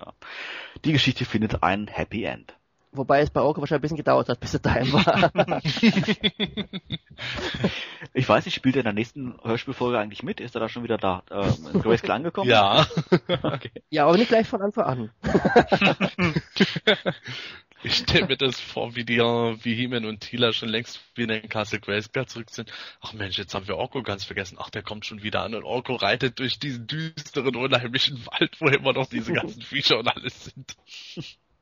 die 0.86 0.92
Geschichte 0.92 1.26
findet 1.26 1.64
ein 1.64 1.88
Happy 1.88 2.24
End. 2.24 2.56
Wobei 2.98 3.22
es 3.22 3.30
bei 3.30 3.42
Orko 3.42 3.62
wahrscheinlich 3.62 3.80
ein 3.80 3.82
bisschen 3.82 3.98
gedauert 3.98 4.30
hat, 4.30 4.40
bis 4.40 4.54
er 4.54 4.60
daheim 4.60 4.92
war. 4.94 5.32
Ich 8.14 8.28
weiß 8.28 8.46
nicht, 8.46 8.56
spielt 8.56 8.76
er 8.76 8.80
in 8.80 8.86
der 8.86 8.94
nächsten 8.94 9.38
Hörspielfolge 9.44 10.00
eigentlich 10.00 10.24
mit? 10.24 10.40
Ist 10.40 10.56
er 10.56 10.60
da 10.60 10.70
schon 10.70 10.84
wieder 10.84 10.98
da 10.98 11.24
äh, 11.30 11.48
in 11.74 11.82
Grayskull 11.82 12.12
angekommen? 12.12 12.50
Ja. 12.50 12.88
okay. 13.44 13.72
ja, 13.90 14.08
aber 14.08 14.18
nicht 14.18 14.30
gleich 14.30 14.48
von 14.48 14.62
Anfang 14.62 14.86
an. 14.86 15.12
Ich 17.84 17.94
stelle 17.94 18.26
mir 18.26 18.38
das 18.38 18.60
vor, 18.60 18.96
wie 18.96 19.06
die, 19.06 19.20
wie 19.20 19.76
He-Man 19.76 20.06
und 20.06 20.22
Tila 20.22 20.52
schon 20.52 20.70
längst 20.70 21.00
wieder 21.16 21.42
in 21.42 21.48
Castle 21.48 21.80
Grayskull 21.80 22.26
zurück 22.26 22.50
sind. 22.50 22.74
Ach 23.02 23.14
Mensch, 23.14 23.38
jetzt 23.38 23.54
haben 23.54 23.68
wir 23.68 23.78
Orko 23.78 24.02
ganz 24.02 24.24
vergessen. 24.24 24.58
Ach, 24.60 24.72
der 24.72 24.82
kommt 24.82 25.06
schon 25.06 25.22
wieder 25.22 25.44
an 25.44 25.54
und 25.54 25.64
Orko 25.64 25.96
reitet 25.96 26.40
durch 26.40 26.58
diesen 26.58 26.88
düsteren, 26.88 27.56
unheimlichen 27.56 28.26
Wald, 28.26 28.60
wo 28.60 28.68
immer 28.68 28.94
noch 28.94 29.08
diese 29.08 29.32
ganzen 29.32 29.62
Viecher 29.62 30.00
und 30.00 30.08
alles 30.08 30.46
sind. 30.46 30.76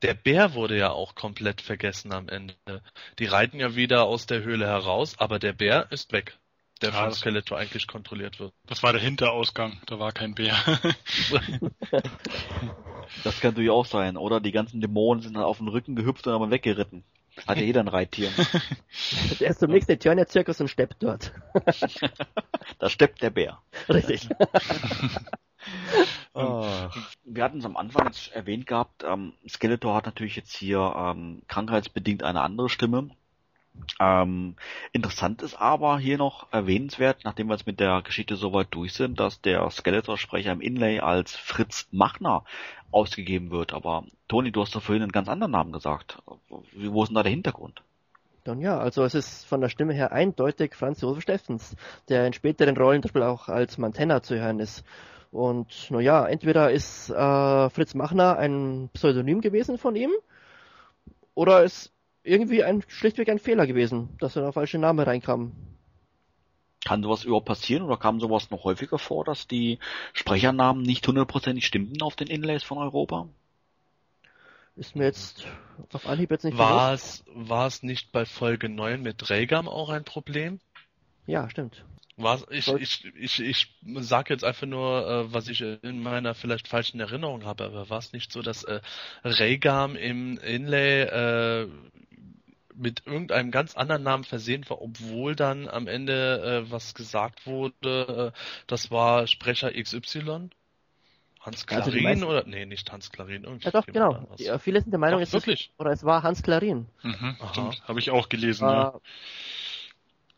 Der 0.02 0.14
Bär 0.14 0.54
wurde 0.54 0.76
ja 0.76 0.90
auch 0.90 1.14
komplett 1.14 1.60
vergessen 1.60 2.12
am 2.12 2.28
Ende. 2.28 2.54
Die 3.18 3.26
reiten 3.26 3.58
ja 3.58 3.74
wieder 3.74 4.04
aus 4.04 4.26
der 4.26 4.42
Höhle 4.42 4.66
heraus, 4.66 5.18
aber 5.18 5.38
der 5.38 5.52
Bär 5.52 5.86
ist 5.90 6.12
weg. 6.12 6.38
Der 6.82 6.90
Ja, 6.90 6.96
von 6.96 7.08
das- 7.08 7.18
Skeletor 7.20 7.56
eigentlich 7.58 7.86
kontrolliert 7.86 8.38
wird. 8.38 8.52
Das 8.66 8.82
war 8.82 8.92
der 8.92 9.00
Hinterausgang, 9.00 9.80
da 9.86 9.98
war 9.98 10.12
kein 10.12 10.34
Bär. 10.34 10.54
Das 13.24 13.40
kann 13.40 13.52
natürlich 13.52 13.70
auch 13.70 13.86
sein, 13.86 14.16
oder? 14.16 14.40
Die 14.40 14.50
ganzen 14.52 14.80
Dämonen 14.80 15.22
sind 15.22 15.34
dann 15.34 15.44
auf 15.44 15.58
den 15.58 15.68
Rücken 15.68 15.94
gehüpft 15.94 16.26
und 16.26 16.32
haben 16.34 16.50
geritten. 16.60 17.04
Hat 17.46 17.56
ja 17.56 17.62
jeder 17.64 17.80
ein 17.80 17.88
Reittier. 17.88 18.30
Der 19.40 19.50
ist 19.50 19.60
zum 19.60 19.70
nächsten 19.70 19.92
Eternia-Zirkus 19.92 20.60
und 20.60 20.68
steppt 20.68 21.02
dort. 21.02 21.32
da 22.78 22.90
steppt 22.90 23.22
der 23.22 23.30
Bär. 23.30 23.62
Richtig. 23.88 24.28
Wir 26.34 27.44
hatten 27.44 27.58
es 27.58 27.64
am 27.64 27.76
Anfang 27.76 28.06
jetzt 28.06 28.32
erwähnt 28.32 28.66
gehabt, 28.66 29.04
ähm, 29.04 29.32
Skeletor 29.48 29.94
hat 29.94 30.06
natürlich 30.06 30.36
jetzt 30.36 30.54
hier 30.54 30.94
ähm, 30.96 31.42
krankheitsbedingt 31.48 32.22
eine 32.22 32.42
andere 32.42 32.68
Stimme. 32.68 33.10
Ähm, 34.00 34.56
interessant 34.92 35.42
ist 35.42 35.54
aber 35.54 35.98
hier 35.98 36.18
noch 36.18 36.46
erwähnenswert, 36.52 37.24
nachdem 37.24 37.48
wir 37.48 37.54
jetzt 37.54 37.66
mit 37.66 37.80
der 37.80 38.02
Geschichte 38.02 38.36
soweit 38.36 38.68
durch 38.70 38.94
sind, 38.94 39.20
dass 39.20 39.40
der 39.40 39.68
Skeletor-Sprecher 39.70 40.52
im 40.52 40.60
Inlay 40.60 41.00
als 41.00 41.34
Fritz 41.34 41.86
Machner 41.90 42.44
ausgegeben 42.90 43.50
wird. 43.50 43.74
Aber 43.74 44.04
Toni, 44.28 44.50
du 44.52 44.62
hast 44.62 44.74
doch 44.74 44.82
vorhin 44.82 45.02
einen 45.02 45.12
ganz 45.12 45.28
anderen 45.28 45.52
Namen 45.52 45.72
gesagt. 45.72 46.18
Wie- 46.72 46.90
Wo 46.92 47.02
ist 47.02 47.08
denn 47.08 47.16
da 47.16 47.22
der 47.22 47.32
Hintergrund? 47.32 47.82
Dann 48.44 48.60
ja, 48.60 48.78
also 48.78 49.04
es 49.04 49.14
ist 49.14 49.44
von 49.44 49.60
der 49.60 49.68
Stimme 49.68 49.92
her 49.92 50.12
eindeutig 50.12 50.74
Franz 50.74 51.00
Josef 51.00 51.22
Steffens, 51.22 51.76
der 52.08 52.26
in 52.26 52.32
späteren 52.32 52.76
Rollen 52.76 53.02
zum 53.02 53.08
Beispiel 53.08 53.22
auch 53.24 53.48
als 53.48 53.76
Mantenna 53.76 54.22
zu 54.22 54.38
hören 54.40 54.60
ist. 54.60 54.84
Und 55.36 55.90
naja, 55.90 56.26
entweder 56.26 56.70
ist 56.70 57.10
äh, 57.10 57.70
Fritz 57.70 57.94
Machner 57.94 58.38
ein 58.38 58.88
Pseudonym 58.94 59.42
gewesen 59.42 59.76
von 59.76 59.94
ihm, 59.94 60.10
oder 61.34 61.62
ist 61.62 61.92
irgendwie 62.22 62.64
ein 62.64 62.82
schlichtweg 62.88 63.28
ein 63.28 63.38
Fehler 63.38 63.66
gewesen, 63.66 64.08
dass 64.18 64.34
er 64.34 64.42
da 64.42 64.52
falsche 64.52 64.78
Name 64.78 65.06
reinkam. 65.06 65.52
Kann 66.86 67.02
sowas 67.02 67.24
überhaupt 67.24 67.46
passieren 67.46 67.82
oder 67.82 67.98
kam 67.98 68.18
sowas 68.18 68.50
noch 68.50 68.64
häufiger 68.64 68.98
vor, 68.98 69.24
dass 69.24 69.46
die 69.46 69.78
Sprechernamen 70.14 70.82
nicht 70.82 71.06
hundertprozentig 71.06 71.66
stimmten 71.66 72.00
auf 72.00 72.16
den 72.16 72.28
Inlays 72.28 72.62
von 72.62 72.78
Europa? 72.78 73.28
Ist 74.76 74.96
mir 74.96 75.04
jetzt 75.04 75.46
auf 75.92 76.06
Anhieb 76.06 76.30
jetzt 76.30 76.44
nicht 76.44 76.56
War 76.56 76.94
es, 76.94 77.24
war 77.34 77.66
es 77.66 77.82
nicht 77.82 78.10
bei 78.10 78.24
Folge 78.24 78.70
9 78.70 79.02
mit 79.02 79.28
Regam 79.28 79.68
auch 79.68 79.90
ein 79.90 80.04
Problem? 80.04 80.60
Ja, 81.26 81.50
stimmt. 81.50 81.84
Was, 82.18 82.46
ich, 82.50 82.66
ich, 82.72 83.04
ich, 83.14 83.40
ich 83.40 83.74
sag 84.00 84.30
jetzt 84.30 84.42
einfach 84.44 84.66
nur, 84.66 85.06
äh, 85.06 85.32
was 85.34 85.48
ich 85.48 85.60
in 85.60 86.02
meiner 86.02 86.34
vielleicht 86.34 86.66
falschen 86.66 86.98
Erinnerung 86.98 87.44
habe, 87.44 87.64
aber 87.64 87.90
war 87.90 87.98
es 87.98 88.12
nicht 88.14 88.32
so, 88.32 88.40
dass 88.40 88.64
äh, 88.64 88.80
Regam 89.22 89.96
im 89.96 90.38
Inlay 90.38 91.02
äh, 91.02 91.68
mit 92.74 93.06
irgendeinem 93.06 93.50
ganz 93.50 93.76
anderen 93.76 94.02
Namen 94.02 94.24
versehen 94.24 94.68
war, 94.68 94.80
obwohl 94.80 95.34
dann 95.36 95.68
am 95.68 95.86
Ende 95.86 96.64
äh, 96.66 96.70
was 96.70 96.94
gesagt 96.94 97.46
wurde, 97.46 98.32
äh, 98.34 98.38
das 98.66 98.90
war 98.90 99.26
Sprecher 99.26 99.72
XY? 99.74 100.48
Hans 101.40 101.66
Also 101.68 101.90
Klarin 101.90 102.02
meisten- 102.02 102.24
oder? 102.24 102.44
Nee, 102.46 102.66
nicht 102.66 102.90
Hans 102.90 103.12
Klarin. 103.12 103.46
Ja 103.60 103.70
doch, 103.70 103.86
genau. 103.86 104.26
Ja, 104.38 104.58
viele 104.58 104.80
sind 104.80 104.90
der 104.90 104.98
Meinung, 104.98 105.20
Ach, 105.20 105.22
es 105.22 105.28
ist, 105.28 105.34
wirklich? 105.46 105.70
oder 105.78 105.90
es 105.92 106.02
war 106.02 106.22
Hans 106.22 106.42
Klarin. 106.42 106.86
Mhm. 107.02 107.36
Habe 107.86 108.00
ich 108.00 108.10
auch 108.10 108.28
gelesen, 108.28 108.68
Äh, 108.68 108.72
ja. 108.72 109.00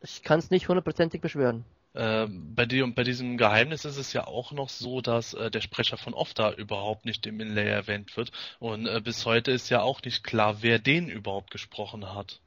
Ich 0.01 0.23
kann 0.23 0.39
es 0.39 0.51
nicht 0.51 0.69
hundertprozentig 0.69 1.21
beschwören. 1.21 1.65
Äh, 1.95 2.27
bei, 2.29 2.67
die, 2.67 2.83
bei 2.83 3.03
diesem 3.03 3.37
Geheimnis 3.39 3.85
ist 3.85 3.97
es 3.97 4.13
ja 4.13 4.27
auch 4.27 4.53
noch 4.53 4.69
so, 4.69 5.01
dass 5.01 5.35
äh, 5.35 5.51
der 5.51 5.61
Sprecher 5.61 5.97
von 5.97 6.15
Ofta 6.15 6.53
überhaupt 6.53 7.05
nicht 7.05 7.27
im 7.27 7.41
Inlay 7.41 7.69
erwähnt 7.69 8.17
wird. 8.17 8.31
Und 8.61 8.87
äh, 8.87 9.01
bis 9.01 9.27
heute 9.27 9.51
ist 9.51 9.69
ja 9.71 9.83
auch 9.83 10.03
nicht 10.03 10.23
klar, 10.23 10.59
wer 10.61 10.79
den 10.79 11.09
überhaupt 11.09 11.51
gesprochen 11.51 12.15
hat. 12.15 12.41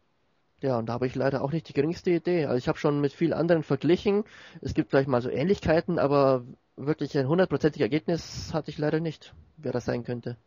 Ja, 0.61 0.77
und 0.77 0.85
da 0.85 0.93
habe 0.93 1.07
ich 1.07 1.15
leider 1.15 1.41
auch 1.41 1.51
nicht 1.51 1.67
die 1.67 1.73
geringste 1.73 2.11
Idee. 2.11 2.45
Also 2.45 2.57
ich 2.57 2.67
habe 2.67 2.77
schon 2.77 3.01
mit 3.01 3.13
vielen 3.13 3.33
anderen 3.33 3.63
verglichen. 3.63 4.23
Es 4.61 4.75
gibt 4.75 4.91
vielleicht 4.91 5.07
mal 5.07 5.21
so 5.21 5.29
Ähnlichkeiten, 5.29 5.97
aber 5.97 6.45
wirklich 6.77 7.17
ein 7.17 7.27
hundertprozentiges 7.27 7.81
Ergebnis 7.81 8.53
hatte 8.53 8.69
ich 8.69 8.77
leider 8.77 8.99
nicht, 8.99 9.33
wer 9.57 9.71
das 9.71 9.85
sein 9.85 10.03
könnte. 10.03 10.37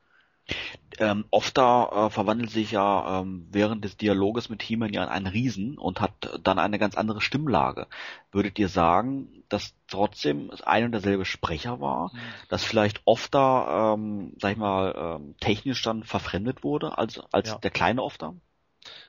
Ähm, 0.98 1.24
Ofta 1.30 2.06
äh, 2.06 2.10
verwandelt 2.10 2.50
sich 2.50 2.70
ja 2.70 3.20
ähm, 3.20 3.48
während 3.50 3.84
des 3.84 3.96
Dialoges 3.96 4.48
mit 4.48 4.62
He-Man 4.62 4.92
ja 4.92 5.02
in 5.02 5.08
einen 5.08 5.26
Riesen 5.26 5.76
und 5.76 6.00
hat 6.00 6.38
dann 6.42 6.58
eine 6.58 6.78
ganz 6.78 6.96
andere 6.96 7.20
Stimmlage. 7.20 7.88
Würdet 8.30 8.58
ihr 8.58 8.68
sagen, 8.68 9.42
dass 9.48 9.74
trotzdem 9.88 10.50
es 10.50 10.62
ein 10.62 10.84
und 10.84 10.92
derselbe 10.92 11.24
Sprecher 11.24 11.80
war, 11.80 12.12
mhm. 12.12 12.18
dass 12.48 12.62
vielleicht 12.62 13.02
Ofta, 13.06 13.94
ähm, 13.94 14.34
sag 14.38 14.52
ich 14.52 14.58
mal, 14.58 15.18
ähm, 15.20 15.34
technisch 15.40 15.82
dann 15.82 16.04
verfremdet 16.04 16.62
wurde 16.62 16.96
als, 16.96 17.20
als 17.32 17.50
ja. 17.50 17.58
der 17.58 17.70
kleine 17.70 18.02
Ofta? 18.02 18.34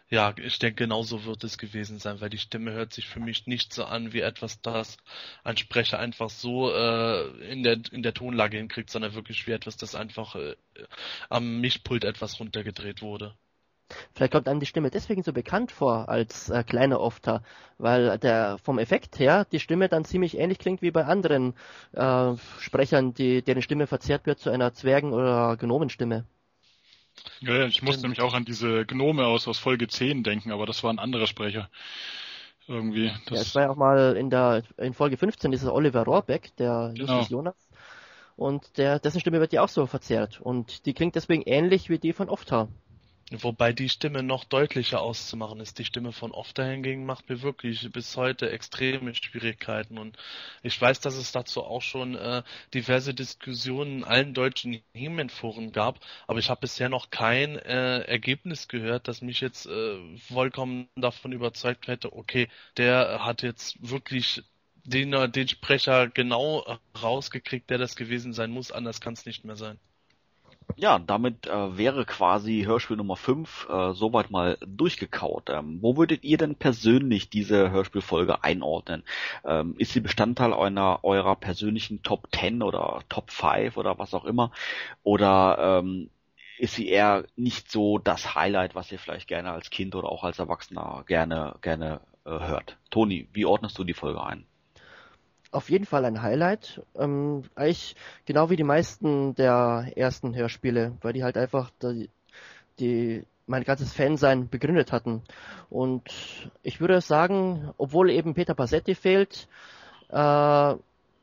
Ja, 0.10 0.34
ich 0.38 0.60
denke, 0.60 0.84
genauso 0.84 1.26
wird 1.26 1.44
es 1.44 1.58
gewesen 1.58 2.00
sein, 2.00 2.22
weil 2.22 2.30
die 2.30 2.38
Stimme 2.38 2.72
hört 2.72 2.94
sich 2.94 3.08
für 3.08 3.20
mich 3.20 3.48
nicht 3.48 3.74
so 3.74 3.86
an 3.86 4.14
wie 4.14 4.22
etwas, 4.22 4.62
das 4.62 4.98
ein 5.44 5.58
Sprecher 5.58 6.00
einfach 6.00 6.30
so 6.30 6.72
äh, 6.72 7.52
in 7.52 7.64
der 7.64 7.80
in 7.92 8.04
der 8.04 8.14
Tonlage 8.14 8.58
hinkriegt, 8.58 8.90
sondern 8.92 9.14
wirklich 9.16 9.48
wie 9.48 9.52
etwas, 9.52 9.78
das 9.78 9.96
einfach 9.96 10.36
äh, 10.36 10.56
am 11.30 11.60
Mischpult 11.60 12.04
etwas 12.04 12.40
runtergedreht 12.40 13.02
wurde. 13.02 13.36
Vielleicht 14.14 14.32
kommt 14.34 14.48
einem 14.48 14.60
die 14.60 14.66
Stimme 14.66 14.90
deswegen 14.92 15.22
so 15.24 15.32
bekannt 15.34 15.72
vor 15.72 16.10
als 16.10 16.50
äh, 16.50 16.64
kleiner 16.64 17.00
Ofter, 17.00 17.44
weil 17.78 18.18
der 18.20 18.58
vom 18.60 18.80
Effekt 18.80 19.20
her 19.20 19.46
die 19.52 19.60
Stimme 19.60 19.90
dann 19.90 20.06
ziemlich 20.06 20.38
ähnlich 20.38 20.60
klingt 20.60 20.82
wie 20.82 20.92
bei 20.92 21.06
anderen 21.06 21.54
äh, 21.94 22.34
Sprechern, 22.60 23.14
die 23.14 23.42
deren 23.44 23.62
Stimme 23.62 23.88
verzerrt 23.88 24.26
wird 24.26 24.40
zu 24.40 24.50
einer 24.50 24.74
Zwergen- 24.74 25.14
oder 25.14 25.58
Gnomenstimme. 25.58 26.26
Ja, 27.42 27.66
ich 27.66 27.82
musste 27.82 28.04
nämlich 28.04 28.22
auch 28.22 28.34
an 28.34 28.46
diese 28.46 28.86
Gnome 28.86 29.26
aus, 29.26 29.48
aus 29.48 29.60
Folge 29.60 29.88
10 29.88 30.24
denken, 30.24 30.52
aber 30.52 30.66
das 30.66 30.84
war 30.84 30.92
ein 30.92 31.00
anderer 31.00 31.28
Sprecher. 31.28 31.70
Irgendwie. 32.68 33.12
Das 33.26 33.36
ja, 33.36 33.42
es 33.42 33.56
war 33.56 33.62
ja 33.64 33.70
auch 33.70 33.76
mal 33.76 34.18
in 34.18 34.30
der 34.30 34.64
in 34.78 34.94
Folge 34.94 35.18
15 35.18 35.52
dieser 35.52 35.74
Oliver 35.74 36.04
Rohrbeck, 36.04 36.56
der 36.58 36.92
genau. 36.96 37.14
Justus 37.14 37.30
Jonas. 37.30 37.56
Und 38.36 38.78
der, 38.78 39.00
dessen 39.00 39.22
Stimme 39.22 39.40
wird 39.40 39.54
ja 39.54 39.62
auch 39.62 39.70
so 39.70 39.86
verzerrt. 39.86 40.42
Und 40.42 40.86
die 40.86 40.94
klingt 40.94 41.16
deswegen 41.16 41.44
ähnlich 41.44 41.90
wie 41.90 42.00
die 42.00 42.12
von 42.12 42.30
Ofta. 42.30 42.68
Wobei 43.32 43.74
die 43.74 43.90
Stimme 43.90 44.22
noch 44.22 44.44
deutlicher 44.44 45.02
auszumachen 45.02 45.60
ist. 45.60 45.80
Die 45.80 45.86
Stimme 45.86 46.12
von 46.12 46.32
Ofta 46.32 46.64
hingegen 46.64 47.08
macht 47.08 47.28
mir 47.28 47.42
wirklich 47.42 47.92
bis 47.92 48.16
heute 48.18 48.52
extreme 48.52 49.16
Schwierigkeiten. 49.16 49.98
Und 49.98 50.16
ich 50.62 50.80
weiß, 50.80 51.00
dass 51.00 51.16
es 51.16 51.32
dazu 51.32 51.64
auch 51.64 51.82
schon 51.82 52.14
äh, 52.14 52.44
diverse 52.76 53.16
Diskussionen 53.16 53.98
in 54.00 54.04
allen 54.04 54.34
deutschen 54.36 54.80
He-Man-Foren 54.94 55.72
gab, 55.72 56.02
aber 56.28 56.38
ich 56.38 56.52
habe 56.52 56.62
bisher 56.62 56.88
noch 56.88 57.10
kein 57.10 57.56
äh, 57.58 58.02
Ergebnis 58.02 58.68
gehört, 58.68 59.08
das 59.08 59.24
mich 59.24 59.42
jetzt 59.42 59.66
äh, 59.66 60.18
vollkommen 60.32 60.88
davon 60.96 61.32
überzeugt 61.32 61.88
hätte, 61.88 62.14
okay, 62.14 62.48
der 62.78 63.26
hat 63.26 63.42
jetzt 63.42 63.78
wirklich 63.82 64.44
den, 64.84 65.32
den 65.32 65.48
Sprecher 65.48 66.10
genau 66.10 66.78
rausgekriegt, 67.02 67.72
der 67.72 67.80
das 67.80 67.96
gewesen 67.96 68.34
sein 68.34 68.52
muss, 68.52 68.72
anders 68.72 69.02
kann 69.02 69.14
es 69.14 69.26
nicht 69.26 69.46
mehr 69.46 69.56
sein. 69.56 69.80
Ja, 70.78 71.00
damit 71.00 71.48
äh, 71.48 71.78
wäre 71.78 72.06
quasi 72.06 72.64
Hörspiel 72.66 72.98
Nummer 72.98 73.16
5 73.16 73.68
äh, 73.70 73.94
soweit 73.94 74.30
mal 74.30 74.58
durchgekaut. 74.66 75.50
Ähm, 75.50 75.78
wo 75.82 75.96
würdet 75.96 76.24
ihr 76.24 76.38
denn 76.38 76.56
persönlich 76.56 77.30
diese 77.30 77.72
Hörspielfolge 77.72 78.44
einordnen? 78.44 79.04
Ähm, 79.46 79.76
ist 79.78 79.94
sie 79.94 80.02
Bestandteil 80.02 80.54
einer 80.54 81.00
eurer 81.04 81.36
persönlichen 81.36 82.04
Top 82.04 82.28
10 82.36 82.62
oder 82.62 83.04
Top 83.10 83.32
5 83.32 83.78
oder 83.78 83.98
was 84.00 84.14
auch 84.14 84.26
immer? 84.26 84.52
Oder 85.04 85.80
ähm, 85.80 86.10
ist 86.58 86.76
sie 86.76 86.90
eher 86.90 87.26
nicht 87.36 87.72
so 87.72 87.98
das 87.98 88.36
Highlight, 88.36 88.76
was 88.76 88.92
ihr 88.92 89.00
vielleicht 89.00 89.28
gerne 89.28 89.52
als 89.52 89.70
Kind 89.70 89.96
oder 89.96 90.10
auch 90.10 90.24
als 90.24 90.40
Erwachsener 90.40 91.04
gerne 91.08 91.56
gerne 91.62 92.02
äh, 92.26 92.30
hört? 92.32 92.78
Toni, 92.90 93.30
wie 93.34 93.46
ordnest 93.46 93.78
du 93.78 93.84
die 93.84 93.94
Folge 93.94 94.24
ein? 94.24 94.46
Auf 95.56 95.70
jeden 95.70 95.86
Fall 95.86 96.06
ein 96.06 96.22
Highlight. 96.22 96.82
Ähm, 96.96 97.44
eigentlich 97.56 97.96
genau 98.26 98.50
wie 98.50 98.58
die 98.58 98.64
meisten 98.64 99.36
der 99.36 99.92
ersten 99.96 100.36
Hörspiele, 100.36 100.98
weil 101.02 101.14
die 101.14 101.24
halt 101.24 101.38
einfach 101.38 101.72
die, 101.82 102.10
die 102.80 103.24
mein 103.48 103.64
ganzes 103.64 103.94
Fansein 103.94 104.50
begründet 104.50 104.92
hatten. 104.92 105.24
Und 105.70 106.04
ich 106.62 106.82
würde 106.82 107.00
sagen, 107.02 107.72
obwohl 107.78 108.10
eben 108.10 108.34
Peter 108.34 108.54
Passetti 108.54 108.96
fehlt, 108.96 109.48
äh, 110.10 110.76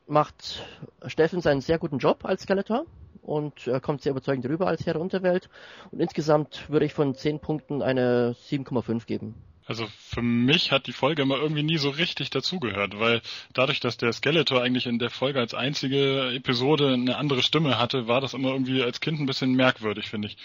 macht 0.07 0.65
Steffen 1.05 1.45
einen 1.45 1.61
sehr 1.61 1.77
guten 1.77 1.99
Job 1.99 2.25
als 2.25 2.43
Skeletor 2.43 2.85
und 3.21 3.67
er 3.67 3.79
kommt 3.79 4.01
sehr 4.01 4.11
überzeugend 4.11 4.45
rüber 4.45 4.67
als 4.67 4.85
Herr 4.85 4.93
der 4.93 5.01
Unterwelt. 5.01 5.49
Und 5.91 5.99
insgesamt 5.99 6.69
würde 6.69 6.85
ich 6.85 6.93
von 6.93 7.15
10 7.15 7.39
Punkten 7.39 7.81
eine 7.81 8.35
7,5 8.49 9.05
geben. 9.05 9.35
Also 9.65 9.87
für 9.97 10.21
mich 10.21 10.71
hat 10.71 10.87
die 10.87 10.93
Folge 10.93 11.21
immer 11.21 11.37
irgendwie 11.37 11.63
nie 11.63 11.77
so 11.77 11.89
richtig 11.89 12.29
dazugehört, 12.29 12.99
weil 12.99 13.21
dadurch, 13.53 13.79
dass 13.79 13.97
der 13.97 14.11
Skeletor 14.11 14.61
eigentlich 14.61 14.87
in 14.87 14.99
der 14.99 15.09
Folge 15.09 15.39
als 15.39 15.53
einzige 15.53 16.33
Episode 16.33 16.93
eine 16.93 17.17
andere 17.17 17.43
Stimme 17.43 17.77
hatte, 17.77 18.07
war 18.07 18.21
das 18.21 18.33
immer 18.33 18.49
irgendwie 18.49 18.83
als 18.83 18.99
Kind 18.99 19.19
ein 19.19 19.25
bisschen 19.25 19.53
merkwürdig, 19.53 20.09
finde 20.09 20.27
ich. 20.27 20.37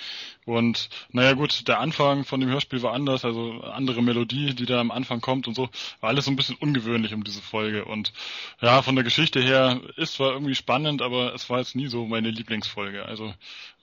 Und 0.44 0.88
naja 1.10 1.32
gut, 1.32 1.66
der 1.68 1.80
Anfang 1.80 2.24
von 2.24 2.40
dem 2.40 2.48
Hörspiel 2.48 2.82
war 2.82 2.92
anders, 2.92 3.24
also 3.24 3.60
andere 3.62 4.02
Melodie, 4.02 4.54
die 4.54 4.66
da 4.66 4.80
am 4.80 4.90
Anfang 4.90 5.20
kommt 5.20 5.48
und 5.48 5.54
so, 5.54 5.68
war 6.00 6.10
alles 6.10 6.26
so 6.26 6.30
ein 6.30 6.36
bisschen 6.36 6.56
ungewöhnlich 6.56 7.12
um 7.14 7.24
diese 7.24 7.42
Folge. 7.42 7.84
Und 7.84 8.12
ja, 8.60 8.82
von 8.82 8.94
der 8.94 9.04
Geschichte 9.04 9.40
her 9.40 9.80
ist 9.96 10.14
zwar 10.14 10.32
irgendwie 10.32 10.54
spannend, 10.54 11.02
aber 11.02 11.34
es 11.34 11.50
war 11.50 11.58
jetzt 11.58 11.74
nie 11.74 11.88
so 11.88 12.06
meine 12.06 12.30
Lieblingsfolge. 12.30 13.04
Also 13.04 13.34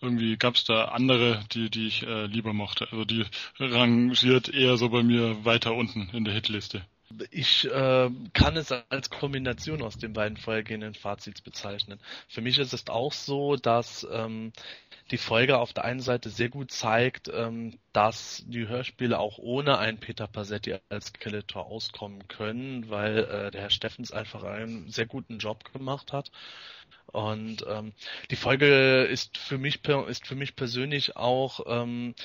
irgendwie 0.01 0.37
gab 0.37 0.55
es 0.55 0.63
da 0.63 0.85
andere, 0.85 1.43
die, 1.53 1.69
die 1.69 1.87
ich 1.87 2.03
äh, 2.03 2.25
lieber 2.25 2.53
mochte. 2.53 2.87
Also 2.91 3.05
die 3.05 3.25
rangiert 3.59 4.49
eher 4.49 4.77
so 4.77 4.89
bei 4.89 5.03
mir 5.03 5.24
weiter 5.43 5.73
unten 5.73 6.09
in 6.13 6.25
der 6.25 6.33
Hitliste. 6.33 6.85
Ich 7.29 7.65
äh, 7.65 8.09
kann 8.33 8.57
es 8.57 8.71
als 8.71 9.09
Kombination 9.09 9.83
aus 9.83 9.97
den 9.97 10.13
beiden 10.13 10.37
vorhergehenden 10.37 10.95
Fazits 10.95 11.41
bezeichnen. 11.41 11.99
Für 12.27 12.41
mich 12.41 12.57
ist 12.57 12.73
es 12.73 12.87
auch 12.87 13.13
so, 13.13 13.55
dass 13.55 14.05
ähm, 14.11 14.51
die 15.11 15.17
Folge 15.17 15.59
auf 15.59 15.71
der 15.71 15.85
einen 15.85 15.99
Seite 15.99 16.29
sehr 16.29 16.49
gut 16.49 16.71
zeigt, 16.71 17.29
ähm, 17.31 17.77
dass 17.93 18.43
die 18.47 18.67
Hörspiele 18.67 19.19
auch 19.19 19.37
ohne 19.37 19.77
einen 19.77 19.99
Peter 19.99 20.27
Passetti 20.27 20.75
als 20.89 21.07
Skeletor 21.07 21.67
auskommen 21.67 22.27
können, 22.27 22.89
weil 22.89 23.19
äh, 23.19 23.51
der 23.51 23.61
Herr 23.61 23.69
Steffens 23.69 24.11
einfach 24.11 24.43
einen 24.43 24.89
sehr 24.89 25.05
guten 25.05 25.37
Job 25.37 25.71
gemacht 25.73 26.11
hat. 26.11 26.31
Und 27.07 27.63
ähm, 27.69 27.93
die 28.31 28.35
Folge 28.35 29.03
ist 29.03 29.37
für 29.37 29.59
mich 29.59 29.85
ist 29.85 30.27
für 30.27 30.35
mich 30.35 30.55
persönlich 30.55 31.15
auch 31.15 31.61
ähm, 31.67 32.15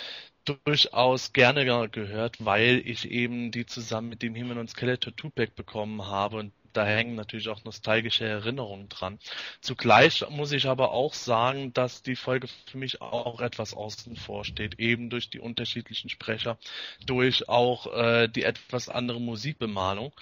durchaus 0.45 1.33
gerne 1.33 1.89
gehört, 1.91 2.45
weil 2.45 2.83
ich 2.85 3.11
eben 3.11 3.51
die 3.51 3.67
zusammen 3.67 4.09
mit 4.09 4.23
dem 4.23 4.35
Himmel 4.35 4.59
und 4.59 4.71
Skeletor 4.71 5.15
Tupac 5.15 5.53
bekommen 5.55 6.07
habe 6.07 6.39
und 6.39 6.53
da 6.73 6.87
hängen 6.87 7.15
natürlich 7.15 7.49
auch 7.49 7.65
nostalgische 7.65 8.25
Erinnerungen 8.25 8.89
dran. 8.89 9.19
Zugleich 9.61 10.25
muss 10.31 10.53
ich 10.53 10.67
aber 10.67 10.93
auch 10.93 11.15
sagen, 11.15 11.73
dass 11.73 12.03
die 12.03 12.17
Folge 12.17 12.49
für 12.67 12.79
mich 12.79 13.03
auch 13.03 13.41
etwas 13.41 13.75
außen 13.75 14.17
vor 14.17 14.45
steht, 14.45 14.79
eben 14.79 15.11
durch 15.11 15.31
die 15.31 15.41
unterschiedlichen 15.41 16.09
Sprecher, 16.09 16.59
durch 17.07 17.49
auch 17.49 17.93
äh, 17.93 18.29
die 18.29 18.45
etwas 18.45 18.89
andere 18.89 19.21
Musikbemalung. 19.21 20.13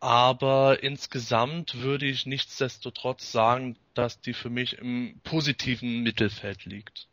Aber 0.00 0.82
insgesamt 0.82 1.80
würde 1.80 2.06
ich 2.06 2.26
nichtsdestotrotz 2.26 3.32
sagen, 3.32 3.76
dass 3.94 4.20
die 4.20 4.34
für 4.34 4.50
mich 4.50 4.76
im 4.76 5.20
positiven 5.24 6.02
Mittelfeld 6.02 6.66
liegt. 6.66 7.08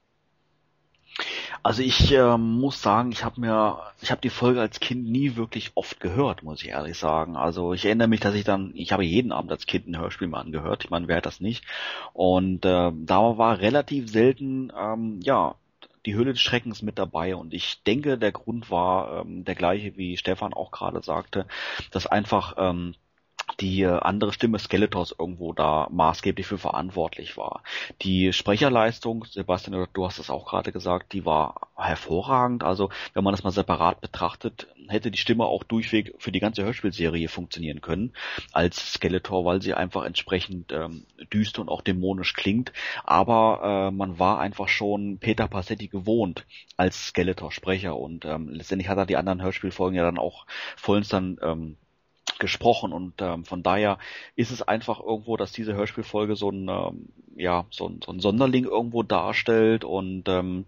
Also 1.61 1.81
ich 1.81 2.11
äh, 2.11 2.37
muss 2.37 2.81
sagen, 2.81 3.11
ich 3.11 3.23
habe 3.23 3.39
mir, 3.39 3.79
ich 4.01 4.11
habe 4.11 4.21
die 4.21 4.29
Folge 4.29 4.59
als 4.59 4.79
Kind 4.79 5.07
nie 5.07 5.35
wirklich 5.35 5.71
oft 5.75 5.99
gehört, 5.99 6.43
muss 6.43 6.61
ich 6.61 6.69
ehrlich 6.69 6.97
sagen. 6.97 7.37
Also 7.37 7.73
ich 7.73 7.85
erinnere 7.85 8.07
mich, 8.07 8.19
dass 8.19 8.35
ich 8.35 8.43
dann, 8.43 8.71
ich 8.75 8.91
habe 8.91 9.05
jeden 9.05 9.31
Abend 9.31 9.51
als 9.51 9.65
Kind 9.65 9.87
ein 9.87 9.97
Hörspiel 9.97 10.27
mal 10.27 10.41
angehört. 10.41 10.83
Ich 10.83 10.89
meine, 10.89 11.07
wer 11.07 11.17
hat 11.17 11.25
das 11.25 11.39
nicht? 11.39 11.63
Und 12.13 12.65
äh, 12.65 12.91
da 12.93 13.37
war 13.37 13.59
relativ 13.59 14.09
selten, 14.09 14.71
ähm, 14.77 15.19
ja, 15.23 15.55
die 16.05 16.15
Höhle 16.15 16.33
des 16.33 16.41
Schreckens 16.41 16.81
mit 16.81 16.99
dabei 16.99 17.35
und 17.35 17.53
ich 17.53 17.81
denke, 17.83 18.17
der 18.17 18.31
Grund 18.31 18.69
war 18.69 19.21
ähm, 19.21 19.45
der 19.45 19.55
gleiche, 19.55 19.95
wie 19.95 20.17
Stefan 20.17 20.53
auch 20.53 20.71
gerade 20.71 21.01
sagte, 21.01 21.45
dass 21.91 22.07
einfach 22.07 22.55
ähm, 22.57 22.95
die 23.59 23.81
äh, 23.81 23.99
andere 23.99 24.33
Stimme 24.33 24.59
Skeletors 24.59 25.15
irgendwo 25.17 25.53
da 25.53 25.87
maßgeblich 25.91 26.47
für 26.47 26.57
verantwortlich 26.57 27.37
war. 27.37 27.63
Die 28.01 28.33
Sprecherleistung, 28.33 29.25
Sebastian, 29.25 29.87
du 29.93 30.05
hast 30.05 30.19
es 30.19 30.29
auch 30.29 30.45
gerade 30.45 30.71
gesagt, 30.71 31.13
die 31.13 31.25
war 31.25 31.69
hervorragend. 31.75 32.63
Also 32.63 32.89
wenn 33.13 33.23
man 33.23 33.33
das 33.33 33.43
mal 33.43 33.51
separat 33.51 34.01
betrachtet, 34.01 34.67
hätte 34.87 35.11
die 35.11 35.17
Stimme 35.17 35.45
auch 35.45 35.63
durchweg 35.63 36.13
für 36.17 36.31
die 36.31 36.39
ganze 36.39 36.63
Hörspielserie 36.63 37.27
funktionieren 37.27 37.81
können 37.81 38.13
als 38.51 38.93
Skeletor, 38.93 39.45
weil 39.45 39.61
sie 39.61 39.73
einfach 39.73 40.03
entsprechend 40.03 40.71
ähm, 40.71 41.05
düster 41.33 41.61
und 41.61 41.69
auch 41.69 41.81
dämonisch 41.81 42.33
klingt. 42.33 42.73
Aber 43.03 43.89
äh, 43.89 43.91
man 43.91 44.19
war 44.19 44.39
einfach 44.39 44.67
schon 44.67 45.17
Peter 45.19 45.47
Passetti 45.47 45.87
gewohnt 45.87 46.45
als 46.77 47.07
Skeletor-Sprecher 47.07 47.95
und 47.95 48.25
ähm, 48.25 48.49
letztendlich 48.49 48.89
hat 48.89 48.97
er 48.97 49.05
die 49.05 49.17
anderen 49.17 49.41
Hörspielfolgen 49.41 49.97
ja 49.97 50.03
dann 50.03 50.17
auch 50.17 50.45
vollends 50.75 51.09
dann 51.09 51.37
ähm, 51.41 51.77
gesprochen 52.43 52.91
und 52.91 53.21
ähm, 53.21 53.45
von 53.45 53.63
daher 53.63 53.97
ist 54.35 54.51
es 54.51 54.61
einfach 54.61 54.99
irgendwo, 54.99 55.37
dass 55.37 55.53
diese 55.53 55.73
Hörspielfolge 55.73 56.35
so 56.35 56.49
ein 56.51 56.67
ähm, 56.67 57.07
ja 57.37 57.65
so 57.71 57.87
ein, 57.87 58.01
so 58.05 58.11
ein 58.11 58.19
Sonderling 58.19 58.65
irgendwo 58.65 59.01
darstellt 59.01 59.85
und 59.85 60.27
ähm, 60.27 60.65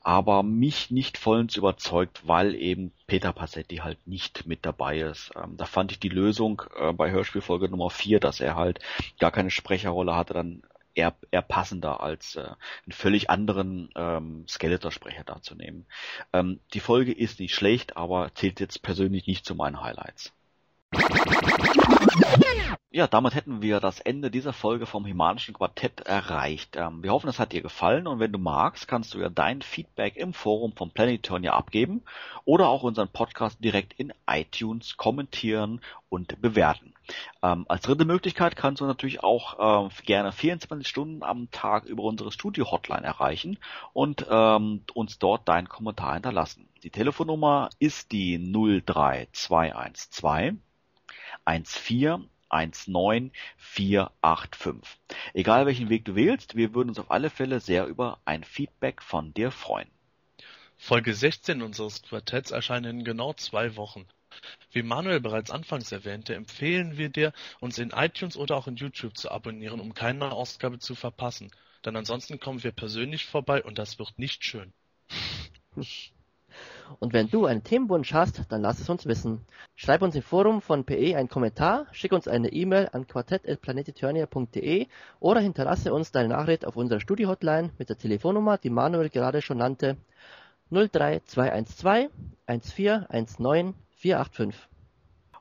aber 0.00 0.42
mich 0.42 0.90
nicht 0.90 1.16
vollends 1.16 1.54
überzeugt, 1.54 2.26
weil 2.26 2.56
eben 2.56 2.90
Peter 3.06 3.32
Passetti 3.32 3.76
halt 3.76 4.04
nicht 4.04 4.46
mit 4.46 4.66
dabei 4.66 4.98
ist. 4.98 5.30
Ähm, 5.36 5.56
da 5.56 5.64
fand 5.64 5.92
ich 5.92 6.00
die 6.00 6.08
Lösung 6.08 6.62
äh, 6.76 6.92
bei 6.92 7.12
Hörspielfolge 7.12 7.68
Nummer 7.68 7.88
4, 7.88 8.18
dass 8.18 8.40
er 8.40 8.56
halt 8.56 8.80
gar 9.20 9.30
keine 9.30 9.52
Sprecherrolle 9.52 10.16
hatte, 10.16 10.34
dann 10.34 10.62
eher, 10.94 11.14
eher 11.30 11.42
passender 11.42 12.00
als 12.00 12.34
äh, 12.34 12.40
einen 12.40 12.92
völlig 12.92 13.30
anderen 13.30 13.90
ähm, 13.94 14.44
Skeletor-Sprecher 14.48 15.22
da. 15.24 15.40
Ähm, 16.32 16.60
die 16.74 16.80
Folge 16.80 17.12
ist 17.12 17.40
nicht 17.40 17.54
schlecht, 17.54 17.96
aber 17.96 18.34
zählt 18.34 18.60
jetzt 18.60 18.82
persönlich 18.82 19.26
nicht 19.26 19.46
zu 19.46 19.54
meinen 19.54 19.80
Highlights. 19.80 20.32
Ja, 22.94 23.06
damit 23.06 23.34
hätten 23.34 23.62
wir 23.62 23.80
das 23.80 24.00
Ende 24.00 24.30
dieser 24.30 24.52
Folge 24.52 24.84
vom 24.84 25.06
Himanischen 25.06 25.54
Quartett 25.54 26.00
erreicht. 26.00 26.76
Ähm, 26.76 27.02
wir 27.02 27.12
hoffen, 27.12 27.30
es 27.30 27.38
hat 27.38 27.52
dir 27.52 27.62
gefallen 27.62 28.06
und 28.06 28.20
wenn 28.20 28.32
du 28.32 28.38
magst, 28.38 28.86
kannst 28.86 29.14
du 29.14 29.18
ja 29.18 29.30
dein 29.30 29.62
Feedback 29.62 30.16
im 30.16 30.34
Forum 30.34 30.74
von 30.74 30.90
Planetonia 30.90 31.54
abgeben 31.54 32.02
oder 32.44 32.68
auch 32.68 32.82
unseren 32.82 33.08
Podcast 33.08 33.64
direkt 33.64 33.94
in 33.94 34.12
iTunes 34.28 34.98
kommentieren 34.98 35.80
und 36.10 36.42
bewerten. 36.42 36.92
Ähm, 37.42 37.64
als 37.66 37.80
dritte 37.80 38.04
Möglichkeit 38.04 38.56
kannst 38.56 38.82
du 38.82 38.84
natürlich 38.84 39.24
auch 39.24 39.86
äh, 39.86 40.02
gerne 40.04 40.30
24 40.30 40.86
Stunden 40.86 41.22
am 41.22 41.50
Tag 41.50 41.86
über 41.86 42.02
unsere 42.02 42.30
Studio-Hotline 42.30 43.06
erreichen 43.06 43.56
und 43.94 44.26
ähm, 44.28 44.82
uns 44.92 45.18
dort 45.18 45.48
deinen 45.48 45.70
Kommentar 45.70 46.12
hinterlassen. 46.12 46.68
Die 46.82 46.90
Telefonnummer 46.90 47.70
ist 47.78 48.12
die 48.12 48.36
03212 48.84 50.56
14 51.46 52.28
19485. 52.52 55.00
Egal 55.32 55.66
welchen 55.66 55.88
Weg 55.88 56.04
du 56.04 56.14
wählst, 56.14 56.54
wir 56.54 56.74
würden 56.74 56.90
uns 56.90 56.98
auf 56.98 57.10
alle 57.10 57.30
Fälle 57.30 57.60
sehr 57.60 57.86
über 57.86 58.20
ein 58.24 58.44
Feedback 58.44 59.00
von 59.02 59.32
dir 59.32 59.50
freuen. 59.50 59.88
Folge 60.76 61.14
16 61.14 61.62
unseres 61.62 62.02
Quartetts 62.02 62.50
erscheint 62.50 62.84
in 62.86 63.04
genau 63.04 63.32
zwei 63.32 63.76
Wochen. 63.76 64.06
Wie 64.70 64.82
Manuel 64.82 65.20
bereits 65.20 65.50
anfangs 65.50 65.92
erwähnte, 65.92 66.34
empfehlen 66.34 66.98
wir 66.98 67.08
dir, 67.08 67.32
uns 67.60 67.78
in 67.78 67.88
iTunes 67.90 68.36
oder 68.36 68.56
auch 68.56 68.66
in 68.66 68.76
YouTube 68.76 69.16
zu 69.16 69.30
abonnieren, 69.30 69.80
um 69.80 69.94
keine 69.94 70.32
Ausgabe 70.32 70.78
zu 70.78 70.94
verpassen. 70.94 71.50
Denn 71.84 71.96
ansonsten 71.96 72.40
kommen 72.40 72.64
wir 72.64 72.72
persönlich 72.72 73.26
vorbei 73.26 73.62
und 73.62 73.78
das 73.78 73.98
wird 73.98 74.18
nicht 74.18 74.44
schön. 74.44 74.72
Und 77.00 77.12
wenn 77.12 77.28
du 77.28 77.46
einen 77.46 77.64
Themenwunsch 77.64 78.12
hast, 78.12 78.42
dann 78.48 78.62
lass 78.62 78.80
es 78.80 78.88
uns 78.88 79.06
wissen. 79.06 79.40
Schreib 79.74 80.02
uns 80.02 80.14
im 80.14 80.22
Forum 80.22 80.60
von 80.60 80.84
PE 80.84 81.16
einen 81.16 81.28
Kommentar, 81.28 81.86
schick 81.92 82.12
uns 82.12 82.28
eine 82.28 82.52
E-Mail 82.52 82.88
an 82.92 83.06
quartett.planeteturnia.de 83.06 84.86
oder 85.20 85.40
hinterlasse 85.40 85.92
uns 85.92 86.12
deine 86.12 86.28
Nachricht 86.28 86.64
auf 86.64 86.76
unserer 86.76 87.00
Studio-Hotline 87.00 87.70
mit 87.78 87.88
der 87.88 87.98
Telefonnummer, 87.98 88.58
die 88.58 88.70
Manuel 88.70 89.10
gerade 89.10 89.42
schon 89.42 89.58
nannte, 89.58 89.96
03212 90.70 92.10
1419 92.46 93.74
485. 93.96 94.71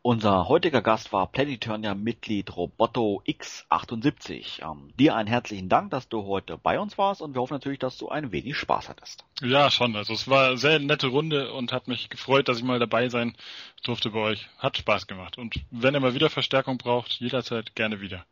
Unser 0.04 0.48
heutiger 0.48 0.82
Gast 0.82 1.14
war 1.14 1.32
Planeturnia-Mitglied 1.32 2.58
Roboto 2.58 3.22
X78. 3.28 4.64
Ähm, 4.64 4.92
dir 4.98 5.16
einen 5.16 5.28
herzlichen 5.28 5.70
Dank, 5.70 5.92
dass 5.92 6.10
du 6.10 6.26
heute 6.26 6.58
bei 6.58 6.80
uns 6.80 6.98
warst 6.98 7.22
und 7.22 7.36
wir 7.36 7.42
hoffen 7.42 7.54
natürlich, 7.54 7.78
dass 7.78 8.00
du 8.00 8.10
ein 8.10 8.32
wenig 8.32 8.58
Spaß 8.58 8.90
hattest. 8.90 9.26
Ja, 9.42 9.70
schon. 9.70 9.96
Also 9.96 10.14
es 10.14 10.28
war 10.28 10.48
eine 10.48 10.58
sehr 10.58 10.80
nette 10.80 11.06
Runde 11.06 11.54
und 11.54 11.72
hat 11.72 11.88
mich 11.88 12.10
gefreut, 12.10 12.48
dass 12.48 12.58
ich 12.58 12.64
mal 12.64 12.80
dabei 12.80 13.10
sein 13.10 13.36
durfte 13.84 14.10
bei 14.10 14.22
euch. 14.22 14.50
Hat 14.58 14.76
Spaß 14.76 15.06
gemacht. 15.06 15.38
Und 15.38 15.54
wenn 15.70 15.94
ihr 15.94 16.00
mal 16.00 16.16
wieder 16.16 16.32
Verstärkung 16.32 16.80
braucht, 16.80 17.20
jederzeit 17.20 17.76
gerne 17.76 18.02
wieder. 18.02 18.26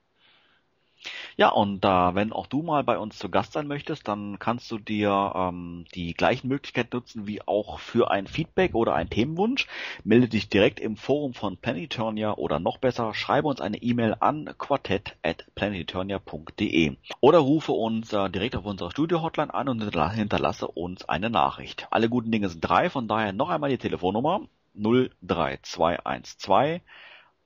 Ja, 1.38 1.50
und 1.50 1.86
äh, 1.86 1.88
wenn 1.88 2.34
auch 2.34 2.48
du 2.48 2.62
mal 2.62 2.84
bei 2.84 2.98
uns 2.98 3.18
zu 3.18 3.30
Gast 3.30 3.54
sein 3.54 3.68
möchtest, 3.68 4.06
dann 4.08 4.40
kannst 4.40 4.70
du 4.72 4.78
dir 4.78 5.32
ähm, 5.36 5.86
die 5.96 6.14
gleichen 6.14 6.48
Möglichkeiten 6.50 6.96
nutzen 6.96 7.26
wie 7.28 7.42
auch 7.42 7.80
für 7.80 8.12
ein 8.12 8.28
Feedback 8.28 8.76
oder 8.76 8.94
einen 8.96 9.10
Themenwunsch. 9.10 9.66
Melde 10.04 10.28
dich 10.28 10.50
direkt 10.50 10.82
im 10.82 10.98
Forum 10.98 11.34
von 11.34 11.56
Planeturnia 11.58 12.34
oder 12.34 12.60
noch 12.60 12.78
besser, 12.78 13.14
schreibe 13.14 13.48
uns 13.48 13.62
eine 13.62 13.78
E-Mail 13.78 14.18
an 14.20 14.54
quartett.planeturnia.de 14.58 16.98
oder 17.22 17.40
rufe 17.40 17.72
uns 17.72 18.12
äh, 18.12 18.30
direkt 18.30 18.58
auf 18.58 18.66
unserer 18.66 18.92
Studio-Hotline 18.92 19.54
an 19.54 19.70
und 19.70 19.82
hinterlasse 19.82 20.68
uns 20.68 21.08
eine 21.08 21.30
Nachricht. 21.30 21.88
Alle 21.92 22.10
guten 22.10 22.32
Dinge 22.32 22.50
sind 22.50 22.60
drei, 22.62 22.90
von 22.90 23.08
daher 23.08 23.32
noch 23.32 23.48
einmal 23.50 23.70
die 23.70 23.78
Telefonnummer 23.78 24.42
03212 24.74 26.82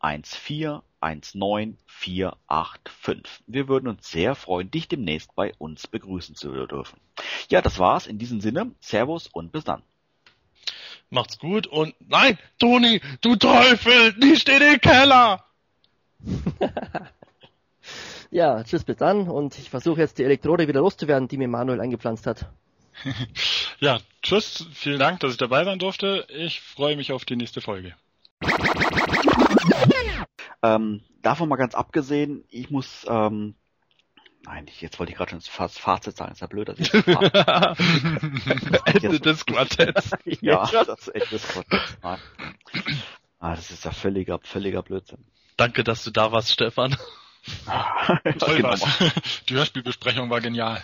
14 0.03 0.81
19485. 1.03 3.43
Wir 3.47 3.67
würden 3.67 3.87
uns 3.87 4.07
sehr 4.09 4.35
freuen, 4.35 4.69
dich 4.71 4.87
demnächst 4.87 5.35
bei 5.35 5.53
uns 5.57 5.87
begrüßen 5.87 6.35
zu 6.35 6.67
dürfen. 6.67 7.01
Ja, 7.49 7.61
das 7.61 7.77
war's. 7.79 8.05
In 8.07 8.19
diesem 8.19 8.39
Sinne, 8.41 8.71
Servus 8.79 9.27
und 9.27 9.51
bis 9.51 9.63
dann. 9.63 9.81
Macht's 11.09 11.39
gut 11.39 11.67
und 11.67 11.95
nein, 11.99 12.37
Toni, 12.57 13.01
du 13.21 13.35
Teufel, 13.35 14.13
nicht 14.17 14.49
in 14.49 14.59
den 14.59 14.81
Keller! 14.81 15.45
ja, 18.31 18.63
tschüss, 18.63 18.83
bis 18.83 18.97
dann 18.97 19.29
und 19.29 19.59
ich 19.59 19.69
versuche 19.69 19.99
jetzt 19.99 20.17
die 20.17 20.23
Elektrode 20.23 20.67
wieder 20.67 20.79
loszuwerden, 20.79 21.27
die 21.27 21.37
mir 21.37 21.47
Manuel 21.47 21.81
eingepflanzt 21.81 22.25
hat. 22.25 22.47
ja, 23.79 23.99
tschüss, 24.23 24.65
vielen 24.73 24.97
Dank, 24.99 25.19
dass 25.19 25.33
ich 25.33 25.37
dabei 25.37 25.63
sein 25.65 25.77
durfte. 25.77 26.25
Ich 26.29 26.61
freue 26.61 26.95
mich 26.95 27.11
auf 27.11 27.25
die 27.25 27.35
nächste 27.35 27.61
Folge. 27.61 27.93
Ähm, 30.63 31.01
davon 31.21 31.49
mal 31.49 31.57
ganz 31.57 31.75
abgesehen, 31.75 32.45
ich 32.49 32.69
muss, 32.69 33.05
ähm, 33.09 33.55
nein, 34.45 34.65
jetzt 34.79 34.97
wollte 34.97 35.11
ich 35.11 35.17
gerade 35.17 35.31
schon 35.31 35.39
das 35.39 35.77
Fazit 35.77 36.15
sagen, 36.15 36.31
ist 36.31 36.39
ja 36.39 36.47
blöd, 36.47 36.69
dass 36.69 36.79
ich 36.79 36.89
das 36.89 37.05
Ende 38.85 39.19
des 39.19 39.45
Quartetts. 39.45 40.11
ja, 40.41 40.65
das 40.65 41.09
Ende 41.09 41.27
des 41.27 41.47
Quartetts. 41.47 41.97
Ah, 42.01 43.55
das 43.55 43.71
ist 43.71 43.83
ja 43.83 43.91
völliger, 43.91 44.39
völliger 44.41 44.81
Blödsinn. 44.83 45.25
Danke, 45.57 45.83
dass 45.83 46.05
du 46.05 46.11
da 46.11 46.31
warst, 46.31 46.51
Stefan. 46.51 46.95
Toll 48.39 48.55
genau. 48.55 48.69
was. 48.71 48.85
Die 49.49 49.55
Hörspielbesprechung 49.55 50.29
war 50.29 50.39
genial. 50.39 50.81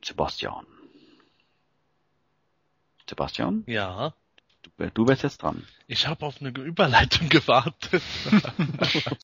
Sebastian. 0.00 0.64
Sebastian? 3.08 3.64
Ja. 3.66 4.14
Du, 4.76 4.90
du 4.90 5.08
wärst 5.08 5.22
jetzt 5.22 5.42
dran. 5.42 5.66
Ich 5.86 6.06
habe 6.06 6.26
auf 6.26 6.40
eine 6.40 6.50
Überleitung 6.50 7.28
gewartet. 7.30 8.02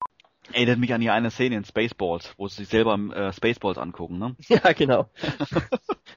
Erinnert 0.52 0.78
mich 0.78 0.92
an 0.92 1.00
die 1.00 1.08
eine 1.10 1.30
Szene 1.30 1.56
in 1.56 1.64
Spaceballs, 1.64 2.34
wo 2.36 2.48
sie 2.48 2.56
sich 2.56 2.68
selber 2.68 2.94
äh, 3.14 3.32
Spaceballs 3.32 3.78
angucken, 3.78 4.18
ne? 4.18 4.36
Ja, 4.48 4.72
genau. 4.72 5.08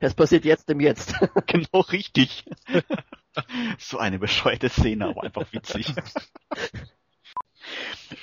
Das 0.01 0.13
passiert 0.13 0.45
jetzt 0.45 0.69
im 0.69 0.79
Jetzt. 0.79 1.15
genau 1.45 1.81
richtig. 1.81 2.43
so 3.77 3.97
eine 3.97 4.19
bescheuerte 4.19 4.69
Szene, 4.69 5.07
aber 5.07 5.23
einfach 5.23 5.53
witzig. 5.53 5.93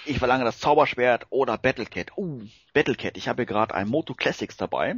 Ich 0.04 0.18
verlange 0.18 0.44
das 0.44 0.58
Zauberschwert 0.58 1.26
oder 1.30 1.56
Battlecat. 1.56 2.16
Uh, 2.16 2.42
Battlecat. 2.74 3.16
Ich 3.16 3.28
habe 3.28 3.42
hier 3.42 3.46
gerade 3.46 3.74
ein 3.74 3.88
Moto 3.88 4.14
Classics 4.14 4.56
dabei. 4.56 4.96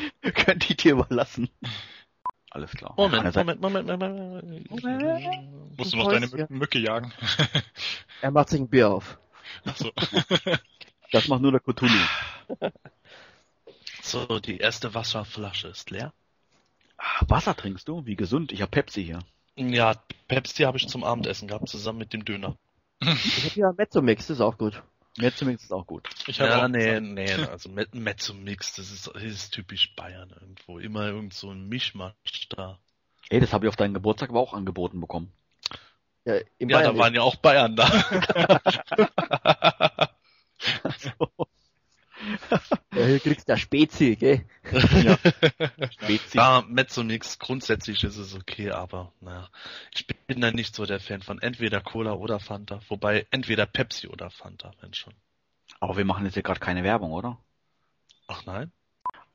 Könnte 0.34 0.66
ich 0.70 0.76
dir 0.76 0.92
überlassen. 0.92 1.48
Alles 2.50 2.72
klar. 2.72 2.94
Moment, 2.96 3.34
Moment, 3.34 3.60
Moment, 3.60 3.86
Moment, 3.86 4.70
Moment. 4.70 5.78
Musst 5.78 5.92
du 5.92 5.96
noch 5.96 6.10
deine 6.10 6.28
Mücke 6.48 6.78
jagen? 6.78 7.12
er 8.22 8.30
macht 8.30 8.48
sich 8.48 8.60
ein 8.60 8.68
Bier 8.68 8.90
auf. 8.90 9.18
Ach 9.64 9.76
so. 9.76 9.92
das 11.12 11.28
macht 11.28 11.42
nur 11.42 11.52
der 11.52 11.60
Cthulhu. 11.60 11.98
So, 14.02 14.38
die 14.40 14.58
erste 14.58 14.94
Wasserflasche 14.94 15.68
ist 15.68 15.90
leer. 15.90 16.12
Ah, 16.96 17.24
Wasser 17.28 17.54
trinkst 17.54 17.86
du? 17.88 18.06
Wie 18.06 18.16
gesund. 18.16 18.52
Ich 18.52 18.62
habe 18.62 18.70
Pepsi 18.70 19.04
hier. 19.04 19.20
Ja, 19.56 19.94
Pepsi 20.28 20.62
habe 20.62 20.78
ich 20.78 20.88
zum 20.88 21.04
Abendessen 21.04 21.48
gehabt, 21.48 21.68
zusammen 21.68 21.98
mit 21.98 22.12
dem 22.12 22.24
Döner. 22.24 22.56
Ich 23.00 23.44
habe 23.44 23.60
ja 23.60 23.72
Mezzomix, 23.76 24.26
das 24.26 24.38
ist 24.38 24.40
auch 24.40 24.58
gut. 24.58 24.82
Mezzomix 25.18 25.64
ist 25.64 25.72
auch 25.72 25.86
gut. 25.86 26.08
Ich 26.26 26.38
ja, 26.38 26.64
auch 26.64 26.68
nee, 26.68 27.00
nee, 27.00 27.32
also 27.32 27.68
Mezzomix, 27.68 28.74
das 28.74 28.90
ist, 28.90 29.10
das 29.12 29.22
ist 29.22 29.50
typisch 29.50 29.94
Bayern 29.94 30.30
irgendwo. 30.30 30.78
Immer 30.78 31.08
irgend 31.08 31.34
so 31.34 31.50
ein 31.50 31.68
Mischmasch 31.68 32.48
da. 32.50 32.78
Ey, 33.28 33.40
das 33.40 33.52
habe 33.52 33.66
ich 33.66 33.68
auf 33.68 33.76
deinen 33.76 33.94
Geburtstag 33.94 34.30
aber 34.30 34.40
auch 34.40 34.54
angeboten 34.54 35.00
bekommen. 35.00 35.32
Ja, 36.24 36.36
in 36.58 36.68
ja 36.68 36.82
da 36.82 36.96
waren 36.96 37.14
ja 37.14 37.22
auch 37.22 37.36
Bayern 37.36 37.76
da. 37.76 37.88
so. 40.98 41.48
Ja, 42.94 43.04
hier 43.04 43.20
kriegst 43.20 43.48
du 43.48 43.52
ja 43.52 43.56
Spezi, 43.56 44.16
gell? 44.16 44.44
Ja. 44.72 45.18
Spezi. 45.90 46.36
Ja, 46.36 46.64
Mezzomix, 46.66 47.38
grundsätzlich 47.38 48.02
ist 48.04 48.16
es 48.16 48.34
okay, 48.34 48.70
aber 48.70 49.12
naja, 49.20 49.48
ich 49.94 50.06
bin 50.06 50.40
da 50.40 50.50
nicht 50.50 50.74
so 50.74 50.86
der 50.86 51.00
Fan 51.00 51.22
von 51.22 51.40
entweder 51.40 51.80
Cola 51.80 52.12
oder 52.12 52.40
Fanta, 52.40 52.80
wobei 52.88 53.26
entweder 53.30 53.66
Pepsi 53.66 54.08
oder 54.08 54.30
Fanta, 54.30 54.72
wenn 54.80 54.94
schon. 54.94 55.14
Aber 55.80 55.96
wir 55.96 56.04
machen 56.04 56.24
jetzt 56.24 56.34
hier 56.34 56.42
gerade 56.42 56.60
keine 56.60 56.82
Werbung, 56.82 57.12
oder? 57.12 57.38
Ach 58.26 58.44
nein? 58.46 58.72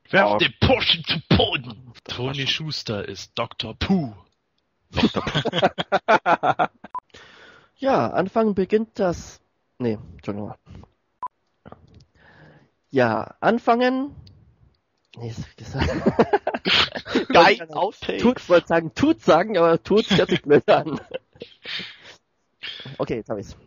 Werf 0.09 0.38
den 0.38 0.53
Porsche 0.59 1.01
zu 1.03 1.22
Boden! 1.30 1.93
Tony 2.03 2.48
Schuster 2.48 3.08
ist 3.08 3.32
Dr. 3.35 3.74
Pooh. 3.75 4.14
ja, 7.77 8.08
Anfang 8.11 8.53
beginnt 8.53 9.00
das. 9.00 9.42
Nee, 9.80 9.98
Entschuldigung. 10.16 10.53
Ja, 12.93 13.35
anfangen. 13.39 14.15
Nee, 15.17 15.30
ist 15.30 15.57
gesagt. 15.57 15.89
Geil, 17.30 17.67
Outtake. 17.72 18.19
Tut, 18.19 18.47
wollte 18.47 18.67
sagen, 18.67 18.93
tut 18.93 19.19
sagen, 19.23 19.57
aber 19.57 19.81
tut 19.81 20.07
hört 20.11 20.30
sich 20.30 20.43
blöd 20.43 20.69
an. 20.69 21.01
Okay, 22.99 23.15
jetzt 23.15 23.31
habe 23.31 23.39
ich's. 23.39 23.57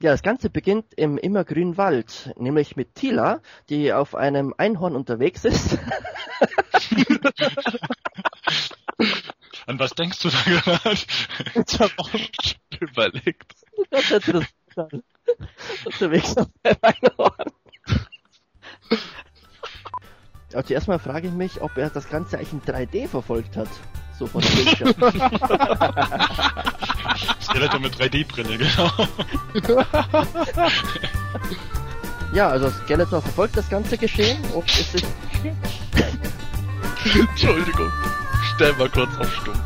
Ja, 0.00 0.12
das 0.12 0.22
Ganze 0.22 0.48
beginnt 0.48 0.94
im 0.94 1.18
immergrünen 1.18 1.76
Wald, 1.76 2.32
nämlich 2.38 2.74
mit 2.74 2.94
Tila, 2.94 3.42
die 3.68 3.92
auf 3.92 4.14
einem 4.14 4.54
Einhorn 4.56 4.96
unterwegs 4.96 5.44
ist. 5.44 5.76
An 9.66 9.78
was 9.78 9.90
denkst 9.90 10.20
du 10.20 10.30
da 10.30 10.38
gerade? 10.42 10.98
Ich 11.66 11.80
habe 11.80 11.92
auch 11.98 12.08
überlegt. 12.80 13.56
Das 13.90 14.10
ist 14.10 14.28
interessant. 14.28 15.04
Unterwegs 15.84 16.36
auf 16.36 16.48
einem 16.62 16.76
Einhorn. 16.80 17.52
Aber 20.52 20.64
zuerst 20.64 20.88
mal 20.88 20.98
frage 20.98 21.28
ich 21.28 21.34
mich, 21.34 21.60
ob 21.60 21.76
er 21.76 21.90
das 21.90 22.08
Ganze 22.08 22.38
eigentlich 22.38 22.52
in 22.52 22.62
3D 22.62 23.06
verfolgt 23.06 23.56
hat. 23.56 23.68
So 24.18 24.26
von. 24.26 24.42
Skeletor 24.42 24.94
mit 27.80 27.94
3D-Brille, 27.94 28.58
genau. 28.58 28.90
ja, 32.32 32.48
also 32.48 32.70
Skeletor 32.70 33.22
verfolgt 33.22 33.56
das 33.56 33.68
ganze 33.68 33.96
Geschehen 33.96 34.38
und 34.54 34.64
ist 34.64 34.90
sich... 34.92 35.04
Entschuldigung. 37.14 37.92
Stell 38.54 38.72
mal 38.72 38.88
kurz 38.88 39.16
auf 39.18 39.32
Stumm. 39.34 39.60